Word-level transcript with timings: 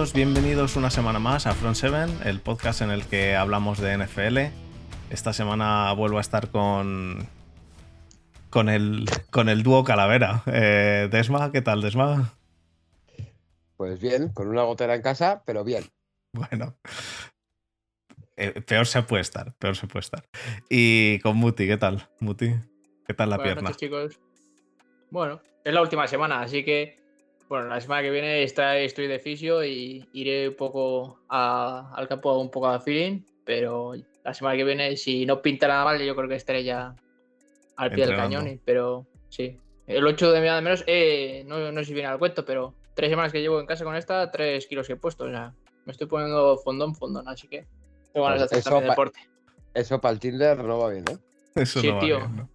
todos, 0.00 0.14
bienvenidos 0.14 0.76
una 0.76 0.88
semana 0.88 1.18
más 1.18 1.46
a 1.46 1.52
Front 1.52 1.76
7, 1.76 2.26
el 2.26 2.40
podcast 2.40 2.80
en 2.80 2.90
el 2.90 3.04
que 3.04 3.36
hablamos 3.36 3.78
de 3.78 3.98
NFL. 3.98 4.38
Esta 5.10 5.34
semana 5.34 5.92
vuelvo 5.92 6.16
a 6.16 6.22
estar 6.22 6.48
con 6.48 7.28
con 8.48 8.70
el, 8.70 9.04
con 9.30 9.50
el 9.50 9.62
dúo 9.62 9.84
Calavera. 9.84 10.42
Eh, 10.46 11.10
Desma, 11.12 11.52
¿qué 11.52 11.60
tal, 11.60 11.82
Desma? 11.82 12.32
Pues 13.76 14.00
bien, 14.00 14.30
con 14.30 14.48
una 14.48 14.62
gotera 14.62 14.94
en 14.94 15.02
casa, 15.02 15.42
pero 15.44 15.64
bien. 15.64 15.84
Bueno. 16.32 16.78
Eh, 18.38 18.62
peor 18.62 18.86
se 18.86 19.02
puede 19.02 19.20
estar, 19.20 19.52
peor 19.58 19.76
se 19.76 19.86
puede 19.86 20.00
estar. 20.00 20.24
Y 20.70 21.18
con 21.18 21.36
Muti, 21.36 21.66
¿qué 21.66 21.76
tal? 21.76 22.08
Muti, 22.20 22.54
¿qué 23.06 23.12
tal 23.12 23.28
la 23.28 23.36
Buenas 23.36 23.52
pierna? 23.52 23.68
noches, 23.68 23.76
chicos. 23.76 24.20
Bueno, 25.10 25.42
es 25.62 25.74
la 25.74 25.82
última 25.82 26.06
semana, 26.06 26.40
así 26.40 26.64
que 26.64 26.99
bueno, 27.50 27.66
la 27.66 27.80
semana 27.80 28.02
que 28.02 28.10
viene 28.12 28.44
está, 28.44 28.78
estoy 28.78 29.08
de 29.08 29.18
fisio 29.18 29.64
y 29.64 30.08
iré 30.12 30.48
un 30.50 30.54
poco 30.54 31.18
a- 31.28 31.92
al 31.96 32.06
campo 32.06 32.38
un 32.38 32.48
poco 32.48 32.68
a 32.68 32.80
feeling, 32.80 33.22
pero 33.44 33.92
la 34.22 34.32
semana 34.32 34.56
que 34.56 34.62
viene, 34.62 34.96
si 34.96 35.26
no 35.26 35.42
pinta 35.42 35.66
nada 35.66 35.84
mal, 35.84 36.00
yo 36.00 36.14
creo 36.14 36.28
que 36.28 36.36
estaré 36.36 36.62
ya 36.62 36.94
al 37.76 37.90
pie 37.92 38.06
del 38.06 38.14
cañón. 38.16 38.60
Pero 38.64 39.04
sí, 39.30 39.58
el 39.88 40.06
8 40.06 40.30
de 40.30 40.40
nada 40.42 40.60
menos, 40.60 40.84
eh, 40.86 41.42
no, 41.48 41.72
no 41.72 41.80
sé 41.80 41.86
si 41.86 41.92
viene 41.94 42.08
al 42.08 42.20
cuento, 42.20 42.44
pero 42.44 42.72
tres 42.94 43.10
semanas 43.10 43.32
que 43.32 43.40
llevo 43.40 43.58
en 43.58 43.66
casa 43.66 43.82
con 43.82 43.96
esta, 43.96 44.30
tres 44.30 44.68
kilos 44.68 44.86
que 44.86 44.92
he 44.92 44.96
puesto. 44.96 45.24
O 45.24 45.30
sea, 45.30 45.52
me 45.86 45.90
estoy 45.90 46.06
poniendo 46.06 46.56
fondón, 46.58 46.94
fondón, 46.94 47.26
así 47.26 47.48
que 47.48 47.66
tengo 48.12 48.26
ganas 48.26 48.42
de 48.42 48.46
Pues 48.46 48.52
hacer 48.52 48.58
eso 48.60 48.70
también 48.70 48.86
pa- 48.86 48.92
deporte. 48.94 49.18
Eso 49.74 50.00
para 50.00 50.12
el 50.12 50.20
Tinder 50.20 50.62
no 50.62 50.78
va 50.78 50.90
bien, 50.90 51.04
¿eh? 51.08 51.16
Eso 51.56 51.80
Sí, 51.80 51.88
no 51.88 51.94
va 51.96 52.00
tío. 52.00 52.16
bien, 52.18 52.36
¿no? 52.36 52.48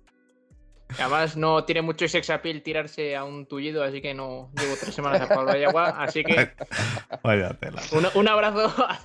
Además, 1.00 1.36
no 1.36 1.64
tiene 1.66 1.82
mucho 1.82 2.08
sex 2.08 2.30
appeal 2.30 2.62
tirarse 2.62 3.16
a 3.16 3.24
un 3.24 3.46
tullido, 3.48 3.84
así 3.84 4.02
que 4.02 4.14
no 4.14 4.52
llevo 4.60 4.76
tres 4.80 4.94
semanas 4.96 5.22
a 5.22 5.28
Pablo 5.28 5.52
de 5.52 5.66
agua. 5.66 5.90
Así 5.98 6.24
que 6.24 6.52
Vaya 7.24 7.50
tela. 7.56 7.82
un, 7.92 8.06
un 8.14 8.28
abrazo 8.28 8.72
a, 8.84 9.00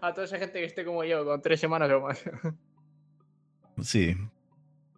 a 0.00 0.12
toda 0.14 0.26
esa 0.26 0.38
gente 0.38 0.58
que 0.60 0.64
esté 0.66 0.84
como 0.84 1.04
yo, 1.04 1.24
con 1.24 1.40
tres 1.42 1.60
semanas 1.60 1.90
o 1.92 2.00
más. 2.00 2.22
Sí. 3.82 4.14
Un 4.18 4.30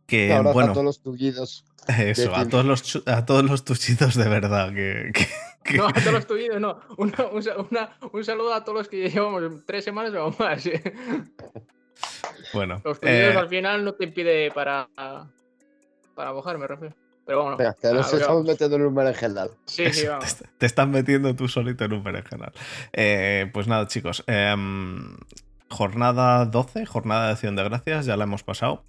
Que 0.06 0.32
abrazo 0.32 0.54
bueno, 0.54 0.70
a 0.70 0.74
todos 0.74 0.84
los 0.86 1.02
tullidos. 1.02 1.64
eso, 1.88 2.34
a 2.34 2.48
todos 2.48 2.64
los 2.64 3.02
a 3.06 3.26
todos 3.26 3.42
los 3.44 3.64
tuchitos 3.64 4.14
de 4.14 4.28
verdad. 4.28 4.68
Que, 4.72 5.10
que- 5.12 5.26
que- 5.64 5.76
No, 5.76 5.88
a 5.88 5.92
todos 5.92 6.12
los 6.12 6.26
tullidos, 6.26 6.60
no. 6.60 6.80
Una- 6.96 7.26
un, 7.32 7.42
sa- 7.42 7.56
una- 7.58 7.90
un 8.12 8.24
saludo 8.24 8.54
a 8.54 8.64
todos 8.64 8.78
los 8.78 8.88
que 8.88 9.10
llevamos 9.10 9.42
tres 9.66 9.84
semanas 9.84 10.14
o 10.14 10.30
más. 10.38 10.64
bueno. 12.54 12.80
Los 12.84 13.00
tullidos 13.00 13.34
eh, 13.34 13.38
al 13.38 13.48
final 13.48 13.84
no 13.84 13.92
te 13.94 14.04
impide 14.04 14.50
para, 14.52 14.88
para 16.18 16.32
mojar, 16.32 16.58
me 16.58 16.66
refiero. 16.66 16.96
Pero 17.24 17.42
bueno. 17.42 17.56
Venga, 17.56 17.74
que 17.80 17.92
nos 17.92 18.12
ah, 18.12 18.16
estamos 18.16 18.44
metiendo 18.44 18.74
en 18.76 18.82
un 18.86 18.94
berenjenal. 18.94 19.50
Sí, 19.66 19.92
sí, 19.92 20.06
vamos. 20.08 20.34
te, 20.34 20.48
te 20.58 20.66
estás 20.66 20.88
metiendo 20.88 21.34
tú 21.36 21.46
solito 21.46 21.84
en 21.84 21.92
un 21.92 22.02
berenjenal. 22.02 22.52
Eh, 22.92 23.48
pues 23.54 23.68
nada, 23.68 23.86
chicos. 23.86 24.24
em, 24.26 25.16
jornada 25.70 26.44
12, 26.46 26.86
jornada 26.86 27.26
de 27.26 27.32
acción 27.34 27.54
de 27.54 27.62
gracias, 27.62 28.06
ya 28.06 28.16
la 28.16 28.24
hemos 28.24 28.42
pasado. 28.42 28.84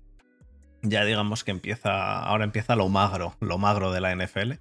Ya 0.81 1.05
digamos 1.05 1.43
que 1.43 1.51
empieza. 1.51 2.19
Ahora 2.23 2.45
empieza 2.45 2.75
lo 2.75 2.89
magro, 2.89 3.35
lo 3.41 3.59
magro 3.59 3.91
de 3.91 4.01
la 4.01 4.15
NFL. 4.15 4.53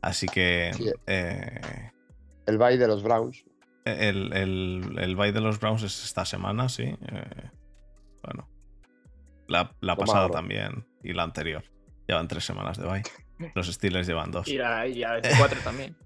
Así 0.00 0.26
que. 0.26 0.72
Sí. 0.74 0.90
eh, 1.06 1.60
El 2.46 2.58
baile 2.58 2.80
de 2.80 2.88
los 2.88 3.04
Browns. 3.04 3.44
el, 3.84 4.32
el, 4.32 4.96
el 4.98 5.14
bye 5.16 5.30
de 5.32 5.40
los 5.40 5.60
Browns 5.60 5.84
es 5.84 6.04
esta 6.04 6.24
semana, 6.24 6.68
sí. 6.68 6.82
eh, 6.84 7.50
bueno. 8.24 8.48
La, 9.46 9.70
la 9.80 9.94
pasada 9.94 10.22
magro. 10.22 10.34
también. 10.34 10.86
Y 11.04 11.12
la 11.12 11.22
anterior. 11.24 11.62
Llevan 12.12 12.28
tres 12.28 12.44
semanas 12.44 12.76
de 12.76 12.86
bye. 12.86 13.02
Los 13.54 13.68
Steelers 13.68 14.06
llevan 14.06 14.30
dos. 14.30 14.46
Y 14.46 14.58
la, 14.58 14.86
y 14.86 14.96
la 14.96 15.18
cuatro 15.38 15.58
también. 15.64 15.96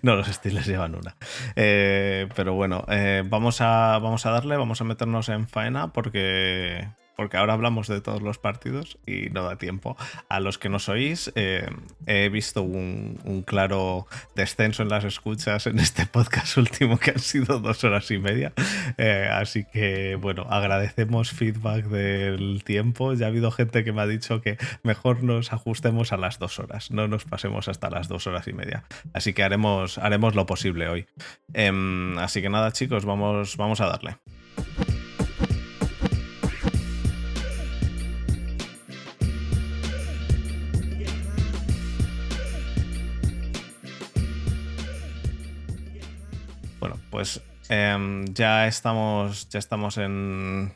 No, 0.00 0.14
los 0.14 0.28
Steelers 0.28 0.64
llevan 0.64 0.94
una. 0.94 1.16
Eh, 1.56 2.28
pero 2.36 2.54
bueno, 2.54 2.84
eh, 2.88 3.24
vamos, 3.26 3.60
a, 3.60 3.98
vamos 3.98 4.26
a 4.26 4.30
darle, 4.30 4.56
vamos 4.56 4.80
a 4.80 4.84
meternos 4.84 5.28
en 5.28 5.48
faena 5.48 5.92
porque, 5.92 6.86
porque 7.16 7.36
ahora 7.36 7.54
hablamos 7.54 7.88
de 7.88 8.00
todos 8.00 8.22
los 8.22 8.38
partidos 8.38 8.98
y 9.06 9.30
no 9.30 9.42
da 9.42 9.56
tiempo. 9.56 9.96
A 10.28 10.40
los 10.40 10.58
que 10.58 10.68
nos 10.68 10.88
oís, 10.88 11.32
eh, 11.34 11.68
he 12.06 12.28
visto 12.28 12.62
un, 12.62 13.16
claro 13.46 14.06
descenso 14.34 14.82
en 14.82 14.88
las 14.88 15.04
escuchas 15.04 15.66
en 15.66 15.78
este 15.78 16.06
podcast 16.06 16.56
último 16.58 16.98
que 16.98 17.12
han 17.12 17.18
sido 17.18 17.58
dos 17.60 17.82
horas 17.84 18.10
y 18.10 18.18
media. 18.18 18.52
Eh, 18.98 19.28
así 19.30 19.64
que 19.64 20.16
bueno, 20.16 20.46
agradecemos 20.48 21.30
feedback 21.30 21.86
del 21.86 22.62
tiempo. 22.64 23.14
Ya 23.14 23.26
ha 23.26 23.28
habido 23.28 23.50
gente 23.50 23.84
que 23.84 23.92
me 23.92 24.02
ha 24.02 24.06
dicho 24.06 24.40
que 24.40 24.58
mejor 24.82 25.22
nos 25.22 25.52
ajustemos 25.52 26.12
a 26.12 26.16
las 26.16 26.38
dos 26.38 26.58
horas, 26.58 26.90
no 26.90 27.08
nos 27.08 27.24
pasemos 27.24 27.68
hasta 27.68 27.90
las 27.90 28.08
dos 28.08 28.26
horas 28.26 28.46
y 28.48 28.52
media. 28.52 28.84
Así 29.12 29.32
que 29.32 29.42
haremos, 29.42 29.98
haremos 29.98 30.34
lo 30.34 30.46
posible 30.46 30.88
hoy. 30.88 31.06
Em, 31.54 32.18
así 32.18 32.42
que 32.42 32.48
nada, 32.48 32.72
chicos, 32.72 33.04
vamos, 33.04 33.56
vamos 33.56 33.80
a 33.80 33.86
darle. 33.86 34.16
Bueno, 46.86 47.02
pues 47.10 47.42
em, 47.68 48.26
ya 48.32 48.68
estamos, 48.68 49.48
ya 49.48 49.58
estamos 49.58 49.98
en, 49.98 50.72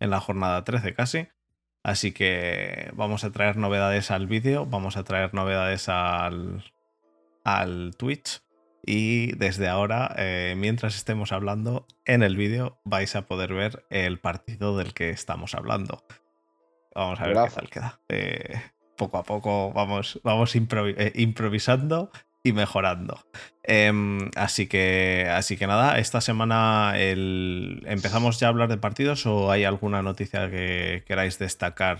en 0.00 0.10
la 0.10 0.18
jornada 0.20 0.64
13 0.64 0.94
casi. 0.94 1.28
Así 1.84 2.10
que 2.12 2.90
vamos 2.94 3.22
a 3.22 3.30
traer 3.30 3.56
novedades 3.56 4.10
al 4.10 4.26
vídeo, 4.26 4.66
vamos 4.66 4.96
a 4.96 5.04
traer 5.04 5.32
novedades 5.32 5.88
al, 5.88 6.64
al 7.44 7.94
Twitch. 7.96 8.42
Y 8.84 9.32
desde 9.36 9.68
ahora, 9.68 10.12
eh, 10.18 10.54
mientras 10.56 10.96
estemos 10.96 11.30
hablando, 11.30 11.86
en 12.04 12.24
el 12.24 12.36
vídeo 12.36 12.80
vais 12.84 13.14
a 13.14 13.22
poder 13.28 13.52
ver 13.54 13.84
el 13.90 14.18
partido 14.18 14.76
del 14.76 14.94
que 14.94 15.10
estamos 15.10 15.54
hablando. 15.54 16.02
Vamos 16.96 17.20
a 17.20 17.26
ver 17.26 17.34
qué 17.48 17.54
tal 17.54 17.70
queda. 17.70 18.00
Eh, 18.08 18.60
poco 18.96 19.18
a 19.18 19.22
poco 19.22 19.72
vamos, 19.72 20.20
vamos 20.24 20.56
improvi- 20.56 20.96
eh, 20.98 21.12
improvisando 21.14 22.10
y 22.44 22.52
mejorando. 22.52 23.20
Em, 23.62 24.30
así 24.36 24.66
que, 24.66 25.28
así 25.30 25.56
que 25.56 25.66
nada, 25.66 25.98
esta 25.98 26.20
semana 26.20 26.94
el- 26.96 27.82
empezamos 27.86 28.40
ya 28.40 28.48
a 28.48 28.50
hablar 28.50 28.68
de 28.68 28.78
partidos 28.78 29.24
o 29.26 29.50
hay 29.52 29.64
alguna 29.64 30.02
noticia 30.02 30.50
que 30.50 31.04
queráis 31.06 31.38
destacar 31.38 31.98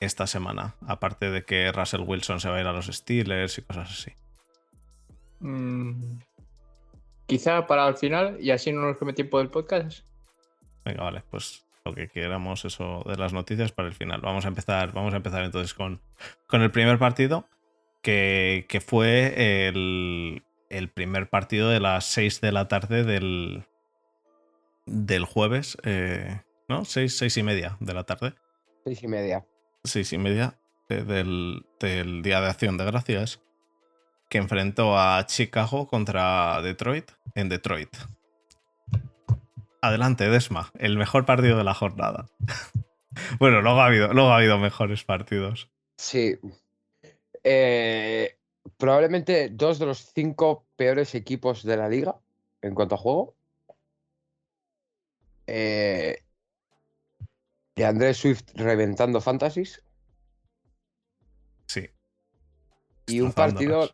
esta 0.00 0.28
semana, 0.28 0.76
aparte 0.86 1.30
de 1.30 1.44
que 1.44 1.72
Russell 1.72 2.02
Wilson 2.06 2.38
se 2.40 2.48
va 2.48 2.56
a 2.56 2.60
ir 2.60 2.66
a 2.68 2.72
los 2.72 2.86
Steelers 2.86 3.58
y 3.58 3.62
cosas 3.62 3.90
así. 3.90 4.12
Mm, 5.40 6.20
quizá 7.26 7.66
para 7.66 7.88
el 7.88 7.96
final, 7.96 8.36
y 8.40 8.52
así 8.52 8.72
no 8.72 8.82
nos 8.82 8.96
come 8.96 9.12
tiempo 9.12 9.38
del 9.38 9.48
podcast. 9.50 10.04
Venga, 10.84 11.02
vale, 11.02 11.24
pues 11.30 11.64
lo 11.84 11.94
que 11.94 12.08
queramos 12.08 12.64
eso 12.64 13.02
de 13.06 13.16
las 13.16 13.32
noticias 13.32 13.72
para 13.72 13.88
el 13.88 13.94
final. 13.94 14.20
Vamos 14.20 14.44
a 14.44 14.48
empezar, 14.48 14.92
vamos 14.92 15.14
a 15.14 15.16
empezar 15.16 15.42
entonces 15.44 15.74
con, 15.74 16.00
con 16.46 16.62
el 16.62 16.70
primer 16.70 16.98
partido, 16.98 17.48
que, 18.02 18.66
que 18.68 18.80
fue 18.80 19.68
el, 19.68 20.42
el 20.70 20.88
primer 20.90 21.28
partido 21.28 21.68
de 21.70 21.80
las 21.80 22.04
6 22.06 22.40
de 22.40 22.52
la 22.52 22.68
tarde 22.68 23.04
del, 23.04 23.64
del 24.88 25.24
jueves, 25.24 25.76
eh, 25.84 26.42
¿no? 26.68 26.84
6, 26.84 27.16
seis 27.16 27.36
y 27.36 27.42
media 27.42 27.76
de 27.80 27.94
la 27.94 28.04
tarde. 28.04 28.34
Seis 28.84 29.02
y 29.02 29.08
media. 29.08 29.46
seis 29.84 30.12
y 30.12 30.18
media 30.18 30.58
eh, 30.88 31.02
del, 31.02 31.66
del 31.80 32.22
Día 32.22 32.40
de 32.40 32.48
Acción 32.48 32.76
de 32.76 32.84
Gracias, 32.84 33.40
que 34.28 34.38
enfrentó 34.38 34.98
a 34.98 35.24
Chicago 35.26 35.86
contra 35.86 36.60
Detroit 36.62 37.10
en 37.34 37.48
Detroit. 37.48 37.94
Adelante, 39.80 40.28
Desma, 40.28 40.70
el 40.78 40.98
mejor 40.98 41.24
partido 41.24 41.56
de 41.56 41.64
la 41.64 41.74
jornada. 41.74 42.26
bueno, 43.38 43.60
luego 43.62 43.80
ha 43.80 43.86
habido, 43.86 44.12
luego 44.12 44.30
ha 44.30 44.36
habido 44.36 44.58
mejores 44.58 45.04
partidos. 45.04 45.70
Sí. 45.96 46.38
Eh, 47.44 48.38
probablemente 48.76 49.48
dos 49.50 49.78
de 49.78 49.86
los 49.86 50.12
cinco 50.14 50.66
peores 50.76 51.14
equipos 51.14 51.62
de 51.62 51.76
la 51.76 51.88
liga 51.88 52.18
en 52.62 52.74
cuanto 52.74 52.94
a 52.94 52.98
juego. 52.98 53.34
Eh, 55.46 56.22
de 57.76 57.84
Andrés 57.84 58.18
Swift 58.18 58.50
reventando 58.54 59.20
fantasies. 59.20 59.82
Sí. 61.66 61.88
Y 63.06 63.20
un 63.20 63.32
partido 63.32 63.90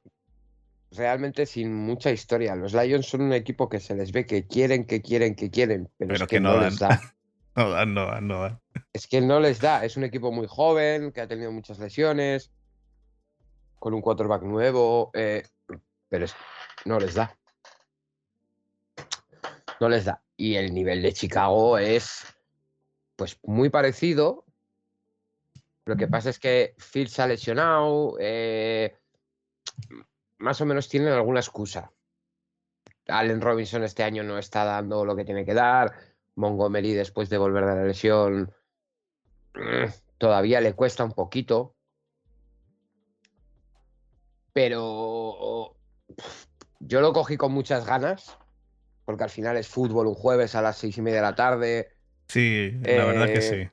realmente 0.91 1.47
sin 1.47 1.75
mucha 1.75 2.11
historia. 2.11 2.57
Los 2.57 2.73
Lions 2.73 3.07
son 3.07 3.23
un 3.23 3.33
equipo 3.33 3.69
que 3.69 3.81
se 3.81 3.95
les 3.95 4.13
ve 4.13 4.27
que 4.27 4.47
quieren, 4.47 4.87
que 4.87 5.03
quieren, 5.03 5.35
que 5.35 5.51
quieren, 5.51 5.91
pero, 5.99 6.15
Pero 6.15 6.25
es 6.25 6.29
que 6.29 6.37
que, 6.37 6.41
no 6.41 6.55
no, 6.55 6.61
les 6.61 6.79
da. 6.79 7.01
No 7.57 7.71
dan, 7.71 7.95
no 7.95 8.07
dan, 8.07 8.27
no 8.27 8.41
dan. 8.41 8.61
Es 8.93 9.07
que 9.07 9.21
no 9.21 9.39
les 9.39 9.61
da. 9.61 9.85
Es 9.85 9.97
un 9.97 10.03
equipo 10.03 10.33
muy 10.33 10.49
joven, 10.49 11.13
que 11.13 11.21
ha 11.21 11.29
tenido 11.29 11.53
muchas 11.53 11.79
lesiones, 11.79 12.51
con 13.79 13.95
un 13.95 14.01
quarterback 14.01 14.43
nuevo, 14.43 15.11
eh, 15.15 15.43
pero 16.09 16.27
no 16.85 16.99
les 16.99 17.15
da. 17.15 17.37
No 19.81 19.89
les 19.89 20.05
da. 20.05 20.23
Y 20.37 20.57
el 20.57 20.73
nivel 20.73 21.03
de 21.03 21.13
Chicago 21.13 21.79
es 21.79 22.25
pues 23.17 23.39
muy 23.43 23.71
parecido. 23.71 24.45
Lo 25.85 25.97
que 25.97 26.09
pasa 26.09 26.31
es 26.31 26.39
que 26.39 26.75
Phil 26.79 27.09
se 27.09 27.23
ha 27.23 27.27
lesionado. 27.27 28.17
eh, 28.19 28.97
más 30.39 30.61
o 30.61 30.67
menos 30.67 30.89
tienen 30.89 31.13
alguna 31.13 31.41
excusa. 31.41 31.91
Allen 33.09 33.41
Robinson 33.41 33.83
este 33.83 34.03
año 34.03 34.23
no 34.23 34.39
está 34.39 34.65
dando 34.65 35.05
lo 35.05 35.17
que 35.17 35.25
tiene 35.25 35.45
que 35.45 35.55
dar. 35.55 35.93
Montgomery, 36.37 36.95
después 36.95 37.29
de 37.29 37.39
volver 37.39 37.65
de 37.65 37.75
la 37.75 37.85
lesión, 37.85 38.53
mm, 39.55 39.91
todavía 40.19 40.61
le 40.61 40.75
cuesta 40.75 41.05
un 41.05 41.13
poquito. 41.13 41.74
Pero 44.55 45.77
yo 46.81 47.01
lo 47.01 47.13
cogí 47.13 47.37
con 47.37 47.53
muchas 47.53 47.85
ganas, 47.85 48.39
porque 49.05 49.25
al 49.25 49.31
final 49.31 49.59
es 49.59 49.69
fútbol 49.69 50.07
un 50.07 50.15
jueves 50.15 50.55
a 50.55 50.63
las 50.63 50.79
seis 50.79 50.97
y 50.97 51.03
media 51.03 51.17
de 51.17 51.23
la 51.23 51.35
tarde. 51.35 51.89
Sí, 52.29 52.73
la 52.83 53.05
verdad 53.05 53.27
que 53.27 53.43
sí. 53.43 53.57
Eh, 53.57 53.71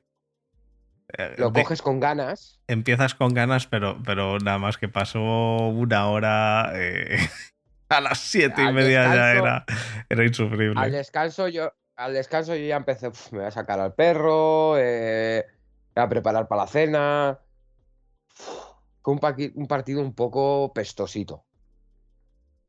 eh, 1.18 1.34
lo 1.38 1.52
coges 1.52 1.82
con 1.82 2.00
ganas. 2.00 2.60
Empiezas 2.66 3.14
con 3.14 3.32
ganas, 3.32 3.66
pero, 3.66 4.02
pero 4.04 4.38
nada 4.38 4.58
más 4.58 4.76
que 4.76 4.88
pasó 4.88 5.20
una 5.20 6.08
hora. 6.08 6.72
Eh, 6.74 7.16
a 7.88 8.00
las 8.00 8.18
siete 8.18 8.62
y 8.62 8.72
media 8.72 9.14
ya 9.14 9.32
era, 9.32 9.64
era 10.08 10.24
insufrible. 10.24 10.80
Al 10.80 10.90
descanso 10.90 11.48
yo, 11.48 11.72
al 11.94 12.14
descanso 12.14 12.56
yo 12.56 12.66
ya 12.66 12.76
empecé, 12.76 13.10
me 13.30 13.38
voy 13.38 13.46
a 13.46 13.50
sacar 13.52 13.78
al 13.78 13.94
perro, 13.94 14.76
eh, 14.78 15.46
voy 15.94 16.04
a 16.04 16.08
preparar 16.08 16.48
para 16.48 16.62
la 16.62 16.68
cena. 16.68 17.38
Fue 19.02 19.14
un, 19.14 19.66
partido 19.66 20.00
un 20.00 20.14
poco 20.14 20.72
pestosito. 20.74 21.44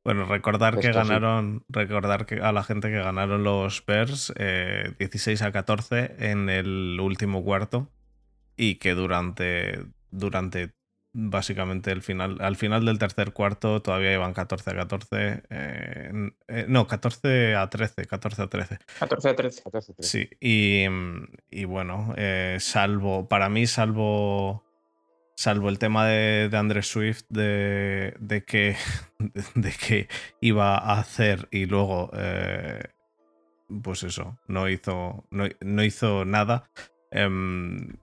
Bueno, 0.03 0.25
recordar 0.25 0.80
que 0.80 0.91
ganaron, 0.91 1.63
recordar 1.69 2.25
que 2.25 2.41
a 2.41 2.51
la 2.51 2.63
gente 2.63 2.89
que 2.89 2.97
ganaron 2.97 3.44
los 3.44 3.85
Bears 3.85 4.33
16 5.00 5.41
a 5.41 5.51
14 5.51 6.15
en 6.19 6.50
el 6.50 7.00
último 7.00 7.44
cuarto 7.44 7.89
y 8.57 8.75
que 8.75 8.95
durante, 8.95 9.85
durante 10.12 10.74
básicamente 11.13 11.91
el 11.91 12.01
final, 12.01 12.38
al 12.41 12.56
final 12.56 12.86
del 12.86 12.97
tercer 12.97 13.33
cuarto 13.33 13.81
todavía 13.81 14.13
iban 14.13 14.33
14 14.33 14.71
a 14.71 14.75
14. 14.75 15.44
Eh, 15.50 16.31
eh, 16.47 16.65
no, 16.68 16.88
14 16.88 17.56
a 17.56 17.69
13, 17.69 18.06
14 18.06 18.41
a 18.41 18.47
13. 18.47 18.79
14 19.00 19.29
a 19.29 19.36
13. 19.36 19.63
Sí, 20.00 20.29
y, 20.39 20.86
y 21.50 21.65
bueno, 21.65 22.13
eh, 22.18 22.57
salvo, 22.59 23.29
para 23.29 23.50
mí, 23.50 23.68
salvo, 23.68 24.63
salvo 25.35 25.69
el 25.69 25.80
tema 25.80 26.07
de, 26.07 26.50
de 26.50 26.57
Andrés 26.57 26.88
Swift, 26.88 27.24
de, 27.30 28.15
de, 28.19 28.44
que, 28.44 28.75
de 29.56 29.71
que 29.71 30.07
iba 30.41 30.77
a 30.77 31.00
hacer 31.00 31.47
y 31.51 31.65
luego, 31.65 32.12
pues 33.81 34.03
eso, 34.03 34.39
no 34.47 34.69
hizo, 34.69 35.25
no, 35.31 35.47
no 35.62 35.83
hizo 35.83 36.25
nada. 36.25 36.69
Em, 37.12 37.97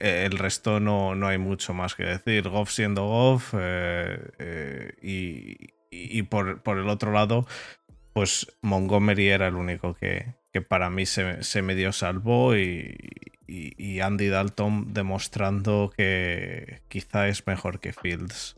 eh, 0.00 0.24
el 0.24 0.38
resto 0.38 0.80
no, 0.80 1.14
no, 1.14 1.28
hay 1.28 1.38
mucho 1.38 1.74
más 1.74 1.94
que 1.94 2.04
decir. 2.04 2.48
Goff 2.48 2.70
siendo 2.70 3.06
Goff 3.06 3.54
eh, 3.58 4.18
eh, 4.38 4.92
y, 5.90 6.22
por, 6.22 6.60
el 6.66 6.88
otro 6.88 7.12
lado, 7.12 7.46
pues 8.14 8.46
Montgomery 8.62 9.28
era 9.28 9.48
el 9.48 9.56
único 9.56 9.94
que, 9.94 10.34
que 10.52 10.62
para 10.62 10.90
mí 10.90 11.06
se, 11.06 11.42
se 11.42 11.62
medio 11.62 11.92
salvó 11.92 12.56
y, 12.56 12.96
Andy 14.00 14.28
Dalton 14.28 14.92
demostrando 14.92 15.92
que 15.96 16.82
quizá 16.88 17.28
es 17.28 17.46
mejor 17.46 17.80
que 17.80 17.92
Fields. 17.92 18.56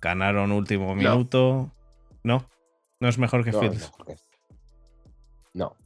Ganaron 0.00 0.52
último 0.52 0.94
minuto. 0.94 1.70
No, 2.22 2.48
no, 2.98 3.08
es 3.08 3.18
mejor 3.18 3.44
que 3.44 3.52
Fields. 3.52 3.92
No. 5.54 5.76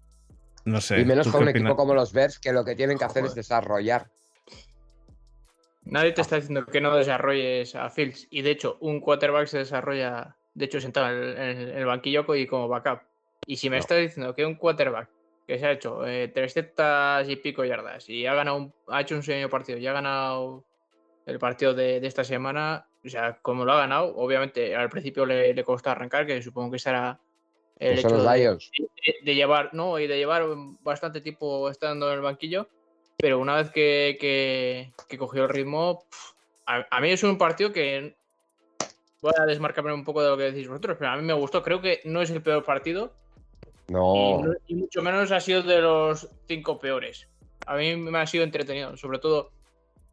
No 0.65 0.81
sé. 0.81 1.01
Y 1.01 1.05
menos 1.05 1.29
con 1.29 1.43
un 1.43 1.49
equipo 1.49 1.77
como 1.77 1.95
los 1.95 2.13
Bears 2.13 2.39
que 2.39 2.53
lo 2.53 2.65
que 2.65 2.75
tienen 2.75 2.99
que 2.99 3.05
hacer 3.05 3.25
es 3.25 3.35
desarrollar. 3.35 4.11
Nadie 5.85 6.13
te 6.13 6.23
está 6.23 6.37
diciendo 6.37 6.65
que 6.65 6.81
no 6.81 6.97
desarrolles 6.97 7.75
a 7.75 7.91
Fields. 7.91 8.27
Y 8.31 8.43
de 8.43 8.53
hecho, 8.53 8.79
un 8.81 9.01
quarterback 9.01 9.47
se 9.47 9.59
desarrolla, 9.59 10.37
de 10.55 10.65
hecho, 10.65 10.81
sentado 10.81 11.09
en 11.09 11.59
el, 11.59 11.85
banquillo 11.85 12.25
y 12.35 12.47
como 12.47 12.69
backup. 12.69 13.03
Y 13.47 13.57
si 13.57 13.69
me 13.69 13.77
estás 13.77 13.99
diciendo 13.99 14.35
que 14.35 14.47
un 14.47 14.55
quarterback 14.55 15.11
que 15.47 15.59
se 15.59 15.67
ha 15.67 15.73
hecho 15.73 16.07
eh, 16.07 16.29
300 16.29 17.29
y 17.29 17.37
pico 17.37 17.65
yardas. 17.65 18.09
Y 18.09 18.27
ha 18.27 18.35
ganado 18.35 18.73
ha 18.89 19.01
hecho 19.01 19.15
un 19.15 19.23
sueño 19.23 19.49
partido. 19.49 19.79
Y 19.79 19.87
ha 19.87 19.93
ganado 19.93 20.65
el 21.27 21.39
partido 21.39 21.75
de, 21.75 21.99
esta 22.07 22.25
semana, 22.25 22.87
o 23.05 23.09
sea, 23.09 23.39
como 23.41 23.65
lo 23.65 23.73
ha 23.73 23.79
ganado, 23.79 24.15
obviamente 24.17 24.75
al 24.77 24.91
principio 24.91 25.27
le, 25.27 25.55
le 25.55 25.65
costó 25.65 25.91
arrancar, 25.91 26.27
que 26.27 26.43
supongo 26.43 26.73
que 26.73 26.79
será 26.79 27.19
el 27.79 27.99
hecho 27.99 28.23
de, 28.23 28.59
de, 29.23 29.35
llevar, 29.35 29.71
no, 29.73 29.99
y 29.99 30.07
de 30.07 30.17
llevar 30.17 30.45
bastante 30.83 31.21
tiempo 31.21 31.69
estando 31.69 32.09
en 32.09 32.15
el 32.15 32.21
banquillo. 32.21 32.69
Pero 33.17 33.39
una 33.39 33.57
vez 33.57 33.71
que, 33.71 34.93
cogió 35.19 35.45
el 35.45 35.49
ritmo, 35.49 36.05
a, 36.67 37.01
mí 37.01 37.11
es 37.11 37.23
un 37.23 37.39
partido 37.39 37.73
que 37.73 38.17
voy 39.21 39.33
a 39.39 39.47
desmarcarme 39.47 39.93
un 39.93 40.05
poco 40.05 40.23
de 40.23 40.29
lo 40.29 40.37
que 40.37 40.45
decís 40.45 40.69
vosotros, 40.69 40.97
pero 40.99 41.11
a 41.11 41.17
mí 41.17 41.23
me 41.23 41.33
gustó. 41.33 41.63
Creo 41.63 41.81
que 41.81 42.01
no 42.05 42.23
es 42.23 42.31
el 42.31 42.43
peor 42.43 42.65
partido. 42.65 43.15
No. 43.89 44.43
Y, 44.67 44.75
mucho 44.75 45.03
menos 45.03 45.31
ha 45.33 45.41
sido 45.41 45.63
de 45.63 45.81
los 45.81 46.29
cinco 46.47 46.79
peores. 46.79 47.29
A 47.67 47.77
mí 47.77 47.97
me 47.97 48.19
ha 48.19 48.27
sido 48.27 48.45
entretenido, 48.45 48.97
sobre 48.97 49.19
todo. 49.19 49.51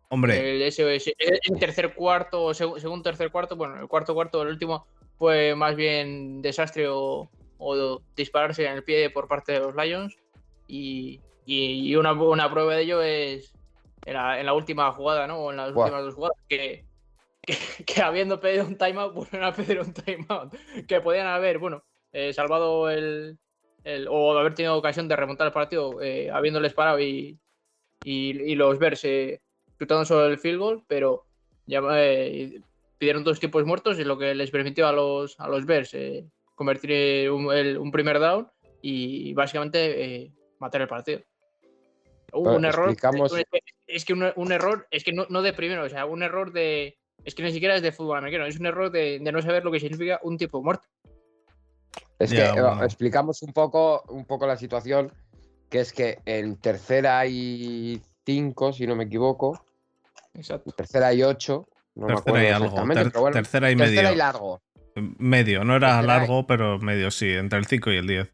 Hombre. 0.09 0.55
El, 0.55 0.61
el 0.61 1.59
tercer 1.59 1.93
cuarto, 1.93 2.43
o 2.43 2.53
segundo 2.53 3.01
tercer 3.01 3.31
cuarto, 3.31 3.55
bueno, 3.55 3.79
el 3.79 3.87
cuarto 3.87 4.13
cuarto, 4.13 4.41
el 4.41 4.49
último 4.49 4.85
fue 5.17 5.55
más 5.55 5.75
bien 5.75 6.41
desastre 6.41 6.87
o 6.89 7.29
dispararse 8.15 8.65
en 8.65 8.73
el 8.73 8.83
pie 8.83 9.09
por 9.09 9.27
parte 9.27 9.53
de 9.53 9.59
los 9.59 9.75
Lions. 9.75 10.17
Y, 10.67 11.19
y, 11.45 11.95
una, 11.95 12.49
prueba 12.49 12.75
de 12.75 12.83
ello 12.83 13.01
es 13.01 13.53
en 14.05 14.13
la, 14.13 14.53
última 14.53 14.91
jugada, 14.93 15.27
¿no? 15.27 15.37
O 15.39 15.51
en 15.51 15.57
las 15.57 15.69
últimas 15.75 16.03
dos 16.03 16.15
jugadas, 16.15 16.37
que, 16.47 16.85
que, 17.85 18.01
habiendo 18.01 18.39
pedido 18.39 18.65
un 18.65 18.77
timeout, 18.77 19.13
vuelven 19.13 19.43
a 19.43 19.53
pedir 19.53 19.79
un 19.79 19.93
timeout. 19.93 20.53
Que 20.87 21.01
podían 21.01 21.27
haber, 21.27 21.57
bueno, 21.57 21.83
eh, 22.13 22.33
salvado 22.33 22.89
el, 22.89 23.37
o 24.09 24.37
haber 24.37 24.53
tenido 24.53 24.77
ocasión 24.77 25.07
de 25.07 25.15
remontar 25.15 25.47
el 25.47 25.53
partido 25.53 26.01
eh, 26.01 26.29
habiéndoles 26.31 26.73
parado 26.73 26.99
y, 26.99 27.39
y, 28.03 28.55
los 28.55 28.77
Bears 28.79 29.03
eh, 29.05 29.41
solo 30.05 30.27
el 30.27 30.37
field 30.37 30.59
goal, 30.59 30.83
pero 30.87 31.25
ya 31.65 31.81
eh, 31.95 32.61
pidieron 32.97 33.23
dos 33.23 33.39
tiempos 33.39 33.65
muertos 33.65 33.99
y 33.99 34.03
lo 34.03 34.17
que 34.17 34.35
les 34.35 34.51
permitió 34.51 34.87
a 34.87 34.91
los, 34.91 35.39
a 35.39 35.47
los 35.47 35.65
Bears 35.65 35.95
convertir 36.55 37.31
un, 37.31 37.47
un, 37.47 37.91
primer 37.91 38.19
down 38.19 38.47
y 38.81 39.33
básicamente 39.33 40.31
matar 40.59 40.81
el 40.81 40.87
partido 40.87 41.21
un 42.33 42.65
error. 42.65 42.89
Es 43.87 44.05
que 44.05 44.13
un, 44.13 44.51
error, 44.51 44.87
es 44.89 45.03
que 45.03 45.13
no, 45.13 45.41
de 45.41 45.53
primero, 45.53 45.83
o 45.83 45.89
sea, 45.89 46.05
un 46.05 46.23
error 46.23 46.51
de. 46.51 46.97
Es 47.23 47.35
que 47.35 47.43
ni 47.43 47.51
siquiera 47.51 47.75
es 47.75 47.81
de 47.81 47.91
fútbol 47.91 48.17
americano, 48.17 48.45
es 48.45 48.59
un 48.59 48.65
error 48.65 48.89
de, 48.89 49.19
no 49.19 49.41
saber 49.41 49.63
lo 49.63 49.71
que 49.71 49.79
significa 49.79 50.19
un 50.23 50.37
tipo 50.37 50.63
muerto. 50.63 50.87
Es 52.23 52.31
que 52.31 52.43
eh, 52.43 52.53
explicamos 52.83 53.41
un 53.41 53.53
poco, 53.53 54.03
un 54.09 54.25
poco 54.25 54.45
la 54.45 54.57
situación, 54.57 55.11
que 55.69 55.79
es 55.79 55.93
que 55.93 56.19
en 56.25 56.57
tercera 56.57 57.25
y 57.25 58.01
cinco, 58.25 58.73
si 58.73 58.85
no 58.85 58.95
me 58.95 59.05
equivoco. 59.05 59.65
Exacto. 60.33 60.71
Tercera 60.71 61.13
y 61.13 61.23
ocho. 61.23 61.67
No 61.95 62.07
tercera 62.07 62.43
y 62.43 62.47
algo. 62.47 63.31
tercera 63.31 63.71
y 63.71 63.75
medio. 63.75 63.91
Tercera 63.91 64.13
y 64.13 64.15
largo. 64.15 64.61
Medio, 64.95 65.63
no 65.63 65.75
era 65.77 66.01
largo, 66.01 66.45
pero 66.45 66.77
medio 66.79 67.11
sí, 67.11 67.31
entre 67.31 67.59
el 67.59 67.65
5 67.65 67.91
y 67.91 67.97
el 67.97 68.07
10. 68.07 68.33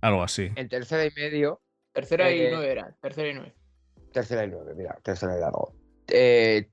Algo 0.00 0.22
así. 0.22 0.50
En 0.54 0.68
tercera 0.68 1.04
y 1.04 1.10
medio 1.10 1.60
Tercera 1.98 2.30
y 2.30 2.48
nueve 2.52 2.70
era, 2.70 2.96
tercera 3.00 3.28
y 3.28 3.34
nueve. 3.34 3.54
Tercera 4.12 4.44
y 4.44 4.48
nueve, 4.48 4.72
mira, 4.76 4.96
tercera 5.02 5.36
y 5.36 5.40
largo. 5.40 5.74
Eh, 6.06 6.70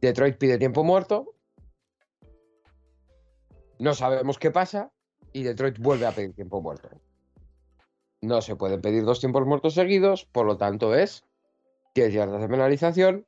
Detroit 0.00 0.36
pide 0.38 0.58
tiempo 0.58 0.82
muerto. 0.82 1.34
No 3.78 3.94
sabemos 3.94 4.40
qué 4.40 4.50
pasa. 4.50 4.90
Y 5.36 5.42
Detroit 5.42 5.78
vuelve 5.78 6.06
a 6.06 6.12
pedir 6.12 6.34
tiempo 6.34 6.62
muerto. 6.62 6.88
No 8.22 8.40
se 8.40 8.56
pueden 8.56 8.80
pedir 8.80 9.04
dos 9.04 9.20
tiempos 9.20 9.44
muertos 9.44 9.74
seguidos, 9.74 10.24
por 10.24 10.46
lo 10.46 10.56
tanto 10.56 10.94
es 10.94 11.26
10 11.94 12.14
yardas 12.14 12.40
de 12.40 12.48
penalización, 12.48 13.26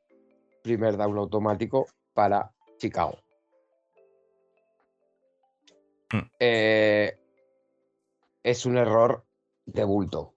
primer 0.62 0.96
down 0.96 1.18
automático 1.18 1.86
para 2.14 2.50
Chicago. 2.78 3.18
Hmm. 6.10 6.30
Eh, 6.40 7.18
es 8.42 8.64
un 8.64 8.78
error 8.78 9.26
de 9.66 9.84
bulto. 9.84 10.32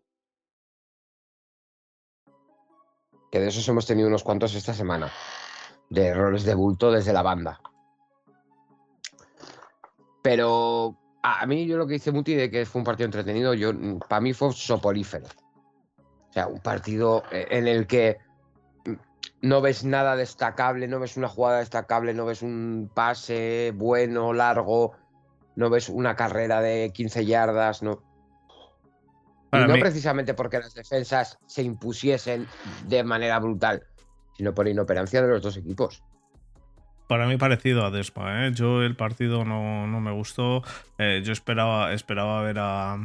que 3.32 3.40
de 3.40 3.48
esos 3.48 3.66
hemos 3.70 3.86
tenido 3.86 4.10
unos 4.10 4.24
cuantos 4.24 4.54
esta 4.56 4.74
semana, 4.74 5.10
de 5.90 6.08
errores 6.08 6.44
de 6.44 6.54
bulto 6.54 6.92
desde 6.92 7.14
la 7.14 7.22
banda. 7.22 7.62
Pero 10.22 11.01
a 11.24 11.46
mí 11.46 11.66
yo 11.66 11.78
lo 11.78 11.88
que 11.88 11.94
dice 11.94 12.12
Muti 12.12 12.36
de 12.36 12.50
que 12.50 12.66
fue 12.66 12.80
un 12.80 12.86
partido 12.86 13.06
entretenido, 13.06 13.54
yo 13.54 13.72
para 14.08 14.22
mí 14.22 14.34
fue 14.34 14.52
soporífero. 14.54 15.28
O 16.30 16.34
sea, 16.34 16.48
un 16.48 16.60
partido 16.60 17.24
eh, 17.32 17.48
en 17.52 17.68
el 17.68 17.88
que 17.88 18.18
no 19.42 19.62
ves 19.62 19.84
nada 19.84 20.16
destacable, 20.16 20.88
no 20.88 21.00
ves 21.00 21.18
una 21.18 21.28
jugada 21.28 21.60
destacable, 21.60 22.14
no 22.14 22.26
ves 22.26 22.42
un 22.42 22.90
pase 22.94 23.74
bueno, 23.76 24.34
largo, 24.34 24.94
no 25.56 25.70
ves 25.70 25.90
una 25.90 26.16
carrera 26.16 26.62
de 26.62 26.92
15 26.94 27.26
yardas, 27.26 27.84
no 27.84 28.04
y 29.54 29.68
no 29.68 29.74
precisamente 29.74 30.34
porque 30.34 30.60
las 30.60 30.74
defensas 30.74 31.38
se 31.46 31.62
impusiesen 31.62 32.48
de 32.88 33.04
manera 33.04 33.38
brutal, 33.40 33.84
sino 34.38 34.54
por 34.54 34.68
inoperancia 34.68 35.22
de 35.22 35.28
los 35.28 35.42
dos 35.42 35.58
equipos. 35.58 36.04
Para 37.12 37.28
mí 37.28 37.36
parecido 37.36 37.86
a 37.86 37.92
Despa. 37.92 38.48
¿eh? 38.48 38.54
Yo 38.54 38.84
el 38.84 38.96
partido 38.96 39.44
no, 39.44 39.86
no 39.86 40.00
me 40.00 40.14
gustó. 40.14 40.64
Eh, 40.98 41.22
yo 41.26 41.34
esperaba, 41.34 41.92
esperaba 41.92 42.42
ver 42.42 42.56
a, 42.58 42.98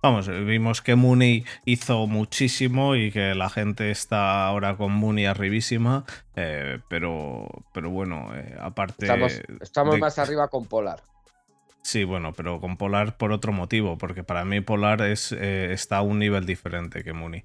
Vamos, 0.00 0.28
vimos 0.28 0.82
que 0.82 0.94
Mooney 0.94 1.44
hizo 1.64 2.06
muchísimo 2.06 2.94
y 2.94 3.10
que 3.10 3.34
la 3.34 3.50
gente 3.50 3.90
está 3.90 4.46
ahora 4.46 4.76
con 4.76 4.92
Mooney 4.92 5.26
arribísima, 5.26 6.04
eh, 6.36 6.78
pero, 6.88 7.48
pero 7.74 7.90
bueno, 7.90 8.30
eh, 8.36 8.56
aparte... 8.60 9.08
Estamos, 9.60 9.98
más 9.98 10.20
arriba 10.20 10.46
con 10.46 10.66
Polar. 10.66 11.02
Sí, 11.82 12.04
bueno, 12.04 12.32
pero 12.34 12.60
con 12.60 12.76
Polar 12.76 13.16
por 13.16 13.32
otro 13.32 13.50
motivo, 13.50 13.98
porque 13.98 14.22
para 14.22 14.44
mí 14.44 14.60
Polar 14.60 15.02
es, 15.02 15.32
eh, 15.32 15.72
está 15.72 15.96
a 15.96 16.02
un 16.02 16.20
nivel 16.20 16.46
diferente 16.46 17.02
que 17.02 17.12
Mooney. 17.12 17.42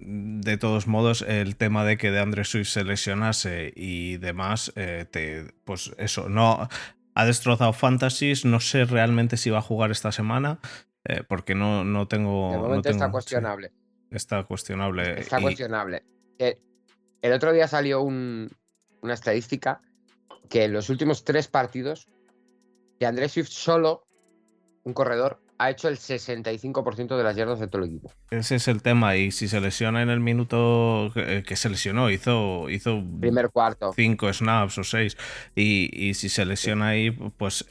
De 0.00 0.56
todos 0.56 0.86
modos, 0.86 1.22
el 1.22 1.56
tema 1.56 1.84
de 1.84 1.96
que 1.96 2.10
de 2.10 2.20
Andre 2.20 2.44
Swift 2.44 2.68
se 2.68 2.84
lesionase 2.84 3.72
y 3.74 4.16
demás, 4.18 4.72
te, 4.74 5.52
pues 5.64 5.92
eso, 5.98 6.28
no 6.28 6.68
ha 7.14 7.24
destrozado 7.24 7.72
Fantasies. 7.72 8.44
No 8.44 8.60
sé 8.60 8.84
realmente 8.84 9.36
si 9.36 9.50
va 9.50 9.58
a 9.58 9.62
jugar 9.62 9.90
esta 9.90 10.12
semana. 10.12 10.60
Eh, 11.04 11.22
porque 11.26 11.54
no, 11.54 11.84
no 11.84 12.06
tengo. 12.06 12.52
De 12.52 12.58
momento 12.58 12.90
está 12.90 13.10
cuestionable. 13.10 13.72
está 14.10 14.44
cuestionable. 14.44 15.20
Está 15.20 15.40
cuestionable. 15.40 16.04
Eh, 16.38 16.60
el 17.22 17.32
otro 17.32 17.52
día 17.52 17.66
salió 17.66 18.02
una 18.02 18.48
estadística 19.14 19.80
que 20.48 20.64
en 20.64 20.72
los 20.72 20.90
últimos 20.90 21.24
tres 21.24 21.48
partidos, 21.48 22.08
de 23.00 23.06
Andrés 23.06 23.32
Swift 23.32 23.48
solo, 23.48 24.06
un 24.84 24.92
corredor, 24.92 25.40
ha 25.58 25.70
hecho 25.70 25.88
el 25.88 25.96
65% 25.96 27.16
de 27.16 27.22
las 27.22 27.36
yardas 27.36 27.60
de 27.60 27.66
todo 27.66 27.82
el 27.82 27.88
equipo. 27.88 28.12
Ese 28.30 28.56
es 28.56 28.68
el 28.68 28.82
tema. 28.82 29.16
Y 29.16 29.30
si 29.32 29.48
se 29.48 29.60
lesiona 29.60 30.02
en 30.02 30.08
el 30.08 30.20
minuto 30.20 31.10
que, 31.12 31.42
eh, 31.46 31.56
se 31.56 31.68
lesionó, 31.68 32.10
hizo, 32.10 32.70
hizo 32.70 33.02
primer 33.20 33.50
cuarto. 33.50 33.92
Cinco 33.94 34.32
snaps 34.32 34.78
o 34.78 34.84
seis. 34.84 35.16
Y, 35.54 36.14
si 36.14 36.28
se 36.28 36.44
lesiona 36.44 36.88
ahí, 36.88 37.10
pues 37.10 37.64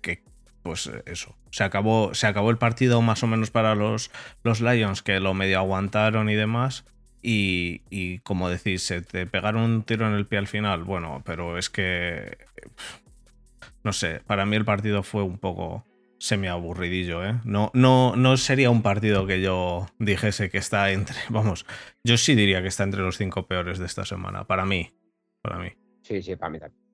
que 0.00 0.22
pues 0.66 0.88
eh, 0.88 1.02
eso, 1.06 1.36
se 1.50 1.62
acabó, 1.62 2.12
se 2.12 2.26
acabó 2.26 2.50
el 2.50 2.58
partido 2.58 3.00
más 3.00 3.22
o 3.22 3.28
menos 3.28 3.52
para 3.52 3.76
los, 3.76 4.10
los 4.42 4.60
Lions, 4.60 5.00
que 5.02 5.20
lo 5.20 5.32
medio 5.32 5.58
aguantaron 5.58 6.28
y 6.28 6.34
demás. 6.34 6.84
Y, 7.22 8.18
como 8.20 8.48
decís, 8.48 8.82
se 8.82 9.00
te 9.02 9.26
pegaron 9.26 9.62
un 9.62 9.82
tiro 9.82 10.06
en 10.06 10.14
el 10.14 10.26
pie 10.26 10.38
al 10.38 10.46
final. 10.46 10.84
Bueno, 10.84 11.22
pero 11.24 11.58
es 11.58 11.70
que. 11.70 12.38
No 13.82 13.92
sé, 13.92 14.20
para 14.26 14.46
mí 14.46 14.54
el 14.54 14.64
partido 14.64 15.02
fue 15.02 15.22
un 15.22 15.38
poco 15.38 15.84
semi-aburridillo, 16.18 17.24
¿eh? 17.24 17.40
No, 17.44 17.70
no, 17.74 18.16
no 18.16 18.36
sería 18.36 18.70
un 18.70 18.82
partido 18.82 19.26
que 19.26 19.40
yo 19.40 19.86
dijese 19.98 20.50
que 20.50 20.58
está 20.58 20.90
entre. 20.92 21.16
Vamos, 21.30 21.66
yo 22.04 22.16
sí 22.16 22.34
diría 22.34 22.62
que 22.62 22.68
está 22.68 22.84
entre 22.84 23.02
los 23.02 23.16
cinco 23.16 23.46
peores 23.46 23.78
de 23.78 23.86
esta 23.86 24.04
semana. 24.04 24.46
Para 24.46 24.64
mí. 24.64 24.92
Para 25.42 25.58
mí. 25.58 25.70
Sí, 26.02 26.22
sí, 26.22 26.36
para 26.36 26.50
mí 26.50 26.58
también. 26.58 26.86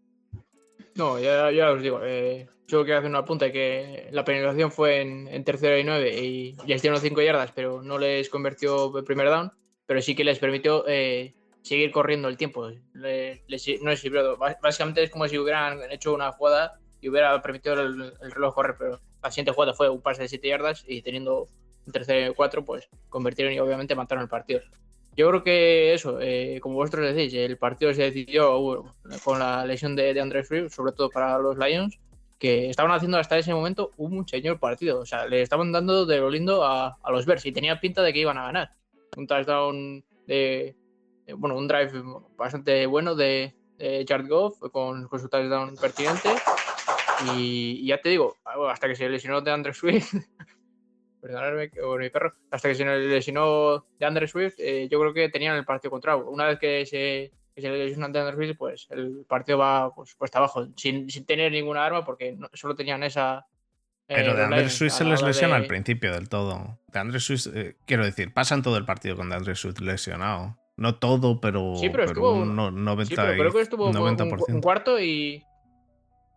No, 0.95 1.19
ya, 1.19 1.51
ya 1.51 1.71
os 1.71 1.81
digo, 1.81 2.01
eh, 2.05 2.49
yo 2.67 2.85
quiero 2.85 2.99
hacer 2.99 3.11
un 3.11 3.17
apunte 3.17 3.51
que 3.51 4.09
la 4.11 4.25
penalización 4.25 4.71
fue 4.71 5.01
en, 5.01 5.27
en 5.29 5.43
tercera 5.43 5.79
y 5.79 5.85
nueve 5.85 6.15
y 6.21 6.55
ya 6.67 6.75
hicieron 6.75 7.01
cinco 7.01 7.23
yardas, 7.23 7.53
pero 7.53 7.83
no 7.83 7.99
les 7.99 8.29
convirtió 8.29 8.97
el 8.99 9.05
primer 9.05 9.29
down, 9.29 9.53
pero 9.87 10.03
sí 10.03 10.15
que 10.15 10.25
les 10.25 10.39
permitió 10.39 10.85
eh, 10.87 11.35
seguir 11.63 11.91
corriendo 11.93 12.29
el 12.29 12.37
tiempo. 12.37 12.71
Le, 12.93 13.45
no 13.81 13.91
les 13.91 14.01
sirvió. 14.01 14.37
Básicamente 14.37 15.03
es 15.03 15.11
como 15.11 15.27
si 15.29 15.39
hubieran 15.39 15.81
hecho 15.91 16.13
una 16.13 16.33
jugada 16.33 16.79
y 17.01 17.09
hubiera 17.09 17.41
permitido 17.43 17.81
el, 17.81 18.13
reloj 18.33 18.55
correr, 18.55 18.77
pero 18.79 19.01
la 19.23 19.31
siguiente 19.31 19.53
jugada 19.53 19.75
fue 19.75 19.89
un 19.89 20.01
pase 20.01 20.23
de 20.23 20.29
siete 20.29 20.49
yardas 20.49 20.85
y 20.87 21.03
teniendo 21.03 21.49
un 21.87 21.93
tercero 21.93 22.31
y 22.31 22.35
cuatro, 22.35 22.65
pues 22.65 22.89
convirtieron 23.09 23.53
y 23.53 23.61
obviamente 23.61 23.95
mataron 23.95 24.23
el 24.23 24.29
partido. 24.29 24.61
Yo 25.15 25.29
creo 25.29 25.45
que 25.45 25.93
eso, 25.93 26.19
eh, 26.21 26.59
como 26.63 26.77
vosotros 26.77 27.15
decís, 27.15 27.35
el 27.35 27.59
partido 27.59 27.93
se 27.93 28.03
decidió 28.03 28.95
con 29.25 29.39
la 29.39 29.67
lesión 29.67 29.95
de, 29.95 30.15
de 30.15 30.21
Andrés 30.21 30.49
Free, 30.49 30.71
sobre 30.71 30.93
todo 30.93 31.11
para 31.11 31.39
los 31.39 31.59
Lions, 31.59 31.99
que 32.39 32.71
estaban 32.71 32.91
haciendo 32.91 33.19
hasta 33.19 33.39
ese 33.39 33.53
momento 33.53 33.93
un 33.99 34.27
señor 34.27 34.59
partido. 34.59 35.01
O 35.01 35.07
sea, 35.07 35.27
le 35.27 35.43
estaban 35.43 35.71
dando 35.71 36.07
de 36.07 36.19
lo 36.19 36.31
lindo 36.31 36.65
a, 36.65 36.99
los 37.11 37.27
Bears 37.27 37.45
y 37.47 37.53
tenía 37.53 37.79
pinta 37.79 38.03
de 38.03 38.13
que 38.13 38.21
iban 38.21 38.39
a 38.39 38.47
ganar. 38.47 38.73
Un 39.17 39.29
touchdown 39.29 40.03
de. 40.27 40.75
Bueno, 41.37 41.57
un 41.57 41.69
drive 41.69 41.93
bastante 42.37 42.87
bueno 42.87 43.15
de, 43.15 43.55
de 43.79 44.05
Jared 44.09 44.29
Goff 44.29 44.59
con, 44.73 45.07
con, 45.07 45.21
su 45.21 45.29
touchdown 45.29 45.77
pertinente. 45.77 46.31
Y, 47.37 47.87
ya 47.87 48.01
te 48.01 48.09
digo, 48.09 48.37
hasta 48.69 48.89
que 48.89 48.97
se 48.97 49.09
lesionó 49.09 49.41
de 49.41 49.51
Andrew 49.51 49.75
Swift, 49.75 50.13
perdonadme, 51.21 51.71
o 51.83 51.97
mi 51.97 52.11
perro, 52.11 52.35
hasta 52.51 52.69
que 52.69 52.75
se 52.75 52.85
lesionó 52.85 53.87
de 53.99 54.07
Andrew 54.07 54.27
Swift, 54.27 54.55
eh, 54.59 54.89
yo 54.91 55.01
creo 55.01 55.15
que 55.15 55.29
tenían 55.29 55.57
el 55.57 55.65
partido 55.65 55.91
contrario. 55.91 56.29
Una 56.29 56.47
vez 56.47 56.59
que 56.59 56.85
se, 56.85 57.33
que 57.55 57.63
se 57.63 57.71
lesiona 57.71 58.09
de 58.09 58.19
Andrew 58.19 58.37
Swift, 58.45 58.59
pues 58.59 58.87
el 58.91 59.25
partido 59.29 59.59
va 59.59 59.95
pues, 59.95 60.15
pues 60.19 60.35
abajo, 60.35 60.67
sin, 60.77 61.09
sin, 61.09 61.25
tener 61.25 61.53
ninguna 61.53 61.85
arma, 61.85 62.05
porque 62.05 62.37
solo 62.53 62.75
tenían 62.75 63.03
esa. 63.03 63.47
Eh, 64.09 64.17
Pero 64.17 64.35
de 64.35 64.43
Andrew 64.43 64.69
Swift 64.69 64.93
se 64.93 65.05
les 65.05 65.23
lesiona 65.23 65.57
al 65.57 65.67
principio 65.67 66.13
del 66.13 66.29
todo. 66.29 66.81
De 66.89 66.99
Andrew 66.99 67.21
Swift, 67.21 67.47
eh, 67.55 67.77
quiero 67.87 68.05
decir, 68.05 68.35
pasan 68.35 68.63
todo 68.63 68.77
el 68.77 68.85
partido 68.85 69.17
con 69.17 69.31
de 69.31 69.37
Andrew 69.37 69.55
Swift 69.55 69.81
lesionado. 69.81 70.59
No 70.77 70.97
todo, 70.97 71.41
pero, 71.41 71.77
sí, 71.77 71.91
pero, 71.91 72.05
estuvo, 72.05 72.33
un 72.33 72.57
90%. 72.57 73.05
Sí, 73.05 73.15
pero 73.15 73.33
creo 73.35 73.53
que 73.53 73.61
estuvo 73.61 73.87
Un, 73.89 74.61
cuarto 74.61 74.99
y. 74.99 75.45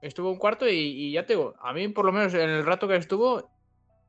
Estuvo 0.02 0.30
un 0.30 0.38
cuarto 0.38 0.68
y, 0.70 1.12
ya 1.12 1.26
te 1.26 1.34
digo, 1.34 1.56
a 1.62 1.74
mí 1.74 1.88
por 1.88 2.06
lo 2.06 2.12
menos 2.12 2.34
en 2.34 2.50
el 2.50 2.66
rato 2.66 2.88
que 2.88 2.96
estuvo, 2.96 3.50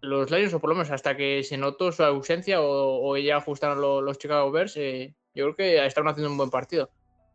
los 0.00 0.30
Lions, 0.30 0.52
o 0.54 0.60
por 0.60 0.70
lo 0.70 0.76
menos 0.76 0.90
hasta 0.90 1.16
que 1.16 1.42
se 1.42 1.56
notó 1.56 1.92
su 1.92 2.04
ausencia 2.04 2.60
o, 2.60 3.16
ya 3.16 3.38
ajustaron 3.38 3.80
los, 3.80 4.18
Chicago 4.18 4.50
Bears, 4.50 4.76
eh, 4.76 5.14
yo 5.34 5.44
creo 5.44 5.56
que 5.56 5.86
estaban 5.86 6.10
haciendo 6.10 6.30
un 6.30 6.36
buen 6.36 6.50
partido. 6.50 6.90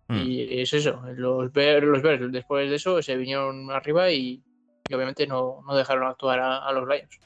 Mm. 0.08 0.18
Y 0.18 0.62
es 0.62 0.74
eso, 0.74 1.02
los 1.16 1.52
Bears, 1.52 1.86
los 1.86 2.02
Bears 2.02 2.32
después 2.32 2.70
de 2.70 2.76
eso 2.76 3.02
se 3.02 3.16
vinieron 3.16 3.72
arriba 3.72 4.12
y, 4.12 4.44
obviamente 4.94 5.26
no, 5.26 5.64
dejaron 5.74 6.08
actuar 6.08 6.40
a, 6.40 6.72
los 6.72 6.88
Lions. 6.88 7.20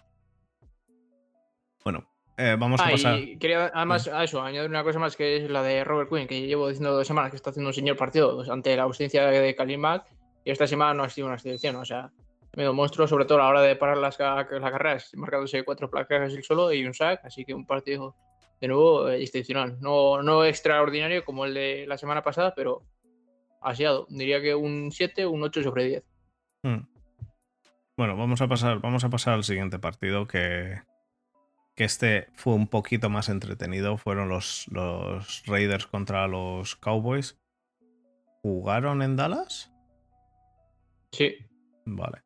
Bueno, 1.84 2.08
eh, 2.38 2.55
vamos 2.58 2.79
a 2.79 2.88
ah, 2.88 2.91
pasar. 2.91 3.20
Y 3.20 3.38
quería 3.38 3.72
además 3.74 4.08
a 4.08 4.24
eso 4.24 4.41
añadir 4.41 4.70
una 4.70 4.84
cosa 4.84 5.00
más 5.00 5.15
que 5.15 5.38
es 5.38 5.50
la 5.50 5.63
de 5.63 5.84
Robert 5.84 6.10
Quinn, 6.10 6.27
que 6.27 6.48
llevo 6.48 6.70
diciendo 6.70 6.94
dos 6.94 7.08
semanas 7.08 7.32
que 7.32 7.38
está 7.38 7.50
haciendo 7.50 7.70
un 7.70 7.74
señor 7.74 7.98
partido 7.98 8.41
ante 8.51 8.75
la 8.75 8.84
ausencia 8.84 9.25
de 9.27 9.55
Kalin 9.55 9.82
Mack 9.82 10.14
y 10.46 10.52
esta 10.52 10.68
semana 10.68 10.94
no 10.94 11.04
ha 11.04 11.10
sido 11.10 11.28
una 11.28 11.36
excepción. 11.36 11.75
O 11.75 11.84
sea, 11.84 12.12
medio 12.56 12.74
monstruo, 12.74 13.08
sobre 13.08 13.25
todo 13.25 13.40
a 13.40 13.42
la 13.42 13.50
hora 13.50 13.62
de 13.64 13.75
parar 13.75 13.98
las, 13.98 14.18
las 14.20 14.48
carreras, 14.48 15.12
marcándose 15.16 15.66
cuatro 15.66 15.90
placas 15.90 16.34
el 16.34 16.44
solo 16.44 16.72
y 16.72 16.86
un 16.86 16.94
sack, 16.94 17.25
así 17.25 17.44
que 17.44 17.54
un 17.54 17.66
partido 17.66 18.16
de 18.62 18.68
nuevo 18.68 19.10
eh, 19.10 19.22
excepcional. 19.22 19.78
No, 19.82 20.22
no 20.22 20.46
extraordinario 20.46 21.25
como 21.25 21.46
el 21.46 21.56
de 21.56 21.86
la 21.88 21.98
semana 21.98 22.22
pasada, 22.24 22.54
pero 22.56 22.84
aseado. 23.60 24.06
Diría 24.10 24.42
que 24.42 24.56
un 24.56 24.92
7 24.92 25.25
un 25.25 25.44
8 25.44 25.64
sobre 25.64 25.86
10. 25.86 26.04
Hmm. 26.64 26.88
Bueno, 27.98 28.16
vamos 28.16 28.42
a 28.42 28.48
pasar, 28.48 28.80
vamos 28.80 29.04
a 29.04 29.10
pasar 29.10 29.34
al 29.34 29.44
siguiente 29.44 29.80
partido 29.80 30.28
que, 30.28 30.82
que 31.75 31.86
este 31.86 32.28
fue 32.36 32.54
un 32.54 32.68
poquito 32.68 33.10
más 33.10 33.30
entretenido. 33.30 33.98
Fueron 33.98 34.30
los, 34.30 34.68
los 34.70 35.44
Raiders 35.48 35.88
contra 35.88 36.28
los 36.28 36.75
Cowboys. 36.75 37.38
¿Jugaron 38.44 39.02
en 39.02 39.16
Dallas? 39.16 39.75
Sí. 41.15 41.36
Vale 41.86 42.25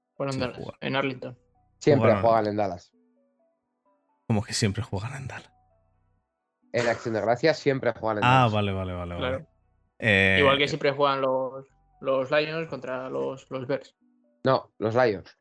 en 0.81 0.95
Arlington. 0.95 1.37
Siempre 1.79 2.15
juegan 2.15 2.47
en 2.47 2.57
Dallas. 2.57 2.91
Como 4.27 4.43
que 4.43 4.53
siempre 4.53 4.83
juegan 4.83 5.15
en 5.15 5.27
Dallas. 5.27 5.51
En 6.71 6.87
Acción 6.87 7.15
de 7.15 7.21
Gracias 7.21 7.57
siempre 7.57 7.93
juegan 7.93 8.17
en 8.17 8.23
ah, 8.25 8.27
Dallas. 8.27 8.51
Ah, 8.51 8.55
vale, 8.55 8.71
vale, 8.71 8.93
vale. 8.93 9.47
Eh, 9.97 10.37
Igual 10.39 10.57
que 10.57 10.67
siempre 10.67 10.91
juegan 10.91 11.21
los, 11.21 11.65
los 12.01 12.31
Lions 12.31 12.67
contra 12.67 13.09
los, 13.09 13.49
los 13.49 13.65
Bears. 13.65 13.95
No, 14.43 14.71
los 14.77 14.95
Lions. 14.95 15.37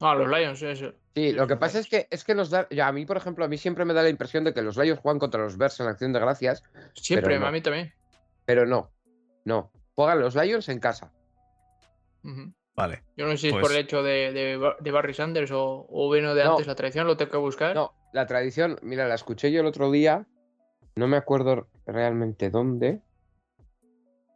Ah, 0.00 0.14
los 0.14 0.28
Lions, 0.28 0.60
eso. 0.62 0.92
Sí, 1.14 1.32
lo 1.32 1.46
que 1.46 1.56
pasa 1.56 1.78
es 1.78 1.88
que 1.88 2.06
es 2.10 2.24
que 2.24 2.34
nos 2.34 2.50
da. 2.50 2.68
Ya, 2.70 2.88
a 2.88 2.92
mí, 2.92 3.06
por 3.06 3.16
ejemplo, 3.16 3.44
a 3.44 3.48
mí 3.48 3.56
siempre 3.56 3.86
me 3.86 3.94
da 3.94 4.02
la 4.02 4.10
impresión 4.10 4.44
de 4.44 4.52
que 4.52 4.60
los 4.60 4.76
Lions 4.76 5.00
juegan 5.00 5.18
contra 5.18 5.42
los 5.42 5.56
Bears 5.56 5.80
en 5.80 5.86
Acción 5.86 6.12
de 6.12 6.20
Gracias. 6.20 6.62
Siempre, 6.94 7.36
a 7.36 7.50
mí 7.50 7.62
también. 7.62 7.94
Pero 8.44 8.66
no, 8.66 8.92
no. 9.44 9.72
Juegan 9.94 10.20
los 10.20 10.34
Lions 10.34 10.68
en 10.68 10.80
casa. 10.80 11.12
Vale. 12.76 13.02
Yo 13.16 13.24
no 13.24 13.32
sé 13.32 13.38
si 13.38 13.46
es 13.48 13.52
por 13.54 13.62
el 13.62 13.68
pues 13.68 13.76
hecho 13.78 14.02
de, 14.02 14.32
de, 14.32 14.90
Barry 14.90 15.14
Sanders 15.14 15.50
o, 15.50 15.86
o 15.88 16.10
vino 16.10 16.34
de 16.34 16.42
antes 16.42 16.66
la 16.66 16.74
tradición, 16.74 17.06
lo 17.06 17.16
tengo 17.16 17.30
que 17.30 17.38
buscar. 17.38 17.74
No, 17.74 17.94
la 18.12 18.26
tradición, 18.26 18.78
mira, 18.82 19.08
la 19.08 19.14
escuché 19.14 19.50
yo 19.50 19.60
el 19.60 19.66
otro 19.66 19.90
día, 19.90 20.26
no 20.94 21.08
me 21.08 21.16
acuerdo 21.16 21.68
realmente 21.86 22.50
dónde. 22.50 23.00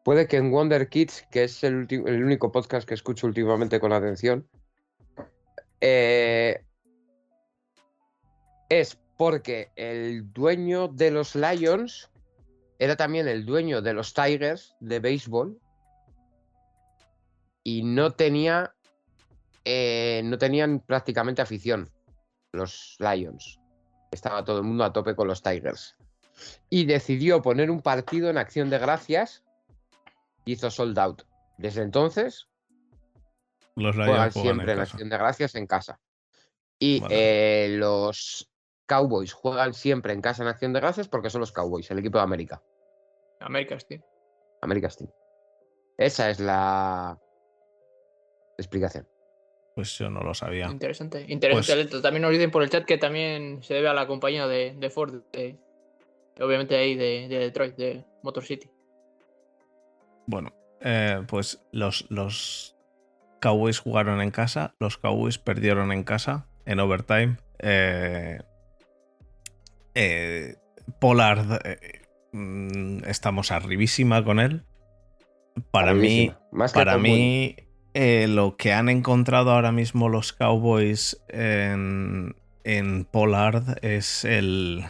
Puede 0.05 0.27
que 0.27 0.39
en 0.39 0.51
Wonder 0.51 0.89
Kids, 0.89 1.27
que 1.31 1.45
es 1.45 1.63
el, 1.63 1.87
el 1.91 2.25
único 2.25 2.51
podcast 2.51 2.89
que 2.89 2.95
escucho 2.95 3.27
últimamente 3.27 3.79
con 3.79 3.93
atención, 3.93 4.49
eh, 5.83 6.65
es 8.71 8.99
porque 9.19 9.71
el 9.77 10.33
dueño 10.33 10.89
de 10.89 11.11
los 11.11 11.35
Lions 11.35 12.11
era 12.79 12.97
también 12.97 13.29
el 13.29 13.45
dueño 13.45 13.83
de 13.83 13.93
los 13.93 14.15
Tigers 14.15 14.75
de 14.81 14.99
béisbol 15.01 15.61
y 17.63 17.83
no 17.83 18.13
tenía 18.13 18.75
eh, 19.65 20.23
no 20.25 20.39
tenían 20.39 20.81
prácticamente 20.81 21.43
afición 21.43 21.89
los 22.53 22.97
Lions. 22.99 23.61
Estaba 24.11 24.45
todo 24.45 24.59
el 24.59 24.65
mundo 24.65 24.85
a 24.85 24.93
tope 24.93 25.15
con 25.15 25.29
los 25.29 25.43
Tigers. 25.43 25.97
Y 26.69 26.87
decidió 26.87 27.43
poner 27.43 27.71
un 27.71 27.83
partido 27.83 28.31
en 28.31 28.39
acción 28.39 28.71
de 28.71 28.79
gracias. 28.79 29.45
Hizo 30.45 30.71
sold 30.71 30.99
out. 30.99 31.23
Desde 31.59 31.83
entonces 31.83 32.49
Los 33.77 33.95
juegan 33.95 34.15
Lions 34.15 34.35
juegan 34.35 34.45
siempre 34.47 34.73
en. 34.73 34.81
Acción 34.81 35.09
de 35.11 35.19
Gracias 35.19 35.55
en 35.55 35.67
casa. 35.67 36.01
Y 36.79 37.01
Vale. 37.01 37.15
eh, 37.67 37.69
los 37.77 38.51
Cowboys 38.87 39.33
juegan 39.35 39.75
siempre 39.75 40.15
en 40.15 40.23
casa 40.23 40.43
en 40.43 40.49
Acción 40.49 40.73
de 40.73 40.81
Gracias 40.81 41.09
porque 41.09 41.29
son 41.31 41.43
los 41.43 41.53
Cowboys, 41.53 41.91
el 41.91 41.99
equipo 41.99 42.19
de 42.19 42.25
América. 42.25 42.63
Américas, 43.41 43.87
tío. 43.87 44.03
América 44.63 44.89
Team. 44.89 45.11
Esa 45.97 46.31
es 46.31 46.41
la 46.41 47.19
explicación. 48.61 49.07
Pues 49.75 49.97
yo 49.99 50.11
no 50.11 50.21
lo 50.21 50.35
sabía. 50.35 50.67
Interesante. 50.67 51.25
Interesante, 51.29 51.87
Pues-. 51.91 52.03
También 52.03 52.23
nos 52.23 52.33
dicen 52.33 52.51
por 52.51 52.63
el 52.63 52.71
chat 52.71 52.85
que 52.85 52.99
también 52.99 53.63
se 53.63 53.75
debe 53.75 53.89
a 53.89 53.95
la 53.95 54.07
compañía 54.07 54.47
de, 54.47 54.75
de 54.77 54.91
Ford, 54.91 55.23
de- 55.33 55.59
obviamente 56.41 56.77
ahí 56.77 56.95
de, 56.95 57.29
de 57.29 57.39
Detroit, 57.39 57.77
de 57.77 58.05
Motor 58.23 58.45
City. 58.45 58.71
Bueno, 60.27 60.53
eh, 60.81 61.23
pues 61.29 61.63
los, 61.73 62.07
los 62.11 62.77
Cowboys 63.41 63.79
jugaron 63.79 64.21
en 64.21 64.31
casa, 64.31 64.75
los 64.81 64.97
Cowboys 64.99 65.39
perdieron 65.39 65.93
en 65.93 66.03
casa 66.05 66.47
en 66.67 66.81
overtime. 66.81 67.37
Eh, 67.59 68.39
eh, 69.95 70.57
Pollard, 71.01 71.61
eh, 71.67 72.03
mm, 72.33 73.05
estamos 73.07 73.51
arribísima 73.51 74.25
con 74.25 74.41
él. 74.41 74.65
Para 75.71 75.95
mí. 75.95 76.33
Más 76.53 76.73
para 76.73 76.97
mí 76.97 77.57
eh, 77.95 78.27
lo 78.29 78.57
que 78.57 78.73
han 78.73 78.89
encontrado 78.89 79.51
ahora 79.51 79.73
mismo 79.73 80.09
los 80.09 80.33
Cowboys 80.33 81.21
en, 81.29 82.37
en 82.65 83.05
Pollard 83.05 83.79
es 83.83 84.25
el. 84.25 84.85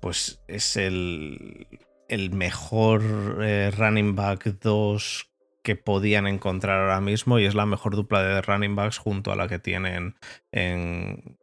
Pues 0.00 0.42
es 0.48 0.76
el. 0.76 1.66
El 2.08 2.32
mejor 2.32 3.38
eh, 3.40 3.70
running 3.76 4.16
back 4.16 4.44
2 4.60 5.30
que 5.62 5.76
podían 5.76 6.26
encontrar 6.26 6.80
ahora 6.80 7.00
mismo 7.00 7.38
y 7.38 7.44
es 7.44 7.54
la 7.54 7.66
mejor 7.66 7.94
dupla 7.94 8.22
de 8.22 8.42
running 8.42 8.74
backs 8.74 8.98
junto 8.98 9.30
a 9.30 9.36
la 9.36 9.46
que 9.46 9.60
tienen 9.60 10.16
en, 10.50 11.38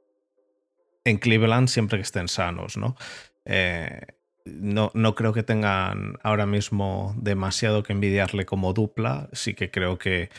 en 1.06 1.18
Cleveland 1.20 1.70
siempre 1.70 2.00
que 2.00 2.04
estén 2.04 2.28
sanos, 2.28 2.76
¿no? 2.76 2.98
Eh, 3.46 4.02
no, 4.60 4.92
no 4.94 5.16
creo 5.16 5.34
que 5.34 5.44
tengan 5.44 6.18
ahora 6.24 6.46
mismo 6.46 7.14
demasiado 7.18 7.84
que 7.84 7.94
envidiarle 7.94 8.46
como 8.46 8.74
dupla. 8.74 9.30
Sí 9.34 9.54
que 9.54 9.72
creo 9.72 9.98
que, 9.98 10.30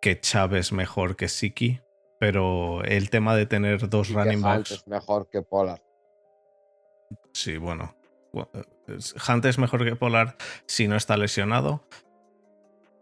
que 0.00 0.20
es 0.52 0.72
mejor 0.72 1.16
que 1.16 1.28
Siki. 1.28 1.80
Pero 2.20 2.82
el 2.84 3.10
tema 3.10 3.34
de 3.36 3.46
tener 3.46 3.88
dos 3.88 4.10
Y 4.10 4.14
running 4.14 4.38
Hunt 4.38 4.44
backs. 4.44 4.70
es 4.70 4.86
mejor 4.86 5.28
que 5.30 5.42
Pollard. 5.42 5.80
Sí, 7.32 7.56
bueno. 7.56 7.96
Hunt 9.28 9.44
es 9.44 9.58
mejor 9.58 9.84
que 9.84 9.96
Polar 9.96 10.36
si 10.66 10.88
no 10.88 10.96
está 10.96 11.16
lesionado. 11.16 11.86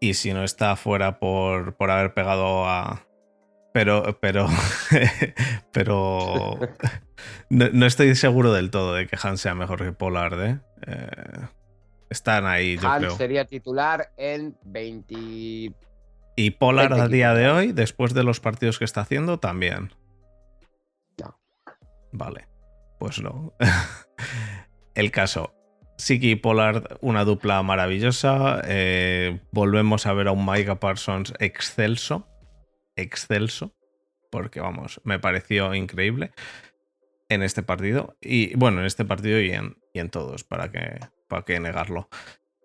Y 0.01 0.15
si 0.15 0.33
no 0.33 0.43
está 0.43 0.75
fuera 0.77 1.19
por, 1.21 1.77
por 1.77 1.91
haber 1.91 2.15
pegado 2.15 2.67
a. 2.67 3.07
Pero. 3.73 4.19
Pero. 4.21 4.49
pero. 5.73 6.59
No, 7.49 7.69
no 7.73 7.87
estoy 7.87 8.15
seguro 8.15 8.53
del 8.53 8.71
todo 8.71 8.95
de 8.95 9.07
que 9.07 9.17
Hunt 9.17 9.39
sea 9.39 9.55
mejor 9.55 9.83
que 9.83 9.93
Pollard, 9.93 10.41
¿eh? 10.41 10.61
Eh, 10.87 11.47
están 12.11 12.47
ahí, 12.47 12.77
yo 12.77 12.91
creo. 12.99 13.17
sería 13.17 13.45
titular 13.45 14.13
en 14.17 14.57
20. 14.65 15.15
Y 16.37 16.51
Pollard 16.53 16.91
20 16.91 17.03
a 17.03 17.09
día 17.09 17.35
de 17.35 17.49
hoy, 17.51 17.73
después 17.73 18.15
de 18.15 18.25
los 18.25 18.41
partidos 18.41 18.79
que 18.79 18.85
está 18.85 19.03
haciendo, 19.03 19.39
también. 19.39 19.93
No. 21.19 21.39
Vale, 22.13 22.49
pues 22.99 23.21
no. 23.21 23.55
El 24.95 25.11
caso. 25.11 25.55
Siki 25.99 26.33
y 26.33 26.37
Pollard, 26.37 26.99
una 27.01 27.25
dupla 27.25 27.63
maravillosa. 27.63 28.61
eh, 28.65 29.41
volvemos 29.53 30.07
a 30.07 30.13
ver 30.13 30.29
a 30.29 30.33
un 30.33 30.45
Micah 30.45 30.81
Parsons 30.81 31.33
excelso. 31.39 32.27
Excelso. 32.97 33.75
Porque 34.31 34.61
vamos, 34.61 35.01
me 35.05 35.19
pareció 35.19 35.75
increíble 35.75 36.33
en 37.29 37.43
este 37.43 37.63
partido. 37.63 38.17
Y 38.21 38.55
bueno, 38.57 38.81
en 38.81 38.87
este 38.87 39.05
partido 39.05 39.41
y 39.41 39.51
en, 39.53 39.77
y 39.93 39.99
en 40.01 40.09
todos, 40.11 40.45
para 40.45 40.71
que, 40.71 40.99
para 41.29 41.43
que 41.45 41.61
negarlo. 41.61 42.09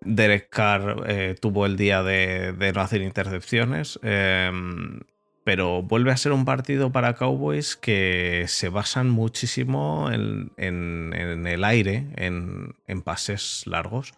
Derek 0.00 0.48
Carr 0.48 1.04
eh, 1.08 1.34
tuvo 1.40 1.66
el 1.66 1.76
día 1.76 2.02
de, 2.02 2.52
de 2.52 2.72
no 2.72 2.80
hacer 2.80 3.02
intercepciones, 3.02 3.98
em, 4.02 5.00
pero 5.44 5.82
vuelve 5.82 6.12
a 6.12 6.16
ser 6.16 6.32
un 6.32 6.44
partido 6.44 6.92
para 6.92 7.14
Cowboys 7.14 7.76
que 7.76 8.44
se 8.48 8.68
basan 8.68 9.10
muchísimo 9.10 10.10
en, 10.12 10.52
en- 10.56 11.12
en 11.14 11.46
el 11.46 11.64
aire, 11.64 12.06
en, 12.16 12.76
en 12.86 13.02
pases 13.02 13.64
largos. 13.66 14.12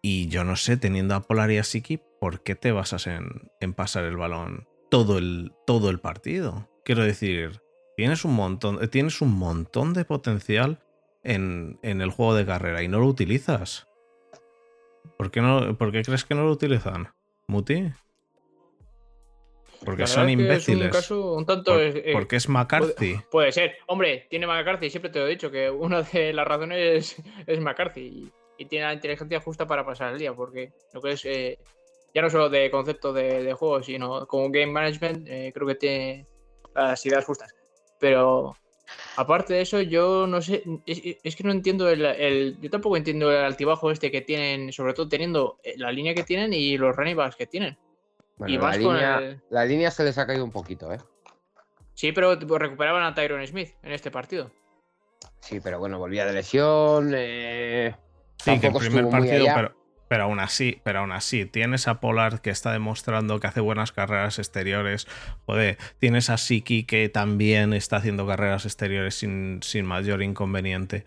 Y 0.00 0.26
yo 0.28 0.42
no 0.42 0.56
sé, 0.56 0.76
teniendo 0.76 1.14
a 1.14 1.22
Polar 1.22 1.50
y 1.52 1.58
a 1.58 1.64
Siki, 1.64 2.00
¿por 2.20 2.42
qué 2.42 2.54
te 2.56 2.72
basas 2.72 3.06
en, 3.06 3.50
en 3.60 3.74
pasar 3.74 4.04
el 4.04 4.16
balón 4.16 4.66
todo 4.92 5.16
el, 5.16 5.52
todo 5.66 5.88
el 5.88 6.00
partido? 6.00 6.68
Quiero 6.84 7.02
decir, 7.02 7.62
tienes 7.96 8.26
un 8.26 8.34
montón, 8.34 8.78
tienes 8.90 9.22
un 9.22 9.30
montón 9.32 9.94
de 9.94 10.04
potencial 10.04 10.80
en, 11.22 11.78
en 11.82 12.02
el 12.02 12.10
juego 12.10 12.34
de 12.34 12.44
carrera 12.44 12.82
y 12.82 12.88
no 12.88 13.00
lo 13.00 13.06
utilizas. 13.06 13.88
¿Por 15.16 15.30
qué, 15.30 15.40
no, 15.40 15.78
¿Por 15.78 15.92
qué 15.92 16.02
crees 16.02 16.26
que 16.26 16.34
no 16.34 16.44
lo 16.44 16.50
utilizan? 16.52 17.08
¿Muti? 17.46 17.90
Porque 19.82 20.06
son 20.06 20.28
imbéciles. 20.28 20.80
Es 20.80 20.86
un 20.86 20.90
caso 20.92 21.32
un 21.34 21.46
tanto. 21.46 21.72
Por- 21.72 21.80
eh, 21.80 22.10
porque 22.12 22.36
es 22.36 22.48
McCarthy. 22.48 23.18
Puede 23.30 23.50
ser. 23.50 23.76
Hombre, 23.86 24.26
tiene 24.28 24.46
McCarthy, 24.46 24.90
siempre 24.90 25.10
te 25.10 25.18
lo 25.20 25.26
he 25.26 25.30
dicho, 25.30 25.50
que 25.50 25.70
una 25.70 26.02
de 26.02 26.32
las 26.34 26.46
razones 26.46 26.78
es, 27.18 27.22
es 27.46 27.60
McCarthy. 27.60 28.00
Y, 28.00 28.32
y 28.58 28.66
tiene 28.66 28.84
la 28.84 28.92
inteligencia 28.94 29.40
justa 29.40 29.66
para 29.66 29.84
pasar 29.86 30.12
el 30.12 30.18
día, 30.18 30.34
porque 30.34 30.72
lo 30.92 31.00
que 31.00 31.12
es, 31.12 31.24
eh, 31.24 31.58
ya 32.14 32.22
no 32.22 32.30
solo 32.30 32.48
de 32.48 32.70
concepto 32.70 33.12
de, 33.12 33.42
de 33.42 33.52
juego, 33.54 33.82
sino 33.82 34.26
como 34.26 34.50
game 34.50 34.66
management, 34.72 35.26
eh, 35.28 35.50
creo 35.54 35.66
que 35.66 35.74
tiene 35.76 36.26
las 36.74 37.04
ideas 37.06 37.24
justas. 37.24 37.54
Pero 37.98 38.56
aparte 39.16 39.54
de 39.54 39.60
eso, 39.62 39.80
yo 39.80 40.26
no 40.26 40.42
sé, 40.42 40.62
es, 40.86 41.00
es 41.22 41.36
que 41.36 41.44
no 41.44 41.52
entiendo 41.52 41.88
el, 41.88 42.04
el- 42.04 42.58
Yo 42.60 42.70
tampoco 42.70 42.96
entiendo 42.96 43.30
el 43.30 43.44
altibajo 43.44 43.90
este 43.90 44.10
que 44.10 44.20
tienen, 44.20 44.72
sobre 44.72 44.94
todo 44.94 45.08
teniendo 45.08 45.58
eh, 45.62 45.74
la 45.76 45.92
línea 45.92 46.14
que 46.14 46.24
tienen 46.24 46.52
y 46.52 46.76
los 46.76 46.94
running 46.96 47.16
backs 47.16 47.36
que 47.36 47.46
tienen. 47.46 47.78
Bueno, 48.36 48.54
y 48.54 48.58
la, 48.58 48.76
línea, 48.76 49.18
el- 49.18 49.42
la 49.50 49.64
línea 49.64 49.90
se 49.90 50.04
les 50.04 50.18
ha 50.18 50.26
caído 50.26 50.44
un 50.44 50.50
poquito, 50.52 50.92
¿eh? 50.92 50.98
Sí, 51.94 52.10
pero 52.12 52.34
recuperaban 52.34 53.02
a 53.04 53.14
Tyron 53.14 53.46
Smith 53.46 53.70
en 53.82 53.92
este 53.92 54.10
partido. 54.10 54.50
Sí, 55.40 55.60
pero 55.60 55.78
bueno, 55.78 55.98
volvía 55.98 56.24
de 56.24 56.32
lesión. 56.32 57.12
eh, 57.14 57.94
Sí, 58.38 58.58
que 58.58 58.66
el 58.68 58.72
primer 58.74 59.08
partido, 59.08 59.46
pero, 59.54 59.74
pero 60.12 60.24
aún 60.24 60.40
así, 60.40 60.78
pero 60.84 60.98
aún 60.98 61.10
así, 61.10 61.46
tienes 61.46 61.88
a 61.88 61.98
Pollard 61.98 62.40
que 62.40 62.50
está 62.50 62.70
demostrando 62.70 63.40
que 63.40 63.46
hace 63.46 63.60
buenas 63.60 63.92
carreras 63.92 64.38
exteriores. 64.38 65.06
Joder, 65.46 65.78
tienes 66.00 66.28
a 66.28 66.36
Siki 66.36 66.84
que 66.84 67.08
también 67.08 67.72
está 67.72 67.96
haciendo 67.96 68.26
carreras 68.26 68.66
exteriores 68.66 69.14
sin, 69.14 69.60
sin 69.62 69.86
mayor 69.86 70.22
inconveniente. 70.22 71.06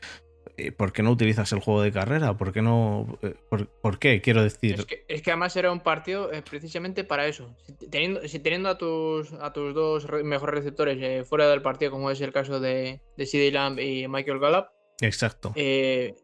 Eh, 0.57 0.71
¿Por 0.71 0.91
qué 0.91 1.03
no 1.03 1.11
utilizas 1.11 1.51
el 1.51 1.59
juego 1.59 1.83
de 1.83 1.91
carrera? 1.91 2.35
¿Por 2.35 2.51
qué 2.51 2.63
no? 2.63 3.19
eh, 3.21 3.35
¿Por, 3.47 3.67
por 3.67 3.99
qué? 3.99 4.21
Quiero 4.21 4.41
decir. 4.41 4.73
Es 4.79 4.85
que, 4.87 5.05
es 5.07 5.21
que 5.21 5.29
además 5.29 5.55
era 5.55 5.71
un 5.71 5.81
partido 5.81 6.33
eh, 6.33 6.41
precisamente 6.41 7.03
para 7.03 7.27
eso. 7.27 7.55
Si 7.67 7.73
te- 7.73 7.87
teniendo, 7.87 8.27
si 8.27 8.39
teniendo 8.39 8.69
a 8.69 8.77
tus 8.79 9.33
a 9.33 9.53
tus 9.53 9.75
dos 9.75 10.05
re- 10.05 10.23
mejores 10.23 10.55
receptores 10.55 10.97
eh, 10.99 11.23
fuera 11.25 11.47
del 11.47 11.61
partido, 11.61 11.91
como 11.91 12.09
es 12.09 12.19
el 12.21 12.33
caso 12.33 12.59
de, 12.59 13.01
de 13.17 13.25
CD 13.27 13.51
Lamb 13.51 13.77
y 13.79 14.07
Michael 14.07 14.39
Gallup, 14.39 14.65
Exacto. 15.01 15.51
eh, 15.55 16.15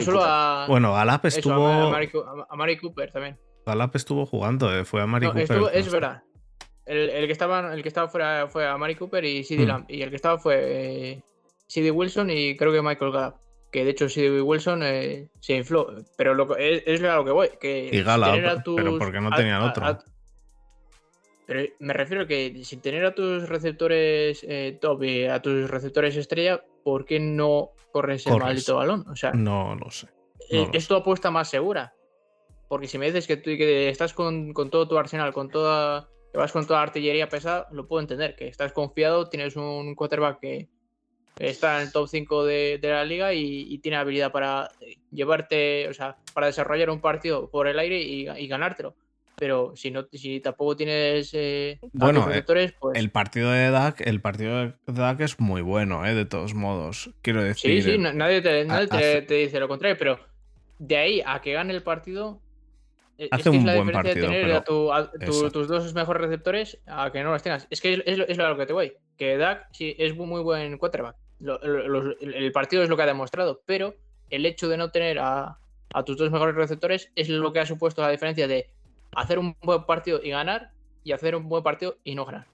solo 0.00 0.22
a, 0.24 0.66
Bueno, 0.68 0.92
Galap 0.92 1.24
eso, 1.26 1.38
estuvo. 1.38 1.66
a, 1.66 1.90
Mari, 1.90 2.08
Cu- 2.08 2.20
a- 2.20 2.46
a 2.48 2.56
Mari 2.56 2.76
Cooper 2.78 3.10
también. 3.12 3.38
Gallup 3.66 3.96
estuvo 3.96 4.26
jugando, 4.26 4.74
eh, 4.76 4.84
fue 4.84 5.00
a 5.02 5.06
Mari 5.06 5.26
No, 5.26 5.32
Cooper. 5.32 5.42
estuvo- 5.44 5.70
es 5.70 5.90
verdad. 5.90 6.22
El, 6.86 7.08
el 7.10 7.26
que 7.26 7.32
estaba, 7.32 7.72
el 7.74 7.82
que 7.82 7.88
estaba 7.88 8.08
fuera 8.08 8.46
fue 8.48 8.66
a 8.68 8.76
Mari 8.76 8.94
Cooper 8.94 9.24
y 9.24 9.42
CD 9.42 9.64
Mm. 9.64 9.68
Lamb. 9.68 9.84
Y 9.88 10.02
el 10.02 10.10
que 10.10 10.16
estaba 10.16 10.38
fue 10.38 10.56
eh, 11.12 11.22
CD 11.66 11.90
Wilson 11.90 12.28
y 12.30 12.56
creo 12.56 12.72
que 12.72 12.82
Michael 12.82 13.10
Gallup. 13.12 13.36
Que 13.72 13.84
de 13.84 13.90
hecho 13.90 14.08
CD 14.08 14.40
Wilson 14.42 14.82
eh, 14.84 15.28
se 15.40 15.56
infló. 15.56 15.88
Pero 16.18 16.34
lo, 16.34 16.46
que- 16.46 16.74
es, 16.74 16.82
es 16.86 17.02
a 17.02 17.16
lo 17.16 17.24
que 17.24 17.30
voy. 17.32 17.48
Que 17.60 17.86
Y 17.90 17.96
si 17.98 18.02
Gallup, 18.02 18.26
tener 18.26 18.46
a 18.46 18.50
pero 18.62 18.62
tus- 18.90 18.98
¿por 18.98 19.10
qué 19.12 19.20
no 19.20 19.28
a- 19.32 19.36
tenían 19.36 19.62
a- 19.62 19.66
otro? 19.66 19.86
a- 19.86 19.98
pero 21.46 21.60
me 21.78 21.92
refiero 21.92 22.22
a 22.24 22.26
que 22.26 22.62
sin 22.64 22.80
tener 22.80 23.04
a 23.04 23.14
tus 23.14 23.48
receptores 23.48 24.44
eh, 24.48 24.78
top 24.80 25.02
y 25.04 25.24
a 25.24 25.40
tus 25.42 25.70
receptores 25.70 26.16
estrella, 26.16 26.62
¿por 26.84 27.04
qué 27.04 27.18
no 27.20 27.70
corres 27.94 28.26
el 28.26 28.32
maldito 28.38 28.76
balón? 28.76 29.04
O 29.08 29.14
sea, 29.16 29.30
No 29.32 29.76
lo 29.76 29.88
sé. 29.90 30.08
eh, 30.50 30.62
no 30.62 30.66
lo 30.66 30.72
es 30.78 30.88
tu 30.88 30.94
apuesta 30.96 31.30
más 31.30 31.48
segura. 31.48 31.94
Porque 32.68 32.88
si 32.88 32.98
me 32.98 33.06
dices 33.06 33.26
que 33.28 33.36
tú 33.36 33.50
que 33.56 33.88
estás 33.88 34.12
con, 34.12 34.52
con 34.52 34.68
todo 34.68 34.88
tu 34.88 34.98
arsenal, 34.98 35.32
con 35.32 35.48
toda. 35.48 36.08
que 36.32 36.38
vas 36.38 36.50
con 36.50 36.66
toda 36.66 36.80
la 36.80 36.84
artillería 36.84 37.28
pesada, 37.28 37.68
lo 37.70 37.86
puedo 37.86 38.00
entender. 38.00 38.34
Que 38.34 38.48
estás 38.48 38.72
confiado, 38.72 39.28
tienes 39.28 39.54
un 39.54 39.94
quarterback 39.94 40.40
que 40.40 40.68
está 41.38 41.76
en 41.76 41.86
el 41.86 41.92
top 41.92 42.08
5 42.08 42.44
de, 42.44 42.78
de 42.82 42.88
la 42.90 43.04
liga 43.04 43.32
y, 43.32 43.72
y 43.72 43.78
tiene 43.78 43.96
habilidad 43.98 44.32
para 44.32 44.70
llevarte, 45.12 45.88
o 45.88 45.94
sea, 45.94 46.16
para 46.32 46.46
desarrollar 46.48 46.90
un 46.90 47.00
partido 47.00 47.48
por 47.50 47.68
el 47.68 47.78
aire 47.78 48.00
y, 48.02 48.28
y 48.28 48.46
ganártelo. 48.48 48.94
Pero 49.44 49.76
si 49.76 49.90
no, 49.90 50.06
si 50.10 50.40
tampoco 50.40 50.74
tienes 50.74 51.28
eh, 51.34 51.78
Bueno, 51.92 52.22
eh, 52.22 52.28
receptores, 52.28 52.72
pues. 52.80 52.98
El 52.98 53.10
partido 53.10 53.50
de 53.50 53.70
Dak, 53.70 54.00
el 54.00 54.22
partido 54.22 54.58
de 54.64 54.72
Dak 54.86 55.20
es 55.20 55.38
muy 55.38 55.60
bueno, 55.60 56.06
eh, 56.06 56.14
de 56.14 56.24
todos 56.24 56.54
modos. 56.54 57.10
Quiero 57.20 57.42
Sí, 57.52 57.68
decir. 57.68 57.82
sí, 57.82 57.98
na- 57.98 58.14
nadie, 58.14 58.40
te, 58.40 58.64
nadie 58.64 58.86
te- 58.86 58.96
hace- 58.96 59.20
te 59.20 59.34
dice 59.34 59.60
lo 59.60 59.68
contrario, 59.68 59.96
pero 59.98 60.18
de 60.78 60.96
ahí 60.96 61.22
a 61.26 61.42
que 61.42 61.52
gane 61.52 61.74
el 61.74 61.82
partido, 61.82 62.40
Es 63.18 63.28
Hace 63.32 63.42
que 63.44 63.48
es 63.50 63.60
un 63.60 63.66
la 63.66 63.74
buen 63.74 63.86
diferencia 63.88 64.12
partido, 64.14 64.28
de 64.32 64.40
tener 64.40 64.56
a 64.56 64.64
tu- 64.64 64.92
a 64.94 65.10
tu- 65.12 65.18
eso. 65.30 65.50
tus 65.50 65.68
dos 65.68 65.92
mejores 65.92 66.22
receptores 66.22 66.78
a 66.86 67.12
que 67.12 67.22
no 67.22 67.32
los 67.32 67.42
tengas. 67.42 67.66
Es 67.68 67.82
que 67.82 67.92
es, 67.92 68.02
es 68.06 68.16
lo- 68.16 68.26
es 68.26 68.38
lo 68.38 68.56
que 68.56 68.64
te 68.66 68.72
voy. 68.72 68.94
Que 69.18 69.36
Dak 69.36 69.68
sí 69.72 69.94
es 69.98 70.16
muy, 70.16 70.26
muy 70.26 70.40
buen 70.42 70.78
quarterback. 70.78 71.16
Lo- 71.38 71.58
lo- 71.58 72.18
el 72.18 72.50
partido 72.52 72.82
es 72.82 72.88
lo 72.88 72.96
que 72.96 73.02
ha 73.02 73.06
demostrado, 73.06 73.60
pero 73.66 73.94
el 74.30 74.46
hecho 74.46 74.68
de 74.70 74.78
no 74.78 74.90
tener 74.90 75.18
a, 75.18 75.58
a 75.92 76.02
tus 76.02 76.16
dos 76.16 76.30
mejores 76.32 76.54
receptores 76.56 77.12
es 77.14 77.28
lo 77.28 77.52
que 77.52 77.60
ha 77.60 77.66
supuesto 77.66 78.00
la 78.00 78.08
diferencia 78.10 78.48
de 78.48 78.70
hacer 79.16 79.38
un 79.38 79.56
buen 79.62 79.84
partido 79.84 80.20
y 80.22 80.30
ganar 80.30 80.72
y 81.02 81.12
hacer 81.12 81.36
un 81.36 81.48
buen 81.48 81.62
partido 81.62 81.98
y 82.04 82.14
no 82.14 82.24
ganar. 82.24 82.46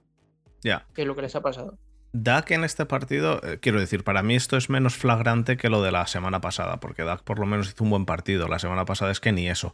Ya. 0.63 0.85
Que 0.93 1.01
es 1.01 1.07
lo 1.07 1.15
que 1.15 1.23
les 1.23 1.35
ha 1.35 1.41
pasado. 1.41 1.77
Dak 2.13 2.51
en 2.51 2.63
este 2.65 2.85
partido, 2.85 3.39
eh, 3.43 3.59
quiero 3.61 3.79
decir, 3.79 4.03
para 4.03 4.21
mí 4.21 4.35
esto 4.35 4.57
es 4.57 4.69
menos 4.69 4.95
flagrante 4.95 5.55
que 5.55 5.69
lo 5.69 5.81
de 5.81 5.91
la 5.91 6.07
semana 6.07 6.41
pasada, 6.41 6.79
porque 6.79 7.03
Dak 7.03 7.23
por 7.23 7.39
lo 7.39 7.45
menos 7.45 7.69
hizo 7.69 7.83
un 7.83 7.89
buen 7.89 8.05
partido. 8.05 8.47
La 8.47 8.59
semana 8.59 8.85
pasada 8.85 9.11
es 9.11 9.19
que 9.19 9.31
ni 9.31 9.47
eso. 9.47 9.73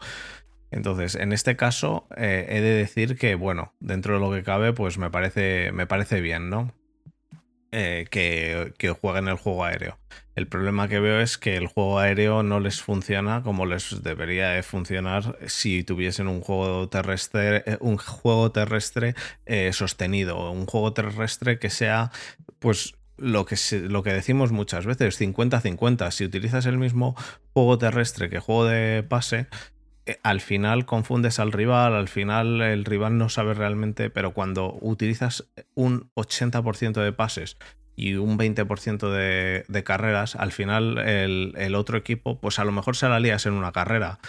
Entonces, 0.70 1.16
en 1.16 1.32
este 1.32 1.56
caso, 1.56 2.08
eh, 2.16 2.46
he 2.50 2.62
de 2.62 2.74
decir 2.74 3.18
que, 3.18 3.36
bueno, 3.36 3.74
dentro 3.80 4.16
de 4.16 4.20
lo 4.20 4.32
que 4.32 4.44
cabe, 4.44 4.74
pues 4.74 4.98
me 4.98 5.10
parece, 5.10 5.72
me 5.72 5.88
parece 5.88 6.22
bien, 6.22 6.50
¿no? 6.50 6.74
Eh, 7.74 8.08
que, 8.10 8.74
que 8.78 8.92
jueguen 8.92 9.28
el 9.28 9.36
juego 9.36 9.66
aéreo. 9.66 9.98
El 10.36 10.48
problema 10.48 10.88
que 10.88 11.02
veo 11.02 11.20
es 11.20 11.38
que 11.38 11.58
el 11.58 11.68
juego 11.68 12.00
aéreo 12.00 12.42
no 12.42 12.62
les 12.62 12.82
funciona 12.82 13.44
como 13.44 13.66
les 13.66 14.04
debería 14.04 14.52
de 14.52 14.64
funcionar 14.64 15.38
si 15.48 15.84
tuviesen 15.84 16.30
un 16.30 16.40
juego 16.40 16.88
terrestre, 16.88 17.64
eh, 17.66 17.78
un 17.82 17.98
juego 17.98 18.54
terrestre 18.54 19.16
eh, 19.46 19.74
sostenido, 19.74 20.50
un 20.52 20.66
juego 20.66 20.94
terrestre 20.94 21.60
que 21.60 21.70
sea, 21.70 22.12
pues, 22.60 22.96
lo 23.18 23.46
que, 23.46 23.58
lo 23.90 24.02
que 24.02 24.14
decimos 24.14 24.52
muchas 24.54 24.86
veces, 24.86 25.20
50-50. 25.20 26.12
Si 26.12 26.24
utilizas 26.24 26.68
el 26.68 26.78
mismo 26.78 27.16
juego 27.54 27.78
terrestre 27.78 28.30
que 28.30 28.40
juego 28.40 28.66
de 28.66 29.04
pase, 29.04 29.48
al 30.24 30.42
final 30.42 30.86
confundes 30.86 31.40
al 31.40 31.52
rival, 31.52 31.96
al 31.96 32.08
final 32.08 32.62
el 32.62 32.86
rival 32.86 33.18
no 33.18 33.30
sabe 33.30 33.54
realmente, 33.54 34.10
pero 34.10 34.34
cuando 34.34 34.78
utilizas 34.82 35.48
un 35.76 36.10
80% 36.16 37.02
de 37.02 37.14
pases 37.14 37.58
y 37.96 38.14
un 38.14 38.38
20% 38.38 39.12
de, 39.12 39.66
de 39.68 39.84
carreras, 39.84 40.36
al 40.36 40.52
final 40.52 41.00
el, 41.00 41.54
el 41.58 41.76
otro 41.76 41.98
equipo, 41.98 42.40
pues 42.40 42.60
a 42.60 42.64
lo 42.64 42.72
mejor 42.72 42.96
se 42.96 43.10
la 43.10 43.20
lías 43.20 43.46
en 43.46 43.54
una 43.54 43.72
carrera. 43.72 44.20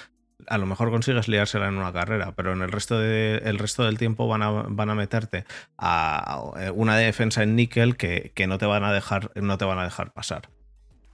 A 0.46 0.56
lo 0.56 0.66
mejor 0.66 0.90
consigues 0.90 1.28
liársela 1.28 1.68
en 1.68 1.76
una 1.76 1.92
carrera, 1.92 2.32
pero 2.34 2.52
en 2.52 2.62
el 2.62 2.72
resto, 2.72 2.98
de, 2.98 3.42
el 3.44 3.58
resto 3.58 3.84
del 3.84 3.98
tiempo 3.98 4.26
van 4.26 4.42
a, 4.42 4.50
van 4.50 4.88
a 4.88 4.94
meterte 4.94 5.44
a 5.76 6.40
una 6.74 6.96
defensa 6.96 7.42
en 7.42 7.56
níquel 7.56 7.96
que, 7.96 8.32
que 8.34 8.46
no 8.46 8.56
te 8.56 8.64
van 8.64 8.84
a 8.84 8.92
dejar, 8.92 9.30
no 9.34 9.58
te 9.58 9.66
van 9.66 9.78
a 9.78 9.84
dejar 9.84 10.12
pasar. 10.12 10.48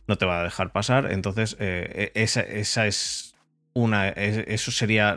No 0.07 0.17
te 0.17 0.27
van 0.27 0.41
a 0.41 0.45
dejar 0.45 0.71
pasar. 0.71 1.11
Entonces, 1.11 1.57
eh, 1.59 2.13
esa, 2.15 2.43
esa 2.43 2.87
es 2.87 3.34
una, 3.75 4.09
es- 4.09 4.45
eso 4.49 4.71
sería 4.71 5.17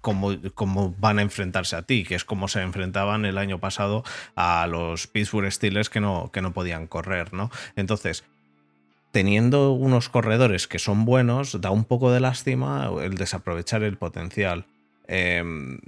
como, 0.00 0.30
como 0.54 0.94
van 0.98 1.18
a 1.18 1.22
enfrentarse 1.22 1.76
a 1.76 1.82
ti, 1.82 2.04
que 2.04 2.14
es 2.14 2.24
como 2.24 2.48
se 2.48 2.62
enfrentaban 2.62 3.24
el 3.24 3.36
año 3.36 3.58
pasado 3.58 4.04
a 4.36 4.66
los 4.68 5.06
Pittsburgh 5.08 5.50
Steelers 5.52 5.90
que 5.90 6.00
no, 6.00 6.30
que 6.32 6.40
no 6.40 6.52
podían 6.52 6.86
correr, 6.86 7.34
¿no? 7.34 7.50
Entonces, 7.74 8.24
teniendo 9.12 9.72
unos 9.72 10.08
corredores 10.08 10.68
que 10.68 10.78
son 10.78 11.04
buenos, 11.04 11.60
da 11.60 11.70
un 11.70 11.84
poco 11.84 12.12
de 12.12 12.20
lástima 12.20 12.90
el 13.02 13.16
desaprovechar 13.16 13.82
el 13.82 13.96
potencial. 13.98 14.66
Em, 15.08 15.78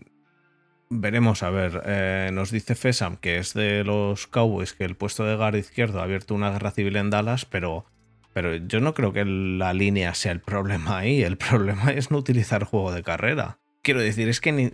veremos, 0.90 1.42
a 1.42 1.50
ver, 1.50 1.82
eh, 1.84 2.30
nos 2.32 2.50
dice 2.50 2.74
Fesam 2.74 3.16
que 3.16 3.38
es 3.38 3.52
de 3.54 3.84
los 3.84 4.26
Cowboys 4.26 4.72
que 4.72 4.84
el 4.84 4.96
puesto 4.96 5.24
de 5.24 5.36
guard 5.36 5.56
izquierdo 5.56 6.00
ha 6.00 6.04
abierto 6.04 6.34
una 6.34 6.50
guerra 6.50 6.70
civil 6.70 6.96
en 6.96 7.10
Dallas, 7.10 7.44
pero 7.44 7.84
pero 8.32 8.54
yo 8.56 8.80
no 8.80 8.94
creo 8.94 9.12
que 9.12 9.24
la 9.24 9.72
línea 9.72 10.14
sea 10.14 10.32
el 10.32 10.40
problema 10.40 10.98
ahí. 10.98 11.22
El 11.22 11.36
problema 11.36 11.90
es 11.92 12.10
no 12.10 12.18
utilizar 12.18 12.64
juego 12.64 12.92
de 12.92 13.02
carrera. 13.02 13.58
Quiero 13.82 14.00
decir, 14.00 14.28
es 14.28 14.40
que 14.40 14.52
ni, 14.52 14.70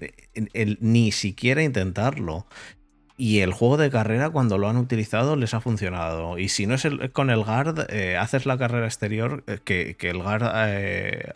ni 0.80 1.12
siquiera 1.12 1.62
intentarlo. 1.62 2.46
Y 3.16 3.40
el 3.40 3.52
juego 3.52 3.76
de 3.76 3.90
carrera, 3.90 4.30
cuando 4.30 4.58
lo 4.58 4.68
han 4.68 4.76
utilizado, 4.76 5.36
les 5.36 5.54
ha 5.54 5.60
funcionado. 5.60 6.38
Y 6.38 6.48
si 6.48 6.66
no 6.66 6.74
es 6.74 6.86
con 7.12 7.30
el 7.30 7.44
guard, 7.44 7.86
eh, 7.90 8.16
haces 8.16 8.44
la 8.44 8.58
carrera 8.58 8.86
exterior, 8.86 9.44
eh, 9.46 9.60
que, 9.62 9.96
que 9.96 10.10
el 10.10 10.18
guard. 10.18 10.50
eh, 10.68 11.32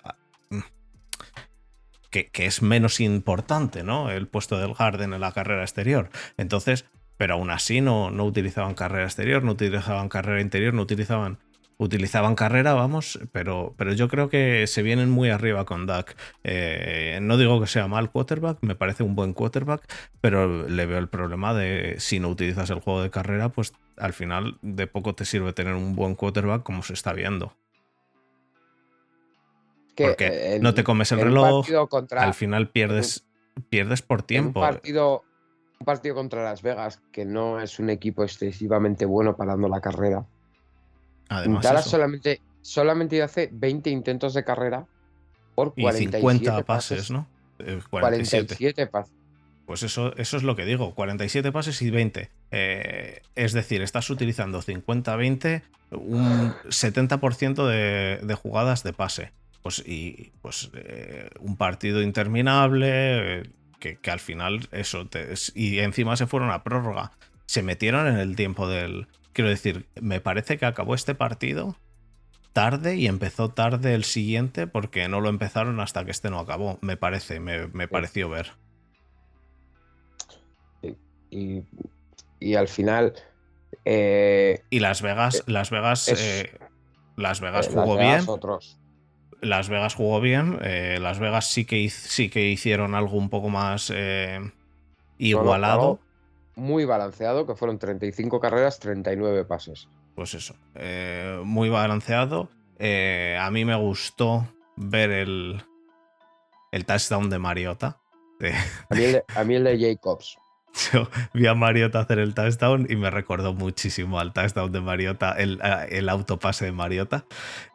que, 2.11 2.29
que 2.29 2.47
es 2.47 2.63
menos 2.63 3.01
importante, 3.01 3.85
¿no? 3.85 4.11
El 4.11 4.29
puesto 4.29 4.59
del 4.59 4.75
guard 4.75 5.01
en 5.03 5.19
la 5.21 5.33
carrera 5.33 5.63
exterior. 5.63 6.11
Entonces, 6.37 6.87
pero 7.17 7.35
aún 7.35 7.51
así 7.51 7.81
no, 7.81 8.11
no 8.11 8.25
utilizaban 8.25 8.75
carrera 8.75 9.05
exterior, 9.05 9.43
no 9.43 9.53
utilizaban 9.53 10.09
carrera 10.09 10.41
interior, 10.41 10.73
no 10.75 10.83
utilizaban 10.83 11.39
utilizaban 11.79 12.35
carrera, 12.35 12.75
vamos, 12.75 13.19
pero, 13.33 13.75
pero 13.77 13.93
yo 13.93 14.09
creo 14.09 14.29
que 14.29 14.67
se 14.67 14.83
vienen 14.83 15.11
muy 15.11 15.31
arriba 15.31 15.65
con 15.65 15.87
Dak. 15.87 16.17
Eh, 16.43 17.21
no 17.23 17.37
digo 17.37 17.61
que 17.61 17.67
sea 17.67 17.87
mal 17.87 18.11
quarterback, 18.11 18.59
me 18.63 18.75
parece 18.75 19.05
un 19.05 19.15
buen 19.15 19.33
quarterback, 19.33 19.83
pero 20.21 20.69
le 20.69 20.87
veo 20.87 20.99
el 20.99 21.09
problema 21.09 21.55
de 21.55 21.95
si 21.99 22.19
no 22.19 22.29
utilizas 22.29 22.69
el 22.71 22.81
juego 22.81 23.01
de 23.01 23.11
carrera, 23.11 23.51
pues 23.51 23.73
al 23.97 24.13
final 24.13 24.59
de 24.61 24.87
poco 24.89 25.15
te 25.15 25.25
sirve 25.25 25.53
tener 25.53 25.75
un 25.75 25.95
buen 25.95 26.17
quarterback 26.17 26.65
como 26.65 26.83
se 26.83 26.95
está 26.95 27.13
viendo. 27.13 27.53
Que, 29.95 30.09
Porque 30.09 30.57
eh, 30.57 30.61
no 30.61 30.75
te 30.75 30.85
comes 30.85 31.11
el 31.13 31.21
reloj, 31.21 31.67
contra, 31.89 32.23
al 32.23 32.35
final 32.35 32.71
pierdes, 32.71 33.25
pierdes 33.69 34.03
por 34.03 34.19
en 34.19 34.23
un 34.23 34.27
tiempo. 34.27 34.61
partido, 34.61 35.25
un 35.79 35.85
partido 35.85 36.15
contra 36.17 36.43
Las 36.43 36.63
Vegas, 36.63 37.03
que 37.13 37.25
no 37.25 37.61
es 37.61 37.79
un 37.79 37.91
equipo 37.91 38.25
excesivamente 38.25 39.07
bueno 39.07 39.37
parando 39.37 39.69
la 39.69 39.81
carrera. 39.81 40.27
Además, 41.29 41.85
solamente, 41.85 42.41
solamente 42.63 43.23
hace 43.23 43.49
20 43.53 43.91
intentos 43.91 44.35
de 44.35 44.45
carrera 44.45 44.87
por 45.55 45.73
y 45.77 45.83
47 45.83 46.19
50 46.21 46.65
pases, 46.65 47.11
¿no? 47.11 47.27
Eh, 47.59 47.81
47. 47.91 48.47
47 48.57 48.87
pases. 48.87 49.15
Pues 49.67 49.83
eso, 49.83 50.17
eso 50.17 50.37
es 50.39 50.43
lo 50.45 50.57
que 50.57 50.65
digo, 50.65 50.95
47 50.95 51.53
pases 51.53 51.83
y 51.83 51.91
20. 51.91 52.31
Eh, 52.53 53.21
es 53.35 53.53
decir, 53.53 53.83
estás 53.83 54.09
utilizando 54.09 54.63
50-20, 54.63 55.63
un 55.91 56.55
70% 56.69 57.67
de, 57.67 58.21
de 58.27 58.35
jugadas 58.35 58.83
de 58.83 58.93
pase. 58.95 59.33
Pues, 59.63 59.83
y 59.87 60.33
pues 60.41 60.71
eh, 60.75 61.29
un 61.41 61.57
partido 61.57 62.01
interminable, 62.01 63.41
eh, 63.41 63.43
que, 63.79 63.97
que 63.97 64.11
al 64.11 64.21
final 64.21 64.69
eso, 64.73 65.07
te- 65.07 65.35
y 65.55 65.81
encima 65.81 66.17
se 66.17 66.27
fueron 66.27 66.51
a 66.51 66.63
prórroga. 66.65 67.13
Se 67.45 67.63
metieron 67.63 68.07
en 68.07 68.17
el 68.19 68.37
tiempo 68.37 68.69
del... 68.69 69.07
Quiero 69.39 69.51
decir, 69.51 69.87
me 70.01 70.21
parece 70.21 70.59
que 70.59 70.67
acabó 70.67 70.97
este 70.97 71.15
partido 71.15 71.77
tarde 72.53 72.97
y 72.97 73.07
empezó 73.07 73.51
tarde 73.51 73.95
el 73.95 74.03
siguiente 74.03 74.67
porque 74.67 75.07
no 75.07 75.21
lo 75.21 75.29
empezaron 75.29 75.79
hasta 75.79 76.05
que 76.05 76.11
este 76.11 76.29
no 76.29 76.41
acabó. 76.41 76.81
Me 76.83 76.97
parece, 76.97 77.39
me, 77.39 77.69
me 77.69 77.87
pareció 77.87 78.29
ver. 78.29 78.51
Y, 81.31 81.63
y 82.41 82.55
al 82.57 82.67
final. 82.67 83.15
eh, 83.85 84.65
Y 84.71 84.81
Las 84.81 85.03
Vegas, 85.03 85.37
Eh, 85.37 85.43
Las 85.47 85.71
Vegas, 85.71 86.09
es- 86.09 86.21
eh, 86.21 86.59
Las 87.17 87.41
Vegas 87.41 87.69
jugó 87.69 87.95
Las 87.95 87.99
Vegas, 87.99 88.27
bien. 88.27 88.35
Otros. 88.35 88.81
Las 89.41 89.69
Vegas 89.69 89.95
jugó 89.95 90.21
bien. 90.21 90.59
Las 91.01 91.21
Vegas 91.21 91.47
sí 91.49 91.65
que, 91.65 91.89
sí 91.91 92.29
que 92.29 92.49
hicieron 92.49 92.97
algo 92.97 93.17
un 93.17 93.31
poco 93.31 93.51
más 93.51 93.93
eh, 93.95 94.41
igualado. 95.19 96.01
Muy 96.59 96.85
balanceado, 96.85 97.47
que 97.47 97.55
fueron 97.55 97.79
35 97.79 98.41
carreras, 98.41 98.81
39 98.81 99.45
pases. 99.45 99.89
Pues 100.17 100.35
eso, 100.35 100.57
eh, 100.75 101.41
muy 101.45 101.69
balanceado. 101.69 102.49
Eh, 102.81 103.39
a 103.41 103.49
mí 103.53 103.65
me 103.65 103.77
gustó 103.77 104.47
ver 104.77 105.11
el, 105.11 105.63
el 106.73 106.85
touchdown 106.85 107.31
de 107.31 107.39
Mariota. 107.39 108.01
De- 108.41 108.53
A 108.53 108.95
mí 108.95 109.05
el 109.05 109.13
de, 109.13 109.25
a 109.37 109.45
mí 109.45 109.55
el 109.55 109.65
de 109.65 109.79
Jacobs. 109.79 110.37
Yo 110.93 111.09
vi 111.33 111.47
a 111.47 111.55
Mariota 111.55 112.01
hacer 112.01 112.19
el 112.19 112.35
touchdown 112.35 112.87
y 112.91 112.97
me 112.97 113.11
recordó 113.11 113.55
muchísimo 113.55 114.19
al 114.19 114.33
touchdown 114.33 114.73
de 114.73 114.81
Mariota, 114.81 115.33
el, 115.33 115.61
el 115.89 116.09
autopase 116.09 116.65
de 116.67 116.73
Mariota. 116.73 117.25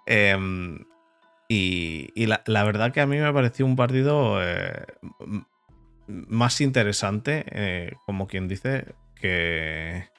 Em, 0.05 0.79
y 1.47 2.09
y 2.15 2.25
la, 2.27 2.43
la 2.45 2.63
verdad 2.65 2.91
que 2.93 2.99
a 3.01 3.07
mí 3.07 3.17
me 3.17 3.31
pareció 3.33 3.65
un 3.65 3.75
partido 3.77 4.39
eh, 4.41 4.85
más 6.07 6.61
interesante, 6.61 7.45
eh, 7.51 7.93
como 8.05 8.27
quien 8.27 8.47
dice, 8.47 8.93
que, 9.15 10.09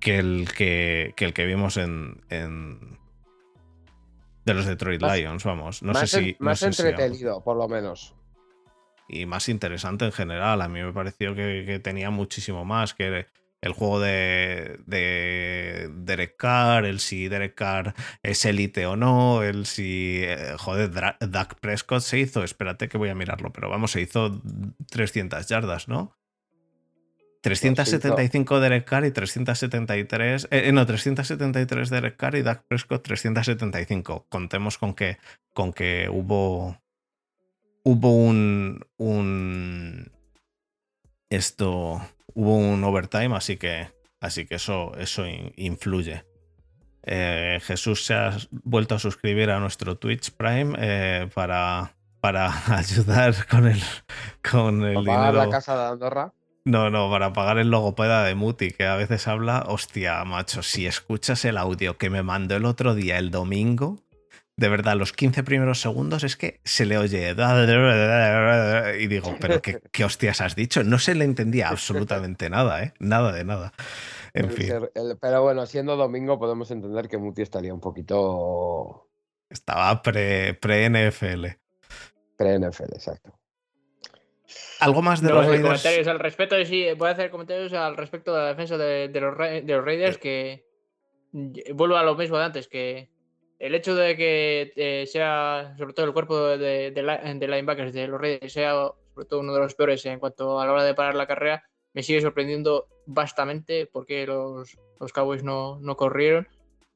que, 0.00 0.18
el, 0.18 0.48
que, 0.56 1.12
que 1.16 1.24
el 1.26 1.32
que 1.34 1.44
vimos 1.46 1.76
en, 1.76 2.22
en- 2.30 2.98
de 4.44 4.54
los 4.54 4.66
Detroit 4.66 5.00
Más- 5.00 5.16
Lions, 5.18 5.44
vamos. 5.44 5.82
No 5.82 5.92
más 5.92 6.10
sé 6.10 6.18
en- 6.18 6.24
si... 6.24 6.30
no 6.40 6.46
más 6.46 6.58
sé 6.58 6.72
si- 6.72 6.82
entretenido, 6.82 7.42
por 7.42 7.56
lo 7.56 7.68
menos. 7.68 8.14
y 9.08 9.26
más 9.26 9.48
interesante 9.48 10.04
en 10.06 10.12
general. 10.12 10.60
A 10.62 10.68
mí 10.68 10.82
me 10.82 10.92
pareció 10.92 11.34
que, 11.34 11.64
que 11.66 11.78
tenía 11.78 12.10
muchísimo 12.10 12.64
más, 12.64 12.94
que 12.94 13.26
el 13.64 13.72
juego 13.72 13.98
de, 13.98 14.78
de 14.84 15.90
Derek 15.94 16.36
Carr, 16.36 16.84
el 16.84 17.00
si 17.00 17.28
Derek 17.28 17.54
Carr 17.54 17.94
es 18.22 18.44
élite 18.44 18.84
o 18.84 18.94
no, 18.94 19.42
el 19.42 19.64
si, 19.64 20.20
eh, 20.22 20.54
joder, 20.58 20.90
Dak 21.18 21.58
Prescott 21.60 22.02
se 22.02 22.18
hizo, 22.18 22.44
espérate 22.44 22.88
que 22.88 22.98
voy 22.98 23.08
a 23.08 23.14
mirarlo, 23.14 23.52
pero 23.52 23.70
vamos, 23.70 23.92
se 23.92 24.02
hizo 24.02 24.42
300 24.90 25.48
yardas, 25.48 25.88
¿no? 25.88 26.14
375 27.40 28.60
Derek 28.60 28.84
Carr 28.86 29.06
y 29.06 29.10
373, 29.10 30.48
eh, 30.50 30.70
no, 30.72 30.84
373 30.84 31.88
Derek 31.88 32.16
Carr 32.16 32.36
y 32.36 32.42
Dak 32.42 32.64
Prescott 32.68 33.02
375. 33.02 34.26
Contemos 34.28 34.76
con 34.76 34.94
que, 34.94 35.16
con 35.54 35.72
que 35.72 36.08
hubo 36.10 36.78
hubo 37.82 38.16
un, 38.16 38.86
un 38.96 40.13
esto 41.34 42.00
hubo 42.34 42.56
un 42.56 42.82
overtime, 42.84 43.36
así 43.36 43.56
que 43.56 43.88
así 44.20 44.46
que 44.46 44.56
eso 44.56 44.92
eso 44.96 45.24
influye. 45.56 46.24
Eh, 47.02 47.58
Jesús 47.62 48.06
se 48.06 48.14
ha 48.14 48.36
vuelto 48.50 48.94
a 48.94 48.98
suscribir 48.98 49.50
a 49.50 49.60
nuestro 49.60 49.98
Twitch 49.98 50.30
Prime 50.30 50.74
eh, 50.78 51.28
para, 51.34 51.94
para 52.20 52.50
ayudar 52.76 53.46
con 53.46 53.66
el 53.66 53.82
con 54.50 54.82
el 54.84 54.94
¿Para 54.94 55.06
pagar 55.06 55.34
la 55.34 55.48
casa 55.50 55.76
de 55.76 55.84
Andorra? 55.92 56.32
No, 56.66 56.88
no, 56.88 57.10
para 57.10 57.34
pagar 57.34 57.58
el 57.58 57.68
logopeda 57.68 58.24
de 58.24 58.34
Muti, 58.34 58.70
que 58.70 58.86
a 58.86 58.96
veces 58.96 59.28
habla, 59.28 59.66
hostia, 59.68 60.24
macho, 60.24 60.62
si 60.62 60.86
escuchas 60.86 61.44
el 61.44 61.58
audio 61.58 61.98
que 61.98 62.08
me 62.08 62.22
mandó 62.22 62.56
el 62.56 62.64
otro 62.64 62.94
día, 62.94 63.18
el 63.18 63.30
domingo, 63.30 64.00
de 64.56 64.68
verdad, 64.68 64.96
los 64.96 65.12
15 65.12 65.42
primeros 65.42 65.80
segundos 65.80 66.22
es 66.22 66.36
que 66.36 66.60
se 66.64 66.86
le 66.86 66.96
oye. 66.98 67.34
Y 69.00 69.06
digo, 69.08 69.34
¿pero 69.40 69.60
qué, 69.60 70.04
hostias 70.04 70.40
has 70.40 70.54
dicho? 70.54 70.84
No 70.84 70.98
se 70.98 71.14
le 71.14 71.24
entendía 71.24 71.68
absolutamente 71.68 72.48
nada, 72.50 72.82
¿eh? 72.82 72.94
Nada 73.00 73.32
de 73.32 73.44
nada. 73.44 73.72
En 74.32 74.50
fin. 74.50 74.72
pero 75.20 75.42
bueno, 75.42 75.66
siendo 75.66 75.96
domingo 75.96 76.38
podemos 76.38 76.70
entender 76.70 77.08
que 77.08 77.18
Muti 77.18 77.42
estaría 77.42 77.74
un 77.74 77.80
poquito. 77.80 79.08
Estaba 79.48 80.02
pre-NFL. 80.02 81.46
Pre-NFL, 82.36 82.94
exacto. 82.94 83.38
Algo 84.80 85.02
más 85.02 85.20
de 85.20 85.30
los 85.30 85.46
Raiders. 85.46 85.62
Comentarios 85.62 86.06
al 86.08 86.18
respecto, 86.18 86.64
sí, 86.64 86.86
voy 86.96 87.08
a 87.08 87.12
hacer 87.12 87.30
comentarios 87.30 87.72
al 87.72 87.96
respecto 87.96 88.32
de 88.32 88.38
la 88.40 88.48
defensa 88.48 88.76
de, 88.76 89.08
los, 89.20 89.84
Raiders 89.84 90.18
que 90.18 90.66
vuelvo 91.72 91.96
a 91.96 92.02
lo 92.02 92.14
mismo 92.14 92.38
de 92.38 92.44
antes, 92.44 92.68
que 92.68 93.13
el 93.64 93.74
hecho 93.74 93.94
de 93.94 94.14
que 94.14 94.72
eh, 94.76 95.06
sea, 95.06 95.74
sobre 95.78 95.94
todo 95.94 96.04
el 96.04 96.12
cuerpo 96.12 96.38
de, 96.38 96.90
de, 96.90 97.48
linebackers 97.48 97.94
de 97.94 98.06
los 98.08 98.20
Raiders, 98.20 98.52
sea 98.52 98.74
sobre 99.14 99.26
todo 99.26 99.40
uno 99.40 99.54
de 99.54 99.60
los 99.60 99.74
peores 99.74 100.04
en 100.04 100.18
cuanto 100.18 100.60
a 100.60 100.66
la 100.66 100.72
hora 100.72 100.84
de 100.84 100.92
parar 100.92 101.14
la 101.14 101.26
carrera, 101.26 101.64
me 101.94 102.02
sigue 102.02 102.20
sorprendiendo 102.20 102.88
bastante 103.06 103.86
porque 103.86 104.26
los, 104.26 104.76
los 105.00 105.12
Cowboys 105.14 105.42
no, 105.42 105.78
no 105.80 105.96
corrieron 105.96 106.46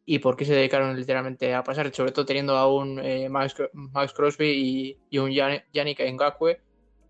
y 0.05 0.19
por 0.19 0.37
qué 0.37 0.45
se 0.45 0.55
dedicaron 0.55 0.95
literalmente 0.95 1.55
a 1.55 1.65
pasar, 1.65 1.91
sobre 1.95 2.13
todo 2.13 2.27
teniendo 2.27 2.55
a 2.55 2.71
un 2.71 3.01
eh, 3.03 3.31
Max, 3.31 3.55
Crosby 4.15 4.49
y, 4.51 4.99
y 5.09 5.19
un 5.19 5.31
Yannick 5.31 6.01
Ngakwe, 6.01 6.61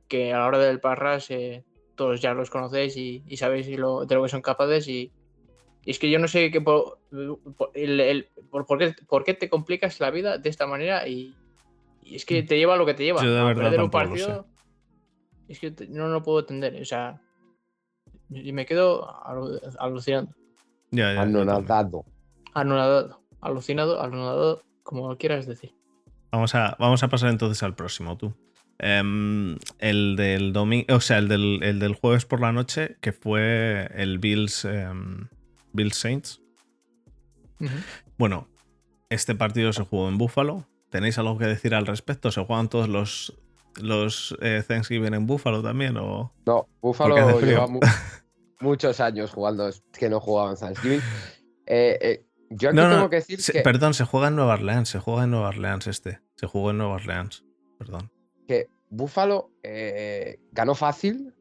que 0.06 0.32
a 0.32 0.38
la 0.38 0.46
hora 0.46 0.58
del 0.58 0.78
parras 0.78 1.32
eh, 1.32 1.64
todos 1.96 2.20
ya 2.20 2.32
los 2.32 2.48
conocéis 2.48 2.96
y, 2.96 3.36
sabéis 3.36 3.66
de 3.66 3.76
lo 3.76 4.06
que 4.06 4.28
son 4.28 4.40
capaces 4.40 4.86
y, 4.86 5.10
es 5.90 5.98
que 5.98 6.10
yo 6.10 6.18
no 6.18 6.28
sé 6.28 6.50
qué, 6.50 6.60
por, 6.60 6.98
el, 7.74 8.28
por, 8.50 9.24
qué, 9.24 9.34
te 9.34 9.48
complicas 9.48 10.00
la 10.00 10.10
vida 10.10 10.36
de 10.36 10.50
esta 10.50 10.66
manera 10.66 11.08
y, 11.08 11.34
es 12.04 12.26
que 12.26 12.42
te 12.42 12.58
lleva 12.58 12.76
lo 12.76 12.84
que 12.84 12.92
te 12.92 13.04
lleva. 13.04 13.20
perder 13.20 13.80
un 13.80 13.90
partido. 13.90 14.46
Es 15.48 15.58
que 15.58 15.74
no 15.88 16.08
lo 16.08 16.22
puedo 16.22 16.40
entender. 16.40 16.80
O 16.80 16.84
sea, 16.84 17.22
y 18.28 18.52
me 18.52 18.66
quedo 18.66 19.08
alucinando. 19.78 20.34
Ya, 20.90 21.14
ya, 21.14 21.22
anonadado. 21.22 22.04
Anonadado. 22.52 23.22
Alucinado, 23.40 24.02
anonadado, 24.02 24.62
como 24.82 25.16
quieras 25.16 25.46
decir. 25.46 25.74
Vamos 26.30 26.54
a, 26.54 26.76
vamos 26.78 27.02
a 27.02 27.08
pasar 27.08 27.30
entonces 27.30 27.62
al 27.62 27.74
próximo, 27.74 28.18
tú. 28.18 28.34
Em, 28.78 29.56
el 29.78 30.16
del 30.16 30.52
domingo, 30.52 30.94
o 30.94 31.00
sea, 31.00 31.18
el 31.18 31.28
del, 31.28 31.94
jueves 31.94 32.26
por 32.26 32.40
la 32.40 32.52
noche, 32.52 32.96
que 33.00 33.12
fue 33.12 33.90
el 33.94 34.18
Bills, 34.18 34.64
em, 34.66 35.28
Bills 35.72 35.96
Saints. 35.96 36.40
Bueno, 38.16 38.48
este 39.10 39.34
partido 39.34 39.72
se 39.72 39.84
jugó 39.84 40.08
en 40.08 40.18
Buffalo. 40.18 40.68
¿Tenéis 40.90 41.18
algo 41.18 41.38
que 41.38 41.46
decir 41.46 41.74
al 41.74 41.86
respecto? 41.86 42.30
¿Se 42.30 42.44
juegan 42.44 42.68
todos 42.68 42.88
los, 42.88 43.38
los 43.80 44.36
eh, 44.40 44.62
Thanksgiving 44.66 45.14
en 45.14 45.26
Buffalo 45.26 45.62
también? 45.62 45.96
O... 45.96 46.32
No, 46.46 46.68
Buffalo 46.80 47.40
lleva 47.40 47.66
muchos 48.60 49.00
años 49.00 49.30
jugando 49.32 49.68
que 49.92 50.08
no 50.08 50.20
jugaban 50.20 50.56
Thanksgiving. 50.56 51.02
Eh, 51.66 51.98
eh, 52.00 52.26
yo 52.50 52.70
aquí 52.70 52.78
tengo 52.78 53.10
que 53.10 53.16
decir 53.16 53.40
que... 53.52 53.60
Perdón, 53.60 53.92
se 53.92 54.04
juega 54.04 54.28
en 54.28 54.36
Nueva 54.36 54.54
Orleans, 54.54 54.88
se 54.88 54.98
juega 54.98 55.24
en 55.24 55.32
Nueva 55.32 55.48
Orleans 55.48 55.86
este. 55.86 56.20
Se 56.36 56.46
jugó 56.46 56.70
en 56.70 56.78
Nueva 56.78 56.94
Orleans, 56.94 57.44
perdón 57.78 58.10
que 58.48 58.70
Buffalo 58.88 59.52
eh, 59.62 60.40
ganó 60.50 60.74
fácil. 60.74 61.34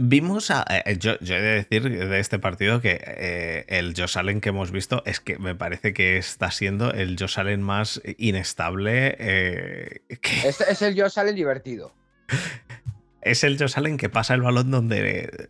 Vimos 0.00 0.50
a. 0.50 0.64
Eh, 0.68 0.98
yo, 0.98 1.12
he 1.20 1.40
de 1.40 1.64
decir 1.64 1.82
de 1.82 2.20
este 2.20 2.38
partido 2.38 2.80
que 2.80 3.00
eh, 3.02 3.64
el 3.68 3.94
Josh 3.96 4.18
Allen 4.18 4.40
que 4.40 4.50
hemos 4.50 4.70
visto 4.70 5.02
es 5.06 5.20
que 5.20 5.38
me 5.38 5.54
parece 5.54 5.92
que 5.92 6.16
está 6.18 6.50
siendo 6.50 6.92
el 6.92 7.16
Josh 7.18 7.38
Allen 7.38 7.62
más 7.62 8.00
inestable. 8.18 10.02
Es 10.44 10.82
el 10.82 11.00
Josh 11.00 11.18
Allen 11.18 11.34
divertido. 11.34 11.92
es 13.22 13.44
el 13.44 13.58
Josh 13.58 13.74
Allen 13.76 13.96
que 13.96 14.08
pasa 14.08 14.34
el 14.34 14.42
balón 14.42 14.70
donde. 14.70 15.48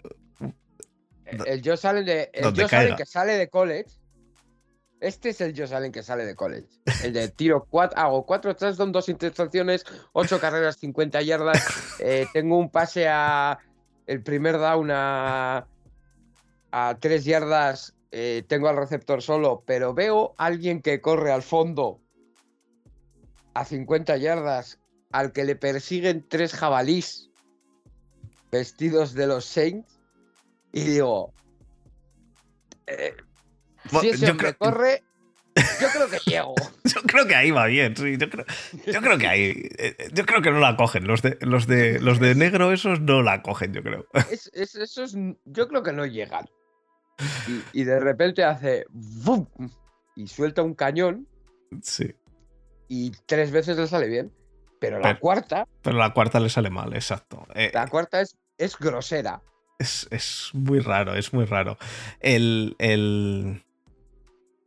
El 1.44 1.62
Josh 1.64 1.86
Allen, 1.86 2.04
de, 2.04 2.30
el 2.32 2.44
Josh 2.44 2.74
Allen 2.74 2.96
que 2.96 3.06
sale 3.06 3.32
de 3.32 3.48
college 3.48 3.90
este 5.00 5.28
es 5.28 5.40
el 5.42 5.54
Josh 5.56 5.74
Allen 5.74 5.92
que 5.92 6.02
sale 6.02 6.24
de 6.24 6.34
college. 6.34 6.68
El 7.04 7.12
de 7.12 7.28
tiro 7.28 7.66
cuatro, 7.68 7.98
hago 7.98 8.24
cuatro 8.24 8.56
touchdowns, 8.56 8.92
dos 8.92 9.08
intercepciones, 9.08 9.84
ocho 10.12 10.40
carreras, 10.40 10.76
50 10.76 11.22
yardas. 11.22 11.64
Eh, 11.98 12.26
tengo 12.34 12.58
un 12.58 12.70
pase 12.70 13.08
a 13.08 13.58
el 14.06 14.22
primer 14.22 14.58
down 14.58 14.90
a, 14.90 15.66
a 16.70 16.96
tres 17.00 17.24
yardas. 17.24 17.94
Eh, 18.12 18.44
tengo 18.46 18.68
al 18.68 18.76
receptor 18.76 19.20
solo, 19.20 19.62
pero 19.66 19.92
veo 19.92 20.34
a 20.38 20.46
alguien 20.46 20.80
que 20.80 21.00
corre 21.00 21.32
al 21.32 21.42
fondo 21.42 22.00
a 23.52 23.64
50 23.64 24.16
yardas, 24.18 24.78
al 25.12 25.32
que 25.32 25.44
le 25.44 25.56
persiguen 25.56 26.26
tres 26.28 26.54
jabalís 26.54 27.30
vestidos 28.50 29.14
de 29.14 29.26
los 29.26 29.44
Saints, 29.44 29.98
y 30.72 30.82
digo, 30.82 31.32
eh, 32.86 33.16
si 34.00 34.10
ese 34.10 34.30
hombre 34.30 34.54
corre, 34.54 35.02
yo 35.80 35.88
creo 35.88 36.10
que 36.10 36.18
llego. 36.30 36.54
yo 36.84 37.00
creo 37.02 37.26
que 37.26 37.34
ahí 37.34 37.50
va 37.50 37.66
bien, 37.66 37.96
sí. 37.96 38.16
Yo 38.18 38.28
creo, 39.00 39.18
que 39.18 39.26
ahí. 39.26 39.68
Eh, 39.78 40.08
yo 40.12 40.26
creo 40.26 40.42
que 40.42 40.50
no 40.50 40.60
la 40.60 40.76
cogen. 40.76 41.06
Los 41.06 41.22
de, 41.22 41.38
los 41.40 41.66
de, 41.66 41.98
los 42.00 42.20
de 42.20 42.34
negro, 42.34 42.72
esos 42.72 43.00
no 43.00 43.22
la 43.22 43.42
cogen, 43.42 43.72
yo 43.72 43.82
creo. 43.82 44.06
esos, 44.30 45.16
yo 45.44 45.68
creo 45.68 45.82
que 45.82 45.92
no 45.92 46.06
llegan. 46.06 46.46
Y, 47.72 47.84
de 47.84 47.98
repente 47.98 48.44
hace. 48.44 48.84
¡bum! 48.90 49.46
Y 50.14 50.26
suelta 50.26 50.62
un 50.62 50.74
cañón. 50.74 51.26
Sí. 51.82 52.14
Y 52.88 53.12
tres 53.26 53.50
veces 53.50 53.76
le 53.76 53.86
sale 53.86 54.08
bien. 54.08 54.32
Pero 54.78 55.00
la 55.00 55.18
cuarta. 55.18 55.66
Pero 55.82 55.96
la 55.96 56.12
cuarta 56.12 56.38
le 56.38 56.50
sale 56.50 56.68
mal, 56.68 56.94
exacto. 56.94 57.46
Eh, 57.54 57.70
la 57.72 57.88
cuarta 57.88 58.20
es, 58.20 58.36
es 58.58 58.78
grosera. 58.78 59.42
Es, 59.78 60.06
es, 60.10 60.50
muy 60.52 60.80
raro, 60.80 61.14
es 61.14 61.32
muy 61.32 61.44
raro. 61.44 61.78
El, 62.20 62.76
el, 62.78 63.65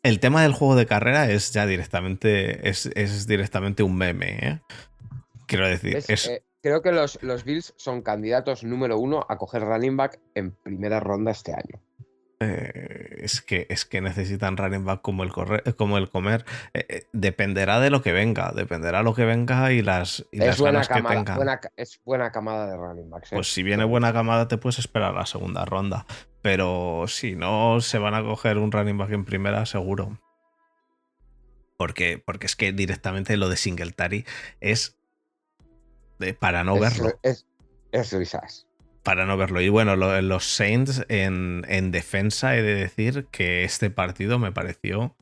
el 0.09 0.19
tema 0.19 0.41
del 0.41 0.53
juego 0.53 0.75
de 0.75 0.85
carrera 0.85 1.29
es 1.29 1.51
ya 1.51 1.65
directamente, 1.65 2.67
es, 2.67 3.27
directamente 3.27 3.83
un 3.83 3.95
meme, 3.95 4.39
¿eh? 4.41 4.59
Quiero 5.45 5.67
decir, 5.67 6.03
eh, 6.07 6.43
creo 6.61 6.81
que 6.81 6.91
los, 6.91 7.21
los, 7.23 7.43
Bills 7.43 7.73
son 7.77 8.01
candidatos 8.01 8.63
número 8.63 8.99
uno 8.99 9.25
a 9.29 9.37
coger 9.37 9.63
running 9.63 9.97
back 9.97 10.19
en 10.35 10.51
primera 10.51 10.99
ronda 10.99 11.31
este 11.31 11.53
año. 11.53 11.81
Eh, 12.41 13.17
es, 13.21 13.41
que, 13.41 13.67
es 13.69 13.83
que 13.83 13.99
necesitan 13.99 14.55
running 14.55 14.85
back 14.85 15.01
como 15.01 15.23
el, 15.23 15.31
como 15.75 15.97
el 15.97 16.09
comer. 16.09 16.45
dependerá 17.11 17.81
de 17.81 17.89
lo 17.89 18.01
que 18.01 18.13
venga, 18.13 18.53
dependerá 18.55 18.99
de 18.99 19.03
lo 19.03 19.13
que 19.13 19.25
venga 19.25 19.73
y 19.73 19.81
las, 19.81 20.25
y 20.31 20.41
es 20.41 20.57
buena 20.57 20.85
camada, 20.85 21.59
es 21.75 21.99
buena 22.05 22.31
camada 22.31 22.67
de 22.67 22.77
running 22.77 23.09
backs. 23.09 23.31
Pues 23.31 23.51
si 23.51 23.61
viene 23.61 23.83
buena 23.83 24.13
camada 24.13 24.47
te 24.47 24.57
puedes 24.57 24.79
esperar 24.79 25.13
la 25.13 25.25
segunda 25.25 25.65
ronda. 25.65 26.05
Pero 26.41 27.05
si 27.07 27.35
no, 27.35 27.81
se 27.81 27.97
van 27.97 28.13
a 28.13 28.23
coger 28.23 28.57
un 28.57 28.71
running 28.71 28.97
back 28.97 29.11
en 29.11 29.25
primera, 29.25 29.65
seguro. 29.65 30.19
Porque, 31.77 32.21
porque 32.25 32.45
es 32.45 32.55
que 32.55 32.71
directamente 32.71 33.35
lo 33.37 33.49
de 33.49 33.57
Singletary 33.57 34.25
es 34.61 34.97
para 36.39 36.63
no 36.63 36.79
verlo. 36.79 37.19
Es, 37.23 37.45
es 37.91 38.68
Para 39.09 39.25
no 39.25 39.37
verlo. 39.37 39.59
Y 39.59 39.69
bueno, 39.69 39.95
los 39.95 40.45
Saints 40.45 41.03
en, 41.09 41.65
en, 41.67 41.89
defensa 41.89 42.55
he 42.55 42.61
de 42.61 42.75
decir 42.75 43.25
que 43.31 43.63
este 43.63 43.89
partido 43.89 44.37
me 44.37 44.51
pareció. 44.51 45.15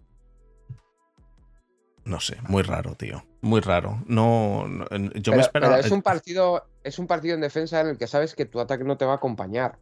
No 2.04 2.20
sé, 2.20 2.36
muy 2.50 2.64
raro, 2.64 2.96
tío. 2.96 3.24
Muy 3.40 3.62
raro. 3.62 4.04
No, 4.06 4.68
yo 5.16 5.32
me 5.32 5.40
esperaba. 5.40 5.76
Pero 5.76 5.88
es 5.88 5.92
un 5.94 6.02
partido, 6.02 6.68
es 6.84 7.00
un 7.00 7.08
partido 7.08 7.36
en 7.36 7.40
defensa 7.40 7.80
en 7.80 7.88
el 7.88 7.98
que 7.98 8.08
sabes 8.08 8.36
que 8.36 8.44
tu 8.44 8.60
ataque 8.60 8.84
no 8.84 8.98
te 8.98 9.06
va 9.06 9.14
a 9.14 9.16
acompañar. 9.16 9.80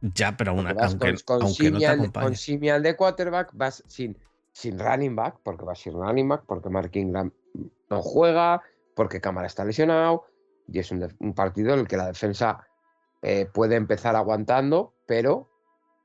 Ya, 0.00 0.36
pero 0.36 0.52
aunque, 0.52 1.16
con, 1.24 1.40
con 2.12 2.36
Simial 2.36 2.80
de 2.84 2.94
quarterback 2.94 3.50
vas 3.54 3.82
sin, 3.88 4.16
sin 4.52 4.78
running 4.78 5.16
back, 5.16 5.40
porque 5.42 5.64
vas 5.64 5.80
sin 5.80 5.94
running 5.94 6.28
back, 6.28 6.44
porque 6.46 6.68
Mark 6.68 6.92
Ingram 6.94 7.32
no 7.90 8.02
juega, 8.02 8.62
porque 8.94 9.20
Cámara 9.20 9.48
está 9.48 9.64
lesionado, 9.64 10.26
y 10.68 10.78
es 10.78 10.92
un, 10.92 11.34
partido 11.34 11.74
en 11.74 11.80
el 11.80 11.88
que 11.88 11.96
la 11.96 12.06
defensa 12.06 12.68
eh, 13.24 13.46
puede 13.46 13.76
empezar 13.76 14.16
aguantando, 14.16 14.94
pero 15.06 15.48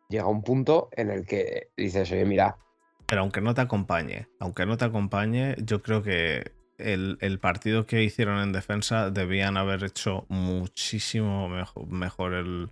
llega 0.08 0.28
un 0.28 0.42
punto 0.42 0.88
en 0.94 1.12
el 1.12 1.26
que 1.26 1.68
dices, 1.76 2.10
oye, 2.14 2.24
mira. 2.24 2.58
Pero 3.08 3.22
aunque 3.22 3.42
no 3.42 3.54
te 3.54 3.60
acompañe, 3.60 4.30
aunque 4.40 4.66
no 4.66 4.78
te 4.78 4.86
acompañe, 4.86 5.56
yo 5.58 5.82
creo 5.82 6.02
que 6.02 6.54
el, 6.78 7.18
el 7.20 7.40
partido 7.40 7.86
que 7.86 8.04
hicieron 8.04 8.40
en 8.40 8.54
defensa 8.54 9.10
debían 9.10 9.58
haber 9.58 9.84
hecho 9.84 10.26
muchísimo 10.30 11.50
mejor, 11.50 11.88
mejor 11.88 12.34
el, 12.36 12.70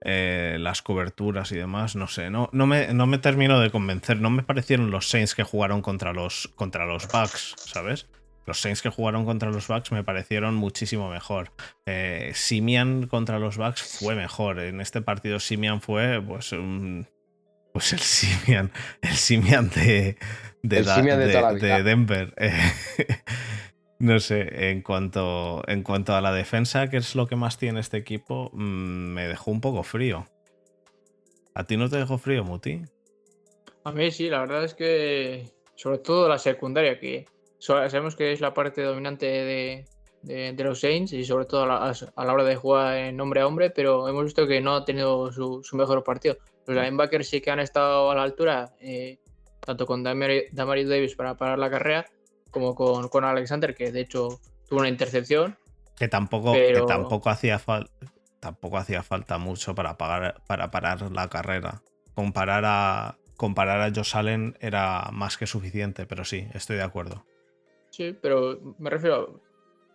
eh, 0.00 0.56
las 0.60 0.80
coberturas 0.80 1.52
y 1.52 1.56
demás, 1.56 1.94
no 1.94 2.06
sé, 2.06 2.30
no, 2.30 2.48
no, 2.52 2.66
me, 2.66 2.94
no 2.94 3.06
me 3.06 3.18
termino 3.18 3.60
de 3.60 3.70
convencer, 3.70 4.18
no 4.18 4.30
me 4.30 4.42
parecieron 4.42 4.90
los 4.90 5.10
Saints 5.10 5.34
que 5.34 5.42
jugaron 5.42 5.82
contra 5.82 6.14
los, 6.14 6.50
contra 6.56 6.86
los 6.86 7.06
Bucks, 7.08 7.54
¿sabes? 7.58 8.08
Los 8.46 8.60
Saints 8.60 8.82
que 8.82 8.90
jugaron 8.90 9.24
contra 9.24 9.50
los 9.50 9.68
Bucks 9.68 9.90
me 9.92 10.04
parecieron 10.04 10.54
muchísimo 10.54 11.08
mejor. 11.10 11.52
Eh, 11.86 12.32
Simian 12.34 13.06
contra 13.06 13.38
los 13.38 13.56
Bucks 13.56 13.82
fue 14.00 14.14
mejor. 14.14 14.58
En 14.60 14.80
este 14.80 15.00
partido 15.00 15.40
Simian 15.40 15.80
fue 15.80 16.20
pues 16.20 16.52
un, 16.52 17.08
pues 17.72 17.92
el 17.94 17.98
Simian, 18.00 18.70
el 19.02 19.14
Simian 19.14 19.70
de, 19.70 20.16
de, 20.62 20.78
El 20.78 20.84
Simian 20.84 21.18
de 21.18 21.26
de- 21.26 21.32
toda 21.32 21.52
la 21.52 21.58
vida. 21.58 21.76
de 21.78 21.82
Denver. 21.82 22.34
Eh, 22.36 22.52
no 23.98 24.18
sé, 24.20 24.70
en 24.70 24.82
cuanto, 24.82 25.62
en 25.66 25.82
cuanto 25.82 26.14
a 26.14 26.20
la 26.20 26.32
defensa, 26.32 26.90
que 26.90 26.98
es 26.98 27.14
lo 27.14 27.26
que 27.26 27.36
más 27.36 27.56
tiene 27.56 27.80
este 27.80 27.96
equipo, 27.96 28.50
mm, 28.52 28.58
me 29.14 29.26
dejó 29.26 29.50
un 29.50 29.60
poco 29.62 29.82
frío. 29.82 30.26
¿A 31.54 31.64
ti 31.64 31.76
no 31.76 31.88
te 31.88 31.96
dejó 31.96 32.18
frío, 32.18 32.44
Muti? 32.44 32.82
A 33.84 33.92
mí 33.92 34.10
sí, 34.10 34.28
la 34.28 34.40
verdad 34.40 34.64
es 34.64 34.74
que 34.74 35.46
sobre 35.76 35.98
todo 35.98 36.28
la 36.28 36.38
secundaria, 36.38 36.98
que 36.98 37.26
sabemos 37.64 38.16
que 38.16 38.32
es 38.32 38.40
la 38.40 38.52
parte 38.54 38.82
dominante 38.82 39.26
de, 39.26 39.84
de- 40.22 40.52
de 40.52 40.64
los 40.64 40.80
Saints 40.80 41.12
y 41.12 41.24
sobre 41.24 41.44
todo 41.46 41.62
a 41.64 41.66
la, 41.66 41.94
a 42.16 42.24
la 42.24 42.32
hora 42.32 42.44
de 42.44 42.56
jugar 42.56 42.96
en 42.96 43.20
hombre 43.20 43.40
a 43.40 43.46
hombre, 43.46 43.70
pero 43.70 44.08
hemos 44.08 44.24
visto 44.24 44.46
que 44.46 44.60
no 44.60 44.74
ha 44.76 44.84
tenido 44.84 45.30
su, 45.32 45.62
su 45.62 45.76
mejor 45.76 46.02
partido. 46.04 46.36
Los 46.66 46.76
linebackers 46.76 47.28
sí 47.28 47.40
que 47.40 47.50
han 47.50 47.60
estado 47.60 48.10
a 48.10 48.14
la 48.14 48.22
altura, 48.22 48.72
eh, 48.80 49.18
tanto 49.60 49.86
con 49.86 50.02
Damari- 50.04 50.48
Damario 50.52 50.88
Davis 50.88 51.14
para 51.14 51.36
parar 51.36 51.58
la 51.58 51.70
carrera, 51.70 52.06
como 52.50 52.74
con, 52.74 53.08
con 53.08 53.24
Alexander, 53.24 53.74
que 53.74 53.92
de 53.92 54.00
hecho 54.00 54.40
tuvo 54.68 54.80
una 54.80 54.88
intercepción. 54.88 55.58
Que 55.96 56.08
tampoco, 56.08 56.52
Pero- 56.52 56.86
que 56.86 56.86
tampoco 56.92 57.28
hacía 57.30 57.58
falta. 57.58 57.90
Tampoco 58.40 58.76
hacía 58.76 59.02
falta 59.02 59.38
mucho 59.38 59.74
para, 59.74 59.96
pagar, 59.96 60.42
para 60.46 60.70
parar 60.70 61.10
la 61.12 61.28
carrera. 61.30 61.82
Comparar 62.14 62.64
a, 62.66 63.16
comparar 63.38 63.80
a 63.80 63.90
Josh 63.94 64.16
Allen 64.16 64.56
era 64.60 65.08
más 65.12 65.38
que 65.38 65.46
suficiente, 65.46 66.04
pero 66.04 66.24
sí, 66.26 66.46
estoy 66.52 66.76
de 66.76 66.82
acuerdo. 66.82 67.24
Sí, 67.96 68.12
pero 68.20 68.58
me 68.78 68.90
refiero, 68.90 69.40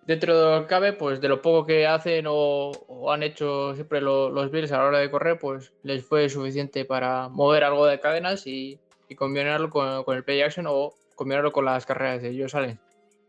dentro 0.08 0.34
de 0.40 0.56
lo 0.56 0.62
que 0.62 0.68
cabe, 0.70 0.94
pues 0.94 1.20
de 1.20 1.28
lo 1.28 1.42
poco 1.42 1.66
que 1.66 1.86
hacen 1.86 2.28
o, 2.30 2.72
han 3.12 3.24
hecho 3.24 3.76
siempre 3.76 4.00
lo- 4.00 4.30
los 4.30 4.50
Bills 4.52 4.72
a 4.72 4.78
la 4.78 4.86
hora 4.86 5.00
de 5.00 5.12
correr, 5.12 5.38
pues 5.38 5.74
les 5.84 6.06
fue 6.06 6.30
suficiente 6.30 6.86
para 6.86 7.28
mover 7.28 7.66
algo 7.66 7.86
de 7.86 8.00
cadenas 8.00 8.48
y, 8.48 8.80
combinarlo 9.18 9.70
con, 9.70 10.16
el 10.16 10.24
play 10.24 10.42
action 10.42 10.66
o 10.70 10.94
combinarlo 11.16 11.52
con 11.52 11.66
las 11.66 11.86
carreras 11.86 12.22
de 12.22 12.40
Josh 12.40 12.56
Allen. 12.56 12.80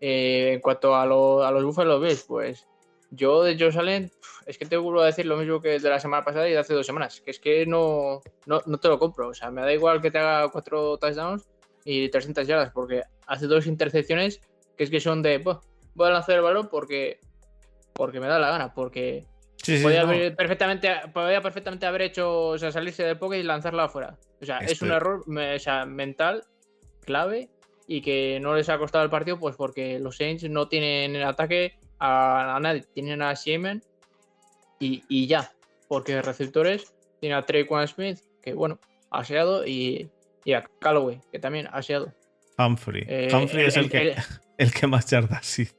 Eh, 0.01 0.53
en 0.55 0.61
cuanto 0.61 0.95
a, 0.95 1.05
lo- 1.05 1.43
a 1.43 1.51
los 1.51 1.65
Buffalo 1.65 1.99
Bills, 1.99 2.23
pues 2.23 2.65
yo 3.11 3.43
de 3.43 3.59
Josh 3.59 3.77
Allen, 3.77 4.09
es 4.47 4.57
que 4.57 4.67
te 4.67 4.77
vuelvo 4.77 5.01
a 5.01 5.07
decir 5.07 5.27
lo 5.27 5.37
mismo 5.37 5.61
que 5.61 5.81
de 5.81 5.91
la 5.91 5.99
semana 5.99 6.25
pasada 6.25 6.49
y 6.49 6.53
de 6.53 6.59
hace 6.59 6.75
dos 6.75 6.87
semanas, 6.87 7.21
que 7.23 7.33
es 7.33 7.41
que 7.41 7.67
no, 7.67 8.21
no, 8.47 8.63
no 8.67 8.79
te 8.79 8.87
lo 8.87 9.01
compro. 9.01 9.31
O 9.31 9.35
sea, 9.35 9.51
me 9.51 9.63
da 9.63 9.73
igual 9.73 10.01
que 10.01 10.13
te 10.13 10.19
haga 10.19 10.49
cuatro 10.53 10.97
touchdowns 10.97 11.49
y 11.85 12.09
300 12.09 12.47
yardas, 12.47 12.71
porque 12.73 13.03
hace 13.27 13.47
dos 13.47 13.67
intercepciones 13.67 14.41
que 14.81 14.85
es 14.85 14.91
que 14.91 14.99
son 14.99 15.21
de, 15.21 15.37
"Buah, 15.37 15.61
voy 15.95 16.09
a 16.09 16.13
lanzar 16.13 16.37
el 16.37 16.41
balón 16.41 16.69
porque, 16.71 17.21
porque 17.93 18.19
me 18.19 18.29
da 18.29 18.39
la 18.39 18.49
gana, 18.51 18.73
porque 18.73 19.27
Sí, 19.63 19.77
sí, 19.77 19.83
podía, 19.83 20.05
no. 20.05 20.09
haber 20.09 20.35
perfectamente, 20.35 20.91
podía 21.13 21.43
perfectamente 21.43 21.85
haber 21.85 22.01
hecho, 22.01 22.47
o 22.49 22.57
sea, 22.57 22.73
salirse 22.73 23.03
del 23.05 23.19
pocket 23.19 23.41
y 23.41 23.43
lanzarla 23.43 23.85
afuera. 23.85 24.17
O 24.41 24.45
sea, 24.47 24.57
es 24.61 24.81
un 24.81 24.89
Estoy- 24.89 24.97
error 24.97 25.29
me- 25.29 25.57
o 25.57 25.59
sea, 25.59 25.85
mental 25.85 26.45
clave 27.05 27.51
y 27.87 28.01
que 28.01 28.39
no 28.41 28.55
les 28.55 28.71
ha 28.71 28.79
costado 28.79 29.05
el 29.05 29.11
partido, 29.11 29.39
pues 29.39 29.55
porque 29.55 29.99
los 29.99 30.17
Saints 30.17 30.49
no 30.49 30.67
tienen 30.69 31.15
en 31.15 31.25
ataque 31.25 31.75
a, 31.99 32.57
a 32.57 32.61
nadie, 32.61 32.85
tienen 32.95 33.21
a 33.21 33.37
Siemen 33.37 33.83
y, 34.79 35.05
y 35.11 35.27
ya, 35.27 35.53
porque 35.89 36.23
receptores 36.23 36.95
tienen 37.21 37.37
a 37.37 37.45
Traquan 37.45 37.87
Smith, 37.87 38.21
que 38.43 38.55
bueno, 38.55 38.79
ha 39.11 39.19
aseado, 39.19 39.67
y, 39.67 40.11
y 40.47 40.55
a 40.55 40.65
Callaway, 40.79 41.21
que 41.31 41.39
también 41.39 41.67
ha 41.67 41.73
aseado. 41.81 42.15
Humphrey. 42.59 43.05
Eh, 43.09 43.29
Humphrey 43.33 43.67
es 43.67 43.77
el, 43.77 43.91
que, 43.91 43.99
el- 44.03 44.15
el 44.59 44.73
que 44.73 44.87
más 44.87 45.07
yardas 45.11 45.59
hizo. 45.59 45.75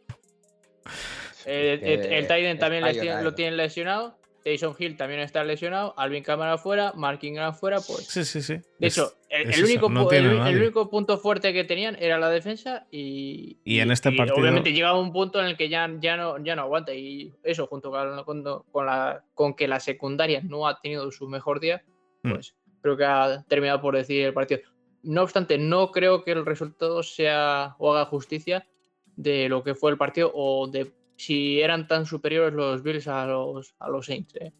El, 1.46 1.84
el, 1.84 2.28
también 2.60 2.84
lo 3.24 3.34
tienen 3.34 3.58
lesionado. 3.58 4.18
Tyson 4.44 4.76
Hill 4.80 4.98
también 4.98 5.20
está 5.22 5.44
lesionado. 5.44 5.94
Alvin 5.98 6.24
Kamara 6.24 6.58
fuera. 6.58 6.94
Mark 6.96 7.20
Ingram 7.22 7.54
fuera. 7.54 7.78
Pues. 7.78 8.08
Sí, 8.08 8.26
sí, 8.26 8.42
sí. 8.42 8.56
De 8.80 8.88
hecho, 8.88 9.14
el, 9.30 9.42
es 9.52 9.58
el 9.58 9.64
eso, 9.66 9.72
único, 9.72 9.90
no 9.90 10.06
pu- 10.06 10.10
tiene 10.10 10.26
el, 10.30 10.32
el 10.34 10.40
nadie. 10.40 10.58
único 10.58 10.90
punto 10.90 11.20
fuerte 11.20 11.54
que 11.54 11.64
tenían 11.64 11.96
era 12.00 12.18
la 12.18 12.28
defensa. 12.30 12.88
Y, 12.90 13.60
Y 13.64 13.80
en 13.82 13.92
este 13.92 14.12
partido- 14.12 14.38
Obviamente 14.38 14.74
llegaba 14.74 15.00
un 15.00 15.14
punto 15.14 15.40
en 15.40 15.46
el 15.46 15.58
que 15.58 15.70
ya, 15.70 15.88
ya, 16.00 16.18
no, 16.18 16.44
ya 16.44 16.56
no 16.56 16.64
aguanta. 16.64 16.92
Y 16.92 17.32
eso, 17.44 17.68
junto 17.68 17.92
con, 17.92 18.24
con- 18.24 18.64
con 18.72 18.86
la, 18.88 19.24
con 19.36 19.54
que 19.54 19.68
la 19.68 19.80
secundaria 19.80 20.42
no 20.44 20.68
ha 20.68 20.80
tenido 20.82 21.12
su 21.12 21.28
mejor 21.28 21.60
día, 21.60 21.84
Hmm. 22.24 22.32
pues 22.32 22.56
creo 22.82 22.98
que 22.98 23.06
ha 23.06 23.44
terminado 23.48 23.80
por 23.80 23.96
decidir 23.96 24.26
el 24.26 24.34
partido. 24.34 24.62
No 25.04 25.24
obstante, 25.24 25.58
no 25.58 25.92
creo 25.92 26.24
que 26.24 26.32
el 26.32 26.46
resultado 26.46 27.02
sea 27.04 27.76
o 27.80 27.94
haga 27.94 28.06
justicia 28.06 28.68
de 29.16 29.50
lo 29.50 29.64
que 29.64 29.76
fue 29.76 29.92
el 29.92 29.98
partido 29.98 30.32
o 30.34 30.68
de 30.68 30.92
si 31.18 31.62
eran 31.62 31.88
tan 31.88 32.06
superiores 32.06 32.54
los 32.54 32.82
Bills 32.84 33.08
a 33.08 33.26
los, 33.26 33.76
a 33.80 33.90
los 33.90 34.06
Saints. 34.06 34.36
¿eh? 34.36 34.52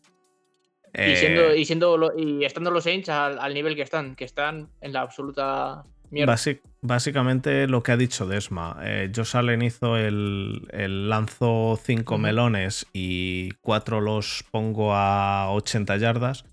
Y, 0.94 1.16
siendo, 1.16 1.52
Eh, 1.52 1.60
y, 1.60 1.66
siendo 1.66 1.98
lo- 1.98 2.18
y 2.18 2.44
estando 2.46 2.70
los 2.72 2.84
Saints 2.84 3.10
al, 3.10 3.40
al 3.40 3.54
nivel 3.54 3.76
que 3.76 3.82
están, 3.84 4.16
que 4.16 4.26
están 4.26 4.70
en 4.82 4.94
la 4.94 5.02
absoluta 5.02 5.84
mierda. 6.10 6.36
Básicamente 6.84 7.68
lo 7.68 7.82
que 7.84 7.92
ha 7.92 7.98
dicho 7.98 8.26
Desma. 8.26 8.78
Eh, 8.84 9.12
Josh 9.16 9.38
Allen 9.38 9.62
hizo 9.62 9.96
el, 9.98 10.68
el 10.72 11.08
lanzo 11.10 11.80
5 11.82 12.16
Ujú. 12.16 12.22
melones 12.22 12.88
y 12.94 13.52
4 13.62 14.02
los 14.02 14.44
pongo 14.52 14.94
a 14.96 15.52
80 15.52 15.98
yardas. 15.98 16.44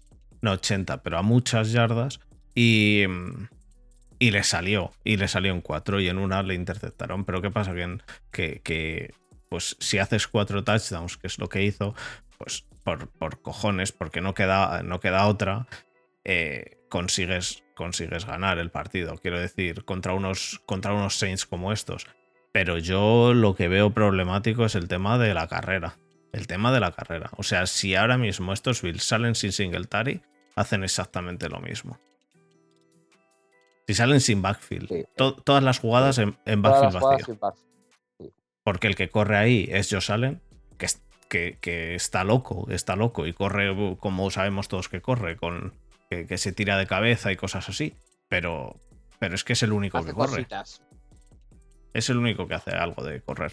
No 0.43 0.53
80, 0.53 1.03
pero 1.03 1.19
a 1.19 1.23
muchas 1.23 1.73
yardas. 1.73 2.21
Y, 2.55 3.05
mm, 3.09 3.49
y 4.19 4.31
le 4.31 4.43
salió. 4.43 4.93
Y 5.05 5.17
le 5.17 5.29
salió 5.29 5.53
en 5.53 5.61
4 5.61 6.01
y 6.01 6.09
en 6.09 6.19
una 6.19 6.43
le 6.43 6.55
interceptaron. 6.55 7.25
Pero 7.25 7.43
¿qué 7.43 7.51
pasa? 7.51 7.75
Que, 7.75 7.99
que, 8.31 8.61
que, 8.63 9.15
pues 9.49 9.77
si 9.81 9.99
haces 9.99 10.27
4 10.29 10.65
touchdowns, 10.65 11.17
que 11.17 11.27
es 11.27 11.39
lo 11.39 11.49
que 11.49 11.63
hizo, 11.63 11.95
pues 12.39 12.65
por, 12.85 13.09
por 13.09 13.43
cojones, 13.43 13.93
porque 13.93 14.21
no 14.21 14.35
queda, 14.35 14.83
no 14.83 15.01
queda 15.01 15.27
otra, 15.27 15.67
eh, 16.25 16.79
consigues, 16.89 17.65
consigues 17.75 18.25
ganar 18.25 18.59
el 18.59 18.71
partido. 18.71 19.17
Quiero 19.19 19.39
decir, 19.39 19.85
contra 19.85 20.13
unos, 20.15 20.61
contra 20.67 20.93
unos 20.93 21.19
Saints 21.19 21.47
como 21.47 21.73
estos. 21.73 22.07
Pero 22.53 22.79
yo 22.79 23.35
lo 23.35 23.55
que 23.55 23.69
veo 23.69 23.93
problemático 23.93 24.65
es 24.65 24.75
el 24.75 24.89
tema 24.89 25.19
de 25.19 25.35
la 25.35 25.47
carrera. 25.49 25.99
El 26.33 26.47
tema 26.47 26.73
de 26.73 26.81
la 26.81 26.93
carrera. 26.93 27.31
O 27.37 27.43
sea, 27.43 27.67
si 27.67 27.95
ahora 27.95 28.19
mismo 28.19 28.53
estos 28.53 28.83
Bills 28.83 29.05
salen 29.05 29.35
sin 29.35 29.53
Singletary, 29.53 30.23
hacen 30.57 30.83
exactamente 30.83 31.49
lo 31.49 31.61
mismo. 31.61 31.99
Si 33.89 33.95
salen 33.95 34.21
sin 34.21 34.43
backfield, 34.43 34.87
Sí. 34.89 35.05
to- 35.17 35.35
todas 35.35 35.63
las 35.65 35.79
jugadas 35.81 36.19
en, 36.19 36.37
backfield 36.61 36.93
vacío. 37.01 37.39
Porque 38.63 38.87
el 38.87 38.95
que 38.97 39.09
corre 39.09 39.39
ahí 39.39 39.67
es 39.71 39.89
Josh 39.91 40.13
Allen, 40.13 40.43
que, 40.77 40.85
es- 40.85 41.03
que, 41.31 41.57
que 41.59 41.95
está 41.95 42.23
loco, 42.23 42.67
está 42.71 42.97
loco 42.97 43.27
y 43.27 43.33
corre 43.33 43.97
como 43.99 44.31
sabemos 44.31 44.69
todos 44.69 44.91
que 44.91 45.01
corre, 45.01 45.39
con 45.39 45.73
que, 46.11 46.27
que 46.27 46.37
se 46.37 46.53
tira 46.53 46.77
de 46.77 46.87
cabeza 46.87 47.33
y 47.33 47.37
cosas 47.37 47.67
así. 47.71 47.95
Pero, 48.29 48.77
pero 49.19 49.35
es 49.35 49.43
que 49.43 49.55
es 49.55 49.63
el 49.63 49.73
único 49.73 49.97
Hace 49.97 50.09
que 50.09 50.15
corre. 50.15 50.31
cositas. 50.33 50.83
Es 51.95 52.11
el 52.11 52.19
único 52.19 52.47
que 52.47 52.55
hace 52.57 52.73
algo 52.73 53.03
de 53.03 53.23
correr. 53.23 53.53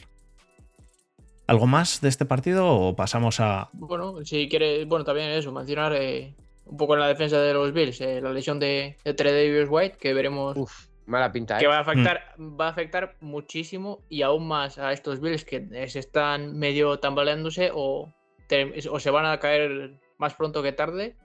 ¿Algo 1.47 1.65
más 1.65 2.01
de 2.01 2.09
este 2.09 2.25
partido 2.25 2.67
o 2.67 2.93
pasamos 2.97 3.39
a... 3.39 3.69
Bueno, 3.71 4.25
si 4.25 4.49
quieres, 4.49 4.85
bueno, 4.85 5.05
también 5.05 5.29
eso, 5.29 5.53
mencionar 5.53 5.93
eh, 5.95 6.35
un 6.65 6.77
poco 6.77 6.93
en 6.95 6.99
la 7.01 7.07
defensa 7.07 7.39
de 7.39 7.53
los 7.53 7.71
Bills, 7.73 8.01
eh, 8.01 8.21
la 8.21 8.31
lesión 8.33 8.59
de, 8.59 8.97
de 9.03 9.13
Tredavious 9.13 9.67
White, 9.69 9.97
que 9.99 10.13
veremos 10.13 10.57
Uf, 10.57 10.87
mala 11.05 11.31
pinta, 11.31 11.57
que 11.59 11.65
¿eh? 11.65 11.67
va 11.67 11.77
a 11.77 11.81
afectar, 11.81 12.21
va 12.39 12.67
a 12.67 12.69
afectar 12.69 13.15
muchísimo 13.21 14.01
y 14.09 14.21
aún 14.23 14.47
más 14.47 14.77
a 14.79 14.91
estos 14.91 15.21
Bills 15.21 15.45
que 15.45 15.87
se 15.87 15.99
están 15.99 16.57
medio 16.57 16.97
tambaleándose 16.99 17.69
o, 17.73 18.13
te- 18.47 18.73
o 18.89 18.99
se 18.99 19.09
van 19.11 19.25
a 19.25 19.39
caer 19.39 19.99
más 20.17 20.33
pronto 20.33 20.63
que 20.63 20.71
tarde. 20.71 21.15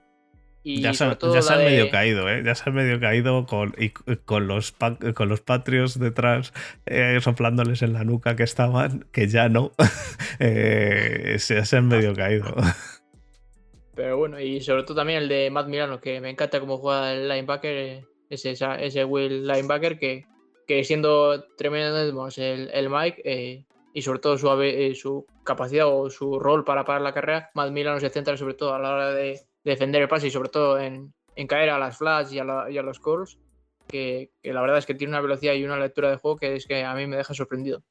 Y 0.62 0.82
ya 0.82 0.92
se, 0.92 1.06
ya 1.32 1.40
se 1.40 1.52
han 1.54 1.60
de- 1.60 1.64
medio 1.64 1.90
caído, 1.90 2.28
¿eh? 2.28 2.42
Ya 2.44 2.54
se 2.54 2.68
han 2.68 2.74
medio 2.76 3.00
caído 3.00 3.46
con, 3.46 3.74
y, 3.78 3.88
con, 4.26 4.46
los, 4.46 4.74
con 5.14 5.30
los 5.30 5.40
Patriots 5.40 5.98
detrás 5.98 6.52
eh, 6.84 7.18
soplándoles 7.22 7.80
en 7.80 7.94
la 7.94 8.04
nuca 8.04 8.36
que 8.36 8.42
estaban, 8.42 9.06
que 9.10 9.26
ya 9.28 9.48
no. 9.48 9.72
Eh, 10.42 11.36
se, 11.38 11.62
se 11.66 11.76
han 11.76 11.86
medio 11.88 12.14
caído. 12.14 12.54
Pero 13.94 14.16
bueno, 14.16 14.40
y 14.40 14.60
sobre 14.60 14.84
todo 14.84 14.96
también 14.96 15.22
el 15.22 15.28
de 15.28 15.50
Matt 15.50 15.66
Milano, 15.66 16.00
que 16.00 16.20
me 16.20 16.30
encanta 16.30 16.60
cómo 16.60 16.78
juega 16.78 17.12
el 17.12 17.28
linebacker, 17.28 18.04
ese, 18.30 18.52
ese 18.52 19.04
Will 19.04 19.46
linebacker, 19.46 19.98
que, 19.98 20.26
que 20.66 20.84
siendo 20.84 21.42
tremendo 21.56 21.98
el, 22.36 22.70
el 22.72 22.90
Mike, 22.90 23.22
eh, 23.24 23.64
y 23.92 24.02
sobre 24.02 24.20
todo 24.20 24.38
su, 24.38 24.48
eh, 24.62 24.94
su 24.94 25.26
capacidad 25.44 25.88
o 25.88 26.08
su 26.08 26.38
rol 26.38 26.64
para 26.64 26.84
parar 26.84 27.02
la 27.02 27.12
carrera, 27.12 27.50
Matt 27.54 27.72
Milano 27.72 27.98
se 27.98 28.10
centra 28.10 28.36
sobre 28.36 28.54
todo 28.54 28.74
a 28.74 28.78
la 28.78 28.92
hora 28.94 29.10
de, 29.12 29.22
de 29.24 29.40
defender 29.64 30.02
el 30.02 30.08
pase 30.08 30.28
y 30.28 30.30
sobre 30.30 30.48
todo 30.48 30.78
en, 30.78 31.12
en 31.34 31.46
caer 31.48 31.70
a 31.70 31.78
las 31.78 31.98
flats 31.98 32.32
y 32.32 32.38
a, 32.38 32.44
la- 32.44 32.70
y 32.70 32.78
a 32.78 32.82
los 32.82 33.00
calls, 33.00 33.38
que, 33.88 34.30
que 34.40 34.52
la 34.52 34.60
verdad 34.60 34.78
es 34.78 34.86
que 34.86 34.94
tiene 34.94 35.10
una 35.10 35.20
velocidad 35.20 35.54
y 35.54 35.64
una 35.64 35.76
lectura 35.76 36.08
de 36.10 36.16
juego 36.16 36.36
que 36.38 36.54
es 36.54 36.66
que 36.66 36.84
a 36.84 36.94
mí 36.94 37.08
me 37.08 37.16
deja 37.16 37.34
sorprendido. 37.34 37.82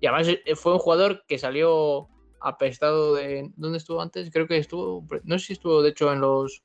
Y 0.00 0.06
además 0.06 0.28
eh, 0.28 0.54
fue 0.54 0.74
un 0.74 0.78
jugador 0.78 1.24
que 1.26 1.38
salió 1.38 2.08
apestado 2.40 3.14
de. 3.14 3.50
¿Dónde 3.56 3.78
estuvo 3.78 4.00
antes? 4.00 4.30
Creo 4.30 4.46
que 4.46 4.58
estuvo. 4.58 5.06
No 5.24 5.38
sé 5.38 5.46
si 5.46 5.52
estuvo, 5.54 5.82
de 5.82 5.90
hecho, 5.90 6.12
en 6.12 6.20
los. 6.20 6.62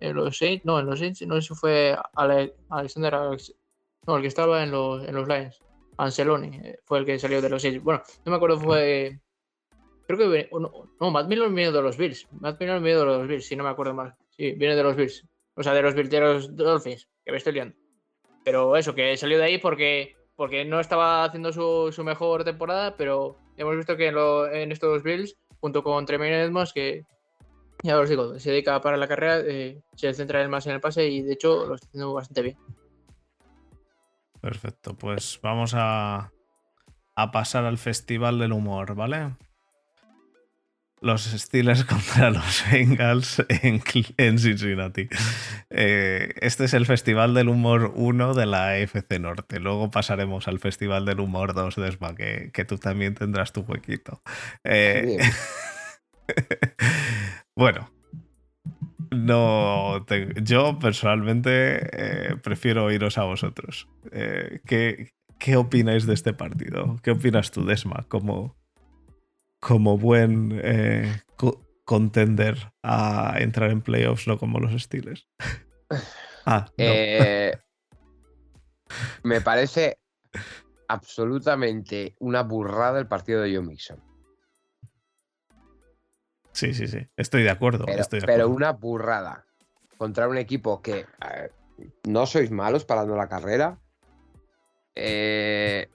En 0.00 0.16
los 0.16 0.36
Saints. 0.36 0.64
No, 0.64 0.78
en 0.78 0.86
los 0.86 0.98
Saints. 0.98 1.22
No 1.22 1.34
sé 1.40 1.48
si 1.48 1.54
fue 1.54 1.96
Alexander. 2.14 3.14
No, 4.06 4.16
el 4.16 4.22
que 4.22 4.28
estaba 4.28 4.62
en 4.62 4.70
los, 4.70 5.06
en 5.06 5.14
los 5.14 5.28
Lions. 5.28 5.60
Anceloni. 5.96 6.56
Eh, 6.56 6.78
fue 6.84 6.98
el 6.98 7.04
que 7.04 7.18
salió 7.18 7.40
de 7.40 7.48
los 7.48 7.62
Saints. 7.62 7.82
Bueno, 7.82 8.02
no 8.24 8.30
me 8.30 8.36
acuerdo, 8.36 8.58
fue. 8.58 9.20
Creo 10.06 10.30
que. 10.30 10.48
No, 10.52 10.70
no 11.00 11.10
Matt 11.10 11.28
Miller 11.28 11.48
viene 11.50 11.72
de 11.72 11.82
los 11.82 11.96
Bills. 11.96 12.26
Matt 12.32 12.60
Miller 12.60 12.80
viene 12.80 12.98
de 12.98 13.04
los 13.04 13.28
Bills, 13.28 13.46
si 13.46 13.56
no 13.56 13.64
me 13.64 13.70
acuerdo 13.70 13.94
mal. 13.94 14.14
Sí, 14.30 14.52
viene 14.52 14.74
de 14.74 14.82
los 14.82 14.96
Bills. 14.96 15.26
O 15.54 15.62
sea, 15.62 15.74
de 15.74 15.82
los 15.82 15.94
Bills, 15.94 16.10
de 16.10 16.20
los 16.20 16.56
Dolphins. 16.56 17.08
Que 17.24 17.30
me 17.30 17.38
estoy 17.38 17.52
liando. 17.52 17.76
Pero 18.44 18.76
eso, 18.76 18.94
que 18.94 19.16
salió 19.16 19.38
de 19.38 19.44
ahí 19.44 19.58
porque 19.58 20.16
porque 20.36 20.64
no 20.64 20.80
estaba 20.80 21.24
haciendo 21.24 21.52
su, 21.52 22.02
mejor 22.04 22.44
temporada, 22.44 22.96
pero 22.96 23.38
hemos 23.56 23.76
visto 23.76 23.96
que 23.96 24.08
en, 24.08 24.72
estos 24.72 25.02
Bills, 25.02 25.36
junto 25.60 25.82
con 25.82 26.06
Tremaine 26.06 26.42
Edmonds, 26.42 26.72
que 26.72 27.04
ya 27.82 27.98
os 27.98 28.08
digo, 28.08 28.38
se 28.38 28.50
dedica 28.50 28.80
para 28.80 28.96
la 28.96 29.08
carrera, 29.08 29.40
eh, 29.40 29.82
se 29.94 30.12
centra 30.14 30.46
más 30.48 30.66
en 30.66 30.72
el 30.72 30.80
pase 30.80 31.06
y 31.08 31.22
de 31.22 31.32
hecho 31.32 31.66
lo 31.66 31.74
está 31.74 31.88
haciendo 31.88 32.12
bastante 32.12 32.42
bien. 32.42 32.58
Perfecto, 34.40 34.94
pues 34.96 35.38
vamos 35.42 35.72
a, 35.74 36.32
a 37.14 37.30
pasar 37.30 37.64
al 37.64 37.78
Festival 37.78 38.38
del 38.38 38.52
Humor, 38.52 38.94
¿vale? 38.94 39.36
Los 41.02 41.24
Steelers 41.24 41.84
contra 41.86 42.30
los 42.30 42.64
Bengals 42.70 43.44
en, 43.48 44.38
Cincinnati. 44.38 45.08
Eh, 45.70 46.32
este 46.40 46.64
es 46.64 46.74
el 46.74 46.86
Festival 46.86 47.34
del 47.34 47.48
Humor 47.48 47.92
1 47.94 48.34
de 48.34 48.46
la 48.46 48.78
FC 48.78 49.18
Norte. 49.18 49.60
Luego 49.60 49.90
pasaremos 49.90 50.48
al 50.48 50.60
Festival 50.60 51.04
del 51.04 51.20
Humor 51.20 51.54
2 51.54 51.76
Desma, 51.76 52.14
que, 52.14 52.50
que 52.52 52.64
tú 52.64 52.78
también 52.78 53.14
tendrás 53.14 53.52
tu 53.52 53.62
huequito. 53.62 54.22
Eh, 54.64 55.18
bueno, 57.56 57.90
no 59.10 60.06
yo 60.42 60.78
personalmente 60.78 62.30
eh, 62.30 62.36
prefiero 62.42 62.84
oíros 62.84 63.18
a 63.18 63.24
vosotros. 63.24 63.88
¿qué, 64.64 65.12
¿Qué 65.38 65.56
opináis 65.56 66.06
de 66.06 66.14
este 66.14 66.32
partido? 66.32 67.00
¿Qué 67.02 67.10
opinas 67.10 67.50
tú, 67.50 67.64
Desma? 67.64 68.04
¿Cómo, 68.08 68.54
como 69.62 69.96
buen 69.96 70.60
eh, 70.64 71.22
contender 71.84 72.72
a 72.82 73.36
entrar 73.38 73.70
en 73.70 73.80
playoffs, 73.80 74.26
no 74.26 74.36
como 74.36 74.58
los 74.58 74.82
Steelers. 74.82 75.28
ah, 76.46 76.66
eh, 76.76 77.56
me 79.22 79.40
parece 79.40 80.00
absolutamente 80.88 82.16
una 82.18 82.42
burrada 82.42 82.98
el 82.98 83.06
partido 83.06 83.40
de 83.42 83.54
Joe 83.54 83.64
Mixon. 83.64 84.02
Sí, 86.50 86.74
sí, 86.74 86.88
sí. 86.88 87.06
Estoy 87.16 87.44
de 87.44 87.50
acuerdo. 87.50 87.86
Pero, 88.26 88.48
una 88.48 88.72
burrada. 88.72 89.46
Contra 89.96 90.26
un 90.26 90.38
equipo 90.38 90.82
que 90.82 91.06
no 92.08 92.26
sois 92.26 92.50
malos 92.50 92.84
parando 92.84 93.14
la 93.14 93.28
carrera. 93.28 93.78
Eh, 94.96 95.88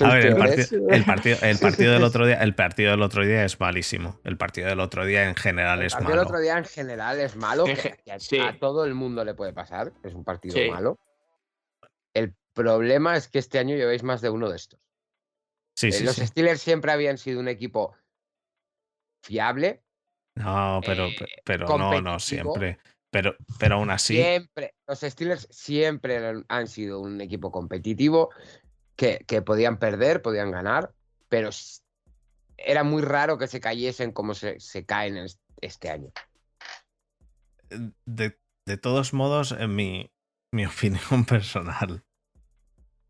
A 0.00 0.14
ver, 0.14 0.26
el, 0.26 0.36
partido, 0.36 1.38
el, 1.42 1.58
partido, 1.58 1.92
del 1.92 2.02
otro 2.02 2.26
día, 2.26 2.36
el 2.36 2.54
partido 2.54 2.92
del 2.92 3.02
otro 3.02 3.24
día 3.24 3.44
es 3.44 3.58
malísimo. 3.58 4.20
El 4.24 4.36
partido 4.36 4.68
del 4.68 4.80
otro 4.80 5.04
día 5.04 5.28
en 5.28 5.34
general 5.34 5.82
es 5.82 5.94
malo. 5.94 6.00
El 6.00 6.06
partido 6.06 6.18
del 6.18 6.26
otro 6.26 6.40
día 6.40 6.58
en 6.58 6.64
general 6.64 7.20
es 7.20 7.36
malo. 7.36 7.64
a, 7.66 8.58
todo 8.58 8.84
el 8.84 8.94
mundo 8.94 9.24
le 9.24 9.34
puede 9.34 9.52
pasar. 9.52 9.92
Es 10.02 10.14
un 10.14 10.24
partido 10.24 10.56
malo. 10.70 10.98
El 12.14 12.34
problema 12.52 13.16
es 13.16 13.28
que 13.28 13.38
este 13.38 13.58
año 13.58 13.76
lleváis 13.76 14.02
más 14.02 14.20
de 14.20 14.30
uno 14.30 14.48
de 14.48 14.56
estos. 14.56 14.80
Sí, 15.74 15.88
eh, 15.88 16.00
los 16.04 16.16
Steelers 16.16 16.60
siempre 16.60 16.92
habían 16.92 17.18
sido 17.18 17.40
un 17.40 17.48
equipo 17.48 17.94
fiable. 19.22 19.82
No, 20.36 20.80
pero, 20.84 21.06
eh, 21.06 21.16
pero 21.44 21.66
no, 21.66 22.00
no, 22.00 22.18
siempre. 22.18 22.78
Pero, 23.10 23.36
pero 23.58 23.76
aún 23.76 23.90
así. 23.90 24.16
Siempre. 24.16 24.74
Los 24.86 25.00
Steelers 25.00 25.46
siempre 25.50 26.44
han 26.48 26.66
sido 26.66 27.00
un 27.00 27.20
equipo 27.20 27.50
competitivo 27.50 28.30
que, 28.96 29.42
podían 29.42 29.78
perder, 29.78 30.22
podían 30.22 30.50
ganar, 30.50 30.92
pero 31.28 31.50
era 32.56 32.84
muy 32.84 33.02
raro 33.02 33.38
que 33.38 33.48
se 33.48 33.60
cayesen 33.60 34.12
como 34.12 34.34
se, 34.34 34.58
caen 34.86 35.26
este 35.60 35.90
año. 35.90 36.12
De, 38.04 38.36
todos 38.80 39.12
modos, 39.12 39.52
en 39.52 39.74
mi, 39.74 40.12
mi 40.52 40.66
opinión 40.66 41.24
personal, 41.24 42.04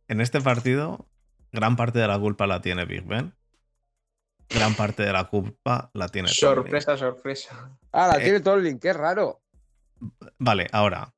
en 0.09 0.21
este 0.21 0.41
partido, 0.41 1.09
gran 1.53 1.77
parte 1.77 1.99
de 1.99 2.09
la 2.09 2.19
culpa 2.19 2.47
la 2.47 2.61
tiene 2.61 2.85
Big 2.85 3.05
Ben. 3.05 3.35
Gran 4.49 4.75
parte 4.75 5.03
de 5.03 5.13
la 5.13 5.25
culpa 5.25 5.91
la 5.95 6.09
tiene 6.09 6.29
Sorpresa, 6.29 6.97
sorpresa. 6.99 7.79
Ah, 7.91 8.09
la 8.09 8.19
tiene 8.19 8.41
tiene 8.41 8.61
link 8.61 8.83
qué 8.83 8.93
raro. 8.93 9.41
Vale, 10.39 10.69
ahora. 10.73 11.15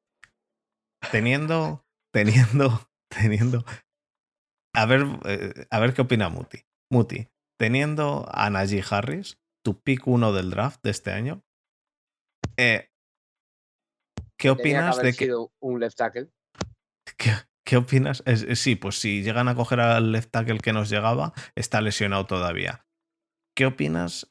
Teniendo, 1.10 1.84
teniendo, 2.12 2.88
teniendo 3.08 3.64
a 4.74 4.86
ver, 4.86 5.06
eh, 5.24 5.66
a 5.70 5.78
ver 5.78 5.94
qué 5.94 6.02
opina 6.02 6.28
Muti. 6.28 6.66
Muti, 6.90 7.28
teniendo 7.58 8.28
a 8.30 8.50
Najee 8.50 8.84
Harris, 8.88 9.38
tu 9.64 9.80
pick 9.80 10.06
uno 10.06 10.32
del 10.32 10.50
draft 10.50 10.82
de 10.82 10.90
este 10.90 11.12
año, 11.12 11.42
eh, 12.56 12.90
¿qué 14.36 14.50
opinas 14.50 14.98
de 14.98 15.14
que. 15.14 15.34
un 15.60 15.80
left 15.80 15.96
tackle. 15.96 16.30
¿Qué, 17.64 17.76
opinas? 17.76 18.22
sí, 18.54 18.76
pues 18.76 19.00
si 19.00 19.22
llegan 19.22 19.48
a 19.48 19.54
coger 19.54 19.80
al 19.80 20.12
left 20.12 20.30
tackle 20.30 20.58
que 20.58 20.72
nos 20.72 20.90
llegaba, 20.90 21.32
está 21.54 21.80
lesionado 21.80 22.26
todavía. 22.26 22.86
¿Qué 23.56 23.66
opinas, 23.66 24.30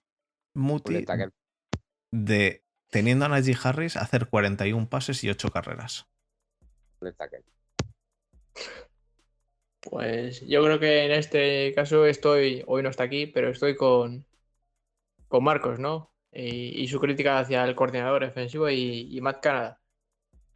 Muti, 0.54 1.06
de 2.12 2.64
teniendo 2.92 3.26
a 3.26 3.30
Najee 3.30 3.58
Harris 3.62 3.98
hacer 3.98 4.28
41 4.28 4.88
pases 4.88 5.24
y 5.24 5.30
8 5.30 5.50
carreras? 5.50 6.08
Left 7.02 7.18
tackle. 7.18 7.44
Pues 9.90 10.46
yo 10.48 10.64
creo 10.64 10.80
que 10.80 11.06
en 11.06 11.12
este 11.12 11.74
caso 11.76 12.06
estoy, 12.06 12.64
hoy 12.68 12.84
no 12.84 12.90
está 12.90 13.04
aquí, 13.04 13.28
pero 13.28 13.50
estoy 13.50 13.76
con, 13.76 14.26
con 15.28 15.44
Marcos, 15.44 15.80
¿no? 15.80 16.12
Y, 16.32 16.88
su 16.88 17.00
crítica 17.00 17.38
hacia 17.38 17.64
el 17.64 17.76
coordinador 17.76 18.24
defensivo 18.24 18.70
y, 18.70 19.20
Matt 19.22 19.42
Canada. 19.42 19.80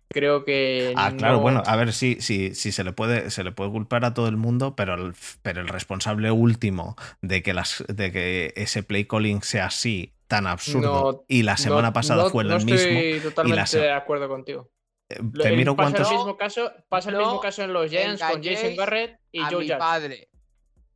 Creo 0.09 0.45
que. 0.45 0.93
Ah, 0.95 1.13
claro, 1.15 1.39
bueno, 1.39 1.61
a 1.65 1.75
ver 1.75 1.93
si, 1.93 2.21
si, 2.21 2.55
si 2.55 2.71
se, 2.71 2.83
le 2.83 2.93
puede, 2.93 3.29
se 3.29 3.43
le 3.43 3.51
puede 3.51 3.69
culpar 3.69 4.05
a 4.05 4.13
todo 4.13 4.27
el 4.27 4.37
mundo, 4.37 4.75
pero 4.75 4.95
el, 4.95 5.13
pero 5.43 5.61
el 5.61 5.67
responsable 5.67 6.31
último 6.31 6.95
de 7.21 7.43
que, 7.43 7.53
las, 7.53 7.83
de 7.87 8.11
que 8.11 8.53
ese 8.55 8.81
play 8.81 9.05
calling 9.05 9.43
sea 9.43 9.65
así, 9.65 10.13
tan 10.27 10.47
absurdo, 10.47 11.25
y 11.27 11.43
la 11.43 11.57
semana 11.57 11.91
pasada 11.93 12.29
fue 12.29 12.43
el 12.43 12.49
mismo. 12.63 12.75
Estoy 12.75 13.19
totalmente 13.19 13.77
de 13.77 13.91
acuerdo 13.91 14.29
contigo. 14.29 14.71
Te 15.07 15.55
miro 15.55 15.75
pasa 15.75 15.91
cuántos... 15.91 16.11
el 16.11 16.17
mismo 16.17 16.37
caso, 16.37 16.71
pasa 16.89 17.09
el 17.09 17.17
mismo 17.17 17.39
caso 17.39 17.63
en 17.63 17.71
los 17.71 17.89
Giants 17.89 18.21
con 18.21 18.43
Jason 18.43 18.75
Garrett 18.75 19.19
y 19.31 19.41
a 19.41 19.49
Joe 19.49 19.63
mi 19.63 19.69
padre. 19.69 20.29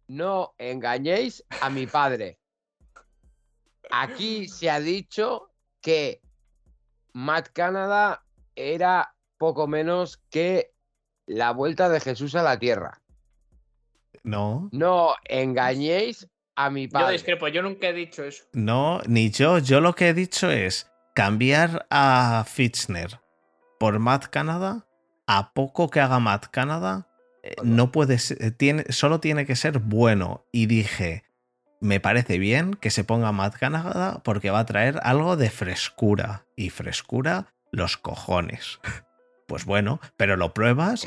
No 0.07 0.53
engañéis 0.57 1.45
a 1.61 1.69
mi 1.69 1.87
padre. 1.87 2.37
Aquí 3.89 4.49
se 4.49 4.69
ha 4.69 4.81
dicho 4.81 5.49
que 5.81 6.21
Matt 7.13 7.49
Canada 7.53 8.25
era 8.55 9.15
poco 9.37 9.67
menos 9.67 10.21
que 10.29 10.73
la 11.25 11.51
vuelta 11.51 11.87
de 11.87 12.01
Jesús 12.01 12.35
a 12.35 12.43
la 12.43 12.59
tierra. 12.59 13.01
No. 14.23 14.69
No 14.73 15.15
engañéis 15.23 16.27
a 16.55 16.69
mi 16.69 16.89
padre. 16.89 17.07
Yo 17.07 17.11
discrepo, 17.13 17.47
yo 17.47 17.61
nunca 17.61 17.87
he 17.87 17.93
dicho 17.93 18.25
eso. 18.25 18.43
No, 18.51 19.01
ni 19.07 19.31
yo. 19.31 19.59
Yo 19.59 19.79
lo 19.79 19.95
que 19.95 20.09
he 20.09 20.13
dicho 20.13 20.51
es 20.51 20.91
cambiar 21.15 21.87
a 21.89 22.45
Fitzner 22.45 23.20
por 23.81 23.97
Matt 23.97 24.27
Canada, 24.27 24.85
a 25.25 25.53
poco 25.55 25.89
que 25.89 26.01
haga 26.01 26.19
Matt 26.19 26.49
Canada, 26.51 27.07
eh, 27.41 27.55
no 27.63 27.91
puede 27.91 28.19
ser, 28.19 28.51
tiene, 28.51 28.85
solo 28.89 29.19
tiene 29.19 29.47
que 29.47 29.55
ser 29.55 29.79
bueno. 29.79 30.45
Y 30.51 30.67
dije, 30.67 31.23
me 31.79 31.99
parece 31.99 32.37
bien 32.37 32.75
que 32.75 32.91
se 32.91 33.03
ponga 33.03 33.31
Matt 33.31 33.55
Canada 33.55 34.21
porque 34.23 34.51
va 34.51 34.59
a 34.59 34.65
traer 34.67 34.99
algo 35.01 35.35
de 35.35 35.49
frescura. 35.49 36.45
Y 36.55 36.69
frescura, 36.69 37.55
los 37.71 37.97
cojones. 37.97 38.79
Pues 39.47 39.65
bueno, 39.65 39.99
pero 40.15 40.37
lo 40.37 40.53
pruebas 40.53 41.05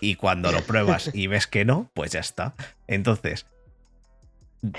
y 0.00 0.14
cuando 0.14 0.50
lo 0.50 0.62
pruebas 0.62 1.10
y 1.12 1.26
ves 1.26 1.46
que 1.46 1.66
no, 1.66 1.90
pues 1.92 2.12
ya 2.12 2.20
está. 2.20 2.54
Entonces, 2.86 3.44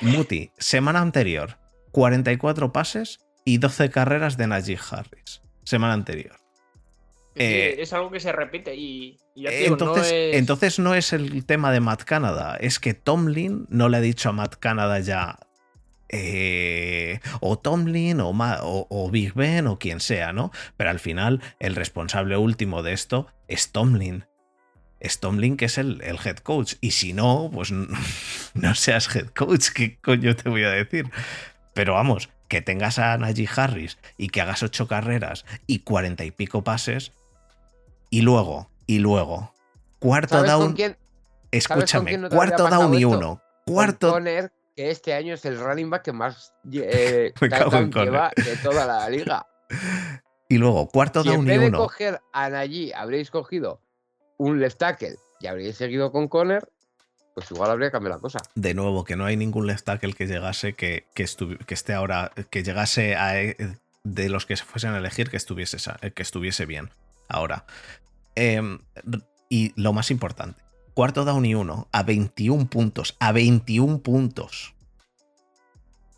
Muti, 0.01 0.49
semana 0.57 1.01
anterior, 1.01 1.59
44 1.91 2.73
pases 2.73 3.19
y 3.45 3.59
12 3.59 3.91
carreras 3.91 4.38
de 4.38 4.47
Najee 4.47 4.79
Harris. 4.89 5.43
Semana 5.65 5.93
anterior. 5.93 6.44
Eh, 7.36 7.75
es 7.79 7.91
algo 7.91 8.11
que 8.11 8.19
se 8.21 8.31
repite 8.31 8.75
y, 8.75 9.17
entonces, 9.36 10.11
no 10.11 10.17
es... 10.17 10.36
entonces 10.36 10.79
no 10.79 10.95
es 10.95 11.11
el 11.11 11.45
tema 11.45 11.71
de 11.73 11.81
Matt 11.81 12.03
Canada, 12.03 12.57
es 12.61 12.79
que 12.79 12.93
Tomlin 12.93 13.65
no 13.69 13.89
le 13.89 13.97
ha 13.97 14.01
dicho 14.01 14.29
a 14.29 14.31
Matt 14.31 14.55
Canada 14.55 15.01
ya 15.01 15.38
eh, 16.09 17.19
o 17.41 17.57
Tomlin 17.57 18.21
o, 18.21 18.31
o, 18.31 19.11
Big 19.11 19.33
Ben 19.33 19.67
o 19.67 19.79
quien 19.79 19.99
sea, 19.99 20.33
¿no? 20.33 20.51
Pero 20.77 20.89
al 20.91 20.99
final 20.99 21.41
el 21.59 21.75
responsable 21.75 22.38
último 22.38 22.83
de 22.83 22.93
esto 22.93 23.27
es 23.47 23.71
Tomlin. 23.71 24.25
es 24.99 25.19
Tom 25.19 25.38
Link 25.39 25.59
que 25.59 25.65
es 25.65 25.77
el, 25.77 26.01
el 26.01 26.17
head 26.23 26.38
coach. 26.38 26.75
Y 26.79 26.91
si 26.91 27.13
no, 27.13 27.49
pues 27.53 27.71
no 28.53 28.75
seas 28.75 29.13
head 29.13 29.27
coach, 29.27 29.69
¿qué 29.69 29.97
coño 29.99 30.36
te 30.36 30.47
voy 30.47 30.63
a 30.63 30.69
decir? 30.69 31.09
Pero 31.73 31.93
vamos, 31.93 32.29
que 32.47 32.61
tengas 32.61 32.99
a 32.99 33.17
Najee 33.17 33.49
Harris 33.53 33.97
y 34.17 34.29
que 34.29 34.41
hagas 34.41 34.63
ocho 34.63 34.88
carreras 34.88 35.45
y 35.67 35.79
cuarenta 35.79 36.23
y 36.23 36.31
pico 36.31 36.63
pases, 36.63 37.11
y 38.10 38.22
luego, 38.22 38.70
y 38.88 38.99
luego, 38.99 39.53
cuarto 39.99 40.36
¿Sabes 40.36 40.51
con 40.51 40.60
down. 40.62 40.74
quién? 40.74 40.97
Escúchame, 41.51 42.18
no 42.18 42.30
cuarto 42.30 42.68
down 42.70 42.93
y 42.93 43.06
uno. 43.06 43.41
Cuarto. 43.66 44.12
Conner, 44.12 44.51
que 44.76 44.91
este 44.91 45.14
año 45.14 45.34
es 45.34 45.45
el 45.45 45.58
running 45.60 45.89
back 45.89 46.03
que 46.03 46.12
más 46.14 46.53
eh, 46.72 47.34
en 47.41 47.91
lleva 47.91 48.32
de 48.36 48.58
toda 48.58 48.86
la 48.86 49.10
liga. 49.10 49.45
Y 50.49 50.58
luego, 50.58 50.88
cuarto 50.89 51.24
Si 51.24 51.30
en 51.30 51.36
down 51.36 51.45
y 51.45 51.49
vez 51.49 51.60
de 51.62 51.68
uno. 51.68 51.78
coger 51.80 52.22
a 52.34 52.49
Najee 52.49 52.93
habréis 52.93 53.32
cogido 53.32 53.82
un 54.38 54.60
left 54.60 54.78
tackle 54.78 55.16
y 55.39 55.47
habréis 55.47 55.78
seguido 55.78 56.12
con 56.12 56.28
Conner, 56.28 56.68
pues 57.34 57.49
igual 57.51 57.72
habría 57.72 57.89
cambiado 57.91 58.18
la 58.18 58.22
cosa. 58.22 58.39
De 58.53 58.74
nuevo, 58.74 59.03
que 59.03 59.16
no 59.16 59.26
hay 59.26 59.38
ningún 59.38 59.66
left 59.68 59.86
tackle 59.86 60.14
que 60.14 60.28
llegase, 60.28 60.74
que, 60.74 61.08
que, 61.16 61.24
esté 61.74 61.93
ahora, 61.93 62.32
que 62.49 62.64
llegase 62.64 63.16
a, 63.16 63.41
eh, 63.41 63.56
de 64.03 64.30
los 64.30 64.45
que 64.45 64.56
se 64.56 64.64
fuesen 64.66 64.93
a 64.93 64.97
elegir, 64.99 65.30
que 65.30 65.38
estuviese, 65.38 65.80
sa- 65.80 65.97
que 66.14 66.22
estuviese 66.22 66.66
bien. 66.66 66.91
Ahora. 67.28 67.65
Em, 68.36 68.80
y 69.49 69.71
lo 69.82 69.93
más 69.93 70.11
importante, 70.11 70.61
cuarto 70.93 71.23
down 71.26 71.45
y 71.45 71.55
uno, 71.55 71.88
a 71.91 72.03
21 72.03 72.67
puntos, 72.67 73.15
a 73.19 73.32
21 73.32 73.99
puntos. 73.99 74.73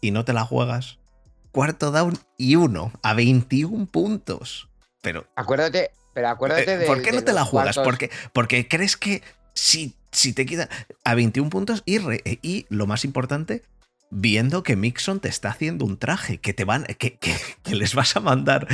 Y 0.02 0.12
no 0.12 0.26
te 0.26 0.34
la 0.34 0.46
juegas. 0.46 1.00
Cuarto 1.52 1.92
down 1.92 2.18
y 2.38 2.56
uno, 2.56 2.92
a 3.02 3.14
21 3.14 3.86
puntos. 3.88 4.70
Pero 5.02 5.28
Acuérdate, 5.36 5.92
pero 6.14 6.30
acuérdate 6.30 6.74
eh, 6.74 6.78
de. 6.80 6.86
¿Por 6.86 7.02
qué 7.02 7.12
de 7.12 7.18
no 7.18 7.24
te 7.24 7.34
la 7.34 7.46
juegas? 7.46 7.76
cuartos- 7.78 7.84
Porque, 7.84 8.12
porque 8.34 8.68
crees 8.68 8.98
que 8.98 9.24
si, 9.54 9.96
si 10.12 10.34
te 10.34 10.46
queda 10.46 10.70
a 11.04 11.16
21 11.16 11.50
puntos 11.50 11.82
y, 11.86 11.98
re- 12.00 12.22
y 12.42 12.66
lo 12.70 12.86
más 12.88 13.06
importante, 13.06 13.64
viendo 14.12 14.64
que 14.64 14.76
Mixon 14.76 15.20
te 15.20 15.30
está 15.30 15.50
haciendo 15.50 15.86
un 15.86 15.98
traje, 15.98 16.38
que 16.40 16.54
te 16.54 16.64
van, 16.64 16.84
que, 16.86 17.18
que- 17.18 17.36
que 17.64 17.76
les 17.76 17.96
vas 17.96 18.16
a 18.16 18.20
mandar 18.20 18.68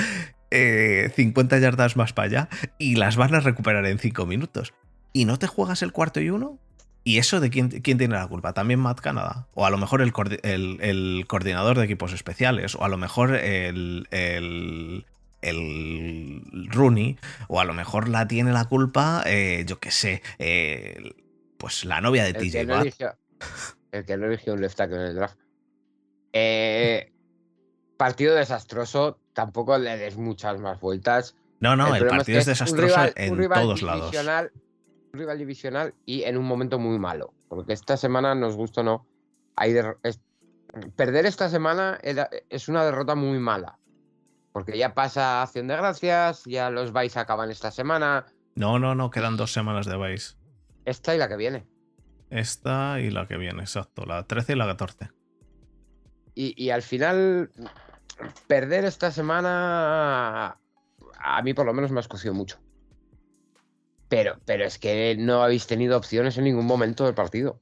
eh, 0.54 1.12
50 1.16 1.58
yardas 1.60 1.98
más 1.98 2.14
para 2.14 2.28
allá 2.28 2.50
y 2.78 2.96
las 2.96 3.16
van 3.18 3.34
a 3.36 3.40
recuperar 3.40 3.86
en 3.88 3.98
5 4.00 4.26
minutos. 4.26 4.74
¿Y 5.12 5.26
no 5.26 5.38
te 5.38 5.48
juegas 5.48 5.82
el 5.82 5.92
cuarto 5.92 6.22
y 6.22 6.30
uno? 6.30 6.60
¿Y 7.04 7.18
eso 7.18 7.40
de 7.42 7.50
quién, 7.50 7.70
quién 7.70 7.98
tiene 7.98 8.16
la 8.16 8.28
culpa? 8.28 8.54
¿También 8.54 8.80
Matt 8.80 9.02
Canada? 9.02 9.48
O 9.54 9.66
a 9.66 9.70
lo 9.70 9.78
mejor 9.78 10.02
el, 10.02 10.14
el- 10.44 10.78
el 10.82 11.26
coordinador 11.28 11.78
de 11.78 11.84
equipos 11.86 12.14
especiales, 12.14 12.76
o 12.76 12.84
a 12.86 12.88
lo 12.88 12.98
mejor 12.98 13.36
el, 13.36 14.08
el, 14.12 15.06
el 15.42 16.42
Rooney, 16.72 17.18
o 17.50 17.60
a 17.60 17.66
lo 17.66 17.74
mejor 17.74 18.08
la 18.08 18.28
tiene 18.30 18.54
la 18.54 18.66
culpa, 18.66 19.22
eh, 19.26 19.66
yo 19.68 19.80
qué 19.80 19.92
sé, 19.92 20.22
eh, 20.40 21.12
pues 21.58 21.84
la 21.84 22.00
novia 22.00 22.24
de 22.24 22.30
El 22.30 22.38
TJ 22.52 22.66
no 22.66 22.74
Watt. 22.74 22.82
eligió, 22.84 23.16
el 23.92 24.06
que 24.06 24.18
no 24.18 24.26
eligió 24.28 24.54
un 24.54 24.62
left 24.62 24.78
tackle 24.78 24.96
en 24.98 25.02
el 25.08 25.16
draft. 25.16 25.38
Eh, 26.32 27.12
partido 27.98 28.34
desastroso, 28.36 29.20
tampoco 29.34 29.78
le 29.78 29.98
des 29.98 30.18
muchas 30.18 30.60
más 30.60 30.80
vueltas. 30.80 31.36
No, 31.60 31.76
no, 31.76 31.96
el, 31.96 32.08
partido 32.08 32.40
es 32.40 32.46
que 32.46 32.52
desastroso 32.52 32.88
rival- 32.96 33.14
en 33.16 33.38
todos 33.50 33.82
lados. 33.82 34.14
Un 35.14 35.20
rival 35.20 35.38
divisional 35.38 35.94
y 36.06 36.24
en 36.24 36.38
un 36.38 36.46
momento 36.46 36.80
muy 36.80 36.98
malo. 37.00 37.34
Porque 37.48 37.74
esta 37.74 37.98
semana, 37.98 38.34
nos 38.36 38.56
gusta 38.56 38.82
o 38.82 38.84
no, 38.84 39.08
hay 39.56 39.74
der- 39.74 39.98
es- 40.04 40.20
perder 40.96 41.26
esta 41.26 41.50
semana 41.50 42.00
era- 42.02 42.30
es 42.50 42.68
una 42.68 42.84
derrota 42.84 43.16
muy 43.16 43.38
mala. 43.40 43.78
Porque 44.52 44.78
ya 44.78 44.94
pasa 44.94 45.42
acción 45.44 45.68
de 45.68 45.76
gracias, 45.76 46.44
ya 46.46 46.70
los 46.70 46.92
vais 46.92 47.16
acaban 47.18 47.50
esta 47.52 47.72
semana, 47.72 48.26
No, 48.56 48.78
no, 48.78 48.94
no, 48.94 49.10
quedan 49.10 49.36
dos 49.38 49.52
semanas 49.52 49.86
de 49.88 49.98
Vice. 49.98 50.36
esta 50.86 51.16
y 51.16 51.18
la 51.18 51.28
que 51.28 51.38
viene. 51.38 51.66
Esta 52.30 53.00
y 53.00 53.10
la 53.10 53.28
que 53.28 53.38
viene, 53.38 53.62
exacto, 53.62 54.06
la 54.06 54.24
13 54.28 54.54
y 54.54 54.56
la 54.56 54.66
14. 54.68 55.10
Y, 56.36 56.54
y 56.64 56.70
al 56.72 56.82
final, 56.82 57.52
perder 58.48 58.86
esta 58.86 59.12
semana, 59.12 60.58
a 61.20 61.42
mí 61.44 61.54
por 61.54 61.66
lo 61.66 61.74
menos 61.74 61.92
me 61.92 62.00
ha 62.00 62.02
escocido 62.02 62.34
mucho. 62.34 62.60
Pero, 64.10 64.38
pero 64.46 64.66
es 64.66 64.78
que 64.78 65.16
no 65.18 65.42
habéis 65.44 65.66
tenido 65.68 65.98
opciones 65.98 66.38
en 66.38 66.44
ningún 66.44 66.66
momento 66.66 67.06
del 67.06 67.16
partido. 67.16 67.62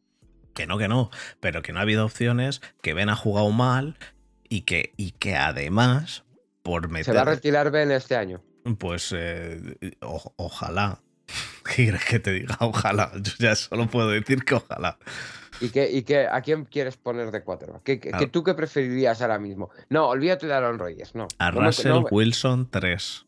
Que 0.53 0.67
no, 0.67 0.77
que 0.77 0.87
no, 0.89 1.09
pero 1.39 1.61
que 1.61 1.71
no 1.71 1.79
ha 1.79 1.83
habido 1.83 2.05
opciones, 2.05 2.61
que 2.81 2.93
Ben 2.93 3.09
ha 3.09 3.15
jugado 3.15 3.49
mal 3.51 3.97
y 4.49 4.61
que, 4.61 4.93
y 4.97 5.11
que 5.11 5.37
además, 5.37 6.25
por 6.61 6.83
Se 7.03 7.13
va 7.13 7.21
a 7.21 7.23
meter. 7.23 7.35
retirar 7.35 7.71
Ben 7.71 7.91
este 7.91 8.17
año. 8.17 8.43
Pues 8.77 9.13
eh, 9.15 9.77
o- 10.01 10.33
ojalá. 10.35 10.99
¿Qué 11.63 11.75
quieres 11.85 12.03
que 12.03 12.19
te 12.19 12.31
diga? 12.33 12.57
Ojalá. 12.59 13.11
Yo 13.21 13.31
ya 13.39 13.55
solo 13.55 13.87
puedo 13.87 14.09
decir 14.09 14.43
que 14.43 14.55
ojalá. 14.55 14.97
¿Y, 15.61 15.69
qué, 15.69 15.89
y 15.91 16.01
qué, 16.03 16.27
a 16.27 16.41
quién 16.41 16.65
quieres 16.65 16.97
poner 16.97 17.31
de 17.31 17.43
quarterback? 17.43 17.83
¿Qué, 17.83 17.99
qué 17.99 18.27
tú 18.27 18.43
qué 18.43 18.53
preferirías 18.55 19.21
ahora 19.21 19.37
mismo? 19.39 19.69
No, 19.89 20.07
olvídate 20.09 20.47
de 20.47 20.53
Aaron 20.53 20.79
Rodgers, 20.79 21.13
no. 21.15 21.27
A 21.37 21.51
No 21.51 21.61
Russell 21.61 21.89
no, 21.91 21.99
Wilson 22.09 22.69
3. 22.69 23.25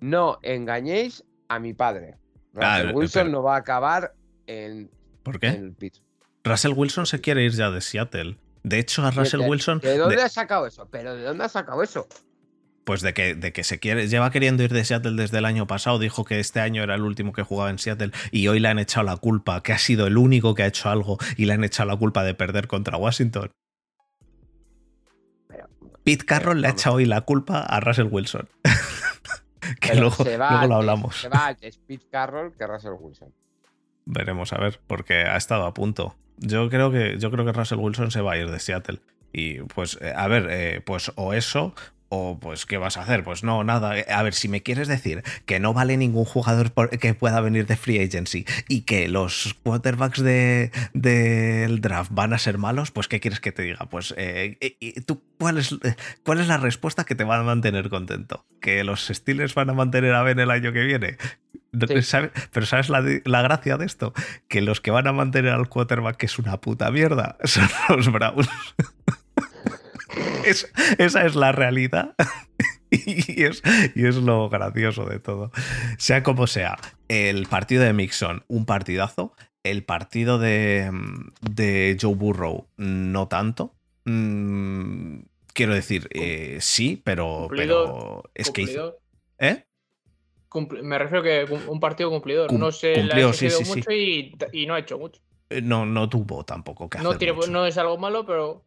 no 0.00 0.38
engañéis 0.42 1.24
a 1.48 1.58
mi 1.58 1.74
padre. 1.74 2.16
Ah, 2.56 2.78
Russell 2.82 2.96
Wilson 2.96 3.20
pero- 3.24 3.32
no 3.32 3.42
va 3.42 3.54
a 3.56 3.58
acabar 3.58 4.14
en, 4.46 4.90
¿Por 5.22 5.38
qué? 5.38 5.48
en 5.48 5.64
el 5.64 5.72
pit. 5.74 5.96
Russell 6.44 6.72
Wilson 6.74 7.06
se 7.06 7.20
quiere 7.20 7.44
ir 7.44 7.52
ya 7.52 7.70
de 7.70 7.80
Seattle. 7.80 8.38
De 8.62 8.78
hecho, 8.78 9.02
a 9.04 9.10
Russell 9.10 9.40
¿De- 9.40 9.48
Wilson. 9.48 9.78
¿De 9.80 9.96
dónde 9.98 10.16
de- 10.16 10.22
has 10.22 10.32
sacado 10.32 10.66
eso? 10.66 10.88
¿Pero 10.90 11.14
de 11.14 11.22
dónde 11.22 11.44
has 11.44 11.52
sacado 11.52 11.82
eso? 11.82 12.06
Pues 12.90 13.02
de 13.02 13.14
que, 13.14 13.36
de 13.36 13.52
que 13.52 13.62
se 13.62 13.78
quiere, 13.78 14.08
lleva 14.08 14.32
queriendo 14.32 14.64
ir 14.64 14.72
de 14.72 14.84
Seattle 14.84 15.12
desde 15.12 15.38
el 15.38 15.44
año 15.44 15.68
pasado, 15.68 16.00
dijo 16.00 16.24
que 16.24 16.40
este 16.40 16.58
año 16.58 16.82
era 16.82 16.96
el 16.96 17.02
último 17.02 17.32
que 17.32 17.44
jugaba 17.44 17.70
en 17.70 17.78
Seattle 17.78 18.10
y 18.32 18.48
hoy 18.48 18.58
le 18.58 18.66
han 18.66 18.80
echado 18.80 19.06
la 19.06 19.16
culpa, 19.16 19.62
que 19.62 19.72
ha 19.72 19.78
sido 19.78 20.08
el 20.08 20.18
único 20.18 20.56
que 20.56 20.64
ha 20.64 20.66
hecho 20.66 20.90
algo 20.90 21.16
y 21.36 21.44
le 21.44 21.52
han 21.52 21.62
echado 21.62 21.88
la 21.88 21.96
culpa 21.96 22.24
de 22.24 22.34
perder 22.34 22.66
contra 22.66 22.96
Washington. 22.96 23.52
Pero- 25.46 25.68
Pete 26.02 26.26
Carroll 26.26 26.62
le 26.62 26.66
ha 26.66 26.70
echado 26.70 26.96
hoy 26.96 27.04
la 27.04 27.20
culpa 27.20 27.60
a 27.60 27.78
Russell 27.78 28.08
Wilson. 28.10 28.48
que 29.80 29.94
luego, 29.94 30.24
se 30.24 30.36
va 30.36 30.50
luego 30.50 30.66
lo 30.66 30.74
hablamos. 30.74 31.16
Se 31.16 31.28
va 31.28 31.46
antes 31.46 31.78
Pete 31.78 32.08
Carroll 32.10 32.56
que 32.58 32.66
Russell 32.66 32.94
Wilson. 32.98 33.32
Veremos 34.04 34.52
a 34.52 34.58
ver, 34.58 34.80
porque 34.88 35.14
ha 35.14 35.36
estado 35.36 35.64
a 35.64 35.74
punto. 35.74 36.16
Yo 36.38 36.68
creo 36.68 36.90
que, 36.90 37.18
yo 37.20 37.30
creo 37.30 37.44
que 37.44 37.52
Russell 37.52 37.78
Wilson 37.78 38.10
se 38.10 38.20
va 38.20 38.32
a 38.32 38.36
ir 38.36 38.50
de 38.50 38.58
Seattle. 38.58 38.98
Y 39.32 39.60
pues, 39.60 39.96
eh, 40.00 40.12
a 40.12 40.26
ver, 40.26 40.48
eh, 40.50 40.80
pues 40.84 41.12
o 41.14 41.34
eso, 41.34 41.72
o 42.12 42.38
pues, 42.40 42.66
¿qué 42.66 42.76
vas 42.76 42.96
a 42.96 43.02
hacer? 43.02 43.22
Pues 43.24 43.44
no, 43.44 43.62
nada. 43.64 43.94
A 44.08 44.22
ver, 44.22 44.34
si 44.34 44.48
me 44.48 44.62
quieres 44.62 44.88
decir 44.88 45.22
que 45.46 45.60
no 45.60 45.72
vale 45.72 45.96
ningún 45.96 46.24
jugador 46.24 46.72
por- 46.72 46.90
que 46.90 47.14
pueda 47.14 47.40
venir 47.40 47.66
de 47.66 47.76
free 47.76 48.00
agency 48.02 48.44
y 48.68 48.82
que 48.82 49.08
los 49.08 49.54
quarterbacks 49.62 50.20
de- 50.20 50.72
del 50.92 51.80
draft 51.80 52.10
van 52.12 52.32
a 52.32 52.38
ser 52.38 52.58
malos, 52.58 52.90
pues 52.90 53.06
¿qué 53.08 53.20
quieres 53.20 53.38
que 53.40 53.52
te 53.52 53.62
diga? 53.62 53.86
Pues, 53.88 54.12
eh, 54.16 54.58
¿tú 55.06 55.22
cuál 55.38 55.58
es, 55.58 55.76
cuál 56.24 56.40
es 56.40 56.48
la 56.48 56.58
respuesta 56.58 57.04
que 57.04 57.14
te 57.14 57.24
va 57.24 57.38
a 57.38 57.42
mantener 57.44 57.88
contento? 57.88 58.44
¿Que 58.60 58.82
los 58.84 59.06
Steelers 59.06 59.54
van 59.54 59.70
a 59.70 59.74
mantener 59.74 60.12
a 60.14 60.22
Ben 60.22 60.40
el 60.40 60.50
año 60.50 60.72
que 60.72 60.82
viene? 60.84 61.16
No- 61.72 61.86
Sí. 61.86 62.02
¿sabe- 62.02 62.32
Pero 62.52 62.66
¿sabes 62.66 62.88
la, 62.88 63.00
la 63.24 63.42
gracia 63.42 63.76
de 63.76 63.86
esto? 63.86 64.12
Que 64.48 64.60
los 64.60 64.80
que 64.80 64.90
van 64.90 65.06
a 65.06 65.12
mantener 65.12 65.52
al 65.52 65.68
quarterback, 65.68 66.16
que 66.16 66.26
es 66.26 66.36
una 66.40 66.60
puta 66.60 66.90
mierda, 66.90 67.36
son 67.44 67.68
los 67.88 68.10
Browns. 68.10 68.48
Es- 70.44 70.70
esa 70.98 71.24
es 71.26 71.34
la 71.34 71.52
realidad. 71.52 72.14
Y 72.92 73.44
es, 73.44 73.62
y 73.94 74.04
es 74.04 74.16
lo 74.16 74.48
gracioso 74.48 75.04
de 75.04 75.20
todo. 75.20 75.52
Sea 75.96 76.24
como 76.24 76.48
sea, 76.48 76.76
el 77.06 77.46
partido 77.46 77.84
de 77.84 77.92
Mixon, 77.92 78.42
un 78.48 78.66
partidazo. 78.66 79.32
El 79.62 79.84
partido 79.84 80.40
de, 80.40 80.90
de 81.40 81.96
Joe 82.00 82.16
Burrow, 82.16 82.66
no 82.78 83.28
tanto. 83.28 83.76
Mm, 84.06 85.20
quiero 85.52 85.72
decir, 85.74 86.08
eh, 86.10 86.58
sí, 86.60 87.00
pero, 87.04 87.46
pero 87.54 88.24
es 88.34 88.50
que. 88.50 88.64
¿Eh? 89.38 89.64
Me 90.82 90.98
refiero 90.98 91.22
que 91.22 91.46
un 91.68 91.78
partido 91.78 92.10
cumplidor. 92.10 92.48
Cum- 92.48 92.58
no 92.58 92.72
se 92.72 92.88
le 92.96 93.00
cumplió, 93.02 93.28
ha 93.28 93.32
sí, 93.34 93.50
sí, 93.50 93.64
sí. 93.64 93.70
mucho 93.76 93.92
Y, 93.92 94.36
y 94.52 94.66
no 94.66 94.74
ha 94.74 94.80
hecho 94.80 94.98
mucho. 94.98 95.20
Eh, 95.48 95.62
No, 95.62 95.86
no 95.86 96.08
tuvo 96.08 96.44
tampoco 96.44 96.90
que 96.90 96.98
No, 96.98 97.10
hacer 97.10 97.18
tiene- 97.20 97.34
mucho. 97.34 97.50
no 97.52 97.66
es 97.66 97.78
algo 97.78 97.98
malo, 97.98 98.26
pero. 98.26 98.64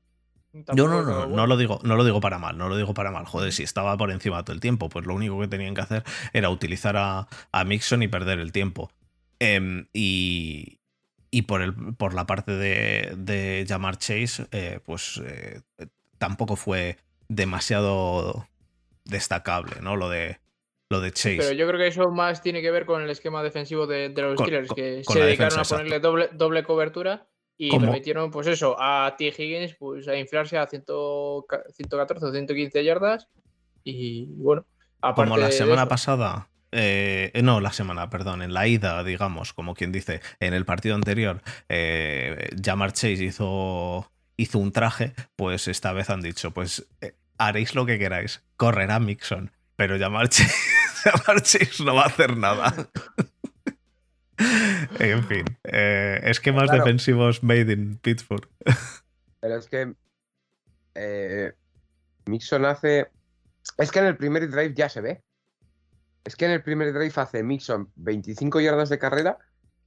Yo 0.76 0.88
no, 0.88 1.02
no, 1.02 1.26
no 1.26 1.48
lo 1.48 1.58
digo, 1.58 1.80
no 1.84 1.96
lo 1.96 2.06
digo 2.06 2.22
para 2.22 2.38
mal, 2.38 2.58
no 2.58 2.70
lo 2.70 2.78
digo 2.78 2.94
para 2.94 3.10
mal. 3.12 3.26
Joder, 3.26 3.52
si 3.52 3.64
estaba 3.64 3.98
por 3.98 4.12
encima 4.12 4.44
todo 4.44 4.54
el 4.54 4.60
tiempo, 4.60 4.88
pues 4.90 5.06
lo 5.06 5.16
único 5.16 5.40
que 5.40 5.48
tenían 5.48 5.74
que 5.74 5.82
hacer 5.82 6.04
era 6.32 6.50
utilizar 6.50 6.96
a, 6.96 7.28
a 7.52 7.64
Mixon 7.64 8.04
y 8.04 8.08
perder 8.08 8.40
el 8.40 8.52
tiempo. 8.52 8.92
Em, 9.40 9.88
y, 9.94 10.80
y 11.32 11.42
por, 11.44 11.62
el, 11.64 11.74
por 11.96 12.14
la 12.14 12.26
parte 12.28 12.52
de, 12.52 13.14
de 13.18 13.66
Jamar 13.68 13.98
Chase, 13.98 14.46
eh, 14.52 14.80
pues 14.86 15.20
eh, 15.26 15.62
tampoco 16.20 16.56
fue 16.56 16.98
demasiado 17.30 18.48
destacable, 19.06 19.78
¿no? 19.82 19.96
Lo 19.96 20.08
de, 20.10 20.40
lo 20.90 21.02
de 21.02 21.12
Chase. 21.12 21.38
Pero 21.38 21.52
yo 21.54 21.68
creo 21.68 21.80
que 21.80 21.88
eso 21.88 22.12
más 22.12 22.42
tiene 22.42 22.62
que 22.62 22.72
ver 22.72 22.86
con 22.86 23.02
el 23.02 23.10
esquema 23.10 23.42
defensivo 23.44 23.88
de, 23.88 24.10
de 24.10 24.22
los 24.22 24.36
Con- 24.36 24.46
Steelers, 24.46 24.70
que 24.74 25.02
con 25.04 25.16
se 25.16 25.24
dedicaron 25.24 25.50
defensa, 25.50 25.76
a 25.76 25.78
ponerle 25.80 26.00
doble, 26.00 26.30
doble 26.34 26.64
cobertura 26.64 27.28
y 27.58 27.70
Como- 27.70 27.86
permitieron, 27.88 28.32
pues 28.32 28.48
eso, 28.48 28.76
a 28.80 29.16
T. 29.18 29.28
Higgins 29.38 29.76
pues, 29.76 30.08
a 30.08 30.16
inflarse 30.18 30.58
a 30.58 30.68
100 30.68 30.84
ca- 31.48 31.64
114 31.74 32.26
o 32.26 32.32
115 32.32 32.84
yardas. 32.84 33.28
Y 33.84 34.26
bueno, 34.38 34.66
aparte 35.02 35.30
Como 35.30 35.38
la 35.38 35.48
de 35.48 35.52
semana 35.52 35.88
pasada, 35.88 36.50
eh, 36.72 37.32
no, 37.44 37.60
la 37.62 37.72
semana, 37.74 38.10
perdón, 38.10 38.42
en 38.42 38.54
la 38.54 38.68
ida, 38.68 39.04
digamos, 39.04 39.54
como 39.54 39.76
quien 39.76 39.92
dice, 39.92 40.22
en 40.40 40.54
el 40.54 40.66
partido 40.66 40.96
anterior, 40.96 41.42
eh, 41.70 42.50
Jamar 42.64 42.94
Chase 42.94 43.24
hizo, 43.24 44.10
hizo 44.38 44.58
un 44.60 44.72
traje, 44.72 45.14
pues 45.36 45.68
esta 45.68 45.94
vez 45.94 46.10
han 46.10 46.22
dicho, 46.22 46.52
pues 46.52 46.88
eh, 47.02 47.14
haréis 47.38 47.76
lo 47.76 47.86
que 47.86 48.00
queráis, 48.00 48.42
correrá 48.58 49.00
Mixon, 49.00 49.52
pero 49.76 50.00
Jamar 50.00 50.30
Chase, 50.30 50.54
Chase 51.44 51.84
no 51.84 51.94
va 51.96 52.04
a 52.04 52.08
hacer 52.08 52.38
nada. 52.38 52.90
en 55.00 55.24
fin, 55.26 55.46
eh, 55.64 56.20
es 56.24 56.40
que 56.40 56.52
más 56.52 56.66
Claro. 56.70 56.84
defensivos 56.84 57.44
made 57.44 57.72
in 57.72 57.98
Pittsburgh. 57.98 58.48
Pero 59.40 59.56
es 59.58 59.68
que 59.68 59.94
eh, 60.96 61.54
Mixon 62.26 62.66
hace. 62.66 63.10
Es 63.78 63.92
que 63.92 64.00
en 64.00 64.06
el 64.06 64.18
primer 64.18 64.50
drive 64.50 64.74
ya 64.74 64.90
se 64.90 65.02
ve. 65.02 65.24
Es 66.24 66.36
que 66.36 66.46
en 66.46 66.52
el 66.52 66.64
primer 66.64 66.94
drive 66.94 67.12
hace 67.16 67.44
Mixon 67.44 67.92
25 67.96 68.62
yardas 68.62 68.90
de 68.90 69.00
carrera 69.00 69.38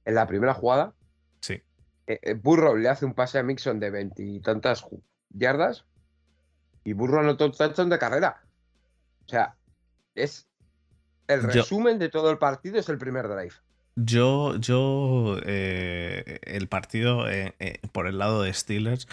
en 0.05 0.15
la 0.15 0.27
primera 0.27 0.53
jugada. 0.53 0.93
Sí. 1.41 1.61
Eh, 2.07 2.19
eh, 2.21 2.33
Burrow 2.35 2.75
le 2.75 2.89
hace 2.89 3.05
un 3.05 3.13
pase 3.13 3.39
a 3.39 3.43
Mixon 3.43 3.79
de 3.79 3.89
veintitantas 3.89 4.85
yardas 5.29 5.85
y 6.83 6.93
Burrow 6.93 7.19
anotó 7.21 7.45
un 7.45 7.51
touchdown 7.53 7.89
de 7.89 7.99
carrera. 7.99 8.43
O 9.25 9.29
sea, 9.29 9.55
es. 10.15 10.47
El 11.27 11.41
Yo- 11.41 11.47
resumen 11.47 11.99
de 11.99 12.09
todo 12.09 12.29
el 12.31 12.37
partido 12.37 12.79
es 12.79 12.87
el 12.89 12.97
primer 12.97 13.27
drive. 13.27 13.53
Yo, 13.99 14.55
yo 14.57 15.39
eh, 15.43 16.39
el 16.43 16.67
partido 16.67 17.27
eh, 17.27 17.55
eh, 17.59 17.79
por 17.91 18.05
el 18.05 18.19
lado 18.19 18.43
de 18.43 18.53
Steelers 18.53 19.07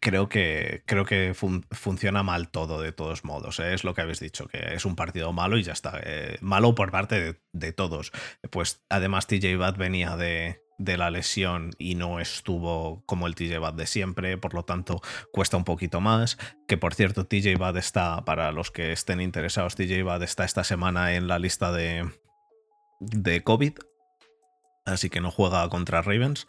creo 0.00 0.28
que 0.28 0.82
creo 0.86 1.04
que 1.04 1.34
fun- 1.34 1.64
funciona 1.70 2.24
mal 2.24 2.48
todo 2.48 2.82
de 2.82 2.90
todos 2.90 3.24
modos. 3.24 3.60
Es 3.60 3.84
lo 3.84 3.94
que 3.94 4.00
habéis 4.00 4.18
dicho, 4.18 4.48
que 4.48 4.74
es 4.74 4.84
un 4.84 4.96
partido 4.96 5.32
malo 5.32 5.56
y 5.56 5.62
ya 5.62 5.72
está. 5.72 6.00
malo 6.40 6.74
por 6.74 6.90
parte 6.90 7.20
de, 7.20 7.40
de 7.52 7.72
todos. 7.72 8.10
Pues 8.50 8.82
además 8.88 9.28
TJ 9.28 9.56
Watt 9.56 9.76
venía 9.78 10.16
de, 10.16 10.60
de 10.78 10.96
la 10.96 11.10
lesión 11.12 11.70
y 11.78 11.94
no 11.94 12.18
estuvo 12.18 13.04
como 13.06 13.28
el 13.28 13.36
TJ 13.36 13.60
Watt 13.60 13.76
de 13.76 13.86
siempre, 13.86 14.36
por 14.36 14.52
lo 14.52 14.64
tanto 14.64 15.00
cuesta 15.32 15.56
un 15.56 15.64
poquito 15.64 16.00
más. 16.00 16.38
Que 16.66 16.76
por 16.76 16.94
cierto, 16.94 17.24
TJ 17.26 17.54
Watt 17.56 17.76
está, 17.76 18.24
para 18.24 18.50
los 18.50 18.72
que 18.72 18.90
estén 18.90 19.20
interesados, 19.20 19.76
TJ 19.76 20.02
Watt 20.02 20.22
está 20.22 20.44
esta 20.44 20.64
semana 20.64 21.14
en 21.14 21.28
la 21.28 21.38
lista 21.38 21.70
de, 21.70 22.10
de 22.98 23.44
COVID, 23.44 23.74
así 24.84 25.10
que 25.10 25.20
no 25.20 25.30
juega 25.30 25.68
contra 25.68 26.02
Ravens. 26.02 26.46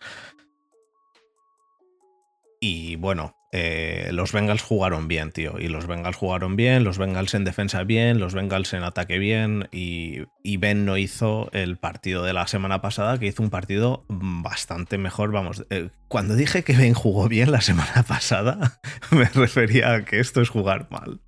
Y 2.60 2.96
bueno, 2.96 3.36
eh, 3.52 4.10
los 4.14 4.32
Bengals 4.32 4.64
jugaron 4.64 5.08
bien, 5.08 5.32
tío. 5.32 5.60
Y 5.60 5.68
los 5.68 5.86
Bengals 5.86 6.16
jugaron 6.16 6.56
bien, 6.56 6.84
los 6.84 6.98
Bengals 6.98 7.36
en 7.36 7.44
defensa 7.44 7.84
bien, 7.84 8.20
los 8.20 8.34
Bengals 8.34 8.74
en 8.74 8.84
ataque 8.84 9.20
bien. 9.20 9.68
Y, 9.72 10.24
y 10.44 10.58
Ben 10.58 10.86
no 10.86 10.98
hizo 10.98 11.50
el 11.52 11.78
partido 11.78 12.24
de 12.24 12.34
la 12.34 12.48
semana 12.48 12.82
pasada, 12.82 13.20
que 13.20 13.28
hizo 13.28 13.44
un 13.44 13.50
partido 13.50 14.06
bastante 14.08 14.98
mejor. 14.98 15.32
Vamos, 15.32 15.66
eh, 15.70 15.90
cuando 16.08 16.36
dije 16.36 16.64
que 16.64 16.78
Ben 16.78 16.94
jugó 16.94 17.28
bien 17.28 17.52
la 17.52 17.62
semana 17.62 18.04
pasada, 18.08 18.80
me 19.12 19.26
refería 19.26 19.94
a 19.94 20.06
que 20.06 20.20
esto 20.20 20.42
es 20.42 20.50
jugar 20.50 20.88
mal. 20.90 21.22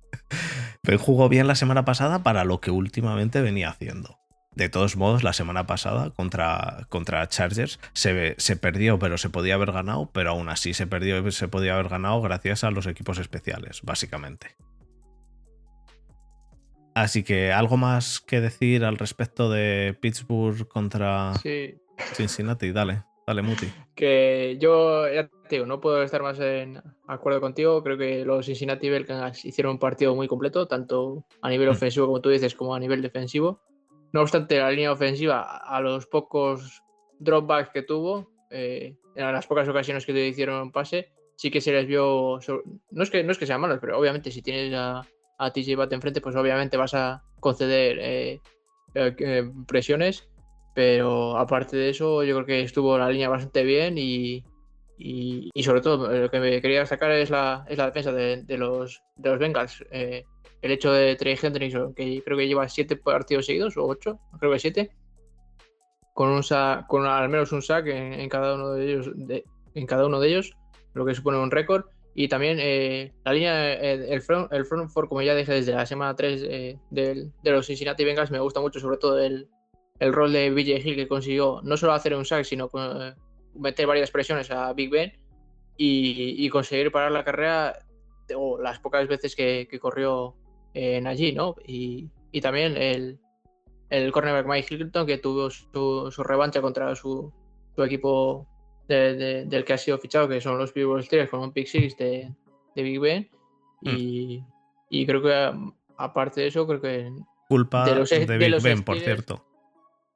Ben 0.82 0.98
jugó 0.98 1.28
bien 1.28 1.46
la 1.46 1.54
semana 1.54 1.84
pasada 1.84 2.22
para 2.22 2.44
lo 2.44 2.60
que 2.60 2.72
últimamente 2.72 3.40
venía 3.40 3.68
haciendo. 3.68 4.18
De 4.56 4.68
todos 4.70 4.96
modos, 4.96 5.22
la 5.22 5.34
semana 5.34 5.66
pasada 5.66 6.10
contra, 6.10 6.86
contra 6.88 7.28
Chargers 7.28 7.78
se, 7.92 8.34
se 8.38 8.56
perdió, 8.56 8.98
pero 8.98 9.18
se 9.18 9.28
podía 9.28 9.54
haber 9.54 9.70
ganado, 9.70 10.10
pero 10.12 10.30
aún 10.30 10.48
así 10.48 10.72
se 10.72 10.86
perdió 10.86 11.18
y 11.26 11.30
se 11.30 11.46
podía 11.46 11.74
haber 11.74 11.90
ganado 11.90 12.20
gracias 12.22 12.64
a 12.64 12.70
los 12.70 12.86
equipos 12.86 13.18
especiales, 13.18 13.82
básicamente. 13.82 14.56
Así 16.94 17.22
que, 17.22 17.52
¿algo 17.52 17.76
más 17.76 18.20
que 18.20 18.40
decir 18.40 18.84
al 18.84 18.96
respecto 18.96 19.50
de 19.50 19.94
Pittsburgh 20.00 20.66
contra 20.66 21.34
Sí, 21.42 21.74
Cincinnati? 22.14 22.72
Dale, 22.72 23.04
dale, 23.26 23.42
Muti. 23.42 23.70
que 23.94 24.56
yo, 24.58 25.06
ya 25.12 25.28
te 25.28 25.56
digo, 25.56 25.66
no 25.66 25.78
puedo 25.82 26.02
estar 26.02 26.22
más 26.22 26.40
en 26.40 26.82
acuerdo 27.06 27.42
contigo. 27.42 27.82
Creo 27.82 27.98
que 27.98 28.24
los 28.24 28.46
Cincinnati 28.46 28.88
Bengals 28.88 29.44
hicieron 29.44 29.72
un 29.72 29.78
partido 29.78 30.14
muy 30.14 30.26
completo, 30.28 30.66
tanto 30.66 31.26
a 31.42 31.50
nivel 31.50 31.68
Mm. 31.68 31.72
ofensivo, 31.72 32.06
como 32.06 32.22
tú 32.22 32.30
dices, 32.30 32.54
como 32.54 32.74
a 32.74 32.80
nivel 32.80 33.02
defensivo. 33.02 33.60
No 34.16 34.22
obstante, 34.22 34.56
la 34.58 34.70
línea 34.70 34.90
ofensiva, 34.90 35.42
a 35.42 35.78
los 35.82 36.06
pocos 36.06 36.82
dropbacks 37.18 37.68
que 37.68 37.82
tuvo, 37.82 38.30
eh, 38.48 38.96
en 39.14 39.30
las 39.30 39.46
pocas 39.46 39.68
ocasiones 39.68 40.06
que 40.06 40.14
te 40.14 40.26
hicieron 40.26 40.72
pase, 40.72 41.10
sí 41.36 41.50
que 41.50 41.60
se 41.60 41.70
les 41.70 41.86
vio. 41.86 42.40
No 42.92 43.02
es 43.02 43.10
que, 43.10 43.22
no 43.22 43.32
es 43.32 43.36
que 43.36 43.44
sean 43.44 43.60
malos, 43.60 43.76
pero 43.78 43.98
obviamente 43.98 44.30
si 44.30 44.40
tienes 44.40 44.72
a, 44.72 45.06
a 45.36 45.52
TJ 45.52 45.76
Watt 45.76 45.92
enfrente, 45.92 46.22
pues 46.22 46.34
obviamente 46.34 46.78
vas 46.78 46.94
a 46.94 47.24
conceder 47.40 47.98
eh, 48.00 48.40
eh, 48.94 49.14
eh, 49.18 49.50
presiones. 49.68 50.26
Pero 50.72 51.36
aparte 51.36 51.76
de 51.76 51.90
eso, 51.90 52.24
yo 52.24 52.36
creo 52.36 52.46
que 52.46 52.60
estuvo 52.62 52.96
la 52.96 53.10
línea 53.10 53.28
bastante 53.28 53.64
bien 53.64 53.98
y, 53.98 54.44
y, 54.98 55.50
sobre 55.62 55.80
todo 55.80 56.10
eh, 56.10 56.20
lo 56.20 56.30
que 56.30 56.40
me 56.40 56.60
quería 56.60 56.80
destacar 56.80 57.10
es 57.12 57.30
la, 57.30 57.64
es 57.68 57.76
la 57.76 57.86
defensa 57.86 58.12
de, 58.12 58.44
los, 58.56 59.02
de 59.16 59.30
los 59.30 59.38
Bengals. 59.38 59.84
Eh, 59.90 60.24
el 60.62 60.70
hecho 60.72 60.92
de 60.92 61.14
Trey 61.16 61.36
Hendrickson, 61.40 61.94
que 61.94 62.22
creo 62.24 62.36
que 62.38 62.48
lleva 62.48 62.68
siete 62.68 62.96
partidos 62.96 63.46
seguidos 63.46 63.76
o 63.76 63.84
ocho, 63.86 64.18
creo 64.38 64.52
que 64.52 64.58
siete, 64.58 64.90
con, 66.14 66.30
un 66.30 66.42
sa- 66.42 66.86
con 66.88 67.04
al 67.06 67.28
menos 67.28 67.52
un 67.52 67.62
sack 67.62 67.86
en, 67.88 68.28
cada 68.28 68.54
uno 68.54 68.70
de 68.72 68.84
ellos, 68.90 69.10
de- 69.14 69.44
en 69.74 69.86
cada 69.86 70.06
uno 70.06 70.18
de 70.18 70.28
ellos, 70.28 70.56
lo 70.94 71.04
que 71.04 71.14
supone 71.14 71.38
un 71.38 71.50
récord. 71.50 71.84
Y 72.14 72.28
también 72.28 72.56
eh, 72.58 73.12
la 73.26 73.32
línea, 73.34 73.74
el, 73.74 74.22
front, 74.22 74.50
el 74.50 74.64
front 74.64 74.88
four, 74.90 75.06
como 75.06 75.20
ya 75.20 75.34
dije 75.34 75.52
desde 75.52 75.72
la 75.72 75.84
semana 75.84 76.16
3 76.16 76.42
eh, 76.48 76.78
de 76.90 77.30
los 77.44 77.66
Cincinnati 77.66 78.06
Bengals, 78.06 78.30
me 78.30 78.38
gusta 78.40 78.58
mucho, 78.60 78.80
sobre 78.80 78.96
todo 78.96 79.18
el, 79.18 79.50
el 79.98 80.12
rol 80.14 80.32
de 80.32 80.48
BJ 80.50 80.78
Hill 80.82 80.96
que 80.96 81.08
consiguió 81.08 81.60
no 81.62 81.76
solo 81.76 81.92
hacer 81.92 82.14
un 82.14 82.24
sack, 82.24 82.44
sino 82.44 82.70
eh, 82.72 83.12
meter 83.58 83.86
varias 83.86 84.10
presiones 84.10 84.50
a 84.50 84.72
Big 84.72 84.90
Ben 84.90 85.12
y, 85.76 86.44
y 86.44 86.48
conseguir 86.48 86.90
parar 86.92 87.12
la 87.12 87.24
carrera 87.24 87.78
o 88.34 88.58
las 88.60 88.78
pocas 88.80 89.06
veces 89.08 89.36
que, 89.36 89.68
que 89.70 89.78
corrió 89.78 90.34
en 90.74 91.06
allí, 91.06 91.32
¿no? 91.32 91.54
Y, 91.66 92.10
y 92.32 92.40
también 92.40 92.76
el, 92.76 93.18
el 93.90 94.12
cornerback 94.12 94.46
Mike 94.46 94.74
Hilton 94.74 95.06
que 95.06 95.18
tuvo 95.18 95.48
su, 95.50 96.10
su 96.10 96.22
revancha 96.24 96.60
contra 96.60 96.94
su, 96.96 97.32
su 97.74 97.82
equipo 97.84 98.46
de- 98.88 99.14
de- 99.14 99.44
del 99.46 99.64
que 99.64 99.72
ha 99.74 99.78
sido 99.78 99.98
fichado, 99.98 100.28
que 100.28 100.40
son 100.40 100.58
los 100.58 100.72
Pittsburgh 100.72 101.02
Steelers 101.04 101.30
con 101.30 101.40
un 101.40 101.52
pick 101.52 101.66
six 101.66 101.96
de, 101.96 102.32
de 102.74 102.82
Big 102.82 103.00
Ben. 103.00 103.28
Y, 103.82 104.42
y 104.90 105.06
creo 105.06 105.22
que 105.22 105.52
aparte 105.96 106.40
de 106.40 106.46
eso, 106.48 106.66
creo 106.66 106.80
que 106.80 107.10
Culpa 107.48 107.84
De 107.84 107.94
los- 107.94 108.10
de 108.10 108.38
Big 108.38 108.50
los 108.50 108.62
Ben, 108.62 108.82
por 108.82 108.96
cierto. 108.98 109.44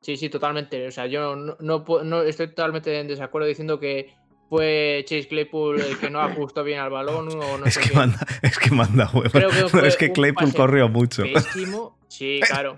Sí, 0.01 0.17
sí, 0.17 0.29
totalmente. 0.31 0.87
O 0.87 0.91
sea, 0.91 1.07
yo 1.07 1.37
no, 1.37 1.57
no, 1.61 1.85
puedo- 1.85 2.05
no 2.05 2.23
estoy 2.23 2.49
totalmente 2.49 2.99
en 2.99 3.07
desacuerdo 3.09 3.47
diciendo 3.49 3.79
que 3.79 4.15
fue 4.49 5.05
Chase 5.07 5.29
Claypool 5.29 5.81
el 5.81 5.99
que 5.99 6.11
no 6.11 6.21
ajustó 6.23 6.65
bien 6.65 6.81
al 6.81 6.91
balón 6.91 7.29
o 7.29 7.59
no 7.59 7.67
Es 7.67 7.75
sé 7.75 7.81
que, 7.83 7.91
qué. 7.91 7.97
manda, 7.97 8.19
es 8.43 8.59
que 8.59 8.71
manda 8.71 9.09
fue 9.71 9.87
es 9.87 9.97
que 9.97 10.11
Claypool 10.13 10.55
corrió 10.55 10.89
mucho. 10.89 11.23
Pésimo. 11.23 11.99
Sí, 12.09 12.41
claro. 12.49 12.77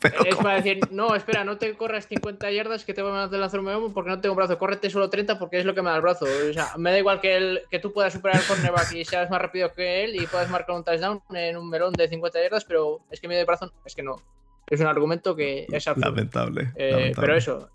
Pero 0.00 0.24
Es 0.24 0.34
¿cómo? 0.34 0.44
para 0.44 0.56
decir, 0.56 0.80
no, 0.90 1.14
espera, 1.14 1.44
no 1.44 1.58
te 1.58 1.74
corras 1.76 2.08
50 2.08 2.50
yardas 2.50 2.84
que 2.84 2.92
te 2.94 3.02
voy 3.02 3.12
a 3.16 3.26
lanzar 3.28 3.60
un 3.60 3.66
meomo 3.66 3.92
porque 3.92 4.10
no 4.10 4.20
tengo 4.20 4.34
brazo. 4.34 4.58
Córrete 4.58 4.90
solo 4.90 5.08
30 5.10 5.38
porque 5.38 5.58
es 5.60 5.64
lo 5.64 5.74
que 5.74 5.82
me 5.82 5.90
da 5.90 5.96
el 5.96 6.02
brazo. 6.02 6.24
O 6.24 6.52
sea, 6.52 6.72
me 6.76 6.90
da 6.90 6.98
igual 6.98 7.20
que, 7.20 7.36
el, 7.36 7.60
que 7.70 7.78
tú 7.78 7.92
puedas 7.92 8.12
superar 8.12 8.38
al 8.38 8.44
cornerback 8.46 8.92
y 8.94 9.04
seas 9.04 9.30
más 9.30 9.40
rápido 9.40 9.72
que 9.72 10.02
él 10.04 10.16
y 10.20 10.26
puedas 10.26 10.50
marcar 10.50 10.74
un 10.74 10.82
touchdown 10.84 11.22
en 11.34 11.56
un 11.56 11.68
melón 11.68 11.92
de 11.92 12.08
50 12.08 12.42
yardas, 12.42 12.64
pero 12.64 13.00
es 13.12 13.20
que 13.20 13.28
mi 13.28 13.40
brazo, 13.44 13.72
es 13.84 13.94
que 13.94 14.02
no. 14.02 14.16
Es 14.72 14.80
un 14.80 14.86
argumento 14.86 15.36
que 15.36 15.66
es 15.70 15.86
absurdo. 15.86 16.08
Lamentable. 16.10 16.72
Eh, 16.76 16.90
lamentable. 16.92 17.14
pero 17.26 17.36
eso, 17.36 17.68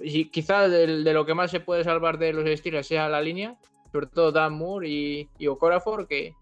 y 0.00 0.24
quizá 0.30 0.68
del- 0.68 1.04
de, 1.04 1.12
lo 1.12 1.24
que 1.24 1.34
más 1.34 1.50
se 1.52 1.60
puede 1.60 1.84
salvar 1.84 2.18
de 2.18 2.32
los 2.32 2.44
Steelers 2.58 2.88
sea 2.88 3.08
la 3.08 3.20
línea, 3.20 3.56
sobre 3.92 4.08
todo 4.08 4.32
Dan 4.32 4.54
Moore 4.54 4.88
y, 4.88 5.28
y 5.38 5.46
Okorafor, 5.46 6.08
que 6.08 6.34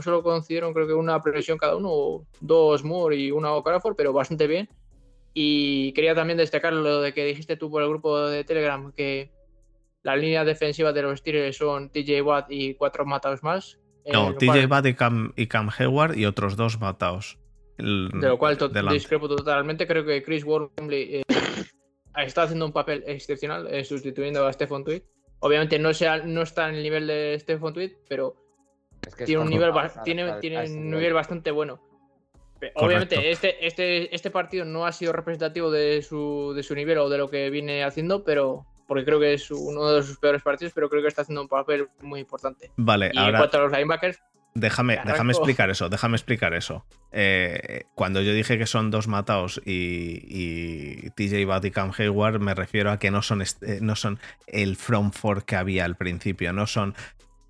solo 0.00 0.22
concedieron 0.22 0.72
creo 0.72 0.86
que 0.86 0.94
una 0.94 1.20
presión 1.20 1.58
cada 1.58 1.74
uno, 1.76 2.24
dos 2.40 2.84
Moore 2.84 3.16
y 3.16 3.30
una 3.32 3.52
Okorafor, 3.52 3.96
pero 3.96 4.12
bastante 4.12 4.46
bien. 4.46 4.68
Y 5.34 5.92
quería 5.92 6.14
también 6.14 6.36
destacar 6.38 6.72
lo 6.72 7.00
de 7.00 7.12
que 7.12 7.24
dijiste 7.24 7.56
tú 7.56 7.70
por 7.70 7.82
el 7.82 7.88
grupo 7.88 8.20
de 8.28 8.44
Telegram, 8.44 8.92
que 8.92 9.30
la 10.04 10.14
línea 10.14 10.44
defensiva 10.44 10.92
de 10.92 11.02
los 11.02 11.18
Steelers 11.18 11.56
son 11.56 11.90
TJ 11.90 12.22
Watt 12.22 12.46
y 12.50 12.74
cuatro 12.74 13.04
matados 13.04 13.42
más. 13.42 13.78
No, 14.12 14.32
TJ 14.34 14.66
Watt 14.70 14.86
y 14.86 14.94
Cam, 14.94 15.32
y 15.36 15.46
Cam 15.48 15.70
Hayward 15.76 16.16
y 16.16 16.24
otros 16.24 16.56
dos 16.56 16.78
matados. 16.80 17.38
El- 17.78 18.10
De 18.12 18.28
lo 18.28 18.38
cual 18.38 18.58
to- 18.58 18.68
delante. 18.68 18.94
discrepo 18.94 19.28
totalmente. 19.28 19.86
Creo 19.86 20.04
que 20.04 20.22
Chris 20.22 20.44
Wormley 20.44 21.16
eh, 21.16 21.22
está 22.16 22.42
haciendo 22.42 22.66
un 22.66 22.72
papel 22.72 23.04
excepcional 23.06 23.66
eh, 23.72 23.84
sustituyendo 23.84 24.46
a 24.46 24.52
Stephen 24.52 24.84
Tweed. 24.84 25.02
Obviamente 25.40 25.78
no, 25.78 25.94
sea, 25.94 26.18
no 26.18 26.42
está 26.42 26.68
en 26.68 26.74
el 26.76 26.82
nivel 26.82 27.06
de 27.06 27.36
Stephen 27.40 27.72
Tweed, 27.72 27.92
pero 28.08 28.34
Es 29.06 29.14
que 29.14 29.24
tiene 29.24 29.42
un 29.42 29.48
nivel, 29.50 29.70
vas 29.70 29.94
ba- 29.94 30.00
a- 30.00 30.04
tiene, 30.04 30.22
a- 30.24 30.40
tiene 30.40 30.60
un 30.64 30.90
nivel. 30.90 31.12
bastante 31.14 31.50
bueno. 31.52 31.80
Correcto. 32.58 32.80
Obviamente 32.84 33.30
este, 33.30 33.64
este, 33.64 34.12
este 34.12 34.30
partido 34.32 34.64
no 34.64 34.84
ha 34.84 34.90
sido 34.90 35.12
representativo 35.12 35.70
de 35.70 36.02
su, 36.02 36.52
de 36.56 36.64
su 36.64 36.74
nivel 36.74 36.98
o 36.98 37.08
de 37.08 37.16
lo 37.18 37.28
que 37.30 37.50
viene 37.50 37.84
haciendo, 37.84 38.24
pero 38.24 38.66
porque 38.88 39.04
creo 39.04 39.20
que 39.20 39.34
es 39.34 39.48
uno 39.52 39.92
de 39.92 40.02
sus 40.02 40.18
peores 40.18 40.42
partidos, 40.42 40.72
pero 40.74 40.88
creo 40.90 41.02
que 41.02 41.06
está 41.08 41.22
haciendo 41.22 41.42
un 41.42 41.46
papel 41.48 41.86
muy 42.00 42.18
importante. 42.18 42.72
Vale, 42.76 43.10
Y 43.12 43.18
en 43.18 43.24
ahora 43.26 43.38
cuanto 43.38 43.58
a 43.58 43.60
los 43.60 43.70
linebackers, 43.72 44.18
déjame, 44.58 44.98
déjame 45.04 45.32
explicar 45.32 45.70
eso, 45.70 45.88
déjame 45.88 46.16
explicar 46.16 46.54
eso. 46.54 46.84
Eh, 47.12 47.84
cuando 47.94 48.20
yo 48.20 48.32
dije 48.32 48.58
que 48.58 48.66
son 48.66 48.90
dos 48.90 49.08
mataos 49.08 49.60
y, 49.64 50.22
y 50.28 51.10
TJ 51.10 51.46
Watt 51.46 51.64
y 51.64 51.70
Cam 51.70 51.92
Hayward, 51.96 52.40
me 52.40 52.54
refiero 52.54 52.90
a 52.90 52.98
que 52.98 53.10
no 53.10 53.22
son, 53.22 53.42
eh, 53.42 53.78
no 53.80 53.96
son 53.96 54.18
el 54.46 54.76
From 54.76 55.10
4 55.10 55.44
que 55.46 55.56
había 55.56 55.84
al 55.84 55.96
principio, 55.96 56.52
no 56.52 56.66
son 56.66 56.94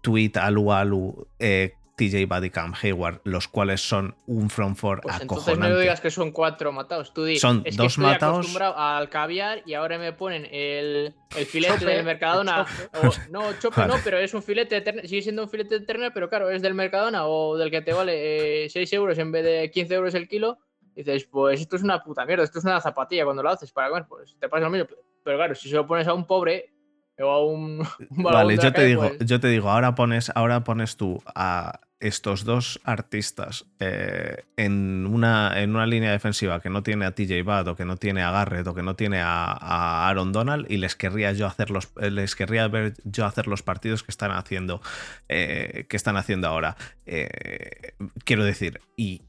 Tweet, 0.01 0.33
Alu 0.37 0.73
Alu, 0.73 1.27
eh, 1.39 1.75
TJ 1.99 2.25
Watt 2.31 2.45
y 2.45 2.51
Cam 2.51 2.73
Hayward, 2.81 3.21
los 3.25 3.49
cuales 3.49 3.81
son 3.87 4.15
un 4.27 4.49
From 4.49 4.75
4 4.75 5.03
Pues 5.03 5.21
entonces 5.21 5.49
acojonante. 5.49 5.69
no 5.69 5.75
me 5.75 5.81
digas 5.83 6.01
que 6.01 6.11
son 6.11 6.31
cuatro 6.33 6.73
matados. 6.73 7.13
Tú 7.13 7.25
di, 7.25 7.39
Son 7.39 7.63
es 7.67 7.77
dos 7.77 7.97
que 7.97 8.03
estoy 8.03 8.29
acostumbrado 8.29 8.79
al 8.79 9.11
caviar 9.11 9.63
y 9.67 9.75
ahora 9.75 9.99
me 9.99 10.13
ponen 10.15 10.47
el, 10.51 11.15
el 11.37 11.47
filete 11.47 11.81
Chope, 11.81 11.93
del 11.93 12.05
Mercadona. 12.05 12.65
o- 12.95 13.31
no, 13.31 13.53
chope 13.59 13.81
Vale. 13.81 13.93
no, 13.93 14.01
pero 14.03 14.17
es 14.19 14.33
un 14.33 14.43
filete 14.43 14.81
de. 14.81 15.07
Sigue 15.09 15.21
siendo 15.23 15.43
un 15.43 15.51
filete 15.51 15.81
de 15.81 15.85
ternera, 15.85 16.15
pero 16.15 16.29
claro, 16.31 16.49
es 16.49 16.63
del 16.63 16.75
Mercadona 16.75 17.27
o 17.27 17.57
del 17.59 17.71
que 17.71 17.83
te 17.83 17.93
vale 17.93 18.65
eh, 18.65 18.71
6 18.71 18.93
euros 18.95 19.19
en 19.19 19.31
vez 19.33 19.45
de 19.45 19.71
15 19.71 19.95
euros 19.95 20.15
el 20.15 20.29
kilo. 20.29 20.59
Dices, 20.95 21.27
pues 21.27 21.61
esto 21.61 21.77
es 21.77 21.83
una 21.83 22.03
puta 22.03 22.25
mierda, 22.25 22.43
esto 22.45 22.59
es 22.59 22.65
una 22.65 22.81
zapatilla 22.81 23.25
cuando 23.25 23.43
lo 23.43 23.51
haces 23.51 23.71
para 23.71 23.89
comer, 23.89 24.07
pues 24.09 24.37
te 24.41 24.49
pasa 24.49 24.65
lo 24.65 24.71
mismo. 24.71 24.87
Pero 25.25 25.37
claro, 25.37 25.55
si 25.55 25.69
se 25.69 25.75
lo 25.77 25.87
pones 25.87 26.09
a 26.09 26.15
un 26.15 26.27
pobre 26.27 26.73
o 27.21 27.31
a 27.31 27.45
un. 27.45 27.81
un 28.11 28.23
Vale, 28.23 28.57
yo 28.57 28.63
te 28.63 28.73
calle, 28.73 28.87
digo, 28.87 29.03
pues, 29.17 29.19
yo 29.29 29.39
te 29.41 29.49
digo, 29.49 29.71
ahora 29.71 29.95
pones, 29.95 30.33
ahora 30.35 30.65
pones 30.65 30.97
tú 30.97 31.23
a 31.35 31.81
estos 32.01 32.45
dos 32.45 32.81
artistas 32.85 33.67
eh, 33.81 34.45
en, 34.57 35.07
una, 35.07 35.61
en 35.61 35.71
una 35.71 35.87
línea 35.87 36.13
defensiva 36.13 36.61
que 36.61 36.71
no 36.71 36.83
tiene 36.83 37.07
a 37.07 37.15
TJ 37.15 37.43
Watt 37.45 37.67
o 37.67 37.77
que 37.77 37.85
no 37.85 37.97
tiene 37.97 38.23
a 38.23 38.31
Garrett 38.31 38.67
o 38.67 38.75
que 38.75 38.83
no 38.83 38.95
tiene 38.95 39.21
a, 39.21 39.53
a 39.53 40.09
Aaron 40.09 40.33
Donald 40.33 40.67
y 40.71 40.77
les 40.77 40.95
querría 40.95 41.33
yo 41.33 41.47
hacer 41.47 41.71
los, 41.71 41.91
eh, 42.01 42.11
les 42.11 42.37
querría 42.37 42.69
ver 42.69 42.95
yo 43.05 43.27
hacer 43.27 43.49
los 43.49 43.63
partidos 43.63 44.05
que 44.05 44.13
están 44.13 44.31
haciendo, 44.31 44.81
eh, 45.29 45.87
que 45.89 45.97
están 45.97 46.17
haciendo 46.17 46.47
ahora. 46.47 46.77
Eh, 47.07 47.95
quiero 48.25 48.45
decir, 48.45 48.81
y, 48.97 49.23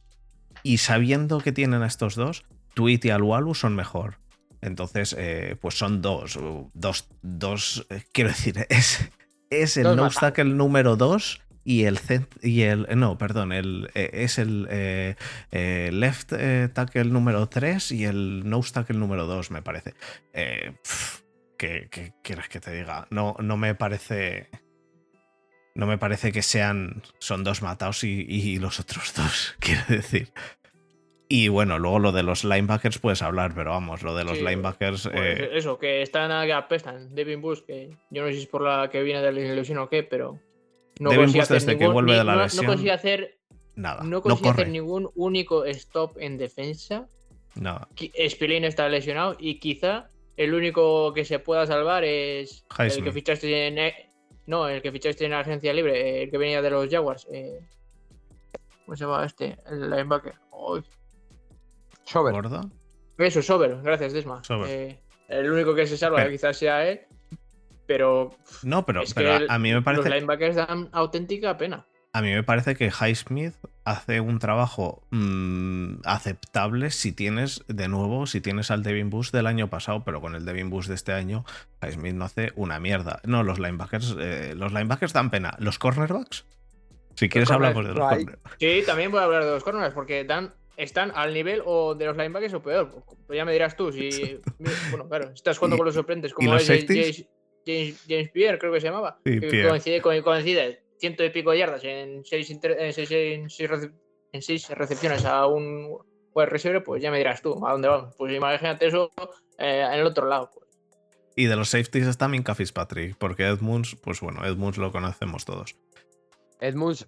y 0.61 0.78
sabiendo 0.78 1.39
que 1.39 1.51
tienen 1.51 1.82
a 1.82 1.88
estos 1.88 2.15
dos, 2.15 2.45
Tweet 2.76 2.99
y 3.03 3.09
Alualu 3.09 3.55
son 3.55 3.76
mejor. 3.76 4.20
Entonces, 4.61 5.15
pues 5.61 5.78
son 5.78 6.01
dos. 6.01 6.38
Dos, 6.74 7.07
dos 7.22 7.88
quiero 8.11 8.30
decir, 8.30 8.65
es, 8.70 9.09
es 9.49 9.78
el 9.78 9.84
Dos 9.84 9.95
no 9.95 10.09
tackle 10.09 10.43
número 10.43 10.97
2 10.97 11.41
y 11.64 11.84
el 11.84 11.99
y 12.41 12.62
el 12.62 12.88
no, 12.95 13.18
perdón, 13.18 13.51
el, 13.51 13.89
eh, 13.93 14.10
es 14.14 14.38
el 14.38 14.68
eh, 14.70 15.16
eh, 15.51 15.89
left 15.93 16.34
eh, 16.34 16.70
tackle 16.74 17.05
número 17.05 17.47
3 17.47 17.91
y 17.91 18.05
el 18.05 18.49
no 18.49 18.62
tackle 18.62 18.97
número 18.97 19.26
2, 19.26 19.51
me 19.51 19.62
parece. 19.62 19.93
Eh, 20.34 20.74
pf, 20.84 21.24
¿qué, 21.57 21.88
qué 21.91 22.14
quieres 22.24 22.49
que 22.49 22.60
te 22.60 22.72
diga? 22.72 23.07
No, 23.12 23.36
no 23.39 23.57
me 23.57 23.76
parece. 23.76 24.49
No 25.76 25.86
me 25.86 25.97
parece 25.97 26.32
que 26.32 26.41
sean. 26.41 27.03
Son 27.20 27.43
dos 27.43 27.62
matados 27.62 28.03
y, 28.03 28.26
y 28.28 28.57
los 28.60 28.80
otros 28.80 29.14
dos, 29.18 29.55
quiero 29.60 29.84
decir. 29.88 30.32
Y 31.32 31.47
bueno, 31.47 31.78
luego 31.78 31.99
lo 31.99 32.12
de 32.12 32.24
los 32.24 32.43
linebackers 32.43 32.97
puedes 32.97 33.22
hablar, 33.22 33.53
pero 33.53 33.70
vamos, 33.70 34.01
lo 34.01 34.16
de 34.16 34.24
los 34.24 34.39
Sí, 34.39 34.43
linebackers. 34.43 35.03
Pues 35.03 35.39
eh, 35.39 35.49
eso, 35.53 35.78
que 35.78 36.01
están 36.01 36.32
a 36.32 36.43
que 36.47 36.53
apestan. 36.53 37.14
Devin 37.14 37.39
Bush, 37.39 37.60
que 37.68 37.95
yo 38.10 38.24
no 38.24 38.30
sé 38.30 38.34
si 38.34 38.41
es 38.41 38.47
por 38.47 38.64
la 38.64 38.89
que 38.89 39.03
viene 39.03 39.22
de 39.22 39.32
la 39.32 39.53
lesión 39.53 39.78
o 39.78 39.89
qué, 39.89 40.01
pero. 40.01 40.39
No 41.00 41.10
hacer 41.10 41.47
desde 41.47 41.74
que 41.74 41.80
ningún- 41.80 41.93
vuelve 41.93 42.12
ni- 42.12 42.18
de 42.20 42.24
la 42.24 42.36
no- 42.36 42.43
lesión, 42.43 42.66
No 42.66 42.72
consigue 42.74 42.91
hacer, 42.91 43.38
nada, 43.76 44.04
no 44.04 44.10
no, 44.10 44.22
consigue 44.22 44.50
hacer 44.50 44.68
ningún 44.70 45.10
único 45.16 45.66
stop 45.66 46.18
en 46.20 46.38
defensa. 46.38 47.08
No, 47.56 47.88
Spillane 48.30 48.68
está 48.68 48.88
lesionado 48.89 49.36
y 49.39 49.60
quizá 49.60 50.10
el 50.38 50.54
único 50.54 51.14
que 51.14 51.26
se 51.26 51.39
pueda 51.39 51.66
salvar 51.66 52.04
es 52.04 52.64
el 52.78 53.04
que 53.04 53.12
fichaste 53.12 53.68
en. 53.68 53.78
eh, 53.80 54.06
No, 54.45 54.68
el 54.68 54.82
que 54.82 54.91
fichaste 54.91 55.26
en 55.26 55.34
agencia 55.34 55.72
libre, 55.74 56.24
el 56.24 56.32
que 56.32 56.38
venía 56.38 56.62
de 56.62 56.70
los 56.72 56.89
Jaguars. 56.89 57.28
eh, 57.32 57.60
¿Cómo 58.86 58.95
se 58.97 59.04
llama 59.06 59.24
este? 59.26 59.58
El 59.70 59.89
linebacker. 59.89 60.34
Ay, 60.52 60.82
Sober. 62.04 62.34
gordo. 62.34 62.62
Eso, 63.20 63.41
Sober, 63.43 63.80
gracias, 63.84 64.14
Desma. 64.14 64.43
Sober. 64.43 64.68
Eh, 64.70 65.00
el 65.28 65.52
único 65.52 65.76
que 65.76 65.86
se 65.86 65.97
salva 65.97 66.28
quizás 66.30 66.58
sea 66.58 66.88
él, 66.89 67.02
pero 67.89 68.29
No, 68.61 68.85
pero, 68.85 69.01
es 69.01 69.15
pero 69.15 69.29
que 69.29 69.33
a- 69.33 69.37
el- 69.37 69.49
a 69.49 69.57
mí 69.57 69.69
me 69.69 69.75
los 69.75 69.83
parece. 69.83 70.09
linebackers 70.11 70.55
dan 70.55 70.89
auténtica 70.91 71.57
pena. 71.57 71.87
A 72.13 72.21
mí 72.21 72.31
me 72.33 72.43
parece 72.43 72.75
que 72.75 72.87
Highsmith 72.91 73.55
hace 73.83 74.19
un 74.21 74.37
trabajo 74.39 75.03
mm, 75.11 76.01
aceptable 76.05 76.91
si 76.91 77.11
tienes, 77.11 77.63
de 77.67 77.87
nuevo, 77.87 78.25
si 78.27 78.41
tienes 78.41 78.69
al 78.71 78.83
Devin 78.83 79.09
Bush 79.09 79.31
del 79.31 79.47
año 79.47 79.69
pasado, 79.71 80.03
pero 80.03 80.21
con 80.21 80.35
el 80.35 80.45
Devin 80.45 80.69
Bush 80.69 80.85
de 80.87 80.95
este 80.95 81.13
año, 81.13 81.45
Highsmith 81.83 82.13
no 82.13 82.25
hace 82.25 82.51
una 82.55 82.79
mierda. 82.79 83.21
No, 83.25 83.43
los 83.43 83.57
linebackers, 83.59 84.15
eh, 84.19 84.53
los 84.55 84.71
linebackers 84.71 85.13
dan 85.13 85.29
pena. 85.31 85.55
¿Los 85.59 85.77
cornerbacks? 85.79 86.45
Si 87.15 87.27
quieres 87.27 87.49
corners, 87.49 87.75
hablamos 87.75 87.85
de 87.93 87.99
los 87.99 88.09
cornerbacks. 88.09 88.55
Sí, 88.59 88.83
también 88.85 89.11
voy 89.11 89.19
a 89.19 89.23
hablar 89.23 89.43
de 89.45 89.51
los 89.51 89.63
corners 89.63 89.93
porque 89.93 90.23
dan, 90.23 90.53
están 90.77 91.11
al 91.13 91.33
nivel 91.33 91.61
o 91.65 91.93
de 91.95 92.05
los 92.05 92.17
linebackers 92.17 92.53
o 92.55 92.61
peor. 92.63 93.03
Pues 93.27 93.37
ya 93.37 93.45
me 93.45 93.51
dirás 93.53 93.75
tú. 93.75 93.91
Si, 93.91 94.39
bueno, 94.91 95.07
claro, 95.07 95.29
estás 95.35 95.57
jugando 95.57 95.75
¿Y- 95.75 95.79
con 95.79 95.85
los 95.85 95.95
sorprendentes 95.95 96.31
y 96.31 96.33
como 96.33 96.53
los 96.53 96.61
es 96.61 96.67
safeties? 96.67 97.27
James, 98.07 98.30
Pierre, 98.32 98.57
creo 98.59 98.72
que 98.74 98.82
se 98.82 98.88
llamaba. 98.88 99.20
Sí, 99.26 99.39
que 99.39 99.67
coincide, 99.67 100.01
co- 100.01 100.24
coincide 100.24 100.84
ciento 100.97 101.24
y 101.24 101.30
pico 101.30 101.53
yardas 101.53 101.84
en 101.84 102.24
seis, 102.26 102.49
inter- 102.49 102.78
en 102.80 102.91
seis, 102.93 103.09
en 103.11 103.49
seis 103.49 103.70
rece- 103.70 103.93
en 104.32 104.41
seis 104.41 104.70
recepciones 104.70 105.26
a 105.26 105.47
un 105.47 105.97
wide 106.34 106.45
receiver, 106.47 106.84
pues 106.84 107.01
ya 107.01 107.09
me 107.11 107.17
dirás 107.17 107.41
tú 107.41 107.65
a 107.65 107.72
dónde 107.72 107.88
vamos. 107.88 108.13
Pues 108.17 108.34
imagínate 108.34 108.88
eso 108.88 109.09
eh, 109.57 109.86
en 109.91 109.99
el 109.99 110.05
otro 110.05 110.28
lado. 110.28 110.49
Pues. 110.53 110.67
Y 111.36 111.45
de 111.45 111.55
los 111.55 111.70
safeties 111.70 112.05
está 112.07 112.28
Minka 112.28 112.53
Fitzpatrick, 112.53 113.15
porque 113.17 113.43
Edmunds, 113.47 113.95
pues 114.03 114.20
bueno, 114.20 114.45
Edmunds 114.45 114.78
lo 114.78 114.91
conocemos 114.91 115.45
todos. 115.45 115.76
Edmunds, 116.59 117.07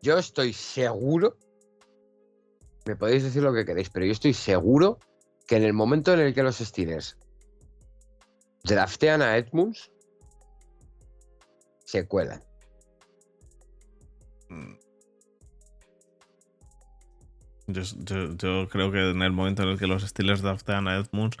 yo 0.00 0.16
estoy 0.18 0.52
seguro. 0.54 1.36
Me 2.86 2.96
podéis 2.96 3.22
decir 3.24 3.42
lo 3.42 3.52
que 3.52 3.66
queréis, 3.66 3.90
pero 3.90 4.06
yo 4.06 4.12
estoy 4.12 4.32
seguro 4.32 4.98
que 5.46 5.56
en 5.56 5.64
el 5.64 5.74
momento 5.74 6.14
en 6.14 6.20
el 6.20 6.34
que 6.34 6.42
los 6.42 6.56
Steelers 6.56 7.18
draftean 8.68 9.22
a 9.22 9.36
Edmunds, 9.36 9.90
se 11.84 12.06
cuelan. 12.06 12.42
Mm. 14.48 14.74
Yo, 17.68 17.82
yo- 17.98 18.34
yo 18.36 18.68
creo 18.68 18.90
que 18.92 19.10
en 19.10 19.22
el 19.22 19.32
momento 19.32 19.62
en 19.62 19.68
el 19.70 19.78
que 19.78 19.86
los 19.86 20.02
Steelers 20.06 20.40
draftean 20.42 20.88
a 20.88 20.96
Edmunds 20.96 21.36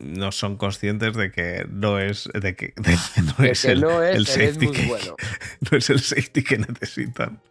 no 0.00 0.32
son 0.32 0.56
conscientes 0.56 1.14
de 1.16 1.30
que 1.30 1.66
no 1.70 1.98
es 1.98 2.28
de 2.32 2.54
que, 2.56 2.74
de 2.76 2.96
que 3.14 3.22
no, 3.22 3.32
De 3.38 3.50
es 3.50 3.62
que 3.62 3.72
el, 3.72 3.80
no 3.80 4.02
es 4.02 4.10
el 4.10 4.16
el 4.16 4.26
safety 4.26 4.70
que, 4.70 4.86
bueno. 4.86 5.16
no 5.70 5.78
es 5.78 5.90
el 5.90 6.00
safety 6.00 6.44
que 6.44 6.58
necesitan. 6.58 7.42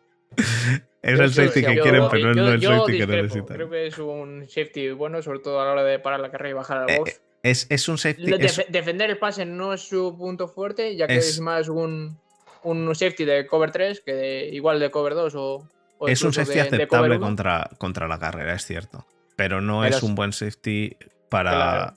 Es 1.01 1.17
Yo 1.17 1.23
el 1.23 1.34
safety 1.34 1.61
que 1.65 1.80
quieren, 1.82 2.03
pero 2.11 2.34
no 2.34 2.47
es 2.49 2.55
el 2.55 2.61
safety 2.63 2.97
que 2.97 3.07
necesitan. 3.07 3.55
Creo 3.57 3.69
que 3.69 3.88
es 3.88 3.97
un 3.97 4.45
safety 4.47 4.91
bueno, 4.91 5.21
sobre 5.21 5.39
todo 5.39 5.61
a 5.61 5.65
la 5.65 5.71
hora 5.71 5.84
de 5.84 5.99
parar 5.99 6.19
la 6.19 6.30
carrera 6.32 6.49
y 6.49 6.53
bajar 6.53 6.78
al 6.80 6.89
Eh, 6.89 6.97
box. 6.99 7.21
Es, 7.44 7.68
es 7.70 7.88
un 7.88 7.98
safety. 7.98 8.34
Es- 8.40 8.66
defender 8.70 9.10
el 9.10 9.18
pase 9.18 9.46
no 9.46 9.74
es 9.74 9.82
su 9.82 10.16
punto 10.18 10.48
fuerte, 10.48 10.96
ya 10.96 11.08
que 11.08 11.16
Es- 11.18 11.30
es, 11.30 11.40
más 11.40 11.70
un, 11.70 12.18
un 12.64 12.96
safety 12.96 13.26
de 13.26 13.48
cover 13.48 13.72
3 13.72 14.02
que 14.02 14.14
de, 14.14 14.50
igual 14.54 14.80
de 14.80 14.90
cover 14.92 15.14
2 15.14 15.36
o, 15.36 15.68
o 16.00 16.08
es 16.08 16.22
un 16.24 16.34
safety 16.34 16.56
de- 16.56 16.62
aceptable 16.62 17.16
1. 17.18 17.26
contra, 17.26 17.70
contra 17.78 18.08
la 18.08 18.20
carrera, 18.20 18.54
es 18.54 18.66
cierto. 18.66 19.06
Pero 19.36 19.62
no 19.62 19.82
Pero 19.82 19.96
es 19.98 20.04
un 20.04 20.16
buen 20.16 20.34
safety 20.34 20.98
para. 21.30 21.52
Claro. 21.52 21.94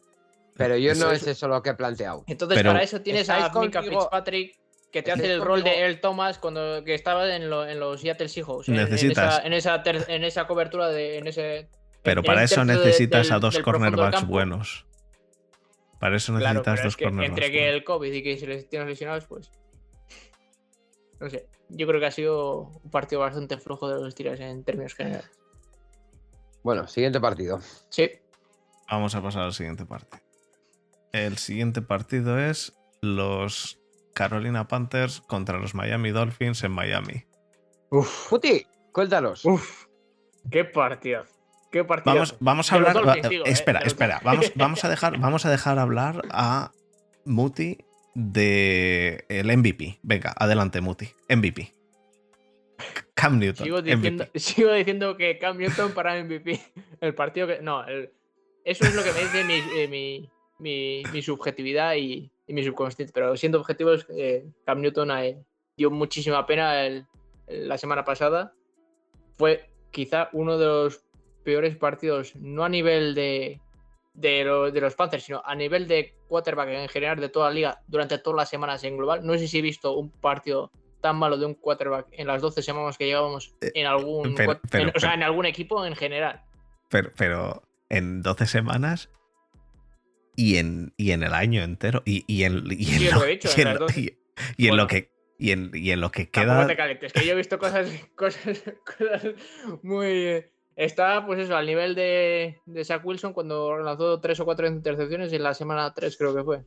Pero 0.56 0.76
yo 0.76 0.94
no 0.94 1.10
es- 1.10 1.22
es 1.22 1.28
eso 1.28 1.48
lo 1.48 1.62
que 1.62 1.70
he 1.70 1.74
planteado. 1.74 2.22
Entonces, 2.26 2.58
pero- 2.58 2.70
para 2.72 2.82
eso 2.82 3.00
tienes 3.00 3.30
a 3.30 3.50
Mika 3.60 3.82
Fitzpatrick 3.82 4.56
que 4.92 5.02
te 5.02 5.12
hace 5.12 5.32
el 5.32 5.40
rol 5.40 5.62
de 5.62 5.78
Earl 5.80 6.00
Thomas 6.00 6.38
cuando 6.38 6.84
que 6.84 6.94
estaba 6.94 7.34
en, 7.34 7.48
lo- 7.48 7.66
en 7.66 7.80
los 7.80 8.00
Seattle 8.02 8.28
Seahawks. 8.28 8.68
en- 8.68 8.74
en 8.74 8.84
Necesitas- 8.84 9.38
esa- 9.38 9.46
En 9.46 9.52
esa, 9.54 9.82
ter- 9.82 10.04
en 10.08 10.24
esa 10.24 10.46
cobertura, 10.46 10.88
de, 10.88 11.16
en 11.18 11.28
ese. 11.28 11.68
Pero 12.02 12.20
en 12.20 12.26
para 12.26 12.40
el 12.40 12.44
eso 12.44 12.60
de- 12.64 12.74
necesitas 12.74 13.26
del- 13.28 13.36
a 13.36 13.38
dos 13.38 13.58
cornerbacks 13.60 14.26
buenos. 14.26 14.84
Para 16.00 16.16
eso 16.16 16.32
necesitas 16.32 16.82
dos 16.82 16.86
es 16.86 16.96
que 16.96 17.04
entre 17.04 17.50
que 17.50 17.68
el 17.68 17.84
COVID 17.84 18.10
y 18.10 18.22
que 18.22 18.38
se 18.38 18.46
les 18.46 18.68
tienes 18.68 18.88
lesionados, 18.88 19.26
pues. 19.26 19.52
No 21.20 21.28
sé. 21.28 21.46
Yo 21.68 21.86
creo 21.86 22.00
que 22.00 22.06
ha 22.06 22.10
sido 22.10 22.70
un 22.82 22.90
partido 22.90 23.20
bastante 23.20 23.58
flojo 23.58 23.88
de 23.88 24.02
los 24.02 24.14
tiras 24.14 24.40
en 24.40 24.64
términos 24.64 24.94
generales. 24.94 25.30
Bueno, 26.62 26.88
siguiente 26.88 27.20
partido. 27.20 27.60
Sí. 27.90 28.10
Vamos 28.90 29.14
a 29.14 29.22
pasar 29.22 29.42
al 29.42 29.52
siguiente 29.52 29.84
partido. 29.84 30.22
El 31.12 31.36
siguiente 31.36 31.82
partido 31.82 32.38
es 32.38 32.74
los 33.02 33.78
Carolina 34.14 34.68
Panthers 34.68 35.20
contra 35.20 35.58
los 35.58 35.74
Miami 35.74 36.10
Dolphins 36.10 36.64
en 36.64 36.72
Miami. 36.72 37.24
Uf. 37.90 38.30
Puti, 38.30 38.66
cuéntanos. 38.92 39.44
Uf. 39.44 39.86
Qué 40.50 40.64
partido. 40.64 41.24
Qué 41.70 41.84
partido. 41.84 42.14
Vamos, 42.14 42.36
vamos 42.40 42.72
a 42.72 42.74
hablar. 42.76 43.06
Va- 43.06 43.14
digo, 43.28 43.44
eh, 43.46 43.50
espera, 43.50 43.80
espera. 43.80 44.20
Vamos, 44.24 44.52
vamos, 44.56 44.84
a 44.84 44.88
dejar, 44.88 45.18
vamos 45.18 45.46
a 45.46 45.50
dejar 45.50 45.78
hablar 45.78 46.22
a 46.30 46.72
Muti 47.24 47.78
de 48.14 49.24
el 49.28 49.56
MVP. 49.56 50.00
Venga, 50.02 50.34
adelante, 50.36 50.80
Muti. 50.80 51.08
MVP. 51.28 51.72
Cam 53.14 53.38
Newton. 53.38 53.64
Sigo 53.64 53.82
diciendo, 53.82 54.24
MVP. 54.24 54.38
sigo 54.40 54.72
diciendo 54.72 55.16
que 55.16 55.38
Cam 55.38 55.58
Newton 55.58 55.92
para 55.92 56.22
MVP. 56.22 56.60
El 57.00 57.14
partido 57.14 57.46
que. 57.46 57.60
No, 57.60 57.84
el- 57.86 58.10
eso 58.64 58.84
es 58.84 58.94
lo 58.94 59.02
que 59.02 59.12
me 59.12 59.20
dice 59.20 59.44
mi, 59.44 59.54
eh, 59.80 59.88
mi, 59.88 60.28
mi- 60.58 61.02
mi 61.12 61.22
subjetividad 61.22 61.94
y, 61.94 62.30
y 62.46 62.52
mi 62.52 62.62
subconsciente. 62.64 63.12
Pero 63.12 63.36
siendo 63.36 63.58
objetivos, 63.60 64.06
eh, 64.10 64.44
Cam 64.66 64.80
Newton 64.80 65.10
eh, 65.12 65.38
dio 65.76 65.90
muchísima 65.90 66.44
pena 66.46 66.84
el, 66.84 67.06
la 67.46 67.78
semana 67.78 68.04
pasada, 68.04 68.52
fue 69.38 69.70
quizá 69.90 70.28
uno 70.32 70.58
de 70.58 70.66
los 70.66 71.02
peores 71.44 71.76
partidos, 71.76 72.34
no 72.36 72.64
a 72.64 72.68
nivel 72.68 73.14
de, 73.14 73.60
de, 74.14 74.70
de, 74.72 74.80
los 74.80 74.94
Panthers, 74.94 75.24
sino 75.24 75.42
a 75.44 75.54
nivel 75.54 75.86
de 75.88 76.14
quarterback 76.28 76.68
en 76.70 76.88
general 76.88 77.18
de 77.20 77.28
toda 77.28 77.48
la 77.48 77.54
liga 77.54 77.82
durante 77.88 78.18
todas 78.18 78.36
las 78.36 78.48
semanas 78.50 78.84
en 78.84 78.96
global. 78.96 79.24
No 79.24 79.36
sé 79.38 79.48
si 79.48 79.58
he 79.58 79.62
visto 79.62 79.94
un 79.96 80.10
partido 80.10 80.70
tan 81.00 81.16
malo 81.16 81.38
de 81.38 81.46
un 81.46 81.54
quarterback 81.54 82.08
en 82.12 82.26
las 82.26 82.42
12 82.42 82.62
semanas 82.62 82.98
que 82.98 83.06
llevábamos 83.06 83.54
Eh, 83.62 83.70
en 83.74 83.86
algún, 83.86 84.34
pero- 84.34 84.60
pero- 84.70 84.84
en- 84.84 84.90
o 84.94 85.00
sea, 85.00 85.10
pero- 85.10 85.14
en 85.14 85.22
algún 85.22 85.46
equipo 85.46 85.84
en 85.86 85.96
general. 85.96 86.42
Pero, 86.90 87.10
pero 87.16 87.62
en 87.88 88.20
12 88.22 88.46
semanas 88.46 89.08
y 90.36 90.56
en, 90.58 90.92
y 90.96 91.12
en 91.12 91.22
el 91.22 91.32
año 91.34 91.62
entero. 91.62 92.02
Y, 92.04 92.24
y 92.26 92.44
en, 92.44 92.64
y 92.70 93.06
en 93.06 93.10
lo, 93.12 93.20
lo 93.20 93.28
y 93.30 93.38
en 93.56 93.72
lo- 93.74 93.78
12. 93.80 94.00
y- 94.00 94.18
y 94.56 94.64
en 94.66 94.70
Bueno. 94.70 94.82
lo 94.84 94.88
que. 94.88 95.10
Y 95.38 95.52
en, 95.52 95.70
y 95.72 95.90
en 95.90 96.00
lo 96.02 96.10
que 96.10 96.28
queda. 96.28 96.66
te 96.66 96.76
calientes, 96.76 97.14
que 97.14 97.24
yo 97.24 97.32
he 97.32 97.36
visto 97.36 97.58
cosas, 97.58 97.88
cosas, 98.14 98.62
cosas 98.84 99.34
muy. 99.82 100.44
Está, 100.80 101.26
pues 101.26 101.38
eso, 101.40 101.54
al 101.56 101.66
nivel 101.66 101.94
de, 101.94 102.58
de 102.64 102.84
Zach 102.86 103.04
Wilson 103.04 103.34
cuando 103.34 103.76
lanzó 103.78 104.18
tres 104.18 104.40
o 104.40 104.46
cuatro 104.46 104.66
intercepciones 104.66 105.30
en 105.30 105.42
la 105.42 105.52
semana 105.52 105.92
3, 105.92 106.16
creo 106.16 106.34
que 106.34 106.42
fue. 106.42 106.64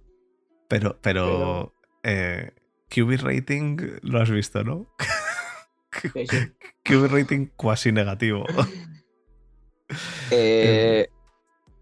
Pero, 0.68 1.00
pero, 1.02 1.26
Pero- 1.26 1.74
eh, 2.04 2.52
QB 2.90 3.22
rating 3.24 3.78
lo 4.04 4.22
has 4.22 4.30
visto, 4.30 4.64
¿no? 4.64 4.88
Sí, 6.14 6.28
sí. 6.28 6.38
QB 6.86 7.08
rating 7.12 7.48
cuasi 7.56 7.92
negativo. 7.92 8.46
Eh, 10.32 11.08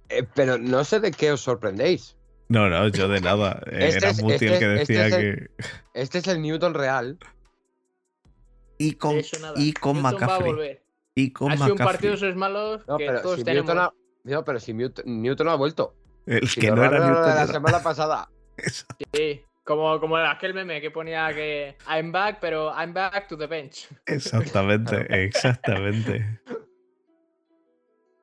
eh, 0.10 0.24
pero 0.36 0.58
no 0.58 0.84
sé 0.84 1.00
de 1.00 1.12
qué 1.12 1.32
os 1.32 1.42
sorprendéis. 1.42 2.18
No, 2.50 2.70
no, 2.70 2.88
yo 2.90 3.08
de 3.08 3.22
nada. 3.22 3.62
Este 3.72 3.98
Era 3.98 4.10
es- 4.10 4.22
Muti 4.22 4.46
el 4.46 4.54
este 4.54 4.60
que 4.60 4.74
es- 4.76 4.82
este 4.82 4.94
decía 4.94 5.18
que. 5.18 5.50
Este 5.94 6.18
es 6.18 6.28
el 6.28 6.42
Newton 6.42 6.74
real. 6.74 7.18
Y 8.78 8.94
con, 8.94 9.22
y 9.56 9.74
con 9.74 9.98
Newton 10.02 10.04
va 10.04 10.10
a 10.10 10.40
McCaffrey. 10.40 10.80
Y 11.16 11.32
con 11.34 11.52
Ha 11.52 11.58
sido 11.58 11.74
un 11.74 11.78
partido 11.78 12.14
esos 12.14 12.36
malos 12.36 12.82
No, 12.88 12.98
que 12.98 13.06
pero 13.08 13.22
todos 13.22 13.38
si 13.40 13.44
tenemos. 13.44 13.66
Newton 13.68 13.84
ha, 13.84 13.94
no, 14.24 14.44
pero 14.46 14.60
si 14.60 14.74
Newton, 14.74 15.04
Newton 15.22 15.48
ha 15.50 15.56
vuelto. 15.56 15.96
El 16.26 16.48
Si 16.48 16.62
que 16.62 16.72
no 16.72 16.84
era 16.84 17.00
Newton. 17.00 17.22
la 17.26 17.44
era- 17.44 17.48
semana 17.48 17.82
pasada. 17.84 18.30
Sí, 19.14 19.42
como, 19.64 20.00
como 20.00 20.18
aquel 20.18 20.54
meme 20.54 20.80
que 20.82 20.92
ponía 20.92 21.34
que 21.34 21.76
I'm 21.90 22.12
back, 22.12 22.38
pero 22.40 22.72
I'm 22.78 22.94
back 22.94 23.28
to 23.28 23.38
the 23.38 23.48
bench. 23.48 23.88
Exactamente, 24.06 25.06
exactamente. 25.26 26.40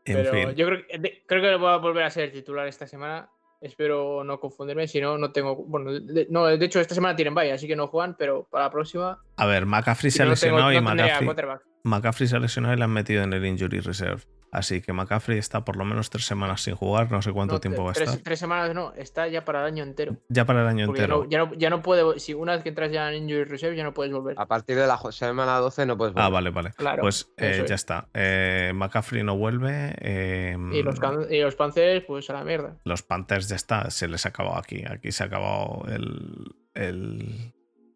En 0.04 0.16
Pero 0.16 0.30
fin. 0.32 0.54
yo 0.54 0.66
creo 0.66 0.86
que, 0.86 1.22
creo 1.26 1.42
que 1.42 1.56
voy 1.56 1.70
a 1.70 1.76
volver 1.76 2.04
a 2.04 2.10
ser 2.10 2.32
titular 2.32 2.66
esta 2.66 2.86
semana. 2.86 3.28
Espero 3.60 4.22
no 4.24 4.38
confundirme, 4.40 4.86
si 4.88 5.00
no, 5.00 5.18
no 5.18 5.32
tengo. 5.32 5.56
Bueno, 5.56 5.92
de, 5.92 6.26
no, 6.30 6.46
de 6.46 6.64
hecho, 6.64 6.80
esta 6.80 6.94
semana 6.94 7.14
tienen 7.16 7.34
bye, 7.34 7.50
así 7.52 7.66
que 7.66 7.74
no 7.76 7.88
juegan, 7.88 8.16
pero 8.16 8.44
para 8.50 8.66
la 8.66 8.70
próxima. 8.70 9.20
A 9.36 9.46
ver, 9.46 9.66
McCaffrey 9.66 10.10
si 10.10 10.16
se 10.18 10.22
ha 10.22 10.26
no 10.26 10.34
tengo- 10.34 10.72
y 10.72 10.76
no 10.76 10.82
McCaffrey, 10.82 11.26
quarterback. 11.26 11.62
McCaffrey 11.88 12.28
se 12.28 12.36
ha 12.36 12.38
lesionado 12.38 12.74
y 12.74 12.78
le 12.78 12.84
han 12.84 12.90
metido 12.92 13.22
en 13.22 13.32
el 13.32 13.44
Injury 13.44 13.80
Reserve. 13.80 14.22
Así 14.50 14.80
que 14.80 14.94
McCaffrey 14.94 15.36
está 15.36 15.62
por 15.62 15.76
lo 15.76 15.84
menos 15.84 16.08
tres 16.08 16.24
semanas 16.24 16.62
sin 16.62 16.74
jugar, 16.74 17.12
no 17.12 17.20
sé 17.20 17.32
cuánto 17.32 17.54
No, 17.56 17.60
tiempo 17.60 17.84
va 17.84 17.90
a 17.90 17.92
tres, 17.92 18.08
estar. 18.08 18.22
tres 18.24 18.38
semanas 18.38 18.74
no, 18.74 18.94
está 18.94 19.28
ya 19.28 19.44
para 19.44 19.60
el 19.60 19.66
año 19.66 19.82
entero. 19.84 20.16
Ya 20.30 20.46
para 20.46 20.62
el 20.62 20.68
año 20.68 20.86
Porque 20.86 21.00
ya 21.00 21.04
entero. 21.04 21.24
no, 21.24 21.28
ya, 21.28 21.38
no, 21.38 21.54
ya 21.54 21.68
no 21.68 21.82
puede. 21.82 22.18
Si 22.18 22.32
una 22.32 22.54
vez 22.54 22.62
que 22.62 22.70
entras 22.70 22.90
ya 22.90 23.12
en 23.12 23.24
Injury 23.24 23.44
Reserve, 23.44 23.76
ya 23.76 23.84
no 23.84 23.92
puedes 23.92 24.10
volver. 24.10 24.36
A 24.38 24.46
partir 24.46 24.76
de 24.76 24.86
la 24.86 24.98
semana 25.12 25.58
12 25.58 25.84
no 25.84 25.98
puedes 25.98 26.14
Ah, 26.16 26.28
volver. 26.30 26.32
vale, 26.32 26.50
vale. 26.50 26.70
Claro. 26.78 27.02
Pues 27.02 27.30
eh, 27.36 27.56
ya 27.58 27.64
es. 27.64 27.70
está. 27.72 28.08
Eh, 28.14 28.72
McCaffrey 28.74 29.22
no 29.22 29.36
vuelve. 29.36 29.94
eh, 30.00 30.56
Y 30.72 30.82
los, 30.82 30.96
y 31.30 31.40
los 31.42 31.54
Panthers, 31.54 32.06
pues 32.06 32.30
a 32.30 32.32
la 32.32 32.44
mierda. 32.44 32.78
los 32.84 33.02
Panthers 33.02 33.48
ya 33.50 33.56
está. 33.56 33.90
Se 33.90 34.08
les 34.08 34.24
ha 34.24 34.30
acabado 34.30 34.56
aquí. 34.56 34.82
Aquí 34.88 35.12
se 35.12 35.24
ha 35.24 35.26
acabado 35.26 35.82
el, 35.88 36.54
el, 36.72 37.52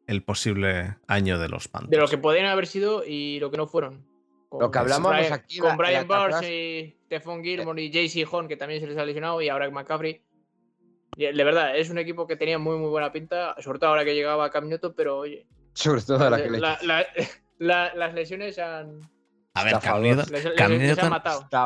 el 0.06 0.22
posible 0.22 0.96
año 1.06 1.38
de 1.38 1.48
los 1.48 1.68
Panthers. 1.68 1.90
De 1.90 1.96
lo 1.98 2.08
que 2.08 2.18
podrían 2.18 2.46
haber 2.46 2.66
sido 2.66 3.04
y 3.06 3.38
lo 3.40 3.50
que 3.50 3.56
no 3.56 3.66
fueron. 3.66 4.04
Con 4.48 4.60
Lo 4.60 4.70
que 4.70 4.78
hablábamos 4.78 5.12
Brian- 5.12 5.32
aquí 5.32 5.58
Con 5.58 5.68
la- 5.70 5.76
Brian 5.76 6.06
Burns 6.08 6.42
y 6.42 6.96
Stephon 7.06 7.42
Gilmore 7.42 7.82
y 7.82 7.90
JC 7.90 8.26
Horn, 8.30 8.48
que 8.48 8.56
también 8.56 8.80
se 8.80 8.86
les 8.86 8.98
ha 8.98 9.04
lesionado, 9.04 9.40
y 9.40 9.48
ahora 9.48 9.70
McCaffrey. 9.70 10.22
Y, 11.16 11.26
De 11.32 11.44
verdad, 11.44 11.76
es 11.76 11.88
un 11.90 11.98
equipo 11.98 12.26
que 12.26 12.36
tenía 12.36 12.58
muy, 12.58 12.76
muy 12.76 12.88
buena 12.90 13.12
pinta, 13.12 13.54
sobre 13.60 13.78
todo 13.78 13.90
ahora 13.90 14.04
que 14.04 14.14
llegaba 14.14 14.50
Cam 14.50 14.68
Newton, 14.68 14.92
pero 14.96 15.18
oye, 15.18 15.46
Sobre 15.74 16.02
todo 16.02 16.28
la 16.28 16.42
que 16.42 16.50
le 16.50 16.58
la- 16.60 16.78
la- 16.82 17.06
la- 17.58 17.94
las 17.94 18.12
lesiones 18.14 18.58
han, 18.58 19.00
A 19.54 19.64
ver, 19.64 19.74
Cam. 19.80 20.02
Newton, 20.02 20.26
les, 20.32 20.44
les- 20.44 20.54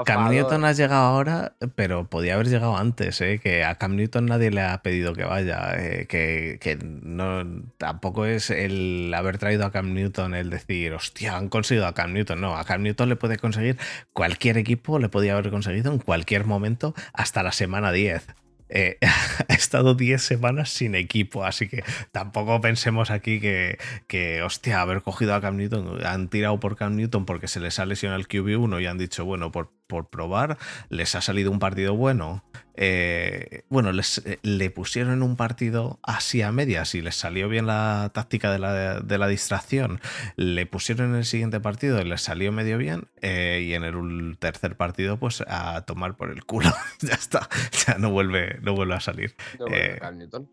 Cam. 0.05 0.29
Newton 0.31 0.65
ha 0.65 0.73
llegado 0.73 1.05
ahora, 1.07 1.53
pero 1.77 2.09
podía 2.09 2.35
haber 2.35 2.49
llegado 2.49 2.77
antes, 2.77 3.21
¿eh? 3.21 3.39
que 3.39 3.65
a 3.65 3.77
Cam 3.77 3.95
Newton 3.95 4.27
nadie 4.27 4.51
le 4.51 4.61
ha 4.63 4.83
pedido 4.83 5.13
que 5.15 5.23
vaya, 5.25 5.73
eh, 5.77 6.07
que, 6.09 6.59
que 6.61 6.77
no, 6.83 7.45
tampoco 7.79 8.27
es 8.27 8.51
el 8.51 9.13
haber 9.15 9.39
traído 9.39 9.65
a 9.65 9.71
Cam 9.71 9.95
Newton 9.95 10.35
el 10.35 10.51
decir, 10.51 10.95
hostia, 10.95 11.37
han 11.37 11.49
conseguido 11.49 11.87
a 11.87 11.95
Cam 11.95 12.13
Newton, 12.13 12.41
no, 12.41 12.57
a 12.57 12.65
Cam 12.65 12.83
Newton 12.83 13.09
le 13.09 13.15
puede 13.17 13.39
conseguir 13.39 13.79
cualquier 14.13 14.59
equipo, 14.59 14.99
le 14.99 15.09
podía 15.09 15.35
haber 15.35 15.51
conseguido 15.51 15.93
en 15.93 15.99
cualquier 15.99 16.45
momento 16.45 16.93
hasta 17.13 17.45
la 17.45 17.53
semana 17.53 17.93
10. 17.93 18.27
Eh, 18.69 18.99
ha 19.49 19.55
estado 19.55 19.95
10 19.95 20.21
semanas 20.23 20.71
sin 20.71 20.95
equipo, 20.95 21.45
así 21.45 21.69
que 21.69 21.85
tampoco 22.13 22.61
pensemos 22.61 23.11
aquí 23.11 23.41
que, 23.41 23.79
que, 24.07 24.43
hostia, 24.43 24.81
haber 24.81 25.03
cogido 25.03 25.35
a 25.35 25.41
Cam 25.41 25.57
Newton, 25.57 26.05
han 26.05 26.29
tirado 26.29 26.59
por 26.59 26.77
Cam 26.77 26.97
Newton 26.97 27.27
porque 27.27 27.49
se 27.49 27.61
les 27.61 27.79
ha 27.79 27.87
lesionado 27.87 28.21
el 28.21 28.29
QB1 28.29 28.83
y 28.83 28.87
han 28.87 28.99
dicho, 28.99 29.25
bueno, 29.25 29.53
por, 29.53 29.73
por 29.87 30.09
probar, 30.09 30.59
les 30.89 31.15
ha 31.15 31.21
salido 31.21 31.51
un 31.51 31.59
partido 31.59 31.95
bueno. 31.95 32.45
Eh, 32.79 33.63
bueno, 33.69 33.91
les, 33.93 34.19
eh, 34.27 34.39
le 34.43 34.71
pusieron 34.71 35.13
en 35.13 35.23
un 35.23 35.37
partido 35.37 35.99
así 36.03 36.43
a 36.43 36.53
medias 36.53 36.95
y 36.95 37.01
les 37.03 37.17
salió 37.17 37.49
bien 37.49 37.67
la 37.67 38.11
táctica 38.15 38.53
de 38.53 38.59
la, 38.59 39.01
de 39.01 39.19
la 39.19 39.29
distracción. 39.29 40.01
Le 40.37 40.67
pusieron 40.67 41.11
en 41.11 41.17
el 41.17 41.25
siguiente 41.25 41.59
partido 41.61 42.01
y 42.01 42.05
les 42.05 42.21
salió 42.23 42.53
medio 42.53 42.79
bien. 42.79 43.09
eh, 43.23 43.63
y 43.67 43.75
en 43.75 43.85
el 43.85 44.37
tercer 44.39 44.77
partido, 44.77 45.17
pues 45.19 45.43
a 45.47 45.85
tomar 45.87 46.17
por 46.17 46.31
el 46.31 46.45
culo. 46.45 46.71
ya 47.01 47.15
está. 47.15 47.49
Ya 47.87 47.97
no 47.99 48.11
vuelve, 48.11 48.59
no 48.63 48.75
vuelve 48.75 48.95
a 48.95 49.01
salir. 49.01 49.35
No 49.59 49.67
vuelve 49.67 49.99
Cam 49.99 50.19
Newton. 50.19 50.51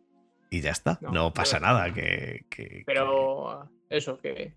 Y 0.49 0.61
ya 0.61 0.71
está. 0.71 0.97
No, 1.01 1.11
No, 1.11 1.33
pasa 1.33 1.57
pero- 1.59 1.67
nada. 1.73 1.93
Que, 1.93 2.45
que- 2.49 2.83
Pero 2.85 3.69
eso, 3.89 4.19
que, 4.19 4.53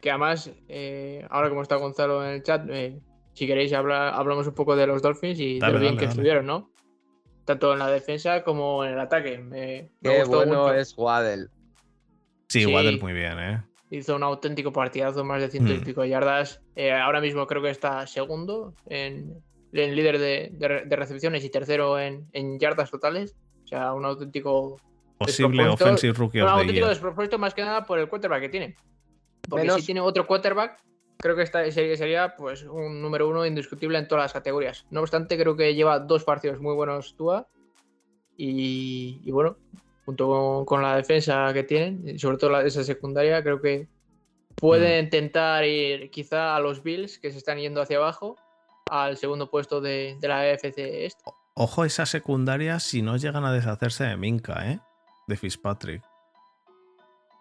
que 0.00 0.10
además, 0.10 0.50
eh, 0.68 1.26
ahora 1.30 1.48
como 1.48 1.62
está 1.62 1.76
Gonzalo 1.76 2.24
en 2.26 2.32
el 2.34 2.42
chat, 2.42 2.68
eh, 2.68 2.98
si 3.32 3.46
queréis 3.46 3.72
hablar, 3.72 4.12
hablamos 4.14 4.46
un 4.46 4.54
poco 4.54 4.76
de 4.76 4.86
los 4.86 5.02
Dolphins 5.02 5.38
y 5.40 5.58
Dale, 5.58 5.72
de 5.72 5.78
lo 5.78 5.80
bien 5.80 5.94
dale, 5.94 5.98
que 6.00 6.06
dale. 6.06 6.12
estuvieron, 6.12 6.46
¿no? 6.46 6.70
Tanto 7.46 7.72
en 7.72 7.78
la 7.78 7.88
defensa 7.88 8.42
como 8.42 8.84
en 8.84 8.92
el 8.92 9.00
ataque. 9.00 9.38
Me, 9.38 9.90
me 10.02 10.10
Qué 10.10 10.18
gustó 10.18 10.36
bueno 10.36 10.62
mucho. 10.64 10.74
es 10.74 10.92
Waddle. 10.98 11.46
Sí, 12.48 12.64
sí. 12.64 12.74
Waddle 12.74 12.98
muy 13.00 13.12
bien, 13.14 13.38
¿eh? 13.38 13.62
Hizo 13.90 14.16
un 14.16 14.22
auténtico 14.24 14.72
partidazo, 14.72 15.24
más 15.24 15.40
de 15.40 15.48
ciento 15.48 15.72
y 15.72 15.78
Mm. 15.78 15.84
pico 15.84 16.02
de 16.02 16.08
yardas. 16.10 16.60
Eh, 16.74 16.92
ahora 16.92 17.20
mismo 17.20 17.46
creo 17.46 17.62
que 17.62 17.70
está 17.70 18.06
segundo 18.06 18.74
en, 18.86 19.32
en 19.72 19.94
líder 19.96 20.18
de, 20.18 20.50
de 20.52 20.68
re- 20.68 20.84
de 20.86 20.96
recepciones 20.96 21.44
y 21.44 21.50
tercero 21.50 21.98
en, 21.98 22.26
en 22.32 22.58
yardas 22.58 22.90
totales. 22.90 23.36
O 23.64 23.66
sea, 23.68 23.92
un 23.94 24.04
auténtico 24.04 24.76
Posible 25.18 25.66
Offensive 25.68 26.12
Rookie 26.12 26.42
un 26.42 26.48
auténtico 26.48 26.80
Year. 26.80 26.88
despropósito 26.90 27.38
más 27.38 27.54
que 27.54 27.62
nada 27.62 27.84
por 27.86 27.98
el 27.98 28.08
quarterback 28.08 28.40
que 28.42 28.48
tiene. 28.50 28.74
Porque 29.48 29.62
Menos- 29.66 29.80
si 29.80 29.86
tiene 29.86 30.00
otro 30.00 30.26
quarterback, 30.26 30.78
creo 31.18 31.36
que 31.36 31.42
esta 31.42 31.70
sería, 31.70 31.96
sería, 31.96 32.36
pues 32.36 32.64
un 32.64 33.00
número 33.00 33.28
uno 33.28 33.46
indiscutible 33.46 33.98
en 33.98 34.08
todas 34.08 34.24
las 34.24 34.32
categorías. 34.32 34.86
No 34.90 35.00
obstante, 35.00 35.38
creo 35.38 35.56
que 35.56 35.74
lleva 35.74 35.98
dos 35.98 36.24
partidos 36.24 36.60
muy 36.60 36.74
buenos 36.74 37.16
Tua. 37.16 37.48
Y, 38.36 39.20
y 39.24 39.30
bueno, 39.30 39.56
junto 40.04 40.26
con, 40.26 40.64
con 40.66 40.82
la 40.82 40.96
defensa 40.96 41.52
que 41.54 41.62
tienen, 41.62 42.06
y 42.06 42.18
sobre 42.18 42.36
todo 42.36 42.50
la, 42.50 42.62
esa 42.62 42.84
secundaria, 42.84 43.42
creo 43.42 43.60
que 43.60 43.88
pueden 44.54 45.10
tentar 45.10 45.64
ir 45.64 46.10
quizá 46.10 46.54
a 46.54 46.60
los 46.60 46.82
Bills, 46.82 47.18
que 47.18 47.32
se 47.32 47.38
están 47.38 47.58
yendo 47.58 47.80
hacia 47.80 47.96
abajo, 47.96 48.36
al 48.90 49.16
segundo 49.16 49.50
puesto 49.50 49.80
de, 49.80 50.16
de 50.20 50.28
la 50.28 50.40
AFC 50.40 50.78
este. 50.78 51.24
Ojo 51.54 51.84
esa 51.84 52.04
secundaria 52.04 52.78
si 52.78 53.00
no 53.00 53.16
llegan 53.16 53.44
a 53.44 53.52
deshacerse 53.52 54.04
de 54.04 54.16
Minka, 54.16 54.70
¿eh? 54.70 54.80
De 55.26 55.36
Fitzpatrick. 55.36 56.02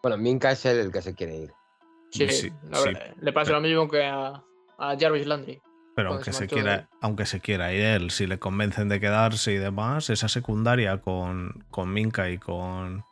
Bueno, 0.01 0.17
Minka 0.17 0.51
es 0.51 0.65
el, 0.65 0.79
el 0.79 0.91
que 0.91 1.01
se 1.01 1.13
quiere 1.13 1.35
ir. 1.35 1.51
Sí, 2.17 2.29
Sí, 2.29 2.51
la 2.69 2.77
sí, 2.77 2.85
verdad, 2.89 3.13
le 3.19 3.33
pasa 3.33 3.51
lo 3.53 3.61
mismo 3.61 3.87
que 3.89 4.03
a, 4.05 4.43
a 4.77 4.97
Jarvis 4.99 5.27
Landry. 5.27 5.61
Pero 5.95 6.11
aunque 6.13 6.33
se 6.33 6.47
quiera, 6.47 6.77
de- 6.77 6.87
aunque 7.01 7.25
se 7.25 7.39
quiera 7.39 7.71
ir 7.73 7.81
él, 7.81 8.11
si 8.11 8.27
le 8.27 8.37
convencen 8.39 8.89
de 8.89 8.99
quedarse 8.99 9.53
y 9.53 9.57
demás, 9.57 10.09
esa 10.09 10.27
secundaria 10.27 10.99
con, 10.99 11.65
con 11.69 11.93
Minka 11.93 12.29
y 12.29 12.37
con. 12.37 13.05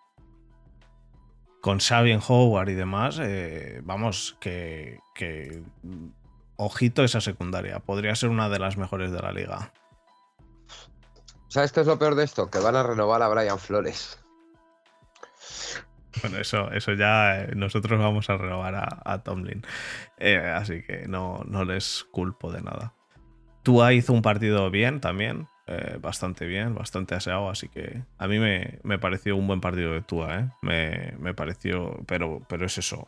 con 1.61 1.79
Sabien 1.79 2.19
Howard 2.27 2.69
y 2.69 2.73
demás, 2.73 3.19
eh, 3.21 3.81
vamos, 3.85 4.35
que, 4.41 4.99
que. 5.15 5.63
Ojito 6.57 7.03
esa 7.03 7.21
secundaria. 7.21 7.79
Podría 7.79 8.15
ser 8.15 8.29
una 8.29 8.49
de 8.49 8.59
las 8.59 8.77
mejores 8.77 9.11
de 9.11 9.19
la 9.21 9.31
liga. 9.31 9.71
¿Sabes 11.47 11.71
qué 11.71 11.81
es 11.81 11.87
lo 11.87 11.97
peor 11.99 12.15
de 12.15 12.23
esto? 12.23 12.49
Que 12.49 12.59
van 12.59 12.75
a 12.75 12.83
renovar 12.83 13.21
a 13.21 13.27
Brian 13.29 13.59
Flores. 13.59 14.22
Bueno, 16.21 16.37
eso, 16.37 16.71
eso 16.71 16.93
ya 16.93 17.41
eh, 17.41 17.51
nosotros 17.55 17.99
vamos 17.99 18.29
a 18.29 18.37
renovar 18.37 18.75
a, 18.75 19.01
a 19.03 19.23
Tomlin. 19.23 19.63
Eh, 20.17 20.37
así 20.37 20.83
que 20.83 21.07
no, 21.07 21.43
no 21.47 21.65
les 21.65 22.05
culpo 22.11 22.51
de 22.51 22.61
nada. 22.61 22.93
Tua 23.63 23.93
hizo 23.93 24.13
un 24.13 24.21
partido 24.21 24.69
bien 24.69 24.99
también. 25.01 25.47
eh, 25.67 25.97
bastante 26.01 26.45
bien, 26.45 26.75
bastante 26.75 27.15
aseado, 27.15 27.49
así 27.49 27.69
que 27.69 28.03
a 28.17 28.27
mí 28.27 28.37
me, 28.37 28.79
me 28.83 28.99
pareció 28.99 29.37
un 29.37 29.47
buen 29.47 29.61
partido 29.61 29.93
de 29.93 30.01
Tua, 30.01 30.39
¿eh? 30.39 30.49
Me, 30.61 31.13
me 31.19 31.33
pareció, 31.33 32.03
pero, 32.05 32.41
pero 32.49 32.65
es 32.65 32.77
eso. 32.77 33.07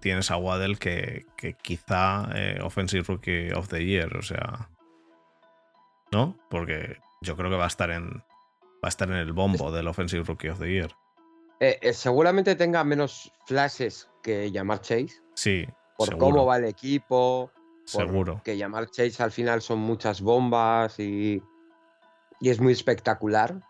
Tienes 0.00 0.30
a 0.30 0.36
Waddell 0.36 0.78
que, 0.78 1.24
que 1.36 1.54
quizá 1.54 2.28
Offensive 2.62 3.04
Rookie 3.06 3.52
of 3.52 3.68
the 3.68 3.84
Year, 3.84 4.16
o 4.16 4.22
sea. 4.22 4.68
¿No? 6.12 6.36
Porque 6.50 6.98
yo 7.22 7.36
creo 7.36 7.48
que 7.48 7.56
va 7.56 7.64
a 7.64 7.68
estar 7.68 7.90
en. 7.90 8.22
Va 8.84 8.88
a 8.88 8.88
estar 8.88 9.08
en 9.08 9.16
el 9.16 9.32
bombo 9.32 9.72
del 9.72 9.88
Offensive 9.88 10.24
Rookie 10.24 10.50
of 10.50 10.58
the 10.58 10.70
Year. 10.70 10.90
Eh, 11.64 11.78
eh, 11.80 11.92
seguramente 11.94 12.56
tenga 12.56 12.84
menos 12.84 13.32
flashes 13.46 14.10
que 14.22 14.50
llamar 14.50 14.82
Chase. 14.82 15.22
Sí. 15.34 15.66
Por 15.96 16.08
seguro, 16.08 16.26
cómo 16.26 16.46
va 16.46 16.58
el 16.58 16.66
equipo. 16.66 17.50
Seguro. 17.86 18.42
Que 18.44 18.58
llamar 18.58 18.90
Chase 18.90 19.22
al 19.22 19.30
final 19.30 19.62
son 19.62 19.78
muchas 19.78 20.20
bombas 20.20 20.98
y. 20.98 21.42
Y 22.40 22.50
es 22.50 22.60
muy 22.60 22.74
espectacular. 22.74 23.62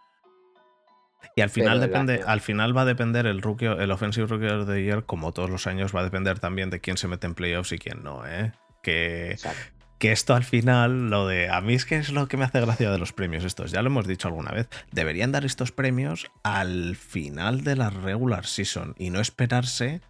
Y 1.37 1.43
al 1.43 1.51
final 1.51 1.79
Pero 1.79 1.93
depende, 1.93 2.23
al 2.27 2.41
final 2.41 2.77
va 2.77 2.83
a 2.83 2.85
depender 2.85 3.27
el 3.27 3.41
rookie, 3.41 3.67
el 3.67 3.91
offensive 3.93 4.27
rookie 4.27 4.49
of 4.49 4.67
the 4.67 4.83
year, 4.83 5.05
como 5.05 5.33
todos 5.33 5.49
los 5.49 5.67
años, 5.69 5.95
va 5.95 6.01
a 6.01 6.05
depender 6.05 6.41
también 6.41 6.71
de 6.71 6.81
quién 6.81 6.97
se 6.97 7.07
mete 7.07 7.27
en 7.27 7.35
playoffs 7.35 7.73
y 7.73 7.79
quién 7.79 8.03
no, 8.03 8.27
¿eh? 8.27 8.53
Que, 8.83 9.31
Exacto. 9.31 9.74
Que 9.99 10.13
esto 10.13 10.35
al 10.35 10.45
final, 10.45 11.09
lo 11.11 11.27
de. 11.27 11.49
A 11.49 11.61
mí 11.61 11.75
es 11.75 11.85
que 11.85 11.97
es 11.97 12.11
lo 12.11 12.29
que 12.29 12.37
me 12.37 12.45
hace 12.45 12.61
gracia 12.61 12.91
de 12.91 12.99
los 12.99 13.13
premios 13.13 13.45
estos. 13.45 13.71
Ya 13.71 13.81
lo 13.83 13.89
hemos 13.89 14.07
dicho 14.07 14.29
alguna 14.29 14.51
vez. 14.53 14.69
Deberían 14.93 15.33
dar 15.33 15.45
estos 15.45 15.73
premios 15.73 16.27
al 16.43 16.97
final 16.97 17.63
de 17.65 17.77
la 17.77 17.91
regular 17.91 18.45
season 18.47 18.95
y 18.99 19.11
no 19.11 19.21
esperarse 19.21 20.01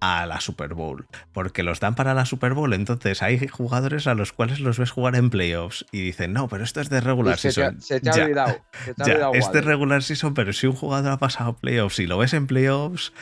a 0.00 0.26
la 0.26 0.40
Super 0.40 0.74
Bowl. 0.74 1.06
Porque 1.32 1.62
los 1.62 1.78
dan 1.80 1.94
para 1.94 2.12
la 2.14 2.24
Super 2.26 2.54
Bowl, 2.54 2.72
entonces 2.72 3.22
hay 3.22 3.46
jugadores 3.46 4.06
a 4.08 4.14
los 4.14 4.32
cuales 4.32 4.58
los 4.58 4.78
ves 4.78 4.90
jugar 4.90 5.14
en 5.16 5.30
playoffs 5.30 5.86
y 5.92 6.00
dicen, 6.02 6.32
no, 6.32 6.48
pero 6.48 6.64
esto 6.64 6.80
es 6.80 6.88
de 6.90 7.00
regular 7.00 7.36
te, 7.36 7.52
season. 7.52 7.80
se 7.80 8.00
te 8.00 8.10
ha 8.10 8.14
Ya. 8.16 8.24
olvidado. 8.24 8.56
Se 8.84 8.94
te 8.94 9.02
ha 9.02 9.06
Ya, 9.06 9.12
olvidado 9.12 9.34
este 9.34 9.46
Waddle. 9.58 9.60
regular 9.70 10.02
season, 10.02 10.34
pero 10.34 10.52
si 10.52 10.66
un 10.66 10.74
jugador 10.74 11.12
ha 11.12 11.18
pasado 11.18 11.50
a 11.50 11.56
playoffs 11.56 11.98
y 12.00 12.06
lo 12.08 12.18
ves 12.18 12.32
en 12.34 12.46
playoffs, 12.48 13.12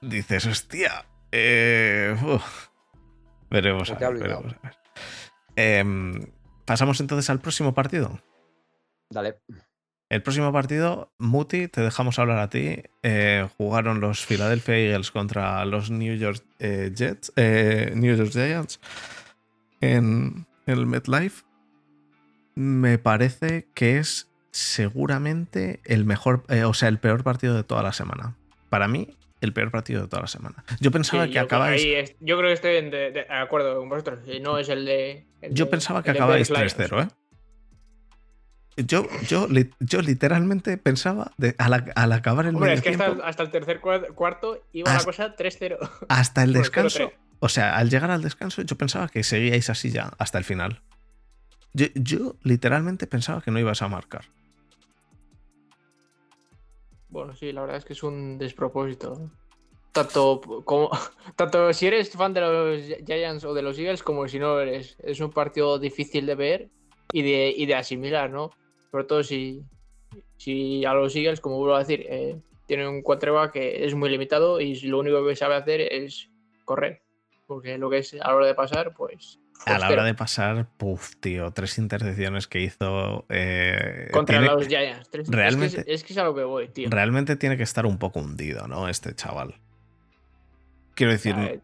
dices, 0.00 0.46
hostia. 0.46 1.06
Eh. 1.32 2.14
Veremos 3.50 3.90
a 3.90 3.94
ver, 3.94 4.14
veremos 4.14 4.52
a 4.54 4.58
ver. 4.62 4.81
Em, 5.56 6.26
Pasamos 6.64 7.00
entonces 7.00 7.28
al 7.30 7.40
próximo 7.40 7.74
partido. 7.74 8.20
Dale. 9.10 9.38
El 10.08 10.22
próximo 10.22 10.52
partido, 10.52 11.12
Muti, 11.18 11.68
te 11.68 11.80
dejamos 11.80 12.18
hablar 12.18 12.38
a 12.38 12.50
ti. 12.50 12.82
Eh, 13.02 13.48
jugaron 13.56 14.00
los 14.00 14.24
Philadelphia 14.26 14.76
Eagles 14.76 15.10
contra 15.10 15.64
los 15.64 15.90
New 15.90 16.16
York 16.16 16.42
eh, 16.58 16.92
Jets, 16.94 17.32
eh, 17.36 17.92
New 17.96 18.14
York 18.14 18.30
Giants 18.30 18.78
en 19.80 20.46
el 20.66 20.86
MetLife. 20.86 21.44
Me 22.54 22.98
parece 22.98 23.68
que 23.74 23.98
es 23.98 24.30
seguramente 24.50 25.80
el 25.84 26.04
mejor, 26.04 26.44
o 26.64 26.74
sea, 26.74 26.88
el 26.88 26.98
peor 26.98 27.24
partido 27.24 27.54
de 27.54 27.64
toda 27.64 27.82
la 27.82 27.94
semana. 27.94 28.36
Para 28.68 28.86
mí, 28.86 29.16
el 29.42 29.52
peor 29.52 29.70
partido 29.70 30.02
de 30.02 30.08
toda 30.08 30.22
la 30.22 30.28
semana. 30.28 30.64
Yo 30.80 30.90
pensaba 30.90 31.24
Sí, 31.24 31.30
que 31.30 31.34
yo, 31.36 31.42
acabáis. 31.42 31.84
es- 31.84 32.16
yo 32.20 32.36
creo 32.38 32.48
que 32.48 32.54
estoy 32.54 32.76
en 32.76 32.90
de, 32.90 33.10
de 33.10 33.26
acuerdo 33.28 33.78
con 33.78 33.88
vosotros. 33.88 34.20
No 34.40 34.58
es 34.58 34.68
el 34.68 34.84
de. 34.86 35.26
el 35.42 35.52
Yo 35.54 35.64
de- 35.66 35.70
pensaba 35.70 36.02
que 36.02 36.10
acabáis 36.12 36.48
Bears 36.50 36.76
3-0, 36.76 36.96
Lions. 36.96 37.12
¿eh? 37.12 37.16
Yo, 38.86 39.06
yo, 39.28 39.48
yo 39.80 40.00
literalmente 40.00 40.78
pensaba, 40.78 41.32
de, 41.36 41.54
al, 41.58 41.92
al 41.94 42.12
acabar 42.12 42.46
el 42.46 42.54
Hombre, 42.54 42.72
es 42.72 42.80
que 42.80 42.88
hasta, 42.90 43.06
el- 43.06 43.20
hasta 43.22 43.42
el 43.42 43.50
tercer 43.50 43.80
cuar- 43.82 44.14
cuarto 44.14 44.64
iba 44.72 44.92
la 44.94 45.04
cosa 45.04 45.36
3-0. 45.36 45.76
hasta 46.08 46.42
el 46.42 46.52
descanso, 46.54 47.10
0-3. 47.10 47.12
o 47.40 47.48
sea, 47.50 47.76
al 47.76 47.90
llegar 47.90 48.10
al 48.10 48.22
descanso, 48.22 48.62
yo 48.62 48.76
pensaba 48.78 49.08
que 49.08 49.24
seguíais 49.24 49.68
así 49.68 49.90
ya 49.90 50.12
hasta 50.18 50.38
el 50.38 50.44
final. 50.44 50.80
Yo, 51.74 51.86
yo 51.94 52.36
literalmente 52.42 53.06
pensaba 53.06 53.42
que 53.42 53.50
no 53.50 53.58
ibas 53.58 53.82
a 53.82 53.88
marcar. 53.88 54.24
Bueno, 57.12 57.36
sí, 57.36 57.52
la 57.52 57.60
verdad 57.60 57.76
es 57.76 57.84
que 57.84 57.92
es 57.92 58.02
un 58.02 58.38
despropósito. 58.38 59.30
Tanto 59.92 60.40
como 60.64 60.88
tanto 61.36 61.70
si 61.74 61.86
eres 61.86 62.10
fan 62.10 62.32
de 62.32 62.40
los 62.40 62.80
Giants 63.04 63.44
o 63.44 63.52
de 63.52 63.60
los 63.60 63.78
Eagles 63.78 64.02
como 64.02 64.26
si 64.26 64.38
no 64.38 64.58
eres. 64.58 64.96
Es 64.98 65.20
un 65.20 65.30
partido 65.30 65.78
difícil 65.78 66.24
de 66.24 66.34
ver 66.34 66.70
y 67.12 67.20
de, 67.20 67.54
y 67.54 67.66
de 67.66 67.74
asimilar, 67.74 68.30
¿no? 68.30 68.50
Sobre 68.90 69.04
todo 69.04 69.22
si, 69.22 69.62
si 70.38 70.86
a 70.86 70.94
los 70.94 71.14
Eagles, 71.14 71.42
como 71.42 71.58
vuelvo 71.58 71.74
a 71.74 71.80
decir, 71.80 72.06
eh, 72.08 72.40
tienen 72.66 72.88
un 72.88 73.02
quarterback 73.02 73.52
que 73.52 73.84
es 73.84 73.94
muy 73.94 74.08
limitado 74.08 74.58
y 74.58 74.80
lo 74.80 74.98
único 74.98 75.26
que 75.26 75.36
sabe 75.36 75.56
hacer 75.56 75.82
es 75.82 76.30
correr. 76.64 77.02
Porque 77.46 77.76
lo 77.76 77.90
que 77.90 77.98
es 77.98 78.14
a 78.14 78.28
la 78.28 78.36
hora 78.36 78.46
de 78.46 78.54
pasar, 78.54 78.94
pues. 78.94 79.38
A 79.66 79.78
la 79.78 79.88
hora 79.90 80.04
de 80.04 80.14
pasar, 80.14 80.66
puf, 80.76 81.14
tío, 81.20 81.50
tres 81.52 81.78
intercepciones 81.78 82.48
que 82.48 82.60
hizo. 82.60 83.24
eh, 83.28 84.08
Contra 84.12 84.38
tiene- 84.40 84.52
los 84.54 84.66
Giants. 84.66 85.08
Tres- 85.10 85.28
es 85.28 85.30
que 85.30 85.34
es- 85.34 85.36
realmente- 85.36 85.84
Es, 85.94 86.04
que 86.04 86.12
es 86.12 86.18
a 86.18 86.24
lo 86.24 86.34
que 86.34 86.44
voy, 86.44 86.68
tío. 86.68 86.88
realmente 86.90 87.36
tiene 87.36 87.56
que 87.56 87.62
estar 87.62 87.86
un 87.86 87.98
poco 87.98 88.20
hundido, 88.20 88.66
¿no? 88.68 88.88
Este 88.88 89.14
chaval. 89.14 89.54
Quiero 90.94 91.12
decir, 91.12 91.34
Ya, 91.36 91.44
eh, 91.44 91.60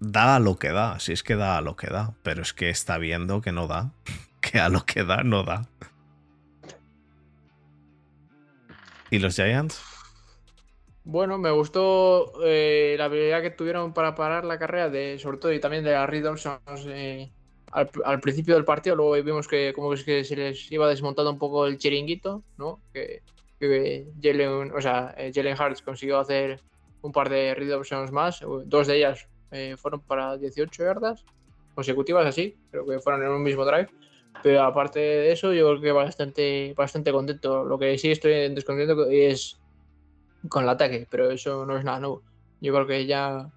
da 0.00 0.36
a 0.36 0.40
lo 0.40 0.58
que 0.58 0.70
da, 0.72 0.98
si 1.00 1.12
es 1.12 1.22
que 1.22 1.36
da 1.36 1.56
a 1.56 1.60
lo 1.60 1.76
que 1.76 1.86
da, 1.88 2.14
pero 2.22 2.42
es 2.42 2.52
que 2.52 2.70
está 2.70 2.98
viendo 2.98 3.40
que 3.40 3.52
no 3.52 3.66
da, 3.66 3.92
que 4.40 4.58
a 4.60 4.68
lo 4.68 4.84
que 4.84 5.04
da 5.04 5.22
no 5.22 5.42
da. 5.44 5.68
¿Y 9.10 9.18
los 9.20 9.36
Giants? 9.36 9.80
Bueno, 11.10 11.38
me 11.38 11.50
gustó 11.50 12.34
eh, 12.44 12.94
la 12.98 13.06
habilidad 13.06 13.40
que 13.40 13.48
tuvieron 13.48 13.94
para 13.94 14.14
parar 14.14 14.44
la 14.44 14.58
carrera, 14.58 14.90
de, 14.90 15.18
sobre 15.18 15.38
todo 15.38 15.54
y 15.54 15.58
también 15.58 15.82
de 15.82 16.06
Reed 16.06 16.26
eh, 16.88 17.30
al, 17.72 18.20
principio 18.20 18.54
del 18.54 18.66
partido. 18.66 18.94
Luego 18.94 19.12
vimos 19.24 19.48
que 19.48 19.72
como 19.72 19.94
es 19.94 20.04
que 20.04 20.22
se 20.22 20.36
les 20.36 20.70
iba 20.70 20.86
desmontando 20.86 21.30
un 21.30 21.38
poco 21.38 21.66
el 21.66 21.78
chiringuito, 21.78 22.42
¿no? 22.58 22.82
Que, 22.92 23.22
que 23.58 24.08
Jalen, 24.22 24.70
o 24.70 24.80
sea, 24.82 25.14
eh, 25.16 25.32
Jalen 25.34 25.56
Hurts 25.58 25.80
consiguió 25.80 26.18
hacer 26.18 26.60
un 27.00 27.10
par 27.10 27.30
de 27.30 27.54
Reed 27.54 27.72
más. 28.12 28.44
Dos 28.66 28.86
de 28.86 28.98
ellas 28.98 29.26
eh, 29.50 29.76
fueron 29.78 30.02
para 30.02 30.36
18 30.36 30.84
yardas 30.84 31.24
consecutivas, 31.74 32.26
así. 32.26 32.54
Creo 32.70 32.84
que 32.84 32.98
fueron 32.98 33.22
en 33.22 33.30
un 33.30 33.42
mismo 33.42 33.64
drive. 33.64 33.88
Pero 34.42 34.62
aparte 34.62 34.98
de 34.98 35.32
eso, 35.32 35.54
yo 35.54 35.68
creo 35.70 35.80
que 35.80 35.92
bastante, 35.92 36.74
bastante 36.76 37.12
contento. 37.12 37.64
Lo 37.64 37.78
que 37.78 37.96
sí 37.96 38.10
estoy 38.10 38.54
descontento 38.54 39.08
es 39.08 39.58
con 40.48 40.64
el 40.64 40.68
ataque, 40.70 41.06
pero 41.10 41.30
eso 41.30 41.64
no 41.66 41.76
es 41.78 41.84
nada 41.84 42.00
nuevo. 42.00 42.22
Yo 42.60 42.72
creo 42.74 42.86
que 42.86 43.06
ya 43.06 43.48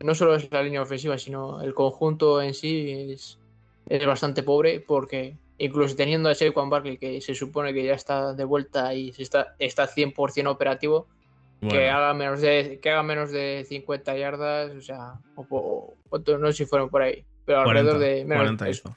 no 0.00 0.14
solo 0.14 0.34
es 0.34 0.50
la 0.50 0.62
línea 0.62 0.82
ofensiva, 0.82 1.16
sino 1.18 1.60
el 1.62 1.74
conjunto 1.74 2.42
en 2.42 2.54
sí 2.54 3.12
es, 3.12 3.38
es 3.86 4.06
bastante 4.06 4.42
pobre 4.42 4.80
porque 4.80 5.36
incluso 5.58 5.94
teniendo 5.94 6.28
a 6.28 6.34
Saquon 6.34 6.70
Barkley 6.70 6.98
que 6.98 7.20
se 7.20 7.34
supone 7.34 7.72
que 7.72 7.84
ya 7.84 7.94
está 7.94 8.34
de 8.34 8.44
vuelta 8.44 8.94
y 8.94 9.12
se 9.12 9.22
está, 9.22 9.54
está 9.58 9.86
100% 9.86 10.50
operativo, 10.50 11.06
que, 11.60 11.88
haga 11.88 12.14
menos 12.14 12.40
de, 12.40 12.80
que 12.82 12.90
haga 12.90 13.04
menos 13.04 13.30
de 13.30 13.64
50 13.68 14.16
yardas, 14.16 14.72
o 14.74 14.80
sea, 14.80 15.14
o, 15.36 15.46
o- 15.48 15.96
o- 16.10 16.38
no 16.38 16.46
sé 16.48 16.52
si 16.54 16.66
fueron 16.66 16.88
por 16.88 17.02
ahí, 17.02 17.24
pero 17.44 17.62
40, 17.62 17.80
alrededor 17.80 17.98
de 18.00 18.24
menos 18.24 18.36
40 18.38 18.68
eso, 18.68 18.88
hizo. 18.88 18.96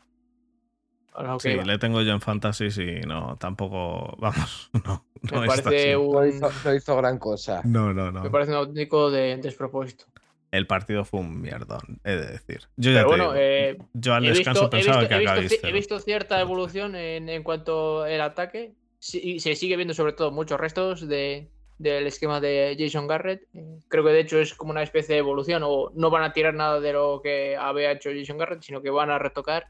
A 1.16 1.24
lo 1.24 1.38
que 1.38 1.52
Sí, 1.54 1.64
le 1.64 1.78
tengo 1.78 2.02
yo 2.02 2.12
en 2.14 2.22
Fantasy 2.22 2.66
y 2.66 3.02
no, 3.08 3.38
tampoco, 3.38 4.16
vamos, 4.20 4.70
no, 4.86 5.06
no 5.32 5.42
me 5.42 5.48
parece 5.48 5.96
un, 5.98 6.12
No 6.14 6.26
hizo, 6.26 6.50
no 6.64 6.74
hizo 6.74 6.96
gran 6.98 7.18
cosa. 7.20 7.62
No, 7.64 7.94
no, 7.94 8.12
no. 8.12 8.24
me 8.24 8.30
parece 8.30 8.52
un 8.52 8.58
auténtico 8.58 9.10
de, 9.12 9.38
despropósito. 9.38 10.06
El 10.52 10.68
partido 10.68 11.04
fue 11.04 11.20
un 11.20 11.42
mierdón, 11.42 12.00
he 12.06 12.12
de 12.12 12.28
decir. 12.28 12.62
Yo 12.78 12.92
ya 12.92 13.00
te 13.02 13.06
bueno, 13.08 13.24
digo, 13.34 13.36
eh, 13.38 13.78
yo 13.94 14.14
al 14.14 14.24
he 14.26 14.30
descanso 14.30 14.62
visto, 14.62 14.70
pensaba 14.70 15.00
visto- 15.02 15.10
que 15.10 15.16
he 15.16 15.40
visto 15.42 15.68
he 15.68 15.72
visto 15.74 16.00
cierta 16.00 16.40
evolución 16.40 16.96
en, 16.96 17.28
en 17.28 17.44
cuanto 17.44 18.04
al 18.04 18.22
ataque. 18.22 18.74
Sí- 19.00 19.40
se 19.40 19.56
sigue 19.56 19.76
viendo 19.76 19.94
sobre 19.94 20.14
todo 20.14 20.32
muchos 20.32 20.58
restos 20.60 21.08
de, 21.10 21.50
del 21.78 22.08
esquema 22.08 22.40
de 22.40 22.76
Jason 22.80 23.06
Garrett. 23.08 23.42
Eh, 23.54 23.66
Creo 23.90 24.06
que 24.06 24.12
de 24.12 24.20
hecho 24.22 24.40
es 24.40 24.54
como 24.54 24.72
una 24.72 24.84
especie 24.84 25.16
de 25.16 25.20
evolución 25.20 25.62
o 25.66 25.92
no 25.94 26.10
van 26.10 26.24
a 26.24 26.32
tirar 26.32 26.54
nada 26.54 26.80
de 26.80 26.94
lo 26.94 27.20
que 27.22 27.58
había 27.58 27.92
hecho 27.92 28.10
Jason 28.18 28.38
Garrett, 28.38 28.62
sino 28.62 28.82
que 28.82 28.92
van 28.92 29.10
a 29.10 29.20
retocar, 29.20 29.68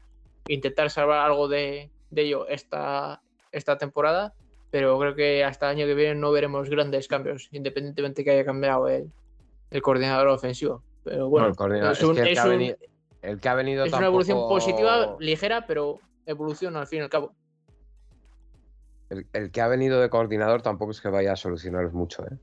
intentar 0.48 0.90
salvar 0.90 1.18
algo 1.20 1.48
de, 1.48 1.90
de 2.10 2.22
ello 2.22 2.46
esta, 2.48 3.22
esta 3.52 3.78
temporada. 3.78 4.34
Pero 4.70 4.98
creo 4.98 5.14
que 5.14 5.44
hasta 5.44 5.70
el 5.70 5.76
año 5.78 5.86
que 5.86 5.94
viene 5.94 6.14
no 6.16 6.32
veremos 6.32 6.68
grandes 6.68 7.08
cambios, 7.08 7.48
independientemente 7.52 8.24
que 8.24 8.32
haya 8.32 8.44
cambiado 8.44 8.88
el, 8.88 9.12
el 9.70 9.82
coordinador 9.82 10.26
ofensivo. 10.28 10.82
Pero 11.04 11.28
bueno, 11.28 11.46
No, 11.46 11.50
el 11.52 11.56
coordinador- 11.56 11.92
es 11.92 11.98
es 12.00 12.04
un- 12.04 12.14
que 12.16 12.20
el 12.22 12.28
es 12.28 12.34
que 12.34 12.40
ha 12.40 12.44
un- 12.44 12.50
venido- 12.50 12.76
el 13.22 13.40
que 13.40 13.48
ha 13.48 13.54
venido 13.54 13.84
es 13.84 13.92
una 13.92 14.06
evolución 14.06 14.38
positiva, 14.48 15.16
ligera, 15.20 15.66
pero 15.66 16.00
evolución 16.26 16.76
al 16.76 16.86
fin 16.88 16.98
y 16.98 17.02
al 17.02 17.08
cabo. 17.08 17.34
El, 19.08 19.26
el 19.32 19.50
que 19.52 19.60
ha 19.60 19.68
venido 19.68 20.00
de 20.00 20.10
coordinador 20.10 20.62
tampoco 20.62 20.90
es 20.90 21.00
que 21.00 21.08
vaya 21.08 21.32
a 21.32 21.36
solucionaros 21.36 21.92
mucho, 21.92 22.24
¿eh? 22.26 22.36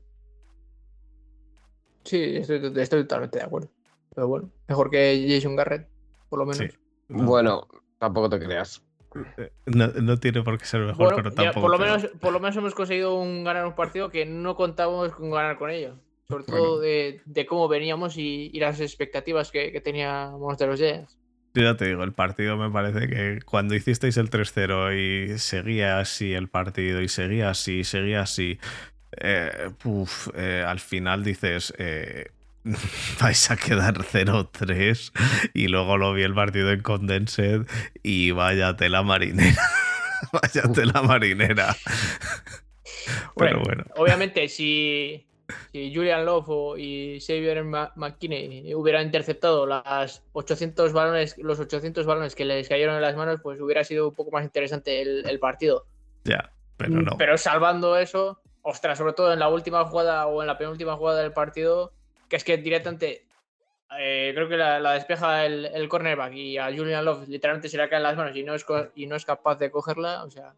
Sí, 2.04 2.36
estoy, 2.36 2.72
estoy 2.76 3.02
totalmente 3.02 3.38
de 3.38 3.44
acuerdo. 3.44 3.68
Pero 4.14 4.28
bueno, 4.28 4.50
mejor 4.68 4.90
que 4.90 5.26
Jason 5.28 5.56
Garrett, 5.56 5.88
por 6.28 6.38
lo 6.38 6.46
menos. 6.46 6.70
Sí. 6.72 6.78
Bueno, 7.08 7.66
tampoco 7.98 8.28
te 8.30 8.38
creas. 8.40 8.82
eh, 9.36 9.52
no, 9.66 9.88
no 9.88 10.18
tiene 10.18 10.42
por 10.42 10.58
qué 10.58 10.64
ser 10.66 10.80
mejor, 10.82 11.12
Bueno, 11.12 11.16
pero 11.16 11.30
ya 11.38 11.52
tampoco. 11.52 11.60
por, 11.60 11.70
lo 11.70 11.78
creo. 11.78 11.96
menos, 11.96 12.06
por 12.20 12.32
lo 12.32 12.40
menos 12.40 12.56
hemos 12.56 12.74
conseguido 12.74 13.14
un, 13.20 13.44
ganar 13.44 13.66
un 13.66 13.74
partido 13.74 14.10
que 14.10 14.26
no 14.26 14.56
contábamos 14.56 15.12
con 15.14 15.30
ganar 15.30 15.58
con 15.58 15.70
ello. 15.70 15.96
Sobre 16.28 16.44
Bueno. 16.46 16.64
todo 16.64 16.80
de, 16.80 17.20
de 17.24 17.46
cómo 17.46 17.68
veníamos 17.68 18.16
y, 18.16 18.50
y 18.52 18.58
las 18.60 18.80
expectativas 18.80 19.50
que, 19.50 19.72
que 19.72 19.80
teníamos 19.80 20.56
de 20.58 20.66
los 20.66 20.80
Giants. 20.80 21.18
Yo 21.54 21.62
ya 21.62 21.76
te 21.76 21.86
digo, 21.86 22.02
el 22.02 22.12
partido 22.12 22.56
me 22.56 22.70
parece 22.70 23.06
que 23.08 23.38
cuando 23.44 23.74
hicisteis 23.76 24.16
el 24.16 24.28
3-0 24.30 25.34
y 25.34 25.38
seguía 25.38 26.00
así 26.00 26.32
el 26.34 26.48
partido 26.48 27.00
y 27.00 27.08
seguía 27.08 27.50
así, 27.50 27.84
seguía 27.84 28.22
así, 28.22 28.58
eh, 29.20 29.70
puf, 29.80 30.28
eh, 30.34 30.64
al 30.66 30.80
final 30.80 31.22
dices, 31.22 31.72
eh, 31.78 32.32
vais 33.20 33.50
a 33.50 33.56
quedar 33.56 33.94
0-3 33.94 35.50
y 35.52 35.68
luego 35.68 35.96
lo 35.98 36.12
vi 36.14 36.22
el 36.22 36.34
partido 36.34 36.70
en 36.70 36.82
Condensed 36.82 37.66
y 38.02 38.30
vaya 38.30 38.76
tela 38.76 39.02
marinera. 39.02 39.62
vaya 40.32 40.62
tela 40.72 41.02
marinera. 41.02 41.76
Pero 43.36 43.60
bueno. 43.62 43.84
Obviamente, 43.96 44.48
si, 44.48 45.26
si 45.72 45.94
Julian 45.94 46.24
Love 46.24 46.78
y 46.78 47.20
Xavier 47.20 47.64
McKinney 47.64 48.74
hubieran 48.74 49.04
interceptado 49.06 49.66
las 49.66 50.22
800 50.32 50.92
balones, 50.92 51.36
los 51.38 51.60
800 51.60 52.06
balones 52.06 52.34
que 52.34 52.46
les 52.46 52.68
cayeron 52.68 52.96
en 52.96 53.02
las 53.02 53.16
manos, 53.16 53.40
pues 53.42 53.60
hubiera 53.60 53.84
sido 53.84 54.08
un 54.08 54.14
poco 54.14 54.30
más 54.30 54.44
interesante 54.44 55.02
el, 55.02 55.28
el 55.28 55.38
partido. 55.38 55.86
Ya, 56.24 56.50
pero 56.78 57.02
no. 57.02 57.16
Pero 57.18 57.36
salvando 57.36 57.98
eso, 57.98 58.40
ostras, 58.62 58.96
sobre 58.96 59.12
todo 59.12 59.34
en 59.34 59.38
la 59.38 59.48
última 59.48 59.84
jugada 59.84 60.26
o 60.26 60.40
en 60.40 60.46
la 60.46 60.56
penúltima 60.56 60.96
jugada 60.96 61.20
del 61.20 61.32
partido, 61.32 61.92
que 62.28 62.36
es 62.36 62.44
que 62.44 62.56
directamente 62.56 63.26
eh, 63.98 64.32
creo 64.34 64.48
que 64.48 64.56
la, 64.56 64.92
despeja 64.92 65.44
el, 65.46 65.88
cornerback 65.88 66.32
y 66.34 66.58
a 66.58 66.66
Julian 66.66 67.04
Love 67.04 67.28
literalmente 67.28 67.68
se 67.68 67.76
le 67.76 67.88
caen 67.88 68.02
las 68.02 68.16
manos 68.16 68.36
y 68.36 68.42
no 68.42 68.54
es, 68.54 68.64
y 68.94 69.06
no 69.06 69.16
es 69.16 69.24
capaz 69.24 69.56
de 69.56 69.70
cogerla, 69.70 70.24
o 70.24 70.30
sea. 70.30 70.54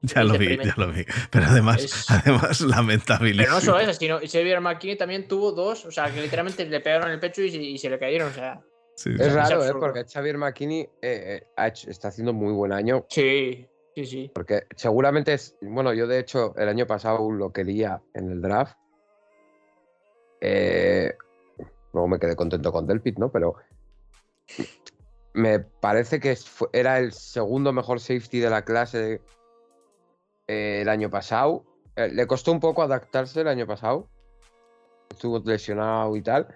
Ya 0.00 0.22
lo 0.22 0.38
vi, 0.38 0.56
ya 0.56 0.74
lo 0.76 0.92
vi. 0.92 1.04
Pero 1.30 1.46
además, 1.46 2.06
además 2.08 2.60
lamentable. 2.60 3.34
Pero 3.36 3.50
no 3.50 3.60
solo 3.60 3.80
eso, 3.80 3.92
sino 3.92 4.20
Xavier 4.20 4.60
McKinney 4.60 4.96
también 4.96 5.26
tuvo 5.26 5.52
dos, 5.52 5.84
o 5.86 5.90
sea, 5.90 6.12
que 6.12 6.20
literalmente 6.20 6.64
le 6.66 6.80
pegaron 6.80 7.10
el 7.10 7.18
pecho 7.18 7.42
y, 7.42 7.76
se 7.78 7.90
le 7.90 7.98
cayeron, 7.98 8.30
o 8.30 8.32
sea. 8.32 8.60
es 9.04 9.32
raro, 9.32 9.64
¿eh? 9.64 9.72
Porque 9.72 10.04
Xavier 10.04 10.38
McKinney 10.38 10.88
eh, 11.02 11.42
eh, 11.56 11.72
está 11.88 12.08
haciendo 12.08 12.32
muy 12.32 12.52
buen 12.52 12.72
año. 12.72 13.06
Sí, 13.08 13.66
sí, 13.96 14.06
sí. 14.06 14.30
Porque 14.32 14.62
seguramente 14.76 15.34
es. 15.34 15.56
Bueno, 15.60 15.92
yo 15.92 16.06
de 16.06 16.20
hecho 16.20 16.54
el 16.56 16.68
año 16.68 16.86
pasado 16.86 17.30
lo 17.32 17.52
quería 17.52 18.00
en 18.14 18.30
el 18.30 18.40
draft. 18.40 18.76
Eh, 20.40 21.12
Luego 21.92 22.08
me 22.08 22.18
quedé 22.18 22.36
contento 22.36 22.70
con 22.72 22.86
Delpit, 22.86 23.18
¿no? 23.18 23.30
Pero 23.32 23.56
me 25.32 25.60
parece 25.60 26.20
que 26.20 26.36
era 26.72 26.98
el 26.98 27.12
segundo 27.12 27.72
mejor 27.72 28.00
safety 28.00 28.40
de 28.40 28.50
la 28.50 28.64
clase 28.64 29.20
eh, 30.46 30.80
el 30.82 30.88
año 30.88 31.10
pasado. 31.10 31.64
Eh, 31.96 32.10
le 32.12 32.26
costó 32.26 32.52
un 32.52 32.60
poco 32.60 32.82
adaptarse 32.82 33.40
el 33.40 33.48
año 33.48 33.66
pasado. 33.66 34.08
Estuvo 35.10 35.40
lesionado 35.44 36.14
y 36.16 36.22
tal. 36.22 36.46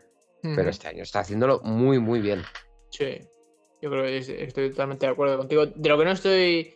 Pero 0.42 0.70
este 0.70 0.88
año 0.88 1.04
está 1.04 1.20
haciéndolo 1.20 1.60
muy, 1.60 2.00
muy 2.00 2.20
bien. 2.20 2.42
Sí, 2.90 3.20
yo 3.80 3.90
creo 3.90 4.02
que 4.02 4.18
estoy 4.18 4.70
totalmente 4.70 5.06
de 5.06 5.12
acuerdo 5.12 5.38
contigo. 5.38 5.66
De 5.66 5.88
lo 5.88 5.96
que 5.96 6.04
no 6.04 6.10
estoy 6.10 6.74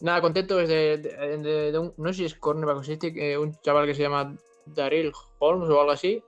nada 0.00 0.20
contento 0.20 0.60
es 0.60 0.68
de, 0.68 1.76
un, 1.76 1.92
no 1.96 2.12
sé 2.12 2.18
si 2.18 2.24
es 2.26 2.34
cornerback 2.36 2.76
o 2.76 2.84
safety, 2.84 3.34
un 3.34 3.52
chaval 3.60 3.86
que 3.86 3.94
se 3.94 4.02
llama 4.02 4.36
Daryl 4.66 5.12
Holmes 5.40 5.68
o 5.68 5.80
algo 5.80 5.90
así, 5.90 6.22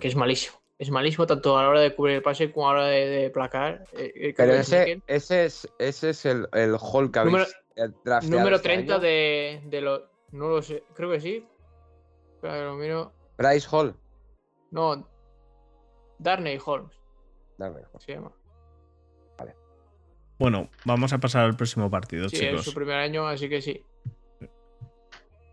que 0.00 0.08
es 0.08 0.16
malísimo 0.16 0.64
es 0.78 0.90
malísimo 0.90 1.26
tanto 1.26 1.56
a 1.56 1.62
la 1.62 1.68
hora 1.68 1.80
de 1.80 1.94
cubrir 1.94 2.16
el 2.16 2.22
pase 2.22 2.50
como 2.52 2.68
a 2.68 2.74
la 2.74 2.80
hora 2.80 2.88
de, 2.88 3.30
placar. 3.30 3.84
Eh, 3.92 4.34
Pero 4.36 4.54
ese, 4.54 5.00
ese, 5.06 5.44
es, 5.44 5.68
ese 5.78 6.10
es 6.10 6.26
el, 6.26 6.48
el 6.52 6.76
hall 6.80 7.10
que 7.10 7.24
Número, 7.24 7.46
número 8.22 8.60
30 8.60 8.94
este 8.96 9.06
de, 9.06 9.62
de 9.66 9.80
los. 9.80 10.02
No 10.32 10.48
lo 10.48 10.62
sé, 10.62 10.82
creo 10.94 11.10
que 11.10 11.20
sí. 11.20 11.46
Pero 12.40 12.72
lo 12.72 12.74
miro. 12.74 13.12
Bryce 13.38 13.68
Hall. 13.70 13.94
No. 14.70 15.08
Darnay 16.18 16.58
Holmes. 16.64 16.92
Darnay 17.56 17.84
Se 17.98 18.12
llama. 18.12 18.32
Vale. 19.38 19.54
Bueno, 20.38 20.68
vamos 20.84 21.12
a 21.12 21.18
pasar 21.18 21.44
al 21.44 21.56
próximo 21.56 21.88
partido, 21.88 22.28
sí, 22.28 22.38
chicos. 22.38 22.60
Es 22.60 22.66
su 22.66 22.74
primer 22.74 22.96
año, 22.96 23.26
así 23.28 23.48
que 23.48 23.62
sí. 23.62 23.84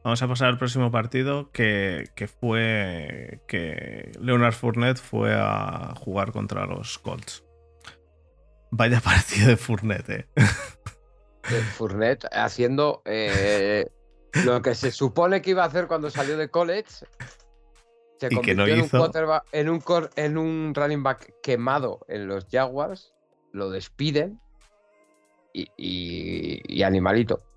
Vamos 0.03 0.21
a 0.23 0.27
pasar 0.27 0.47
al 0.47 0.57
próximo 0.57 0.89
partido 0.89 1.51
que, 1.51 2.09
fue 2.39 3.41
que 3.47 4.11
Leonard 4.19 4.53
Fournette 4.53 4.97
fue 4.97 5.35
a 5.35 5.93
jugar 5.95 6.31
contra 6.31 6.65
los 6.65 6.97
Colts. 6.97 7.43
Vaya 8.71 8.99
partido 9.03 9.49
de 9.49 9.57
Fournette, 9.57 10.09
eh. 10.09 10.25
Fournette 11.75 12.25
haciendo 12.31 13.03
eh, 13.05 13.91
lo 14.45 14.61
que 14.61 14.73
se 14.73 14.91
supone 14.91 15.41
que 15.41 15.51
iba 15.51 15.63
a 15.63 15.67
hacer 15.67 15.85
cuando 15.87 16.09
salió 16.09 16.35
de 16.35 16.49
college. 16.49 17.05
Se 18.19 18.29
convirtió 18.29 18.65
en, 19.51 19.69
Un 19.69 19.83
en, 20.15 20.37
un 20.37 20.73
running 20.75 21.03
back 21.03 21.33
quemado 21.43 21.99
en 22.07 22.27
los 22.27 22.47
Jaguars. 22.51 23.13
Lo 23.51 23.69
despiden. 23.69 24.39
y 25.53 26.81
animalito. 26.83 27.50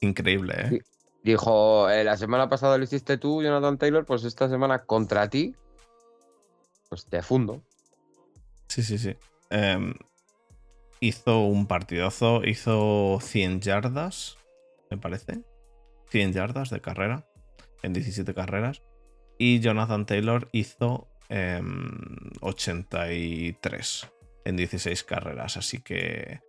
Increíble, 0.00 0.54
¿eh? 0.56 0.80
Dijo, 1.22 1.90
eh, 1.90 2.02
la 2.02 2.16
semana 2.16 2.48
pasada 2.48 2.78
lo 2.78 2.84
hiciste 2.84 3.18
tú, 3.18 3.42
Jonathan 3.42 3.76
Taylor, 3.76 4.06
pues 4.06 4.24
esta 4.24 4.48
semana 4.48 4.84
contra 4.84 5.28
ti, 5.28 5.54
pues 6.88 7.04
te 7.06 7.22
fundo. 7.22 7.62
Sí, 8.68 8.82
sí, 8.82 8.96
sí. 8.98 9.14
Em, 9.50 9.92
hizo 11.00 11.40
un 11.40 11.66
partidazo, 11.66 12.42
hizo 12.44 13.18
100 13.20 13.60
yardas, 13.60 14.38
me 14.90 14.96
parece. 14.96 15.44
100 16.08 16.32
yardas 16.32 16.70
de 16.70 16.80
carrera, 16.80 17.26
en 17.82 17.92
17 17.92 18.32
carreras. 18.32 18.82
Y 19.36 19.60
Jonathan 19.60 20.06
Taylor 20.06 20.48
hizo 20.52 21.08
83 22.40 24.02
em, 24.02 24.10
en 24.44 24.56
16 24.56 25.04
carreras. 25.04 25.58
Así 25.58 25.80
que 25.80 26.40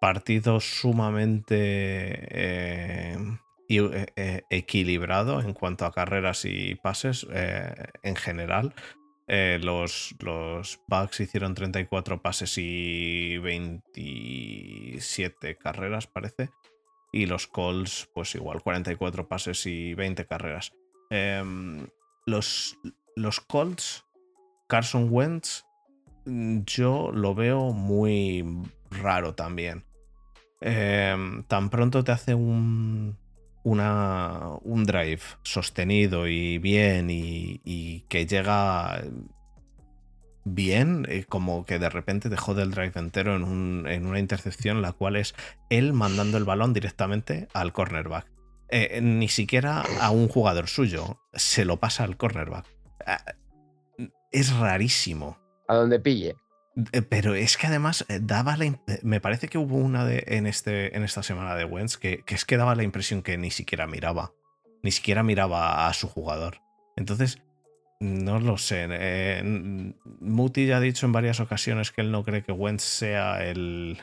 partido 0.00 0.58
sumamente 0.60 1.56
eh, 1.58 3.16
eh, 3.68 4.06
eh, 4.16 4.42
equilibrado 4.50 5.40
en 5.40 5.52
cuanto 5.52 5.84
a 5.84 5.92
carreras 5.92 6.44
y 6.44 6.74
pases 6.74 7.24
en 8.02 8.16
general. 8.16 8.74
los, 9.28 10.16
los 10.18 10.80
Bucks 10.88 11.20
hicieron 11.20 11.54
34 11.54 12.20
pases 12.20 12.58
y 12.58 13.38
27 13.38 15.56
carreras, 15.56 16.08
parece. 16.08 16.50
Y 17.12 17.26
los 17.26 17.46
Colts, 17.46 18.08
pues 18.14 18.34
igual, 18.34 18.62
44 18.62 19.28
pases 19.28 19.64
y 19.66 19.94
20 19.94 20.26
carreras. 20.26 20.72
Em, 21.10 21.86
los, 22.24 22.78
los 23.16 23.40
Colts, 23.40 24.04
Carson 24.68 25.08
Wentz, 25.10 25.64
yo 26.24 27.10
lo 27.12 27.34
veo 27.34 27.72
muy 27.72 28.44
raro 28.90 29.34
también. 29.34 29.84
Em, 30.60 31.42
tan 31.44 31.70
pronto 31.70 32.04
te 32.04 32.12
hace 32.12 32.34
un, 32.34 33.16
un 33.64 34.84
drive 34.84 35.22
sostenido 35.42 36.28
y 36.28 36.58
bien 36.58 37.08
y, 37.10 38.04
que 38.08 38.26
llega 38.26 39.02
bien, 40.44 41.06
eh, 41.08 41.24
como 41.28 41.64
que 41.64 41.78
de 41.78 41.88
repente 41.88 42.28
dejó 42.28 42.54
del 42.54 42.70
drive 42.70 42.92
entero 42.96 43.36
en, 43.36 44.06
una 44.06 44.18
intercepción, 44.18 44.82
la 44.82 44.92
cual 44.92 45.16
es 45.16 45.34
él 45.68 45.92
mandando 45.92 46.38
el 46.38 46.44
balón 46.44 46.72
directamente 46.72 47.48
al 47.54 47.72
cornerback. 47.72 48.26
Eh, 48.68 49.00
ni 49.02 49.28
siquiera 49.28 49.82
a 50.00 50.10
un 50.10 50.28
jugador 50.28 50.68
suyo, 50.68 51.18
se 51.32 51.64
lo 51.64 51.78
pasa 51.78 52.04
al 52.04 52.16
cornerback. 52.16 52.66
Ah, 53.06 53.24
es 54.30 54.54
rarísimo. 54.56 55.38
A 55.68 55.74
donde 55.74 55.98
pille. 55.98 56.36
Eh, 56.92 57.02
pero 57.02 57.34
es 57.34 57.56
que 57.56 57.66
además 57.66 58.04
eh, 58.08 58.20
daba 58.22 58.56
la. 58.56 58.78
Me 59.02 59.20
parece 59.20 59.48
que 59.48 59.58
hubo 59.58 59.76
una 59.76 60.04
de, 60.04 60.24
en, 60.26 60.46
este, 60.46 60.96
en 60.96 61.02
esta 61.02 61.22
semana 61.22 61.54
de 61.54 61.64
Wentz 61.64 61.96
que, 61.96 62.24
es 62.26 62.44
que 62.44 62.56
daba 62.56 62.74
la 62.74 62.82
impresión 62.82 63.22
que 63.22 63.36
ni 63.38 63.50
siquiera 63.50 63.86
miraba. 63.86 64.32
Ni 64.82 64.90
siquiera 64.90 65.22
miraba 65.22 65.88
a 65.88 65.92
su 65.92 66.08
jugador. 66.08 66.60
Entonces, 66.96 67.42
no 68.00 68.40
lo 68.40 68.56
sé. 68.56 68.86
Eh, 68.90 69.42
Muti 70.20 70.66
ya 70.66 70.78
ha 70.78 70.80
dicho 70.80 71.06
en 71.06 71.12
varias 71.12 71.40
ocasiones 71.40 71.90
que 71.90 72.00
él 72.00 72.10
no 72.10 72.24
cree 72.24 72.42
que 72.42 72.52
Wentz 72.52 72.82
sea 72.82 73.44
el, 73.44 74.00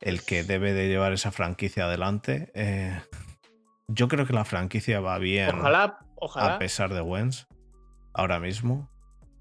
el 0.00 0.22
que 0.22 0.44
debe 0.44 0.74
de 0.74 0.88
llevar 0.88 1.12
esa 1.12 1.30
franquicia 1.30 1.84
adelante. 1.84 2.52
yo 3.88 4.08
creo 4.08 4.26
que 4.26 4.34
la 4.34 4.44
franquicia 4.44 5.00
va 5.00 5.18
bien. 5.18 5.58
Ojalá, 5.58 6.00
ojalá. 6.16 6.56
A 6.56 6.58
pesar 6.58 6.92
de 6.92 7.00
Wentz. 7.00 7.46
Ahora 8.12 8.40
mismo. 8.40 8.90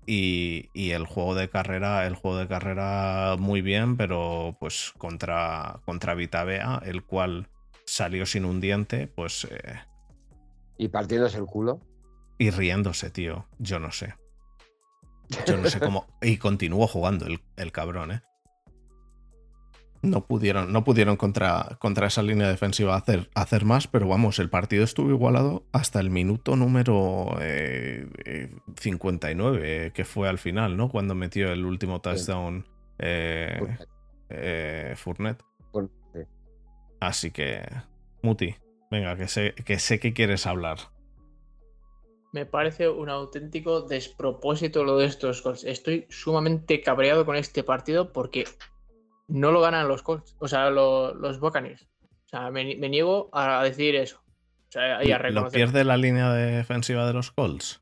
Y, 0.09 0.69
el 0.91 1.05
juego 1.05 1.35
de 1.35 1.49
carrera, 1.49 2.07
el 2.07 2.15
juego 2.15 2.37
de 2.37 2.47
carrera 2.47 3.35
muy 3.37 3.61
bien, 3.61 3.97
pero 3.97 4.55
pues 4.57 4.93
contra, 4.97 5.81
contra 5.85 6.13
Vitavea, 6.13 6.81
el 6.85 7.03
cual 7.03 7.49
salió 7.85 8.25
sin 8.25 8.45
un 8.45 8.61
diente, 8.61 9.07
pues. 9.07 9.45
Eh, 9.51 9.75
y 10.77 10.87
partiéndose 10.87 11.37
el 11.37 11.45
culo. 11.45 11.81
Y 12.37 12.51
riéndose, 12.51 13.09
tío. 13.09 13.47
Yo 13.59 13.79
no 13.79 13.91
sé. 13.91 14.15
Yo 15.45 15.57
no 15.57 15.69
sé 15.69 15.79
cómo. 15.79 16.07
Y 16.21 16.37
continuó 16.37 16.87
jugando 16.87 17.25
el, 17.25 17.41
el 17.57 17.73
cabrón, 17.73 18.11
¿eh? 18.11 18.21
No 20.01 20.25
pudieron, 20.25 20.71
no 20.71 20.83
pudieron 20.83 21.17
contra, 21.17 21.77
contra 21.79 22.07
esa 22.07 22.21
línea 22.21 22.47
defensiva 22.47 22.95
hacer, 22.95 23.29
hacer 23.35 23.65
más, 23.65 23.87
pero 23.87 24.07
vamos, 24.07 24.39
el 24.39 24.49
partido 24.49 24.83
estuvo 24.83 25.09
igualado 25.09 25.65
hasta 25.71 25.99
el 25.99 26.09
minuto 26.09 26.55
número 26.55 27.35
59, 28.79 29.59
eh, 29.59 29.85
eh, 29.87 29.91
que 29.93 30.05
fue 30.05 30.29
al 30.29 30.37
final, 30.37 30.77
¿no? 30.77 30.89
Cuando 30.89 31.15
metió 31.15 31.51
el 31.51 31.65
último 31.65 32.01
touchdown 32.01 32.65
eh, 32.99 33.57
Fournette. 33.59 33.89
eh, 34.29 34.93
Fournette. 34.95 35.43
Fournette, 35.71 35.93
sí. 36.13 36.19
Así 36.99 37.31
que, 37.31 37.61
Muti, 38.21 38.55
venga, 38.91 39.15
que 39.15 39.27
sé, 39.27 39.53
que 39.53 39.79
sé 39.79 39.99
que 39.99 40.13
quieres 40.13 40.45
hablar. 40.47 40.77
Me 42.33 42.45
parece 42.45 42.89
un 42.89 43.09
auténtico 43.09 43.81
despropósito 43.81 44.83
lo 44.83 44.97
de 44.97 45.05
estos 45.05 45.41
Colts. 45.41 45.63
Estoy 45.63 46.05
sumamente 46.09 46.81
cabreado 46.81 47.25
con 47.25 47.35
este 47.35 47.63
partido 47.63 48.11
porque 48.11 48.45
no 49.27 49.51
lo 49.51 49.61
ganan 49.61 49.87
los 49.87 50.03
Colts, 50.03 50.35
o 50.39 50.47
sea, 50.47 50.69
lo- 50.69 51.13
los 51.13 51.39
Buccaneers. 51.39 51.83
O 52.25 52.29
sea, 52.29 52.49
me, 52.51 52.75
me 52.75 52.89
niego 52.89 53.29
a 53.33 53.63
decir 53.63 53.95
eso. 53.95 54.17
O 54.67 54.71
sea, 54.71 55.03
y 55.03 55.11
a 55.11 55.19
¿Lo 55.29 55.49
pierde 55.49 55.83
la 55.85 55.95
línea 55.97 56.31
defensiva 56.33 57.05
de 57.07 57.13
los 57.13 57.31
Colts? 57.31 57.81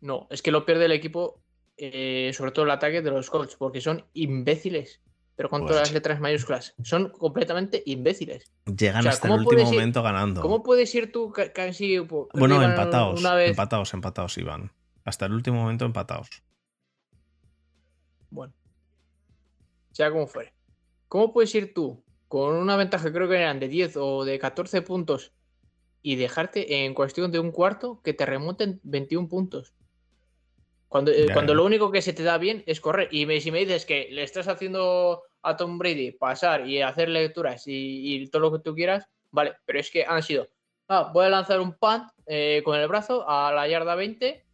No, 0.00 0.26
es 0.30 0.42
que 0.42 0.50
lo 0.50 0.66
pierde 0.66 0.84
el 0.84 0.92
equipo, 0.92 1.40
eh, 1.78 2.30
sobre 2.34 2.52
todo 2.52 2.66
el 2.66 2.70
ataque 2.70 3.00
de 3.02 3.10
los 3.10 3.30
Colts, 3.30 3.56
porque 3.56 3.80
son 3.80 4.04
imbéciles. 4.12 5.00
Pero 5.34 5.50
con 5.50 5.60
Pues- 5.62 5.70
todas 5.72 5.88
las 5.88 5.92
letras 5.94 6.18
mayúsculas. 6.20 6.74
Son 6.82 7.10
completamente 7.10 7.82
imbéciles. 7.84 8.50
Llegan 8.64 9.00
O 9.00 9.02
sea, 9.02 9.10
hasta 9.12 9.28
el 9.28 9.32
¿cómo 9.34 9.48
último 9.48 9.68
ir- 9.70 9.74
momento 9.74 10.02
ganando. 10.02 10.40
¿Cómo 10.40 10.62
puedes 10.62 10.94
ir 10.94 11.12
tú 11.12 11.30
ca- 11.30 11.52
casi. 11.52 11.98
Bueno, 11.98 12.62
empatados, 12.62 13.20
Una 13.20 13.34
vez. 13.34 13.50
empatados, 13.50 13.92
empatados 13.92 14.38
iban. 14.38 14.72
Hasta 15.04 15.26
el 15.26 15.32
último 15.32 15.60
momento 15.62 15.84
empatados. 15.84 16.42
Bueno, 18.30 18.52
sea 19.96 20.10
como 20.10 20.26
fuere. 20.26 20.52
¿Cómo 21.08 21.32
puedes 21.32 21.54
ir 21.54 21.72
tú 21.72 22.04
con 22.28 22.54
una 22.54 22.76
ventaja, 22.76 23.10
creo 23.12 23.28
que 23.28 23.36
eran 23.36 23.58
de 23.60 23.68
10 23.68 23.96
o 23.96 24.24
de 24.24 24.38
14 24.38 24.82
puntos, 24.82 25.32
y 26.02 26.16
dejarte 26.16 26.84
en 26.84 26.92
cuestión 26.94 27.32
de 27.32 27.38
un 27.38 27.50
cuarto 27.50 28.00
que 28.02 28.12
te 28.12 28.26
remonten 28.26 28.78
21 28.82 29.28
puntos? 29.28 29.72
Cuando, 30.88 31.10
eh, 31.10 31.28
cuando 31.32 31.54
lo 31.54 31.64
único 31.64 31.90
que 31.90 32.02
se 32.02 32.12
te 32.12 32.22
da 32.22 32.38
bien 32.38 32.62
es 32.66 32.80
correr. 32.80 33.08
Y 33.10 33.26
me- 33.26 33.40
si 33.40 33.50
me 33.50 33.60
dices 33.60 33.86
que 33.86 34.08
le 34.10 34.22
estás 34.22 34.48
haciendo 34.48 35.22
a 35.42 35.56
Tom 35.56 35.78
Brady 35.78 36.12
pasar 36.12 36.68
y 36.68 36.82
hacer 36.82 37.08
lecturas 37.08 37.66
y, 37.66 38.22
y 38.22 38.28
todo 38.28 38.42
lo 38.42 38.52
que 38.52 38.58
tú 38.62 38.74
quieras, 38.74 39.08
vale, 39.30 39.54
pero 39.64 39.80
es 39.80 39.90
que 39.90 40.04
han 40.04 40.22
sido. 40.22 40.48
Ah, 40.88 41.10
voy 41.12 41.24
a 41.26 41.30
lanzar 41.30 41.58
un 41.60 41.72
punt 41.76 42.04
eh, 42.26 42.62
con 42.64 42.78
el 42.78 42.86
brazo 42.86 43.28
a 43.28 43.52
la 43.52 43.66
yarda 43.66 43.94
20 43.94 44.45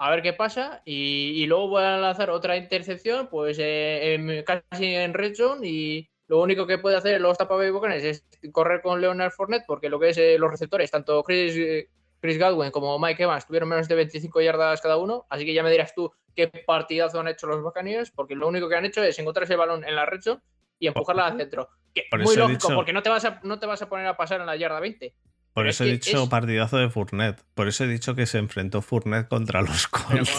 a 0.00 0.10
ver 0.10 0.22
qué 0.22 0.32
pasa. 0.32 0.82
Y, 0.84 1.42
y 1.42 1.46
luego 1.46 1.68
voy 1.68 1.82
a 1.82 1.96
lanzar 1.96 2.30
otra 2.30 2.56
intercepción, 2.56 3.28
pues 3.28 3.58
eh, 3.58 4.14
en- 4.14 4.42
casi 4.44 4.94
en 4.94 5.14
red 5.14 5.34
zone. 5.34 5.66
Y 5.66 6.08
lo 6.28 6.40
único 6.40 6.66
que 6.66 6.78
puede 6.78 6.96
hacer 6.96 7.20
los 7.20 7.36
Bay 7.38 7.70
Buccaneers 7.70 8.04
es 8.04 8.26
correr 8.52 8.80
con 8.82 9.00
Leonard 9.00 9.32
Fournette, 9.32 9.64
porque 9.66 9.88
lo 9.88 9.98
que 9.98 10.10
es 10.10 10.18
eh, 10.18 10.36
los 10.38 10.50
receptores, 10.50 10.90
tanto 10.90 11.22
Chris, 11.22 11.54
eh, 11.56 11.88
Chris 12.20 12.38
Godwin 12.38 12.70
como 12.70 12.98
Mike 12.98 13.22
Evans, 13.22 13.46
tuvieron 13.46 13.68
menos 13.68 13.88
de 13.88 13.94
25 13.94 14.40
yardas 14.40 14.80
cada 14.80 14.96
uno. 14.96 15.26
Así 15.30 15.44
que 15.44 15.54
ya 15.54 15.62
me 15.62 15.70
dirás 15.70 15.94
tú 15.94 16.12
qué 16.34 16.48
partidazo 16.66 17.20
han 17.20 17.28
hecho 17.28 17.46
los 17.46 17.62
Buccaneers, 17.62 18.10
porque 18.10 18.34
lo 18.34 18.46
único 18.48 18.68
que 18.68 18.76
han 18.76 18.84
hecho 18.84 19.02
es 19.02 19.18
encontrar 19.18 19.44
ese 19.44 19.56
balón 19.56 19.84
en 19.84 19.94
la 19.96 20.06
red 20.06 20.20
zone 20.20 20.40
y 20.78 20.86
empujarla 20.86 21.26
al 21.26 21.32
centro. 21.38 21.68
Que 21.94 22.04
muy 22.26 22.36
lógico, 22.42 22.68
dicho- 22.68 22.74
porque 22.76 22.92
no 22.92 23.02
te, 23.02 23.08
vas 23.10 23.24
a, 23.24 23.40
no 23.42 23.58
te 23.58 23.66
vas 23.66 23.82
a 23.82 23.88
poner 23.88 24.06
a 24.06 24.16
pasar 24.16 24.40
en 24.40 24.46
la 24.46 24.54
yarda 24.56 24.78
20. 24.78 25.14
Por 25.58 25.64
Pero 25.64 25.70
eso 25.70 25.84
es 25.84 25.90
he 25.90 25.92
dicho 25.94 26.22
es- 26.22 26.28
partidazo 26.28 26.76
de 26.78 26.88
Fournette. 26.88 27.42
Por 27.54 27.66
eso 27.66 27.82
he 27.84 27.88
dicho 27.88 28.14
que 28.14 28.26
se 28.26 28.38
enfrentó 28.38 28.80
Fournette 28.80 29.28
contra 29.28 29.60
los 29.60 29.88
Colts. 29.88 30.30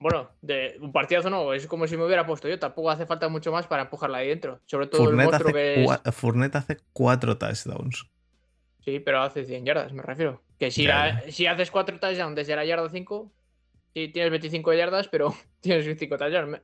bueno, 0.00 0.30
de 0.42 0.76
un 0.80 0.90
partidazo 0.90 1.30
no, 1.30 1.52
es 1.52 1.66
como 1.68 1.86
si 1.86 1.96
me 1.96 2.04
hubiera 2.04 2.26
puesto 2.26 2.48
yo. 2.48 2.58
Tampoco 2.58 2.90
hace 2.90 3.06
falta 3.06 3.28
mucho 3.28 3.52
más 3.52 3.66
para 3.66 3.82
empujarla 3.82 4.18
ahí 4.18 4.28
dentro. 4.28 4.60
Sobre 4.66 4.86
todo 4.88 5.02
el 5.02 5.06
Fournette 5.08 5.26
monstruo 5.30 5.48
hace, 5.50 5.54
que 5.54 5.84
es. 6.08 6.14
Fournette 6.16 6.56
hace 6.56 6.76
cuatro 6.92 7.38
touchdowns. 7.38 8.06
Sí, 8.84 9.00
pero 9.00 9.22
hace 9.22 9.44
100 9.44 9.64
yardas, 9.64 9.92
me 9.92 10.02
refiero. 10.02 10.42
Que 10.58 10.70
si, 10.70 10.86
la- 10.86 11.22
si 11.30 11.46
haces 11.46 11.70
4 11.70 11.98
touchdowns 12.00 12.34
desde 12.36 12.54
la 12.56 12.64
yarda 12.64 12.88
5, 12.90 13.32
sí, 13.94 14.08
tienes 14.08 14.30
25 14.30 14.72
yardas, 14.74 15.08
pero 15.08 15.34
tienes 15.60 15.86
5 15.98 16.16
touchdowns. 16.18 16.60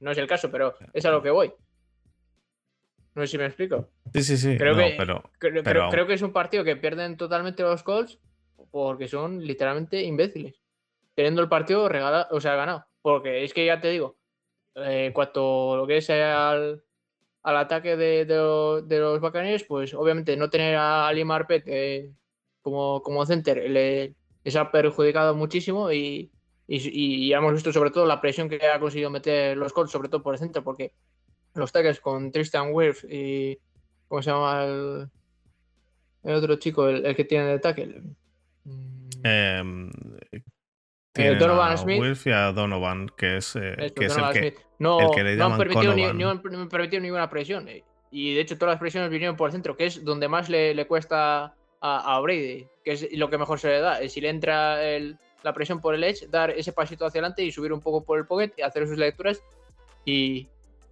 No 0.00 0.10
es 0.10 0.18
el 0.18 0.26
caso, 0.26 0.50
pero 0.50 0.74
es 0.92 1.04
a 1.06 1.10
lo 1.10 1.22
que 1.22 1.30
voy. 1.30 1.52
No 3.14 3.22
sé 3.22 3.28
si 3.28 3.38
me 3.38 3.46
explico. 3.46 3.88
Sí, 4.12 4.22
sí, 4.22 4.36
sí. 4.36 4.56
Creo 4.58 4.74
no, 4.74 4.82
que- 4.82 4.94
pero 4.98 5.22
Creo, 5.38 5.62
Pero- 5.62 5.62
creo- 5.64 5.90
creo 5.90 6.06
que 6.06 6.14
es 6.14 6.22
un 6.22 6.32
partido 6.32 6.64
que 6.64 6.76
pierden 6.76 7.16
totalmente 7.16 7.62
los 7.62 7.82
Colts 7.82 8.18
porque 8.70 9.06
son 9.08 9.44
literalmente 9.44 10.02
imbéciles. 10.02 10.60
Teniendo 11.14 11.40
el 11.42 11.48
partido 11.48 11.88
regalado, 11.88 12.26
o 12.30 12.40
sea, 12.40 12.56
ganado. 12.56 12.84
Porque 13.02 13.44
es 13.44 13.54
que 13.54 13.66
ya 13.66 13.80
te 13.80 13.90
digo, 13.90 14.16
eh, 14.74 15.12
cuanto 15.14 15.76
lo 15.76 15.86
que 15.86 15.98
es 15.98 16.10
al, 16.10 16.82
al 17.42 17.56
ataque 17.56 17.96
de, 17.96 18.24
de 18.24 18.34
lo- 18.36 18.82
de 18.82 18.98
los 18.98 19.20
Buccaneers, 19.20 19.62
pues 19.64 19.94
obviamente 19.94 20.36
no 20.36 20.50
tener 20.50 20.74
a 20.74 21.06
Ali 21.06 21.24
Marpet 21.24 21.62
eh, 21.66 22.10
como, 22.62 23.00
como 23.02 23.24
center 23.26 23.70
le, 23.70 24.14
les 24.42 24.56
ha 24.56 24.72
perjudicado 24.72 25.34
muchísimo 25.36 25.92
y, 25.92 26.32
y, 26.66 27.26
y 27.26 27.28
ya 27.28 27.36
hemos 27.38 27.52
visto 27.52 27.72
sobre 27.72 27.90
todo 27.90 28.06
la 28.06 28.20
presión 28.20 28.48
que 28.48 28.66
ha 28.66 28.80
conseguido 28.80 29.10
meter 29.10 29.56
los 29.56 29.72
Colts, 29.72 29.92
sobre 29.92 30.08
todo 30.08 30.22
por 30.22 30.34
el 30.34 30.40
centro, 30.40 30.64
porque 30.64 30.92
los 31.54 31.72
tackles 31.72 32.00
con 32.00 32.30
Tristan 32.30 32.72
Wirth 32.72 33.04
y 33.08 33.58
¿cómo 34.08 34.22
se 34.22 34.30
llama 34.30 34.64
el, 34.64 35.08
el 36.24 36.34
otro 36.34 36.56
chico, 36.56 36.88
el, 36.88 37.04
el 37.06 37.14
que 37.16 37.24
tiene 37.24 37.46
de 37.46 37.58
tackle? 37.58 38.02
Mm, 38.64 39.10
em, 39.22 39.90
tienen 41.12 41.38
Donovan 41.38 41.72
a 41.72 41.76
Smith. 41.76 42.26
Y 42.26 42.30
a 42.30 42.52
Donovan, 42.52 43.08
que 43.16 43.36
es, 43.36 43.54
eh, 43.56 43.92
que, 43.94 44.06
es 44.06 44.16
el 44.16 44.30
que 44.32 44.56
no, 44.78 45.00
el 45.00 45.10
que 45.14 45.22
le 45.24 45.36
no 45.36 45.44
han 45.46 45.56
permitido, 45.58 45.94
ni, 45.94 46.12
no 46.12 46.30
han 46.30 46.42
ninguna 47.02 47.30
presión. 47.30 47.68
eh. 47.68 47.84
Y 48.10 48.34
de 48.34 48.40
hecho, 48.40 48.56
todas 48.58 48.74
las 48.74 48.80
presiones 48.80 49.10
vinieron 49.10 49.36
por 49.36 49.48
el 49.48 49.52
centro, 49.52 49.76
que 49.76 49.86
es 49.86 50.04
donde 50.04 50.28
más 50.28 50.48
le, 50.48 50.74
le 50.74 50.86
cuesta 50.86 51.54
a, 51.80 52.16
a 52.16 52.20
Brady, 52.20 52.66
que 52.84 52.92
es 52.92 53.08
lo 53.12 53.28
que 53.30 53.38
mejor 53.38 53.58
se 53.58 53.68
le 53.68 53.80
da. 53.80 54.00
eh, 54.00 54.08
Si 54.08 54.20
le 54.20 54.28
entra 54.28 54.84
el- 54.84 55.18
la 55.42 55.52
presión 55.52 55.80
por 55.80 55.94
el 55.94 56.02
edge, 56.04 56.26
dar 56.30 56.50
ese 56.50 56.72
pasito 56.72 57.04
hacia 57.04 57.18
adelante 57.20 57.44
y 57.44 57.52
subir 57.52 57.72
un 57.72 57.80
poco 57.80 58.02
por 58.04 58.18
el 58.18 58.26
pocket, 58.26 58.52
y 58.56 58.62
hacer 58.62 58.86
sus 58.88 58.96
lecturas 58.96 59.42
y, 60.04 60.48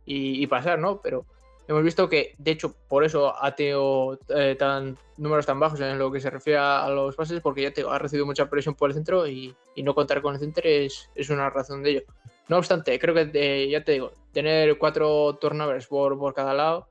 y- 0.06 0.42
y 0.42 0.46
pasar, 0.46 0.78
¿no? 0.78 1.00
Pero 1.00 1.26
hemos 1.68 1.82
visto 1.82 2.08
que, 2.08 2.34
de 2.38 2.50
hecho, 2.50 2.74
por 2.88 3.04
eso 3.04 3.34
ha 3.42 3.54
tenido 3.54 4.18
eh, 4.28 4.56
tan, 4.58 4.96
números 5.16 5.46
tan 5.46 5.60
bajos 5.60 5.80
en 5.80 5.98
lo 5.98 6.10
que 6.10 6.20
se 6.20 6.30
refiere 6.30 6.58
a, 6.58 6.88
los 6.88 7.14
pases, 7.16 7.40
porque 7.40 7.62
ya 7.62 7.70
te 7.72 7.84
ha 7.88 7.98
recibido 7.98 8.26
mucha 8.26 8.48
presión 8.50 8.74
por 8.74 8.90
el 8.90 8.94
centro 8.94 9.26
y, 9.26 9.54
y 9.74 9.82
no 9.82 9.94
contar 9.94 10.20
con 10.22 10.34
el 10.34 10.40
center 10.40 10.66
es, 10.66 11.08
es 11.14 11.30
una 11.30 11.50
razón 11.50 11.82
de 11.82 11.90
ello. 11.90 12.02
No 12.48 12.58
obstante, 12.58 12.98
creo 12.98 13.14
que, 13.14 13.30
eh, 13.34 13.68
ya 13.70 13.84
te 13.84 13.92
digo, 13.92 14.12
tener 14.32 14.76
cuatro 14.78 15.34
turnovers 15.40 15.86
por, 15.86 16.18
por 16.18 16.34
cada 16.34 16.52
lado, 16.54 16.88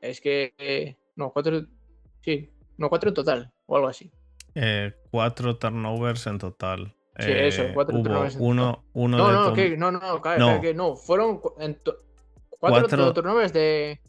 es 0.00 0.20
que, 0.20 0.54
eh, 0.58 0.96
no, 1.16 1.30
cuatro, 1.32 1.62
sí, 2.22 2.50
no, 2.78 2.88
cuatro 2.88 3.08
en 3.08 3.14
total, 3.14 3.52
o 3.66 3.76
algo 3.76 3.88
así. 3.88 4.10
eh, 4.54 4.92
cuatro 5.10 5.56
turnovers 5.58 6.26
en 6.26 6.38
total. 6.38 6.94
Sí, 7.18 7.32
eso, 7.32 7.64
Eh, 7.64 7.70
cuatro 7.74 7.96
hubo 7.96 8.04
turnovers 8.04 8.36
en 8.36 8.42
uno, 8.42 8.84
uno 8.94 9.18
No, 9.18 9.28
de 9.28 9.34
no, 9.34 9.52
que, 9.54 9.76
no, 9.76 9.90
no, 9.92 10.00
no, 10.00 10.38
No. 10.38 10.72
no, 10.74 10.96
fueron 10.96 11.40
en 11.58 11.78
cuatro, 12.60 12.80
Cuatro- 12.88 13.12
turnovers 13.14 13.52
de, 13.52 14.00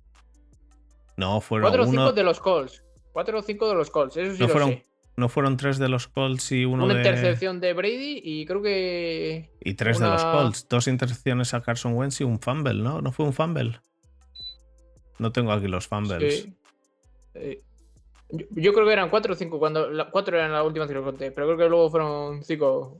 No, 1.17 1.41
fueron 1.41 1.67
cuatro 1.69 1.83
o 1.83 1.85
cinco 1.87 2.01
uno, 2.03 2.11
de 2.13 2.23
los 2.23 2.39
Colts, 2.39 2.83
cuatro 3.11 3.39
o 3.39 3.41
cinco 3.41 3.67
de 3.67 3.75
los 3.75 3.89
Colts, 3.89 4.17
eso 4.17 4.33
sí 4.33 4.39
No 4.41 4.47
lo 4.47 4.51
fueron 4.53 4.69
sé. 4.69 4.83
no 5.17 5.29
fueron 5.29 5.57
tres 5.57 5.77
de 5.77 5.89
los 5.89 6.07
Colts 6.07 6.51
y 6.51 6.65
uno 6.65 6.85
Una 6.85 6.93
de 6.93 6.99
intercepción 7.01 7.59
de 7.59 7.73
Brady 7.73 8.21
y 8.23 8.45
creo 8.45 8.61
que 8.61 9.51
y 9.59 9.73
tres 9.73 9.99
de 9.99 10.07
los 10.07 10.21
una- 10.21 10.31
Colts, 10.33 10.67
dos 10.69 10.87
intercepciones 10.87 11.53
a 11.53 11.61
Carson 11.61 11.93
Wentz 11.95 12.21
y 12.21 12.23
un 12.23 12.39
fumble, 12.39 12.75
¿no? 12.75 13.01
¿No 13.01 13.11
fue 13.11 13.25
un 13.25 13.33
fumble? 13.33 13.79
No 15.19 15.31
tengo 15.31 15.51
aquí 15.51 15.67
los 15.67 15.87
fumbles. 15.87 16.43
Sí. 16.43 16.53
Eh, 17.35 17.61
yo, 18.29 18.45
yo 18.51 18.73
creo 18.73 18.85
que 18.87 18.93
eran 18.93 19.09
cuatro 19.09 19.33
o 19.33 19.35
cinco, 19.35 19.59
cuando 19.59 19.89
la- 19.89 20.09
cuatro 20.09 20.37
eran 20.37 20.51
la 20.51 20.63
última 20.63 20.87
que 20.87 20.93
lo 20.93 21.03
conté, 21.03 21.31
pero 21.31 21.45
creo 21.47 21.57
que 21.57 21.69
luego 21.69 21.89
fueron 21.89 22.43
cinco. 22.43 22.99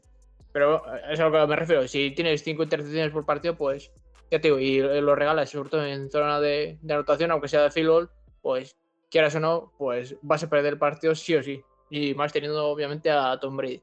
Pero 0.54 0.78
eh, 0.96 1.02
es 1.12 1.20
a 1.20 1.30
lo 1.30 1.32
que 1.32 1.48
me 1.48 1.56
refiero. 1.56 1.88
Si 1.88 2.12
tienes 2.12 2.44
cinco 2.44 2.64
intercepciones 2.64 3.12
por 3.12 3.26
partido, 3.26 3.56
pues 3.56 3.92
ya 4.32 4.40
te 4.40 4.48
digo, 4.48 4.60
y 4.60 4.80
lo 4.80 5.14
regalas, 5.14 5.50
sobre 5.50 5.70
todo 5.70 5.86
en 5.86 6.10
zona 6.10 6.40
de, 6.40 6.80
de 6.82 6.94
anotación, 6.94 7.32
aunque 7.32 7.50
sea 7.50 7.64
de 7.64 7.72
field 7.72 7.90
goal, 7.90 8.10
pues 8.42 8.78
quieras 9.12 9.36
o 9.36 9.42
no, 9.42 9.74
pues 9.78 10.16
vas 10.22 10.42
a 10.42 10.50
perder 10.50 10.74
el 10.74 10.80
partido 10.80 11.14
sí 11.14 11.36
o 11.36 11.44
sí. 11.44 11.62
Y 11.90 12.16
más 12.16 12.32
teniendo 12.32 12.66
obviamente 12.68 13.12
a 13.12 13.38
Tom 13.40 13.58
Brady. 13.58 13.82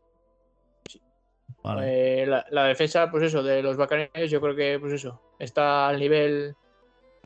Vale. 1.62 2.22
Eh, 2.22 2.26
la, 2.26 2.46
la 2.50 2.64
defensa, 2.64 3.10
pues 3.10 3.24
eso, 3.24 3.42
de 3.42 3.62
los 3.62 3.76
Buccaneers, 3.76 4.30
yo 4.30 4.40
creo 4.40 4.56
que, 4.56 4.78
pues 4.80 4.94
eso, 4.94 5.20
está 5.38 5.88
al 5.88 6.00
nivel, 6.00 6.54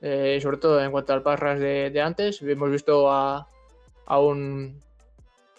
eh, 0.00 0.40
sobre 0.42 0.56
todo 0.56 0.82
en 0.82 0.90
cuanto 0.90 1.12
al 1.12 1.22
pass 1.22 1.38
rush 1.38 1.58
de, 1.58 1.90
de 1.90 2.00
antes. 2.00 2.42
Hemos 2.42 2.70
visto 2.70 3.08
a, 3.08 3.46
a 4.06 4.18
un, 4.18 4.80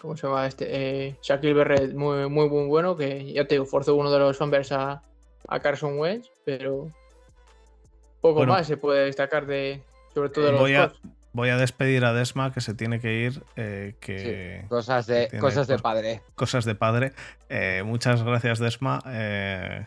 ¿cómo 0.01 0.17
se 0.17 0.27
llama 0.27 0.45
este? 0.45 0.65
Eh, 1.07 1.15
Shaquille 1.21 1.53
Barrett 1.53 1.93
muy, 1.93 2.27
muy, 2.27 2.49
muy 2.49 2.67
bueno, 2.67 2.97
que 2.97 3.31
ya 3.31 3.45
te 3.45 3.55
digo, 3.55 3.65
forzó 3.65 3.95
uno 3.95 4.11
de 4.11 4.19
los 4.19 4.37
fumbles 4.37 4.73
a, 4.73 5.01
a 5.47 5.59
Carson 5.61 5.97
Wentz, 5.97 6.29
pero 6.43 6.87
poco 8.23 8.35
Bueno. 8.39 8.53
más 8.53 8.65
se 8.65 8.77
puede 8.77 9.05
destacar 9.05 9.45
de, 9.45 9.83
sobre 10.13 10.29
todo 10.29 10.45
de 10.45 10.51
los 10.53 10.59
Voy 10.61 10.73
a, 10.75 10.91
voy 11.33 11.49
a 11.49 11.57
despedir 11.57 12.05
a 12.05 12.13
Desma 12.13 12.51
que 12.53 12.61
se 12.61 12.73
tiene 12.73 12.99
que 12.99 13.13
ir. 13.21 13.43
eh, 13.55 13.95
que 13.99 14.61
Sí, 14.63 14.67
cosas 14.69 15.05
de, 15.07 15.27
cosas 15.39 15.67
de 15.67 15.77
padre. 15.77 16.21
cosas 16.35 16.65
de 16.65 16.73
padre. 16.75 17.13
Eh, 17.49 17.83
muchas 17.85 18.23
gracias, 18.23 18.57
Desma. 18.59 18.99
Eh, 19.07 19.85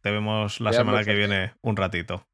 te 0.00 0.10
vemos 0.10 0.60
la 0.60 0.70
Cuidado 0.70 0.84
semana 0.84 0.98
mucho, 0.98 1.10
que 1.10 1.16
viene 1.16 1.52
un 1.62 1.76
ratito. 1.76 2.26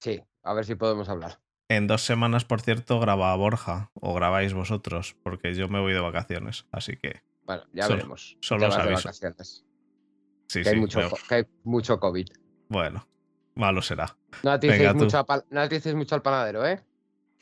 Sí, 0.00 0.22
a 0.42 0.54
ver 0.54 0.64
si 0.64 0.74
podemos 0.74 1.08
hablar. 1.08 1.38
En 1.68 1.86
dos 1.88 2.02
semanas, 2.02 2.44
por 2.44 2.60
cierto, 2.60 3.00
graba 3.00 3.34
Borja, 3.34 3.90
o 3.94 4.14
grabáis 4.14 4.54
vosotros, 4.54 5.16
porque 5.24 5.54
yo 5.54 5.68
me 5.68 5.80
voy 5.80 5.92
de 5.92 6.00
vacaciones. 6.00 6.66
Así 6.72 6.96
que 6.96 7.22
Bueno, 7.44 7.64
ya 7.72 7.82
Solo- 7.84 7.96
veremos. 7.96 8.36
solo 8.40 8.68
os 8.68 8.76
aviso. 8.76 9.08
vacaciones. 9.08 9.64
sí, 10.48 10.62
que, 10.62 10.68
hay 10.68 10.74
sí. 10.76 10.80
mucho, 10.80 11.00
que 11.28 11.34
hay 11.34 11.44
mucho 11.64 11.98
COVID. 11.98 12.26
Bueno, 12.68 13.06
malo 13.56 13.82
será. 13.82 14.16
No 14.42 14.52
atices, 14.52 14.94
mucho, 14.94 15.96
mucho 15.96 16.14
al 16.14 16.22
panadero, 16.22 16.66
¿eh? 16.66 16.80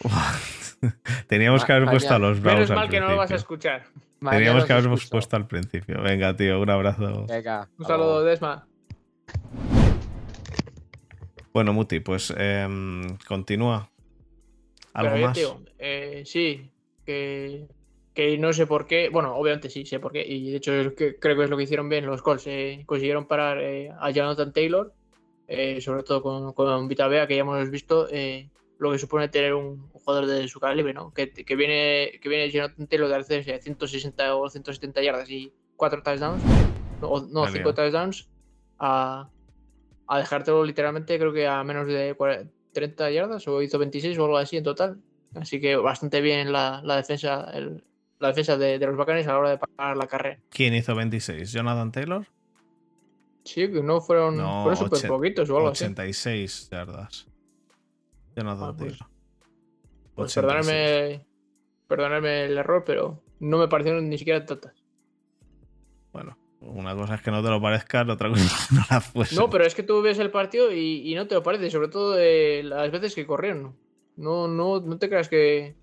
Teníamos 1.29 1.65
que 1.65 1.73
haber 1.73 1.89
puesto 1.89 2.15
a 2.15 2.19
los 2.19 2.41
bravos. 2.41 2.69
Menos 2.69 2.77
mal 2.77 2.89
que 2.89 3.01
no 3.01 3.09
lo 3.09 3.17
vas 3.17 3.31
a 3.31 3.37
escuchar. 3.37 3.85
Teníamos 4.31 4.65
que 4.65 4.73
haber 4.73 4.89
puesto 5.11 5.37
al 5.37 5.47
principio. 5.47 6.03
Venga, 6.03 6.35
tío, 6.35 6.61
un 6.61 6.71
abrazo. 6.71 7.27
Venga. 7.27 7.69
Un 7.79 7.87
saludo, 7.87 8.25
Desma. 8.25 8.67
Bueno, 11.53 11.73
Muti, 11.73 12.01
pues 12.01 12.35
em, 12.37 13.17
continúa. 13.29 13.89
¿Algo 14.93 15.17
más? 15.19 15.39
Eh, 15.79 16.23
sí, 16.25 16.71
que, 17.05 17.69
no 18.39 18.53
sé 18.53 18.67
por 18.67 18.87
qué. 18.87 19.09
Bueno, 19.09 19.37
obviamente 19.37 19.71
sí, 19.71 19.85
sé 19.85 20.01
por 20.01 20.13
qué. 20.13 20.25
Y 20.27 20.51
de 20.51 20.57
hecho, 20.57 20.73
creo 20.97 21.37
que 21.37 21.45
es 21.45 21.51
lo 21.51 21.57
que 21.57 21.63
hicieron 21.65 21.89
bien 21.89 22.07
los 22.07 22.23
Colts. 22.23 22.47
Eh, 22.47 22.83
consiguieron 22.87 23.27
parar 23.27 23.59
eh, 23.61 23.91
a 24.01 24.11
Jonathan 24.11 24.53
Taylor, 24.53 24.93
sobre 25.81 26.03
todo 26.03 26.23
con, 26.23 26.53
con 26.53 26.89
Vita 26.89 27.09
que 27.27 27.35
ya 27.35 27.41
hemos 27.41 27.71
visto 27.71 28.09
lo 28.79 28.93
que 28.93 28.99
supone 28.99 29.29
tener 29.29 29.55
un, 29.55 29.89
jugador 29.91 30.27
de 30.27 30.47
su 30.49 30.61
calibre, 30.61 30.93
¿no? 30.93 31.13
Que, 31.13 31.33
viene 31.57 32.19
que 32.21 32.29
viene 32.29 32.51
Jonathan 32.51 32.87
Taylor 32.87 33.09
de 33.09 33.17
hacerse 33.17 33.59
160 33.61 34.37
o 34.37 34.51
170 34.51 35.03
yardas 35.03 35.31
y 35.31 35.53
4 35.77 36.03
touchdowns, 36.03 36.43
no, 37.01 37.27
no 37.31 37.47
5 37.47 37.75
touchdowns, 37.75 38.29
a, 38.79 39.31
a 40.07 40.19
dejártelo 40.19 40.65
literalmente, 40.65 41.19
creo 41.19 41.33
que 41.33 41.47
a 41.47 41.63
menos 41.65 41.87
de 41.87 42.15
30 42.73 43.11
yardas, 43.11 43.49
o 43.49 43.63
hizo 43.63 43.79
26 43.79 44.19
o 44.19 44.25
algo 44.25 44.37
así 44.37 44.57
en 44.57 44.65
total. 44.65 45.01
Así 45.35 45.61
que 45.61 45.77
bastante 45.77 46.21
bien 46.21 46.53
la, 46.53 46.83
defensa, 46.97 47.51
la 48.21 48.29
defensa 48.29 48.57
de, 48.57 48.79
los 48.79 48.97
bacanes 48.97 49.27
a 49.27 49.33
la 49.33 49.39
hora 49.39 49.51
de 49.51 49.59
parar 49.59 49.97
la 49.97 50.07
carrera. 50.07 50.39
¿Quién 50.51 50.75
hizo 50.75 50.95
26? 50.95 51.51
¿Jonathan 51.53 51.91
Taylor? 51.91 52.27
Sí, 53.45 53.71
que 53.71 53.83
no 53.83 54.01
fueron, 54.01 54.39
no, 54.39 54.75
súper 54.75 55.07
poquitos 55.07 55.51
o 55.51 55.57
algo 55.57 55.69
86 55.69 56.71
yardas. 56.71 57.27
Jonathan 58.35 58.71
ah, 58.71 58.77
pues. 58.77 58.99
Pues 60.15 60.35
perdóname, 60.35 61.27
perdóname 61.87 62.45
el 62.47 62.57
error, 62.57 62.85
pero 62.87 63.23
no 63.41 63.59
me 63.59 63.69
parecieron 63.69 64.09
ni 64.09 64.17
siquiera 64.17 64.45
tantas. 64.47 64.75
Bueno, 66.13 66.39
una 66.61 66.95
cosa 66.95 67.17
es 67.17 67.23
que 67.23 67.31
no 67.31 67.43
te 67.43 67.51
lo 67.51 67.61
parezca, 67.61 68.05
la 68.05 68.15
otra 68.15 68.31
cosa 68.31 68.45
es 68.45 68.69
que 68.69 68.75
no 68.77 68.83
la 68.91 69.01
fuese. 69.01 69.37
No, 69.37 69.51
pero 69.51 69.65
es 69.65 69.75
que 69.75 69.83
tú 69.83 70.01
ves 70.01 70.19
el 70.19 70.31
partido 70.31 70.73
y, 70.73 71.13
no 71.15 71.27
te 71.27 71.35
lo 71.35 71.43
parece, 71.43 71.71
sobre 71.71 71.89
todo 71.89 72.13
de 72.13 72.63
las 72.65 72.91
veces 72.91 73.15
que 73.15 73.27
corrieron. 73.27 73.77
No, 74.17 74.49
no, 74.49 74.81
no 74.81 74.99
te 74.99 75.09
creas 75.09 75.29
que, 75.29 75.77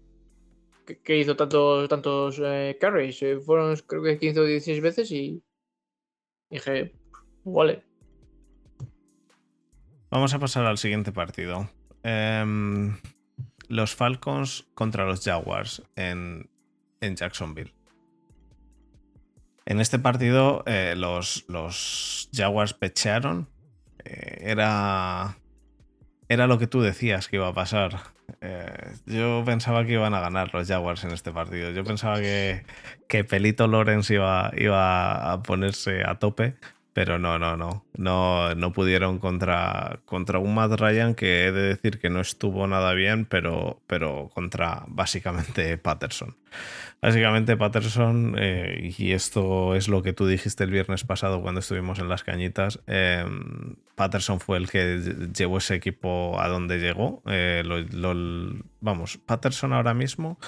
que, 1.04 1.18
hizo 1.18 1.36
tantos, 1.36 1.88
tantos 1.90 2.42
eh, 2.44 2.78
carries. 2.80 3.22
Eh, 3.22 3.40
fueron 3.40 3.76
creo 3.86 4.02
que 4.02 4.18
15 4.18 4.40
o 4.40 4.46
16 4.46 4.82
veces 4.82 5.12
y 5.12 5.44
dije, 6.50 6.94
vale. 7.43 7.84
Vamos 10.09 10.34
a 10.34 10.39
pasar 10.39 10.65
al 10.65 10.77
siguiente 10.77 11.11
partido. 11.11 11.69
Em, 12.03 12.97
los 13.69 13.95
Falcons 13.95 14.68
contra 14.73 15.05
los 15.05 15.23
Jaguars 15.23 15.84
en, 15.95 16.49
en 16.99 17.15
Jacksonville. 17.15 17.73
En 19.65 19.80
este 19.80 19.99
partido 19.99 20.63
eh, 20.65 20.95
los, 20.97 21.45
los, 21.47 22.30
Jaguars 22.34 22.73
pechearon. 22.73 23.49
Eh, 24.03 24.39
era, 24.41 25.38
era 26.27 26.47
lo 26.47 26.57
que 26.57 26.68
tú 26.68 26.81
decías 26.81 27.30
que 27.30 27.38
iba 27.38 27.47
a 27.47 27.53
pasar. 27.53 27.99
Eh, 28.41 28.95
yo 29.05 29.43
pensaba 29.45 29.85
que 29.85 29.93
iban 29.93 30.13
a 30.13 30.19
ganar 30.19 30.53
los 30.53 30.68
Jaguars 30.68 31.03
en 31.03 31.11
este 31.11 31.31
partido. 31.31 31.72
Yo 31.72 31.84
pensaba 31.84 32.19
que, 32.19 32.65
que 33.07 33.23
Pelito 33.23 33.68
Lorenz 33.68 34.09
iba, 34.09 34.51
iba 34.57 35.31
a 35.31 35.43
ponerse 35.43 36.03
a 36.03 36.19
tope. 36.19 36.55
Pero 36.93 37.19
no, 37.19 37.39
no, 37.39 37.55
no. 37.55 37.85
No, 37.95 38.53
no 38.55 38.73
pudieron 38.73 39.19
contra, 39.19 40.01
contra 40.05 40.39
un 40.39 40.53
Matt 40.53 40.80
Ryan 40.80 41.15
que 41.15 41.45
he 41.45 41.51
de 41.51 41.61
decir 41.61 41.99
que 41.99 42.09
no 42.09 42.19
estuvo 42.19 42.68
nada 42.68 42.93
bien, 42.93 43.26
pero, 43.26 43.81
pero 43.88 44.30
contra 44.34 44.84
básicamente 44.88 45.77
Patterson. 45.77 46.35
Básicamente 47.01 47.57
Patterson, 47.57 48.35
eh, 48.38 48.93
y 48.97 49.13
esto 49.13 49.73
es 49.73 49.88
lo 49.88 50.03
que 50.03 50.13
tú 50.13 50.27
dijiste 50.27 50.65
el 50.65 50.69
viernes 50.69 51.03
pasado 51.03 51.41
cuando 51.41 51.61
estuvimos 51.61 51.97
en 51.99 52.09
las 52.09 52.23
cañitas, 52.23 52.80
em, 52.88 53.77
Patterson 53.95 54.39
fue 54.39 54.57
el 54.57 54.69
que 54.69 55.30
llevó 55.35 55.57
ese 55.57 55.76
equipo 55.76 56.39
a 56.39 56.47
donde 56.47 56.77
llegó. 56.77 57.23
Eh, 57.26 57.63
vamos, 58.81 59.18
Patterson 59.18 59.73
ahora 59.73 59.93
mismo, 59.93 60.39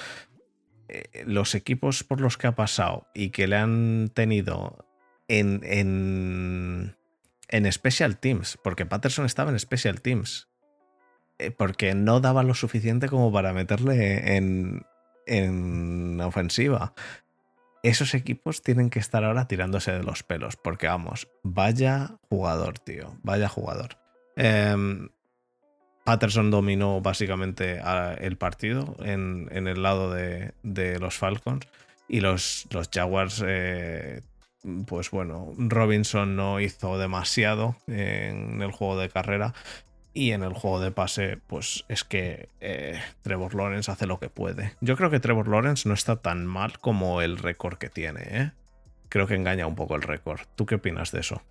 eh, 0.90 1.24
los 1.26 1.56
equipos 1.56 2.04
por 2.04 2.20
los 2.22 2.38
que 2.38 2.48
ha 2.48 2.56
pasado 2.56 3.08
y 3.16 3.30
que 3.30 3.48
le 3.48 3.56
han 3.56 4.12
tenido 4.14 4.86
en, 5.28 6.96
en, 7.50 7.72
Special 7.72 8.18
Teams, 8.18 8.58
porque 8.64 8.86
Patterson 8.86 9.26
estaba 9.26 9.52
en 9.52 9.60
Special 9.60 10.02
Teams, 10.02 10.50
eh, 11.40 11.52
porque 11.52 11.96
no 11.96 12.20
daba 12.20 12.44
lo 12.44 12.54
suficiente 12.54 13.08
como 13.10 13.32
para 13.32 13.54
meterle 13.54 14.36
en, 14.36 14.86
en 15.26 16.20
ofensiva. 16.22 16.94
Esos 17.84 18.14
equipos 18.14 18.62
tienen 18.62 18.90
que 18.90 19.00
estar 19.00 19.24
ahora 19.24 19.48
tirándose 19.48 19.92
de 19.92 20.04
los 20.04 20.24
pelos, 20.24 20.56
porque 20.56 20.88
vamos, 20.88 21.28
vaya 21.44 22.18
jugador, 22.30 22.80
tío, 22.80 23.18
vaya 23.24 23.50
jugador. 23.50 23.98
Em, 24.36 25.10
Patterson 26.04 26.50
dominó 26.50 27.02
básicamente 27.02 27.82
el 28.20 28.38
partido 28.38 28.96
en, 29.00 29.50
el 29.52 29.84
lado 29.84 30.12
de, 30.12 30.54
los 31.00 31.18
Falcons 31.18 31.68
y 32.08 32.20
los, 32.20 32.68
los 32.72 32.90
Jaguars 32.90 33.44
eh, 33.46 34.22
pues 34.86 35.12
bueno, 35.12 35.54
Robinson 35.58 36.36
no 36.36 36.60
hizo 36.60 36.98
demasiado 36.98 37.76
en 37.88 38.62
el 38.62 38.72
juego 38.72 38.98
de 38.98 39.10
carrera. 39.10 39.54
Y 40.16 40.32
en 40.32 40.44
el 40.44 40.54
juego 40.54 40.80
de 40.80 40.92
pase, 40.92 41.40
pues 41.48 41.86
es 41.88 42.04
que 42.04 42.48
eh, 42.62 43.02
Trevor 43.24 43.56
Lawrence 43.56 43.92
hace 43.92 44.06
lo 44.06 44.20
que 44.20 44.30
puede. 44.30 44.76
Yo 44.80 44.96
creo 44.96 45.10
que 45.10 45.20
Trevor 45.20 45.48
Lawrence 45.48 45.90
no 45.90 45.96
está 45.96 46.18
tan 46.18 46.46
mal 46.46 46.78
como 46.78 47.24
el 47.24 47.40
récord 47.40 47.80
que 47.80 47.90
tiene, 47.90 48.22
¿eh? 48.30 48.52
Creo 49.10 49.26
que 49.26 49.34
engaña 49.34 49.66
un 49.66 49.74
poco 49.74 49.96
el 49.96 50.04
récord. 50.04 50.42
¿Tú 50.56 50.68
qué 50.68 50.76
opinas 50.76 51.12
de 51.12 51.22
eso? 51.22 51.42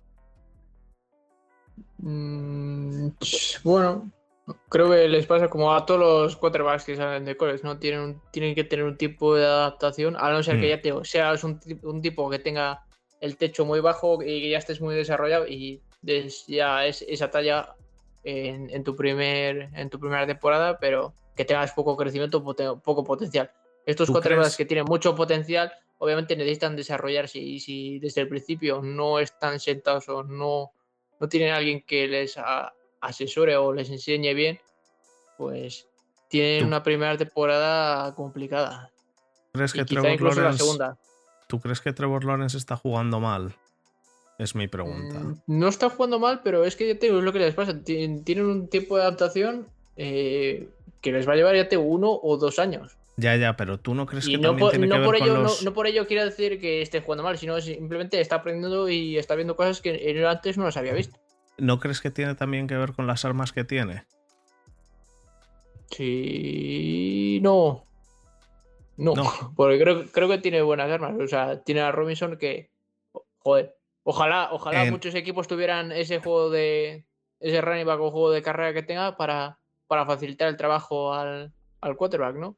Mm, 1.97 3.09
bueno, 3.65 4.09
creo 4.69 4.89
que 4.89 5.09
les 5.09 5.25
pasa 5.25 5.49
como 5.49 5.73
a 5.73 5.85
todos 5.85 5.99
los 5.99 6.37
quarterbacks 6.37 6.85
que 6.85 6.95
salen 6.95 7.25
de 7.25 7.35
college, 7.35 7.63
¿no? 7.63 7.77
Tienen, 7.79 8.21
tienen 8.31 8.55
que 8.55 8.63
tener 8.63 8.85
un 8.85 8.95
tipo 8.97 9.35
de 9.35 9.45
adaptación, 9.45 10.15
a 10.17 10.31
no 10.31 10.41
ser 10.41 10.61
que 10.61 10.67
mm. 10.67 10.69
ya 10.69 10.81
te, 10.81 11.05
seas 11.05 11.43
un, 11.43 11.59
un 11.83 12.01
tipo 12.01 12.29
que 12.29 12.39
tenga 12.39 12.85
el 13.23 13.37
techo 13.37 13.63
muy 13.63 13.79
bajo 13.79 14.21
y 14.21 14.41
que 14.41 14.49
ya 14.49 14.57
estés 14.57 14.81
muy 14.81 14.95
desarrollado 14.95 15.47
y 15.47 15.81
ya 16.45 16.85
es 16.85 17.01
esa 17.07 17.31
talla 17.31 17.73
en, 18.25 18.83
tu 18.83 18.97
primer, 18.97 19.69
en 19.73 19.89
tu 19.89 19.97
primera 19.97 20.27
temporada, 20.27 20.77
pero 20.77 21.13
que 21.33 21.45
tengas 21.45 21.71
poco 21.71 21.95
crecimiento, 21.95 22.43
poco 22.43 23.03
potencial. 23.05 23.49
Estos 23.85 24.11
quarterbacks 24.11 24.57
que 24.57 24.65
tienen 24.65 24.83
mucho 24.83 25.15
potencial, 25.15 25.71
obviamente 25.99 26.35
necesitan 26.35 26.75
desarrollarse 26.75 27.39
y 27.39 27.61
si 27.61 27.97
desde 27.99 28.19
el 28.19 28.27
principio 28.27 28.81
no 28.81 29.19
están 29.19 29.57
sentados 29.61 30.09
o 30.09 30.23
no, 30.23 30.73
no 31.21 31.29
tienen 31.29 31.53
alguien 31.53 31.81
que 31.81 32.09
les 32.09 32.35
asesore 32.99 33.55
o 33.55 33.71
les 33.71 33.89
enseñe 33.89 34.33
bien, 34.33 34.59
pues 35.37 35.87
tienen 36.27 36.65
una 36.65 36.83
primera 36.83 37.17
temporada 37.17 38.13
complicada. 38.15 38.91
¿Crees 39.53 39.71
que 39.71 39.85
quizá 39.85 40.09
incluso 40.09 40.41
la 40.41 40.51
segunda. 40.51 40.97
¿Tú 41.53 41.59
crees 41.59 41.81
que 41.81 41.93
Trevor 41.93 42.25
Lawrence 42.25 42.57
está 42.57 42.75
jugando 42.75 43.19
mal? 43.19 43.53
Es 44.39 44.55
mi 44.55 44.67
pregunta. 44.67 45.19
Mm, 45.19 45.37
no 45.45 45.67
está 45.67 45.87
jugando 45.87 46.17
mal, 46.17 46.41
pero 46.43 46.65
es 46.65 46.75
que 46.75 46.87
ya 46.87 46.97
te 46.97 47.05
digo, 47.05 47.19
es 47.19 47.23
lo 47.23 47.31
que 47.31 47.37
les 47.37 47.53
pasa. 47.53 47.79
Tienen 47.83 48.43
un 48.43 48.67
tiempo 48.69 48.97
de 48.97 49.03
adaptación 49.03 49.67
eh, 49.95 50.67
que 50.99 51.11
les 51.11 51.29
va 51.29 51.33
a 51.33 51.35
llevar 51.35 51.55
ya 51.55 51.69
te 51.69 51.77
uno 51.77 52.09
o 52.23 52.37
dos 52.37 52.57
años. 52.57 52.97
Ya, 53.17 53.35
ya, 53.35 53.55
pero 53.55 53.79
tú 53.79 53.93
no 53.93 54.07
crees 54.07 54.25
que 54.25 54.39
no 54.39 54.49
también 54.49 54.69
tiene 54.71 54.87
que 54.87 54.97
ver 54.97 55.05
por 55.05 55.15
ello, 55.15 55.43
con 55.43 55.63
no, 55.63 55.73
por 55.75 55.85
ello 55.85 56.07
quiero 56.07 56.25
decir 56.25 56.59
que 56.59 56.81
esté 56.81 57.01
jugando 57.01 57.21
mal, 57.21 57.37
sino 57.37 57.61
simplemente 57.61 58.19
está 58.19 58.37
aprendiendo 58.37 58.89
y 58.89 59.19
está 59.19 59.35
viendo 59.35 59.55
cosas 59.55 59.79
que 59.79 60.25
antes 60.27 60.57
no 60.57 60.63
las 60.63 60.75
había 60.75 60.93
visto. 60.93 61.19
¿No 61.59 61.79
crees 61.79 62.01
que 62.01 62.09
tiene 62.09 62.33
también 62.33 62.65
que 62.65 62.75
ver 62.75 62.93
con 62.93 63.05
las 63.05 63.25
armas 63.25 63.51
que 63.51 63.63
tiene? 63.63 64.05
Sí, 65.91 67.37
no. 67.43 67.85
No, 68.97 69.13
porque 69.55 69.79
creo, 69.79 70.05
creo 70.11 70.29
que 70.29 70.37
tiene 70.37 70.61
buenas 70.61 70.89
armas. 70.89 71.13
O 71.19 71.27
sea, 71.27 71.61
tiene 71.63 71.81
a 71.81 71.91
Robinson 71.91 72.37
que. 72.37 72.69
Joder. 73.39 73.75
Ojalá, 74.03 74.49
ojalá 74.51 74.85
muchos 74.91 75.15
equipos 75.15 75.47
tuvieran 75.47 75.91
ese 75.91 76.19
juego 76.19 76.49
de. 76.49 77.05
ese 77.39 77.61
running 77.61 77.85
back 77.85 77.99
o 77.99 78.11
juego 78.11 78.31
de 78.31 78.41
carrera 78.41 78.73
que 78.73 78.83
tenga 78.83 79.15
para, 79.15 79.59
para 79.87 80.05
facilitar 80.05 80.49
el 80.49 80.57
trabajo 80.57 81.13
al, 81.13 81.53
al 81.81 81.95
quarterback, 81.95 82.35
¿no? 82.35 82.57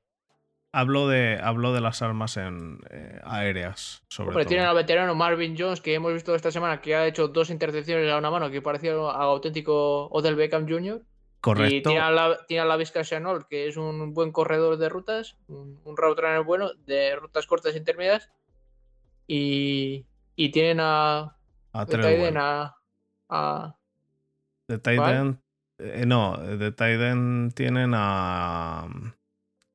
Hablo 0.72 1.08
de, 1.08 1.40
hablo 1.42 1.72
de 1.72 1.80
las 1.80 2.02
armas 2.02 2.36
en, 2.36 2.80
eh, 2.90 3.22
aéreas, 3.24 4.04
sobre 4.10 4.44
tienen 4.44 4.66
al 4.66 4.76
veterano 4.76 5.16
Marvin 5.16 5.56
Jones, 5.58 5.80
que 5.80 5.94
hemos 5.94 6.12
visto 6.12 6.36
esta 6.36 6.52
semana 6.52 6.82
que 6.82 6.96
ha 6.96 7.08
hecho 7.08 7.30
dos 7.30 7.50
intercepciones 7.50 8.12
a 8.12 8.18
una 8.18 8.30
mano, 8.30 8.52
que 8.52 8.62
parecía 8.62 8.92
a 8.92 9.24
auténtico 9.24 10.08
Odell 10.08 10.36
Beckham 10.36 10.68
Jr. 10.68 11.02
Correcto. 11.46 11.76
Y 11.76 11.84
tiene 11.84 12.00
a 12.00 12.10
la, 12.10 12.44
tiene 12.48 12.66
la 12.66 12.76
Vizca 12.76 13.04
Chanol, 13.04 13.48
que 13.48 13.68
es 13.68 13.78
un 13.78 14.16
buen 14.16 14.32
corredor 14.32 14.78
de 14.78 14.90
rutas, 14.90 15.38
un, 15.48 15.80
un 15.86 15.96
route 15.96 16.20
runner 16.20 16.44
bueno, 16.44 16.74
de 16.88 17.16
rutas 17.18 17.46
cortas 17.46 17.76
e 17.76 17.78
intermedias. 17.78 18.32
Y, 19.28 20.08
y 20.36 20.50
tienen 20.50 20.80
a. 20.80 21.38
A 21.72 21.86
Titan 21.86 22.38
a, 23.30 23.78
de 24.68 24.80
Titan 24.80 25.40
Eh, 25.78 26.06
no, 26.08 26.36
de 26.36 26.72
Tiden 26.72 27.52
tienen 27.52 27.92
a. 27.94 28.88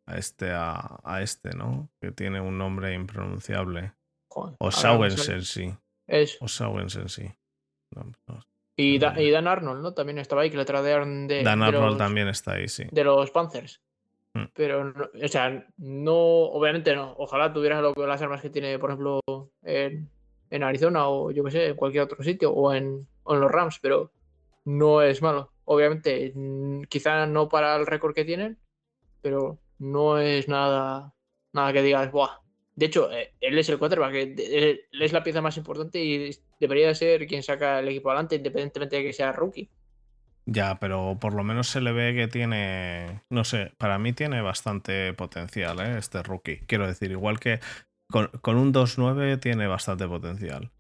A 0.06 0.16
este, 0.16 0.51
a, 0.51 0.98
a, 1.05 1.22
este, 1.22 1.51
¿no? 1.51 1.88
Que 2.01 2.10
tiene 2.10 2.40
un 2.40 2.59
nombre 2.59 2.94
impronunciable. 2.94 3.92
Joder, 4.28 4.56
O 4.59 4.72
sé. 4.72 5.42
sí. 5.42 5.72
Es. 6.09 6.36
O 6.40 6.48
sí. 6.48 7.32
No, 7.94 8.12
no. 8.26 8.49
Y, 8.81 8.98
Da- 8.98 9.12
no. 9.12 9.20
y 9.20 9.31
Dan 9.31 9.47
Arnold, 9.48 9.82
¿no? 9.82 9.93
También 9.94 10.19
estaba 10.19 10.43
ahí, 10.43 10.51
que 10.51 10.57
le 10.57 10.65
tradearon 10.65 11.27
de, 11.28 11.43
Dan 11.43 11.61
de 11.61 11.66
Arnold 11.66 11.85
los, 11.86 11.98
también 11.98 12.28
está 12.28 12.52
ahí, 12.55 12.69
sí. 12.69 12.85
de 12.90 13.05
los 13.05 13.31
Panthers. 13.31 13.81
Mm. 14.35 14.44
Pero, 14.55 14.85
no- 14.85 15.09
o 15.24 15.28
sea, 15.28 15.66
no, 15.78 16.15
obviamente 16.16 16.94
no. 16.94 17.15
Ojalá 17.19 17.52
tuviera 17.52 17.81
lo 17.81 17.93
que 17.94 18.07
las 18.07 18.23
armas 18.23 18.40
que 18.40 18.51
tiene, 18.51 18.78
por 18.78 18.90
ejemplo, 18.90 19.20
en, 19.62 20.09
en 20.51 20.62
Arizona 20.62 21.09
o 21.09 21.31
yo 21.31 21.44
qué 21.44 21.51
sé, 21.51 21.66
en 21.69 21.77
cualquier 21.77 22.05
otro 22.05 22.23
sitio 22.23 22.52
o 22.52 22.73
en, 22.73 23.07
o 23.24 23.35
en 23.35 23.40
los 23.40 23.51
Rams, 23.51 23.78
pero 23.81 24.12
no 24.65 25.02
es 25.02 25.20
malo. 25.23 25.52
Obviamente, 25.65 26.32
mm, 26.35 26.82
quizá 26.85 27.27
no 27.27 27.48
para 27.48 27.77
el 27.77 27.86
récord 27.86 28.15
que 28.15 28.24
tienen, 28.24 28.59
pero 29.23 29.59
no 29.78 30.19
es 30.19 30.48
nada, 30.48 31.15
nada 31.52 31.73
que 31.73 31.82
digas, 31.82 32.11
¡buah! 32.12 32.39
De 32.81 32.86
hecho, 32.86 33.11
eh, 33.12 33.35
él 33.40 33.59
es 33.59 33.69
el 33.69 33.78
quarterback, 33.78 34.15
eh, 34.15 34.27
de- 34.35 34.59
él 34.93 35.02
es 35.02 35.12
la 35.12 35.23
pieza 35.23 35.40
más 35.43 35.57
importante 35.57 36.02
y 36.02 36.31
debería 36.59 36.94
ser 36.94 37.27
quien 37.27 37.43
saca 37.43 37.78
el 37.81 37.89
equipo 37.89 38.11
adelante, 38.11 38.36
independientemente 38.36 38.97
de 38.97 39.02
que 39.05 39.12
sea 39.12 39.32
rookie. 39.32 39.70
Ya, 40.47 40.78
pero 40.81 41.19
por 41.20 41.35
lo 41.35 41.44
menos 41.44 41.69
se 41.69 41.81
le 41.81 41.93
ve 41.93 42.15
que 42.15 42.27
tiene, 42.27 43.23
no 43.31 43.44
sé, 43.44 43.73
para 43.78 43.98
mí 43.98 44.12
tiene 44.12 44.40
bastante 44.40 45.12
potencial, 45.15 45.78
¿eh? 45.81 45.98
Este 45.98 46.23
rookie. 46.23 46.61
Quiero 46.66 46.86
decir, 46.86 47.11
igual 47.12 47.39
que 47.39 47.61
con, 48.09 48.28
con 48.40 48.57
un 48.57 48.73
2-9 48.73 49.36
tiene 49.36 49.66
bastante 49.69 50.09
potencial. 50.09 50.73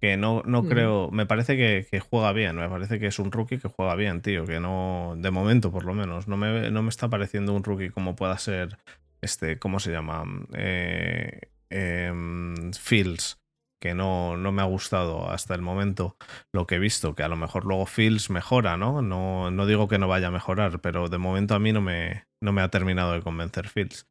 Que 0.00 0.16
no, 0.16 0.42
no 0.46 0.60
Ujú. 0.62 0.68
creo, 0.68 1.10
me 1.12 1.26
parece 1.26 1.56
que, 1.56 1.86
que 1.90 2.00
juega 2.00 2.32
bien, 2.32 2.56
me 2.56 2.68
parece 2.68 3.00
que 3.00 3.08
es 3.08 3.18
un 3.20 3.32
rookie 3.32 3.58
que 3.58 3.68
juega 3.68 3.96
bien, 3.96 4.22
tío, 4.22 4.46
que 4.46 4.60
no, 4.60 5.14
de 5.18 5.30
momento 5.32 5.72
por 5.72 5.84
lo 5.84 5.94
menos, 5.94 6.28
no 6.28 6.36
me, 6.36 6.70
no 6.70 6.82
me 6.82 6.90
está 6.90 7.08
pareciendo 7.10 7.54
un 7.54 7.64
rookie 7.64 7.90
como 7.90 8.16
pueda 8.16 8.38
ser, 8.38 8.78
este, 9.22 9.58
¿cómo 9.58 9.80
se 9.80 9.92
llama? 9.92 10.24
Eh, 10.54 11.40
em, 11.70 12.72
Fields, 12.72 13.40
que 13.80 13.94
no, 13.94 14.36
no 14.36 14.52
me 14.52 14.62
ha 14.62 14.66
gustado 14.66 15.30
hasta 15.30 15.54
el 15.54 15.62
momento 15.62 16.16
lo 16.52 16.66
que 16.66 16.74
he 16.74 16.78
visto, 16.78 17.14
que 17.14 17.22
a 17.22 17.28
lo 17.28 17.36
mejor 17.36 17.64
luego 17.64 17.86
Fields 17.86 18.30
mejora, 18.30 18.76
¿no? 18.76 19.00
No, 19.00 19.50
no 19.50 19.66
digo 19.66 19.88
que 19.88 19.98
no 19.98 20.08
vaya 20.08 20.28
a 20.28 20.32
mejorar, 20.32 20.80
pero 20.80 21.08
de 21.08 21.18
momento 21.18 21.54
a 21.54 21.58
mí 21.58 21.72
no 21.72 21.80
me, 21.80 22.26
no 22.42 22.52
me 22.52 22.62
ha 22.62 22.68
terminado 22.68 23.12
de 23.12 23.22
convencer 23.22 23.68
Fields. 23.68 24.06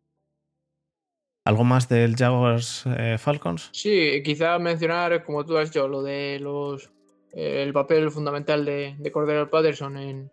¿Algo 1.46 1.64
más 1.64 1.90
del 1.90 2.16
Jaguars 2.16 2.84
eh, 2.86 3.18
Falcons? 3.20 3.70
Sí, 3.74 4.22
quizá 4.24 4.60
mencionar, 4.60 5.24
como 5.24 5.46
tú 5.46 5.58
has 5.58 5.70
dicho, 5.70 5.88
lo 5.88 6.04
de 6.04 6.40
los 6.40 6.92
eh, 7.34 7.64
el 7.64 7.74
papel 7.74 8.12
fundamental 8.12 8.64
de, 8.64 8.96
de 8.98 9.12
Cordero 9.12 9.50
Patterson 9.50 9.98
en, 9.98 10.32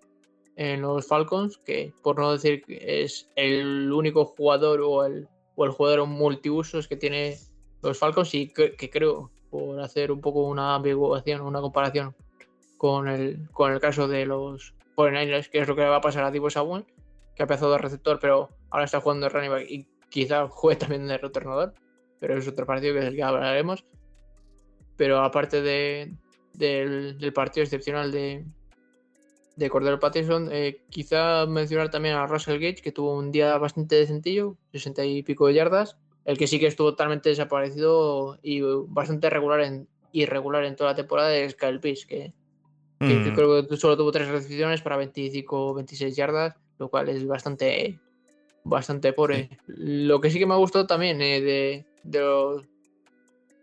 en 0.59 0.83
los 0.83 1.07
Falcons, 1.07 1.57
que 1.65 1.93
por 2.03 2.19
no 2.19 2.33
decir 2.33 2.63
que 2.65 3.05
es 3.05 3.29
el 3.37 3.93
único 3.93 4.25
jugador 4.25 4.81
o 4.83 5.05
el, 5.05 5.29
o 5.55 5.65
el 5.65 5.71
jugador 5.71 6.07
multiusos 6.07 6.89
que 6.89 6.97
tiene 6.97 7.39
los 7.83 7.99
Falcons 7.99 8.35
y 8.35 8.49
que, 8.49 8.91
creo, 8.91 9.31
por 9.51 9.81
hacer 9.81 10.11
un 10.11 10.21
poco 10.21 10.43
una 10.43 10.75
ambiguación, 10.75 11.41
una 11.43 11.61
comparación 11.61 12.15
con 12.77 13.09
el, 13.09 13.49
con 13.53 13.73
el 13.73 13.81
caso 13.81 14.09
de 14.09 14.27
los 14.27 14.75
49ers, 14.97 15.49
que 15.49 15.61
es 15.61 15.69
lo 15.69 15.77
que 15.77 15.83
le 15.83 15.89
va 15.89 15.97
a 15.97 16.01
pasar 16.01 16.25
a 16.25 16.31
Divo 16.33 16.51
Samuel, 16.51 16.85
que 17.37 17.43
ha 17.43 17.45
empezado 17.45 17.73
de 17.73 17.79
receptor, 17.79 18.19
pero 18.21 18.51
ahora 18.71 18.85
está 18.85 19.01
jugando 19.01 19.27
de 19.27 19.31
running 19.31 19.51
back 19.51 19.71
y 19.71 19.87
quizá 20.11 20.49
juegue 20.49 20.81
también 20.81 21.07
de 21.07 21.19
retornador 21.19 21.73
pero 22.21 22.37
es 22.37 22.49
otro 22.49 22.67
partido 22.67 22.95
que 22.95 23.01
es 23.01 23.07
el 23.07 23.17
que 23.17 23.23
hablaremos. 23.23 23.85
Pero 24.97 25.21
aparte 25.21 25.63
de, 25.63 26.13
del 26.55 27.33
partido 27.33 27.65
excepcional 27.65 28.11
de, 28.11 28.45
de 29.59 29.71
Cordero 29.71 29.99
Patterson, 29.99 30.49
eh, 30.53 30.85
quizá 30.89 31.47
mencionar 31.47 31.91
también 31.91 32.15
a 32.15 32.27
Russell 32.27 32.61
Gage, 32.61 32.83
que 32.83 32.93
tuvo 32.93 33.19
un 33.19 33.33
día 33.33 33.59
bastante 33.59 33.97
decentillo, 33.97 34.57
60 34.73 35.05
y 35.05 35.23
pico 35.23 35.47
de 35.47 35.55
yardas. 35.55 35.97
El 36.25 36.39
que 36.39 36.47
sí 36.47 36.61
que 36.61 36.67
estuvo 36.67 36.91
totalmente 36.91 37.31
desaparecido 37.31 38.39
y 38.43 38.61
bastante 38.87 39.31
regular 39.31 39.61
en, 39.61 39.89
irregular 40.13 40.65
en 40.65 40.77
toda 40.77 40.91
la 40.91 40.97
temporada 40.97 41.35
es 41.35 41.55
Kyle 41.55 41.81
Pitts, 41.81 42.07
que, 42.07 42.33
Mm, 43.01 43.33
creo 43.33 43.67
que 43.67 43.77
solo 43.77 43.97
tuvo 43.97 44.11
tres 44.11 44.29
recepciones 44.29 44.83
para 44.83 44.97
25 44.97 45.75
26 45.75 46.17
yardas, 46.17 46.57
lo 46.79 46.89
cual 46.89 47.09
es 47.09 47.27
bastante 47.27 47.99
bastante 48.65 49.13
pobre. 49.13 49.51
Lo 49.67 50.21
que 50.21 50.31
sí 50.31 50.39
que 50.39 50.47
me 50.47 50.55
ha 50.55 50.59
gustado 50.59 50.87
también 50.87 51.23
eh, 51.23 51.41
de, 51.41 51.87
de 52.03 52.21
los 52.21 52.63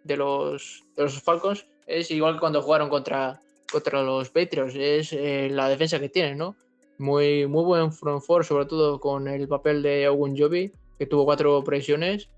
de 0.03 0.17
los 0.17 0.83
de 0.95 1.03
los 1.03 1.21
Falcons 1.21 1.67
es 1.85 2.09
igual 2.11 2.35
que 2.35 2.39
cuando 2.39 2.61
jugaron 2.61 2.89
contra 2.89 3.41
contra 3.71 4.01
los 4.01 4.29
Patriots, 4.29 4.75
es 4.75 5.13
eh, 5.13 5.49
la 5.51 5.69
defensa 5.69 5.99
que 5.99 6.09
tienen, 6.09 6.37
¿no? 6.37 6.55
Muy, 6.97 7.45
muy 7.47 7.63
buen 7.63 7.91
front 7.91 8.23
four, 8.23 8.45
sobre 8.45 8.65
todo 8.65 8.99
con 8.99 9.27
el 9.27 9.47
papel 9.47 9.81
de 9.81 10.07
Ogun 10.07 10.37
Jovi, 10.37 10.71
que 10.97 11.05
tuvo 11.05 11.25
cuatro 11.25 11.63
presiones. 11.63 12.29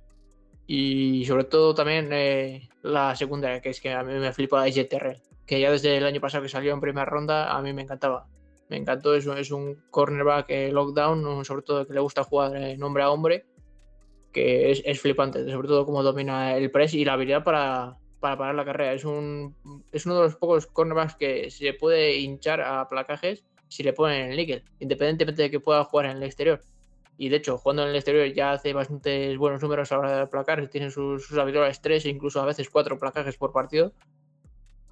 Y 0.66 1.24
sobre 1.26 1.46
todo 1.46 1.74
también 1.74 2.10
eh, 2.12 2.68
la 2.82 3.16
secundaria, 3.16 3.62
que 3.62 3.70
es 3.70 3.80
que 3.80 3.94
a 3.94 4.04
mí 4.04 4.14
me 4.14 4.34
flipa 4.34 4.64
AJ 4.64 4.90
Terrell, 4.90 5.22
que 5.46 5.62
ya 5.62 5.72
desde 5.72 5.96
el 5.96 6.06
año 6.06 6.20
pasado 6.20 6.44
que 6.44 6.50
salió 6.50 6.74
en 6.74 6.82
primera 6.82 7.06
ronda, 7.06 7.56
a 7.56 7.62
mí 7.62 7.72
me 7.72 7.84
encantaba. 7.84 8.28
Me 8.70 8.76
encantó, 8.76 9.16
es, 9.16 9.26
es 9.26 9.52
un 9.52 9.82
cornerback 9.92 10.50
eh, 10.50 10.72
lockdown, 10.74 11.46
sobre 11.46 11.62
todo 11.62 11.88
que 11.88 11.94
le 11.94 12.02
gusta 12.02 12.24
jugar 12.24 12.58
eh, 12.58 12.78
hombre 12.82 13.04
a 13.04 13.12
hombre, 13.12 13.46
que 14.34 14.72
es, 14.72 14.82
es 14.86 15.00
flipante, 15.00 15.50
sobre 15.50 15.70
todo 15.70 15.86
cómo 15.86 16.04
domina 16.04 16.58
el 16.58 16.70
press 16.70 16.94
y 16.94 17.06
la 17.06 17.14
habilidad 17.14 17.46
para, 17.46 17.98
para 18.20 18.38
parar 18.38 18.56
la 18.56 18.66
carrera. 18.66 18.94
Es, 18.94 19.06
un, 19.06 19.56
es 19.92 20.06
uno 20.06 20.16
de 20.16 20.22
los 20.22 20.36
pocos 20.36 20.68
cornerbacks 20.68 21.16
que 21.16 21.50
se 21.50 21.74
puede 21.74 22.18
hinchar 22.18 22.62
a 22.62 22.88
placajes 22.90 23.44
si 23.68 23.84
le 23.84 23.94
ponen 23.94 24.26
en 24.26 24.32
el 24.32 24.38
níquel, 24.38 24.64
independientemente 24.80 25.44
de 25.44 25.52
que 25.52 25.60
pueda 25.60 25.84
jugar 25.84 26.08
en 26.08 26.18
el 26.18 26.24
exterior. 26.24 26.62
Y 27.18 27.30
de 27.30 27.38
hecho, 27.38 27.58
jugando 27.58 27.84
en 27.84 27.90
el 27.90 27.96
exterior 27.96 28.32
ya 28.34 28.52
hace 28.54 28.74
bastantes 28.74 29.38
buenos 29.38 29.62
números 29.62 29.92
a 29.92 29.96
la 29.96 30.00
hora 30.00 30.20
de 30.20 30.28
placar, 30.28 30.68
tiene 30.68 30.92
sus, 30.92 31.26
sus 31.26 31.38
habituales 31.38 31.82
tres 31.82 32.06
e 32.06 32.10
incluso 32.10 32.40
a 32.42 32.46
veces 32.46 32.70
cuatro 32.70 32.98
placajes 33.00 33.38
por 33.38 33.52
partido. 33.52 33.92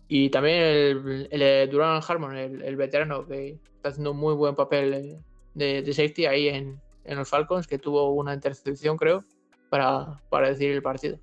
Y 0.08 0.30
también 0.30 0.60
el, 0.60 1.40
de 1.40 1.68
Duran 1.72 2.02
Harmon, 2.08 2.36
el, 2.36 2.76
veterano, 2.76 3.26
que 3.26 3.60
está 3.76 3.90
haciendo 3.90 4.12
un 4.12 4.18
muy 4.18 4.34
buen 4.34 4.56
papel 4.56 4.94
eh, 4.94 5.20
de, 5.54 5.82
de 5.82 5.94
safety 5.94 6.26
ahí 6.26 6.48
en, 6.50 6.80
en 7.06 7.18
los 7.18 7.30
Falcons, 7.30 7.68
que 7.68 7.80
tuvo 7.80 8.12
una 8.12 8.34
intercepción, 8.34 8.98
creo, 8.98 9.24
para, 9.70 10.20
para 10.30 10.50
decidir 10.50 10.74
el 10.74 10.82
partido. 10.82 11.20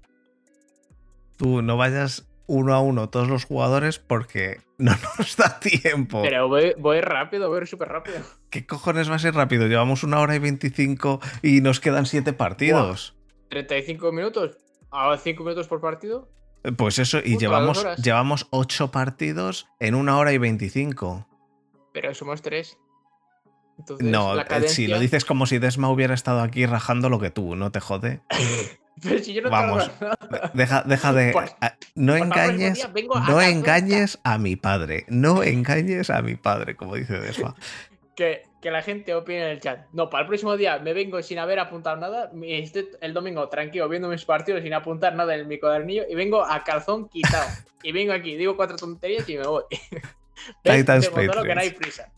Tú 1.43 1.61
no 1.61 1.77
vayas 1.77 2.29
uno 2.47 2.73
a 2.73 2.81
uno 2.81 3.11
todos 3.11 3.27
los 3.27 3.47
jugadores 3.47 3.99
porque 3.99 4.61
no 4.79 4.93
nos 5.19 5.37
da 5.37 5.59
tiempo. 5.59 6.23
Pero 6.23 6.47
voy, 6.47 6.73
voy 6.79 7.01
rápido, 7.01 7.49
voy 7.49 7.67
súper 7.67 7.89
rápido. 7.89 8.19
¿Qué 8.49 8.65
cojones 8.65 9.11
va 9.11 9.17
a 9.17 9.19
ser 9.19 9.35
rápido? 9.35 9.67
Llevamos 9.67 10.05
una 10.05 10.21
hora 10.21 10.37
y 10.37 10.39
veinticinco 10.39 11.19
y 11.43 11.61
nos 11.61 11.81
quedan 11.81 12.07
siete 12.07 12.33
partidos. 12.33 13.17
35 13.49 14.13
minutos, 14.13 14.57
a 14.93 15.17
5 15.17 15.43
minutos 15.43 15.67
por 15.67 15.81
partido. 15.81 16.31
Pues 16.77 17.01
eso, 17.01 17.19
y 17.19 17.33
Justo 17.33 17.41
llevamos, 17.41 17.87
llevamos 17.97 18.47
ocho 18.51 18.93
partidos 18.93 19.67
en 19.81 19.97
una 19.97 20.17
hora 20.19 20.33
y 20.33 20.39
veinticinco. 20.39 21.27
Pero 21.93 22.15
somos 22.15 22.41
tres. 22.41 22.79
Entonces, 23.79 24.07
No, 24.07 24.35
la 24.35 24.43
eh, 24.43 24.69
si 24.69 24.87
lo 24.87 24.99
dices 24.99 25.25
como 25.25 25.47
si 25.47 25.59
Desma 25.59 25.89
hubiera 25.91 26.15
estado 26.15 26.41
aquí 26.41 26.67
rajando 26.67 27.09
lo 27.09 27.19
que 27.19 27.31
tú, 27.31 27.57
no 27.57 27.73
te 27.73 27.81
jode. 27.81 28.21
Pero 29.03 29.19
si 29.19 29.33
yo 29.33 29.43
no 29.43 29.51
Vamos. 29.51 29.91
Deja, 30.55 30.83
deja 30.83 31.13
de. 31.13 31.35
A- 31.61 31.77
no 31.95 32.17
engañes. 32.17 32.85
a 32.85 32.89
No 32.89 32.93
calzón 33.13 33.43
engañes 33.43 34.19
a 34.23 34.39
mi 34.39 34.55
padre. 34.57 35.07
No 35.09 35.43
engañes 35.43 36.11
a 36.11 36.23
mi 36.23 36.37
padre, 36.37 36.77
como 36.77 36.95
dice 36.95 37.19
Desma. 37.19 37.57
que, 38.15 38.43
que 38.61 38.71
la 38.71 38.83
gente 38.83 39.15
opine 39.15 39.45
en 39.45 39.49
el 39.49 39.61
chat. 39.61 39.87
No, 39.93 40.11
para 40.11 40.23
el 40.23 40.29
próximo 40.29 40.57
día 40.57 40.79
me 40.79 40.93
vengo 40.93 41.23
sin 41.23 41.39
haber 41.39 41.59
apuntado 41.59 41.97
nada. 41.97 42.31
Estoy 42.45 42.91
el 43.01 43.15
domingo 43.15 43.49
tranquilo 43.49 43.89
viendo 43.89 44.09
mis 44.09 44.25
partidos 44.25 44.63
sin 44.63 44.75
apuntar 44.75 45.15
nada 45.15 45.35
en 45.35 45.49
mi 45.49 45.59
cuadernillo 45.59 46.05
y 46.09 46.15
vengo 46.15 46.45
a 46.45 46.63
calzón 46.63 47.09
quitado. 47.09 47.49
y 47.83 47.93
vengo 47.93 48.13
aquí, 48.13 48.37
digo 48.37 48.57
cuatro 48.57 48.77
tonterías 48.77 49.29
y 49.29 49.39
me 49.39 49.47
voy. 49.47 49.65
Titans 50.63 51.09
que 51.09 51.15
no 51.15 51.21
hay 51.21 51.29
Patriots. 51.29 51.75
prisa. 51.75 52.13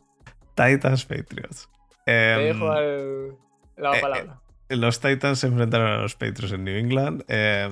Titans 0.54 1.04
Patriots. 1.04 1.68
Te 2.06 2.34
Em, 2.34 2.54
dejo 2.58 2.70
al- 2.70 3.36
la 3.76 3.96
eh, 3.96 4.00
palabra. 4.00 4.40
los 4.68 5.00
Titans 5.00 5.38
se 5.40 5.46
enfrentaron 5.46 5.88
a 5.90 5.96
los 5.98 6.14
Patriots 6.14 6.52
en 6.52 6.64
New 6.64 6.76
England. 6.76 7.24
Eh, 7.28 7.68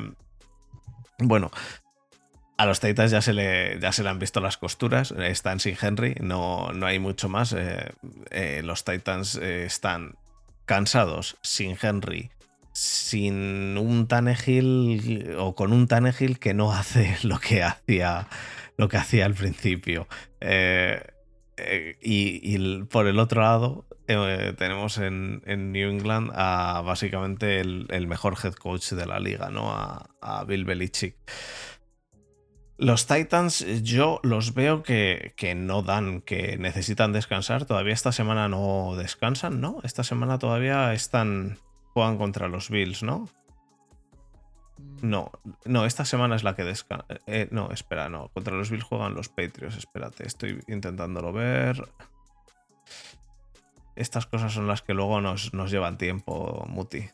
bueno, 1.18 1.50
a 2.59 2.66
los 2.66 2.80
Titans 2.80 3.10
ya 3.10 3.20
se, 3.22 3.32
le, 3.32 3.78
ya 3.80 3.92
se 3.92 4.02
le 4.02 4.09
han 4.09 4.18
visto 4.18 4.40
las 4.40 4.56
costuras. 4.56 5.10
Están 5.12 5.60
sin 5.60 5.76
Henry, 5.80 6.14
no, 6.20 6.72
no 6.72 6.86
hay 6.86 6.98
mucho 6.98 7.28
más. 7.28 7.52
Eh, 7.52 7.92
eh, 8.30 8.62
los 8.64 8.84
Titans 8.84 9.36
eh, 9.36 9.64
están 9.64 10.16
cansados, 10.64 11.36
sin 11.42 11.76
Henry, 11.80 12.30
sin 12.72 13.76
un 13.78 14.06
Tannehill 14.09 15.34
o 15.38 15.54
con 15.54 15.72
un 15.72 15.86
Tannehill 15.88 16.38
que 16.38 16.54
no 16.54 16.72
hace 16.74 17.16
lo 17.22 17.38
que 17.38 17.62
hacía, 17.62 18.28
lo 18.76 18.88
que 18.88 18.96
hacía 18.96 19.26
al 19.26 19.34
principio. 19.34 20.06
Eh, 21.64 21.98
y, 22.01 22.82
por 22.84 23.06
el 23.06 23.18
otro 23.18 23.43
lado, 23.43 23.86
eh, 24.09 24.55
tenemos 24.59 24.98
en, 24.98 25.43
New 25.47 25.90
England 25.90 26.30
a 26.34 26.82
básicamente 26.84 27.60
el, 27.60 27.86
el 27.90 28.06
mejor 28.06 28.36
head 28.43 28.55
coach 28.55 28.93
de 28.93 29.06
la 29.06 29.20
liga, 29.20 29.51
¿no? 29.51 29.72
A, 29.72 30.10
a 30.20 30.44
Bill 30.44 30.64
Belichick. 30.64 31.16
Los 32.78 33.06
Titans, 33.06 33.64
yo 33.84 34.18
los 34.24 34.55
veo 34.55 34.82
que, 34.82 35.34
que, 35.36 35.55
no 35.55 35.82
dan, 35.82 36.20
que 36.20 36.56
necesitan 36.59 37.12
descansar. 37.12 37.64
Todavía 37.64 37.93
esta 37.93 38.10
semana 38.10 38.48
no 38.48 38.97
descansan, 38.97 39.60
¿no? 39.60 39.78
Esta 39.84 40.02
semana 40.02 40.39
todavía 40.39 40.93
están. 40.93 41.59
juegan 41.93 42.18
contra 42.18 42.48
los 42.48 42.70
Bills, 42.70 43.05
¿no? 43.05 43.28
No, 45.02 45.32
no, 45.64 45.84
esta 45.84 46.04
semana 46.04 46.36
es 46.36 46.44
la 46.44 46.54
que 46.54 46.62
descansa. 46.62 47.06
Eh, 47.26 47.48
no, 47.50 47.70
espera, 47.72 48.09
no. 48.09 48.28
Contra 48.28 48.54
los 48.54 48.70
Bills 48.70 48.84
juegan 48.84 49.14
los 49.14 49.28
Patriots. 49.28 49.76
Espérate, 49.76 50.26
estoy 50.26 50.62
intentándolo 50.68 51.32
ver. 51.32 51.84
Estas 53.96 54.26
cosas 54.26 54.52
son 54.52 54.68
las 54.68 54.80
que 54.80 54.94
luego 54.94 55.20
nos, 55.20 55.52
nos 55.54 55.72
llevan 55.72 55.98
tiempo, 55.98 56.64
Muti. 56.68 57.10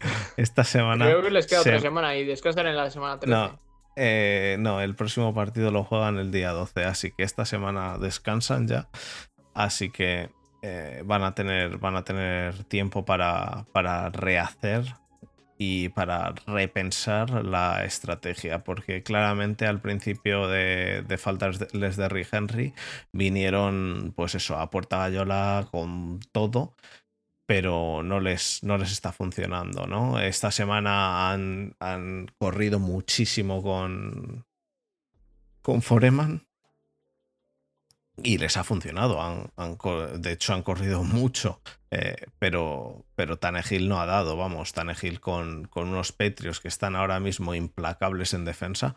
Esta 0.36 0.64
semana. 0.64 1.06
Creo 1.06 1.22
que 1.22 1.30
les 1.30 1.46
queda 1.46 1.60
otra 1.60 1.80
semana 1.80 2.14
y 2.16 2.24
descansan 2.24 2.66
en 2.66 2.76
la 2.76 2.90
semana 2.90 3.18
13. 3.18 3.34
No, 3.34 3.58
eh, 3.96 4.56
no, 4.60 4.82
el 4.82 4.94
próximo 4.94 5.34
partido 5.34 5.70
lo 5.70 5.82
juegan 5.82 6.18
el 6.18 6.30
día 6.30 6.50
12, 6.50 6.84
así 6.84 7.10
que 7.10 7.22
esta 7.22 7.46
semana 7.46 7.96
descansan 7.98 8.68
ya. 8.68 8.88
Así 9.54 9.90
que 9.90 10.30
eh, 10.60 11.02
van, 11.06 11.22
a 11.22 11.34
tener, 11.34 11.78
van 11.78 11.96
a 11.96 12.04
tener 12.04 12.64
tiempo 12.64 13.04
para, 13.04 13.64
para 13.72 14.10
rehacer 14.10 14.84
y 15.58 15.88
para 15.88 16.32
repensar 16.46 17.44
la 17.44 17.84
estrategia, 17.84 18.62
porque 18.62 19.02
claramente 19.02 19.66
al 19.66 19.80
principio 19.80 20.46
de, 20.46 21.02
de 21.02 21.18
faltas 21.18 21.58
de 21.58 22.08
Rick 22.08 22.28
Henry 22.32 22.74
vinieron, 23.12 24.12
pues 24.14 24.36
eso, 24.36 24.56
a 24.56 24.70
puerta 24.70 24.98
gallola 24.98 25.66
con 25.72 26.20
todo, 26.30 26.76
pero 27.44 28.02
no 28.04 28.20
les, 28.20 28.62
no 28.62 28.78
les 28.78 28.92
está 28.92 29.10
funcionando, 29.10 29.86
¿no? 29.86 30.20
Esta 30.20 30.52
semana 30.52 31.32
han, 31.32 31.74
han 31.80 32.30
corrido 32.38 32.78
muchísimo 32.78 33.60
con, 33.62 34.46
con 35.60 35.82
Foreman 35.82 36.46
y 38.22 38.38
les 38.38 38.56
ha 38.56 38.64
funcionado. 38.64 39.20
Han, 39.22 39.78
de 40.20 40.32
hecho, 40.32 40.54
han 40.54 40.62
corrido 40.62 41.02
mucho, 41.04 41.60
eh, 41.90 42.26
pero, 42.38 43.06
pero 43.14 43.38
Tanegil 43.38 43.88
no 43.88 44.00
ha 44.00 44.06
dado. 44.06 44.36
Vamos, 44.36 44.72
Tanegil 44.72 45.20
con, 45.20 45.66
con 45.66 45.88
unos 45.88 46.12
Petrios 46.12 46.60
que 46.60 46.68
están 46.68 46.96
ahora 46.96 47.20
mismo 47.20 47.54
implacables 47.54 48.34
en 48.34 48.44
defensa, 48.44 48.96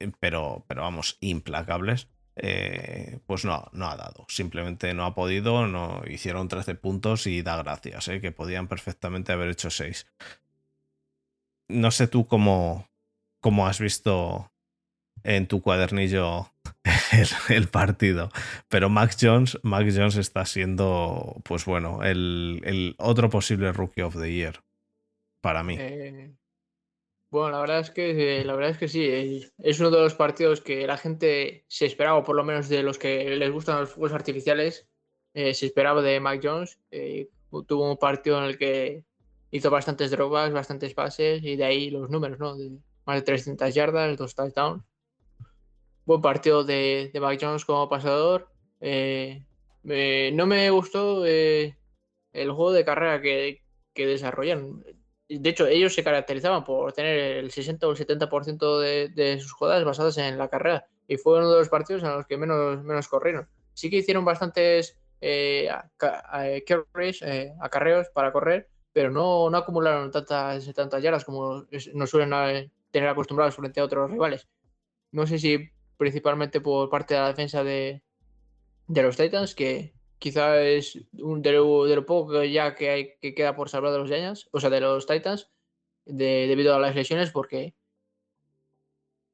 eh, 0.00 0.12
pero, 0.20 0.64
pero 0.68 0.82
vamos, 0.82 1.16
implacables. 1.20 2.08
Eh, 2.38 3.18
pues 3.26 3.46
no, 3.46 3.70
no 3.72 3.88
ha 3.88 3.96
dado. 3.96 4.26
Simplemente 4.28 4.92
no 4.92 5.06
ha 5.06 5.14
podido, 5.14 5.66
no 5.66 6.02
hicieron 6.06 6.48
13 6.48 6.74
puntos 6.74 7.26
y 7.26 7.40
da 7.40 7.56
gracias, 7.56 8.10
que 8.20 8.30
podían 8.30 8.68
perfectamente 8.68 9.32
haber 9.32 9.48
hecho 9.48 9.70
6. 9.70 10.06
No 11.68 11.90
sé 11.90 12.08
tú 12.08 12.26
cómo, 12.26 12.90
cómo 13.40 13.66
has 13.66 13.80
visto 13.80 14.52
en 15.26 15.48
tu 15.48 15.60
cuadernillo 15.60 16.52
el, 17.48 17.68
partido. 17.68 18.30
Pero 18.68 18.88
Max 18.88 19.16
Jones, 19.20 19.58
Max 19.62 19.94
Jones 19.96 20.16
está 20.16 20.46
siendo, 20.46 21.36
pues 21.44 21.64
bueno, 21.64 22.02
el, 22.04 22.94
otro 22.98 23.28
posible 23.28 23.72
Rookie 23.72 24.02
of 24.02 24.16
the 24.18 24.32
Year 24.32 24.62
para 25.40 25.62
mí. 25.62 25.76
Eh, 25.78 26.32
bueno, 27.30 27.50
la 27.50 27.60
verdad 27.60 27.80
es 27.80 27.90
que 27.90 28.44
la 28.44 28.54
verdad 28.54 28.70
es 28.70 28.78
que 28.78 28.88
sí. 28.88 29.50
Es 29.58 29.80
uno 29.80 29.90
de 29.90 30.00
los 30.00 30.14
partidos 30.14 30.60
que 30.60 30.86
la 30.86 30.96
gente 30.96 31.64
se 31.68 31.86
esperaba, 31.86 32.22
por 32.22 32.36
lo 32.36 32.44
menos 32.44 32.68
de 32.68 32.82
los 32.82 32.98
que 32.98 33.36
les 33.36 33.50
gustan 33.50 33.80
los 33.80 33.90
fuegos 33.90 34.12
artificiales, 34.12 34.88
eh, 35.34 35.54
se 35.54 35.66
esperaba 35.66 36.02
de 36.02 36.20
Mac 36.20 36.40
Jones. 36.42 36.78
Eh, 36.92 37.28
tuvo 37.66 37.90
un 37.90 37.96
partido 37.96 38.38
en 38.38 38.44
el 38.44 38.58
que 38.58 39.02
hizo 39.50 39.70
bastantes 39.70 40.12
drogas, 40.12 40.52
bastantes 40.52 40.94
pases 40.94 41.42
y 41.42 41.56
de 41.56 41.64
ahí 41.64 41.90
los 41.90 42.10
números, 42.10 42.38
¿no? 42.38 42.56
Más 43.06 43.16
de 43.16 43.22
300 43.22 43.74
yardas, 43.74 44.16
dos 44.16 44.34
touchdowns 44.34 44.84
buen 46.06 46.22
partido 46.22 46.64
de, 46.64 47.10
de 47.12 47.20
Mac 47.20 47.38
Jones 47.40 47.64
como 47.64 47.88
pasador. 47.88 48.48
Eh, 48.80 49.42
no 50.32 50.46
me 50.46 50.70
gustó 50.70 51.26
eh, 51.26 51.76
el 52.32 52.50
juego 52.52 52.72
de 52.72 52.84
carrera 52.84 53.20
que, 53.20 53.62
que, 53.92 54.06
desarrollan. 54.06 54.82
De 55.28 55.50
hecho, 55.50 55.66
ellos 55.66 55.94
se 55.94 56.04
caracterizaban 56.04 56.64
por 56.64 56.92
tener 56.92 57.18
el 57.38 57.50
60 57.50 57.86
o 57.86 57.90
el 57.90 57.96
70% 57.96 58.80
de, 58.80 59.08
de 59.08 59.40
sus 59.40 59.52
jugadas 59.52 59.84
basadas 59.84 60.16
en 60.18 60.38
la 60.38 60.48
carrera. 60.48 60.86
Y 61.08 61.16
fue 61.16 61.38
uno 61.38 61.50
de 61.50 61.58
los 61.58 61.68
partidos 61.68 62.02
en 62.02 62.10
los 62.10 62.26
que 62.26 62.36
menos, 62.36 62.82
menos 62.82 63.08
corrieron. 63.08 63.48
Sí 63.74 63.90
que 63.90 63.96
hicieron 63.96 64.24
bastantes 64.24 64.98
eh, 65.20 65.68
acarreos 67.60 68.08
para 68.10 68.32
correr, 68.32 68.68
pero 68.92 69.10
no, 69.10 69.50
no 69.50 69.58
acumularon 69.58 70.10
tantas, 70.10 70.72
tantas 70.72 71.02
yardas 71.02 71.24
como 71.24 71.66
nos 71.94 72.10
suelen 72.10 72.70
tener 72.90 73.08
acostumbrados 73.08 73.56
frente 73.56 73.80
a 73.80 73.84
otros 73.84 74.10
rivales. 74.10 74.48
No 75.12 75.26
sé 75.26 75.38
si 75.38 75.70
principalmente 75.96 76.60
por 76.60 76.88
parte 76.88 77.14
de 77.14 77.20
la 77.20 77.28
defensa 77.28 77.64
de, 77.64 78.02
los 78.88 79.16
Titans, 79.16 79.54
que 79.54 79.94
quizá 80.18 80.60
es 80.60 80.98
un, 81.18 81.42
de, 81.42 81.52
lo, 81.52 82.06
poco 82.06 82.42
ya 82.44 82.74
que, 82.74 82.90
hay, 82.90 83.16
que 83.20 83.34
queda 83.34 83.54
por 83.54 83.68
salvar 83.68 83.92
de 83.92 83.98
los 83.98 84.08
Giants, 84.08 84.48
o 84.52 84.60
sea, 84.60 84.70
de 84.70 84.80
los 84.80 85.06
Titans, 85.06 85.50
debido 86.04 86.74
a 86.74 86.80
las 86.80 86.94
lesiones, 86.94 87.30
porque 87.30 87.74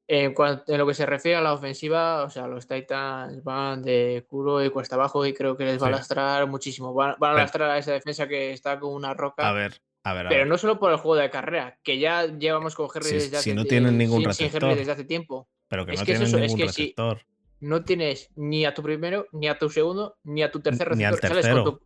en, 0.09 0.35
en, 0.67 0.79
lo 0.79 0.87
que 0.87 0.95
se 0.95 1.07
refiere 1.07 1.37
a 1.37 1.41
la 1.41 1.55
ofensiva, 1.55 2.25
o 2.25 2.31
sea, 2.31 2.47
los 2.47 2.67
Titans 2.67 3.43
van 3.43 3.83
de 3.83 4.25
culo 4.29 4.65
y 4.65 4.71
cuesta 4.71 4.97
abajo 4.97 5.25
y 5.25 5.33
creo 5.33 5.57
que 5.57 5.65
les 5.65 5.83
va 5.83 5.87
a 5.87 5.91
lastrar 5.91 6.47
muchísimo. 6.49 6.93
Van, 6.93 7.17
a 7.19 7.33
lastrar 7.33 7.71
a 7.71 7.79
esa 7.79 7.93
defensa 7.93 8.29
que 8.29 8.53
está 8.53 8.79
con 8.79 8.93
una 8.93 9.15
roca. 9.15 9.49
A 9.49 9.53
ver, 9.53 9.81
a 10.05 10.13
ver, 10.13 10.27
pero 10.29 10.47
no 10.47 10.59
solo 10.59 10.79
por 10.79 10.91
el 10.91 10.99
juego 10.99 11.17
de 11.17 11.31
carrera, 11.31 11.79
que 11.83 11.99
ya 11.99 12.27
llevamos 12.27 12.75
con 12.75 12.89
Henry 12.93 13.13
desde 13.13 13.37
hace 13.37 13.55
no 13.55 13.65
tienen 13.65 13.97
ningún 13.97 14.25
desde 14.25 14.93
hace 14.93 15.05
tiempo. 15.05 15.49
Pero 15.73 15.87
que 15.87 15.93
no 15.95 16.05
que 16.05 16.19
ningún 16.19 16.43
es 16.43 16.55
que 16.55 16.65
receptor. 16.67 17.19
Si 17.59 17.67
no 17.67 17.83
tienes 17.83 18.31
ni 18.37 18.67
a 18.67 18.75
tu 18.75 18.83
primero, 18.83 19.27
ni 19.33 19.49
a 19.49 19.59
tu 19.59 19.71
segundo, 19.71 20.19
ni 20.23 20.43
a 20.43 20.51
tu 20.51 20.61
tercer 20.61 20.87
receptor. 20.87 20.99
Ni 20.99 21.05
al 21.05 21.43
tercero. 21.43 21.81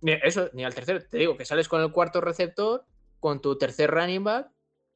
Ni, 0.00 0.12
eso, 0.12 0.48
ni 0.54 0.64
al 0.64 0.74
tercero. 0.74 1.00
Te 1.06 1.18
digo 1.18 1.36
que 1.36 1.44
sales 1.44 1.68
con 1.68 1.82
el 1.82 1.92
cuarto 1.92 2.22
receptor, 2.22 2.86
con 3.20 3.42
tu 3.42 3.58
tercer 3.58 3.90
running 3.90 4.24
back. 4.24 4.48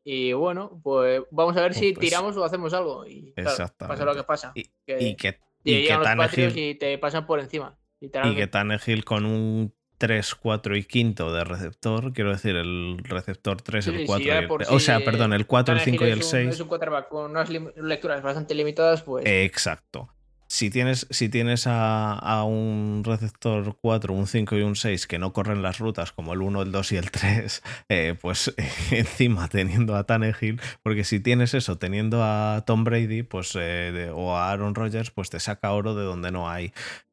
Y 0.03 0.33
bueno, 0.33 0.81
pues 0.83 1.21
vamos 1.31 1.59
a 1.59 1.61
ver 1.61 1.75
si 1.75 1.93
pues 1.93 2.07
tiramos 2.07 2.35
o 2.39 2.43
hacemos 2.43 2.73
algo. 2.73 3.05
Y 3.07 3.35
pasa 3.35 4.05
lo 4.07 4.15
que 4.15 4.25
pasa. 4.25 4.53
Y 4.55 4.65
que, 4.87 4.97
y 4.99 5.15
que, 5.15 5.39
y 5.63 5.87
que 5.87 6.53
y 6.57 6.75
te 6.77 6.97
pasan 6.97 7.27
por 7.27 7.39
encima. 7.39 7.79
Y 8.01 8.09
que 8.09 8.47
Tannehill 8.47 9.05
con 9.05 9.27
un 9.27 9.75
3, 10.03 10.35
4 10.35 10.77
y 10.77 10.83
quinto 10.83 11.33
de 11.33 11.45
receptor, 11.45 12.12
quiero 12.12 12.33
decir, 12.33 12.57
el 12.57 12.99
receptor 13.05 13.62
3, 13.62 13.87
el 13.87 14.05
4 14.05 14.27
y 14.27 14.31
el, 14.31 14.49
O 14.70 14.81
sea, 14.81 14.99
perdón, 15.05 15.33
el 15.33 15.47
4, 15.47 15.77
el 15.77 15.81
5 15.81 16.07
y 16.09 16.11
el 16.11 16.24
6. 16.24 16.55
Es 16.55 16.61
un 16.61 16.66
quarterback 16.66 17.09
con 17.09 17.31
unas 17.31 17.49
lecturas 17.49 18.20
bastante 18.20 18.57
limitadas, 18.57 19.03
pues. 19.03 19.24
Exacto. 19.24 20.12
Si 20.49 20.70
tienes, 20.70 21.07
si 21.11 21.29
tienes 21.29 21.69
a, 21.69 22.15
a, 22.15 22.43
un 22.43 23.05
receptor 23.07 23.77
4, 23.81 24.12
un 24.12 24.27
5 24.27 24.57
y 24.57 24.62
un 24.62 24.74
6 24.74 25.07
que 25.07 25.20
no 25.20 25.33
corren 25.33 25.62
las 25.62 25.79
rutas 25.79 26.11
como 26.11 26.33
el 26.33 26.43
1, 26.43 26.62
el 26.62 26.73
2 26.73 26.93
y 26.93 26.97
el 26.97 27.12
3, 27.12 27.62
eh, 27.89 28.16
pues 28.20 28.53
encima 28.91 29.47
teniendo 29.47 29.95
a 29.95 30.03
Tannehill, 30.03 30.61
porque 30.83 31.05
si 31.05 31.20
tienes 31.20 31.55
eso 31.55 31.79
teniendo 31.79 32.24
a 32.24 32.65
Tom 32.66 32.83
Brady 32.83 33.23
pues, 33.23 33.57
eh, 33.57 34.11
o 34.12 34.37
a 34.37 34.51
Aaron 34.51 34.74
Rodgers, 34.74 35.12
pues 35.12 35.31
te 35.31 35.39
saca 35.39 35.70
oro 35.70 35.95
de 35.95 36.03
donde 36.03 36.33
no 36.33 36.51
hay 36.51 36.73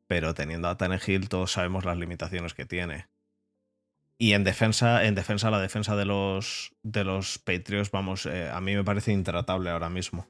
pero 0.09 0.33
teniendo 0.33 0.67
a 0.67 0.75
Tannehill 0.75 1.29
todos 1.29 1.51
sabemos 1.51 1.85
las 1.85 1.95
limitaciones 1.95 2.55
que 2.55 2.65
tiene. 2.65 3.05
Y 4.17 4.33
en 4.33 4.43
defensa, 4.43 5.05
en 5.05 5.13
defensa, 5.13 5.51
la 5.51 5.61
defensa 5.61 5.95
de 5.95 6.05
los, 6.05 6.73
de 6.81 7.03
los 7.03 7.37
Patriots, 7.37 7.91
vamos, 7.91 8.25
eh, 8.25 8.49
a 8.51 8.59
mí 8.59 8.75
me 8.75 8.83
parece 8.83 9.11
intratable 9.11 9.69
ahora 9.69 9.87
mismo. 9.87 10.27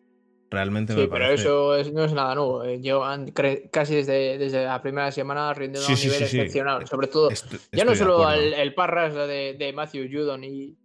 Realmente 0.51 0.93
sí, 0.93 0.99
me 0.99 1.07
pero 1.07 1.27
eso 1.27 1.77
no 1.93 2.03
es 2.03 2.11
nada 2.11 2.35
nuevo. 2.35 2.64
Eh, 2.65 2.81
Llevan 2.81 3.31
casi 3.72 3.95
desde, 3.95 4.38
desde 4.38 4.65
la 4.65 4.81
primera 4.81 5.14
semana 5.14 5.53
rindiendo 5.53 5.88
a 5.88 5.93
un 5.93 5.99
nivel 5.99 6.23
excepcional. 6.23 6.85
Sobre 6.85 7.07
todo, 7.07 7.30
ya 7.72 7.85
no 7.85 7.95
solo 7.95 8.30
el, 8.30 8.73
Parras 8.73 9.14
de, 9.14 9.56
de, 9.57 9.73
Matthew 9.73 10.10
Judon 10.11 10.43
y, 10.43 10.76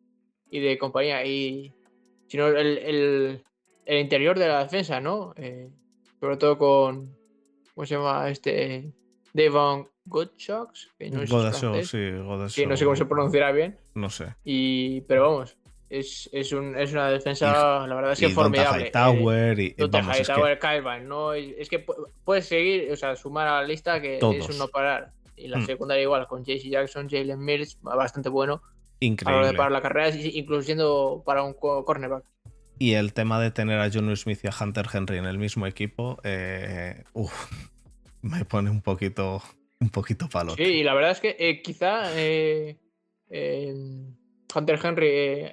y, 0.51 0.61
de 0.61 0.79
compañía, 0.79 1.27
y, 1.27 1.75
sino 2.29 2.47
el, 2.47 2.79
el, 2.79 3.45
el, 3.87 3.99
interior 3.99 4.39
de 4.39 4.47
la 4.47 4.63
defensa, 4.63 5.01
¿no? 5.01 5.35
Eh, 5.37 5.69
sobre 6.21 6.37
todo 6.37 6.59
con, 6.59 7.24
¿Cómo 7.75 7.87
se 7.87 7.95
llama 7.95 8.31
este? 8.31 8.93
Devon 9.33 9.89
Godshox, 10.05 10.93
que 10.99 11.11
no 11.11 11.27
sé 11.27 11.85
sí, 11.85 12.61
Que 12.61 12.67
no 12.67 12.77
sé 12.77 12.85
cómo 12.85 12.97
se 12.97 13.05
pronunciará 13.05 13.53
bien. 13.53 13.79
No 13.95 14.09
sé. 14.09 14.35
Y, 14.45 15.01
pero 15.03 15.23
vamos, 15.23 15.57
es, 15.89 16.29
es, 16.33 16.53
un, 16.53 16.77
es 16.77 16.93
una 16.93 17.11
defensa, 17.11 17.87
la 17.87 17.95
verdad 17.95 18.13
es 18.13 18.21
que 18.21 18.29
formidable. 18.29 18.91
Tower 18.91 19.59
y, 19.59 19.75
y 19.77 19.87
vamos, 19.89 20.19
es 20.19 20.27
Tower, 20.27 20.59
que... 20.59 21.01
no, 21.03 21.33
es 21.35 21.69
que 21.69 21.85
puedes 22.25 22.47
seguir, 22.47 22.91
o 22.93 22.97
sea, 22.97 23.17
sumar 23.17 23.49
a 23.49 23.61
la 23.61 23.67
lista 23.67 24.01
que 24.01 24.19
es 24.19 24.49
un 24.49 24.59
no 24.59 24.69
parar. 24.69 25.13
Y 25.37 25.49
la 25.49 25.59
mm. 25.59 25.67
secundaria 25.67 26.03
igual, 26.03 26.29
con 26.29 26.45
JC 26.45 26.71
Jackson, 26.71 27.09
Jalen 27.09 27.45
Mills, 27.45 27.79
bastante 27.83 28.29
bueno. 28.29 28.63
Increíble. 29.01 29.53
Para, 29.55 29.71
la 29.71 29.83
carrera, 29.83 30.15
incluso 30.17 30.63
siendo 30.63 31.23
para 31.27 31.43
un 31.43 31.55
cornerback. 31.55 32.25
Y 32.79 32.95
el 32.95 33.13
tema 33.13 33.41
de 33.41 33.51
tener 33.51 33.79
a 33.81 33.91
John 33.93 34.15
Smith 34.17 34.41
y 34.43 34.49
a 34.49 34.53
Hunter 34.61 34.87
Henry 34.93 35.19
en 35.19 35.27
el 35.27 35.39
mismo 35.39 35.67
equipo, 35.67 36.19
eh, 36.25 37.05
me 38.23 38.45
pone 38.45 38.71
un 38.71 38.83
poquito, 38.83 39.43
un 39.81 39.91
poquito 39.91 40.29
palo. 40.29 40.55
Sí, 40.57 40.63
y 40.63 40.83
la 40.83 40.95
verdad 40.95 41.13
es 41.13 41.21
que 41.21 41.37
eh, 41.39 41.63
quizá 41.63 42.05
eh, 42.17 42.77
Hunter 44.55 44.81
Henry 44.83 45.51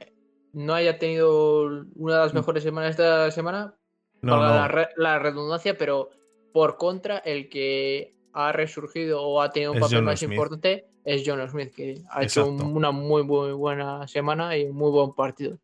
no 0.53 0.73
haya 0.73 0.98
tenido 0.99 1.65
una 1.95 2.15
de 2.15 2.19
las 2.22 2.34
Mm. 2.34 2.38
mejores 2.38 2.64
semanas 2.64 2.91
esta 2.91 3.30
semana, 3.31 3.76
No, 4.23 4.38
La, 4.39 4.68
re- 4.68 4.89
la 4.98 5.18
redundancia, 5.18 5.76
pero 5.77 6.11
por 6.53 6.77
contra, 6.77 7.18
el 7.19 7.49
que 7.49 8.14
ha 8.34 8.52
resurgido 8.52 9.22
o 9.23 9.41
ha 9.41 9.49
tenido 9.52 9.72
un 9.72 9.77
Es 9.77 9.81
papel 9.84 9.98
John 9.98 10.06
más 10.06 10.19
Smith. 10.19 10.31
importante 10.34 10.85
es 11.03 11.23
John 11.26 11.49
Smith, 11.49 11.73
que 11.73 12.02
ha 12.11 12.23
hecho 12.23 12.45
una 12.48 12.91
muy, 12.91 13.23
muy 13.23 13.52
buena 13.53 14.07
semana 14.07 14.56
y 14.56 14.65
un 14.65 14.76
muy 14.76 14.91
buen 14.91 15.14
partido. 15.14 15.57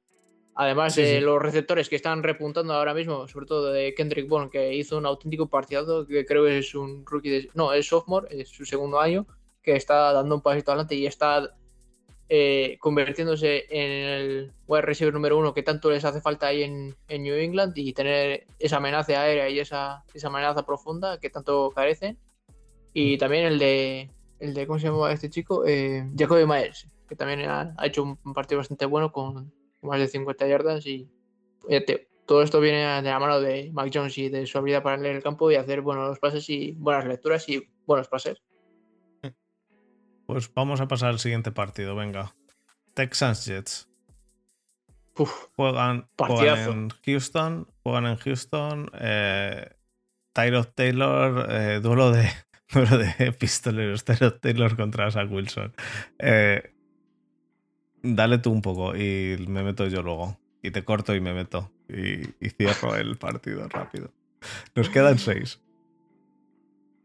Además 0.59 0.95
Sí, 0.95 1.03
de 1.03 1.19
sí. 1.19 1.19
los 1.21 1.39
receptores 1.39 1.87
que 1.87 1.95
están 1.95 2.23
repuntando 2.23 2.73
ahora 2.73 2.95
mismo, 2.95 3.27
sobre 3.27 3.45
todo 3.45 3.71
de 3.71 3.93
Kendrick 3.93 4.27
Bourne, 4.27 4.49
que 4.49 4.73
hizo 4.73 4.97
un 4.97 5.05
auténtico 5.05 5.47
partidazo, 5.47 6.07
que 6.07 6.25
creo 6.25 6.45
que 6.45 6.57
es 6.57 6.73
un 6.73 7.05
rookie 7.05 7.29
de. 7.29 7.49
No, 7.53 7.73
es 7.73 7.87
sophomore, 7.87 8.27
es 8.31 8.49
su 8.49 8.65
segundo 8.65 8.99
año, 8.99 9.27
que 9.61 9.75
está 9.75 10.11
dando 10.13 10.33
un 10.33 10.41
pasito 10.41 10.71
adelante 10.71 10.95
y 10.95 11.05
está 11.05 11.55
eh, 12.27 12.77
convirtiéndose 12.79 13.65
en 13.69 13.91
el 13.91 14.53
wide 14.65 14.81
receiver 14.81 15.13
número 15.13 15.37
uno 15.37 15.53
que 15.53 15.61
tanto 15.61 15.91
les 15.91 16.03
hace 16.03 16.21
falta 16.21 16.47
ahí 16.47 16.63
en, 16.63 16.95
en 17.07 17.21
New 17.21 17.35
England 17.35 17.73
y 17.77 17.93
tener 17.93 18.47
esa 18.57 18.77
amenaza 18.77 19.21
aérea 19.21 19.47
y 19.49 19.59
esa, 19.59 20.03
esa 20.11 20.27
amenaza 20.27 20.65
profunda 20.65 21.19
que 21.19 21.29
tanto 21.29 21.71
carecen. 21.75 22.17
Y 22.93 23.19
también 23.19 23.45
el 23.45 23.59
de, 23.59 24.09
el 24.39 24.55
de 24.55 24.65
¿cómo 24.65 24.79
se 24.79 24.87
llama 24.87 25.11
este 25.13 25.29
chico? 25.29 25.67
Eh, 25.67 26.03
Jacoby 26.17 26.47
Myers, 26.47 26.87
que 27.07 27.15
también 27.15 27.41
ha, 27.41 27.75
ha 27.77 27.85
hecho 27.85 28.01
un, 28.01 28.17
un 28.25 28.33
partido 28.33 28.57
bastante 28.57 28.87
bueno 28.87 29.11
con 29.11 29.53
más 29.81 29.99
de 29.99 30.07
50 30.07 30.47
yardas 30.47 30.85
y 30.85 31.07
te- 31.85 32.07
todo 32.25 32.41
esto 32.43 32.59
viene 32.59 32.79
de 33.01 33.09
la 33.09 33.19
mano 33.19 33.39
de 33.39 33.71
Mac 33.71 33.89
Jones 33.93 34.17
y 34.17 34.27
de 34.29 34.45
su 34.45 34.57
habilidad 34.57 34.83
para 34.83 34.97
leer 34.97 35.15
el 35.17 35.23
campo 35.23 35.49
y 35.51 35.55
hacer 35.55 35.81
buenos 35.81 36.19
pases 36.19 36.49
y 36.49 36.73
buenas 36.73 37.05
lecturas 37.05 37.47
y 37.47 37.65
buenos 37.85 38.07
pases. 38.09 38.41
Pues 40.25 40.53
vamos 40.53 40.81
a 40.81 40.87
pasar 40.87 41.09
al 41.09 41.19
siguiente 41.19 41.51
partido, 41.51 41.95
venga. 41.95 42.35
Texans 42.93 43.45
Jets. 43.45 43.87
Uf, 45.17 45.45
Juegan, 45.55 46.07
juegan 46.17 46.69
en 46.69 46.89
Houston. 47.05 47.67
Juegan 47.83 48.05
en 48.07 48.17
Houston. 48.17 48.91
Eh, 48.99 49.69
Tyrod 50.33 50.67
Taylor. 50.75 51.47
eh, 51.49 51.79
duelo 51.81 52.11
de. 52.11 52.29
Duelo 52.73 52.97
de 52.97 53.31
pistoleros. 53.31 54.03
Tyrod 54.03 54.39
Taylor 54.41 54.75
contra 54.75 55.09
Zach 55.09 55.31
Wilson. 55.31 55.73
Eh, 56.19 56.73
dale 58.01 58.37
tú 58.39 58.51
un 58.51 58.61
poco 58.61 58.95
y 58.95 59.37
me 59.47 59.63
meto 59.63 59.87
yo 59.87 60.01
luego. 60.01 60.37
Y 60.61 60.71
te 60.71 60.83
corto 60.83 61.15
y 61.15 61.21
me 61.21 61.33
meto. 61.33 61.71
Y, 61.89 62.21
y 62.45 62.49
cierro 62.49 62.95
el 62.95 63.15
partido 63.17 63.67
rápido. 63.69 64.11
Nos 64.75 64.89
quedan 64.89 65.17
seis. 65.19 65.61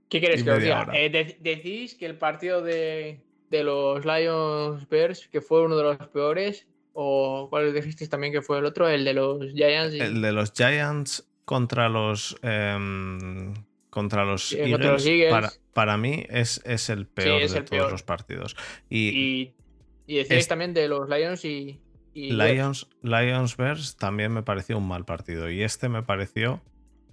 ¿Qué 0.09 0.21
quieres 0.21 0.41
Y 0.41 0.45
que 0.45 0.51
os 0.51 0.63
diga? 0.63 0.89
Eh, 0.93 1.11
de- 1.11 1.39
decís 1.41 1.95
que 1.95 2.07
el 2.07 2.17
partido 2.17 2.63
de, 2.63 3.21
de 3.51 3.65
los 3.65 4.05
Lions 4.05 4.89
Bears, 4.89 5.29
que 5.29 5.41
fue 5.41 5.63
uno 5.65 5.77
de 5.77 5.83
los 5.85 5.97
peores, 6.09 6.67
o 6.93 7.47
cuál 7.49 7.73
dijisteis 7.73 8.11
también 8.11 8.33
que 8.33 8.43
fue 8.43 8.59
el 8.59 8.67
otro, 8.67 8.89
el 8.89 9.05
de 9.05 9.15
los 9.15 9.53
Giants. 9.53 9.95
y- 9.95 10.01
El 10.01 10.21
de 10.21 10.33
los 10.33 10.53
Giants 10.53 11.27
contra 11.45 11.89
los. 11.89 12.37
em, 12.43 13.55
contra 13.91 14.25
los, 14.25 14.49
Sí, 14.49 14.57
Eagles, 14.57 14.73
contra 14.73 14.93
los 14.93 15.07
Eagles. 15.07 15.31
Para, 15.31 15.53
para 15.75 15.97
mí 15.99 16.25
es, 16.29 16.61
es 16.65 16.89
el 16.91 17.07
peor 17.07 17.43
es 17.43 17.53
de 17.53 17.59
el 17.59 17.65
todos 17.65 17.79
peor. 17.81 17.93
los 17.93 18.03
partidos. 18.03 18.57
Y, 18.91 19.09
y, 19.09 19.55
y 20.07 20.17
decíais 20.17 20.43
es- 20.43 20.49
también 20.49 20.75
de 20.75 20.89
los 20.89 21.09
Lions 21.09 21.45
y. 21.45 21.81
y 22.15 22.35
Bears. 22.37 22.53
Lions, 22.55 22.89
Lions 23.03 23.57
Bears 23.57 23.97
también 23.97 24.33
me 24.33 24.43
pareció 24.43 24.79
un 24.79 24.87
mal 24.89 25.05
partido. 25.05 25.51
Y 25.51 25.63
este 25.63 25.89
me 25.89 26.03
pareció. 26.03 26.61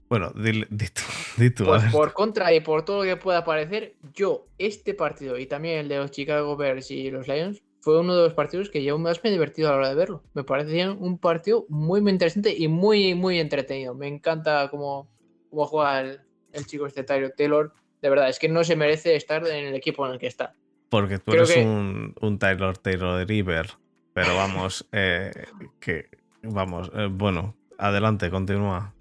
Bueno, 0.10 0.32
di, 0.32 0.66
di 0.70 0.88
tú, 0.88 1.02
di 1.38 1.49
Pues 1.52 1.84
por 1.91 2.14
contra 2.14 2.52
y 2.53 2.61
por 2.61 2.84
todo 2.84 2.98
lo 2.98 3.03
que 3.03 3.16
pueda 3.16 3.45
parecer, 3.45 3.95
yo, 4.16 4.48
este 4.57 4.94
partido 4.95 5.38
y 5.38 5.45
también 5.45 5.80
el 5.80 5.88
de 5.88 5.98
los 5.98 6.10
Chicago 6.11 6.57
Bears 6.57 6.90
y 6.90 7.11
los 7.11 7.28
Lions, 7.28 7.61
fue 7.82 7.99
uno 7.99 8.16
de 8.16 8.24
los 8.24 8.34
partidos 8.34 8.70
que 8.70 8.84
yo 8.84 8.98
más 8.98 9.24
me 9.24 9.30
he 9.30 9.34
divertido 9.34 9.70
a 9.70 9.72
la 9.74 9.78
hora 9.78 9.90
de 9.90 9.95
verlo. 9.95 10.24
Me 10.34 10.44
parecía 10.44 10.91
un 10.91 11.18
partido 11.20 11.66
muy, 11.70 12.02
muy 12.02 12.11
interesante 12.11 12.53
y 12.57 12.68
muy, 12.68 13.14
muy 13.16 13.40
entretenido. 13.40 13.94
Me 13.95 14.07
encanta 14.07 14.68
cómo, 14.70 15.10
cómo 15.49 15.66
juega 15.66 16.02
el, 16.02 16.20
el 16.52 16.66
chico 16.66 16.88
este 16.88 17.03
Taylor. 17.03 17.72
De 18.02 18.10
verdad, 18.10 18.30
es 18.30 18.40
que 18.40 18.49
no 18.49 18.64
se 18.66 18.76
merece 18.76 19.16
estar 19.16 19.45
en 19.48 19.68
el 19.68 19.76
equipo 19.76 20.06
en 20.07 20.14
el 20.14 20.20
que 20.20 20.28
está. 20.28 20.56
Porque 20.90 21.20
tú 21.20 21.32
creo 21.32 21.44
eres 21.44 21.56
que- 21.56 21.64
un, 21.66 22.16
un 22.22 22.40
Taylor 22.40 22.78
Taylor 22.78 23.28
River. 23.28 23.68
Pero 24.14 24.36
vamos, 24.36 24.88
eh, 24.91 25.32
que. 25.80 26.07
Vamos, 26.41 26.90
eh, 26.95 27.07
bueno, 27.11 27.56
adelante, 27.78 28.30
continúa. 28.30 28.94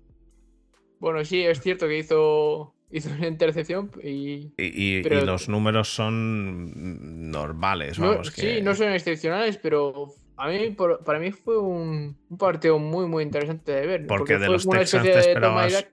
Bueno, 1.00 1.24
sí, 1.24 1.42
es 1.42 1.60
cierto 1.60 1.86
que 1.86 1.98
hizo, 1.98 2.74
hizo 2.90 3.10
una 3.10 3.28
intercepción 3.28 3.90
y... 4.02 4.10
Y, 4.10 4.52
y- 4.58 4.98
y 4.98 5.02
Pero- 5.04 5.24
los 5.24 5.48
números 5.48 5.88
son 5.94 7.30
normales, 7.30 7.98
No, 7.98 8.08
vamos. 8.08 8.30
que... 8.32 8.40
Sí, 8.56 8.62
no 8.62 8.74
son 8.74 8.88
excepcionales, 8.92 9.56
pero 9.58 10.12
a 10.36 10.48
mí, 10.48 10.70
por- 10.70 11.04
para 11.04 11.20
mí 11.20 11.30
fue 11.30 11.56
un, 11.58 12.16
un 12.28 12.38
partido 12.38 12.80
muy, 12.80 13.06
muy 13.06 13.22
interesante 13.22 13.70
de 13.72 13.86
ver. 13.86 14.06
Porque 14.08 14.34
de 14.38 14.46
fue 14.46 14.48
los 14.54 14.66
Texans 14.68 15.04
te 15.04 15.10
de 15.12 15.20
esperabas-. 15.20 15.86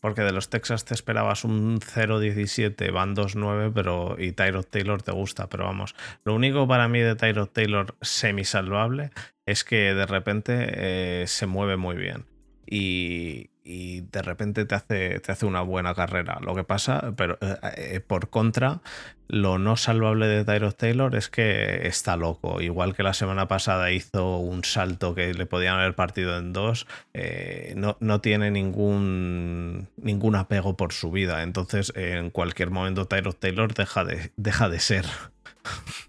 Porque 0.00 0.22
de 0.22 0.32
los 0.32 0.48
Texas 0.48 0.84
te 0.84 0.94
esperabas 0.94 1.44
un 1.44 1.80
0-17, 1.80 2.92
van 2.92 3.16
2-9, 3.16 3.72
pero 3.74 4.16
y 4.18 4.32
Tyrod 4.32 4.64
Taylor 4.64 5.02
te 5.02 5.12
gusta, 5.12 5.48
pero 5.48 5.64
vamos. 5.64 5.94
Lo 6.24 6.34
único 6.34 6.68
para 6.68 6.88
mí 6.88 7.00
de 7.00 7.16
Tyrod 7.16 7.48
Taylor 7.48 7.96
semisalvable 8.00 9.10
es 9.44 9.64
que 9.64 9.94
de 9.94 10.06
repente 10.06 11.22
eh, 11.22 11.24
se 11.26 11.46
mueve 11.46 11.76
muy 11.76 11.96
bien. 11.96 12.26
Y, 12.70 13.50
y 13.68 14.00
de 14.00 14.22
repente 14.22 14.64
te 14.64 14.74
hace, 14.74 15.20
te 15.20 15.30
hace 15.30 15.44
una 15.44 15.60
buena 15.60 15.94
carrera. 15.94 16.38
Lo 16.40 16.54
que 16.54 16.64
pasa, 16.64 17.12
pero 17.16 17.36
eh, 17.42 17.56
eh, 17.76 18.00
por 18.00 18.30
contra, 18.30 18.80
lo 19.28 19.58
no 19.58 19.76
salvable 19.76 20.26
de 20.26 20.42
Tyrod 20.42 20.72
Taylor 20.72 21.14
es 21.14 21.28
que 21.28 21.86
está 21.86 22.16
loco. 22.16 22.62
Igual 22.62 22.96
que 22.96 23.02
la 23.02 23.12
semana 23.12 23.46
pasada 23.46 23.90
hizo 23.90 24.38
un 24.38 24.64
salto 24.64 25.14
que 25.14 25.34
le 25.34 25.44
podían 25.44 25.74
haber 25.74 25.94
partido 25.94 26.38
en 26.38 26.54
dos, 26.54 26.86
eh, 27.12 27.74
no, 27.76 27.98
no 28.00 28.22
tiene 28.22 28.50
ningún, 28.50 29.88
ningún 29.98 30.34
apego 30.36 30.74
por 30.78 30.94
su 30.94 31.10
vida. 31.10 31.42
Entonces, 31.42 31.92
en 31.94 32.30
cualquier 32.30 32.70
momento, 32.70 33.04
Tyrod 33.04 33.34
Taylor 33.34 33.74
deja 33.74 34.02
de, 34.04 34.32
deja 34.36 34.70
de 34.70 34.80
ser. 34.80 35.04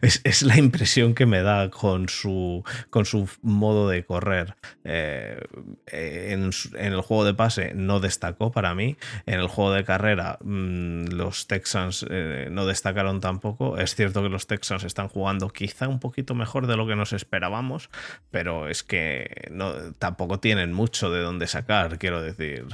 Es, 0.00 0.20
es 0.24 0.42
la 0.42 0.58
impresión 0.58 1.14
que 1.14 1.26
me 1.26 1.42
da 1.42 1.70
con 1.70 2.08
su, 2.08 2.64
con 2.90 3.04
su 3.04 3.28
modo 3.42 3.88
de 3.88 4.04
correr. 4.04 4.56
Eh, 4.84 5.40
eh, 5.86 6.28
en, 6.30 6.50
en 6.74 6.92
el 6.92 7.00
juego 7.00 7.24
de 7.24 7.34
pase 7.34 7.72
no 7.74 8.00
destacó 8.00 8.50
para 8.52 8.74
mí. 8.74 8.96
En 9.26 9.40
el 9.40 9.48
juego 9.48 9.72
de 9.72 9.84
carrera 9.84 10.38
mm, 10.42 11.06
los 11.12 11.46
Texans 11.46 12.06
eh, 12.08 12.48
no 12.50 12.66
destacaron 12.66 13.20
tampoco. 13.20 13.78
Es 13.78 13.94
cierto 13.94 14.22
que 14.22 14.28
los 14.28 14.46
Texans 14.46 14.84
están 14.84 15.08
jugando 15.08 15.48
quizá 15.50 15.88
un 15.88 16.00
poquito 16.00 16.34
mejor 16.34 16.66
de 16.66 16.76
lo 16.76 16.86
que 16.86 16.96
nos 16.96 17.12
esperábamos, 17.12 17.90
pero 18.30 18.68
es 18.68 18.82
que 18.82 19.48
no, 19.50 19.72
tampoco 19.98 20.40
tienen 20.40 20.72
mucho 20.72 21.10
de 21.10 21.20
dónde 21.20 21.46
sacar, 21.46 21.98
quiero 21.98 22.22
decir. 22.22 22.66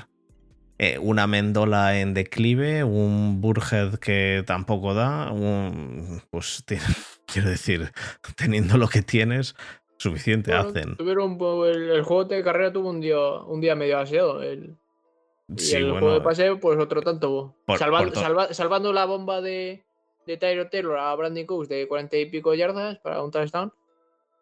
Eh, 0.78 0.96
una 1.00 1.26
Mendola 1.26 1.98
en 1.98 2.14
declive, 2.14 2.84
un 2.84 3.40
Burhead 3.40 3.96
que 3.96 4.44
tampoco 4.46 4.94
da, 4.94 5.32
un, 5.32 6.22
pues 6.30 6.62
tiene- 6.66 6.82
quiero 7.26 7.48
decir, 7.50 7.90
teniendo 8.36 8.76
lo 8.78 8.86
que 8.88 9.02
tienes, 9.02 9.56
suficiente 9.96 10.52
Bueno, 10.52 10.68
hacen. 10.68 10.96
Tuvieron, 10.96 11.36
el, 11.66 11.90
el 11.90 12.02
juego 12.02 12.24
de 12.26 12.44
carrera 12.44 12.72
tuvo 12.72 12.90
un 12.90 13.00
día, 13.00 13.18
un 13.18 13.60
día 13.60 13.74
medio 13.74 13.98
aseado. 13.98 14.40
El, 14.42 14.76
y 15.48 15.58
Sí, 15.60 15.76
el 15.76 15.84
bueno, 15.86 15.98
juego 16.00 16.14
de 16.14 16.20
pase, 16.20 16.54
pues 16.56 16.78
otro 16.78 17.02
tanto. 17.02 17.54
Por- 17.66 17.78
Salva- 17.78 17.98
por 17.98 18.12
to- 18.12 18.20
salva- 18.20 18.54
salvando 18.54 18.92
la 18.92 19.04
bomba 19.06 19.40
de, 19.40 19.82
de 20.26 20.36
Tyro 20.36 20.68
Taylor 20.68 20.96
a 20.98 21.14
Brandon 21.16 21.44
Cooks 21.46 21.68
de 21.68 21.88
40 21.88 22.16
y 22.18 22.26
pico 22.26 22.54
yardas 22.54 22.98
para 22.98 23.20
un 23.22 23.30
touchdown. 23.32 23.72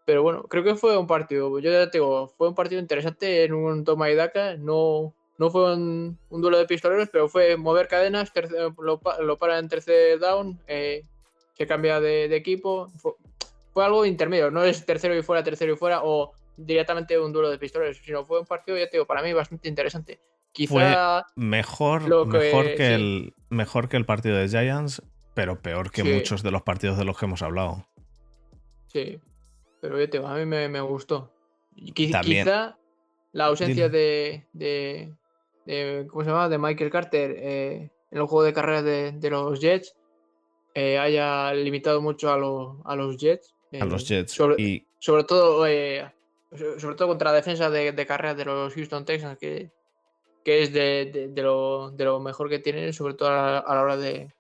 Pero 0.05 0.23
bueno, 0.23 0.43
creo 0.45 0.63
que 0.63 0.75
fue 0.75 0.97
un 0.99 1.07
partido, 1.07 1.59
yo 1.59 1.71
ya 1.73 1.91
te 1.91 1.97
digo, 1.99 2.29
fue 2.37 2.49
un 2.49 2.55
partido 2.55 2.81
interesante 2.81 3.43
en 3.45 3.55
un 3.55 3.85
toma 3.85 4.11
y 4.11 4.15
daca. 4.15 4.57
No, 4.57 5.15
no 5.39 5.51
fue 5.51 5.75
un, 5.75 6.19
un 6.31 6.41
duelo 6.41 6.59
de 6.59 6.67
pistoleros, 6.67 7.09
pero 7.11 7.29
fue 7.29 7.57
mover 7.57 7.89
cadenas, 7.89 8.33
lo, 8.79 8.99
pa- 8.99 9.21
lo 9.21 9.37
para 9.39 9.59
en 9.59 9.69
tercer 9.69 10.19
down, 10.19 10.59
eh, 10.67 11.03
se 11.55 11.67
cambia 11.67 12.01
de, 12.01 12.29
de 12.29 12.37
equipo. 12.37 12.89
Fue, 12.99 13.13
fue 13.73 13.85
algo 13.85 14.07
intermedio, 14.07 14.51
no 14.51 14.65
es 14.65 14.85
tercero 14.87 15.17
y 15.17 15.23
fuera, 15.23 15.43
tercero 15.43 15.73
y 15.73 15.77
fuera, 15.77 16.01
o 16.05 16.33
directamente 16.57 17.19
un 17.19 17.33
duelo 17.33 17.51
de 17.51 17.59
pistoleros, 17.59 17.99
sino 17.99 18.25
fue 18.25 18.41
un 18.41 18.47
partido, 18.47 18.79
ya 18.79 18.87
te 18.89 18.97
digo, 18.97 19.07
para 19.07 19.23
mí 19.23 19.33
bastante 19.35 19.69
interesante. 19.69 20.19
Quizá 20.53 21.23
mejor, 21.35 22.09
lo 22.09 22.27
que- 22.29 22.39
mejor, 22.39 22.65
que 22.75 22.77
sí. 22.89 22.93
el, 22.95 23.35
mejor 23.51 23.91
que 23.91 23.99
el 23.99 24.07
partido 24.07 24.37
de 24.39 24.49
Giants, 24.49 25.03
pero 25.35 25.61
peor 25.61 25.91
que 25.91 26.01
Sí. 26.03 26.09
muchos 26.11 26.43
de 26.43 26.51
los 26.51 26.63
partidos 26.63 26.97
de 26.97 27.05
los 27.05 27.19
que 27.19 27.27
hemos 27.27 27.43
hablado. 27.43 27.87
Sí, 28.87 29.21
pero 29.83 29.99
yo 29.99 30.09
te 30.09 30.17
digo, 30.17 30.29
a 30.31 30.37
mí 30.37 30.47
me, 30.47 30.69
me 30.71 30.81
gustó. 30.81 31.31
Y 31.75 31.93
qui- 31.93 32.11
También- 32.11 32.45
Quizá 32.45 32.79
la 33.33 33.45
ausencia 33.47 33.91
de, 33.91 34.47
de- 35.67 36.07
¿Cómo 36.09 36.25
se 36.25 36.31
llama? 36.31 36.49
De 36.49 36.59
Michael 36.59 36.91
Carter 36.91 37.35
eh, 37.39 37.91
en 38.11 38.19
el 38.19 38.25
juego 38.27 38.45
de 38.45 38.53
carreras 38.53 38.85
de, 38.85 39.13
de 39.13 39.31
los 39.31 39.61
Jets 39.61 39.95
eh, 40.75 40.99
haya 40.99 41.53
limitado 41.55 42.01
mucho 42.01 42.31
a, 42.33 42.37
los 42.39 42.77
a 42.85 42.95
los 42.97 43.17
Jets. 43.19 43.55
A 43.81 43.85
los 43.85 44.03
eh, 44.05 44.07
Jets. 44.17 44.33
Sobre, 44.33 44.55
Y 44.63 44.87
sobre 44.99 45.25
todo 45.25 45.67
eh, 45.67 46.11
so- 46.57 46.79
sobre 46.81 46.95
todo 46.97 47.09
contra 47.09 47.31
la 47.31 47.37
defensa 47.37 47.69
de, 47.71 47.93
de 47.93 48.07
carreras 48.07 48.37
de 48.37 48.45
los 48.45 48.73
Houston 48.75 49.05
Texans, 49.05 49.39
que, 49.39 49.71
que 50.45 50.63
es 50.63 50.73
de, 50.73 51.31
lo, 51.37 51.91
de 51.91 52.05
lo 52.05 52.21
mejor 52.21 52.49
que 52.49 52.59
tienen, 52.59 52.93
sobre 52.93 53.15
todo 53.15 53.29
a 53.31 53.33
la, 53.33 53.59
a 53.59 53.75
la 53.75 53.83
hora 53.83 53.97
de. 53.97 54.33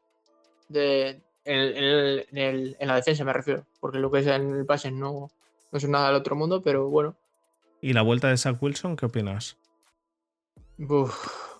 de 0.69 1.21
en, 1.45 1.59
el- 1.61 1.77
en 1.77 1.85
el- 1.85 2.27
en 2.33 2.39
el- 2.39 2.77
en 2.81 2.89
la 2.89 2.97
defensa 2.97 3.25
me 3.25 3.33
refiero, 3.33 3.65
porque 3.81 3.99
lo 3.99 4.11
que 4.11 4.19
es 4.21 4.27
en 4.27 4.55
el 4.55 4.67
pase 4.67 4.91
no 4.91 5.31
no 5.73 5.79
es 5.79 5.89
nada 5.89 6.07
del 6.09 6.17
otro 6.17 6.37
mundo, 6.37 6.63
pero 6.63 6.89
bueno. 6.89 7.17
¿Y 7.81 7.93
la 7.93 8.03
vuelta 8.03 8.29
de 8.29 8.37
Zach 8.37 8.57
Wilson, 8.63 8.95
qué 8.97 9.07
opinas? 9.07 9.57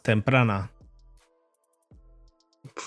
Temprana. 0.03 0.71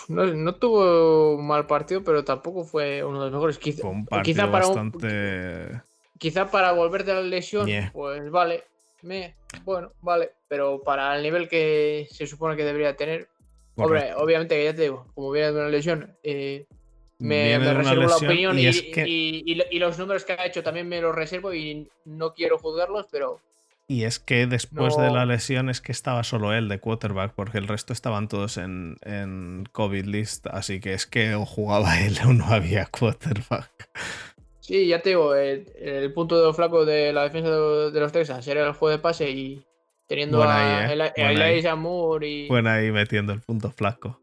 No, 0.08 0.26
no, 0.26 0.56
tuvo 0.56 1.36
un 1.36 1.48
mal 1.48 1.66
partido, 1.66 2.04
pero 2.04 2.24
tampoco 2.24 2.64
fue 2.64 3.04
uno 3.04 3.20
de 3.20 3.26
los 3.26 3.34
mejores. 3.34 3.58
Quizá, 3.58 3.88
quizá 4.24 4.52
para 4.52 4.68
bastante... 4.68 5.82
quizá 6.18 6.52
para 6.52 6.74
volver 6.74 7.04
de 7.06 7.14
la 7.14 7.22
lesión, 7.22 7.68
pues 7.94 8.30
vale. 8.30 8.66
Me, 9.02 9.36
bueno, 9.64 9.92
vale. 10.02 10.32
Pero 10.48 10.82
para 10.84 11.16
el 11.16 11.24
nivel 11.24 11.48
que 11.48 12.08
se 12.12 12.28
supone 12.28 12.56
que 12.56 12.66
debería 12.66 12.96
tener. 12.96 13.30
Hombre, 13.76 14.14
obviamente 14.16 14.56
que 14.56 14.66
ya 14.66 14.76
te 14.76 14.84
digo, 14.84 15.08
como 15.16 15.32
viene 15.32 15.54
de 15.54 15.60
una 15.60 15.70
lesión, 15.70 16.14
eh, 16.22 16.66
me, 17.20 17.58
reservo 17.74 18.08
la 18.08 18.16
opinión 18.18 18.58
y, 18.58 19.80
los 19.80 19.98
números 19.98 20.26
que 20.26 20.34
ha 20.34 20.46
hecho 20.46 20.64
también 20.64 20.88
me 20.88 21.02
los 21.02 21.16
reservo 21.16 21.54
y 21.54 21.90
no 22.06 22.34
quiero 22.34 22.58
juzgarlos, 22.58 23.08
pero 23.10 23.40
y 23.90 24.04
es 24.04 24.20
que 24.20 24.46
después 24.46 24.96
de 24.98 25.10
la 25.10 25.26
lesión 25.26 25.68
es 25.68 25.82
que 25.82 25.92
estaba 25.92 26.24
solo 26.24 26.54
él 26.54 26.70
de 26.70 26.80
quarterback, 26.80 27.34
porque 27.34 27.58
el 27.58 27.68
resto 27.68 27.92
estaban 27.92 28.28
todos 28.28 28.58
en, 28.58 28.98
en 29.02 29.68
COVID 29.72 30.06
list, 30.06 30.46
así 30.46 30.80
que 30.80 30.94
es 30.94 31.08
que 31.08 31.34
o 31.34 31.44
jugaba 31.44 32.00
él 32.06 32.16
o 32.24 32.32
no 32.32 32.46
había 32.46 32.86
quarterback. 32.86 33.90
Sí, 34.60 34.88
ya 34.88 35.02
te 35.02 35.10
digo, 35.10 35.34
el, 35.34 36.14
punto 36.14 36.46
de 36.46 36.54
flaco 36.54 36.86
de 36.86 37.12
la 37.12 37.24
defensa 37.24 37.50
de, 37.50 38.00
los 38.00 38.12
Texans 38.12 38.48
era 38.48 38.68
el 38.68 38.74
juego 38.74 38.96
de 38.96 39.02
pase 39.02 39.32
y 39.32 39.66
teniendo 40.06 40.44
a, 40.44 40.94
¿eh? 40.94 41.12
Elijah 41.16 41.76
Moore 41.76 42.30
y... 42.30 42.48
Bueno 42.48 42.70
ahí 42.70 42.92
metiendo 42.92 43.34
el 43.34 43.42
punto 43.42 43.72
flaco. 43.72 44.22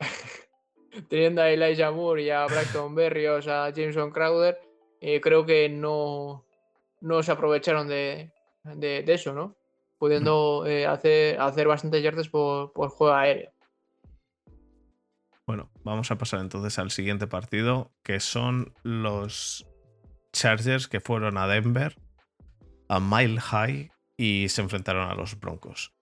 teniendo 1.08 1.40
a 1.40 1.50
Elijah 1.50 1.92
Moore 1.92 2.24
y 2.24 2.30
a 2.30 2.44
Braxton 2.46 2.96
Berrios, 2.96 3.46
a 3.46 3.70
Jameson 3.70 4.10
Crowder, 4.10 4.58
eh, 5.00 5.20
creo 5.20 5.46
que 5.46 5.68
no, 5.68 6.44
no 7.00 7.22
se 7.22 7.30
aprovecharon 7.30 7.86
de, 7.86 8.32
de, 8.76 9.04
eso, 9.06 9.32
¿no? 9.32 9.56
Pudiendo 9.98 10.64
eh, 10.66 10.86
hacer, 10.86 11.40
hacer 11.40 11.66
bastantes 11.66 12.02
yardas 12.02 12.28
por, 12.28 12.72
por 12.72 12.90
juego 12.90 13.14
aéreo. 13.14 13.50
Bueno, 15.46 15.70
vamos 15.82 16.10
a 16.10 16.18
pasar 16.18 16.40
entonces 16.40 16.78
al 16.78 16.90
siguiente 16.90 17.26
partido, 17.26 17.90
que 18.02 18.20
son 18.20 18.74
los 18.82 19.66
Chargers 20.32 20.88
que 20.88 21.00
fueron 21.00 21.38
a 21.38 21.46
Denver, 21.46 21.96
a 22.88 23.00
Mile 23.00 23.40
High, 23.40 23.90
y 24.16 24.48
se 24.48 24.60
enfrentaron 24.60 25.08
a 25.08 25.14
los 25.14 25.38
Broncos. 25.40 25.94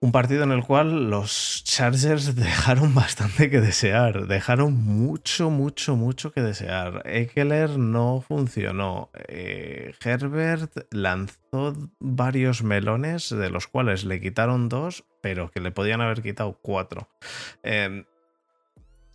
Un 0.00 0.12
partido 0.12 0.44
en 0.44 0.52
el 0.52 0.62
cual 0.62 1.10
los 1.10 1.64
Chargers 1.64 2.36
dejaron 2.36 2.94
bastante 2.94 3.50
que 3.50 3.60
desear, 3.60 4.28
dejaron 4.28 4.74
mucho, 4.74 5.50
mucho, 5.50 5.96
mucho 5.96 6.30
que 6.30 6.40
desear. 6.40 7.02
Eckler 7.04 7.70
no 7.78 8.20
funcionó. 8.20 9.10
Eh, 9.26 9.92
Herbert 10.04 10.86
lanzó 10.92 11.74
varios 11.98 12.62
melones, 12.62 13.30
de 13.30 13.50
los 13.50 13.66
cuales 13.66 14.04
le 14.04 14.20
quitaron 14.20 14.68
dos, 14.68 15.04
pero 15.20 15.50
que 15.50 15.60
le 15.60 15.72
podían 15.72 16.00
haber 16.00 16.22
quitado 16.22 16.56
cuatro. 16.62 17.08
Em, 17.64 18.04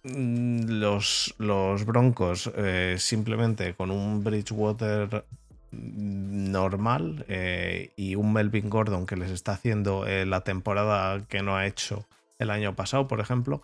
los, 0.03 1.34
los, 1.38 1.85
Broncos 1.85 2.51
eh, 2.57 2.97
simplemente 2.99 3.73
con 3.73 3.89
un 3.89 4.22
Bridgewater 4.22 5.23
normal 5.73 7.25
eh, 7.27 7.91
y 7.95 8.15
un 8.15 8.33
Melvin 8.33 8.69
Gordon 8.69 9.05
que 9.05 9.15
les 9.15 9.31
está 9.31 9.53
haciendo 9.53 10.05
eh, 10.07 10.25
la 10.25 10.41
temporada 10.41 11.25
que 11.27 11.41
no 11.41 11.55
ha 11.55 11.65
hecho 11.65 12.05
el 12.39 12.49
año 12.49 12.75
pasado, 12.75 13.07
por 13.07 13.19
ejemplo, 13.19 13.63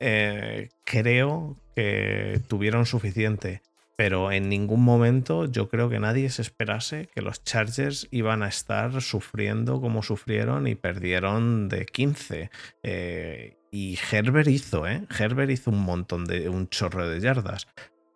eh, 0.00 0.70
creo 0.84 1.56
que 1.74 2.40
tuvieron 2.48 2.86
suficiente. 2.86 3.62
Pero 3.96 4.30
en 4.30 4.48
ningún 4.48 4.84
momento 4.84 5.46
yo 5.46 5.68
creo 5.68 5.88
que 5.88 5.98
nadie 5.98 6.30
se 6.30 6.42
esperase 6.42 7.08
que 7.12 7.20
los 7.20 7.42
Chargers 7.42 8.06
iban 8.12 8.44
a 8.44 8.48
estar 8.48 9.02
sufriendo 9.02 9.80
como 9.80 10.04
sufrieron 10.04 10.68
y 10.68 10.76
perdieron 10.76 11.68
de 11.68 11.84
15. 11.84 12.48
y 13.72 13.98
Herbert 14.12 14.48
hizo, 14.48 14.86
¿eh? 14.86 15.02
Herbert 15.18 15.50
hizo 15.50 15.72
un 15.72 15.80
montón 15.80 16.26
de 16.26 16.48
un 16.48 16.68
chorro 16.68 17.08
de 17.08 17.18
yardas 17.18 17.66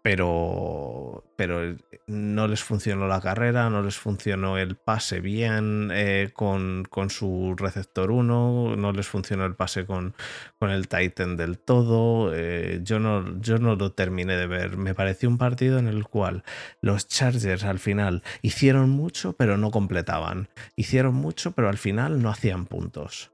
pero, 0.03 1.25
pero 1.37 1.77
no 2.09 2.49
les 2.49 2.63
funcionó 2.65 3.07
la 3.07 3.21
carrera, 3.21 3.71
no 3.71 3.83
les 3.83 3.97
funcionó 3.97 4.59
el 4.59 4.75
pase 4.75 5.21
bien 5.21 5.91
eh, 5.95 6.31
con, 6.35 6.89
su 7.09 7.55
receptor 7.57 8.11
1, 8.11 8.75
no 8.77 8.93
les 8.93 9.07
funcionó 9.07 9.47
el 9.47 9.55
pase 9.55 9.87
con, 9.87 10.15
con 10.59 10.71
el 10.71 10.89
Titan 10.89 11.37
del 11.37 11.59
todo. 11.61 12.35
Eh, 12.35 12.81
yo, 12.83 12.99
no, 12.99 13.41
yo 13.41 13.59
no 13.59 13.77
lo 13.77 13.93
terminé 13.93 14.37
de 14.37 14.49
ver. 14.49 14.77
Me 14.77 14.95
pareció 14.95 15.29
un 15.29 15.39
partido 15.39 15.79
en 15.79 15.87
el 15.87 16.05
cual 16.05 16.43
los 16.81 17.07
Chargers 17.07 17.63
al 17.63 17.79
final 17.79 18.25
hicieron 18.43 18.91
mucho, 18.91 19.35
pero 19.35 19.57
no 19.57 19.71
completaban. 19.71 20.49
Hicieron 20.75 21.15
mucho, 21.15 21.53
pero 21.53 21.69
al 21.69 21.79
final 21.79 22.21
no 22.23 22.29
hacían 22.29 22.67
puntos. 22.67 23.31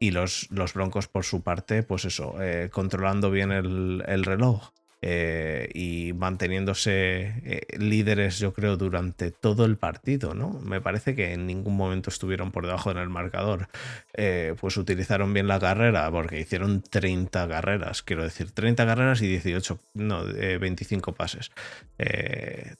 Y 0.00 0.10
los, 0.10 0.50
los 0.50 0.72
Broncos, 0.72 1.06
por 1.06 1.24
su 1.24 1.42
parte, 1.42 1.82
pues 1.82 2.06
eso, 2.06 2.34
eh, 2.40 2.70
controlando 2.72 3.30
bien 3.30 3.52
el, 3.52 4.02
el 4.08 4.24
reloj 4.24 4.71
eh, 5.04 5.68
y 5.74 6.12
manteniéndose 6.12 7.34
eh, 7.44 7.66
líderes, 7.76 8.38
yo 8.38 8.52
creo, 8.52 8.76
durante 8.76 9.32
todo 9.32 9.64
el 9.64 9.76
partido, 9.76 10.32
¿no? 10.32 10.60
Me 10.60 10.80
parece 10.80 11.16
que 11.16 11.32
en 11.32 11.44
ningún 11.44 11.76
momento 11.76 12.08
estuvieron 12.08 12.52
por 12.52 12.66
debajo 12.66 12.92
en 12.92 12.98
el 12.98 13.08
marcador. 13.08 13.66
Eh, 14.14 14.54
pues 14.60 14.76
utilizaron 14.76 15.34
bien 15.34 15.48
la 15.48 15.58
carrera, 15.58 16.08
porque 16.12 16.38
hicieron 16.38 16.82
30 16.82 17.48
carreras, 17.48 18.02
quiero 18.04 18.22
decir, 18.22 18.52
30 18.52 18.86
carreras 18.86 19.20
y 19.22 19.26
18, 19.26 19.80
no, 19.94 20.22
25 20.24 21.12
pases. 21.14 21.50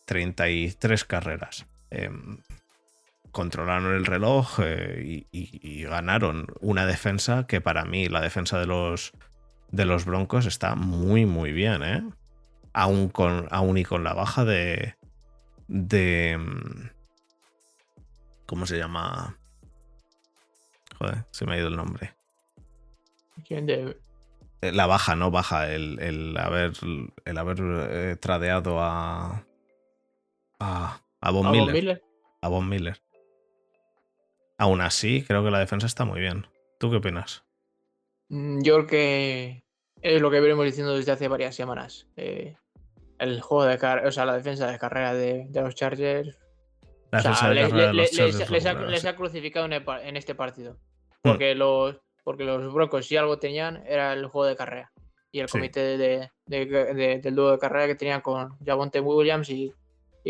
33 0.05 1.05
carreras 1.05 1.67
em, 1.91 2.39
controlaron 3.33 3.97
el 3.97 4.07
reloj 4.07 4.61
y, 4.61 5.85
ganaron 5.85 6.47
una 6.61 6.87
defensa 6.87 7.47
que 7.49 7.61
para 7.61 7.85
mí, 7.85 8.09
la 8.09 8.21
defensa 8.21 8.61
de 8.61 8.67
los, 8.67 9.13
de 9.73 9.87
los 9.87 10.05
Broncos 10.05 10.47
está 10.47 10.77
muy, 10.77 11.27
muy 11.27 11.53
bien, 11.53 11.83
¿eh? 11.83 12.05
Aún, 12.75 13.09
con, 13.09 13.49
aún 13.51 13.79
y 13.79 13.85
con 13.85 14.05
la 14.05 14.15
baja 14.15 14.45
de. 14.45 14.95
de. 15.67 16.39
Mm, 16.39 16.91
¿Cómo 18.47 18.67
se 18.67 18.79
llama? 18.79 19.37
Joder, 20.99 21.25
se 21.31 21.47
me 21.47 21.55
ha 21.55 21.59
ido 21.59 21.69
el 21.69 21.77
nombre. 21.77 22.15
¿Quién 23.47 23.67
de... 23.67 23.97
Eh, 24.61 24.73
la 24.73 24.87
baja, 24.87 25.17
no 25.17 25.31
baja, 25.31 25.73
el, 25.73 26.37
haber, 26.39 26.73
el 27.25 27.39
haber 27.39 27.57
eh, 27.61 28.17
tradeado 28.17 28.81
a. 28.81 29.45
a, 30.61 31.01
a 31.21 31.31
Von 31.31 31.51
Miller. 31.51 32.03
A 32.43 32.49
Von 32.49 32.69
Miller. 32.69 33.01
Aún 34.59 34.81
así, 34.83 35.25
creo 35.27 35.43
que 35.43 35.51
la 35.51 35.59
defensa 35.59 35.87
está 35.87 36.05
muy 36.05 36.21
bien. 36.21 36.47
¿Tú 36.79 36.91
qué 36.91 36.99
opinas? 36.99 37.45
Mm, 38.29 38.63
yo 38.63 38.75
creo 38.75 38.87
que 38.87 39.62
es 40.03 40.21
lo 40.21 40.31
que 40.31 40.41
venimos 40.41 40.65
diciendo 40.65 40.97
desde 40.97 41.13
hace 41.13 41.29
varias 41.29 41.55
semanas. 41.55 42.09
Eh, 42.17 42.57
el 43.19 43.41
juego 43.41 43.65
de 43.65 43.79
carrera, 43.79 44.09
o 44.09 44.13
sea, 44.13 44.27
la 44.27 44.37
defensa 44.37 44.71
de 44.71 44.79
carrera 44.79 45.15
de, 45.15 45.49
los 45.55 45.75
Chargers. 45.77 46.37
les, 47.13 47.27
ha, 49.07 49.17
crucificado 49.17 49.67
en, 49.67 50.17
este 50.17 50.35
partido. 50.35 50.73
Hmm. 51.23 51.31
Porque, 51.31 51.55
los, 51.55 52.01
porque 52.25 52.45
los 52.45 52.73
Broncos, 52.75 53.07
si 53.07 53.17
algo 53.17 53.39
tenían, 53.39 53.85
era 53.87 54.13
el 54.13 54.27
juego 54.27 54.47
de 54.47 54.57
carrera. 54.57 54.93
Y 55.31 55.39
el 55.39 55.49
comité 55.49 55.97
de, 55.97 56.31
del 56.47 57.35
dúo 57.35 57.53
de 57.53 57.59
carrera 57.59 57.87
que 57.87 57.95
tenían 57.95 58.21
con 58.21 58.59
Javonte 58.67 59.01
Williams 59.01 59.49
y, 59.49 59.73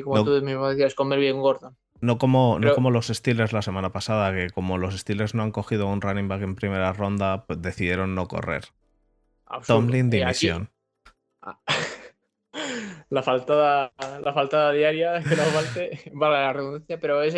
como 0.05 0.23
tú 0.23 0.31
mismo 0.43 0.69
decías, 0.69 0.95
con 0.95 1.09
Melvin 1.09 1.41
Gordon. 1.41 1.77
No 2.01 2.19
como, 2.19 2.59
no 2.59 2.75
como 2.75 2.91
los 2.91 3.07
Steelers 3.07 3.53
la 3.53 3.63
semana 3.63 3.91
pasada, 3.91 4.33
que 4.33 4.51
como 4.51 4.77
los 4.77 4.97
Steelers 4.97 5.35
no 5.35 5.45
han 5.45 5.51
cogido 5.51 5.87
un 5.87 6.01
running 6.01 6.29
back 6.29 6.43
en 6.43 6.57
primera 6.57 6.93
ronda, 6.93 7.45
pues 7.47 7.63
decidieron 7.63 8.15
no 8.15 8.29
correr. 8.29 8.65
Tomlin 9.67 10.11
dimisión. 10.11 10.71
Ah, 11.41 11.59
la 13.11 13.23
faltada, 13.23 13.93
la 13.99 14.33
faltada 14.33 14.73
diaria, 14.73 15.23
que 15.29 15.37
no 15.37 15.43
falte, 15.43 16.01
vale 16.13 16.37
la 16.37 16.53
redundancia, 16.53 17.01
pero 17.01 17.23
es, 17.23 17.35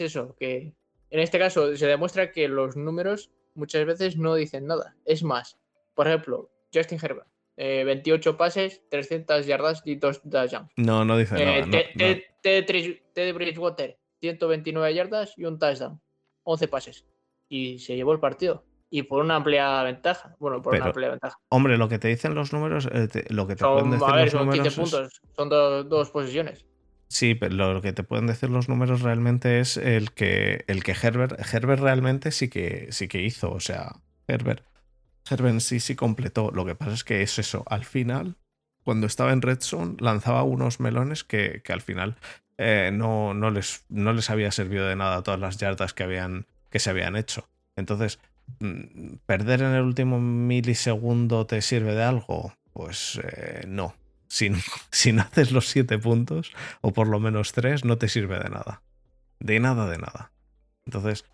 eso, 0.00 0.36
que 0.38 0.74
en 1.10 1.20
este 1.20 1.38
caso 1.38 1.76
se 1.76 1.86
demuestra 1.86 2.32
que 2.32 2.48
los 2.48 2.76
números 2.76 3.30
muchas 3.54 3.84
veces 3.86 4.16
no 4.16 4.34
dicen 4.34 4.66
nada. 4.66 4.96
Es 5.04 5.22
más, 5.22 5.58
por 5.94 6.06
ejemplo, 6.06 6.50
Justin 6.72 6.98
Herbert, 7.02 7.28
28 7.56 8.30
eh, 8.30 8.34
pases, 8.34 8.82
300 8.90 9.46
yardas 9.46 9.82
y 9.84 9.96
2 9.96 10.22
touchdowns. 10.22 10.70
No, 10.76 11.04
no 11.04 11.16
dice 11.16 11.34
nada. 11.34 11.66
Ted 12.42 13.34
Bridgewater, 13.34 13.98
129 14.20 14.94
yardas 14.94 15.34
y 15.36 15.44
un 15.44 15.58
touchdown. 15.58 16.00
11 16.44 16.68
pases. 16.68 17.06
Y 17.48 17.78
se 17.78 17.96
llevó 17.96 18.12
el 18.12 18.20
partido. 18.20 18.64
Y 18.96 19.02
por 19.02 19.22
una 19.22 19.36
amplia 19.36 19.82
ventaja. 19.82 20.34
Bueno, 20.38 20.62
por 20.62 20.74
una 20.74 20.86
amplia 20.86 21.10
ventaja. 21.10 21.36
Hombre, 21.50 21.76
lo 21.76 21.86
que 21.86 21.98
te 21.98 22.08
dicen 22.08 22.34
los 22.34 22.54
números, 22.54 22.88
eh, 22.90 23.26
lo 23.28 23.46
que 23.46 23.54
te 23.54 23.62
pueden 23.62 23.90
decir 23.90 24.08
a 24.08 24.16
ver, 24.16 24.30
son 24.30 24.50
15 24.50 24.70
puntos, 24.70 25.20
son 25.36 25.50
dos 25.50 26.08
posiciones. 26.10 26.64
Sí, 27.08 27.34
pero 27.34 27.54
lo 27.74 27.82
que 27.82 27.92
te 27.92 28.04
pueden 28.04 28.26
decir 28.26 28.48
los 28.48 28.70
números 28.70 29.02
realmente 29.02 29.60
es 29.60 29.76
el 29.76 30.12
que, 30.12 30.64
el 30.66 30.82
que 30.82 30.92
Herbert, 30.92 31.38
Herbert 31.52 31.82
realmente 31.82 32.30
sí 32.30 32.48
que, 32.48 32.88
sí 32.90 33.06
que 33.06 33.20
hizo. 33.20 33.52
O 33.52 33.60
sea, 33.60 33.96
Herbert, 34.28 34.64
Herbert 35.28 35.60
sí 35.60 35.78
sí 35.78 35.94
completó. 35.94 36.50
Lo 36.50 36.64
que 36.64 36.74
pasa 36.74 36.94
es 36.94 37.04
que 37.04 37.20
es 37.20 37.38
eso. 37.38 37.62
Al 37.66 37.84
final, 37.84 38.36
cuando 38.82 39.06
estaba 39.06 39.34
en 39.34 39.42
Red 39.42 39.60
Zone, 39.60 39.96
lanzaba 40.00 40.42
unos 40.42 40.80
melones 40.80 41.22
que, 41.22 41.62
al 41.68 41.82
final 41.82 42.16
eh, 42.56 42.92
no, 42.94 43.34
no, 43.34 43.50
les, 43.50 43.84
no 43.90 44.14
les 44.14 44.30
había 44.30 44.50
servido 44.52 44.88
de 44.88 44.96
nada 44.96 45.22
todas 45.22 45.38
las 45.38 45.58
yardas 45.58 45.92
que, 45.92 46.02
habían, 46.02 46.46
que 46.70 46.78
se 46.78 46.88
habían 46.88 47.14
hecho. 47.14 47.46
Entonces, 47.76 48.18
¿perder 49.26 49.62
en 49.62 49.74
el 49.74 49.82
último 49.82 50.20
milisegundo 50.20 51.46
te 51.46 51.62
sirve 51.62 51.94
de 51.94 52.04
algo? 52.04 52.54
Pues 52.72 53.20
eh, 53.22 53.64
no. 53.66 53.94
Si, 54.28 54.50
si 54.90 55.12
no 55.12 55.22
haces 55.22 55.52
los 55.52 55.68
siete 55.68 55.98
puntos, 55.98 56.52
o 56.80 56.92
por 56.92 57.08
lo 57.08 57.20
menos 57.20 57.52
tres, 57.52 57.84
no 57.84 57.98
te 57.98 58.08
sirve 58.08 58.38
de 58.38 58.50
nada. 58.50 58.82
De 59.40 59.60
nada, 59.60 59.88
de 59.88 59.98
nada. 59.98 60.32
Entonces, 60.84 61.24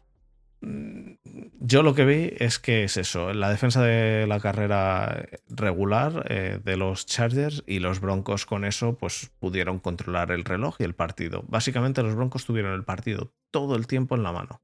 mm, 0.61 1.13
yo 1.61 1.83
lo 1.83 1.95
que 1.95 2.05
vi 2.05 2.33
es 2.39 2.59
que 2.59 2.85
es 2.85 2.97
eso, 2.97 3.33
la 3.33 3.51
defensa 3.51 3.83
de 3.83 4.27
la 4.27 4.41
carrera 4.41 5.27
regular 5.49 6.27
eh, 6.29 6.59
de 6.63 6.77
los 6.77 7.07
Chargers 7.07 7.63
y 7.67 7.79
los 7.79 8.01
Broncos 8.01 8.47
con 8.47 8.65
eso 8.65 8.97
pues 8.97 9.31
pudieron 9.39 9.79
controlar 9.79 10.33
el 10.33 10.45
reloj 10.45 10.77
y 10.81 10.85
el 10.85 10.95
partido. 10.95 11.45
Básicamente 11.47 12.03
los 12.03 12.15
Broncos 12.15 12.45
tuvieron 12.45 12.73
el 12.75 12.85
partido 12.85 13.33
todo 13.51 13.77
el 13.77 13.87
tiempo 13.87 14.17
en 14.17 14.23
la 14.23 14.33
mano. 14.33 14.61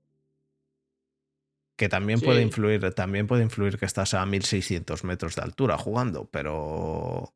Que 1.79 1.89
también 1.89 2.21
puede 2.21 2.43
influir, 2.43 2.93
también 2.93 3.29
puede 3.29 3.45
influir 3.45 3.79
que 3.79 3.87
estás 3.87 4.13
a 4.13 4.27
1600 4.27 5.05
metros 5.05 5.37
de 5.37 5.43
altura 5.43 5.79
jugando, 5.79 6.29
pero... 6.31 7.33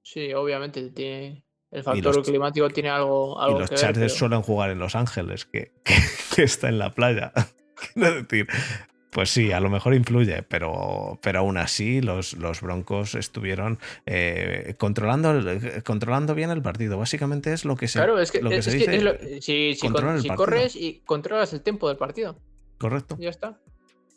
Sí, 0.00 0.32
obviamente 0.32 0.90
tiene, 0.90 1.44
el 1.72 1.82
factor 1.82 2.22
climático 2.22 2.70
tiene 2.70 2.90
algo, 2.90 3.40
algo 3.40 3.56
y 3.56 3.60
los 3.62 3.70
Chargers 3.70 4.14
suelen 4.14 4.42
jugar 4.42 4.70
en 4.70 4.78
Los 4.78 4.94
Ángeles, 4.94 5.44
que, 5.44 5.72
que 6.36 6.44
está 6.44 6.68
en 6.68 6.78
la 6.78 6.94
playa. 6.94 7.32
Quiero 7.94 8.22
decir, 8.22 8.46
pues 9.10 9.30
sí, 9.30 9.50
a 9.50 9.58
lo 9.58 9.70
mejor 9.70 9.94
influye, 9.94 10.44
pero, 10.44 11.18
pero 11.20 11.40
aún 11.40 11.56
así 11.56 12.00
los, 12.00 12.34
los 12.34 12.60
Broncos 12.60 13.16
estuvieron 13.16 13.80
eh, 14.06 14.76
controlando, 14.78 15.42
controlando 15.84 16.36
bien 16.36 16.50
el 16.50 16.62
partido. 16.62 16.96
Básicamente 16.96 17.52
es 17.52 17.64
lo 17.64 17.74
que 17.74 17.88
se, 17.88 17.98
claro, 17.98 18.20
es 18.20 18.30
que, 18.30 18.38
si, 19.40 19.88
corres 20.36 20.76
y 20.76 21.00
controlas 21.04 21.52
el 21.52 21.60
tiempo 21.60 21.88
del 21.88 21.96
partido. 21.96 22.38
Correcto. 22.84 23.16
Ya 23.18 23.30
está. 23.30 23.58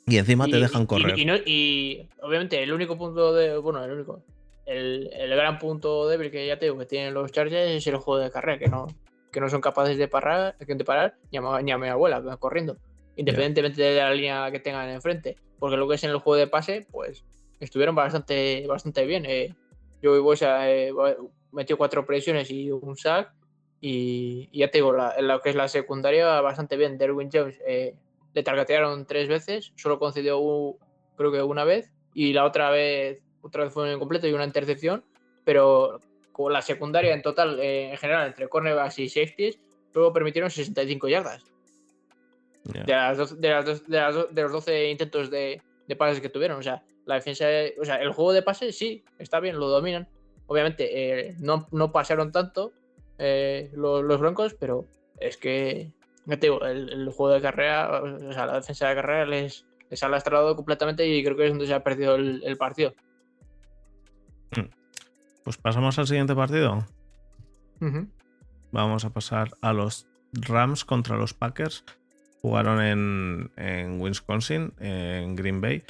Y 0.06 0.18
encima 0.18 0.46
te 0.46 0.58
dejan 0.58 0.86
correr. 0.86 1.18
Y, 1.18 2.08
obviamente 2.22 2.62
el 2.62 2.74
único 2.74 2.98
punto 2.98 3.34
de. 3.34 3.58
Bueno, 3.58 3.84
el 3.84 3.92
único. 3.92 4.24
El, 4.66 5.10
gran 5.30 5.58
punto 5.58 6.08
débil 6.08 6.32
que 6.32 6.46
ya 6.46 6.60
tengo 6.60 6.78
que 6.78 6.86
tienen 6.86 7.14
los 7.14 7.32
Chargers 7.32 7.72
es 7.72 7.88
el 7.88 7.96
juego 7.96 8.20
de 8.20 8.30
carrera, 8.30 8.60
que 8.60 8.68
no, 8.68 8.88
que 9.32 9.40
no 9.40 9.48
son 9.50 9.62
capaces 9.62 9.98
de 9.98 10.10
parar, 10.10 10.58
de 10.58 10.84
parar 10.84 11.16
ni 11.32 11.72
a 11.72 11.78
mi 11.78 11.88
abuela 11.88 12.22
corriendo 12.38 12.78
independientemente 13.18 13.82
de 13.82 13.96
la 13.96 14.14
línea 14.14 14.52
que 14.52 14.60
tengan 14.60 14.90
enfrente. 14.90 15.38
Porque 15.60 15.76
lo 15.76 15.88
que 15.88 15.96
es 15.96 16.04
en 16.04 16.12
el 16.12 16.20
juego 16.20 16.38
de 16.38 16.48
pase, 16.48 16.88
pues 16.92 17.26
estuvieron 17.60 17.96
bastante, 17.96 18.66
bastante 18.68 19.06
bien. 19.06 19.26
Eh. 19.26 19.54
Yo 20.02 20.22
voy 20.22 20.38
eh, 20.42 20.94
metió 21.52 21.78
cuatro 21.78 22.06
presiones 22.06 22.52
y 22.52 22.72
un 22.72 22.96
sack. 22.96 23.34
Y, 23.82 24.50
ya 24.58 24.70
te 24.70 24.80
digo, 24.80 24.96
en 25.18 25.28
lo 25.28 25.42
que 25.42 25.50
es 25.50 25.56
la 25.56 25.68
secundaria, 25.68 26.42
bastante 26.42 26.78
bien. 26.78 26.98
Derwin 26.98 27.30
Jones 27.32 27.60
eh, 27.66 27.96
le 28.38 28.44
targetearon 28.44 29.08
tres 29.08 29.28
veces, 29.28 29.74
solo 29.78 29.98
concedió 29.98 30.78
creo 31.16 31.32
que 31.32 31.42
una 31.42 31.64
vez. 31.64 31.92
Y 32.14 32.34
la 32.34 32.46
otra 32.46 32.70
vez, 32.70 33.24
otra 33.42 33.64
vez 33.64 33.74
fue 33.74 33.86
un 33.86 33.96
incompleto 33.96 34.28
y 34.28 34.34
una 34.34 34.46
intercepción. 34.46 35.04
Pero 35.44 36.00
con 36.32 36.54
la 36.54 36.62
secundaria 36.62 37.16
en 37.16 37.24
total, 37.24 37.60
eh, 37.60 37.90
en 37.90 37.98
general, 37.98 38.28
entre 38.28 38.48
cornerbacks 38.48 39.00
y 39.00 39.10
safeties, 39.10 39.60
luego 39.92 40.14
permitieron 40.14 40.52
65 40.52 41.08
yardas. 41.08 41.44
De, 42.64 44.42
los 44.44 44.52
12 44.52 44.92
intentos 44.92 45.32
de, 45.32 45.60
pases 45.98 46.22
que 46.22 46.30
tuvieron. 46.30 46.60
O 46.60 46.64
sea, 46.64 46.84
la 47.08 47.16
defensa, 47.16 47.48
o 47.82 47.86
sea, 47.86 47.96
el 47.96 48.12
juego 48.12 48.34
de 48.34 48.44
pases 48.44 48.78
sí, 48.78 49.04
está 49.18 49.40
bien, 49.40 49.58
lo 49.58 49.68
dominan. 49.68 50.08
Obviamente, 50.46 51.30
eh, 51.30 51.36
no, 51.40 51.68
no, 51.72 51.92
pasaron 51.92 52.32
tanto 52.32 52.72
eh, 53.18 53.72
los, 53.74 54.20
Broncos, 54.20 54.54
pero 54.54 54.86
es 55.20 55.38
que, 55.38 55.92
el, 56.28 57.10
juego 57.12 57.34
de 57.34 57.42
carrera, 57.42 58.02
o 58.02 58.34
sea, 58.34 58.46
la 58.46 58.56
defensa 58.56 58.90
de 58.90 58.96
carrera 58.96 59.26
les, 59.26 59.66
les 59.90 60.04
ha 60.04 60.10
lastrado 60.10 60.56
completamente 60.56 61.08
y 61.08 61.24
creo 61.24 61.38
que 61.38 61.46
es 61.46 61.50
donde 61.52 61.68
se 61.68 61.74
ha 61.74 61.84
perdido 61.84 62.16
el, 62.16 62.58
partido. 62.58 62.94
Hmm. 64.56 64.70
Pues 65.44 65.58
pasamos 65.58 65.98
al 66.00 66.08
siguiente 66.08 66.36
partido. 66.36 66.86
Vamos 68.72 69.06
a 69.06 69.12
pasar 69.12 69.52
a 69.62 69.72
los 69.72 70.08
Rams 70.34 70.84
contra 70.84 71.18
los 71.18 71.34
Packers. 71.34 71.86
Jugaron 72.42 72.82
en, 73.58 74.02
Wisconsin, 74.02 74.74
en 74.80 75.36
Green 75.36 75.62
Bay. 75.62 75.84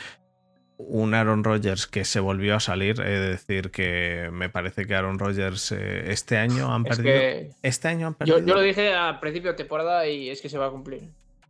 Un 0.77 1.15
Aaron 1.15 1.43
Rodgers 1.43 1.87
que 1.87 2.05
se 2.05 2.19
volvió 2.19 2.55
a 2.55 2.59
salir, 2.59 3.01
es 3.01 3.19
decir, 3.19 3.71
que 3.71 4.29
me 4.31 4.49
parece 4.49 4.85
que 4.85 4.93
Aaron 4.95 5.17
Rodgers 5.17 5.71
eh, 5.71 6.11
este 6.11 6.37
año 6.37 6.71
han 6.71 6.83
perdido. 6.83 7.51
Este 7.63 7.87
año 7.87 8.07
han 8.07 8.13
perdido. 8.13 8.39
Yo, 8.39 8.53
lo 8.53 8.61
dije 8.61 8.93
al 8.93 9.19
principio 9.19 9.51
de 9.51 9.57
temporada 9.57 10.07
y 10.07 10.29
es 10.29 10.41
que 10.41 10.49
se 10.49 10.57
va 10.57 10.67
a 10.67 10.69
cumplir. 10.69 11.01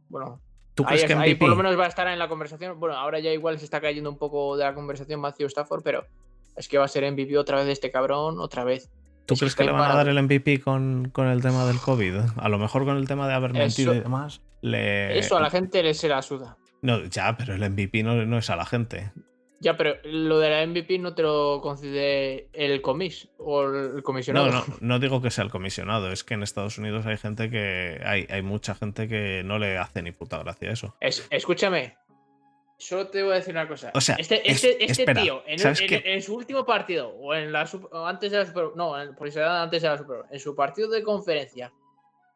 Bueno, 0.07 0.39
¿Tú 0.75 0.83
crees 0.83 1.05
que 1.05 1.13
ahí 1.13 1.35
por 1.35 1.49
lo 1.49 1.55
menos 1.55 1.77
va 1.77 1.85
a 1.85 1.87
estar 1.87 2.07
en 2.07 2.19
la 2.19 2.29
conversación. 2.29 2.79
Bueno, 2.79 2.95
ahora 2.95 3.19
ya 3.19 3.31
igual 3.31 3.57
se 3.57 3.65
está 3.65 3.81
cayendo 3.81 4.09
un 4.09 4.17
poco 4.17 4.55
de 4.55 4.63
la 4.63 4.73
conversación 4.73 5.19
Matthew 5.19 5.47
Stafford, 5.47 5.81
pero 5.83 6.05
es 6.55 6.67
que 6.67 6.77
va 6.77 6.85
a 6.85 6.87
ser 6.87 7.09
MVP 7.11 7.37
otra 7.37 7.57
vez 7.57 7.65
de 7.65 7.71
este 7.71 7.89
cabrón, 7.89 8.39
otra 8.39 8.63
vez. 8.63 8.89
¿Tú 9.25 9.35
crees 9.35 9.55
que, 9.55 9.65
le 9.65 9.71
van 9.71 9.91
a 9.91 9.95
dar 9.95 10.07
el 10.07 10.21
MVP 10.23 10.61
con, 10.61 11.09
con, 11.11 11.27
el 11.27 11.41
tema 11.41 11.65
del 11.65 11.79
COVID? 11.79 12.15
A 12.37 12.47
lo 12.47 12.59
mejor 12.59 12.85
con 12.85 12.95
el 12.95 13.07
tema 13.07 13.27
de 13.27 13.33
haber 13.33 13.51
mentido 13.51 13.93
y 13.93 13.99
demás. 13.99 14.41
Eso 14.61 15.35
a 15.35 15.41
la 15.41 15.49
gente 15.49 15.83
le 15.83 15.93
se 15.93 16.07
la 16.07 16.21
suda. 16.21 16.57
No, 16.81 17.05
ya, 17.05 17.35
pero 17.37 17.53
el 17.53 17.69
MVP 17.69 18.03
no, 18.03 18.37
es 18.37 18.49
a 18.49 18.55
la 18.55 18.65
gente. 18.65 19.11
Ya, 19.59 19.75
pero 19.75 19.95
lo 20.03 20.37
de 20.37 20.49
la 20.51 20.67
MVP 20.67 20.99
no 20.99 21.15
te 21.15 21.23
lo 21.23 21.61
concede 21.61 22.47
el 22.53 22.81
comis 22.81 23.29
o 23.39 23.63
el 23.63 24.03
comisionado. 24.03 24.47
No, 24.47 24.53
no, 24.53 24.65
no 24.79 24.99
digo 24.99 25.21
que 25.21 25.31
sea 25.31 25.43
el 25.43 25.49
comisionado, 25.49 26.11
es 26.11 26.23
que 26.23 26.35
en 26.35 26.43
Estados 26.43 26.77
Unidos 26.77 27.05
hay 27.07 27.17
gente 27.17 27.49
que. 27.49 27.99
Hay, 28.05 28.27
hay 28.29 28.43
mucha 28.43 28.75
gente 28.75 29.07
que 29.07 29.41
no 29.43 29.57
le 29.57 29.77
hace 29.77 30.03
ni 30.03 30.11
puta 30.11 30.37
gracia 30.37 30.69
eso. 30.69 30.95
escúchame, 31.01 31.95
solo 32.77 33.07
te 33.07 33.23
voy 33.23 33.33
a 33.33 33.35
decir 33.35 33.53
una 33.53 33.67
cosa. 33.67 33.91
O 33.93 34.01
sea, 34.01 34.15
este, 34.15 34.49
este, 34.49 34.83
este 34.83 35.13
tío, 35.13 35.43
en, 35.47 36.21
su 36.21 36.35
último 36.35 36.65
partido, 36.65 37.09
o 37.09 37.33
en 37.33 37.51
la 37.51 37.69
antes 38.05 38.31
de 38.31 38.37
la 38.37 38.45
Super 38.45 38.65
no, 38.75 38.93
por 39.17 39.39
antes 39.39 39.81
de 39.81 39.89
la 39.89 39.97
Super 39.97 40.17
en 40.29 40.39
su 40.39 40.55
partido 40.55 40.89
de 40.89 41.03
conferencia, 41.03 41.71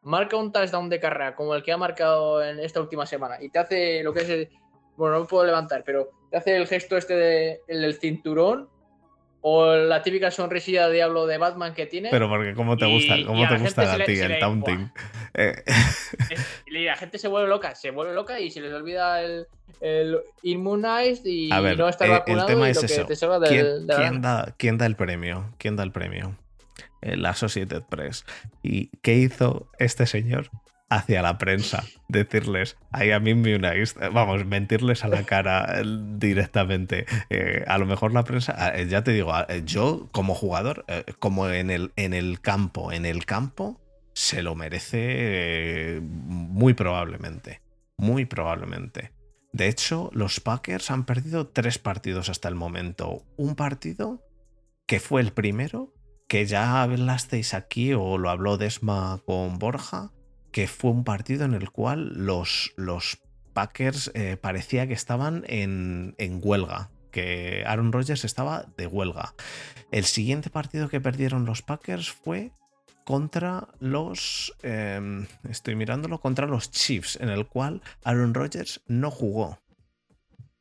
marca 0.02 0.36
un 0.36 0.52
touchdown 0.52 0.88
de 0.88 1.00
carrera 1.00 1.34
como 1.34 1.54
el 1.54 1.62
que 1.62 1.72
ha 1.72 1.76
marcado 1.76 2.42
en 2.42 2.58
esta 2.58 2.80
última 2.80 3.06
semana 3.06 3.36
y 3.40 3.48
te 3.48 3.58
hace 3.58 4.02
lo 4.02 4.12
que 4.12 4.20
es 4.20 4.28
el, 4.28 4.48
bueno, 4.96 5.14
no 5.14 5.20
me 5.22 5.26
puedo 5.26 5.44
levantar, 5.44 5.84
pero 5.84 6.10
te 6.30 6.36
hace 6.36 6.56
el 6.56 6.66
gesto 6.66 6.96
este 6.96 7.14
de, 7.14 7.60
el 7.68 7.82
del 7.82 7.94
cinturón 7.94 8.68
o 9.42 9.74
la 9.74 10.02
típica 10.02 10.30
sonrisilla 10.30 10.86
de 10.86 10.94
diablo 10.94 11.26
de 11.26 11.36
Batman 11.36 11.74
que 11.74 11.86
tiene. 11.86 12.10
Pero 12.10 12.28
porque 12.28 12.54
cómo 12.54 12.76
te 12.76 12.86
gusta, 12.86 13.16
cómo 13.26 13.46
te 13.48 13.58
gusta 13.58 13.92
a 13.92 14.04
ti 14.04 14.18
el 14.18 14.38
taunting. 14.38 14.90
Eh. 15.34 15.54
Y 16.66 16.84
la 16.84 16.94
gente 16.94 17.16
se 17.16 17.26
vuelve 17.26 17.48
loca, 17.48 17.74
se 17.74 17.90
vuelve 17.90 18.12
loca 18.12 18.38
y 18.38 18.50
se 18.50 18.60
les 18.60 18.70
olvida 18.70 19.22
el, 19.22 19.46
el 19.80 20.18
immunized 20.42 21.24
y, 21.24 21.48
no 21.48 21.88
estar 21.88 22.06
eh, 22.06 22.10
vacunado 22.10 22.48
el 22.48 22.54
tema 22.54 22.68
es 22.68 22.82
eso. 22.82 23.06
¿Quién, 23.48 23.86
da, 24.20 24.54
¿Quién 24.58 24.76
da 24.76 24.84
el 24.84 24.94
premio? 24.94 25.54
¿Quién 25.56 25.74
da 25.74 25.84
el 25.84 25.90
premio? 25.90 26.36
La 27.02 27.30
Associated 27.30 27.82
Press. 27.82 28.24
¿Y 28.62 28.88
qué 29.02 29.16
hizo 29.16 29.70
este 29.78 30.06
señor? 30.06 30.50
Hacia 30.88 31.22
la 31.22 31.38
prensa, 31.38 31.84
decirles, 32.08 32.76
I 32.92 33.12
am 33.12 33.26
immunized, 33.26 33.96
vamos, 34.12 34.44
mentirles 34.44 35.04
a 35.04 35.08
la 35.08 35.22
cara 35.24 35.80
eh, 35.80 35.84
directamente. 36.18 37.06
Eh, 37.30 37.64
a 37.66 37.78
lo 37.78 37.86
mejor 37.86 38.12
la 38.12 38.24
prensa, 38.24 38.76
eh, 38.76 38.86
ya 38.88 39.02
te 39.02 39.12
digo, 39.12 39.32
yo 39.64 40.10
como 40.12 40.34
jugador, 40.34 40.84
como 41.18 41.48
en 41.48 41.70
el, 41.70 41.92
en 41.96 42.12
el 42.12 42.42
campo, 42.42 42.92
en 42.92 43.06
el 43.06 43.24
campo, 43.24 43.80
se 44.12 44.42
lo 44.42 44.54
merece 44.54 46.00
muy 46.02 46.74
probablemente. 46.74 47.62
Muy 47.96 48.26
probablemente. 48.26 49.12
De 49.52 49.68
hecho, 49.68 50.10
los 50.12 50.40
Packers 50.40 50.90
han 50.90 51.04
perdido 51.04 51.48
tres 51.48 51.78
partidos 51.78 52.28
hasta 52.28 52.48
el 52.48 52.54
momento. 52.54 53.24
Un 53.36 53.54
partido 53.54 54.22
que 54.86 55.00
fue 55.00 55.20
el 55.20 55.32
primero 55.32 55.94
que 56.28 56.46
ya 56.46 56.82
hablasteis 56.82 57.54
aquí 57.54 57.92
o 57.92 58.18
lo 58.18 58.30
habló 58.30 58.56
Desma 58.56 59.20
con 59.26 59.58
Borja, 59.58 60.12
que 60.50 60.68
fue 60.68 60.90
un 60.90 61.04
partido 61.04 61.44
en 61.44 61.54
el 61.54 61.70
cual 61.70 62.12
los, 62.14 62.72
los 62.76 63.18
Packers 63.52 64.10
eh, 64.14 64.36
parecía 64.36 64.86
que 64.86 64.94
estaban 64.94 65.44
en, 65.46 66.14
huelga, 66.42 66.90
que 67.10 67.64
Aaron 67.66 67.92
Rodgers 67.92 68.24
estaba 68.24 68.66
de 68.76 68.86
huelga. 68.86 69.34
El 69.90 70.04
siguiente 70.04 70.50
partido 70.50 70.88
que 70.88 71.00
perdieron 71.00 71.44
los 71.44 71.62
Packers 71.62 72.10
fue 72.10 72.52
contra 73.04 73.68
los. 73.78 74.54
Em, 74.62 75.26
estoy 75.48 75.74
mirándolo, 75.74 76.20
contra 76.20 76.46
los 76.46 76.70
Chiefs, 76.70 77.18
en 77.20 77.28
el 77.28 77.46
cual 77.46 77.82
Aaron 78.04 78.34
Rodgers 78.34 78.82
no 78.86 79.10
jugó. 79.10 79.58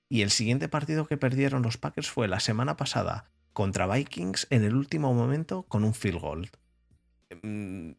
Y 0.09 0.23
el 0.23 0.31
siguiente 0.31 0.67
partido 0.67 1.05
que 1.07 1.17
perdieron 1.17 1.61
los 1.61 1.77
Packers 1.77 2.09
fue 2.09 2.27
la 2.27 2.41
semana 2.41 2.75
pasada 2.75 3.31
contra 3.53 3.87
Vikings 3.87 4.47
en 4.49 4.63
el 4.63 4.75
último 4.75 5.13
momento 5.13 5.63
con 5.63 5.83
un 5.83 5.93
field 5.93 6.19
goal. 6.19 6.49
Mm, 7.41 7.91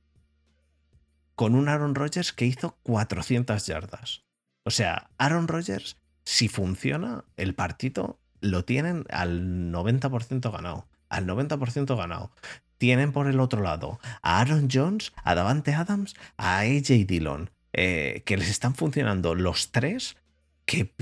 con 1.34 1.54
un 1.54 1.68
Aaron 1.68 1.94
Rodgers 1.94 2.32
que 2.32 2.46
hizo 2.46 2.78
400 2.82 3.66
yardas. 3.66 4.24
O 4.64 4.70
sea, 4.70 5.10
Aaron 5.18 5.48
Rodgers, 5.48 5.96
si 6.24 6.48
funciona, 6.48 7.24
el 7.36 7.54
partido 7.54 8.20
lo 8.40 8.64
tienen 8.64 9.04
al 9.10 9.72
90% 9.72 10.50
ganado. 10.50 10.86
al 11.08 11.26
90% 11.26 11.94
ganado. 11.94 12.32
Tienen 12.78 13.12
por 13.12 13.26
el 13.26 13.38
otro 13.38 13.60
lado 13.60 14.00
a 14.22 14.40
Aaron 14.40 14.68
Jones, 14.72 15.12
a 15.24 15.34
Davante 15.34 15.74
Adams, 15.74 16.14
a 16.38 16.60
AJ 16.60 17.06
Dillon, 17.06 17.50
eh, 17.74 18.22
que 18.24 18.38
les 18.38 18.48
están 18.48 18.74
funcionando 18.74 19.34
los 19.34 19.72
tres 19.72 20.16
que, 20.64 20.92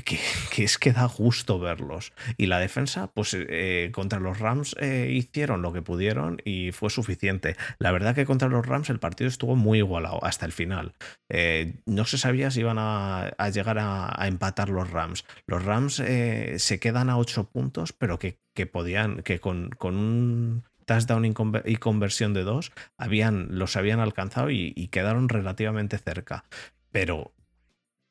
es 0.56 0.78
que 0.78 0.92
da 0.92 1.06
gusto 1.06 1.58
verlos. 1.58 2.12
Y 2.36 2.46
la 2.46 2.58
defensa, 2.58 3.08
pues 3.12 3.36
eh, 3.38 3.90
contra 3.92 4.20
los 4.20 4.38
Rams 4.38 4.74
eh, 4.80 5.10
hicieron 5.12 5.62
lo 5.62 5.72
que 5.72 5.82
pudieron 5.82 6.40
y 6.44 6.72
fue 6.72 6.90
suficiente. 6.90 7.56
La 7.78 7.92
verdad 7.92 8.14
que 8.14 8.24
contra 8.24 8.48
los 8.48 8.66
Rams 8.66 8.90
el 8.90 8.98
partido 8.98 9.28
estuvo 9.28 9.56
muy 9.56 9.78
igualado 9.78 10.24
hasta 10.24 10.46
el 10.46 10.52
final. 10.52 10.94
Eh, 11.28 11.74
no 11.86 12.04
se 12.04 12.18
sabía 12.18 12.50
si 12.50 12.60
iban 12.60 12.78
a, 12.78 13.32
llegar 13.52 13.78
a, 13.78 14.26
empatar 14.26 14.70
los 14.70 14.90
Rams. 14.90 15.24
Los 15.46 15.64
Rams 15.64 15.94
se 15.94 16.78
quedan 16.80 17.10
a 17.10 17.18
8 17.18 17.50
puntos, 17.50 17.92
pero 17.92 18.18
que, 18.18 18.38
podían, 18.66 19.22
que 19.22 19.40
con, 19.40 19.70
un 19.80 20.64
touchdown 20.86 21.24
y 21.64 21.76
conversión 21.76 22.34
de 22.34 22.42
2 22.42 22.72
habían, 22.98 23.58
los 23.58 23.76
habían 23.76 24.00
alcanzado 24.00 24.50
y 24.50 24.88
quedaron 24.88 25.28
relativamente 25.28 25.98
cerca. 25.98 26.44
Pero 26.90 27.32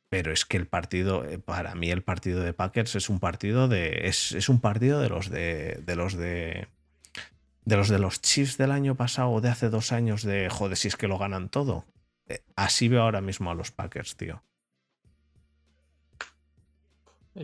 pero 0.10 0.34
es 0.34 0.46
que 0.46 0.58
el 0.58 0.68
partido, 0.68 1.24
eh, 1.24 1.38
para 1.38 1.76
mí 1.76 1.92
el 1.92 2.04
partido 2.04 2.42
de 2.42 2.54
Packers 2.54 2.96
es 2.96 3.10
un 3.10 3.20
partido 3.20 3.68
de. 3.68 4.08
Es, 4.08 4.50
un 4.50 4.60
partido 4.60 5.00
de 5.00 5.10
los 5.10 5.30
de. 5.30 5.82
de 5.86 5.96
los 5.96 6.16
de. 6.16 6.68
De 7.66 7.78
los 7.78 7.90
de 7.90 8.00
los 8.00 8.22
Chiefs 8.22 8.58
del 8.58 8.72
año 8.72 8.96
pasado 8.96 9.30
o 9.30 9.42
de 9.42 9.50
hace 9.50 9.70
dos 9.70 9.92
años 9.92 10.24
de 10.24 10.50
joder, 10.50 10.76
si 10.76 10.88
es 10.88 10.96
que 10.96 11.08
lo 11.08 11.20
ganan 11.20 11.50
todo. 11.50 11.86
Eh, 12.28 12.42
así 12.56 12.88
veo 12.88 13.04
ahora 13.04 13.22
mismo 13.22 13.52
a 13.52 13.54
los 13.54 13.72
Packers, 13.72 14.16
tío. 14.16 14.42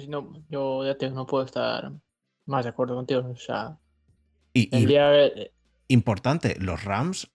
No, 0.08 0.34
yo 0.50 0.84
ya 0.84 0.98
te, 0.98 1.12
no 1.12 1.28
puedo 1.28 1.46
estar 1.46 1.92
más 2.46 2.66
de 2.66 2.70
acuerdo 2.70 2.96
contigo. 2.96 3.22
O 3.30 3.36
sea, 3.36 3.78
y, 4.54 4.70
eh, 4.72 5.52
importante, 5.90 6.58
los 6.60 6.84
Rams 6.84 7.30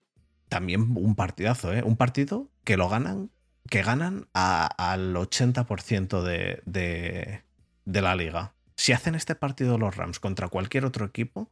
también 0.49 0.97
un 0.97 1.15
partidazo, 1.15 1.71
¿eh? 1.71 1.83
Un 1.83 1.95
partido 1.95 2.49
que 2.65 2.75
lo 2.75 2.89
ganan 2.89 3.31
que 3.69 3.83
ganan 3.83 4.27
al 4.33 5.15
80% 5.15 6.21
de, 6.21 6.61
de, 6.65 8.01
la 8.01 8.15
liga. 8.15 8.53
Si 8.75 8.91
hacen 8.91 9.15
este 9.15 9.35
partido 9.35 9.77
los 9.77 9.95
Rams 9.95 10.19
contra 10.19 10.49
cualquier 10.49 10.85
otro 10.85 11.05
equipo, 11.05 11.49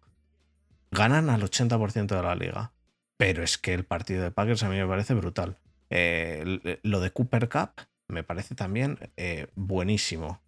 ganan 0.92 1.30
al 1.30 1.44
80% 1.44 2.08
de 2.08 2.24
la 2.24 2.36
liga. 2.36 2.74
Pero 3.18 3.44
es 3.44 3.58
que 3.58 3.74
el 3.74 3.86
partido 3.86 4.24
de 4.24 4.32
Packers 4.32 4.64
a 4.64 4.70
mí 4.70 4.78
me 4.78 4.88
parece 4.88 5.14
brutal. 5.14 5.58
Eh, 5.90 6.80
lo 6.84 7.00
de 7.00 7.12
Cooper 7.12 7.50
Cup 7.50 7.72
me 8.10 8.24
parece 8.24 8.56
también 8.56 8.98
eh, 9.18 9.48
buenísimo. 9.56 10.42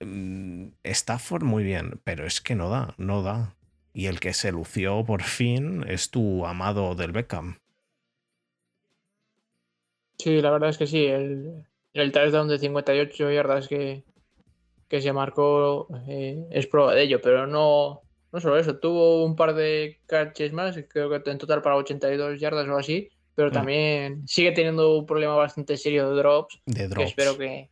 Mm, 0.00 0.68
Stafford 0.82 1.44
muy 1.44 1.62
bien, 1.62 2.00
pero 2.04 2.26
es 2.26 2.40
que 2.40 2.54
no 2.54 2.70
da, 2.70 2.94
no 2.96 3.22
da. 3.22 3.54
Y 3.92 4.06
el 4.06 4.18
que 4.18 4.32
se 4.32 4.52
lució 4.52 5.04
por 5.04 5.22
fin 5.22 5.84
es 5.86 6.10
tu 6.10 6.46
amado 6.46 6.94
del 6.94 7.12
Beckham. 7.12 7.59
Sí, 10.20 10.40
la 10.42 10.50
verdad 10.50 10.70
es 10.70 10.78
que 10.78 10.86
sí. 10.86 11.06
El, 11.06 11.64
el 11.94 12.12
touchdown 12.12 12.48
de 12.48 12.58
58 12.58 13.30
yardas 13.30 13.68
que, 13.68 14.04
que 14.88 15.00
se 15.00 15.12
marcó 15.12 15.88
eh, 16.08 16.46
es 16.50 16.66
prueba 16.66 16.94
de 16.94 17.02
ello, 17.02 17.20
pero 17.22 17.46
no, 17.46 18.02
no 18.32 18.40
solo 18.40 18.58
eso. 18.58 18.78
Tuvo 18.78 19.24
un 19.24 19.36
par 19.36 19.54
de 19.54 20.00
catches 20.06 20.52
más, 20.52 20.78
creo 20.88 21.08
que 21.08 21.30
en 21.30 21.38
total 21.38 21.62
para 21.62 21.76
82 21.76 22.40
yardas 22.40 22.68
o 22.68 22.76
así, 22.76 23.08
pero 23.34 23.48
mm. 23.48 23.52
también 23.52 24.28
sigue 24.28 24.52
teniendo 24.52 24.98
un 24.98 25.06
problema 25.06 25.34
bastante 25.36 25.76
serio 25.76 26.10
de 26.10 26.16
drops. 26.16 26.60
De 26.66 26.88
drops. 26.88 26.96
Que 26.98 27.04
espero 27.04 27.38
que, 27.38 27.70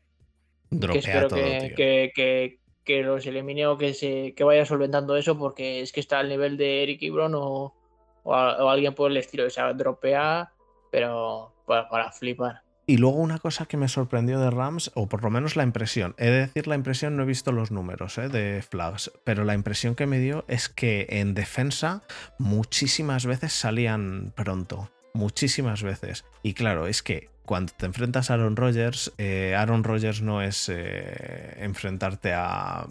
que, 0.70 0.98
espero 0.98 1.28
que, 1.28 2.58
que, 2.84 3.02
los 3.02 3.26
elimine 3.26 3.66
o 3.66 3.76
que, 3.76 3.92
se, 3.94 4.34
que 4.34 4.44
vaya 4.44 4.64
solventando 4.64 5.16
eso, 5.16 5.38
porque 5.38 5.82
es 5.82 5.92
que 5.92 6.00
está 6.00 6.20
al 6.20 6.28
nivel 6.28 6.56
de 6.56 6.82
Eric 6.82 7.02
Ibron 7.02 7.34
o, 7.34 7.74
o, 8.22 8.34
alguien 8.34 8.94
por 8.94 9.10
el 9.10 9.16
estilo. 9.18 9.46
O 9.46 9.50
sea, 9.50 9.72
dropea, 9.72 10.52
pero 10.90 11.52
para, 11.68 12.10
flipar. 12.10 12.62
Y 12.86 12.96
luego 12.96 13.18
una 13.18 13.38
cosa 13.38 13.66
que 13.66 13.76
me 13.76 13.86
sorprendió 13.86 14.40
de 14.40 14.50
Rams, 14.50 14.90
o 14.94 15.08
por 15.08 15.22
lo 15.22 15.28
menos 15.28 15.56
la 15.56 15.62
impresión, 15.62 16.14
he 16.16 16.24
de 16.24 16.40
decir 16.40 16.66
la 16.66 16.74
impresión, 16.74 17.16
no 17.16 17.22
he 17.22 17.26
visto 17.26 17.52
los 17.52 17.70
números 17.70 18.16
¿eh? 18.16 18.30
de 18.30 18.62
flags, 18.62 19.12
pero 19.24 19.44
la 19.44 19.52
impresión 19.52 19.94
que 19.94 20.06
me 20.06 20.18
dio 20.18 20.46
es 20.48 20.70
que 20.70 21.06
en 21.10 21.34
defensa 21.34 22.02
muchísimas 22.38 23.26
veces 23.26 23.52
salían 23.52 24.32
pronto, 24.34 24.90
muchísimas 25.12 25.82
veces. 25.82 26.24
Y 26.42 26.54
claro, 26.54 26.86
es 26.86 27.02
que 27.02 27.28
cuando 27.44 27.74
te 27.76 27.84
enfrentas 27.84 28.30
a 28.30 28.34
Aaron 28.34 28.56
Rodgers, 28.56 29.12
eh, 29.18 29.54
Aaron 29.54 29.84
Rodgers 29.84 30.22
no 30.22 30.40
es 30.40 30.70
eh, 30.70 31.56
enfrentarte 31.58 32.32
a, 32.32 32.86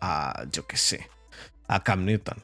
a, 0.00 0.44
yo 0.50 0.66
qué 0.66 0.76
sé, 0.78 1.08
a 1.68 1.82
Cam 1.82 2.04
Newton. 2.04 2.42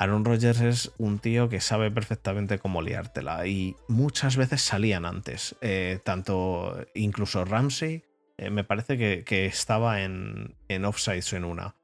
Aaron 0.00 0.24
Rodgers 0.24 0.62
es 0.62 0.92
un 0.96 1.18
tío 1.18 1.50
que 1.50 1.60
sabe 1.60 1.90
perfectamente 1.90 2.58
cómo 2.58 2.80
liártela 2.80 3.46
y 3.46 3.76
muchas 3.86 4.38
veces 4.38 4.62
salían 4.62 5.04
antes. 5.04 5.56
Eh, 5.60 5.98
tanto 6.02 6.74
incluso 6.94 7.44
Ramsey, 7.44 8.02
eh, 8.38 8.48
me 8.48 8.64
parece 8.64 8.96
que, 8.96 9.44
estaba 9.44 10.00
en, 10.00 10.54
en 10.68 10.86
offsides 10.86 11.34
en 11.34 11.44
una. 11.44 11.74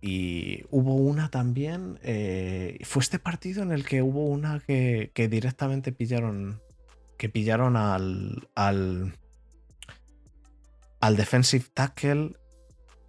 Y 0.00 0.62
hubo 0.70 0.94
una 0.94 1.30
también. 1.30 1.98
Eh, 2.04 2.78
fue 2.84 3.02
este 3.02 3.18
partido 3.18 3.64
en 3.64 3.72
el 3.72 3.84
que 3.84 4.02
hubo 4.02 4.24
una 4.28 4.60
que, 4.60 5.10
directamente 5.28 5.90
pillaron. 5.90 6.60
Que 7.18 7.28
pillaron 7.28 7.76
al. 7.76 8.46
al. 8.54 9.16
al 11.00 11.16
defensive 11.16 11.64
tackle. 11.74 12.36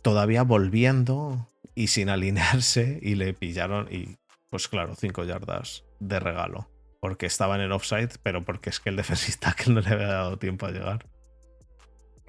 Todavía 0.01 0.41
volviendo 0.41 1.51
y 1.75 1.87
sin 1.87 2.09
alinearse. 2.09 2.97
Y 3.03 3.13
le 3.13 3.35
pillaron. 3.35 3.93
Y 3.93 4.17
pues 4.55 4.69
claro, 4.69 4.95
5 4.95 5.25
yardas 5.25 5.83
de 5.99 6.17
regalo. 6.17 6.69
Porque 7.01 7.25
estaban 7.25 7.59
en 7.59 7.73
offside, 7.73 8.11
pero 8.23 8.45
porque 8.45 8.69
es 8.69 8.79
que 8.79 8.89
el 8.89 8.95
defensista 8.95 9.53
que 9.53 9.69
no 9.69 9.81
le 9.81 9.89
había 9.89 10.07
dado 10.07 10.37
tiempo 10.37 10.65
a 10.65 10.71
llegar. 10.71 11.07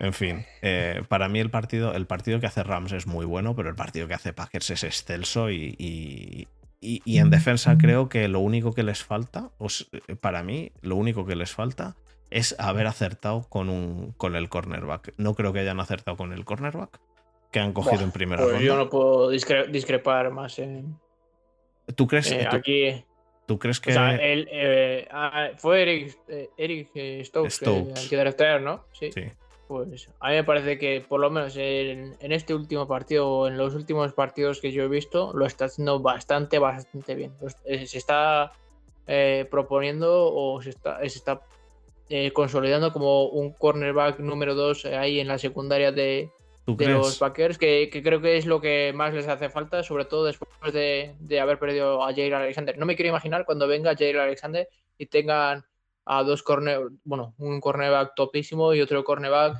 En 0.00 0.12
fin, 0.12 0.44
eh, 0.60 1.04
para 1.08 1.28
mí 1.28 1.38
el 1.38 1.50
partido, 1.50 1.94
el 1.94 2.08
partido 2.08 2.40
que 2.40 2.48
hace 2.48 2.64
Rams 2.64 2.90
es 2.90 3.06
muy 3.06 3.24
bueno, 3.24 3.54
pero 3.54 3.68
el 3.68 3.76
partido 3.76 4.08
que 4.08 4.14
hace 4.14 4.32
Packers 4.32 4.70
es 4.70 4.82
excelso 4.82 5.52
y, 5.52 6.48
en 6.80 7.30
defensa 7.30 7.78
creo 7.78 8.08
que 8.08 8.26
lo 8.26 8.40
único 8.40 8.74
que 8.74 8.82
les 8.82 9.04
falta, 9.04 9.52
para 10.20 10.42
mí, 10.42 10.72
lo 10.82 10.96
único 10.96 11.26
que 11.26 11.36
les 11.36 11.52
falta 11.52 11.94
es 12.30 12.56
haber 12.58 12.88
acertado 12.88 13.42
con, 13.48 13.68
un, 13.70 14.14
con 14.16 14.34
el 14.34 14.48
cornerback. 14.48 15.14
No 15.16 15.36
creo 15.36 15.52
que 15.52 15.60
hayan 15.60 15.78
acertado 15.78 16.16
con 16.16 16.32
el 16.32 16.44
cornerback 16.44 17.00
que 17.52 17.60
han 17.60 17.72
cogido 17.72 18.02
en 18.02 18.10
primera 18.10 18.42
pues 18.42 18.60
Yo 18.60 18.76
no 18.76 18.90
puedo 18.90 19.30
discrepar 19.30 20.32
más 20.32 20.58
en, 20.58 20.98
¿Tú 21.94 22.06
crees, 22.06 22.30
eh, 22.32 22.46
aquí, 22.50 23.04
¿tú 23.46 23.58
crees 23.58 23.80
que.? 23.80 23.90
O 23.90 23.94
sea, 23.94 24.16
él, 24.16 24.48
eh, 24.50 25.06
ah, 25.10 25.50
fue 25.56 25.82
Eric, 25.82 26.18
eh, 26.28 26.50
Eric 26.56 26.88
Stokes, 27.24 27.50
Stokes. 27.50 28.08
que 28.08 28.32
traer, 28.32 28.62
¿no? 28.62 28.84
Sí. 28.92 29.10
Pues 29.68 30.08
a 30.20 30.30
mí 30.30 30.36
me 30.36 30.44
parece 30.44 30.78
que, 30.78 31.04
por 31.06 31.20
lo 31.20 31.28
menos 31.28 31.56
en, 31.56 32.16
este 32.20 32.54
último 32.54 32.86
partido, 32.86 33.28
o 33.28 33.48
en 33.48 33.56
los 33.56 33.74
últimos 33.74 34.12
partidos 34.12 34.60
que 34.60 34.70
yo 34.70 34.84
he 34.84 34.88
visto, 34.88 35.32
lo 35.32 35.44
está 35.44 35.64
haciendo 35.64 35.98
bastante, 35.98 36.58
bastante 36.58 37.14
bien. 37.14 37.32
Se 37.64 37.98
está 37.98 38.52
proponiendo 39.50 40.32
o 40.32 40.62
se 40.62 40.70
está, 40.70 41.00
se 41.00 41.06
está 41.06 41.40
consolidando 42.32 42.92
como 42.92 43.26
un 43.26 43.52
cornerback 43.52 44.20
número 44.20 44.54
2 44.54 44.86
ahí 44.86 45.18
en 45.18 45.26
la 45.26 45.38
secundaria 45.38 45.90
de, 45.90 46.30
de 46.66 46.88
los 46.88 47.18
Packers, 47.18 47.58
que, 47.58 47.88
creo 47.90 48.20
que 48.20 48.36
es 48.36 48.46
lo 48.46 48.60
que 48.60 48.92
más 48.94 49.14
les 49.14 49.28
hace 49.28 49.48
falta, 49.48 49.82
sobre 49.82 50.04
todo 50.04 50.24
después 50.24 50.50
de, 50.72 51.40
haber 51.40 51.58
perdido 51.58 52.02
a 52.02 52.12
Jair 52.12 52.34
Alexander. 52.34 52.76
No 52.76 52.86
me 52.86 52.96
quiero 52.96 53.10
imaginar 53.10 53.44
cuando 53.44 53.68
venga 53.68 53.96
Jair 53.96 54.18
Alexander 54.18 54.68
y 54.98 55.06
tengan 55.06 55.64
a 56.04 56.22
dos 56.22 56.42
corner, 56.42 56.80
bueno, 57.04 57.34
un 57.38 57.60
cornerback 57.60 58.14
topísimo 58.14 58.74
y 58.74 58.80
otro 58.80 59.04
cornerback 59.04 59.58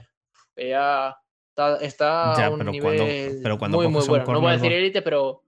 que 0.54 0.70
ya 0.70 1.16
está, 1.80 2.46
a 2.46 2.50
un 2.50 2.66
nivel 2.66 3.40
muy, 3.68 3.88
muy 3.88 4.06
bueno. 4.06 4.24
No 4.26 4.40
voy 4.40 4.50
a 4.50 4.52
decir 4.54 4.72
élite, 4.72 5.02
pero, 5.02 5.42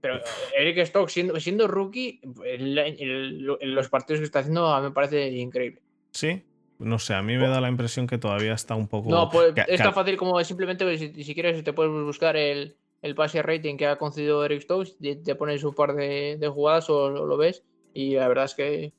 pero 0.00 0.20
Eric 0.56 0.78
Stock 0.78 1.08
siendo, 1.08 1.38
siendo 1.40 1.68
rookie, 1.68 2.20
en 2.44 3.74
los 3.74 3.88
partidos 3.88 4.20
que 4.20 4.24
está 4.24 4.40
haciendo 4.40 4.66
a 4.66 4.80
mí 4.80 4.88
me 4.88 4.92
parece 4.92 5.28
increíble. 5.28 5.82
Sí, 6.10 6.42
no 6.78 6.98
sé, 6.98 7.14
a 7.14 7.22
mí 7.22 7.36
me 7.36 7.48
da 7.48 7.60
la 7.60 7.68
impresión 7.68 8.06
que 8.06 8.18
todavía 8.18 8.52
está 8.52 8.74
un 8.74 8.88
poco. 8.88 9.10
No, 9.10 9.28
pues 9.30 9.54
es 9.66 9.82
tan 9.82 9.94
fácil 9.94 10.16
como 10.16 10.42
simplemente 10.44 10.84
pues, 10.84 11.00
si, 11.00 11.34
quieres 11.34 11.62
te 11.64 11.72
puedes 11.72 11.92
buscar 11.92 12.36
el, 12.36 12.76
el 13.02 13.14
pase 13.14 13.42
rating 13.42 13.76
que 13.76 13.86
ha 13.86 13.96
concedido 13.96 14.44
Eric 14.44 14.62
Stokes, 14.62 14.96
te 14.98 15.34
pones 15.34 15.64
un 15.64 15.74
par 15.74 15.94
de, 15.94 16.50
jugadas 16.52 16.90
o, 16.90 17.10
lo 17.10 17.36
ves 17.36 17.62
y 17.94 18.14
la 18.14 18.28
verdad 18.28 18.44
es 18.44 18.54
que 18.54 18.92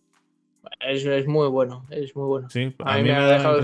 es, 0.81 1.05
es, 1.05 1.27
muy 1.27 1.47
bueno, 1.47 1.85
es 1.89 2.15
muy 2.15 2.27
bueno. 2.27 2.49
Sí, 2.49 2.75
a, 2.79 2.97
mí, 2.97 3.03
me, 3.03 3.13
ha 3.13 3.27
dejado, 3.27 3.61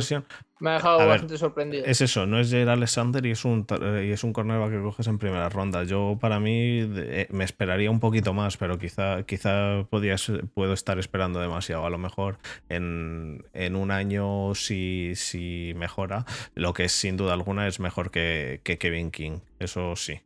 Me 0.63 0.69
ha 0.69 0.73
dejado 0.75 1.05
bastante 1.05 1.37
sorprendido. 1.37 1.83
Es 1.85 1.99
eso, 1.99 2.25
no 2.25 2.39
es 2.39 2.49
Jair 2.49 2.69
Alexander 2.69 3.25
y 3.25 3.31
es 3.31 3.43
un 3.43 3.67
y 4.01 4.11
es 4.11 4.23
un 4.23 4.31
cornerback 4.31 4.71
que 4.71 4.81
coges 4.81 5.07
en 5.07 5.17
primera 5.17 5.49
ronda. 5.49 5.83
Yo 5.83 6.17
para 6.21 6.39
mí 6.39 6.79
eh, 6.79 7.27
me 7.31 7.43
esperaría 7.43 7.91
un 7.91 7.99
poquito 7.99 8.33
más, 8.33 8.55
pero 8.55 8.79
quizá, 8.79 9.23
quizá 9.23 9.85
puedo 9.89 10.73
estar 10.73 10.99
esperando 10.99 11.41
demasiado. 11.41 11.85
A 11.85 11.89
lo 11.89 11.97
mejor 11.97 12.37
en, 12.69 13.43
un 13.75 13.91
año 13.91 14.55
si, 14.55 15.11
si 15.15 15.73
mejora, 15.75 16.23
lo 16.55 16.71
que 16.71 16.85
es 16.85 16.93
sin 16.93 17.17
duda 17.17 17.33
alguna 17.33 17.67
es 17.67 17.81
mejor 17.81 18.09
que, 18.09 18.61
que 18.63 18.77
Kevin 18.77 19.11
King. 19.11 19.39
Eso 19.59 19.97
sí. 19.97 20.21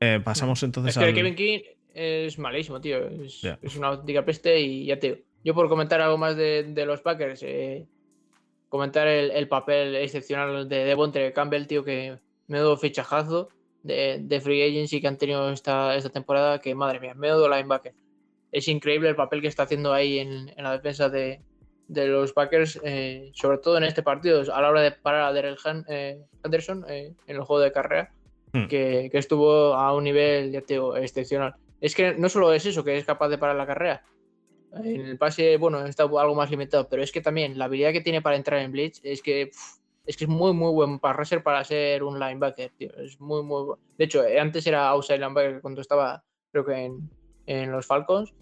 Eh, 0.00 0.20
pasamos 0.24 0.60
entonces 0.64 0.96
Es 0.96 0.98
que 1.00 1.08
al... 1.08 1.14
Kevin 1.14 1.36
King 1.36 1.60
es 1.94 2.36
malísimo, 2.40 2.80
tío. 2.80 2.98
Es, 2.98 3.76
una 3.76 3.86
auténtica 3.86 4.24
peste 4.24 4.60
y 4.60 4.86
ya 4.86 4.98
te 4.98 5.06
digo. 5.06 5.20
Yo 5.44 5.54
por 5.54 5.68
comentar 5.68 6.00
algo 6.00 6.18
más 6.18 6.36
de, 6.36 6.64
de 6.64 6.84
los 6.84 7.00
Packers, 7.00 7.44
eh, 7.44 7.86
comentar 8.68 9.06
el, 9.08 9.30
el 9.30 9.48
papel 9.48 9.94
excepcional 9.96 10.68
de 10.68 10.84
Devontre 10.84 11.32
Campbell, 11.32 11.66
tío, 11.66 11.84
que 11.84 12.18
menudo 12.46 12.76
fichajazo 12.76 13.48
de, 13.82 14.18
de 14.20 14.40
free 14.40 14.62
agency 14.62 15.00
que 15.00 15.08
han 15.08 15.18
tenido 15.18 15.50
esta, 15.50 15.94
esta 15.96 16.10
temporada, 16.10 16.60
que 16.60 16.74
madre 16.74 17.00
mía, 17.00 17.14
menudo 17.14 17.48
linebacker. 17.48 17.94
Es 18.52 18.68
increíble 18.68 19.08
el 19.10 19.16
papel 19.16 19.40
que 19.42 19.48
está 19.48 19.64
haciendo 19.64 19.92
ahí 19.92 20.18
en, 20.18 20.48
en 20.56 20.64
la 20.64 20.72
defensa 20.72 21.08
de, 21.08 21.40
de 21.86 22.06
los 22.08 22.32
Packers, 22.32 22.80
eh, 22.82 23.30
sobre 23.34 23.58
todo 23.58 23.76
en 23.78 23.84
este 23.84 24.02
partido, 24.02 24.42
a 24.52 24.62
la 24.62 24.70
hora 24.70 24.80
de 24.82 24.92
parar 24.92 25.22
a 25.22 25.32
Derek 25.32 25.58
Han- 25.64 25.84
eh, 25.88 26.18
Anderson 26.42 26.84
eh, 26.88 27.12
en 27.26 27.36
el 27.36 27.42
juego 27.42 27.60
de 27.62 27.72
carrera, 27.72 28.12
Hmm. 28.50 28.66
que, 28.66 29.10
que 29.12 29.18
estuvo 29.18 29.74
a 29.74 29.94
un 29.94 30.04
nivel, 30.04 30.50
ya 30.50 30.62
te 30.62 30.72
digo, 30.72 30.96
excepcional. 30.96 31.54
Es 31.82 31.94
que 31.94 32.14
no 32.14 32.30
solo 32.30 32.50
es 32.54 32.64
eso, 32.64 32.82
que 32.82 32.96
es 32.96 33.04
capaz 33.04 33.28
de 33.28 33.36
parar 33.36 33.56
la 33.56 33.66
carrera. 33.66 34.02
En 34.72 35.00
el 35.00 35.18
pase, 35.18 35.56
bueno, 35.56 35.84
está 35.86 36.02
algo 36.02 36.34
más 36.34 36.50
limitado, 36.50 36.88
pero 36.88 37.02
es 37.02 37.10
que 37.10 37.20
también 37.20 37.56
la 37.58 37.64
habilidad 37.64 37.92
que 37.92 38.02
tiene 38.02 38.20
para 38.20 38.36
entrar 38.36 38.60
en 38.60 38.72
blitz 38.72 39.00
es 39.02 39.22
que 39.22 39.50
es 40.06 40.16
que 40.16 40.24
es 40.24 40.30
muy, 40.30 40.54
muy 40.54 40.72
buen 40.72 40.98
pass 40.98 41.16
rusher 41.16 41.42
para 41.42 41.62
ser 41.64 42.02
un 42.02 42.18
linebacker, 42.18 42.70
tío. 42.78 42.94
Es 42.96 43.20
muy, 43.20 43.42
muy 43.42 43.62
bueno. 43.62 43.82
De 43.98 44.04
hecho, 44.04 44.24
eh, 44.24 44.40
antes 44.40 44.66
era 44.66 44.88
outside 44.88 45.18
linebacker 45.18 45.60
cuando 45.60 45.82
estaba, 45.82 46.24
creo 46.50 46.64
que 46.64 46.74
en, 46.74 47.10
en 47.46 47.70
los 47.70 47.86
Falcons, 47.86 48.32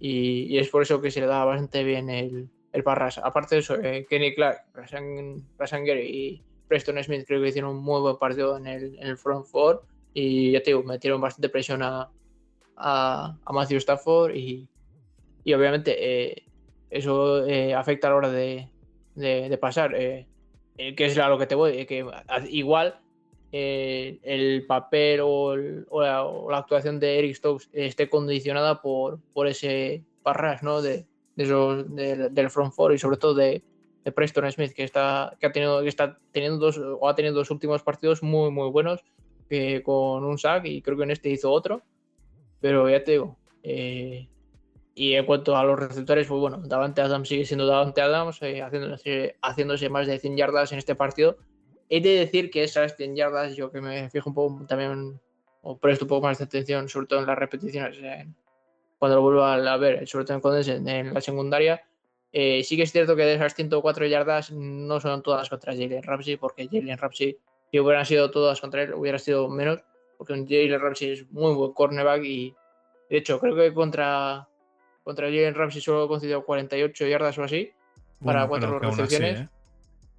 y, 0.00 0.46
y 0.52 0.58
es 0.58 0.68
por 0.68 0.82
eso 0.82 1.00
que 1.00 1.12
se 1.12 1.20
le 1.20 1.26
da 1.26 1.44
bastante 1.44 1.84
bien 1.84 2.10
el, 2.10 2.48
el 2.72 2.82
pass. 2.82 3.18
Aparte 3.18 3.54
de 3.54 3.60
eso, 3.60 3.76
eh, 3.76 4.04
Kenny 4.10 4.34
Clark, 4.34 4.64
Rasan 4.74 5.84
Gary 5.84 6.08
y 6.08 6.42
Preston 6.66 7.02
Smith 7.04 7.24
creo 7.26 7.40
que 7.40 7.48
hicieron 7.48 7.76
un 7.76 7.84
muy 7.84 8.00
buen 8.00 8.16
partido 8.16 8.56
en 8.56 8.66
el, 8.66 8.98
en 8.98 9.06
el 9.06 9.16
front 9.16 9.46
four, 9.46 9.84
y 10.14 10.52
ya 10.52 10.60
te 10.60 10.70
digo, 10.70 10.82
metieron 10.82 11.20
bastante 11.20 11.48
presión 11.48 11.82
a, 11.82 12.10
a, 12.76 13.38
a 13.44 13.52
Matthew 13.52 13.78
Stafford 13.78 14.34
y, 14.34 14.68
y 15.44 15.52
obviamente 15.54 15.96
eh, 16.30 16.42
eso 16.90 17.46
eh, 17.46 17.74
afecta 17.74 18.06
a 18.08 18.10
la 18.10 18.16
hora 18.16 18.30
de, 18.30 18.68
de- 19.14 19.48
de 19.48 19.58
pasar. 19.58 19.94
eh, 19.94 20.26
eh, 20.78 20.94
que 20.94 21.04
es 21.06 21.18
a 21.18 21.28
lo 21.28 21.38
que 21.38 21.46
te 21.46 21.54
voy, 21.54 21.84
que 21.86 22.04
igual 22.48 22.98
eh, 23.52 24.18
el 24.22 24.64
papel 24.66 25.20
o, 25.22 25.52
el- 25.54 25.86
o 25.90 26.00
la, 26.02 26.24
o 26.24 26.50
la 26.50 26.58
actuación 26.58 26.98
de 26.98 27.18
Eric 27.18 27.34
Stokes 27.36 27.68
esté 27.72 28.08
condicionada 28.08 28.80
por, 28.80 29.20
por 29.34 29.46
ese 29.46 30.02
parras 30.22 30.62
¿no? 30.62 30.80
de, 30.80 31.06
de 31.36 31.44
esos- 31.44 31.94
de- 31.94 32.30
del 32.30 32.50
front 32.50 32.72
four 32.72 32.94
y 32.94 32.98
sobre 32.98 33.18
todo 33.18 33.34
de 33.34 33.62
Preston 34.14 34.50
Smith 34.50 34.72
que 34.72 34.82
está 34.84 35.36
que 35.38 35.46
ha 35.46 35.52
tenido 35.52 35.80
que 35.82 35.88
está 35.88 36.18
teniendo 36.32 36.58
dos 36.58 36.76
o 36.78 37.08
ha 37.08 37.14
tenido 37.14 37.34
dos 37.34 37.50
últimos 37.50 37.82
partidos 37.82 38.22
muy 38.22 38.50
muy 38.50 38.68
buenos 38.70 39.04
que 39.48 39.82
con 39.82 40.24
un 40.24 40.38
sack 40.38 40.64
y 40.64 40.80
creo 40.82 40.96
que 40.96 41.04
en 41.04 41.10
este 41.12 41.28
hizo 41.30 41.52
otro 41.52 41.82
pero 42.60 42.88
ya 42.88 43.04
te 43.04 43.12
digo 43.12 43.36
eh, 43.62 44.26
y 44.94 45.14
en 45.14 45.24
cuanto 45.24 45.56
a 45.56 45.64
los 45.64 45.78
receptores, 45.78 46.26
pues 46.26 46.40
bueno, 46.40 46.58
Davante 46.58 47.00
Adams 47.00 47.28
sigue 47.28 47.46
siendo 47.46 47.66
Davante 47.66 48.02
Adams, 48.02 48.42
eh, 48.42 48.60
haciéndose, 48.60 49.36
haciéndose 49.40 49.88
más 49.88 50.06
de 50.06 50.18
100 50.18 50.36
yardas 50.36 50.72
en 50.72 50.78
este 50.78 50.94
partido. 50.94 51.38
He 51.88 52.00
de 52.00 52.10
decir 52.10 52.50
que 52.50 52.64
esas 52.64 52.96
100 52.96 53.16
yardas, 53.16 53.56
yo 53.56 53.70
que 53.70 53.80
me 53.80 54.10
fijo 54.10 54.30
un 54.30 54.34
poco 54.34 54.66
también, 54.66 55.18
o 55.62 55.78
presto 55.78 56.04
un 56.04 56.10
poco 56.10 56.26
más 56.26 56.38
de 56.38 56.44
atención, 56.44 56.88
sobre 56.88 57.06
todo 57.06 57.20
en 57.20 57.26
las 57.26 57.38
repeticiones, 57.38 57.96
eh, 58.02 58.26
cuando 58.98 59.16
lo 59.16 59.22
vuelvo 59.22 59.44
a, 59.44 59.76
ver, 59.78 60.06
sobre 60.06 60.26
todo 60.26 60.36
en 60.36 60.40
Condense, 60.42 60.74
en 60.76 61.14
la 61.14 61.20
secundaria. 61.20 61.82
eh, 62.32 62.62
sí 62.64 62.76
que 62.76 62.82
es 62.84 62.92
cierto 62.92 63.16
que 63.16 63.24
de 63.24 63.34
esas 63.34 63.54
104 63.54 64.06
yardas 64.06 64.50
no 64.52 65.00
son 65.00 65.22
todas 65.22 65.48
contra 65.48 65.72
Jalen 65.72 66.02
Ramsey, 66.02 66.36
porque 66.36 66.68
Jalen 66.70 66.98
Ramsey, 66.98 67.38
si 67.70 67.80
hubieran 67.80 68.06
sido 68.06 68.30
todas 68.30 68.60
contra 68.60 68.82
él, 68.82 68.94
hubiera 68.94 69.18
sido 69.18 69.48
menos, 69.48 69.80
porque 70.18 70.34
Jalen 70.34 70.80
Ramsey 70.80 71.10
es 71.12 71.30
muy 71.30 71.54
buen 71.54 71.72
cornerback 71.72 72.24
y 72.24 72.54
de 73.10 73.18
hecho 73.18 73.38
creo 73.40 73.56
que 73.56 73.74
contra 73.74 74.48
contra 75.02 75.26
Jalen 75.26 75.54
Ramsey 75.54 75.80
solo 75.80 76.08
concedió 76.08 76.44
48 76.44 77.06
yardas 77.06 77.38
o 77.38 77.44
así. 77.44 77.72
para 78.24 78.46
cuatro 78.46 78.68
aún 78.68 78.84
así, 78.84 79.00
recepciones. 79.00 79.40
¿eh? 79.40 79.48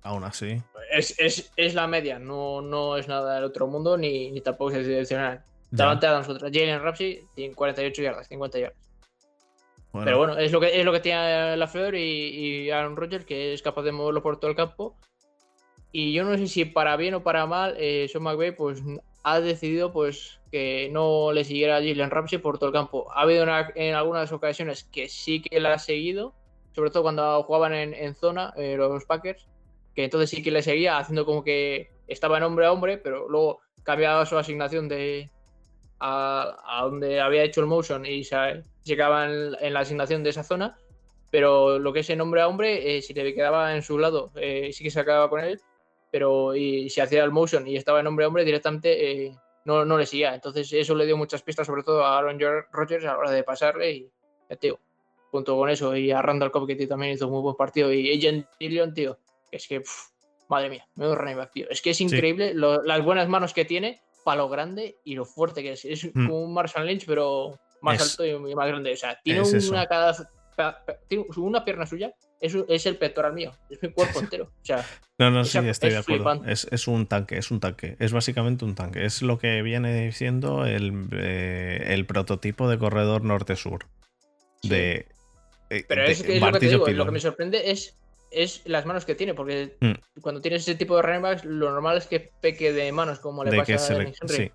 Aún 0.02 0.24
así. 0.24 0.62
Es, 0.92 1.18
es, 1.20 1.52
es 1.56 1.74
la 1.74 1.88
media, 1.88 2.20
no, 2.20 2.62
no 2.62 2.98
es 2.98 3.08
nada 3.08 3.36
del 3.36 3.46
otro 3.46 3.68
mundo 3.68 3.98
ni, 3.98 4.32
ni 4.32 4.42
tampoco 4.42 4.72
es 4.72 4.88
excepcional. 4.88 5.44
Davante 5.72 6.06
Adams 6.06 6.28
contra 6.28 6.50
Jalen 6.52 6.84
Ramsey 6.84 7.22
tiene 7.34 7.56
48 7.56 8.02
yardas, 8.04 8.28
50 8.28 8.60
yardas. 8.60 8.78
bueno, 9.92 10.06
Pero 10.06 10.18
bueno, 10.20 10.38
es 10.38 10.52
lo 10.52 10.60
que 10.60 10.80
es 10.80 10.86
lo 10.86 10.92
que 10.92 11.00
tiene 11.00 11.58
la 11.58 11.68
Fleur 11.68 11.96
y, 11.96 12.02
y 12.02 12.70
Aaron 12.70 12.96
Rodgers, 12.96 13.26
que 13.26 13.54
es 13.54 13.62
capaz 13.64 13.82
de 13.82 13.92
moverlo 13.92 14.22
por 14.22 14.40
todo 14.40 14.52
el 14.52 14.58
campo. 14.58 14.96
Y 15.92 16.14
yo 16.14 16.24
no 16.26 16.38
sé 16.38 16.48
si 16.48 16.66
para 16.66 16.96
bien 16.98 17.14
o 17.14 17.24
para 17.24 17.46
mal, 17.46 17.76
eh, 17.78 18.08
Sean 18.12 18.24
McVay 18.24 18.56
pues 18.56 18.84
ha 19.24 19.40
decidido 19.40 19.92
pues 19.92 20.40
que 20.54 20.88
no 20.92 21.32
le 21.32 21.44
siguiera 21.44 21.78
a 21.78 21.80
Jalen 21.80 22.12
Ramsey 22.12 22.38
por 22.38 22.60
todo 22.60 22.68
el 22.68 22.74
campo. 22.74 23.12
Ha 23.12 23.22
habido 23.22 23.44
en 23.74 23.96
algunas 23.96 24.32
ocasiones 24.32 24.84
que 24.84 25.10
sí 25.10 25.42
que 25.42 25.60
la 25.60 25.74
ha 25.74 25.80
seguido, 25.80 26.36
sobre 26.74 26.92
todo 26.92 27.02
cuando 27.02 27.42
jugaban 27.42 27.74
en, 27.74 28.14
zona 28.14 28.54
eh, 28.56 28.76
los 28.78 29.04
Packers, 29.06 29.48
que 29.96 30.04
entonces 30.04 30.30
sí 30.30 30.44
que 30.44 30.52
le 30.52 30.62
seguía 30.62 31.00
haciendo 31.00 31.26
como 31.26 31.44
que 31.44 31.90
estaba 32.08 32.38
en 32.38 32.44
hombre 32.44 32.68
a 32.68 32.72
hombre, 32.72 33.00
pero 33.00 33.28
luego 33.28 33.62
cambiaba 33.82 34.28
su 34.28 34.38
asignación 34.38 34.88
de 34.88 35.32
a, 36.00 36.82
donde 36.84 37.20
había 37.20 37.42
hecho 37.42 37.62
el 37.62 37.66
motion 37.66 38.06
y 38.06 38.24
se, 38.24 38.36
en, 38.36 39.56
en 39.60 39.74
la 39.74 39.80
asignación 39.80 40.22
de 40.22 40.30
esa 40.30 40.44
zona. 40.44 40.78
Pero 41.32 41.80
lo 41.80 41.94
que 41.94 42.02
es 42.02 42.10
en 42.12 42.22
hombre 42.22 42.42
a 42.42 42.48
hombre, 42.48 42.96
eh, 42.96 43.02
si 43.02 43.16
le 43.16 43.34
quedaba 43.34 43.76
en 43.76 43.82
su 43.82 43.98
lado, 43.98 44.32
eh, 44.36 44.70
sí 44.72 44.84
que 44.84 44.92
se 44.92 45.00
acababa 45.00 45.32
con 45.32 45.40
él. 45.40 45.60
Pero 46.12 46.56
y 46.56 46.92
si 46.92 47.02
hacía 47.02 47.24
el 47.24 47.32
motion 47.32 47.68
y 47.68 47.76
estaba 47.76 48.02
en 48.02 48.06
hombre 48.06 48.26
a 48.26 48.28
hombre, 48.28 48.46
directamente 48.46 49.26
eh, 49.26 49.36
no, 49.66 49.86
no 49.86 49.98
le 49.98 50.06
seguía. 50.06 50.34
Entonces 50.36 50.72
eso 50.74 50.96
le 50.96 51.06
dio 51.06 51.18
muchas 51.18 51.42
pistas, 51.44 51.68
sobre 51.68 51.84
todo 51.84 52.04
a 52.04 52.18
Aaron 52.18 52.40
Rodgers 52.72 53.06
a 53.06 53.14
la 53.14 53.18
hora 53.18 53.32
de 53.32 53.44
pasarle. 53.44 53.92
Y 53.92 54.12
ya, 54.50 54.56
tío, 54.58 54.80
junto 55.32 55.56
con 55.58 55.70
eso, 55.70 55.96
y 55.96 56.12
a 56.12 56.22
Randall 56.22 56.52
Cobb, 56.52 56.68
que 56.68 56.76
tío, 56.76 56.88
también 56.88 57.14
hizo 57.14 57.28
un 57.28 57.34
muy 57.34 57.42
buen 57.42 57.56
partido. 57.56 57.92
Y 57.92 58.16
Agent 58.18 58.48
Dillon, 58.60 58.94
tío, 58.94 59.18
que 59.50 59.58
es 59.58 59.68
que, 59.68 59.80
pf, 59.82 60.12
madre 60.50 60.70
mía, 60.70 60.88
menudo 60.96 61.16
running 61.16 61.38
back, 61.38 61.52
tío. 61.52 61.68
Es 61.70 61.82
que 61.82 61.92
es 61.92 62.02
increíble 62.02 62.54
lo- 62.54 62.84
las 62.84 63.04
buenas 63.04 63.28
manos 63.28 63.54
que 63.54 63.66
tiene 63.66 64.02
para 64.24 64.38
lo 64.38 64.50
grande 64.50 64.98
y 65.04 65.16
lo 65.16 65.26
fuerte 65.26 65.64
que 65.64 65.72
es. 65.74 65.86
Es 65.86 66.04
Hmm. 66.06 66.28
como 66.28 66.44
un 66.44 66.54
Marshall 66.54 66.86
Lynch, 66.86 67.06
pero 67.06 67.60
más 67.82 68.00
Es- 68.02 68.12
alto 68.20 68.26
y 68.48 68.56
más 68.56 68.68
grande. 68.68 68.94
O 68.94 68.98
sea, 68.98 69.20
tiene 69.24 69.42
una 69.42 69.86
cada. 69.88 70.14
una 71.38 71.66
pierna 71.66 71.86
suya, 71.86 72.14
es, 72.44 72.56
es 72.68 72.86
el 72.86 72.98
pectoral 72.98 73.34
mío, 73.34 73.52
es 73.70 73.82
mi 73.82 73.90
cuerpo 73.92 74.20
entero. 74.20 74.46
O 74.62 74.66
sea, 74.66 74.86
No, 75.20 75.32
no, 75.32 75.44
sí, 75.46 75.58
estoy 75.60 75.90
es 75.90 75.94
de 75.96 76.00
acuerdo. 76.00 76.44
Es, 76.46 76.68
es 76.72 76.88
un 76.88 77.06
tanque, 77.08 77.38
es 77.38 77.50
un 77.52 77.60
tanque. 77.60 77.96
Es 78.00 78.12
básicamente 78.14 78.66
un 78.66 78.76
tanque. 78.76 79.06
Es 79.06 79.22
lo 79.22 79.38
que 79.38 79.62
viene 79.62 80.12
siendo 80.12 80.66
el, 80.66 81.08
eh, 81.14 81.84
el 81.90 82.06
prototipo 82.06 82.68
de 82.70 82.78
corredor 82.80 83.24
norte-sur. 83.24 83.86
Sí. 84.62 84.70
De. 84.70 85.08
eh, 85.70 85.86
pero 85.88 86.04
de 86.04 86.12
es, 86.12 86.24
que 86.24 86.36
es 86.38 86.42
lo 86.42 86.48
que 86.48 86.52
te 86.52 86.52
martillo 86.52 86.72
digo, 86.72 86.80
lo 86.80 86.86
pilón. 86.92 87.08
que 87.08 87.12
me 87.14 87.20
sorprende 87.20 87.72
es, 87.72 87.96
es 88.32 88.62
las 88.66 88.86
manos 88.86 89.06
que 89.06 89.16
tiene, 89.16 89.34
porque 89.36 89.78
Mm. 89.80 90.22
cuando 90.22 90.42
tienes 90.42 90.64
ese 90.64 90.76
tipo 90.76 90.96
de 90.96 91.04
running 91.04 91.22
backs, 91.22 91.46
lo 91.46 91.70
normal 91.72 91.98
es 91.98 92.08
que 92.08 92.20
peque 92.42 92.74
de 92.74 92.92
manos, 92.92 93.20
como 93.20 93.44
le 93.44 93.52
de 93.52 93.58
pasa 93.58 93.94
a 93.94 93.96
Henry. 93.98 94.14
sí. 94.28 94.52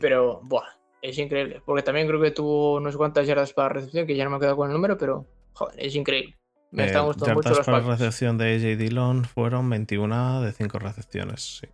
Pero, 0.00 0.40
buah, 0.42 0.66
es 1.02 1.16
increíble. 1.18 1.62
Porque 1.64 1.82
también 1.82 2.08
creo 2.08 2.20
que 2.20 2.32
tuvo 2.32 2.80
no 2.80 2.90
sé 2.90 2.96
cuántas 2.98 3.26
yardas 3.26 3.52
para 3.52 3.68
recepción, 3.70 4.06
que 4.06 4.16
ya 4.16 4.24
no 4.24 4.30
me 4.30 4.36
he 4.36 4.40
quedado 4.40 4.56
con 4.56 4.68
el 4.68 4.74
número, 4.74 4.98
pero, 4.98 5.24
joder, 5.52 5.74
es 5.78 5.94
increíble. 5.94 6.35
Me 6.70 6.84
Eh, 6.84 6.86
están 6.86 7.04
gustando 7.06 7.34
mucho 7.34 7.50
los 7.50 7.66
para 7.66 7.80
recepción 7.80 8.38
de 8.38 8.54
AJ 8.56 8.78
Dillon 8.78 9.24
fueron 9.24 9.68
21 9.70 10.42
de 10.42 10.52
5 10.52 10.78
recepciones. 10.78 11.58
sí. 11.60 11.68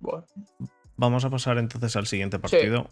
Buah. 0.00 0.22
Vamos 0.96 1.24
a 1.24 1.30
pasar 1.30 1.58
entonces 1.58 1.94
al 1.96 2.06
siguiente 2.06 2.38
partido. 2.38 2.90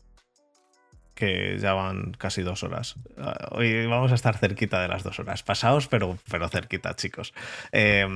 Que 1.14 1.58
ya 1.58 1.72
van 1.72 2.12
casi 2.12 2.42
dos 2.42 2.62
horas. 2.62 2.94
Ah, 3.18 3.48
Hoy 3.50 3.86
vamos 3.86 4.12
a 4.12 4.14
estar 4.14 4.36
cerquita 4.38 4.80
de 4.80 4.88
las 4.88 5.02
dos 5.02 5.18
horas. 5.18 5.42
Pasados, 5.42 5.88
pero, 5.88 6.16
pero 6.30 6.48
cerquita, 6.48 6.94
chicos. 6.94 7.34
Eh, 7.72 8.06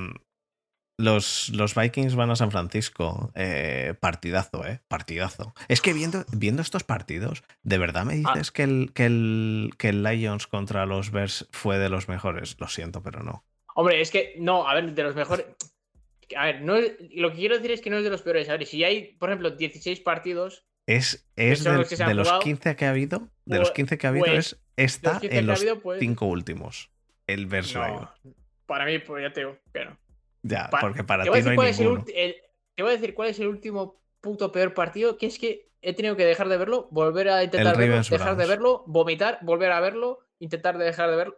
los, 0.99 1.49
los 1.51 1.75
Vikings 1.75 2.15
van 2.15 2.31
a 2.31 2.37
San 2.37 2.51
Francisco. 2.51 3.33
Eh, 3.35 3.95
partidazo, 4.01 4.67
¿eh? 4.67 4.81
Partidazo. 4.89 5.55
Es 5.69 5.81
que 5.81 5.93
viendo, 5.93 6.25
viendo 6.33 6.63
estos 6.63 6.85
partidos, 6.85 7.43
¿de 7.63 7.79
verdad 7.79 8.05
me 8.05 8.15
Ah. 8.25 8.33
dices 8.35 8.51
que, 8.53 8.63
el, 8.65 8.93
que, 8.95 9.07
el, 9.07 9.71
que 9.79 9.89
el 9.89 10.03
Lions 10.03 10.47
contra 10.47 10.87
los 10.87 11.11
Bears 11.11 11.49
fue 11.51 11.79
de 11.79 11.89
los 11.89 12.09
mejores? 12.09 12.57
Lo 12.61 12.69
siento, 12.69 13.03
pero 13.03 13.23
no. 13.23 13.45
Hombre, 13.75 14.01
es 14.01 14.11
que, 14.11 14.35
no, 14.39 14.69
a 14.69 14.75
ver, 14.75 14.93
de 14.93 15.03
los 15.03 15.15
mejores. 15.17 15.47
A 16.37 16.47
ver, 16.47 16.63
no 16.63 16.75
lo 17.15 17.31
que 17.31 17.37
quiero 17.37 17.57
decir 17.57 17.73
es 17.73 17.81
que 17.81 17.91
no 17.91 17.99
es 17.99 18.05
de 18.05 18.11
los 18.11 18.23
peores. 18.23 18.49
A 18.49 18.53
ver, 18.53 18.67
si 18.67 18.85
hay, 18.85 19.17
por 19.19 19.29
ejemplo, 19.31 19.51
16 19.51 20.01
partidos, 20.01 20.65
Es, 20.87 21.29
es 21.37 21.65
de, 21.65 21.73
los 21.75 21.89
de 21.91 22.15
los 22.15 22.29
jugado. 22.29 22.43
15 22.43 22.77
que 22.77 22.85
ha 22.87 22.91
habido, 22.91 23.29
de 23.45 23.59
los 23.59 23.69
Pues- 23.69 23.77
15 23.77 23.99
que 23.99 24.07
ha 24.07 24.11
habido, 24.11 24.27
pues, 24.27 24.59
es 24.77 24.99
15 24.99 25.39
en 25.39 25.47
los 25.47 25.61
habido, 25.61 25.81
pues. 25.81 26.01
cinco 26.01 26.27
últimos. 26.27 26.91
El 27.27 27.47
Bears 27.47 27.75
no, 27.75 28.11
para 28.67 28.85
mí, 28.87 28.99
pues 28.99 29.23
ya 29.23 29.33
te 29.33 29.41
digo 29.41 29.59
que 29.73 29.85
no. 29.85 29.97
Ya, 30.43 30.69
Pa- 30.71 30.81
porque 30.81 31.05
para 31.05 31.25
ti 31.25 31.29
no 31.31 31.35
hay 31.63 31.73
ninguno. 31.73 32.05
el- 32.15 32.37
te 32.75 32.83
voy 32.83 32.93
a 32.93 32.95
decir 32.97 33.15
cuál 33.15 33.29
es 33.29 33.39
el 33.41 33.47
último 33.49 34.01
puto 34.21 34.51
peor 34.53 34.75
partido, 34.75 35.17
que 35.19 35.27
es 35.27 35.39
que 35.39 35.71
he 35.83 35.95
tenido 35.95 36.17
que 36.17 36.25
dejar 36.25 36.49
de 36.49 36.57
verlo, 36.57 36.89
volver 36.91 37.29
a 37.29 37.43
intentar 37.45 37.77
verlo, 37.77 37.97
dejar 38.19 38.37
de 38.37 38.47
verlo, 38.47 38.85
vomitar, 38.87 39.39
volver 39.43 39.73
a 39.73 39.81
verlo, 39.81 40.21
intentar 40.39 40.79
de 40.79 40.85
dejar 40.85 41.11
de 41.11 41.17
verlo. 41.17 41.37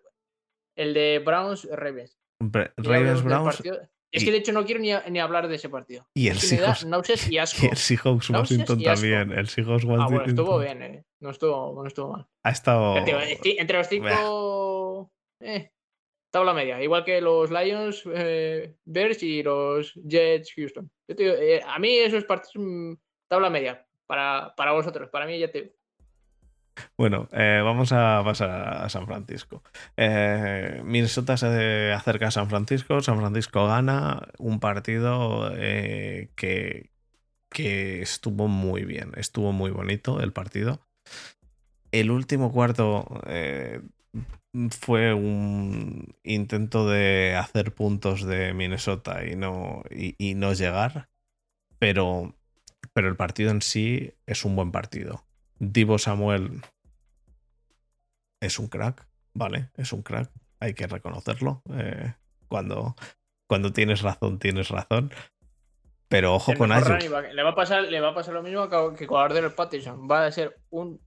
El 0.77 0.93
de 0.95 1.23
Browns 1.25 1.69
Ravens. 1.71 2.19
Ravens 2.77 3.23
Browns. 3.23 3.63
Es 4.13 4.23
que 4.25 4.31
de 4.31 4.37
hecho 4.39 4.53
no 4.53 4.65
quiero 4.65 4.81
ni, 4.81 4.93
ni 5.11 5.19
hablar 5.19 5.49
de 5.49 5.57
ese 5.57 5.69
partido. 5.69 6.07
Y 6.15 6.29
el 6.29 6.39
Seahawks- 6.39 6.87
náuseas 6.87 7.29
y 7.29 7.39
asco. 7.39 7.59
Y 7.67 7.69
el 7.71 7.77
Seahawks 7.77 8.31
Washington 8.31 8.81
también. 8.83 9.33
El 9.33 9.49
Seahawks 9.49 9.83
Ah, 9.85 9.87
bueno, 9.87 10.03
Washington 10.05 10.29
estuvo 10.29 10.59
bien, 10.61 10.83
eh. 10.83 11.05
No 11.21 11.31
estuvo, 11.31 11.83
no 11.83 11.87
estuvo 11.89 12.13
mal. 12.13 12.27
Ha 12.45 12.51
estado. 12.51 12.97
Entre 12.97 13.79
los 13.79 13.89
cinco. 13.89 15.11
Eh, 15.41 15.71
tabla 16.35 16.53
media. 16.53 16.83
Igual 16.83 17.05
que 17.05 17.21
los 17.21 17.53
Lions, 17.53 18.03
eh, 18.13 18.75
Bears 18.85 19.23
y 19.23 19.45
los 19.45 19.95
Jets 19.95 20.53
Houston. 20.57 20.91
Eh, 21.07 21.61
a 21.65 21.79
mí 21.79 21.97
esos 21.97 22.25
partidos. 22.25 22.57
mm, 22.57 22.95
tabla 23.29 23.51
media. 23.51 23.87
Para, 24.05 24.53
para 24.57 24.73
vosotros. 24.73 25.09
Para 25.11 25.27
mí 25.27 25.39
ya 25.39 25.53
te. 25.53 25.77
Bueno, 26.99 27.29
eh, 27.31 27.61
vamos 27.63 27.93
a 27.93 28.21
pasar 28.25 28.51
a 28.51 28.89
San 28.89 29.07
Francisco. 29.07 29.63
Eh, 29.97 30.83
Minnesota 30.85 31.37
se 31.37 31.93
acerca 31.93 32.27
a 32.27 32.33
San 32.33 32.51
Francisco. 32.51 33.01
San 33.01 33.21
Francisco 33.21 33.69
gana 33.69 34.27
un 34.39 34.59
partido 34.59 35.53
que, 35.55 36.91
que 37.49 38.03
estuvo 38.03 38.49
muy 38.49 38.85
bien. 38.85 39.13
Estuvo 39.15 39.53
muy 39.53 39.71
bonito 39.71 40.21
el 40.21 40.33
partido. 40.33 40.81
El 41.93 42.11
último 42.11 42.51
cuarto 42.51 43.07
fue 44.71 45.15
un 45.15 46.15
intento 46.23 46.89
de 46.89 47.35
hacer 47.37 47.75
puntos 47.75 48.25
de 48.25 48.55
Minnesota 48.55 49.25
y 49.27 49.37
no, 49.37 49.83
y, 49.91 50.15
y 50.19 50.35
no 50.35 50.53
llegar. 50.53 51.09
Pero, 51.79 52.35
pero 52.93 53.09
el 53.09 53.17
partido 53.17 53.51
en 53.51 53.63
sí 53.63 54.13
es 54.27 54.45
un 54.45 54.57
buen 54.57 54.71
partido. 54.71 55.25
Divo 55.59 55.99
Samuel 55.99 56.63
es 58.41 58.59
un 58.59 58.69
crack, 58.69 59.07
¿vale? 59.33 59.71
Es 59.77 59.93
un 59.93 60.03
crack, 60.03 60.31
hay 60.61 60.75
que 60.75 60.87
reconocerlo. 60.87 61.63
eh, 61.73 62.15
cuando, 62.49 62.95
cuando 63.49 63.73
tienes 63.73 64.03
razón, 64.03 64.39
tienes 64.39 64.69
razón. 64.69 65.13
Pero 66.09 66.35
ojo 66.35 66.53
el 66.53 66.59
con 66.59 66.71
Ayuk. 66.71 67.01
Le 67.01 67.43
va 67.43 67.51
a 67.51 67.55
pasar, 67.55 67.85
le 67.85 68.01
va 68.01 68.11
a 68.11 68.15
pasar 68.15 68.35
lo 68.35 68.43
mismo 68.43 68.69
que 68.95 69.07
con 69.07 69.21
Ardell 69.21 69.51
Patterson. 69.53 70.09
Va 70.09 70.27
a 70.27 70.31
ser 70.33 70.61
un, 70.71 71.01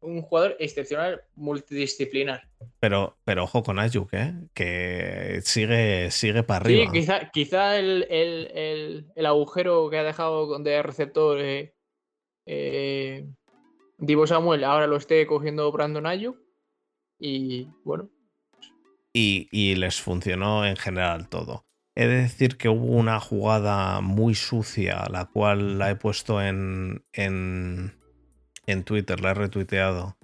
un 0.00 0.22
jugador 0.22 0.56
excepcional 0.60 1.22
multidisciplinar. 1.34 2.48
Pero, 2.80 3.16
pero 3.24 3.44
ojo 3.44 3.62
con 3.62 3.78
Ayuk, 3.78 4.12
¿eh? 4.14 4.34
Que 4.54 5.40
sigue, 5.42 6.10
sigue 6.10 6.42
para 6.42 6.60
arriba. 6.64 6.84
Sí, 6.92 7.00
quizá, 7.00 7.30
quizá 7.30 7.78
el, 7.78 8.06
el- 8.10 8.50
el- 8.54 9.06
el 9.14 9.26
agujero 9.26 9.88
que 9.90 9.98
ha 9.98 10.04
dejado 10.04 10.58
de 10.58 10.82
receptor 10.82 11.40
eh, 11.40 11.74
eh, 12.46 13.26
Divo 13.98 14.26
Samuel 14.26 14.62
ahora 14.64 14.86
lo 14.86 14.96
esté 14.96 15.26
cogiendo 15.26 15.70
Brandon 15.72 16.06
Ayuk. 16.06 16.38
Y 17.18 17.66
bueno, 17.84 18.08
y, 19.12 19.48
y 19.50 19.74
les 19.74 20.00
funcionó 20.00 20.64
en 20.64 20.76
general 20.76 21.28
todo. 21.28 21.64
He 21.96 22.06
de 22.06 22.22
decir 22.22 22.56
que 22.56 22.68
hubo 22.68 22.92
una 22.96 23.18
jugada 23.18 24.00
muy 24.00 24.36
sucia, 24.36 25.04
la 25.10 25.24
cual 25.26 25.78
la 25.80 25.90
he 25.90 25.96
puesto 25.96 26.40
en, 26.40 27.04
en, 27.12 27.97
en 28.68 28.84
Twitter, 28.84 29.20
la 29.20 29.30
he 29.30 29.34
retuiteado, 29.34 30.16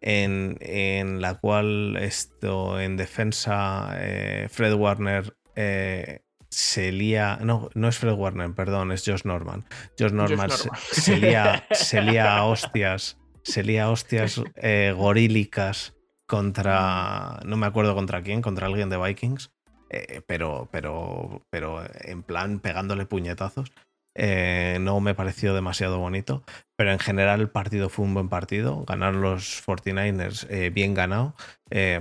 en, 0.00 0.56
en 0.60 1.20
la 1.20 1.34
cual 1.38 1.96
esto 2.00 2.80
en 2.80 2.96
defensa 2.96 3.90
eh, 3.98 4.48
Fred 4.50 4.74
Warner 4.74 5.36
eh, 5.54 6.20
se 6.48 6.90
lía, 6.92 7.38
no, 7.42 7.70
no 7.74 7.88
es 7.88 7.98
Fred 7.98 8.14
Warner, 8.14 8.52
perdón, 8.54 8.92
es 8.92 9.04
Josh 9.06 9.24
Norman. 9.24 9.64
Josh 9.98 10.12
Norman, 10.12 10.50
se- 10.50 10.64
Norman. 10.66 10.80
Se, 10.90 11.16
lía, 11.18 11.64
se 11.72 12.02
lía 12.02 12.36
a 12.36 12.44
hostias, 12.44 13.18
se 13.42 13.62
lía 13.62 13.84
a 13.84 13.90
hostias 13.90 14.42
eh, 14.56 14.92
gorílicas 14.96 15.94
contra, 16.26 17.40
no 17.44 17.56
me 17.56 17.66
acuerdo 17.66 17.94
contra 17.94 18.22
quién, 18.22 18.42
contra 18.42 18.66
alguien 18.66 18.88
de 18.90 18.96
Vikings, 18.98 19.50
eh, 19.90 20.22
pero, 20.26 20.68
pero, 20.72 21.42
pero 21.50 21.82
en 22.00 22.22
plan 22.22 22.58
pegándole 22.60 23.06
puñetazos. 23.06 23.70
Eh, 24.14 24.78
no 24.80 25.00
me 25.00 25.14
pareció 25.14 25.54
demasiado 25.54 25.98
bonito, 25.98 26.42
pero 26.76 26.92
en 26.92 26.98
general 26.98 27.40
el 27.40 27.50
partido 27.50 27.88
fue 27.88 28.04
un 28.04 28.14
buen 28.14 28.28
partido. 28.28 28.84
Ganaron 28.84 29.22
los 29.22 29.64
49ers 29.66 30.46
eh, 30.50 30.70
bien 30.70 30.94
ganado. 30.94 31.34
Eh, 31.70 32.00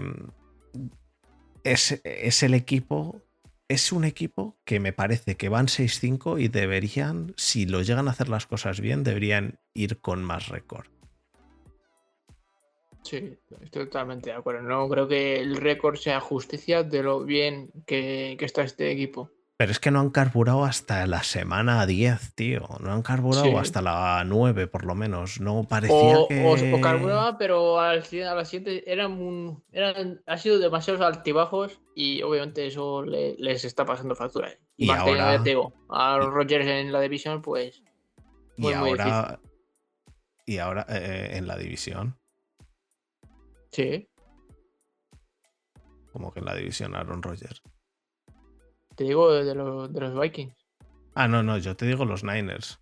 es, 1.64 2.02
es 2.04 2.44
el 2.44 2.54
equipo, 2.54 3.22
es 3.70 3.92
un 3.92 4.04
equipo 4.04 4.58
que 4.66 4.80
me 4.80 4.94
parece 4.94 5.38
que 5.38 5.50
van 5.50 5.68
6-5 5.68 6.42
y 6.42 6.48
deberían, 6.50 7.34
si 7.38 7.66
lo 7.66 7.82
llegan 7.82 8.08
a 8.08 8.12
hacer 8.12 8.30
las 8.30 8.46
cosas 8.46 8.82
bien, 8.82 9.04
deberían 9.04 9.60
ir 9.74 10.02
con 10.02 10.24
más 10.24 10.50
récord. 10.50 10.88
sí, 13.04 13.38
estoy 13.62 13.86
totalmente 13.86 14.32
de 14.32 14.36
acuerdo. 14.36 14.64
No 14.64 14.90
creo 14.90 15.08
que 15.08 15.40
el 15.40 15.56
récord 15.56 15.96
sea 15.96 16.20
justicia 16.20 16.84
de 16.84 17.04
lo 17.04 17.24
bien 17.24 17.72
que 17.86 18.38
está 18.42 18.64
este 18.64 18.92
equipo. 18.92 19.32
Pero 19.62 19.74
es 19.74 19.80
que 19.80 19.92
no 19.92 20.00
han 20.00 20.10
carburado 20.10 20.64
hasta 20.64 21.06
la 21.06 21.22
semana 21.22 21.86
10, 21.86 22.34
tío. 22.34 22.68
No 22.80 22.94
han 22.94 23.04
carburado 23.04 23.44
Sí. 23.44 23.54
hasta 23.56 23.84
la 23.84 24.24
9, 24.26 24.66
por 24.66 24.86
lo 24.86 24.96
menos. 24.96 25.40
No 25.40 25.66
parecía 25.70 26.18
O, 26.18 26.28
que. 26.28 26.44
o- 26.44 26.78
o 26.78 26.82
carburaba, 26.82 27.38
pero 27.38 27.80
al, 27.80 28.00
a 28.02 28.34
la 28.36 28.44
siguiente 28.46 28.92
eran, 28.92 29.12
un- 29.12 29.64
eran 29.72 30.20
ha 30.26 30.38
sido 30.38 30.58
demasiados 30.58 31.04
altibajos 31.04 31.80
y 31.96 32.24
obviamente 32.24 32.66
eso 32.66 33.04
le- 33.04 33.36
les 33.38 33.64
está 33.64 33.86
pasando 33.86 34.16
factura. 34.16 34.50
Y 34.78 34.88
teniendo, 34.88 35.12
ahora- 35.22 35.38
digo, 35.38 35.74
a 35.90 36.18
los 36.18 36.34
Rogers 36.34 36.66
en 36.66 36.92
la 36.92 37.00
división, 37.00 37.44
pues 37.44 37.84
y 38.58 38.62
muy 38.64 38.74
ahora. 38.74 39.40
Y 40.48 40.58
ahora 40.58 40.88
eh, 40.90 41.34
en 41.34 41.46
la 41.46 41.56
división. 41.56 42.18
sí. 43.72 44.08
Como 46.12 46.34
que 46.34 46.40
en 46.40 46.46
la 46.48 46.56
división 46.56 46.96
Aaron 46.96 47.22
Rodgers. 47.22 47.62
Te 49.02 49.08
digo 49.08 49.34
de 49.34 49.56
los, 49.56 49.92
de 49.92 50.00
los 50.00 50.20
Vikings. 50.22 50.54
Ah, 51.16 51.28
no, 51.28 51.42
no, 51.42 51.58
yo 51.58 51.76
te 51.76 51.88
digo 51.88 52.06
los 52.06 52.24
Niners. 52.24 52.80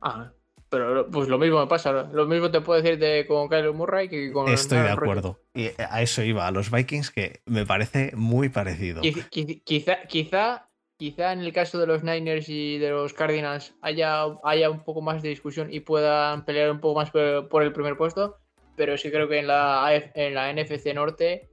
Ah, 0.00 0.32
pero 0.68 0.92
lo- 0.92 1.06
pues 1.08 1.28
lo 1.28 1.38
mismo 1.38 1.60
me 1.60 1.68
pasa. 1.68 1.92
Lo 2.12 2.26
mismo 2.26 2.50
te 2.50 2.60
puedo 2.62 2.82
decir 2.82 2.98
de, 2.98 3.28
con 3.28 3.48
Kyler 3.48 3.72
Murray 3.72 4.08
que 4.08 4.32
con. 4.32 4.48
Estoy 4.48 4.78
de 4.80 4.88
acuerdo. 4.88 5.38
Y 5.54 5.68
a 5.78 6.02
eso 6.02 6.24
iba, 6.24 6.48
a 6.48 6.50
los 6.50 6.72
Vikings, 6.72 7.12
que 7.12 7.42
me 7.46 7.64
parece 7.64 8.10
muy 8.16 8.48
parecido. 8.48 9.02
Quiz- 9.02 9.28
quiz- 9.30 9.62
Quizá, 9.62 10.02
quizá, 10.08 10.68
quizá 10.96 11.32
en 11.32 11.42
el 11.42 11.52
caso 11.52 11.78
de 11.78 11.86
los 11.86 12.02
Niners 12.02 12.48
y 12.48 12.78
de 12.78 12.90
los 12.90 13.12
Cardinals 13.12 13.76
haya, 13.82 14.24
haya 14.42 14.68
un 14.68 14.82
poco 14.82 15.00
más 15.00 15.22
de 15.22 15.28
discusión 15.28 15.72
y 15.72 15.78
puedan 15.78 16.44
pelear 16.44 16.72
un 16.72 16.80
poco 16.80 16.98
más 16.98 17.12
por, 17.12 17.48
por 17.48 17.62
el 17.62 17.72
primer 17.72 17.96
puesto, 17.96 18.36
pero 18.74 18.98
sí 18.98 19.12
creo 19.12 19.28
que 19.28 19.38
en 19.38 19.46
la, 19.46 19.88
en 19.94 20.34
la 20.34 20.50
NFC 20.52 20.92
Norte, 20.92 21.50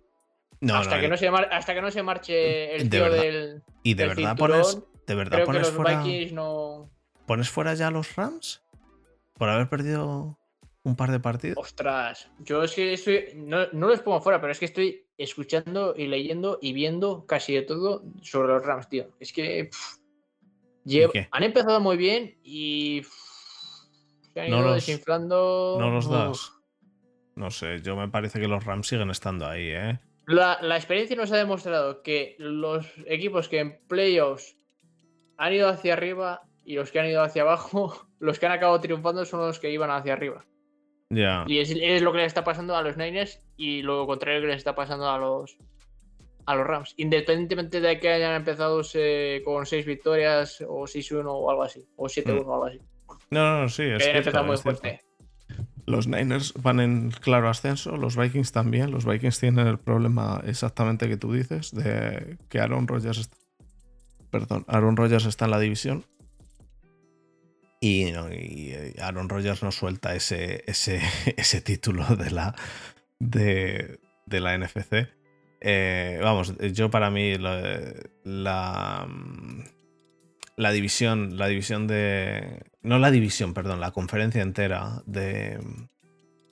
No, 0.62 0.76
hasta, 0.76 0.96
no, 0.96 1.02
que 1.02 1.08
no 1.08 1.18
se 1.18 1.32
mar- 1.32 1.50
hasta 1.52 1.74
que 1.74 1.82
no 1.82 1.90
se 1.92 2.04
marche 2.04 2.76
el 2.76 2.90
De 2.90 2.98
tío 2.98 3.04
verdad. 3.06 3.22
del, 3.24 3.64
y 3.84 3.94
de 3.94 4.04
del 4.08 4.16
verdad 4.16 4.30
cinturón, 4.32 4.62
pones, 4.62 4.84
de 5.08 5.16
verdad 5.16 5.32
creo 5.32 5.40
que 5.42 5.46
pones 5.46 5.62
los 5.62 5.72
fuera, 5.72 6.04
Vikings 6.04 6.34
no. 6.34 6.90
pones 7.26 7.50
fuera 7.50 7.74
ya 7.76 7.88
a 7.88 7.92
los 7.92 8.16
Rams 8.16 8.62
por 9.36 9.48
haber 9.50 9.70
perdido 9.70 10.38
un 10.84 10.96
par 10.96 11.12
de 11.12 11.20
partidos. 11.20 11.58
Ostras, 11.58 12.30
yo 12.40 12.64
es 12.64 12.74
que 12.74 12.94
estoy. 12.94 13.26
No, 13.36 13.68
no 13.72 13.88
los 13.88 14.02
pongo 14.02 14.20
fuera, 14.22 14.42
pero 14.42 14.52
es 14.52 14.60
que 14.60 14.66
estoy 14.66 15.06
escuchando 15.18 15.94
y 15.96 16.08
leyendo 16.08 16.58
y 16.62 16.74
viendo 16.74 17.26
casi 17.26 17.54
de 17.54 17.62
todo 17.62 18.04
sobre 18.22 18.50
los 18.54 18.66
Rams, 18.66 18.90
tío. 18.90 19.08
Es 19.20 19.32
que. 19.32 19.70
pff, 19.72 19.98
han 21.32 21.44
empezado 21.44 21.80
muy 21.80 21.96
bien 21.98 22.38
y. 22.44 23.02
pff, 23.02 23.14
se 24.34 24.42
han 24.42 24.50
No 24.50 24.58
ido 24.58 24.66
los- 24.68 24.76
desinflando. 24.76 25.78
No 25.80 25.90
los 25.92 26.06
Uf. 26.08 26.12
das. 26.12 26.52
No 27.36 27.50
sé, 27.52 27.82
yo 27.82 27.96
me 27.96 28.10
parece 28.10 28.40
que 28.42 28.48
los 28.50 28.66
Rams 28.66 28.88
siguen 28.88 29.10
estando 29.10 29.48
ahí, 29.48 29.70
¿eh? 29.70 30.00
La, 30.30 30.60
la 30.62 30.76
experiencia 30.78 31.16
nos 31.16 31.32
ha 31.32 31.38
demostrado 31.38 32.02
que 32.04 32.36
los 32.38 32.86
equipos 33.08 33.50
que 33.50 33.60
en 33.60 33.80
playoffs 33.88 34.56
han 35.38 35.54
ido 35.54 35.68
hacia 35.68 35.94
arriba 35.94 36.44
y 36.64 36.76
los 36.76 36.92
que 36.92 37.00
han 37.00 37.08
ido 37.08 37.22
hacia 37.24 37.42
abajo, 37.42 38.08
los 38.20 38.38
que 38.40 38.46
han 38.46 38.52
acabado 38.52 38.80
triunfando 38.80 39.26
son 39.26 39.40
los 39.42 39.60
que 39.60 39.72
iban 39.72 39.90
hacia 39.92 40.14
arriba. 40.14 40.46
Ya. 41.10 41.44
Y 41.48 41.58
es, 41.58 41.72
es 41.76 42.04
lo 42.04 42.12
que 42.12 42.20
le 42.20 42.26
está 42.26 42.44
pasando 42.44 42.76
a 42.76 42.84
los 42.84 42.96
Niners 42.96 43.42
y 43.58 43.82
lo 43.82 44.06
contrario 44.06 44.42
que 44.42 44.48
les 44.48 44.58
está 44.58 44.76
pasando 44.76 45.10
a 45.10 45.18
los 45.18 45.58
a 46.46 46.56
los 46.56 46.66
Rams. 46.68 46.94
Independientemente 46.98 47.82
de 47.82 48.00
que 48.00 48.10
hayan 48.10 48.36
empezado 48.36 48.84
se- 48.84 49.42
con 49.46 49.66
6 49.66 49.86
victorias 49.86 50.64
o 50.68 50.84
6-1 50.88 51.26
o 51.28 51.50
algo 51.50 51.64
así. 51.64 51.88
O 51.96 52.06
7-1 52.08 52.44
o 52.46 52.54
algo 52.54 52.66
así. 52.66 52.80
No, 53.32 53.44
no, 53.44 53.62
no, 53.62 53.70
sí, 53.70 53.84
es 53.84 54.04
que 54.04 54.18
empezado 54.18 54.46
muy 54.46 54.58
fuerte. 54.58 55.02
Los 55.86 56.08
Niners 56.08 56.54
van 56.62 56.80
en 56.80 57.12
claro 57.12 57.50
ascenso, 57.50 57.98
los 57.98 58.16
Vikings 58.16 58.52
también. 58.52 58.92
Los 58.92 59.06
Vikings 59.06 59.40
tienen 59.40 59.68
el 59.68 59.78
problema 59.78 60.42
exactamente 60.46 61.08
que 61.08 61.18
tú 61.18 61.34
dices, 61.34 61.72
de 61.72 62.38
que 62.50 62.60
Aaron 62.60 62.88
Rodgers 62.88 63.18
está, 63.18 63.38
perdón, 64.32 64.66
Aaron 64.68 64.98
Rodgers 64.98 65.26
está 65.26 65.46
en 65.46 65.52
la 65.52 65.60
división. 65.60 66.06
Y, 67.82 68.06
eh, 68.08 68.96
Aaron 69.02 69.30
Rodgers 69.30 69.64
no 69.64 69.72
suelta 69.72 70.16
ese, 70.16 70.64
ese, 70.68 71.62
título 71.64 72.04
de 72.16 72.32
la, 72.32 72.56
de, 73.20 74.00
de 74.26 74.40
la 74.40 74.58
NFC. 74.58 75.08
Eh, 75.62 76.20
vamos, 76.22 76.56
yo 76.74 76.90
para 76.90 77.10
mí 77.10 77.38
la, 77.38 77.94
la, 78.24 79.08
mm, 79.08 79.64
la 80.60 80.72
división, 80.72 81.38
la 81.38 81.48
división 81.48 81.88
de. 81.88 82.64
No 82.82 83.00
la 83.00 83.12
división, 83.12 83.54
perdón, 83.54 83.80
la 83.80 83.92
conferencia 83.92 84.42
entera 84.42 85.02
de, 85.06 85.58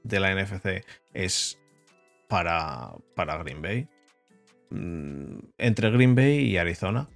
de 0.04 0.20
la 0.22 0.34
NFC 0.34 0.86
es 1.14 1.60
para, 2.30 2.94
para 3.16 3.38
Green 3.44 3.62
Bay. 3.62 3.90
Mm, 4.70 5.40
Entre 5.58 5.92
Green 5.92 6.16
Bay 6.16 6.40
y 6.40 6.58
Arizona. 6.58 7.10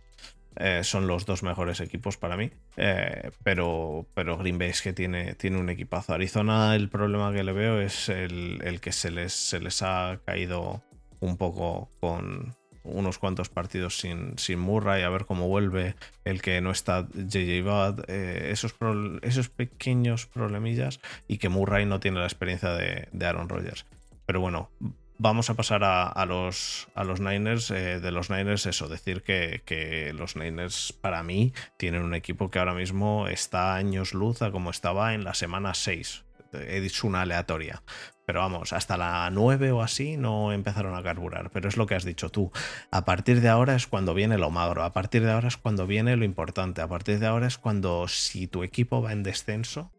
Eh, 0.58 0.84
son 0.84 1.08
los 1.08 1.26
dos 1.26 1.44
mejores 1.44 1.80
equipos 1.80 2.18
para 2.18 2.36
mí. 2.36 2.52
Eh, 2.76 3.32
pero, 3.42 4.06
pero 4.14 4.38
Green 4.38 4.58
Bay 4.58 4.72
es 4.72 4.82
que 4.82 4.92
tiene, 4.92 5.36
tiene 5.36 5.60
un 5.60 5.70
equipazo. 5.70 6.14
Arizona, 6.14 6.76
el 6.76 6.90
problema 6.90 7.32
que 7.32 7.46
le 7.46 7.54
veo 7.54 7.80
es 7.80 8.10
el, 8.10 8.80
que 8.82 8.92
se 8.92 9.12
les, 9.12 9.32
se 9.32 9.62
les 9.62 9.82
ha 9.82 10.20
caído 10.26 10.84
un 11.22 11.38
poco 11.38 11.90
con 12.02 12.54
unos 12.84 13.20
cuantos 13.20 13.50
partidos 13.50 13.98
sin, 13.98 14.38
sin 14.38 14.60
Murray, 14.60 15.04
a 15.04 15.10
ver 15.10 15.26
cómo 15.26 15.48
vuelve 15.48 15.96
el 16.26 16.42
que 16.42 16.62
no 16.62 16.72
está 16.72 17.08
JJ 17.14 17.64
Bad, 17.64 18.06
eh, 18.08 18.50
esos, 18.52 18.76
esos 19.22 19.50
pequeños 19.50 20.26
problemillas 20.26 21.00
y 21.28 21.38
que 21.38 21.50
Murray 21.50 21.86
no 21.86 22.00
tiene 22.00 22.20
la 22.20 22.26
experiencia 22.26 22.72
de, 22.72 23.08
Aaron 23.26 23.50
Rodgers. 23.50 23.86
Pero 24.26 24.40
bueno, 24.40 24.70
vamos 25.18 25.50
a 25.50 25.56
pasar 25.56 25.84
a, 25.84 26.26
los, 26.26 26.88
a 26.96 27.04
los 27.04 27.20
Niners. 27.20 27.72
Eh, 27.72 28.00
de 28.00 28.12
los 28.12 28.30
Niners, 28.30 28.66
eso, 28.66 28.88
decir 28.88 29.24
que, 29.24 30.14
los 30.16 30.36
Niners 30.36 30.94
para 30.94 31.24
mí 31.24 31.54
tienen 31.78 32.04
un 32.04 32.16
equipo 32.16 32.50
que 32.50 32.60
ahora 32.60 32.74
mismo 32.74 33.28
está 33.28 33.76
años 33.76 34.14
luz 34.14 34.42
a 34.42 34.52
como 34.52 34.70
estaba 34.72 35.14
en 35.14 35.24
la 35.24 35.34
semana 35.34 35.74
6. 35.74 36.24
He 36.54 36.82
dicho 36.82 37.08
una 37.08 37.22
aleatoria. 37.22 37.84
Pero 38.26 38.40
vamos, 38.40 38.72
hasta 38.72 38.98
la 38.98 39.30
9 39.30 39.72
o 39.72 39.82
así 39.82 40.16
no 40.18 40.54
empezaron 40.54 40.96
a 40.96 41.04
carburar. 41.04 41.52
Pero 41.52 41.68
es 41.68 41.78
lo 41.78 41.86
que 41.86 41.96
has 41.96 42.06
dicho 42.06 42.30
tú. 42.30 42.52
A 42.92 43.04
partir 43.06 43.42
de 43.42 43.50
ahora 43.50 43.76
es 43.76 43.88
cuando 43.88 44.14
viene 44.14 44.38
lo 44.38 44.50
magro. 44.52 44.84
A 44.84 44.94
partir 44.94 45.24
de 45.24 45.32
ahora 45.32 45.48
es 45.48 45.58
cuando 45.58 45.88
viene 45.88 46.16
lo 46.16 46.26
importante. 46.26 46.82
A 46.82 46.88
partir 46.88 47.20
de 47.20 47.28
ahora 47.28 47.48
es 47.48 47.58
cuando 47.58 48.08
si 48.08 48.48
tu 48.48 48.64
equipo 48.64 49.02
va 49.02 49.12
en 49.12 49.24
descenso, 49.24 49.92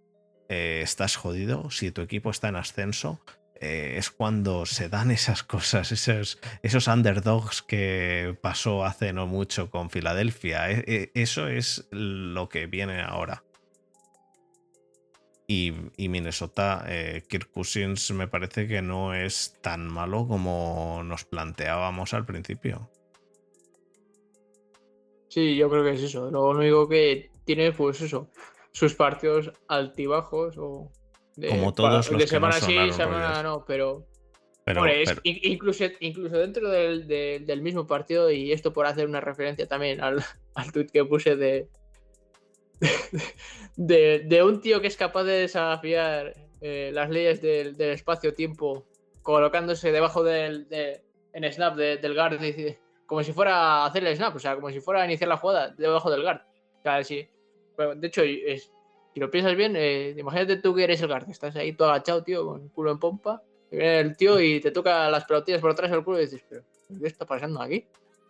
eh, 0.48 0.80
estás 0.82 1.16
jodido. 1.16 1.70
Si 1.70 1.90
tu 1.90 2.00
equipo 2.00 2.30
está 2.30 2.48
en 2.48 2.56
ascenso, 2.56 3.20
eh, 3.62 3.94
es 3.96 4.10
cuando 4.10 4.66
se 4.66 4.88
dan 4.88 5.12
esas 5.12 5.44
cosas, 5.44 5.92
esos, 5.92 6.40
esos 6.64 6.88
underdogs 6.88 7.62
que 7.62 8.36
pasó 8.42 8.84
hace 8.84 9.12
no 9.12 9.28
mucho 9.28 9.70
con 9.70 9.88
Filadelfia. 9.88 10.70
E, 10.70 10.84
e, 10.86 11.12
eso 11.14 11.46
es 11.46 11.86
lo 11.92 12.48
que 12.48 12.66
viene 12.66 13.00
ahora. 13.00 13.44
Y, 15.46 15.72
Minnesota, 16.08 16.84
eh, 16.88 17.24
Kirk 17.28 17.50
Cousins 17.52 18.10
me 18.12 18.26
parece 18.26 18.66
que 18.66 18.80
no 18.80 19.14
es 19.14 19.58
tan 19.60 19.86
malo 19.86 20.26
como 20.26 21.02
nos 21.04 21.24
planteábamos 21.24 22.14
al 22.14 22.24
principio. 22.24 22.90
Sí, 25.28 25.56
yo 25.56 25.68
creo 25.68 25.84
que 25.84 25.92
es 25.92 26.02
eso. 26.02 26.30
Lo 26.30 26.48
único 26.48 26.88
que 26.88 27.30
tiene, 27.44 27.72
pues 27.72 28.00
eso, 28.00 28.30
sus 28.72 28.94
partidos 28.94 29.52
altibajos 29.68 30.56
o 30.58 30.90
como 31.48 31.72
todos 31.74 32.10
los 32.10 32.18
de 32.18 32.26
semana 32.26 32.52
sí, 32.52 32.76
semana 32.92 33.42
no, 33.42 33.64
pero. 33.64 34.06
Pero, 34.64 34.84
incluso, 35.24 35.84
incluso 35.98 36.36
dentro 36.36 36.70
del, 36.70 37.62
mismo 37.62 37.86
partido, 37.86 38.30
y 38.30 38.52
esto 38.52 38.72
por 38.72 38.86
hacer 38.86 39.08
una 39.08 39.20
referencia 39.20 39.66
también 39.66 40.00
al, 40.00 40.22
al 40.54 40.70
tweet 40.70 40.86
que 40.86 41.04
puse 41.04 41.34
de, 41.34 41.68
de, 43.76 44.42
un 44.42 44.60
tío 44.60 44.80
que 44.80 44.86
es 44.86 44.96
capaz 44.96 45.24
de 45.24 45.32
desafiar 45.32 46.34
eh, 46.60 46.90
las 46.92 47.10
leyes 47.10 47.40
del, 47.40 47.80
espacio-tiempo 47.80 48.86
colocándose 49.22 49.92
debajo 49.92 50.24
del 50.24 50.66
en 51.32 51.52
snap 51.52 51.76
del 51.76 52.14
guard 52.14 52.38
como 53.06 53.22
si 53.22 53.32
fuera 53.32 53.54
a 53.54 53.86
hacer 53.86 54.06
el 54.06 54.16
snap, 54.16 54.34
o 54.34 54.38
sea, 54.38 54.54
como 54.54 54.70
si 54.70 54.80
fuera 54.80 55.02
a 55.02 55.04
iniciar 55.04 55.28
la 55.28 55.36
jugada 55.36 55.74
debajo 55.76 56.10
del 56.10 56.22
guard. 56.22 56.40
O 56.82 57.94
de 57.94 58.06
hecho, 58.06 58.22
es, 58.22 58.72
si 59.12 59.20
lo 59.20 59.30
piensas 59.30 59.54
bien, 59.54 59.74
eh, 59.76 60.14
imagínate 60.16 60.56
tú 60.56 60.74
que 60.74 60.84
eres 60.84 61.02
el 61.02 61.08
guard, 61.08 61.28
estás 61.28 61.54
ahí 61.56 61.74
todo 61.74 61.90
agachado, 61.90 62.22
tío, 62.22 62.46
con 62.46 62.62
el 62.62 62.70
culo 62.70 62.92
en 62.92 62.98
pompa, 62.98 63.42
y 63.70 63.76
viene 63.76 64.00
el 64.00 64.16
tío 64.16 64.40
y 64.40 64.60
te 64.60 64.70
toca 64.70 65.10
las 65.10 65.26
pelotillas 65.26 65.60
por 65.60 65.70
atrás 65.72 65.90
del 65.90 66.02
culo 66.04 66.18
y 66.18 66.22
dices, 66.22 66.42
pero 66.48 66.64
¿qué 66.88 67.06
está 67.06 67.26
pasando 67.26 67.60
aquí? 67.60 67.86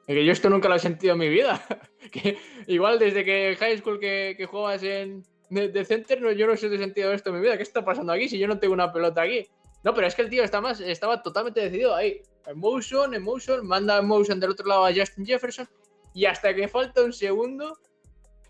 Que 0.06 0.24
yo 0.24 0.32
esto 0.32 0.50
nunca 0.50 0.68
lo 0.68 0.74
he 0.74 0.78
sentido 0.78 1.14
en 1.14 1.18
mi 1.18 1.28
vida. 1.28 1.64
que 2.12 2.38
igual 2.66 2.98
desde 2.98 3.24
que 3.24 3.56
high 3.58 3.78
school 3.78 4.00
que, 4.00 4.34
que 4.36 4.46
juegas 4.46 4.82
en 4.82 5.24
de, 5.52 5.84
center, 5.84 6.20
no, 6.20 6.32
yo 6.32 6.46
no 6.46 6.54
he 6.54 6.56
sentido 6.56 7.12
esto 7.12 7.30
en 7.30 7.36
mi 7.36 7.42
vida. 7.42 7.56
¿Qué 7.56 7.62
está 7.62 7.84
pasando 7.84 8.12
aquí 8.12 8.28
si 8.28 8.38
yo 8.38 8.48
no 8.48 8.58
tengo 8.58 8.74
una 8.74 8.92
pelota 8.92 9.22
aquí? 9.22 9.46
No, 9.84 9.94
pero 9.94 10.06
es 10.06 10.14
que 10.14 10.22
el 10.22 10.30
tío 10.30 10.44
está 10.44 10.60
más, 10.60 10.80
estaba 10.80 11.22
totalmente 11.22 11.60
decidido 11.60 11.94
ahí. 11.94 12.22
En 12.46 12.58
motion, 12.58 13.14
en 13.14 13.22
motion, 13.22 13.66
manda 13.66 13.98
en 13.98 14.06
motion 14.06 14.40
del 14.40 14.50
otro 14.50 14.66
lado 14.66 14.86
a 14.86 14.94
Justin 14.94 15.26
Jefferson. 15.26 15.68
Y 16.14 16.24
hasta 16.24 16.54
que 16.54 16.68
falta 16.68 17.02
un 17.02 17.12
segundo, 17.12 17.78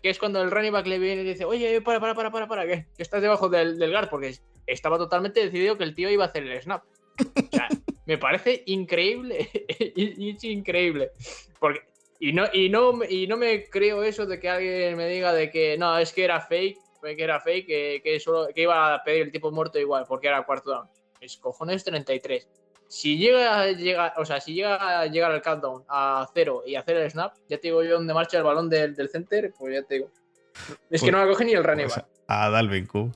que 0.01 0.09
es 0.09 0.19
cuando 0.19 0.41
el 0.41 0.51
running 0.51 0.71
back 0.71 0.87
le 0.87 0.99
viene 0.99 1.21
y 1.23 1.25
dice, 1.25 1.45
oye, 1.45 1.81
para, 1.81 1.99
para, 1.99 2.13
para, 2.13 2.31
para, 2.31 2.47
para, 2.47 2.65
que, 2.65 2.87
estás 2.97 3.21
debajo 3.21 3.49
del, 3.49 3.77
del 3.77 3.91
guard, 3.91 4.09
porque 4.09 4.37
estaba 4.67 4.97
totalmente 4.97 5.41
decidido 5.41 5.77
que 5.77 5.83
el 5.83 5.95
tío 5.95 6.09
iba 6.09 6.23
a 6.23 6.27
hacer 6.27 6.43
el 6.43 6.61
snap. 6.61 6.83
O 7.19 7.55
sea, 7.55 7.67
me 8.05 8.17
parece 8.17 8.63
increíble, 8.65 9.49
es 9.79 10.43
increíble. 10.43 11.11
Porque, 11.59 11.81
y, 12.19 12.33
no, 12.33 12.45
y, 12.51 12.69
no, 12.69 13.03
y 13.07 13.27
no 13.27 13.37
me 13.37 13.65
creo 13.69 14.03
eso 14.03 14.25
de 14.25 14.39
que 14.39 14.49
alguien 14.49 14.95
me 14.97 15.07
diga 15.07 15.33
de 15.33 15.49
que 15.49 15.77
no, 15.77 15.97
es 15.97 16.13
que 16.13 16.23
era 16.23 16.41
fake, 16.41 16.77
que 17.01 17.23
era 17.23 17.39
fake, 17.39 17.67
que, 17.67 18.01
que, 18.03 18.19
solo, 18.19 18.47
que 18.53 18.61
iba 18.61 18.93
a 18.93 19.03
pedir 19.03 19.23
el 19.23 19.31
tipo 19.31 19.51
muerto 19.51 19.79
igual, 19.79 20.05
porque 20.07 20.27
era 20.27 20.45
cuarto 20.45 20.71
down. 20.71 20.87
Es 21.19 21.37
cojones 21.37 21.83
33 21.83 22.47
si 22.93 23.17
llega, 23.17 23.71
llega, 23.71 24.13
o 24.17 24.23
sea, 24.25 24.39
si 24.39 24.53
llega 24.53 24.99
a 24.99 25.07
llegar 25.07 25.31
al 25.31 25.41
countdown 25.41 25.83
a 25.89 26.29
cero 26.31 26.61
y 26.63 26.75
hacer 26.75 26.95
el 26.97 27.09
snap, 27.09 27.33
ya 27.49 27.57
te 27.57 27.69
digo 27.69 27.81
yo 27.83 27.95
dónde 27.95 28.13
marcha 28.13 28.37
el 28.37 28.43
balón 28.43 28.69
del, 28.69 28.93
del 28.93 29.09
center, 29.09 29.51
pues 29.57 29.73
ya 29.73 29.81
te 29.81 29.95
digo. 29.95 30.11
Es 30.91 31.01
que 31.01 31.07
pues, 31.07 31.11
no 31.11 31.17
la 31.17 31.27
coge 31.27 31.45
ni 31.45 31.53
el 31.53 31.63
running 31.63 31.87
pues, 31.87 32.05
A 32.27 32.51
Dalvin 32.51 32.85
Cook. 32.85 33.11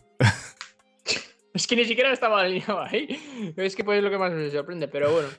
Es 1.57 1.67
que 1.67 1.75
ni 1.75 1.85
siquiera 1.85 2.13
estaba 2.13 2.41
alineado 2.41 2.79
ahí. 2.81 3.53
Es 3.57 3.75
que 3.75 3.83
pues 3.83 3.97
es 3.97 4.03
lo 4.03 4.09
que 4.09 4.17
más 4.17 4.31
me 4.31 4.49
sorprende, 4.49 4.87
pero 4.87 5.11
bueno. 5.11 5.29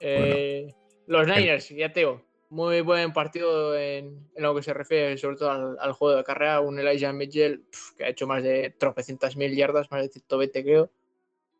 Eh, 0.00 0.72
los 1.06 1.26
Niners, 1.26 1.70
ya 1.70 1.92
te 1.92 2.00
digo, 2.00 2.22
muy 2.50 2.80
buen 2.82 3.12
partido 3.12 3.76
en, 3.76 4.28
lo 4.36 4.54
que 4.54 4.62
se 4.62 4.74
refiere 4.74 5.16
sobre 5.18 5.36
todo 5.36 5.76
al, 5.80 5.92
juego 5.92 6.16
de 6.16 6.24
carrera. 6.24 6.60
Un 6.60 6.78
Elijah 6.78 7.12
Mitchell 7.12 7.64
que 7.96 8.04
ha 8.04 8.08
hecho 8.08 8.26
más 8.26 8.42
de 8.42 8.74
tropecientas 8.78 9.36
mil 9.36 9.56
yardas, 9.56 9.90
más 9.90 10.02
de 10.02 10.08
120 10.08 10.62
creo. 10.62 10.90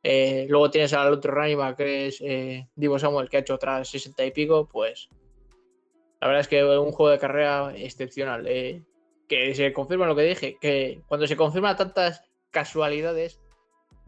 Eh, 0.02 0.46
luego 0.48 0.70
tienes 0.70 0.92
al 0.92 1.12
otro 1.12 1.32
running 1.34 1.74
que 1.76 2.06
es 2.06 2.20
eh, 2.20 2.68
Divo 2.76 2.98
Samuel, 2.98 3.28
que 3.28 3.38
ha 3.38 3.40
hecho 3.40 3.54
otras 3.54 3.88
60 3.88 4.24
y 4.26 4.30
pico, 4.30 4.68
pues 4.70 5.08
la 6.20 6.28
verdad 6.28 6.40
es 6.40 6.48
que 6.48 6.64
un 6.64 6.92
juego 6.92 7.10
de 7.10 7.18
carrera 7.18 7.72
excepcional. 7.76 8.46
Eh, 8.46 8.82
que 9.28 9.54
se 9.54 9.72
confirma 9.72 10.06
lo 10.06 10.16
que 10.16 10.22
dije, 10.22 10.56
que 10.60 11.02
cuando 11.06 11.26
se 11.26 11.36
confirman 11.36 11.76
tantas 11.76 12.24
casualidades, 12.50 13.40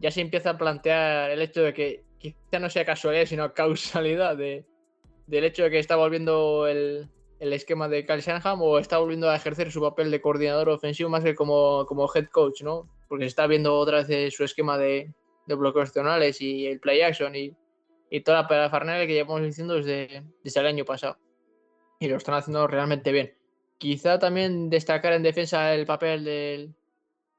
ya 0.01 0.11
se 0.11 0.21
empieza 0.21 0.51
a 0.51 0.57
plantear 0.57 1.31
el 1.31 1.41
hecho 1.41 1.61
de 1.61 1.73
que 1.73 2.03
quizá 2.17 2.59
no 2.59 2.69
sea 2.69 2.85
casualidad, 2.85 3.25
sino 3.25 3.53
causalidad 3.53 4.35
de, 4.35 4.65
del 5.27 5.43
hecho 5.45 5.63
de 5.63 5.71
que 5.71 5.79
está 5.79 5.95
volviendo 5.95 6.67
el, 6.67 7.09
esquema 7.39 7.87
de 7.87 8.05
Kyle 8.05 8.21
Shanahan 8.21 8.59
o 8.61 8.77
está 8.77 8.97
volviendo 8.97 9.29
a 9.29 9.35
ejercer 9.35 9.71
su 9.71 9.81
papel 9.81 10.11
de 10.11 10.21
coordinador 10.21 10.69
ofensivo 10.69 11.09
más 11.09 11.23
que 11.23 11.35
como, 11.35 11.85
como 11.87 12.09
head 12.13 12.27
coach, 12.27 12.61
¿no? 12.61 12.89
Porque 13.07 13.25
está 13.25 13.47
viendo 13.47 13.75
otra 13.75 14.03
vez 14.03 14.33
su 14.33 14.43
esquema 14.43 14.77
de, 14.77 15.11
de 15.47 15.55
bloqueos 15.55 15.91
tonales 15.91 16.41
y 16.41 16.67
el 16.67 16.79
play 16.79 17.01
action 17.01 17.35
y, 17.35 17.55
y 18.09 18.21
toda 18.21 18.43
la 18.43 18.47
parafernalia 18.47 19.07
que 19.07 19.13
llevamos 19.13 19.41
diciendo 19.41 19.75
desde, 19.75 20.23
desde 20.43 20.59
el 20.59 20.67
año 20.67 20.85
pasado. 20.85 21.17
Y 21.99 22.07
lo 22.07 22.17
están 22.17 22.35
haciendo 22.35 22.67
realmente 22.67 23.11
bien. 23.11 23.33
Quizá 23.77 24.19
también 24.19 24.69
destacar 24.69 25.13
en 25.13 25.23
defensa 25.23 25.73
el 25.73 25.85
papel 25.85 26.23
de, 26.23 26.69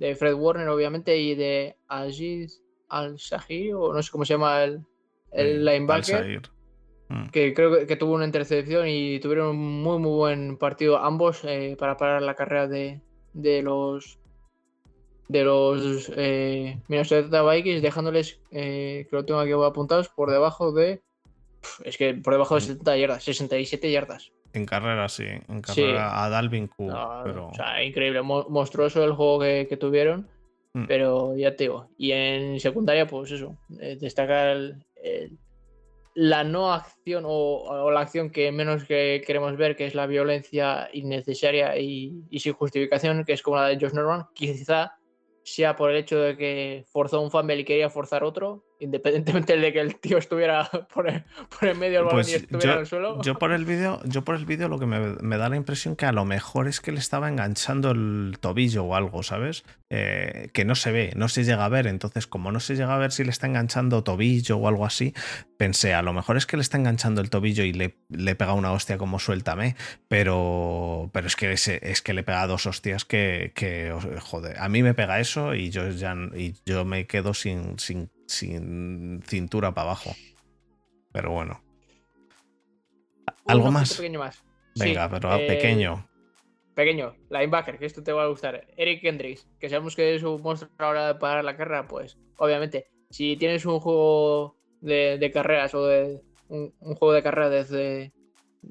de 0.03 0.17
Fred 0.17 0.35
Warner, 0.35 0.69
obviamente, 0.69 1.17
y 1.17 1.35
de 1.35 1.77
Aziz 1.87 2.61
Al-Sahir, 2.89 3.75
o 3.75 3.95
no 3.95 4.03
sé 4.03 4.11
cómo 4.11 4.25
se 4.25 4.35
llama 4.35 4.65
el, 4.65 4.81
el 5.31 5.65
linebacker. 5.65 6.43
Mm. 7.09 7.29
Que 7.29 7.55
creo 7.55 7.87
que, 7.87 7.97
tuvo 7.97 8.15
una 8.15 8.25
intercepción 8.25 8.89
y 8.89 9.21
tuvieron 9.21 9.51
un 9.51 9.83
muy, 9.83 9.99
muy 9.99 10.11
buen 10.11 10.57
partido 10.57 10.99
ambos 10.99 11.45
eh, 11.45 11.77
para 11.79 11.97
parar 11.97 12.23
la 12.23 12.35
carrera 12.35 12.67
de, 12.67 13.01
de 13.33 13.63
los 13.63 14.19
de 15.29 15.45
los 15.45 16.13
eh, 16.17 16.81
Minnesota 16.89 17.43
Vikings, 17.49 17.81
dejándoles, 17.81 18.41
eh, 18.51 19.07
que 19.09 19.17
lo 19.17 19.25
tengo 19.25 19.41
aquí 19.41 19.53
apuntados, 19.53 20.09
por 20.09 20.31
debajo 20.31 20.73
de. 20.73 21.03
Es 21.85 21.97
que 21.97 22.13
por 22.15 22.35
debajo 22.35 22.57
de 22.57 22.63
70 22.63 22.97
yardas, 22.97 23.25
67 23.25 23.91
yardas. 23.91 24.33
En 24.53 24.67
carrera, 24.67 25.09
sí. 25.09 25.25
En 25.49 25.61
carrera 25.63 26.25
a 26.25 26.29
Dalvin 26.29 26.69
Cook. 26.69 26.93
pero... 27.25 27.49
O 27.49 27.55
sea, 27.55 27.83
increíble. 27.83 28.23
monstruoso 28.23 29.05
el 29.05 29.13
juego 29.13 29.41
que, 29.41 29.77
tuvieron. 29.79 30.29
Mm. 30.75 30.87
Pero 30.87 31.37
ya 31.37 31.55
te 31.57 31.65
digo. 31.65 31.89
Y 31.99 32.13
en 32.13 32.61
secundaria, 32.61 33.07
pues 33.07 33.31
eso. 33.31 33.57
Eh, 33.81 33.97
destacar 34.01 34.77
la 36.15 36.45
no 36.45 36.73
acción 36.73 37.25
o, 37.27 37.91
la 37.91 38.01
acción 38.01 38.31
que 38.31 38.53
menos 38.53 38.85
que 38.85 39.23
queremos 39.27 39.57
ver, 39.57 39.77
que 39.77 39.87
es 39.87 39.95
la 39.95 40.07
violencia 40.07 40.89
innecesaria 40.93 41.79
y, 41.79 42.25
y 42.31 42.41
sin 42.41 42.53
justificación, 42.53 43.25
que 43.25 43.33
es 43.33 43.43
como 43.43 43.57
la 43.57 43.69
de 43.69 43.79
Josh 43.81 43.95
Norman. 43.95 44.27
Quizá 44.35 44.93
sea 45.45 45.75
por 45.75 45.91
el 45.91 45.97
hecho 45.97 46.21
de 46.21 46.37
que 46.37 46.85
forzó 46.89 47.21
un 47.21 47.31
fumble 47.31 47.57
y 47.57 47.65
quería 47.65 47.91
forzar 47.91 48.25
otro, 48.25 48.65
independientemente 48.83 49.57
de 49.57 49.73
que 49.73 49.81
el 49.81 49.97
tío 49.97 50.19
estuviera 50.19 50.69
por 50.95 51.09
el, 51.09 51.25
por 51.49 51.69
el 51.69 51.79
medio 51.79 51.99
del 51.99 52.05
balón 52.07 52.21
y 52.21 52.25
Pues 52.25 52.43
estuviera 52.43 52.75
en 52.75 52.81
el 52.81 52.87
suelo. 52.87 53.23
yo 53.23 53.39
por 53.39 53.53
el 53.53 53.65
vídeo, 53.65 54.01
yo 54.05 54.23
por 54.23 54.35
el 54.35 54.45
vídeo 54.45 54.69
lo 54.69 54.79
que 54.79 54.87
me, 54.87 55.17
me 55.21 55.37
da 55.37 55.49
la 55.49 55.57
impresión 55.57 55.97
que 55.97 56.07
a 56.07 56.13
lo 56.13 56.25
mejor 56.25 56.69
es 56.69 56.81
que 56.81 56.93
le 56.93 56.99
estaba 56.99 57.29
enganchando 57.29 57.93
el 57.93 58.37
tobillo 58.41 58.85
o 58.85 58.95
algo, 58.95 59.23
¿sabes? 59.23 59.65
Eh, 59.95 60.49
que 60.55 60.65
no 60.65 60.75
se 60.75 60.91
ve, 60.91 61.13
no 61.17 61.29
se 61.29 61.45
llega 61.45 61.67
a 61.67 61.69
ver. 61.69 61.87
Entonces, 61.87 62.27
como 62.27 62.51
no 62.51 62.61
se 62.61 62.77
llega 62.77 62.95
a 62.95 62.99
ver 62.99 63.13
si 63.13 63.25
le 63.25 63.31
está 63.31 63.47
enganchando 63.47 64.03
tobillo 64.03 64.57
o 64.57 64.67
algo 64.67 64.87
así, 64.87 65.15
pensé, 65.59 65.93
a 65.93 66.01
lo 66.01 66.13
mejor 66.13 66.39
es 66.39 66.47
que 66.47 66.57
le 66.57 66.63
está 66.63 66.79
enganchando 66.79 67.21
el 67.21 67.29
tobillo 67.29 67.63
y 67.63 67.73
le, 67.73 67.97
le 68.09 68.35
pega 68.35 68.55
una 68.55 68.73
hostia 68.73 68.97
como 68.97 69.19
suéltame, 69.19 69.77
pero, 70.09 71.11
pero 71.13 71.27
es 71.27 71.37
que 71.37 71.53
es 71.53 72.03
que 72.03 72.15
le 72.15 72.23
pega 72.23 72.47
dos 72.47 72.67
hostias 72.67 73.05
que, 73.05 73.53
que, 73.55 73.95
joder, 74.21 74.59
a 74.59 74.69
mí 74.69 74.83
me 74.83 74.95
pega 74.95 75.21
eso 75.21 75.55
y 75.55 75.71
yo 75.71 75.91
ya 75.91 76.17
y 76.35 76.55
yo 76.65 76.85
me 76.85 77.07
quedo 77.07 77.35
sin, 77.35 77.79
sin, 77.79 78.11
sin 78.33 79.23
cintura 79.27 79.73
para 79.73 79.91
abajo. 79.91 80.11
Pero 81.13 81.31
bueno. 81.31 81.63
¿Algo 83.47 83.69
Un 83.69 83.75
más? 83.75 83.95
pequeño 83.97 84.19
más. 84.21 84.37
Sí, 84.75 84.85
Venga, 84.85 85.09
pero 85.11 85.35
eh, 85.35 85.47
pequeño. 85.47 86.09
Pequeño, 86.75 87.15
linebacker, 87.29 87.79
que 87.79 87.85
esto 87.85 88.03
te 88.03 88.13
va 88.13 88.25
a 88.25 88.29
gustar. 88.29 88.67
Eric 88.77 89.03
Kendricks, 89.03 89.47
que 89.61 89.69
sabemos 89.69 89.95
que 89.95 90.15
es 90.15 90.23
un 90.23 90.41
monstruo 90.41 90.71
a 90.79 90.83
la 90.83 90.89
hora 90.89 91.07
de 91.09 91.15
parar 91.17 91.45
la 91.45 91.57
carrera, 91.57 91.87
pues 91.87 92.17
obviamente, 92.39 92.87
si 93.11 93.37
tienes 93.37 93.67
un 93.67 93.79
juego 93.79 94.57
de, 94.81 95.19
de 95.19 95.31
carreras 95.31 95.75
o 95.75 95.87
de 95.87 96.23
un, 96.49 96.73
un 96.81 96.95
juego 96.95 97.13
de 97.13 97.23
carrera 97.23 97.51
desde 97.51 98.13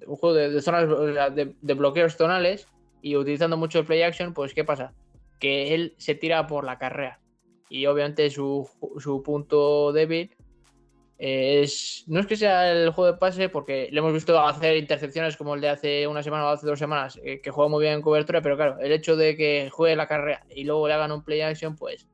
un 0.07 0.15
juego 0.15 0.35
de, 0.35 0.49
de 0.49 0.61
zonas 0.61 0.87
de 1.35 1.73
bloqueos 1.75 2.15
zonales 2.15 2.67
y 3.03 3.15
utilizando 3.15 3.55
mucho 3.57 3.77
el 3.79 3.85
play 3.85 4.01
action, 4.01 4.33
pues 4.33 4.55
¿qué 4.55 4.63
pasa? 4.63 4.93
Que 5.39 5.75
él 5.75 5.93
se 5.97 6.15
tira 6.15 6.47
por 6.47 6.63
la 6.65 6.79
carrera. 6.79 7.20
Y 7.73 7.85
obviamente 7.85 8.29
su, 8.29 8.69
su 8.97 9.23
punto 9.23 9.93
débil 9.93 10.35
eh, 11.17 11.61
es. 11.61 12.03
No 12.05 12.19
es 12.19 12.27
que 12.27 12.35
sea 12.35 12.69
el 12.69 12.89
juego 12.89 13.13
de 13.13 13.17
pase, 13.17 13.47
porque 13.47 13.87
le 13.89 13.99
hemos 13.99 14.11
visto 14.11 14.37
hacer 14.37 14.75
intercepciones 14.75 15.37
como 15.37 15.55
el 15.55 15.61
de 15.61 15.69
hace 15.69 16.05
una 16.05 16.21
semana 16.21 16.47
o 16.47 16.49
hace 16.49 16.67
dos 16.67 16.77
semanas, 16.77 17.17
eh, 17.23 17.39
que 17.39 17.49
juega 17.49 17.69
muy 17.69 17.83
bien 17.83 17.93
en 17.93 18.01
cobertura, 18.01 18.41
pero 18.41 18.57
claro, 18.57 18.77
el 18.81 18.91
hecho 18.91 19.15
de 19.15 19.37
que 19.37 19.69
juegue 19.71 19.95
la 19.95 20.05
carrera 20.05 20.45
y 20.53 20.65
luego 20.65 20.85
le 20.85 20.95
hagan 20.95 21.13
un 21.13 21.23
play 21.23 21.39
action, 21.39 21.77
pues. 21.77 22.09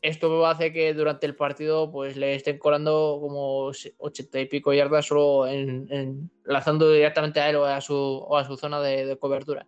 Esto 0.00 0.46
hace 0.46 0.72
que 0.72 0.94
durante 0.94 1.26
el 1.26 1.34
partido 1.34 1.90
pues 1.90 2.16
le 2.16 2.36
estén 2.36 2.58
colando 2.58 3.18
como 3.20 3.72
80 3.98 4.40
y 4.40 4.46
pico 4.46 4.72
yardas 4.72 5.06
solo 5.06 5.48
en, 5.48 6.30
lanzando 6.44 6.90
directamente 6.90 7.40
a 7.40 7.50
él 7.50 7.56
o 7.56 7.64
a 7.64 7.80
su, 7.80 8.26
a 8.34 8.44
su 8.44 8.56
zona 8.56 8.80
de 8.80 9.18
cobertura. 9.18 9.66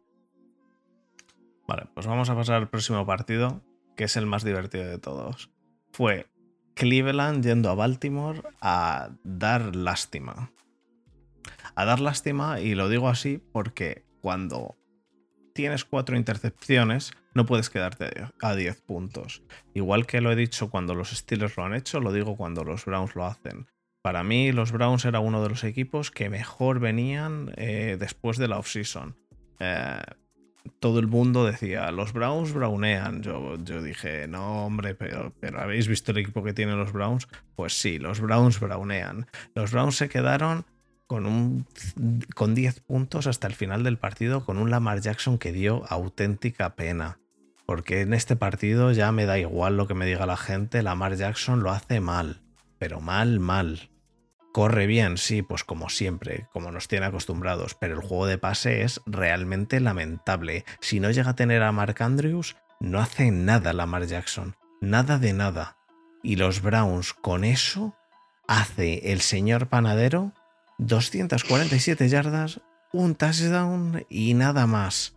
Vale, 1.66 1.88
pues 1.92 2.06
vamos 2.06 2.30
a 2.30 2.36
pasar 2.36 2.56
al 2.56 2.70
próximo 2.70 3.04
partido, 3.04 3.60
que 3.96 4.04
es 4.04 4.16
el 4.16 4.26
más 4.26 4.44
divertido 4.44 4.84
de 4.84 4.98
todos. 4.98 5.50
Fue 5.92 6.26
Cleveland 6.74 7.44
yendo 7.44 7.70
a 7.70 7.74
Baltimore 7.74 8.42
a 8.60 9.10
dar 9.24 9.76
lástima. 9.76 10.52
A 11.74 11.84
dar 11.84 12.00
lástima, 12.00 12.60
y 12.60 12.74
lo 12.74 12.88
digo 12.88 13.08
así 13.08 13.38
porque 13.52 14.04
cuando 14.20 14.76
tienes 15.54 15.84
cuatro 15.84 16.16
intercepciones, 16.16 17.12
no 17.34 17.46
puedes 17.46 17.70
quedarte 17.70 18.10
a 18.40 18.54
10 18.54 18.82
puntos. 18.82 19.42
Igual 19.74 20.06
que 20.06 20.20
lo 20.20 20.32
he 20.32 20.36
dicho 20.36 20.70
cuando 20.70 20.94
los 20.94 21.10
Steelers 21.10 21.56
lo 21.56 21.64
han 21.64 21.74
hecho, 21.74 22.00
lo 22.00 22.12
digo 22.12 22.36
cuando 22.36 22.64
los 22.64 22.84
Browns 22.84 23.14
lo 23.14 23.26
hacen. 23.26 23.66
Para 24.02 24.24
mí, 24.24 24.52
los 24.52 24.72
Browns 24.72 25.04
era 25.04 25.20
uno 25.20 25.42
de 25.42 25.48
los 25.48 25.64
equipos 25.64 26.10
que 26.10 26.28
mejor 26.28 26.80
venían 26.80 27.52
eh, 27.56 27.96
después 27.98 28.36
de 28.36 28.48
la 28.48 28.58
offseason. 28.58 29.16
Eh, 29.60 30.02
todo 30.78 30.98
el 30.98 31.06
mundo 31.06 31.44
decía, 31.44 31.90
los 31.90 32.12
Browns 32.12 32.52
brownean. 32.52 33.22
Yo, 33.22 33.56
yo 33.62 33.82
dije, 33.82 34.26
no, 34.28 34.66
hombre, 34.66 34.94
pero, 34.94 35.32
pero 35.40 35.60
¿habéis 35.60 35.88
visto 35.88 36.12
el 36.12 36.18
equipo 36.18 36.42
que 36.42 36.52
tienen 36.52 36.78
los 36.78 36.92
Browns? 36.92 37.28
Pues 37.54 37.74
sí, 37.74 37.98
los 37.98 38.20
Browns 38.20 38.60
brownean. 38.60 39.26
Los 39.54 39.72
Browns 39.72 39.96
se 39.96 40.08
quedaron 40.08 40.64
con, 41.06 41.26
un, 41.26 41.66
con 42.34 42.54
10 42.54 42.80
puntos 42.80 43.26
hasta 43.26 43.46
el 43.46 43.54
final 43.54 43.82
del 43.82 43.98
partido 43.98 44.44
con 44.44 44.58
un 44.58 44.70
Lamar 44.70 45.00
Jackson 45.00 45.38
que 45.38 45.52
dio 45.52 45.84
auténtica 45.88 46.74
pena. 46.74 47.18
Porque 47.66 48.00
en 48.00 48.12
este 48.12 48.34
partido 48.34 48.92
ya 48.92 49.12
me 49.12 49.24
da 49.24 49.38
igual 49.38 49.76
lo 49.76 49.86
que 49.86 49.94
me 49.94 50.06
diga 50.06 50.26
la 50.26 50.36
gente, 50.36 50.82
Lamar 50.82 51.14
Jackson 51.16 51.62
lo 51.62 51.70
hace 51.70 52.00
mal, 52.00 52.40
pero 52.78 53.00
mal, 53.00 53.40
mal. 53.40 53.91
Corre 54.52 54.86
bien, 54.86 55.16
sí, 55.16 55.40
pues 55.40 55.64
como 55.64 55.88
siempre, 55.88 56.46
como 56.52 56.70
nos 56.70 56.86
tiene 56.86 57.06
acostumbrados, 57.06 57.74
pero 57.74 57.94
el 57.94 58.06
juego 58.06 58.26
de 58.26 58.36
pase 58.36 58.82
es 58.82 59.00
realmente 59.06 59.80
lamentable. 59.80 60.66
Si 60.80 61.00
no 61.00 61.10
llega 61.10 61.30
a 61.30 61.36
tener 61.36 61.62
a 61.62 61.72
Mark 61.72 61.96
Andrews, 62.02 62.56
no 62.78 63.00
hace 63.00 63.30
nada 63.30 63.72
Lamar 63.72 64.06
Jackson, 64.06 64.54
nada 64.82 65.18
de 65.18 65.32
nada. 65.32 65.78
Y 66.22 66.36
los 66.36 66.60
Browns 66.60 67.14
con 67.14 67.44
eso 67.44 67.96
hace 68.46 69.12
el 69.12 69.22
señor 69.22 69.68
panadero 69.68 70.32
247 70.76 72.08
yardas, 72.10 72.60
un 72.92 73.14
touchdown 73.14 74.04
y 74.10 74.34
nada 74.34 74.66
más. 74.66 75.14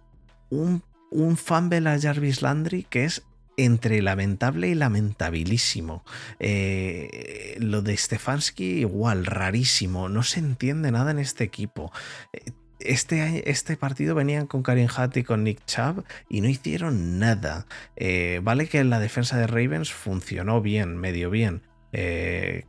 Un, 0.50 0.82
un 1.12 1.36
fumble 1.36 1.90
a 1.90 2.00
Jarvis 2.00 2.42
Landry 2.42 2.84
que 2.90 3.04
es 3.04 3.26
entre 3.58 4.02
lamentable 4.02 4.70
y 4.70 4.76
lamentabilísimo. 4.76 6.04
Eh, 6.40 7.56
lo 7.60 7.82
de 7.82 7.96
Stefanski 7.96 8.80
igual, 8.80 9.26
rarísimo. 9.26 10.10
No 10.10 10.24
se 10.24 10.40
entiende 10.40 10.92
nada 10.92 11.12
en 11.12 11.20
este 11.20 11.44
equipo. 11.44 11.92
Eh, 12.34 12.52
Este, 12.80 13.50
este 13.50 13.78
partido 13.78 14.16
venían 14.16 14.48
con 14.48 14.62
Karim 14.62 14.90
Hunt 14.96 15.16
y 15.18 15.24
con 15.24 15.44
Nick 15.44 15.66
Chubb 15.66 16.04
y 16.30 16.42
no 16.42 16.50
hicieron 16.50 17.20
nada. 17.20 17.66
Eh, 17.96 18.42
vale 18.44 18.68
que 18.68 18.84
la 18.84 19.00
defensa 19.00 19.38
de 19.38 19.48
Ravens 19.48 19.94
funcionó 19.94 20.62
bien, 20.62 20.98
medio 20.98 21.30
bien. 21.30 21.62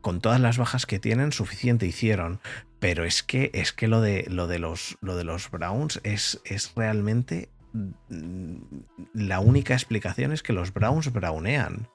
Con 0.01 0.21
todas 0.21 0.41
las 0.41 0.57
bajas 0.57 0.87
que 0.87 1.01
tienen, 1.01 1.33
suficiente 1.33 1.85
hicieron. 1.85 2.39
Pero 2.79 3.05
es 3.05 3.25
que, 3.25 3.51
es 3.55 3.73
que 3.73 3.89
lo, 3.89 4.01
de, 4.01 4.25
lo, 4.29 4.47
de 4.47 4.61
los, 4.61 4.97
lo 5.01 5.17
de 5.17 5.25
los 5.25 5.51
Browns 5.51 5.99
es, 6.05 6.41
es 6.45 6.73
realmente 6.77 7.49
la 9.15 9.40
única 9.40 9.74
explicación 9.74 10.32
es 10.32 10.43
que 10.43 10.53
los 10.53 10.73
Browns 10.73 11.12
brownean. 11.12 11.89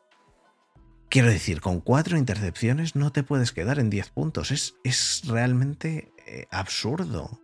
Quiero 1.09 1.27
decir, 1.29 1.59
con 1.61 1.81
cuatro 1.81 2.17
intercepciones 2.17 2.95
no 2.95 3.11
te 3.11 3.23
puedes 3.23 3.51
quedar 3.51 3.79
en 3.79 3.89
10 3.89 4.09
puntos. 4.11 4.51
Es, 4.51 4.75
es 4.83 5.23
realmente 5.27 6.13
eh, 6.25 6.47
absurdo. 6.51 7.39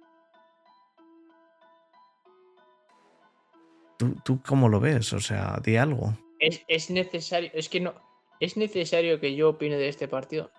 ¿Tú, 3.97 4.15
¿Tú 4.23 4.41
cómo 4.45 4.69
lo 4.69 4.79
ves? 4.79 5.11
O 5.13 5.19
sea, 5.19 5.59
di 5.63 5.75
algo. 5.77 6.17
Es, 6.39 6.61
es 6.67 6.89
necesario, 6.89 7.49
es 7.53 7.67
que 7.67 7.79
no, 7.81 7.95
es 8.39 8.55
necesario 8.57 9.19
que 9.19 9.35
yo 9.35 9.49
opine 9.49 9.75
de 9.75 9.89
este 9.89 10.07
partido. 10.07 10.51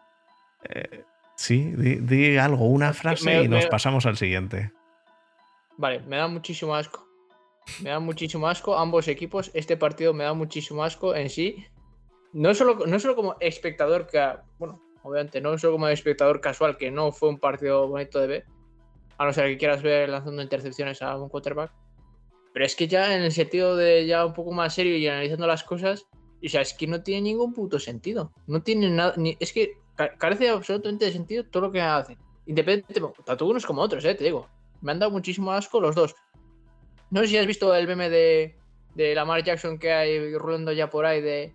Eh, 0.69 1.05
sí, 1.37 1.73
di, 1.77 1.97
di 1.97 2.37
algo, 2.37 2.67
una 2.67 2.93
frase 2.93 3.25
me- 3.25 3.43
y 3.45 3.49
nos 3.49 3.65
me- 3.65 3.71
pasamos 3.71 4.05
al 4.07 4.17
siguiente. 4.17 4.73
Vale, 5.77 6.01
me 6.01 6.17
da 6.17 6.27
muchísimo 6.27 6.75
asco. 6.75 7.08
Me 7.81 7.91
da 7.91 8.01
muchísimo 8.01 8.49
asco 8.49 8.77
ambos 8.77 9.09
equipos. 9.09 9.51
Este 9.55 9.77
partido 9.77 10.13
me 10.15 10.25
da 10.25 10.35
muchísimo 10.35 10.83
asco 10.83 11.15
en 11.15 11.31
sí. 11.31 11.65
No 12.33 12.55
solo, 12.55 12.87
no 12.87 12.99
solo 12.99 13.15
como 13.15 13.37
espectador, 13.41 14.07
que, 14.07 14.21
bueno, 14.59 14.81
obviamente, 15.03 15.41
no 15.41 15.57
solo 15.59 15.75
como 15.75 15.89
espectador 15.89 16.41
casual, 16.41 16.77
que 16.77 16.91
no 16.91 17.13
fue 17.13 17.29
un 17.29 17.39
partido 17.39 17.89
bonito 17.89 18.19
de 18.21 18.27
ver, 18.27 18.45
a 19.17 19.25
no 19.25 19.33
ser 19.33 19.47
que 19.49 19.59
quieras 19.59 19.83
ver 19.83 20.09
lanzando 20.09 20.43
intercepciones 20.43 21.01
a 21.03 21.17
un 21.17 21.29
quarterback. 21.29 21.73
Pero 22.53 22.65
es 22.65 22.75
que 22.75 22.89
ya 22.89 23.15
en 23.15 23.23
el 23.23 23.33
sentido 23.33 23.77
de 23.77 24.07
ya 24.07 24.27
un 24.27 24.33
poco 24.35 24.53
más 24.53 24.75
serio 24.75 24.97
y 24.97 25.07
analizando 25.07 25.47
las 25.47 25.63
cosas, 25.65 26.07
o 26.45 26.49
sea, 26.49 26.61
es 26.63 26.75
que 26.75 26.87
no 26.87 27.03
tiene 27.03 27.23
ningún 27.23 27.53
puto 27.55 27.79
sentido. 27.79 28.33
No 28.47 28.63
tiene 28.63 28.91
nada, 28.91 29.15
ni, 29.17 29.37
es 29.39 29.53
que 29.53 29.73
ca- 29.95 30.17
carece 30.17 30.49
absolutamente 30.49 31.05
de 31.05 31.13
sentido 31.13 31.45
todo 31.45 31.65
lo 31.65 31.73
que 31.73 31.81
hacen. 31.81 32.19
Independientemente, 32.47 33.23
tanto 33.25 33.47
unos 33.47 33.65
como 33.67 33.83
otros, 33.83 34.05
eh, 34.05 34.15
te 34.15 34.25
digo. 34.25 34.49
Me 34.81 34.93
han 34.93 34.99
dado 34.99 35.11
muchísimo 35.13 35.53
asco 35.53 35.81
los 35.81 35.95
dos. 35.95 36.15
No 37.11 37.21
sé 37.23 37.29
si 37.29 37.39
has 37.39 37.47
visto 37.47 37.75
el 37.75 37.87
meme 37.87 38.11
de, 38.11 38.57
de 38.95 39.15
Lamar 39.15 39.43
Jackson 39.43 39.79
que 39.79 39.93
hay 39.93 40.35
rulando 40.35 40.73
ya 40.73 40.91
por 40.91 41.07
ahí 41.07 41.21
de 41.21 41.53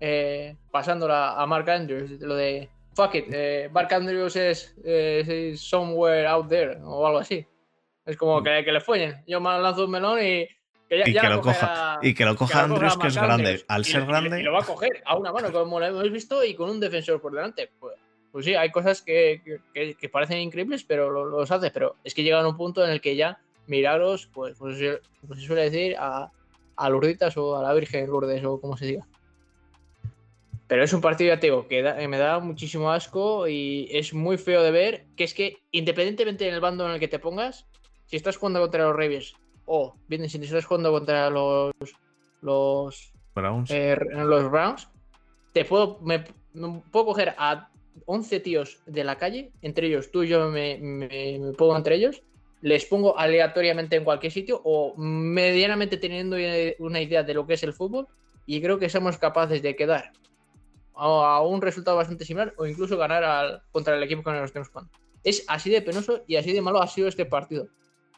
eh, 0.00 0.56
pasándola 0.70 1.40
a 1.40 1.46
Mark 1.46 1.68
Andrews, 1.70 2.10
lo 2.20 2.34
de 2.34 2.68
fuck 2.94 3.14
it, 3.14 3.26
eh, 3.32 3.68
Mark 3.72 3.92
Andrews 3.92 4.36
es 4.36 4.74
eh, 4.84 5.50
is 5.52 5.60
somewhere 5.60 6.26
out 6.26 6.48
there 6.48 6.78
o 6.82 7.06
algo 7.06 7.18
así. 7.18 7.46
Es 8.06 8.16
como 8.16 8.42
que, 8.42 8.62
que 8.64 8.72
le 8.72 8.80
follen. 8.80 9.22
Yo 9.26 9.40
me 9.40 9.50
lanzo 9.58 9.84
un 9.86 9.90
melón 9.90 10.18
y 10.20 10.46
que 10.88 10.98
ya, 10.98 11.08
Y 11.08 11.12
ya 11.14 11.22
que 11.22 11.28
lo 11.30 11.40
coja, 11.40 11.98
y 12.02 12.12
que 12.14 12.24
lo 12.24 12.32
que 12.32 12.38
coja 12.38 12.52
coja 12.52 12.64
Andrews, 12.64 12.96
que 12.98 13.06
es 13.08 13.14
grande. 13.16 13.34
Andrews. 13.34 13.64
Al 13.68 13.80
Y 13.80 13.84
ser 13.84 14.02
y- 14.02 14.06
grande, 14.06 14.40
Y 14.40 14.42
lo 14.42 14.52
va 14.52 14.60
a 14.60 14.64
coger 14.66 15.02
a 15.06 15.16
una 15.16 15.32
mano, 15.32 15.50
como 15.52 15.80
lo 15.80 15.86
hemos 15.86 16.10
visto, 16.12 16.44
y 16.44 16.54
con 16.54 16.68
un 16.68 16.80
defensor 16.80 17.20
por 17.22 17.32
delante. 17.32 17.70
Pues, 17.80 17.96
pues 18.30 18.44
sí, 18.44 18.54
hay 18.54 18.70
cosas 18.70 19.00
que, 19.00 19.40
que- 19.44 19.60
que- 19.72 19.94
que 19.94 20.08
parecen 20.10 20.38
increíbles, 20.38 20.84
pero 20.84 21.08
lo- 21.10 21.24
los 21.24 21.50
hace. 21.50 21.70
Pero 21.70 21.96
es 22.04 22.14
que 22.14 22.22
llegan 22.22 22.44
a 22.44 22.48
un 22.48 22.56
punto 22.58 22.84
en 22.84 22.90
el 22.90 23.00
que 23.00 23.16
ya 23.16 23.38
milagros, 23.66 24.28
pues, 24.32 24.56
pues, 24.58 24.78
se- 24.78 25.00
pues 25.26 25.40
se 25.40 25.46
suele 25.46 25.62
decir 25.70 25.96
a, 25.98 26.30
a 26.76 26.88
Lurditas 26.88 27.36
o 27.36 27.56
a 27.56 27.62
la 27.62 27.72
Virgen 27.74 28.06
Lourdes 28.08 28.44
o 28.44 28.60
como 28.60 28.76
se 28.76 28.86
diga. 28.86 29.06
Pero 30.66 30.82
es 30.82 30.92
un 30.92 31.00
partido, 31.02 31.34
ya 31.34 31.40
te 31.40 31.48
digo, 31.48 31.68
que 31.68 31.82
da- 31.82 31.96
me 32.08 32.18
da 32.18 32.38
muchísimo 32.40 32.90
asco 32.90 33.46
y 33.48 33.88
es 33.90 34.14
muy 34.14 34.38
feo 34.38 34.62
de 34.62 34.70
ver. 34.70 35.06
Que 35.16 35.24
es 35.24 35.34
que, 35.34 35.58
independientemente 35.72 36.44
del 36.44 36.60
bando 36.60 36.86
en 36.86 36.92
el 36.92 37.00
que 37.00 37.08
te 37.08 37.18
pongas, 37.18 37.66
si 38.06 38.16
estás 38.16 38.36
jugando 38.36 38.60
contra 38.60 38.84
los 38.84 38.96
Ravens 38.96 39.34
o 39.66 39.94
bien, 40.08 40.28
si 40.28 40.38
estás 40.38 40.64
jugando 40.64 40.90
contra 40.90 41.28
los, 41.30 41.72
los 42.40 43.12
Browns. 43.34 43.70
eh, 43.70 43.96
los 44.14 44.50
Browns, 44.50 44.88
te 45.52 45.64
puedo, 45.64 45.98
me, 46.02 46.24
puedo 46.90 47.06
coger 47.06 47.34
a 47.38 47.68
11 48.06 48.40
tíos 48.40 48.78
de 48.86 49.04
la 49.04 49.16
calle, 49.16 49.52
entre 49.62 49.86
ellos 49.86 50.10
tú 50.10 50.22
y 50.22 50.28
yo 50.28 50.50
me, 50.50 50.78
me, 50.78 51.38
me 51.38 51.52
pongo 51.52 51.76
entre 51.76 51.94
ellos, 51.96 52.22
les 52.64 52.86
pongo 52.86 53.18
aleatoriamente 53.18 53.94
en 53.96 54.04
cualquier 54.04 54.32
sitio 54.32 54.58
o 54.64 54.94
medianamente 54.96 55.98
teniendo 55.98 56.38
una 56.78 57.00
idea 57.02 57.22
de 57.22 57.34
lo 57.34 57.46
que 57.46 57.54
es 57.54 57.62
el 57.62 57.74
fútbol 57.74 58.08
y 58.46 58.62
creo 58.62 58.78
que 58.78 58.88
somos 58.88 59.18
capaces 59.18 59.60
de 59.60 59.76
quedar 59.76 60.12
a 60.94 61.42
un 61.42 61.60
resultado 61.60 61.98
bastante 61.98 62.24
similar 62.24 62.54
o 62.56 62.64
incluso 62.64 62.96
ganar 62.96 63.22
al, 63.22 63.62
contra 63.70 63.94
el 63.94 64.02
equipo 64.02 64.22
con 64.22 64.34
el 64.34 64.50
que 64.50 64.58
nos 64.58 64.68
jugando. 64.68 64.90
Es 65.22 65.44
así 65.46 65.68
de 65.68 65.82
penoso 65.82 66.22
y 66.26 66.36
así 66.36 66.54
de 66.54 66.62
malo 66.62 66.80
ha 66.80 66.86
sido 66.86 67.06
este 67.06 67.26
partido. 67.26 67.68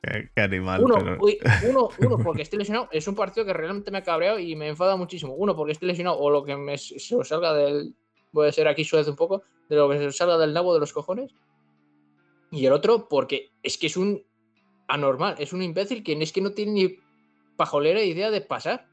Qué, 0.00 0.40
animal. 0.40 0.84
Uno, 0.84 0.94
uno, 1.68 1.88
uno, 1.98 2.18
porque 2.22 2.42
estoy 2.42 2.60
lesionado. 2.60 2.88
Es 2.92 3.08
un 3.08 3.16
partido 3.16 3.44
que 3.44 3.52
realmente 3.52 3.90
me 3.90 3.98
ha 3.98 4.02
cabreado 4.04 4.38
y 4.38 4.54
me 4.54 4.68
enfada 4.68 4.94
muchísimo. 4.94 5.34
Uno, 5.34 5.56
porque 5.56 5.72
estoy 5.72 5.88
lesionado 5.88 6.18
o 6.18 6.30
lo 6.30 6.44
que 6.44 6.54
me, 6.54 6.78
se 6.78 7.24
salga 7.24 7.52
del. 7.52 7.96
Voy 8.30 8.46
a 8.46 8.52
ser 8.52 8.68
aquí 8.68 8.84
suave 8.84 9.10
un 9.10 9.16
poco. 9.16 9.42
De 9.68 9.74
lo 9.74 9.90
que 9.90 9.98
se 9.98 10.12
salga 10.12 10.38
del 10.38 10.52
nabo 10.52 10.72
de 10.72 10.78
los 10.78 10.92
cojones. 10.92 11.32
Y 12.52 12.64
el 12.64 12.72
otro, 12.72 13.08
porque 13.08 13.50
es 13.62 13.76
que 13.76 13.88
es 13.88 13.96
un 13.96 14.22
anormal. 14.88 15.36
Es 15.38 15.52
un 15.52 15.62
imbécil 15.62 16.02
que 16.02 16.12
es 16.12 16.32
que 16.32 16.40
no 16.40 16.52
tiene 16.52 16.72
ni 16.72 16.96
pajolera 17.56 18.02
idea 18.02 18.30
de 18.30 18.40
pasar. 18.40 18.86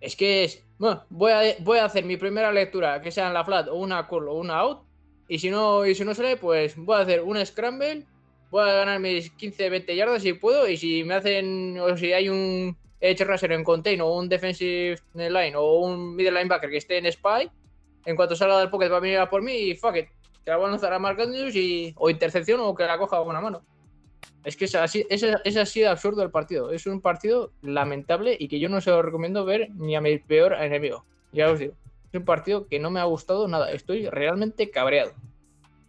Es 0.00 0.16
que 0.16 0.44
es. 0.44 0.64
Bueno, 0.78 1.04
voy 1.08 1.32
a, 1.32 1.42
voy 1.60 1.78
a 1.78 1.84
hacer 1.84 2.04
mi 2.04 2.16
primera 2.16 2.52
lectura, 2.52 3.00
que 3.00 3.10
sea 3.10 3.28
en 3.28 3.34
la 3.34 3.44
flat 3.44 3.68
o 3.68 3.76
una 3.76 4.06
call 4.08 4.28
o 4.28 4.34
una 4.34 4.58
out. 4.58 4.82
Y 5.28 5.38
si 5.38 5.50
no, 5.50 5.86
y 5.86 5.94
si 5.94 6.04
no 6.04 6.14
sale, 6.14 6.36
pues 6.36 6.76
voy 6.76 6.96
a 6.96 7.00
hacer 7.00 7.22
un 7.22 7.44
scramble. 7.44 8.04
Voy 8.50 8.68
a 8.68 8.72
ganar 8.72 9.00
mis 9.00 9.30
15, 9.30 9.70
20 9.70 9.96
yardas 9.96 10.22
si 10.22 10.34
puedo. 10.34 10.68
Y 10.68 10.76
si 10.76 11.04
me 11.04 11.14
hacen, 11.14 11.78
o 11.80 11.96
si 11.96 12.12
hay 12.12 12.28
un 12.28 12.76
edge 13.00 13.24
rusher 13.24 13.52
en 13.52 13.64
contain 13.64 14.00
o 14.00 14.14
un 14.14 14.28
defensive 14.28 14.96
line 15.14 15.54
o 15.56 15.78
un 15.80 16.16
middle 16.16 16.32
linebacker 16.32 16.70
que 16.70 16.78
esté 16.78 16.98
en 16.98 17.10
spy, 17.12 17.50
en 18.06 18.16
cuanto 18.16 18.36
salga 18.36 18.60
del 18.60 18.70
pocket 18.70 18.90
va 18.90 18.96
a 18.96 19.00
venir 19.00 19.18
a 19.18 19.28
por 19.28 19.42
mí 19.42 19.52
y 19.52 19.74
fuck 19.74 19.96
it. 19.96 20.08
Que 20.44 20.50
la 20.50 20.56
voy 20.58 20.66
a 20.66 20.70
lanzar 20.70 20.92
a 20.92 20.98
Mark 20.98 21.20
Andrews 21.20 21.56
y, 21.56 21.94
o 21.96 22.10
intercepción 22.10 22.60
o 22.60 22.74
que 22.74 22.84
la 22.84 22.98
coja 22.98 23.18
con 23.18 23.28
una 23.28 23.40
mano. 23.40 23.62
Es 24.44 24.56
que 24.56 24.66
es 24.66 24.74
así, 24.74 25.06
es, 25.08 25.56
así 25.56 25.80
de 25.80 25.88
absurdo 25.88 26.22
el 26.22 26.30
partido. 26.30 26.70
Es 26.70 26.86
un 26.86 27.00
partido 27.00 27.50
lamentable 27.62 28.36
y 28.38 28.48
que 28.48 28.60
yo 28.60 28.68
no 28.68 28.80
se 28.80 28.90
lo 28.90 29.00
recomiendo 29.02 29.44
ver 29.44 29.70
ni 29.74 29.96
a 29.96 30.00
mi 30.00 30.18
peor 30.18 30.54
enemigo. 30.54 31.04
Ya 31.32 31.50
os 31.50 31.58
digo. 31.58 31.74
Es 32.12 32.18
un 32.18 32.26
partido 32.26 32.66
que 32.66 32.78
no 32.78 32.90
me 32.90 33.00
ha 33.00 33.04
gustado 33.04 33.48
nada. 33.48 33.72
Estoy 33.72 34.08
realmente 34.08 34.70
cabreado. 34.70 35.12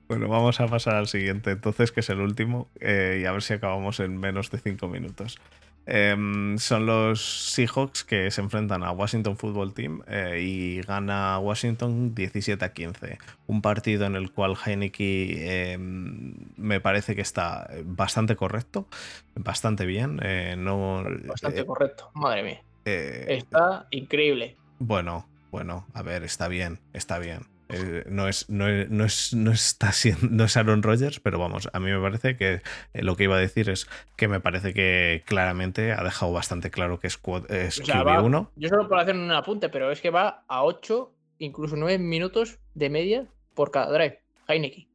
Bueno, 0.08 0.28
vamos 0.28 0.60
a 0.62 0.68
pasar 0.68 0.96
al 0.96 1.08
siguiente, 1.08 1.52
entonces, 1.52 1.92
que 1.92 2.02
es 2.02 2.10
el 2.10 2.22
último, 2.22 2.70
eh, 2.80 3.20
y 3.22 3.26
a 3.26 3.32
ver 3.32 3.42
si 3.42 3.54
acabamos 3.54 4.00
en 4.00 4.18
menos 4.18 4.52
de 4.52 4.60
cinco 4.60 4.88
minutos. 4.88 5.40
Em, 5.88 6.58
son 6.58 6.86
los 6.86 7.52
Seahawks 7.54 8.04
que 8.04 8.32
se 8.32 8.42
enfrentan 8.42 8.84
a 8.84 8.92
Washington 8.92 9.38
Football 9.38 9.74
Team 9.74 10.02
eh, 10.08 10.42
y 10.42 10.82
gana 10.82 11.38
Washington 11.40 12.16
17 12.16 12.66
a 12.66 12.74
15. 12.74 13.20
Un 13.48 13.62
partido 13.62 14.06
en 14.06 14.16
el 14.16 14.32
cual 14.32 14.56
Heineke 14.66 15.72
em, 15.74 16.34
me 16.58 16.80
parece 16.80 17.16
que 17.16 17.22
está 17.22 17.70
bastante 17.84 18.36
correcto, 18.36 18.88
bastante 19.36 19.86
bien. 19.86 20.20
Eh, 20.24 20.56
no, 20.58 21.04
bastante 21.26 21.62
eh, 21.62 21.66
correcto, 21.66 22.10
madre 22.16 22.44
mía. 22.44 22.62
está 22.86 23.88
increíble. 23.92 24.56
Bueno, 24.80 25.28
bueno, 25.52 25.86
a 25.94 26.02
ver, 26.02 26.24
está 26.24 26.48
bien, 26.48 26.80
está 26.94 27.20
bien. 27.20 27.55
Eh, 27.70 28.04
no, 28.08 28.28
es, 28.28 28.48
no, 28.50 28.68
es, 28.68 29.34
no, 29.34 29.52
está 29.52 29.92
siendo, 29.92 30.28
no 30.30 30.44
es 30.44 30.56
Aaron 30.56 30.84
Rodgers, 30.84 31.20
pero 31.20 31.40
vamos, 31.40 31.68
a 31.74 31.80
mí 31.80 31.92
me 31.92 32.00
parece 32.00 32.38
que 32.38 32.62
eh, 32.94 33.02
lo 33.02 33.16
que 33.16 33.24
iba 33.24 33.36
a 33.36 33.40
decir 33.40 33.70
es 33.70 33.88
que 34.16 34.28
me 34.28 34.40
parece 34.40 34.74
que 34.74 35.24
claramente 35.26 35.92
ha 35.92 36.04
dejado 36.04 36.32
bastante 36.32 36.70
claro 36.70 37.00
que 37.00 37.08
es, 37.08 37.16
es 37.16 37.82
QB1. 37.82 38.50
yo 38.56 38.70
solo 38.70 38.88
puedo 38.88 39.02
hacer 39.02 39.16
un 39.16 39.32
apunte, 39.32 39.70
pero 39.70 39.92
es 39.92 40.00
que 40.00 40.12
va 40.12 40.44
a 40.48 40.64
8, 40.64 41.12
incluso 41.40 41.76
9 41.76 41.98
minutos 41.98 42.60
de 42.76 42.90
media 42.90 43.26
por 43.56 43.72
cada 43.72 43.92
drive. 43.92 44.22
Heineken. 44.48 44.88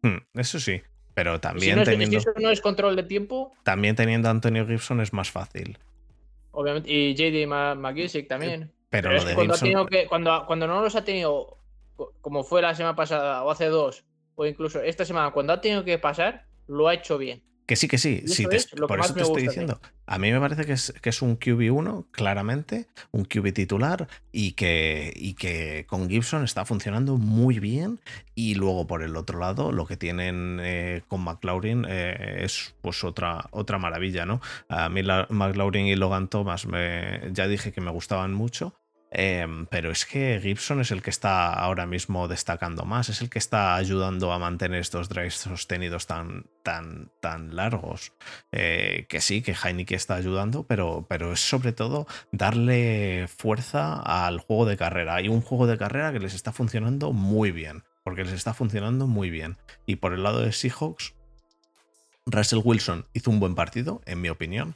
Hmm, 0.00 0.18
eso 0.34 0.58
sí, 0.58 0.80
pero 1.12 1.40
también 1.40 1.84
teniendo. 1.84 2.16
eso 2.16 2.32
no 2.40 2.50
es 2.50 2.62
control 2.62 2.96
de 2.96 3.02
tiempo. 3.02 3.52
También 3.64 3.96
teniendo 3.96 4.28
a 4.28 4.30
Antonio 4.30 4.66
Gibson 4.66 5.00
es 5.02 5.12
más 5.12 5.30
fácil. 5.30 5.78
Obviamente, 6.52 6.90
y 6.90 7.14
JD 7.14 7.46
McGissick 7.76 8.28
también. 8.28 8.72
Pero, 8.88 9.12
lo 9.12 9.24
de 9.24 9.34
cuando, 9.34 9.56
cuando, 10.08 10.46
cuando 10.46 10.66
no 10.68 10.80
los 10.80 10.94
ha 10.94 11.04
tenido 11.04 11.58
como 12.20 12.44
fue 12.44 12.62
la 12.62 12.74
semana 12.74 12.96
pasada 12.96 13.42
o 13.44 13.50
hace 13.50 13.66
dos, 13.66 14.04
o 14.34 14.46
incluso 14.46 14.80
esta 14.82 15.04
semana, 15.04 15.30
cuando 15.30 15.52
ha 15.52 15.60
tenido 15.60 15.84
que 15.84 15.98
pasar, 15.98 16.46
lo 16.66 16.88
ha 16.88 16.94
hecho 16.94 17.18
bien. 17.18 17.42
Que 17.66 17.76
sí, 17.76 17.88
que 17.88 17.96
sí, 17.96 18.24
sí 18.26 18.46
por 18.86 19.00
eso 19.00 19.14
te 19.14 19.22
estoy 19.22 19.42
diciendo. 19.42 19.80
A 20.06 20.18
mí 20.18 20.30
me 20.30 20.38
parece 20.38 20.66
que 20.66 20.72
es, 20.72 20.92
que 21.00 21.08
es 21.08 21.22
un 21.22 21.38
QB1, 21.38 22.08
claramente, 22.10 22.88
un 23.10 23.24
QB 23.24 23.54
titular, 23.54 24.06
y 24.30 24.52
que, 24.52 25.14
y 25.16 25.32
que 25.32 25.86
con 25.88 26.10
Gibson 26.10 26.44
está 26.44 26.66
funcionando 26.66 27.16
muy 27.16 27.60
bien. 27.60 28.00
Y 28.34 28.54
luego, 28.56 28.86
por 28.86 29.02
el 29.02 29.16
otro 29.16 29.38
lado, 29.38 29.72
lo 29.72 29.86
que 29.86 29.96
tienen 29.96 30.58
eh, 30.60 31.02
con 31.08 31.22
McLaurin 31.22 31.86
eh, 31.88 32.42
es 32.44 32.74
pues 32.82 33.02
otra, 33.02 33.48
otra 33.50 33.78
maravilla, 33.78 34.26
¿no? 34.26 34.42
A 34.68 34.90
mí 34.90 35.00
McLaurin 35.02 35.86
y 35.86 35.96
Logan 35.96 36.28
Thomas 36.28 36.66
me, 36.66 37.30
ya 37.32 37.48
dije 37.48 37.72
que 37.72 37.80
me 37.80 37.90
gustaban 37.90 38.34
mucho. 38.34 38.74
Em, 39.16 39.66
pero 39.66 39.92
es 39.92 40.06
que 40.06 40.40
Gibson 40.42 40.80
es 40.80 40.90
el 40.90 41.00
que 41.00 41.10
está 41.10 41.52
ahora 41.52 41.86
mismo 41.86 42.26
destacando 42.26 42.84
más, 42.84 43.08
es 43.08 43.20
el 43.20 43.30
que 43.30 43.38
está 43.38 43.76
ayudando 43.76 44.32
a 44.32 44.40
mantener 44.40 44.80
estos 44.80 45.08
drives 45.08 45.34
sostenidos 45.36 46.08
tan, 46.08 46.46
tan, 46.64 47.12
tan 47.20 47.54
largos. 47.54 48.12
Eh, 48.50 49.06
que 49.08 49.20
sí, 49.20 49.40
que 49.40 49.54
Heineken 49.54 49.94
está 49.94 50.16
ayudando, 50.16 50.64
pero, 50.64 51.06
pero 51.08 51.32
es 51.32 51.38
sobre 51.38 51.72
todo 51.72 52.08
darle 52.32 53.28
fuerza 53.28 54.00
al 54.00 54.40
juego 54.40 54.66
de 54.66 54.76
carrera. 54.76 55.14
Hay 55.14 55.28
un 55.28 55.42
juego 55.42 55.68
de 55.68 55.78
carrera 55.78 56.12
que 56.12 56.18
les 56.18 56.34
está 56.34 56.50
funcionando 56.50 57.12
muy 57.12 57.52
bien, 57.52 57.84
porque 58.02 58.24
les 58.24 58.32
está 58.32 58.52
funcionando 58.52 59.06
muy 59.06 59.30
bien. 59.30 59.58
Y 59.86 59.96
por 59.96 60.12
el 60.12 60.24
lado 60.24 60.40
de 60.40 60.50
Seahawks, 60.50 61.14
Russell 62.26 62.62
Wilson 62.64 63.06
hizo 63.12 63.30
un 63.30 63.38
buen 63.38 63.54
partido, 63.54 64.02
en 64.06 64.20
mi 64.20 64.28
opinión. 64.28 64.74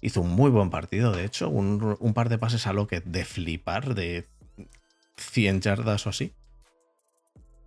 Hizo 0.00 0.22
un 0.22 0.30
muy 0.30 0.50
buen 0.50 0.70
partido, 0.70 1.12
de 1.12 1.24
hecho, 1.24 1.48
un, 1.48 2.14
par 2.14 2.28
de 2.28 2.38
pases 2.38 2.66
a 2.66 2.72
lo 2.72 2.86
que 2.86 3.00
de 3.00 3.24
flipar, 3.24 3.94
de 3.94 4.26
100 5.16 5.60
yardas 5.60 6.06
o 6.06 6.10
así. 6.10 6.32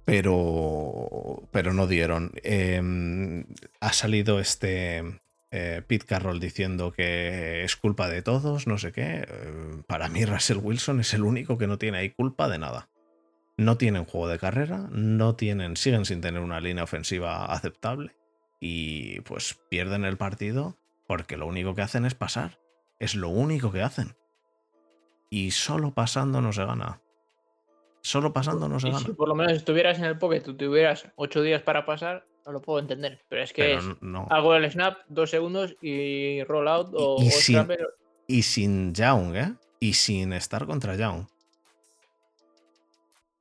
Pero, 0.05 1.47
pero 1.51 1.73
no 1.73 1.87
dieron. 1.87 2.31
Em, 2.43 3.45
ha 3.79 3.93
salido 3.93 4.39
este 4.39 5.21
eh, 5.51 5.83
Pete 5.85 6.07
Carroll 6.07 6.39
diciendo 6.39 6.91
que 6.91 7.63
es 7.63 7.75
culpa 7.75 8.09
de 8.09 8.23
todos, 8.23 8.65
no 8.65 8.79
sé 8.79 8.91
qué. 8.91 9.27
Eh, 9.27 9.83
para 9.87 10.09
mí, 10.09 10.25
Russell 10.25 10.57
Wilson 10.57 10.99
es 10.99 11.13
el 11.13 11.23
único 11.23 11.59
que 11.59 11.67
no 11.67 11.77
tiene 11.77 11.99
ahí 11.99 12.09
culpa 12.09 12.49
de 12.49 12.57
nada. 12.57 12.89
No 13.55 13.77
tienen 13.77 14.05
juego 14.05 14.27
de 14.27 14.39
carrera, 14.39 14.89
no 14.91 15.35
tienen, 15.35 15.77
siguen 15.77 16.05
sin 16.05 16.21
tener 16.21 16.41
una 16.41 16.59
línea 16.59 16.83
ofensiva 16.83 17.45
aceptable 17.45 18.15
y 18.59 19.19
pues 19.21 19.59
pierden 19.69 20.05
el 20.05 20.17
partido 20.17 20.75
porque 21.07 21.37
lo 21.37 21.47
único 21.47 21.75
que 21.75 21.81
hacen 21.81 22.05
es 22.05 22.15
pasar. 22.15 22.59
Es 22.99 23.15
lo 23.15 23.29
único 23.29 23.71
que 23.71 23.81
hacen. 23.81 24.15
Y 25.29 25.51
solo 25.51 25.93
pasando 25.93 26.41
no 26.41 26.53
se 26.53 26.65
gana. 26.65 27.01
Solo 28.01 28.33
pasando 28.33 28.67
no 28.67 28.79
se 28.79 28.89
gana. 28.89 28.99
Si 28.99 29.13
por 29.13 29.27
lo 29.27 29.35
menos 29.35 29.53
estuvieras 29.53 29.97
en 29.99 30.05
el 30.05 30.17
pocket, 30.17 30.41
tú 30.41 30.55
tuvieras 30.55 31.07
ocho 31.15 31.41
días 31.41 31.61
para 31.61 31.85
pasar, 31.85 32.25
no 32.45 32.51
lo 32.51 32.61
puedo 32.61 32.79
entender. 32.79 33.21
Pero 33.29 33.43
es 33.43 33.53
que 33.53 33.75
es 33.75 33.83
hago 34.29 34.55
el 34.55 34.69
snap, 34.69 34.99
dos 35.07 35.29
segundos 35.29 35.75
y 35.81 36.43
roll 36.43 36.67
out 36.67 36.93
o, 36.93 37.17
y, 37.21 37.31
sin, 37.31 37.67
y 38.27 38.43
sin 38.43 38.93
Young, 38.93 39.35
¿eh? 39.35 39.53
Y 39.79 39.93
sin 39.93 40.33
estar 40.33 40.65
contra 40.65 40.95
Young. 40.95 41.25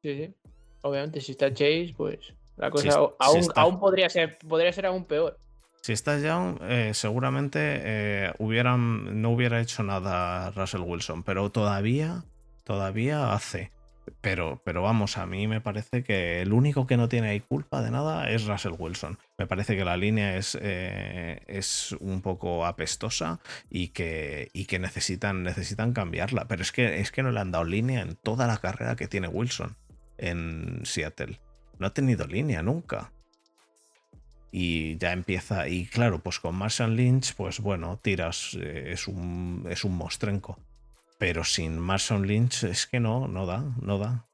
Sí, 0.02 0.16
sí. 0.16 0.34
Obviamente, 0.82 1.20
si 1.20 1.32
está 1.32 1.52
Chase, 1.52 1.94
pues 1.96 2.32
la 2.56 2.70
cosa 2.70 2.94
aún, 3.18 3.48
aún 3.54 3.80
podría 3.80 4.08
ser, 4.08 4.38
podría 4.38 4.72
ser 4.72 4.86
aún 4.86 5.04
peor. 5.04 5.38
Si 5.84 5.92
estás 5.92 6.22
Young, 6.22 6.58
eh, 6.62 6.92
seguramente 6.94 7.58
eh, 7.60 8.32
hubieran, 8.38 9.20
no 9.20 9.30
hubiera 9.30 9.60
hecho 9.60 9.82
nada 9.82 10.52
Russell 10.52 10.82
Wilson, 10.82 11.24
pero 11.24 11.50
todavía, 11.50 12.24
todavía 12.62 13.32
hace. 13.32 13.72
Pero, 14.20 14.62
pero 14.64 14.82
vamos, 14.82 15.18
a 15.18 15.26
mí 15.26 15.48
me 15.48 15.60
parece 15.60 16.04
que 16.04 16.40
el 16.40 16.52
único 16.52 16.86
que 16.86 16.96
no 16.96 17.08
tiene 17.08 17.30
ahí 17.30 17.40
culpa 17.40 17.82
de 17.82 17.90
nada 17.90 18.30
es 18.30 18.46
Russell 18.46 18.74
Wilson. 18.78 19.18
Me 19.36 19.48
parece 19.48 19.76
que 19.76 19.84
la 19.84 19.96
línea 19.96 20.36
es, 20.36 20.56
eh, 20.60 21.42
es 21.48 21.96
un 21.98 22.22
poco 22.22 22.64
apestosa 22.64 23.40
y 23.68 23.88
que, 23.88 24.50
y 24.52 24.66
que 24.66 24.78
necesitan, 24.78 25.42
necesitan 25.42 25.92
cambiarla. 25.94 26.46
Pero 26.46 26.62
es 26.62 26.70
que, 26.70 27.00
es 27.00 27.10
que 27.10 27.24
no 27.24 27.32
le 27.32 27.40
han 27.40 27.50
dado 27.50 27.64
línea 27.64 28.02
en 28.02 28.14
toda 28.14 28.46
la 28.46 28.58
carrera 28.58 28.94
que 28.94 29.08
tiene 29.08 29.26
Wilson 29.26 29.76
en 30.16 30.82
Seattle. 30.84 31.40
No 31.80 31.88
ha 31.88 31.94
tenido 31.94 32.28
línea 32.28 32.62
nunca 32.62 33.10
y 34.52 34.98
ya 34.98 35.12
empieza. 35.12 35.66
Y 35.66 35.86
claro, 35.86 36.20
pues 36.20 36.38
con 36.38 36.54
Marshall 36.54 36.94
Lynch, 36.94 37.34
pues 37.34 37.58
bueno, 37.58 37.98
tiras, 38.00 38.56
eh, 38.60 38.92
es, 38.92 39.08
un, 39.08 39.66
es 39.68 39.82
un 39.82 39.96
mostrenco. 39.96 40.58
Pero 41.18 41.42
sin 41.42 41.78
Marshall 41.78 42.26
Lynch 42.26 42.64
es 42.64 42.86
que 42.86 43.00
no, 43.00 43.26
no 43.26 43.46
da, 43.46 43.64
no 43.80 43.98
da. 43.98 44.26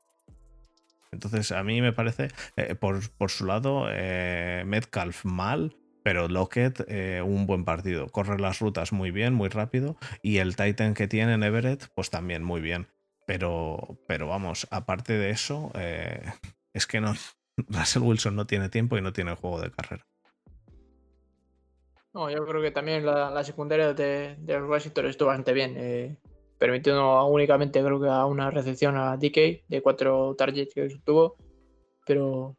Entonces, 1.12 1.52
a 1.52 1.62
mí 1.62 1.80
me 1.80 1.92
parece, 1.92 2.28
eh, 2.56 2.74
por, 2.74 3.30
su 3.30 3.46
lado, 3.46 3.86
eh, 3.90 4.64
Metcalf 4.66 5.24
mal, 5.24 5.76
pero 6.02 6.28
Lockett 6.28 6.86
un 7.22 7.46
buen 7.46 7.64
partido. 7.64 8.08
Corre 8.08 8.38
las 8.38 8.60
rutas 8.60 8.92
muy 8.92 9.10
bien, 9.10 9.34
muy 9.34 9.48
rápido. 9.48 9.96
Y 10.22 10.38
el 10.38 10.56
Titan 10.56 10.94
que 10.94 11.06
tiene 11.06 11.34
en 11.34 11.42
Everett, 11.42 11.88
pues 11.94 12.10
también 12.10 12.42
muy 12.42 12.60
bien. 12.60 12.88
Pero, 13.26 13.98
pero 14.06 14.26
vamos, 14.26 14.66
aparte 14.70 15.12
de 15.18 15.30
eso, 15.30 15.70
es 16.72 16.86
que 16.86 17.00
no. 17.00 17.14
Russell 17.68 18.02
Wilson 18.02 18.36
no 18.36 18.46
tiene 18.46 18.68
tiempo 18.68 18.96
y 18.96 19.02
no 19.02 19.12
tiene 19.12 19.34
juego 19.34 19.60
de 19.60 19.70
carrera. 19.70 20.06
No, 22.14 22.30
yo 22.30 22.44
creo 22.46 22.62
que 22.62 22.70
también 22.70 23.04
la, 23.04 23.44
secundaria 23.44 23.92
de, 23.92 24.36
de, 24.38 24.62
Washington 24.62 25.06
estuvo 25.06 25.28
bastante 25.28 25.52
bien. 25.52 25.74
Eh, 25.76 26.16
permitiendo 26.58 27.26
únicamente, 27.26 27.82
creo 27.82 28.00
que 28.00 28.08
a 28.08 28.24
una 28.24 28.50
recepción 28.50 28.96
a 28.96 29.16
DK 29.16 29.68
de 29.68 29.82
cuatro 29.82 30.34
targets 30.36 30.74
que 30.74 30.88
tuvo. 31.04 31.36
Pero 32.06 32.56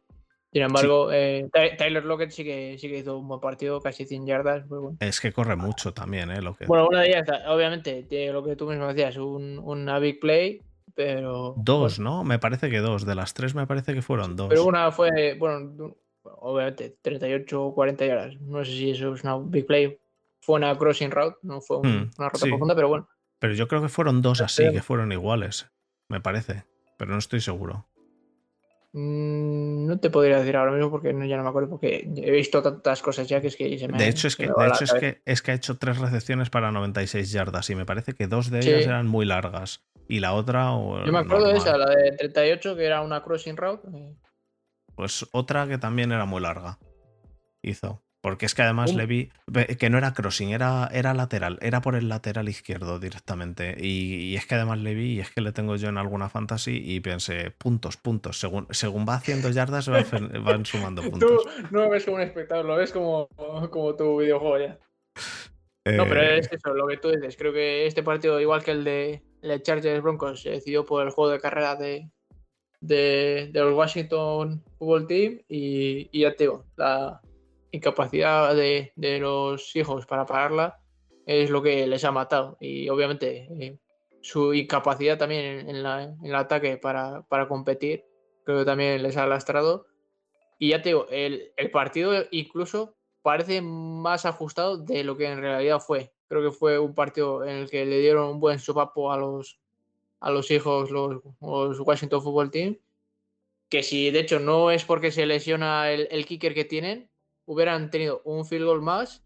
sin 0.52 0.62
embargo, 0.62 1.12
eh, 1.12 1.48
Tyler 1.78 2.04
Lockett 2.04 2.30
sí 2.30 2.42
que, 2.42 2.76
sí 2.76 2.88
que 2.88 2.98
hizo 2.98 3.18
un 3.18 3.28
buen 3.28 3.40
partido, 3.40 3.80
casi 3.80 4.04
100 4.04 4.26
yardas. 4.26 4.64
Es 4.98 5.20
que 5.20 5.32
corre 5.32 5.54
mucho 5.54 5.94
también, 5.94 6.30
¿eh? 6.30 6.42
Lo 6.42 6.54
que... 6.54 6.66
Bueno, 6.66 6.88
una 6.88 7.02
de 7.02 7.08
ellas, 7.08 7.28
obviamente, 7.46 8.02
tiene 8.02 8.32
lo 8.32 8.42
que 8.42 8.56
tú 8.56 8.68
mismo 8.68 8.88
decías, 8.88 9.16
un, 9.16 9.60
una 9.62 10.00
big 10.00 10.18
play, 10.18 10.60
pero. 11.00 11.54
Dos, 11.56 11.98
¿no? 11.98 12.24
Me 12.24 12.38
parece 12.38 12.68
que 12.68 12.78
dos. 12.80 13.06
De 13.06 13.14
las 13.14 13.32
tres 13.32 13.54
me 13.54 13.66
parece 13.66 13.94
que 13.94 14.02
fueron 14.02 14.36
dos. 14.36 14.48
Pero 14.50 14.66
una 14.66 14.92
fue, 14.92 15.34
bueno, 15.38 15.96
obviamente, 16.22 16.98
38 17.00 17.64
o 17.64 17.74
40 17.74 18.06
yardas. 18.06 18.40
No 18.42 18.62
sé 18.62 18.72
si 18.72 18.90
eso 18.90 19.14
es 19.14 19.24
una 19.24 19.38
big 19.38 19.66
play. 19.66 19.98
Fue 20.42 20.56
una 20.56 20.76
crossing 20.76 21.10
route, 21.10 21.38
no 21.42 21.62
fue 21.62 21.78
hmm, 21.78 22.10
una 22.18 22.28
ruta 22.28 22.46
profunda, 22.46 22.74
pero 22.74 22.88
bueno. 22.88 23.08
Pero 23.38 23.54
yo 23.54 23.66
creo 23.66 23.80
que 23.80 23.88
fueron 23.88 24.20
dos 24.20 24.42
así, 24.42 24.70
que 24.70 24.82
fueron 24.82 25.10
iguales, 25.12 25.70
me 26.08 26.20
parece. 26.20 26.64
Pero 26.98 27.12
no 27.12 27.18
estoy 27.18 27.40
seguro. 27.40 27.86
Mm, 28.92 29.86
no 29.86 30.00
te 30.00 30.10
podría 30.10 30.38
decir 30.38 30.56
ahora 30.56 30.72
mismo 30.72 30.90
porque 30.90 31.14
ya 31.26 31.36
no 31.36 31.44
me 31.44 31.48
acuerdo 31.48 31.70
porque 31.70 32.10
he 32.16 32.30
visto 32.32 32.60
tantas 32.60 33.00
cosas 33.00 33.28
ya 33.28 33.40
que 33.40 33.46
es 33.46 33.56
que 33.56 33.78
se 33.78 33.88
me 33.88 33.96
De 33.96 34.08
hecho, 34.08 34.26
es 34.26 34.36
que, 34.36 34.46
de 34.46 34.66
hecho 34.66 34.84
es, 34.84 34.92
que, 34.92 35.22
es 35.24 35.42
que 35.42 35.52
ha 35.52 35.54
hecho 35.54 35.78
tres 35.78 35.98
recepciones 35.98 36.50
para 36.50 36.72
96 36.72 37.30
yardas 37.30 37.70
y 37.70 37.76
me 37.76 37.86
parece 37.86 38.14
que 38.14 38.26
dos 38.26 38.50
de 38.50 38.58
ellas 38.58 38.86
eran 38.86 39.06
muy 39.06 39.24
largas 39.24 39.84
y 40.10 40.18
la 40.18 40.34
otra. 40.34 40.72
Yo 41.06 41.12
me 41.12 41.20
acuerdo 41.20 41.48
de 41.48 41.58
esa, 41.58 41.78
la 41.78 41.88
de 41.88 42.12
38, 42.12 42.76
que 42.76 42.84
era 42.84 43.00
una 43.00 43.22
crossing 43.22 43.56
route. 43.56 43.88
Pues 44.96 45.26
otra 45.32 45.68
que 45.68 45.78
también 45.78 46.10
era 46.10 46.24
muy 46.24 46.42
larga. 46.42 46.78
Hizo. 47.62 48.02
Porque 48.20 48.44
es 48.44 48.54
que 48.54 48.60
además 48.60 48.92
le 48.92 49.06
vi 49.06 49.30
que 49.78 49.88
no 49.88 49.96
era 49.96 50.12
crossing, 50.12 50.50
era, 50.50 50.90
era 50.92 51.14
lateral, 51.14 51.58
era 51.62 51.80
por 51.80 51.94
el 51.94 52.10
lateral 52.10 52.50
izquierdo 52.50 52.98
directamente. 52.98 53.76
Y, 53.80 54.36
es 54.36 54.44
que 54.44 54.56
además 54.56 54.78
le 54.80 54.94
vi, 54.94 55.14
y 55.14 55.20
es 55.20 55.30
que 55.30 55.40
le 55.40 55.52
tengo 55.52 55.76
yo 55.76 55.88
en 55.88 55.96
alguna 55.96 56.28
fantasy, 56.28 56.82
y 56.84 57.00
pensé, 57.00 57.50
puntos, 57.50 57.96
puntos. 57.96 58.38
Según, 58.38 58.66
según 58.70 59.06
va 59.08 59.14
haciendo 59.14 59.48
yardas, 59.48 59.88
van, 60.44 60.66
sumando 60.66 61.02
puntos. 61.02 61.44
Tú 61.44 61.50
no 61.70 61.84
lo 61.84 61.88
ves 61.88 62.04
como 62.04 62.16
un 62.16 62.22
espectador, 62.22 62.66
lo 62.66 62.76
ves 62.76 62.92
como, 62.92 63.26
como 63.70 63.94
tu 63.94 64.20
videojuego 64.20 64.58
ya. 64.58 64.78
No, 65.86 66.04
pero 66.06 66.20
es 66.20 66.46
eh, 66.46 66.56
eso, 66.56 66.74
lo 66.74 66.86
que 66.88 66.98
tú 66.98 67.10
dices. 67.10 67.36
Creo 67.38 67.54
que 67.54 67.86
este 67.86 68.02
partido, 68.02 68.38
igual 68.38 68.62
que 68.62 68.72
el 68.72 68.84
de, 68.84 69.22
el 69.42 69.62
Chargers 69.62 70.02
Broncos, 70.02 70.42
se 70.42 70.50
decidió 70.50 70.84
por 70.84 71.04
el 71.04 71.10
juego 71.10 71.30
de 71.30 71.40
carrera 71.40 71.76
de, 71.76 72.10
de, 72.80 73.50
los 73.52 73.74
Washington 73.74 74.62
Football 74.78 75.06
Team. 75.06 75.40
Y, 75.48 76.08
y 76.12 76.20
ya 76.22 76.34
te 76.34 76.44
digo, 76.44 76.64
la, 76.76 77.20
incapacidad 77.72 78.54
de, 78.54 78.92
los 79.20 79.74
hijos 79.76 80.06
para 80.06 80.26
pararla 80.26 80.80
es 81.26 81.50
lo 81.50 81.62
que 81.62 81.86
les 81.86 82.04
ha 82.04 82.12
matado. 82.12 82.56
Y 82.60 82.88
obviamente 82.88 83.48
eh, 83.58 83.78
su 84.20 84.54
incapacidad 84.54 85.18
también 85.18 85.68
en, 85.68 85.76
el 85.76 86.34
ataque 86.34 86.76
para, 86.76 87.24
competir 87.48 88.04
creo 88.44 88.60
que 88.60 88.64
también 88.64 89.02
les 89.02 89.16
ha 89.16 89.26
lastrado. 89.26 89.86
Y 90.58 90.70
ya 90.70 90.82
te 90.82 90.90
digo, 90.90 91.06
el, 91.10 91.52
partido 91.72 92.12
incluso 92.30 92.96
parece 93.22 93.62
más 93.62 94.26
ajustado 94.26 94.78
de 94.78 95.04
lo 95.04 95.16
que 95.16 95.26
en 95.26 95.40
realidad 95.40 95.80
fue. 95.80 96.12
Creo 96.30 96.42
que 96.42 96.56
fue 96.56 96.78
un 96.78 96.94
partido 96.94 97.44
en 97.44 97.56
el 97.56 97.70
que 97.70 97.84
le 97.84 97.98
dieron 97.98 98.30
un 98.30 98.38
buen 98.38 98.60
sopapo 98.60 99.10
a 99.10 99.18
los, 99.18 99.58
a 100.20 100.30
los 100.30 100.48
hijos, 100.52 100.92
los, 100.92 101.20
Washington 101.40 102.22
Football 102.22 102.52
Team. 102.52 102.78
Que 103.68 103.82
si 103.82 104.12
de 104.12 104.20
hecho 104.20 104.38
no 104.38 104.70
es 104.70 104.84
porque 104.84 105.10
se 105.10 105.26
lesiona 105.26 105.90
el, 105.90 106.06
el 106.12 106.26
kicker 106.26 106.54
que 106.54 106.64
tienen, 106.64 107.10
hubieran 107.46 107.90
tenido 107.90 108.22
un 108.24 108.46
field 108.46 108.64
goal 108.64 108.80
más 108.80 109.24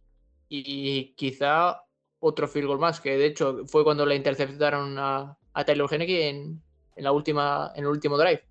y 0.49 1.13
quizá 1.15 1.85
otro 2.21 2.49
field 2.49 2.69
goal 2.69 2.79
más, 2.79 3.03
que 3.03 3.19
de 3.19 3.27
hecho 3.27 3.67
fue 3.67 3.85
cuando 3.85 4.07
le 4.07 4.17
interceptaron 4.17 4.99
a, 4.99 5.37
a 5.53 5.65
Taylor 5.67 5.93
Henneke 5.93 6.31
en, 6.31 6.63
en, 6.97 7.05
la 7.05 7.13
última, 7.13 7.71
en 7.77 7.85
el 7.85 7.91
último 7.91 8.17
drive, 8.17 8.43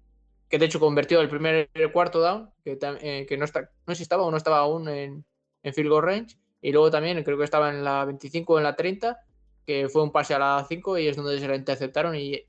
que 0.47 0.59
de 0.59 0.67
hecho 0.67 0.79
convirtió 0.79 1.21
el 1.21 1.29
primer 1.29 1.71
el 1.73 1.91
cuarto 1.91 2.19
down, 2.19 2.51
que, 2.63 2.77
eh, 3.01 3.25
que 3.27 3.35
no, 3.35 3.45
está, 3.45 3.71
no 3.87 3.95
sé 3.95 3.97
si 3.97 4.03
estaba 4.03 4.21
o 4.21 4.29
no 4.29 4.37
estaba 4.37 4.59
aún 4.59 4.87
en, 4.89 5.25
en 5.63 5.73
field 5.73 5.89
goal 5.89 6.03
range, 6.03 6.37
y 6.63 6.71
luego 6.71 6.89
también 6.89 7.21
creo 7.23 7.37
que 7.37 7.43
estaba 7.43 7.69
en 7.69 7.83
la 7.83 8.05
25 8.05 8.53
o 8.53 8.57
en 8.57 8.63
la 8.63 8.75
30, 8.75 9.19
que 9.67 9.89
fue 9.89 10.01
un 10.01 10.11
pase 10.11 10.33
a 10.33 10.39
la 10.39 10.65
5 10.67 10.97
y 10.97 11.07
es 11.07 11.15
donde 11.15 11.39
se 11.39 11.47
la 11.47 11.55
interceptaron 11.55 12.15
y 12.15 12.41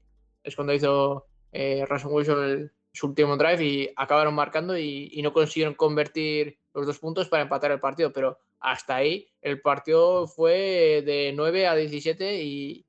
es 0.43 0.55
cuando 0.55 0.73
hizo 0.73 1.27
eh, 1.53 1.85
Russell 1.89 2.13
Wilson 2.13 2.73
su 2.93 3.09
último 3.09 3.37
drive 3.37 3.65
y 3.65 3.91
acabaron 3.97 4.35
marcando 4.35 4.79
y, 4.79 5.11
y 5.13 5.21
no 5.21 5.33
consiguieron 5.33 5.75
convertir 5.75 6.59
los 6.73 6.87
dos 6.87 7.01
puntos 7.01 7.29
para 7.29 7.43
empatar 7.43 7.73
el 7.73 7.81
partido, 7.81 8.13
pero 8.13 8.39
hasta 8.61 8.97
ahí 8.97 9.29
el 9.43 9.61
partido 9.61 10.27
fue 10.27 11.03
de 11.05 11.33
9 11.35 11.67
a 11.67 11.75
17 11.75 12.41
y, 12.43 12.87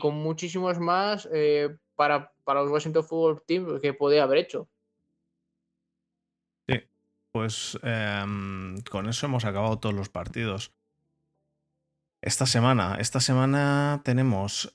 con 0.00 0.16
muchísimos 0.16 0.80
más 0.80 1.28
eh, 1.32 1.76
para, 1.94 2.32
para 2.44 2.62
los 2.62 2.70
Washington 2.72 3.04
Football 3.04 3.42
Team 3.46 3.80
que 3.80 3.92
podía 3.92 4.22
haber 4.22 4.38
hecho. 4.38 4.68
Pues 7.36 7.78
em, 7.82 8.80
con 8.90 9.10
eso 9.10 9.26
hemos 9.26 9.44
acabado 9.44 9.78
todos 9.78 9.94
los 9.94 10.08
partidos. 10.08 10.72
Esta 12.22 12.46
semana, 12.46 12.96
esta 12.98 13.20
semana 13.20 14.00
tenemos 14.04 14.72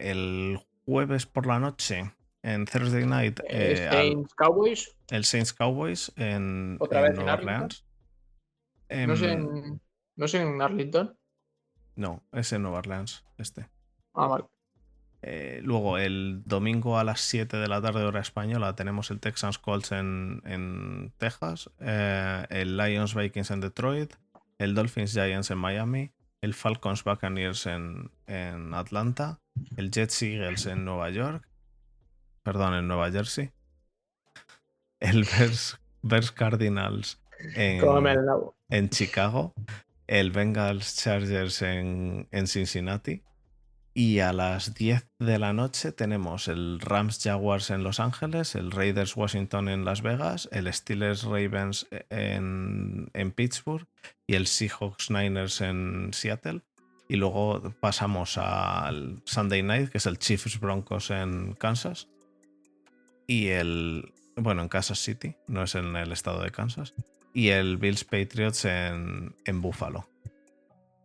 el 0.00 0.58
jueves 0.84 1.26
por 1.26 1.46
la 1.46 1.60
noche 1.60 2.12
en 2.42 2.64
Thursday 2.64 3.06
Night. 3.06 3.38
Eh, 3.48 3.88
Saints 3.92 4.34
Cowboys. 4.34 4.96
El 5.08 5.24
Saints 5.24 5.52
Cowboys 5.52 6.12
en, 6.16 6.78
¿Otra 6.80 7.02
vez 7.02 7.14
Nueva 7.14 7.34
Orleans. 7.34 7.86
¿No, 8.88 9.12
es 9.12 9.22
en, 9.22 9.80
¿No 10.16 10.24
es 10.24 10.34
en 10.34 10.60
Arlington? 10.60 11.16
No, 11.94 12.24
es 12.32 12.52
en 12.52 12.62
Nueva 12.62 12.78
Orleans, 12.78 13.24
este. 13.38 13.68
Ah, 14.14 14.26
vale. 14.26 14.46
Eh, 15.22 15.60
luego, 15.62 15.98
el 15.98 16.42
domingo 16.46 16.98
a 16.98 17.04
las 17.04 17.20
7 17.20 17.58
de 17.58 17.68
la 17.68 17.82
tarde, 17.82 18.04
hora 18.04 18.20
española, 18.20 18.74
tenemos 18.74 19.10
el 19.10 19.20
Texans 19.20 19.58
Colts 19.58 19.92
en, 19.92 20.42
en 20.46 21.12
Texas, 21.18 21.70
eh, 21.80 22.46
el 22.48 22.76
Lions 22.76 23.14
Vikings 23.14 23.50
en 23.50 23.60
Detroit, 23.60 24.14
el 24.58 24.74
Dolphins 24.74 25.12
Giants 25.12 25.50
en 25.50 25.58
Miami, 25.58 26.10
el 26.40 26.54
Falcons 26.54 27.04
Buccaneers 27.04 27.66
en, 27.66 28.10
en 28.26 28.72
Atlanta, 28.72 29.40
el 29.76 29.90
Jets 29.90 30.22
Eagles 30.22 30.66
en 30.66 30.84
Nueva 30.84 31.10
York, 31.10 31.46
perdón, 32.42 32.74
en 32.74 32.88
Nueva 32.88 33.10
Jersey. 33.10 33.52
El 35.00 35.26
Bears, 36.02 36.32
Cardinals 36.32 37.22
en, 37.54 37.82
en, 38.68 38.90
Chicago. 38.90 39.54
El 40.06 40.30
Bengals 40.30 40.96
Chargers 40.96 41.62
en, 41.62 42.28
en, 42.30 42.46
Cincinnati. 42.46 43.22
Y 44.00 44.20
a 44.20 44.32
las 44.32 44.72
10 44.72 45.06
de 45.18 45.38
la 45.38 45.52
noche 45.52 45.92
tenemos 45.92 46.48
el 46.48 46.80
Rams 46.80 47.20
Jaguars 47.22 47.68
en 47.68 47.84
Los 47.84 48.00
Ángeles, 48.00 48.54
el 48.54 48.70
Raiders 48.70 49.14
Washington 49.14 49.68
en 49.68 49.84
Las 49.84 50.00
Vegas, 50.00 50.48
el 50.52 50.72
Steelers 50.72 51.24
Ravens 51.24 51.86
en, 52.08 53.10
en 53.12 53.30
Pittsburgh 53.30 53.86
y 54.26 54.36
el 54.36 54.46
Seahawks 54.46 55.10
Niners 55.10 55.60
en 55.60 56.14
Seattle. 56.14 56.62
Y 57.10 57.16
luego 57.16 57.74
pasamos 57.78 58.38
al 58.38 59.20
Sunday 59.26 59.62
Night, 59.62 59.90
que 59.90 59.98
es 59.98 60.06
el 60.06 60.18
Chiefs 60.18 60.58
Broncos 60.58 61.10
en 61.10 61.52
Kansas 61.52 62.08
y 63.26 63.48
el. 63.48 64.14
Bueno, 64.34 64.62
en 64.62 64.70
Kansas 64.70 64.98
City, 64.98 65.36
no 65.46 65.64
es 65.64 65.74
en 65.74 65.94
el 65.94 66.10
estado 66.12 66.42
de 66.42 66.50
Kansas. 66.50 66.94
Y 67.34 67.48
el 67.48 67.76
Bills 67.76 68.04
Patriots 68.04 68.64
en, 68.64 69.36
en 69.44 69.60
Buffalo. 69.60 70.08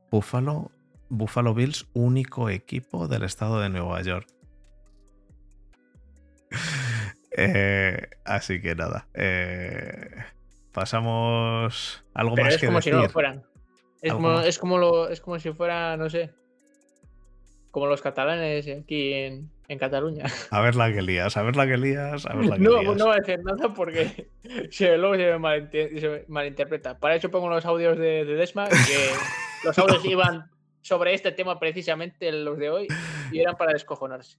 Buffalo, 0.09 0.71
Buffalo 1.09 1.53
Bills, 1.53 1.87
único 1.93 2.49
equipo 2.49 3.07
del 3.07 3.23
estado 3.23 3.59
de 3.59 3.69
Nueva 3.69 4.01
York. 4.01 4.27
Eh, 7.37 7.99
así 8.23 8.61
que 8.61 8.75
nada. 8.75 9.09
Eh, 9.13 10.09
pasamos 10.71 12.05
algo 12.13 12.37
más 12.37 12.53
es 12.53 12.61
que 12.61 12.67
como 12.67 12.81
si 12.81 12.91
no 12.91 13.01
lo 13.01 13.09
fueran. 13.09 13.43
Es 14.01 14.13
como, 14.13 14.39
es 14.39 14.57
como, 14.57 14.77
lo, 14.77 15.09
es 15.09 15.19
como 15.19 15.37
si 15.37 15.51
fuera, 15.51 15.97
no 15.97 16.09
sé, 16.09 16.31
como 17.71 17.87
los 17.87 18.01
catalanes 18.01 18.69
aquí 18.69 19.11
en, 19.11 19.49
en 19.67 19.79
Cataluña. 19.79 20.23
A 20.49 20.61
ver 20.61 20.75
la 20.75 20.93
que 20.93 21.01
lías, 21.01 21.35
a 21.35 21.43
ver 21.43 21.57
la 21.57 21.67
que 21.67 21.75
lías, 21.75 22.25
a 22.25 22.33
ver 22.33 22.45
la 22.45 22.55
que 22.55 22.61
no, 22.61 22.81
lías. 22.81 22.95
No 22.95 23.05
voy 23.07 23.17
a 23.17 23.19
decir 23.19 23.43
nada 23.43 23.73
porque 23.73 24.29
luego 24.97 25.15
se 25.15 25.37
me, 25.37 26.23
malinterpreta. 26.29 26.97
Para 26.99 27.15
eso 27.15 27.29
pongo 27.29 27.49
los 27.49 27.65
audios 27.65 27.97
de, 27.97 28.23
Desma, 28.23 28.69
que 28.69 29.09
los 29.65 29.77
audios 29.77 30.05
iban 30.05 30.49
sobre 30.85 31.15
este 31.15 31.31
tema 31.31 31.57
precisamente 31.57 32.31
los 32.31 32.59
de 32.59 32.69
hoy 32.69 32.87
y 33.31 33.39
eran 33.39 33.55
para 33.55 33.73
descojonarse. 33.73 34.37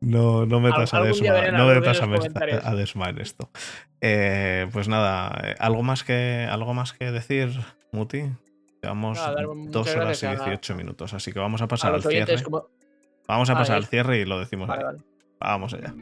No, 0.00 0.46
no 0.46 0.58
metas 0.58 0.94
a 0.94 1.02
Desma, 1.02 1.50
no 1.50 1.66
metas 1.66 2.00
a, 2.00 2.74
Desma 2.74 3.10
en 3.10 3.20
esto. 3.20 3.50
Eh, 4.00 4.68
pues 4.72 4.88
nada, 4.88 5.38
eh, 5.44 5.54
¿algo 5.58 5.82
más 5.82 6.02
que, 6.02 6.48
algo 6.50 6.72
más 6.72 6.94
que 6.94 7.12
decir, 7.12 7.50
Muti? 7.92 8.22
Llevamos 8.82 9.20
dos 9.68 9.94
horas 9.94 10.22
y 10.22 10.26
18 10.28 10.74
minutos, 10.76 11.12
así 11.12 11.30
que 11.30 11.40
vamos 11.40 11.60
a 11.60 11.68
pasar 11.68 11.92
al 11.92 12.02
cierre. 12.02 12.36
Vamos 13.28 13.50
a 13.50 13.52
Vale. 13.52 13.62
pasar 13.62 13.76
al 13.76 13.84
cierre 13.84 14.20
y 14.20 14.24
lo 14.24 14.38
decimos 14.38 14.68
vale. 14.68 14.98
Vamos 15.40 15.74
allá. 15.74 15.94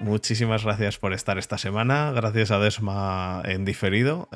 Muchísimas 0.00 0.64
gracias 0.64 0.98
por 0.98 1.12
estar 1.12 1.38
esta 1.38 1.58
semana. 1.58 2.12
Gracias 2.12 2.50
a 2.50 2.58
Desma 2.58 3.42
en 3.44 3.64
diferido. 3.64 4.28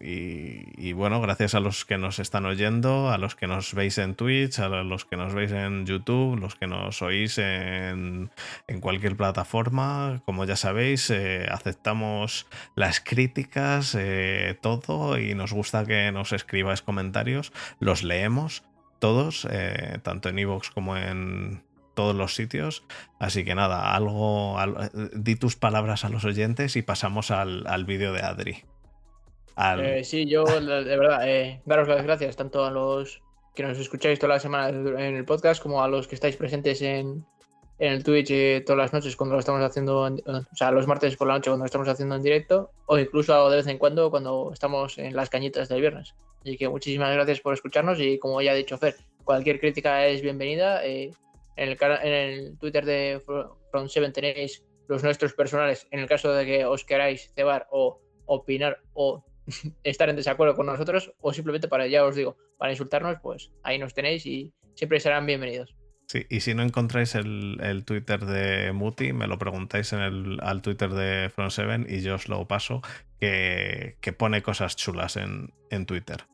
y, 0.00 0.88
y 0.88 0.92
bueno, 0.92 1.20
gracias 1.20 1.54
a 1.54 1.60
los 1.60 1.84
que 1.84 1.98
nos 1.98 2.18
están 2.18 2.46
oyendo, 2.46 3.10
a 3.10 3.18
los 3.18 3.34
que 3.34 3.46
nos 3.46 3.74
veis 3.74 3.98
en 3.98 4.14
Twitch, 4.14 4.58
a 4.58 4.68
los 4.68 5.04
que 5.04 5.16
nos 5.16 5.34
veis 5.34 5.52
en 5.52 5.86
YouTube, 5.86 6.38
los 6.38 6.54
que 6.54 6.66
nos 6.66 7.02
oís 7.02 7.38
en, 7.38 8.30
en 8.66 8.80
cualquier 8.80 9.16
plataforma. 9.16 10.22
Como 10.24 10.44
ya 10.44 10.56
sabéis, 10.56 11.10
eh, 11.10 11.46
aceptamos 11.50 12.46
las 12.74 13.00
críticas, 13.00 13.96
eh, 13.98 14.58
todo, 14.60 15.18
y 15.18 15.34
nos 15.34 15.52
gusta 15.52 15.84
que 15.84 16.12
nos 16.12 16.32
escribáis 16.32 16.82
comentarios. 16.82 17.52
Los 17.80 18.02
leemos 18.02 18.64
todos, 18.98 19.46
eh, 19.50 19.98
tanto 20.02 20.28
en 20.28 20.38
iVoox 20.38 20.70
como 20.70 20.96
en 20.96 21.62
todos 21.94 22.14
los 22.14 22.34
sitios. 22.34 22.84
Así 23.18 23.44
que 23.44 23.54
nada, 23.54 23.94
algo, 23.94 24.58
al- 24.58 24.90
di 25.14 25.36
tus 25.36 25.56
palabras 25.56 26.04
a 26.04 26.08
los 26.08 26.24
oyentes 26.24 26.76
y 26.76 26.82
pasamos 26.82 27.30
al, 27.30 27.66
al 27.66 27.84
vídeo 27.84 28.12
de 28.12 28.20
Adri. 28.22 28.64
Eh, 29.84 30.04
sí, 30.04 30.26
yo 30.26 30.44
de 30.44 30.96
verdad, 30.96 31.28
eh, 31.28 31.60
daros 31.64 31.86
las 31.88 32.02
gracias 32.02 32.34
tanto 32.36 32.64
a 32.64 32.70
los 32.70 33.22
que 33.54 33.62
nos 33.62 33.78
escucháis 33.78 34.18
todas 34.18 34.34
las 34.36 34.42
semanas 34.42 34.72
en 34.72 35.14
el 35.14 35.24
podcast 35.24 35.62
como 35.62 35.80
a 35.82 35.86
los 35.86 36.08
que 36.08 36.16
estáis 36.16 36.34
presentes 36.34 36.82
en, 36.82 37.24
en 37.78 37.92
el 37.92 38.02
Twitch 38.02 38.30
eh, 38.32 38.64
todas 38.66 38.78
las 38.78 38.92
noches 38.92 39.14
cuando 39.14 39.34
lo 39.34 39.38
estamos 39.40 39.62
haciendo, 39.62 40.08
en- 40.08 40.20
o 40.26 40.56
sea, 40.56 40.72
los 40.72 40.88
martes 40.88 41.16
por 41.16 41.28
la 41.28 41.34
noche 41.34 41.50
cuando 41.50 41.62
lo 41.62 41.66
estamos 41.66 41.86
haciendo 41.88 42.16
en 42.16 42.22
directo 42.22 42.72
o 42.86 42.98
incluso 42.98 43.48
de 43.48 43.56
vez 43.58 43.66
en 43.68 43.78
cuando 43.78 44.10
cuando 44.10 44.50
estamos 44.52 44.98
en 44.98 45.14
las 45.14 45.30
cañitas 45.30 45.68
del 45.68 45.80
viernes. 45.82 46.16
Así 46.40 46.56
que 46.56 46.68
muchísimas 46.68 47.14
gracias 47.14 47.40
por 47.40 47.54
escucharnos 47.54 48.00
y 48.00 48.18
como 48.18 48.42
ya 48.42 48.50
ha 48.50 48.54
dicho 48.56 48.76
Fer, 48.76 48.96
cualquier 49.22 49.60
crítica 49.60 50.04
es 50.08 50.20
bienvenida. 50.20 50.84
eh, 50.84 51.12
en, 51.56 51.68
el, 51.70 51.78
en 52.02 52.12
el 52.12 52.58
Twitter 52.58 52.84
de 52.84 53.20
Fro- 53.24 53.58
From 53.70 53.88
Seven 53.88 54.12
tenéis 54.12 54.64
los 54.88 55.02
nuestros 55.02 55.32
personales 55.34 55.86
en 55.90 56.00
el 56.00 56.06
caso 56.08 56.32
de 56.32 56.44
que 56.46 56.64
os 56.66 56.84
queráis 56.84 57.32
cebar 57.34 57.66
o 57.70 58.00
opinar 58.26 58.80
o 58.92 59.24
estar 59.84 60.08
en 60.08 60.16
desacuerdo 60.16 60.54
con 60.54 60.66
nosotros 60.66 61.12
o 61.20 61.32
simplemente 61.32 61.68
para, 61.68 61.86
ya 61.86 62.04
os 62.04 62.16
digo, 62.16 62.36
para 62.58 62.72
insultarnos, 62.72 63.18
pues 63.22 63.50
ahí 63.62 63.78
nos 63.78 63.94
tenéis 63.94 64.24
y 64.26 64.52
siempre 64.74 65.00
serán 65.00 65.26
bienvenidos. 65.26 65.74
Sí, 66.06 66.26
y 66.28 66.40
si 66.40 66.52
no 66.54 66.62
encontráis 66.62 67.14
el, 67.14 67.58
el 67.62 67.84
Twitter 67.86 68.26
de 68.26 68.72
Muti, 68.72 69.14
me 69.14 69.26
lo 69.26 69.38
preguntáis 69.38 69.90
en 69.94 70.00
el, 70.00 70.38
al 70.42 70.60
Twitter 70.60 70.90
de 70.90 71.30
Front 71.30 71.50
7 71.50 71.86
y 71.88 72.02
yo 72.02 72.16
os 72.16 72.28
lo 72.28 72.46
paso, 72.46 72.82
que, 73.18 73.96
que 74.02 74.12
pone 74.12 74.42
cosas 74.42 74.76
chulas 74.76 75.16
en, 75.16 75.54
en 75.70 75.86
Twitter. 75.86 76.24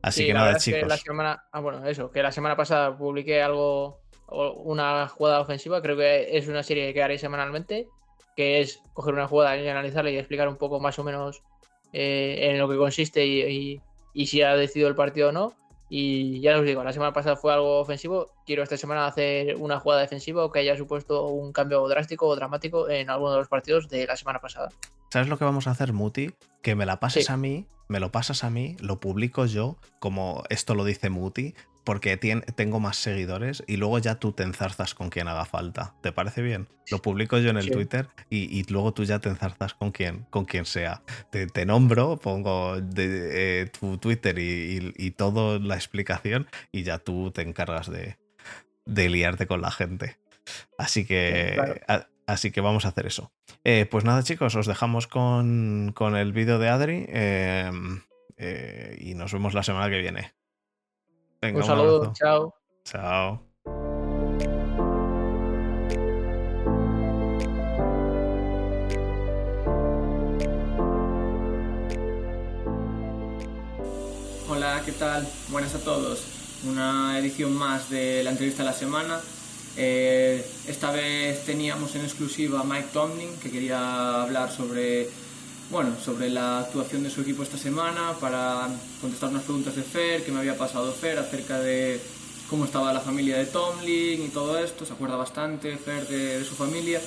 Así 0.00 0.20
Sí, 0.20 0.26
que 0.28 0.32
nada, 0.34 0.46
verdad 0.46 0.58
es 0.58 0.64
que 0.64 0.72
chicos. 0.74 0.88
la 0.88 0.96
semana, 0.96 1.44
ah, 1.50 1.58
bueno, 1.60 1.84
eso, 1.86 2.12
que 2.12 2.22
la 2.22 2.30
semana 2.30 2.56
pasada 2.56 2.96
publiqué 2.96 3.42
algo, 3.42 4.00
una 4.28 5.08
jugada 5.08 5.40
ofensiva, 5.40 5.80
creo 5.82 5.96
que 5.96 6.36
es 6.36 6.48
una 6.48 6.62
serie 6.62 6.92
que 6.92 7.02
haré 7.02 7.18
semanalmente, 7.18 7.88
que 8.36 8.60
es 8.60 8.82
coger 8.92 9.14
una 9.14 9.28
jugada 9.28 9.56
y 9.56 9.66
analizarla 9.68 10.10
y 10.10 10.18
explicar 10.18 10.48
un 10.48 10.56
poco 10.56 10.80
más 10.80 10.98
o 10.98 11.04
menos 11.04 11.42
eh, 11.92 12.50
en 12.50 12.58
lo 12.58 12.68
que 12.68 12.76
consiste 12.76 13.24
y, 13.24 13.42
y- 13.42 13.80
y 14.12 14.26
si 14.26 14.42
ha 14.42 14.54
decidido 14.56 14.88
el 14.88 14.94
partido 14.94 15.28
o 15.28 15.32
no. 15.32 15.52
Y 15.88 16.40
ya 16.40 16.58
os 16.58 16.64
digo, 16.64 16.82
la 16.82 16.92
semana 16.92 17.12
pasada 17.12 17.36
fue 17.36 17.52
algo 17.52 17.78
ofensivo, 17.78 18.26
quiero 18.44 18.64
esta 18.64 18.76
semana 18.76 19.06
hacer 19.06 19.54
una 19.56 19.78
jugada 19.78 20.00
defensiva 20.02 20.44
o 20.44 20.50
que 20.50 20.58
haya 20.58 20.76
supuesto 20.76 21.26
un 21.28 21.52
cambio 21.52 21.86
drástico 21.86 22.26
o 22.26 22.34
dramático 22.34 22.88
en 22.90 23.08
alguno 23.08 23.30
de 23.32 23.38
los 23.38 23.48
partidos 23.48 23.88
de 23.88 24.04
la 24.06 24.16
semana 24.16 24.40
pasada. 24.40 24.70
¿Sabes 25.12 25.28
lo 25.28 25.38
que 25.38 25.44
vamos 25.44 25.68
a 25.68 25.70
hacer, 25.70 25.92
Muti? 25.92 26.32
Que 26.60 26.74
me 26.74 26.86
la 26.86 26.98
pases 26.98 27.26
Sí. 27.26 27.32
a 27.32 27.36
mí, 27.36 27.66
me 27.86 28.00
lo 28.00 28.10
pasas 28.10 28.42
a 28.42 28.50
mí, 28.50 28.74
lo 28.80 28.98
publico 28.98 29.46
yo, 29.46 29.76
como 30.00 30.42
esto 30.50 30.74
lo 30.74 30.84
dice 30.84 31.08
Muti, 31.08 31.54
porque 31.86 32.16
tengo 32.18 32.80
más 32.80 32.96
seguidores 32.96 33.62
y 33.68 33.76
luego 33.78 33.98
ya 34.00 34.16
tú 34.16 34.32
te 34.32 34.42
enzarzas 34.42 34.94
con 34.94 35.08
quien 35.08 35.28
haga 35.28 35.44
falta. 35.46 35.94
¿Te 36.02 36.10
parece 36.12 36.42
bien? 36.42 36.68
Lo 36.90 37.00
publico 37.00 37.38
yo 37.38 37.48
en 37.50 37.56
el 37.56 37.62
Sí. 37.64 37.70
Twitter 37.70 38.08
y, 38.28 38.58
y 38.58 38.64
luego 38.64 38.92
tú 38.92 39.04
ya 39.04 39.20
te 39.20 39.28
enzarzas 39.28 39.72
con 39.74 39.92
quien, 39.92 40.26
con 40.30 40.44
quien 40.44 40.66
sea. 40.66 41.02
Te, 41.30 41.46
te 41.46 41.64
nombro, 41.64 42.18
pongo 42.18 42.80
de- 42.80 43.62
eh, 43.62 43.66
tu 43.66 43.98
Twitter 43.98 44.36
y, 44.38 44.92
y, 44.98 45.06
y 45.06 45.10
toda 45.12 45.58
la 45.60 45.76
explicación 45.76 46.48
y 46.72 46.82
ya 46.82 46.98
tú 46.98 47.30
te 47.30 47.42
encargas 47.42 47.88
de, 47.90 48.18
de 48.84 49.08
liarte 49.08 49.46
con 49.46 49.62
la 49.62 49.70
gente. 49.70 50.18
Así 50.78 51.06
que, 51.06 51.50
Sí, 51.50 51.54
claro. 51.54 51.74
a- 51.88 52.08
así 52.26 52.50
que 52.50 52.60
vamos 52.60 52.84
a 52.84 52.88
hacer 52.88 53.06
eso. 53.06 53.32
Eh, 53.62 53.86
pues 53.88 54.04
nada, 54.04 54.22
chicos, 54.24 54.54
os 54.56 54.66
dejamos 54.66 55.06
con, 55.06 55.92
con 55.94 56.16
el 56.16 56.32
vídeo 56.32 56.58
de 56.58 56.68
Adri 56.68 57.06
eh, 57.08 57.70
eh, 58.38 58.96
y 59.00 59.14
nos 59.14 59.32
vemos 59.32 59.54
la 59.54 59.62
semana 59.62 59.88
que 59.88 59.98
viene. 59.98 60.34
Venga, 61.40 61.58
un 61.58 61.64
saludo, 61.64 62.12
chao. 62.14 62.54
Chao. 62.84 63.42
Hola, 74.48 74.82
¿qué 74.84 74.92
tal? 74.92 75.28
Buenas 75.48 75.74
a 75.74 75.78
todos. 75.80 76.24
Una 76.64 77.18
edición 77.18 77.52
más 77.54 77.90
de 77.90 78.24
la 78.24 78.30
entrevista 78.30 78.62
de 78.62 78.70
la 78.70 78.74
semana. 78.74 79.20
Eh, 79.76 80.42
esta 80.66 80.90
vez 80.90 81.44
teníamos 81.44 81.94
en 81.96 82.02
exclusiva 82.02 82.60
a 82.60 82.64
Mike 82.64 82.88
Tomlin, 82.94 83.36
que 83.38 83.50
quería 83.50 84.22
hablar 84.22 84.50
sobre, 84.50 85.10
bueno, 85.70 85.96
sobre 86.02 86.30
la 86.30 86.60
actuación 86.60 87.02
de 87.02 87.10
su 87.10 87.22
equipo 87.22 87.42
esta 87.42 87.58
semana 87.58 88.12
para 88.20 88.68
contestar 89.00 89.30
unas 89.30 89.42
preguntas 89.42 89.74
de 89.74 89.82
Fer, 89.82 90.24
que 90.24 90.30
me 90.30 90.38
había 90.38 90.56
pasado 90.56 90.92
Fer 90.92 91.18
acerca 91.18 91.58
de 91.58 92.00
cómo 92.48 92.64
estaba 92.64 92.92
la 92.92 93.00
familia 93.00 93.36
de 93.36 93.46
Tomlin 93.46 94.24
y 94.24 94.28
todo 94.28 94.58
esto. 94.58 94.86
Se 94.86 94.92
acuerda 94.92 95.16
bastante 95.16 95.76
Fer 95.76 96.06
de, 96.06 96.44
su 96.44 96.54
familia 96.54 97.00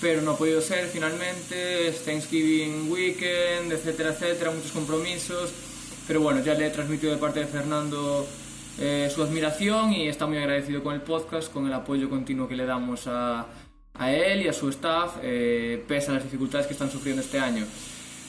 pero 0.00 0.20
no 0.20 0.32
ha 0.32 0.36
podido 0.36 0.60
ser 0.60 0.88
finalmente, 0.88 1.88
es 1.88 2.04
Thanksgiving 2.04 2.90
Weekend, 2.90 3.72
etcétera, 3.72 4.10
etcétera, 4.10 4.50
muchos 4.50 4.72
compromisos, 4.72 5.50
pero 6.06 6.20
bueno, 6.20 6.44
ya 6.44 6.52
le 6.52 6.66
he 6.66 6.70
transmitido 6.70 7.12
de 7.12 7.18
parte 7.18 7.40
de 7.40 7.46
Fernando 7.46 8.26
eh, 8.78 9.10
su 9.14 9.22
admiración 9.22 9.92
y 9.92 10.08
está 10.08 10.26
muy 10.26 10.36
agradecido 10.36 10.82
con 10.82 10.94
el 10.94 11.00
podcast, 11.00 11.50
con 11.50 11.66
el 11.66 11.72
apoyo 11.72 12.10
continuo 12.10 12.48
que 12.48 12.56
le 12.56 12.66
damos 12.66 13.06
a, 13.06 13.46
a 13.94 14.12
él 14.12 14.42
y 14.42 14.48
a 14.48 14.52
su 14.52 14.68
staff, 14.68 15.18
eh, 15.22 15.82
pese 15.86 16.10
a 16.10 16.14
las 16.14 16.24
dificultades 16.24 16.66
que 16.66 16.72
están 16.72 16.90
sufriendo 16.90 17.22
este 17.22 17.38
año. 17.38 17.64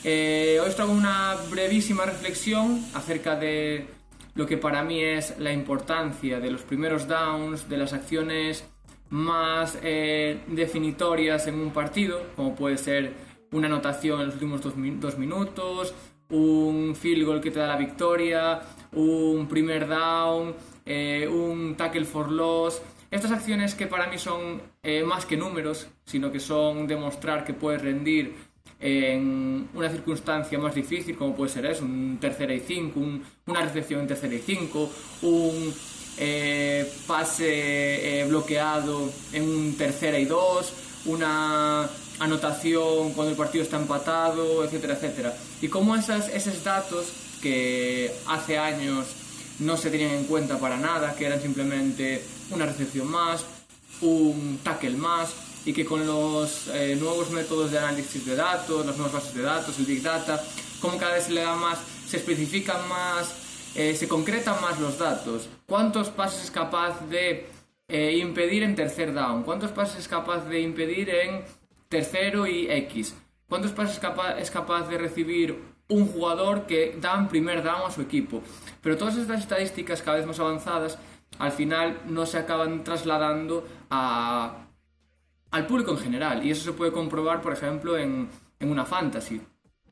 Eh, 0.04 0.58
hoy 0.60 0.68
os 0.68 0.76
traigo 0.76 0.92
una 0.92 1.36
brevísima 1.50 2.06
reflexión 2.06 2.84
acerca 2.94 3.34
de 3.36 3.86
lo 4.34 4.46
que 4.46 4.56
para 4.58 4.82
mí 4.84 5.02
es 5.02 5.38
la 5.38 5.52
importancia 5.52 6.38
de 6.38 6.50
los 6.50 6.62
primeros 6.62 7.08
downs, 7.08 7.68
de 7.68 7.78
las 7.78 7.92
acciones 7.92 8.64
más 9.08 9.78
eh, 9.82 10.40
definitorias 10.48 11.46
en 11.46 11.54
un 11.60 11.70
partido, 11.72 12.22
como 12.36 12.54
puede 12.54 12.76
ser 12.76 13.14
una 13.52 13.66
anotación 13.66 14.20
en 14.20 14.26
los 14.26 14.34
últimos 14.34 14.60
dos, 14.60 14.76
min- 14.76 15.00
dos 15.00 15.16
minutos, 15.18 15.94
un 16.28 16.94
field 16.94 17.24
goal 17.24 17.40
que 17.40 17.50
te 17.50 17.60
da 17.60 17.68
la 17.68 17.76
victoria, 17.76 18.60
un 18.92 19.46
primer 19.48 19.88
down, 19.88 20.54
un 20.86 21.74
tackle 21.76 22.04
for 22.04 22.30
loss. 22.30 22.82
Estas 23.10 23.30
acciones 23.30 23.74
que 23.74 23.86
para 23.86 24.08
mí 24.08 24.18
son 24.18 24.60
eh, 24.88 25.02
más 25.04 25.26
que 25.26 25.36
números, 25.36 25.86
sino 26.04 26.30
que 26.32 26.40
son 26.40 26.86
demostrar 26.86 27.44
que 27.44 27.52
puedes 27.54 27.82
rendir 27.82 28.34
en 28.78 29.68
una 29.74 29.88
circunstancia 29.90 30.58
más 30.58 30.74
difícil, 30.74 31.16
como 31.16 31.34
puede 31.34 31.50
ser 31.50 31.64
eso, 31.66 31.84
un 31.84 32.18
tercera 32.20 32.52
y 32.54 32.60
cinco, 32.60 33.00
un- 33.00 33.22
una 33.46 33.62
recepción 33.62 34.00
en 34.02 34.06
tercera 34.06 34.34
y 34.34 34.42
cinco, 34.52 34.90
un 35.22 35.74
eh, 36.18 36.90
pase 37.06 38.20
eh, 38.20 38.24
bloqueado 38.28 39.10
en 39.32 39.42
un 39.48 39.76
tercera 39.76 40.18
y 40.18 40.24
dos, 40.24 40.72
una 41.06 41.88
anotación 42.18 43.12
cuando 43.14 43.30
el 43.32 43.36
partido 43.36 43.62
está 43.64 43.76
empatado, 43.78 44.64
etcétera, 44.64 44.94
etcétera. 44.94 45.36
Y 45.60 45.68
cómo 45.68 45.94
esas, 45.96 46.28
esos 46.28 46.62
datos 46.64 47.12
que 47.42 48.10
hace 48.28 48.56
años 48.58 49.06
no 49.58 49.76
se 49.76 49.90
tenían 49.90 50.12
en 50.12 50.24
cuenta 50.24 50.58
para 50.58 50.76
nada, 50.76 51.14
que 51.16 51.26
eran 51.26 51.40
simplemente 51.40 52.22
una 52.50 52.66
recepción 52.66 53.08
más, 53.10 53.44
un 54.02 54.60
tackle 54.62 54.96
más, 54.96 55.34
y 55.66 55.72
que 55.72 55.84
con 55.84 56.06
los 56.06 56.68
eh, 56.68 56.96
nuevos 56.98 57.30
métodos 57.30 57.72
de 57.72 57.78
análisis 57.78 58.24
de 58.24 58.36
datos, 58.36 58.86
las 58.86 58.96
nuevas 58.96 59.14
bases 59.14 59.34
de 59.34 59.42
datos, 59.42 59.76
el 59.78 59.84
Big 59.84 60.00
Data, 60.00 60.42
como 60.80 60.96
cada 60.96 61.14
vez 61.14 61.24
se 61.24 61.32
le 61.32 61.42
da 61.42 61.56
más, 61.56 61.80
se 62.06 62.18
especifican 62.18 62.88
más, 62.88 63.34
eh, 63.74 63.94
se 63.96 64.06
concretan 64.06 64.62
más 64.62 64.78
los 64.78 64.96
datos. 64.96 65.48
¿Cuántos 65.66 66.08
pases 66.10 66.44
es 66.44 66.50
capaz 66.52 67.00
de 67.08 67.48
eh, 67.88 68.16
impedir 68.16 68.62
en 68.62 68.76
tercer 68.76 69.12
down? 69.12 69.42
¿Cuántos 69.42 69.72
pases 69.72 69.98
es 69.98 70.08
capaz 70.08 70.48
de 70.48 70.60
impedir 70.60 71.10
en 71.10 71.44
tercero 71.88 72.46
y 72.46 72.70
X? 72.70 73.16
¿Cuántos 73.48 73.72
pases 73.72 73.94
es 73.94 74.00
capaz, 74.00 74.38
es 74.38 74.52
capaz 74.52 74.88
de 74.88 74.98
recibir 74.98 75.60
un 75.88 76.06
jugador 76.06 76.66
que 76.66 76.96
da 77.00 77.16
en 77.18 77.26
primer 77.26 77.64
down 77.64 77.82
a 77.88 77.90
su 77.90 78.02
equipo? 78.02 78.40
Pero 78.82 78.96
todas 78.96 79.16
estas 79.16 79.40
estadísticas 79.40 80.00
cada 80.00 80.18
vez 80.18 80.26
más 80.26 80.38
avanzadas 80.38 80.96
al 81.38 81.52
final 81.52 82.00
no 82.06 82.24
se 82.24 82.38
acaban 82.38 82.82
trasladando 82.84 83.66
a 83.90 84.62
al 85.50 85.66
público 85.66 85.92
en 85.92 85.98
general. 85.98 86.44
Y 86.44 86.50
eso 86.50 86.64
se 86.64 86.72
puede 86.72 86.92
comprobar, 86.92 87.40
por 87.40 87.52
ejemplo, 87.52 87.96
en, 87.96 88.28
en 88.60 88.70
una 88.70 88.84
fantasy. 88.84 89.40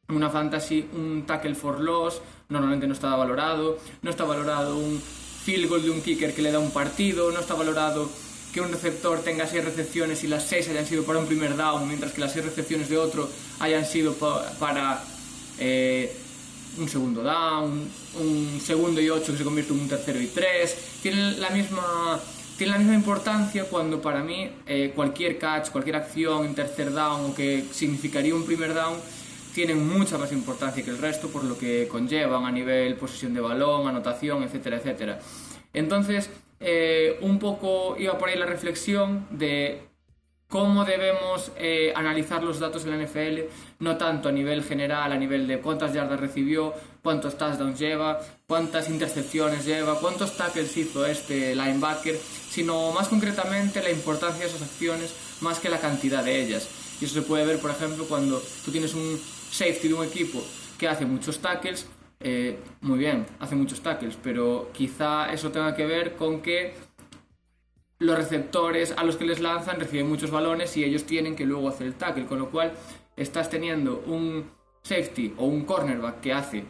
En 0.09 0.17
una 0.17 0.29
fantasy, 0.29 0.87
un 0.93 1.25
tackle 1.27 1.55
for 1.55 1.81
loss 1.81 2.21
normalmente 2.49 2.87
no 2.87 2.93
está 2.93 3.17
valorado, 3.17 3.79
no 4.03 4.11
está 4.11 4.25
valorado 4.25 4.77
un 4.77 5.01
field 5.01 5.69
goal 5.69 5.83
de 5.83 5.91
un 5.91 6.03
kicker 6.03 6.35
que 6.35 6.43
le 6.43 6.53
da 6.53 6.59
un 6.59 6.71
partido, 6.71 7.31
no 7.33 7.41
está 7.41 7.55
valorado 7.55 8.11
que 8.53 8.61
un 8.61 8.71
receptor 8.71 9.19
tenga 9.21 9.47
seis 9.47 9.65
recepciones 9.65 10.23
y 10.23 10.29
las 10.29 10.45
seis 10.45 10.69
hayan 10.69 10.87
sido 10.87 11.05
para 11.05 11.19
un 11.19 11.27
primer 11.27 11.57
down, 11.57 11.89
mientras 11.89 12.13
que 12.13 12.21
las 12.21 12.33
seis 12.33 12.45
recepciones 12.45 12.89
de 12.89 12.99
otro 12.99 13.29
hayan 13.59 13.85
sido 13.85 14.15
para 14.15 15.03
eh, 15.59 16.17
un 16.79 16.89
segundo 16.89 17.23
down, 17.23 17.91
un 18.21 18.61
segundo 18.61 19.01
y 19.01 19.11
ocho 19.11 19.33
que 19.33 19.39
se 19.39 19.45
convierte 19.45 19.73
en 19.73 19.81
un 19.81 19.89
tercero 19.89 20.21
y 20.21 20.29
tres. 20.29 20.77
Tienen 21.03 21.41
la 21.41 21.51
misma, 21.51 22.21
tiene 22.57 22.73
la 22.73 22.79
misma 22.79 22.95
importancia 22.95 23.65
cuando 23.65 24.01
para 24.01 24.23
mí 24.23 24.51
eh, 24.67 24.93
cualquier 24.95 25.39
catch, 25.39 25.71
cualquier 25.71 25.97
acción 25.97 26.45
en 26.45 26.55
tercer 26.55 26.93
down 26.93 27.31
o 27.31 27.35
que 27.35 27.65
significaría 27.73 28.35
un 28.35 28.45
primer 28.45 28.75
down 28.75 28.95
tienen 29.55 29.87
mucha 29.87 30.19
más 30.19 30.33
importancia 30.33 30.85
que 30.85 30.91
el 30.91 30.99
resto 30.99 31.29
por 31.29 31.45
lo 31.45 31.57
que 31.57 31.89
conllevan 31.89 32.45
a 32.45 32.51
nivel 32.51 32.97
posesión 32.97 33.35
de 33.35 33.41
balón, 33.41 33.87
anotación, 33.87 34.43
etcétera, 34.43 34.79
etcétera. 34.79 35.21
Entonces, 35.73 36.29
eh, 36.61 37.19
un 37.21 37.39
poco 37.39 37.97
iba 37.99 38.19
por 38.19 38.29
ahí 38.29 38.39
la 38.39 38.47
reflexión 38.47 39.27
de 39.31 39.83
cómo 40.55 40.85
debemos 40.85 41.51
eh, 41.57 41.93
analizar 41.97 42.41
los 42.45 42.61
datos 42.61 42.85
en 42.85 42.93
la 42.93 43.05
NFL, 43.05 43.41
no 43.81 43.97
tanto 43.97 44.29
a 44.29 44.33
nivel 44.33 44.63
general, 44.63 45.11
a 45.11 45.17
nivel 45.17 45.49
de 45.49 45.59
cuántas 45.59 45.93
yardas 45.93 46.21
recibió, 46.21 46.73
cuántos 47.03 47.37
touchdowns 47.37 47.77
lleva, 47.77 48.21
cuántas 48.47 48.89
intercepciones 48.89 49.65
lleva, 49.67 49.99
cuántos 49.99 50.37
tackles 50.37 50.77
hizo 50.77 51.05
este 51.07 51.57
linebacker, 51.57 52.17
sino 52.17 52.93
más 52.93 53.09
concretamente 53.09 53.83
la 53.83 53.91
importancia 53.91 54.43
de 54.43 54.47
esas 54.47 54.63
acciones 54.63 55.13
más 55.41 55.59
que 55.59 55.69
la 55.69 55.81
cantidad 55.81 56.23
de 56.23 56.43
ellas. 56.43 56.69
Y 57.01 57.07
eso 57.07 57.15
se 57.15 57.23
puede 57.23 57.45
ver, 57.45 57.59
por 57.59 57.73
ejemplo, 57.73 58.05
cuando 58.05 58.41
tú 58.65 58.71
tienes 58.71 58.95
un 58.95 59.21
safety 59.51 59.89
de 59.89 59.95
un 59.95 60.05
equipo 60.05 60.41
que 60.79 60.87
hace 60.87 61.05
muchos 61.05 61.41
tackles, 61.41 61.85
eh, 62.21 62.61
muy 62.81 63.01
bien, 63.01 63.27
hace 63.41 63.57
muchos 63.57 63.81
tackles, 63.81 64.17
pero 64.23 64.71
quizá 64.73 65.33
eso 65.33 65.51
tenga 65.51 65.75
que 65.75 65.85
ver 65.85 66.15
con 66.15 66.43
que 66.43 66.75
los 68.05 68.17
receptores 68.17 68.95
a 68.97 69.05
los 69.05 69.17
que 69.17 69.25
les 69.25 69.41
lanzan 69.41 69.81
reciben 69.81 70.09
muchos 70.09 70.31
balones 70.31 70.77
y 70.77 70.85
ellos 70.85 71.05
tienen 71.05 71.35
que 71.35 71.47
luego 71.47 71.69
hacer 71.69 71.87
el 71.87 71.95
tackle, 71.95 72.27
con 72.27 72.39
lo 72.39 72.51
cual 72.51 72.73
estás 73.17 73.51
teniendo 73.51 74.03
un 74.07 74.51
safety 74.83 75.35
o 75.39 75.47
un 75.47 75.65
cornerback 75.65 76.21
que 76.21 76.33
hace 76.33 76.65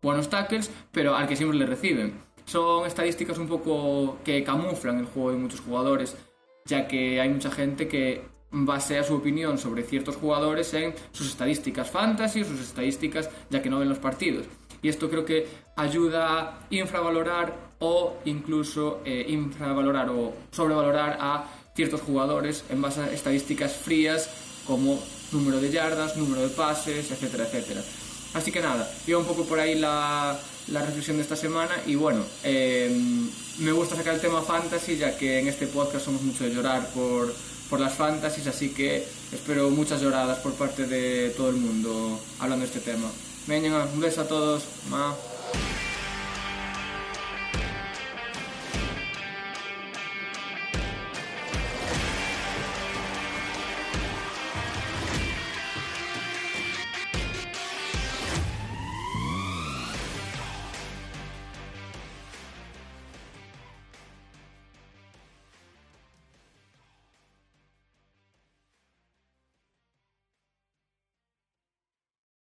buenos 0.00 0.28
tackles, 0.28 0.70
pero 0.92 1.16
al 1.16 1.26
que 1.26 1.36
siempre 1.36 1.58
le 1.58 1.66
reciben. 1.66 2.14
Son 2.44 2.86
estadísticas 2.86 3.38
un 3.38 3.48
poco 3.48 4.18
que 4.24 4.44
camuflan 4.44 4.98
el 4.98 5.06
juego 5.06 5.32
de 5.32 5.36
muchos 5.36 5.60
jugadores, 5.60 6.16
ya 6.64 6.86
que 6.86 7.20
hay 7.20 7.28
mucha 7.28 7.50
gente 7.50 7.88
que 7.88 8.22
basea 8.52 9.02
su 9.02 9.14
opinión 9.14 9.58
sobre 9.58 9.82
ciertos 9.82 10.16
jugadores 10.16 10.72
en 10.74 10.94
sus 11.10 11.28
estadísticas 11.28 11.90
fantasy, 11.90 12.44
sus 12.44 12.60
estadísticas 12.60 13.28
ya 13.50 13.60
que 13.60 13.68
no 13.68 13.80
ven 13.80 13.88
los 13.88 13.98
partidos. 13.98 14.46
Y 14.82 14.88
esto 14.88 15.10
creo 15.10 15.24
que 15.24 15.48
ayuda 15.76 16.38
a 16.38 16.58
infravalorar 16.70 17.65
o 17.78 18.16
incluso 18.24 19.00
eh, 19.04 19.26
infravalorar 19.28 20.08
o 20.10 20.32
sobrevalorar 20.50 21.18
a 21.20 21.44
ciertos 21.74 22.00
jugadores 22.00 22.64
en 22.70 22.80
base 22.80 23.00
a 23.00 23.12
estadísticas 23.12 23.76
frías 23.76 24.30
como 24.66 24.98
número 25.32 25.60
de 25.60 25.70
yardas, 25.70 26.16
número 26.16 26.42
de 26.42 26.48
pases, 26.48 27.10
etcétera, 27.10 27.44
etcétera. 27.44 27.82
Así 28.34 28.50
que 28.50 28.60
nada, 28.60 28.90
iba 29.06 29.18
un 29.18 29.26
poco 29.26 29.44
por 29.44 29.60
ahí 29.60 29.74
la, 29.76 30.38
la 30.68 30.82
reflexión 30.84 31.16
de 31.16 31.22
esta 31.22 31.36
semana 31.36 31.74
y 31.86 31.94
bueno, 31.94 32.22
eh, 32.44 32.90
me 33.58 33.72
gusta 33.72 33.96
sacar 33.96 34.14
el 34.14 34.20
tema 34.20 34.42
fantasy 34.42 34.96
ya 34.96 35.16
que 35.16 35.38
en 35.38 35.48
este 35.48 35.66
podcast 35.66 36.04
somos 36.04 36.22
mucho 36.22 36.44
de 36.44 36.54
llorar 36.54 36.88
por, 36.90 37.32
por 37.70 37.80
las 37.80 37.94
fantasies, 37.94 38.46
así 38.46 38.70
que 38.70 39.06
espero 39.32 39.70
muchas 39.70 40.00
lloradas 40.00 40.38
por 40.38 40.52
parte 40.54 40.86
de 40.86 41.30
todo 41.36 41.50
el 41.50 41.56
mundo 41.56 42.20
hablando 42.38 42.66
de 42.66 42.72
este 42.72 42.80
tema. 42.80 43.08
Venga, 43.46 43.88
un 43.92 44.00
beso 44.00 44.22
a 44.22 44.28
todos. 44.28 44.64
Ma. 44.90 45.14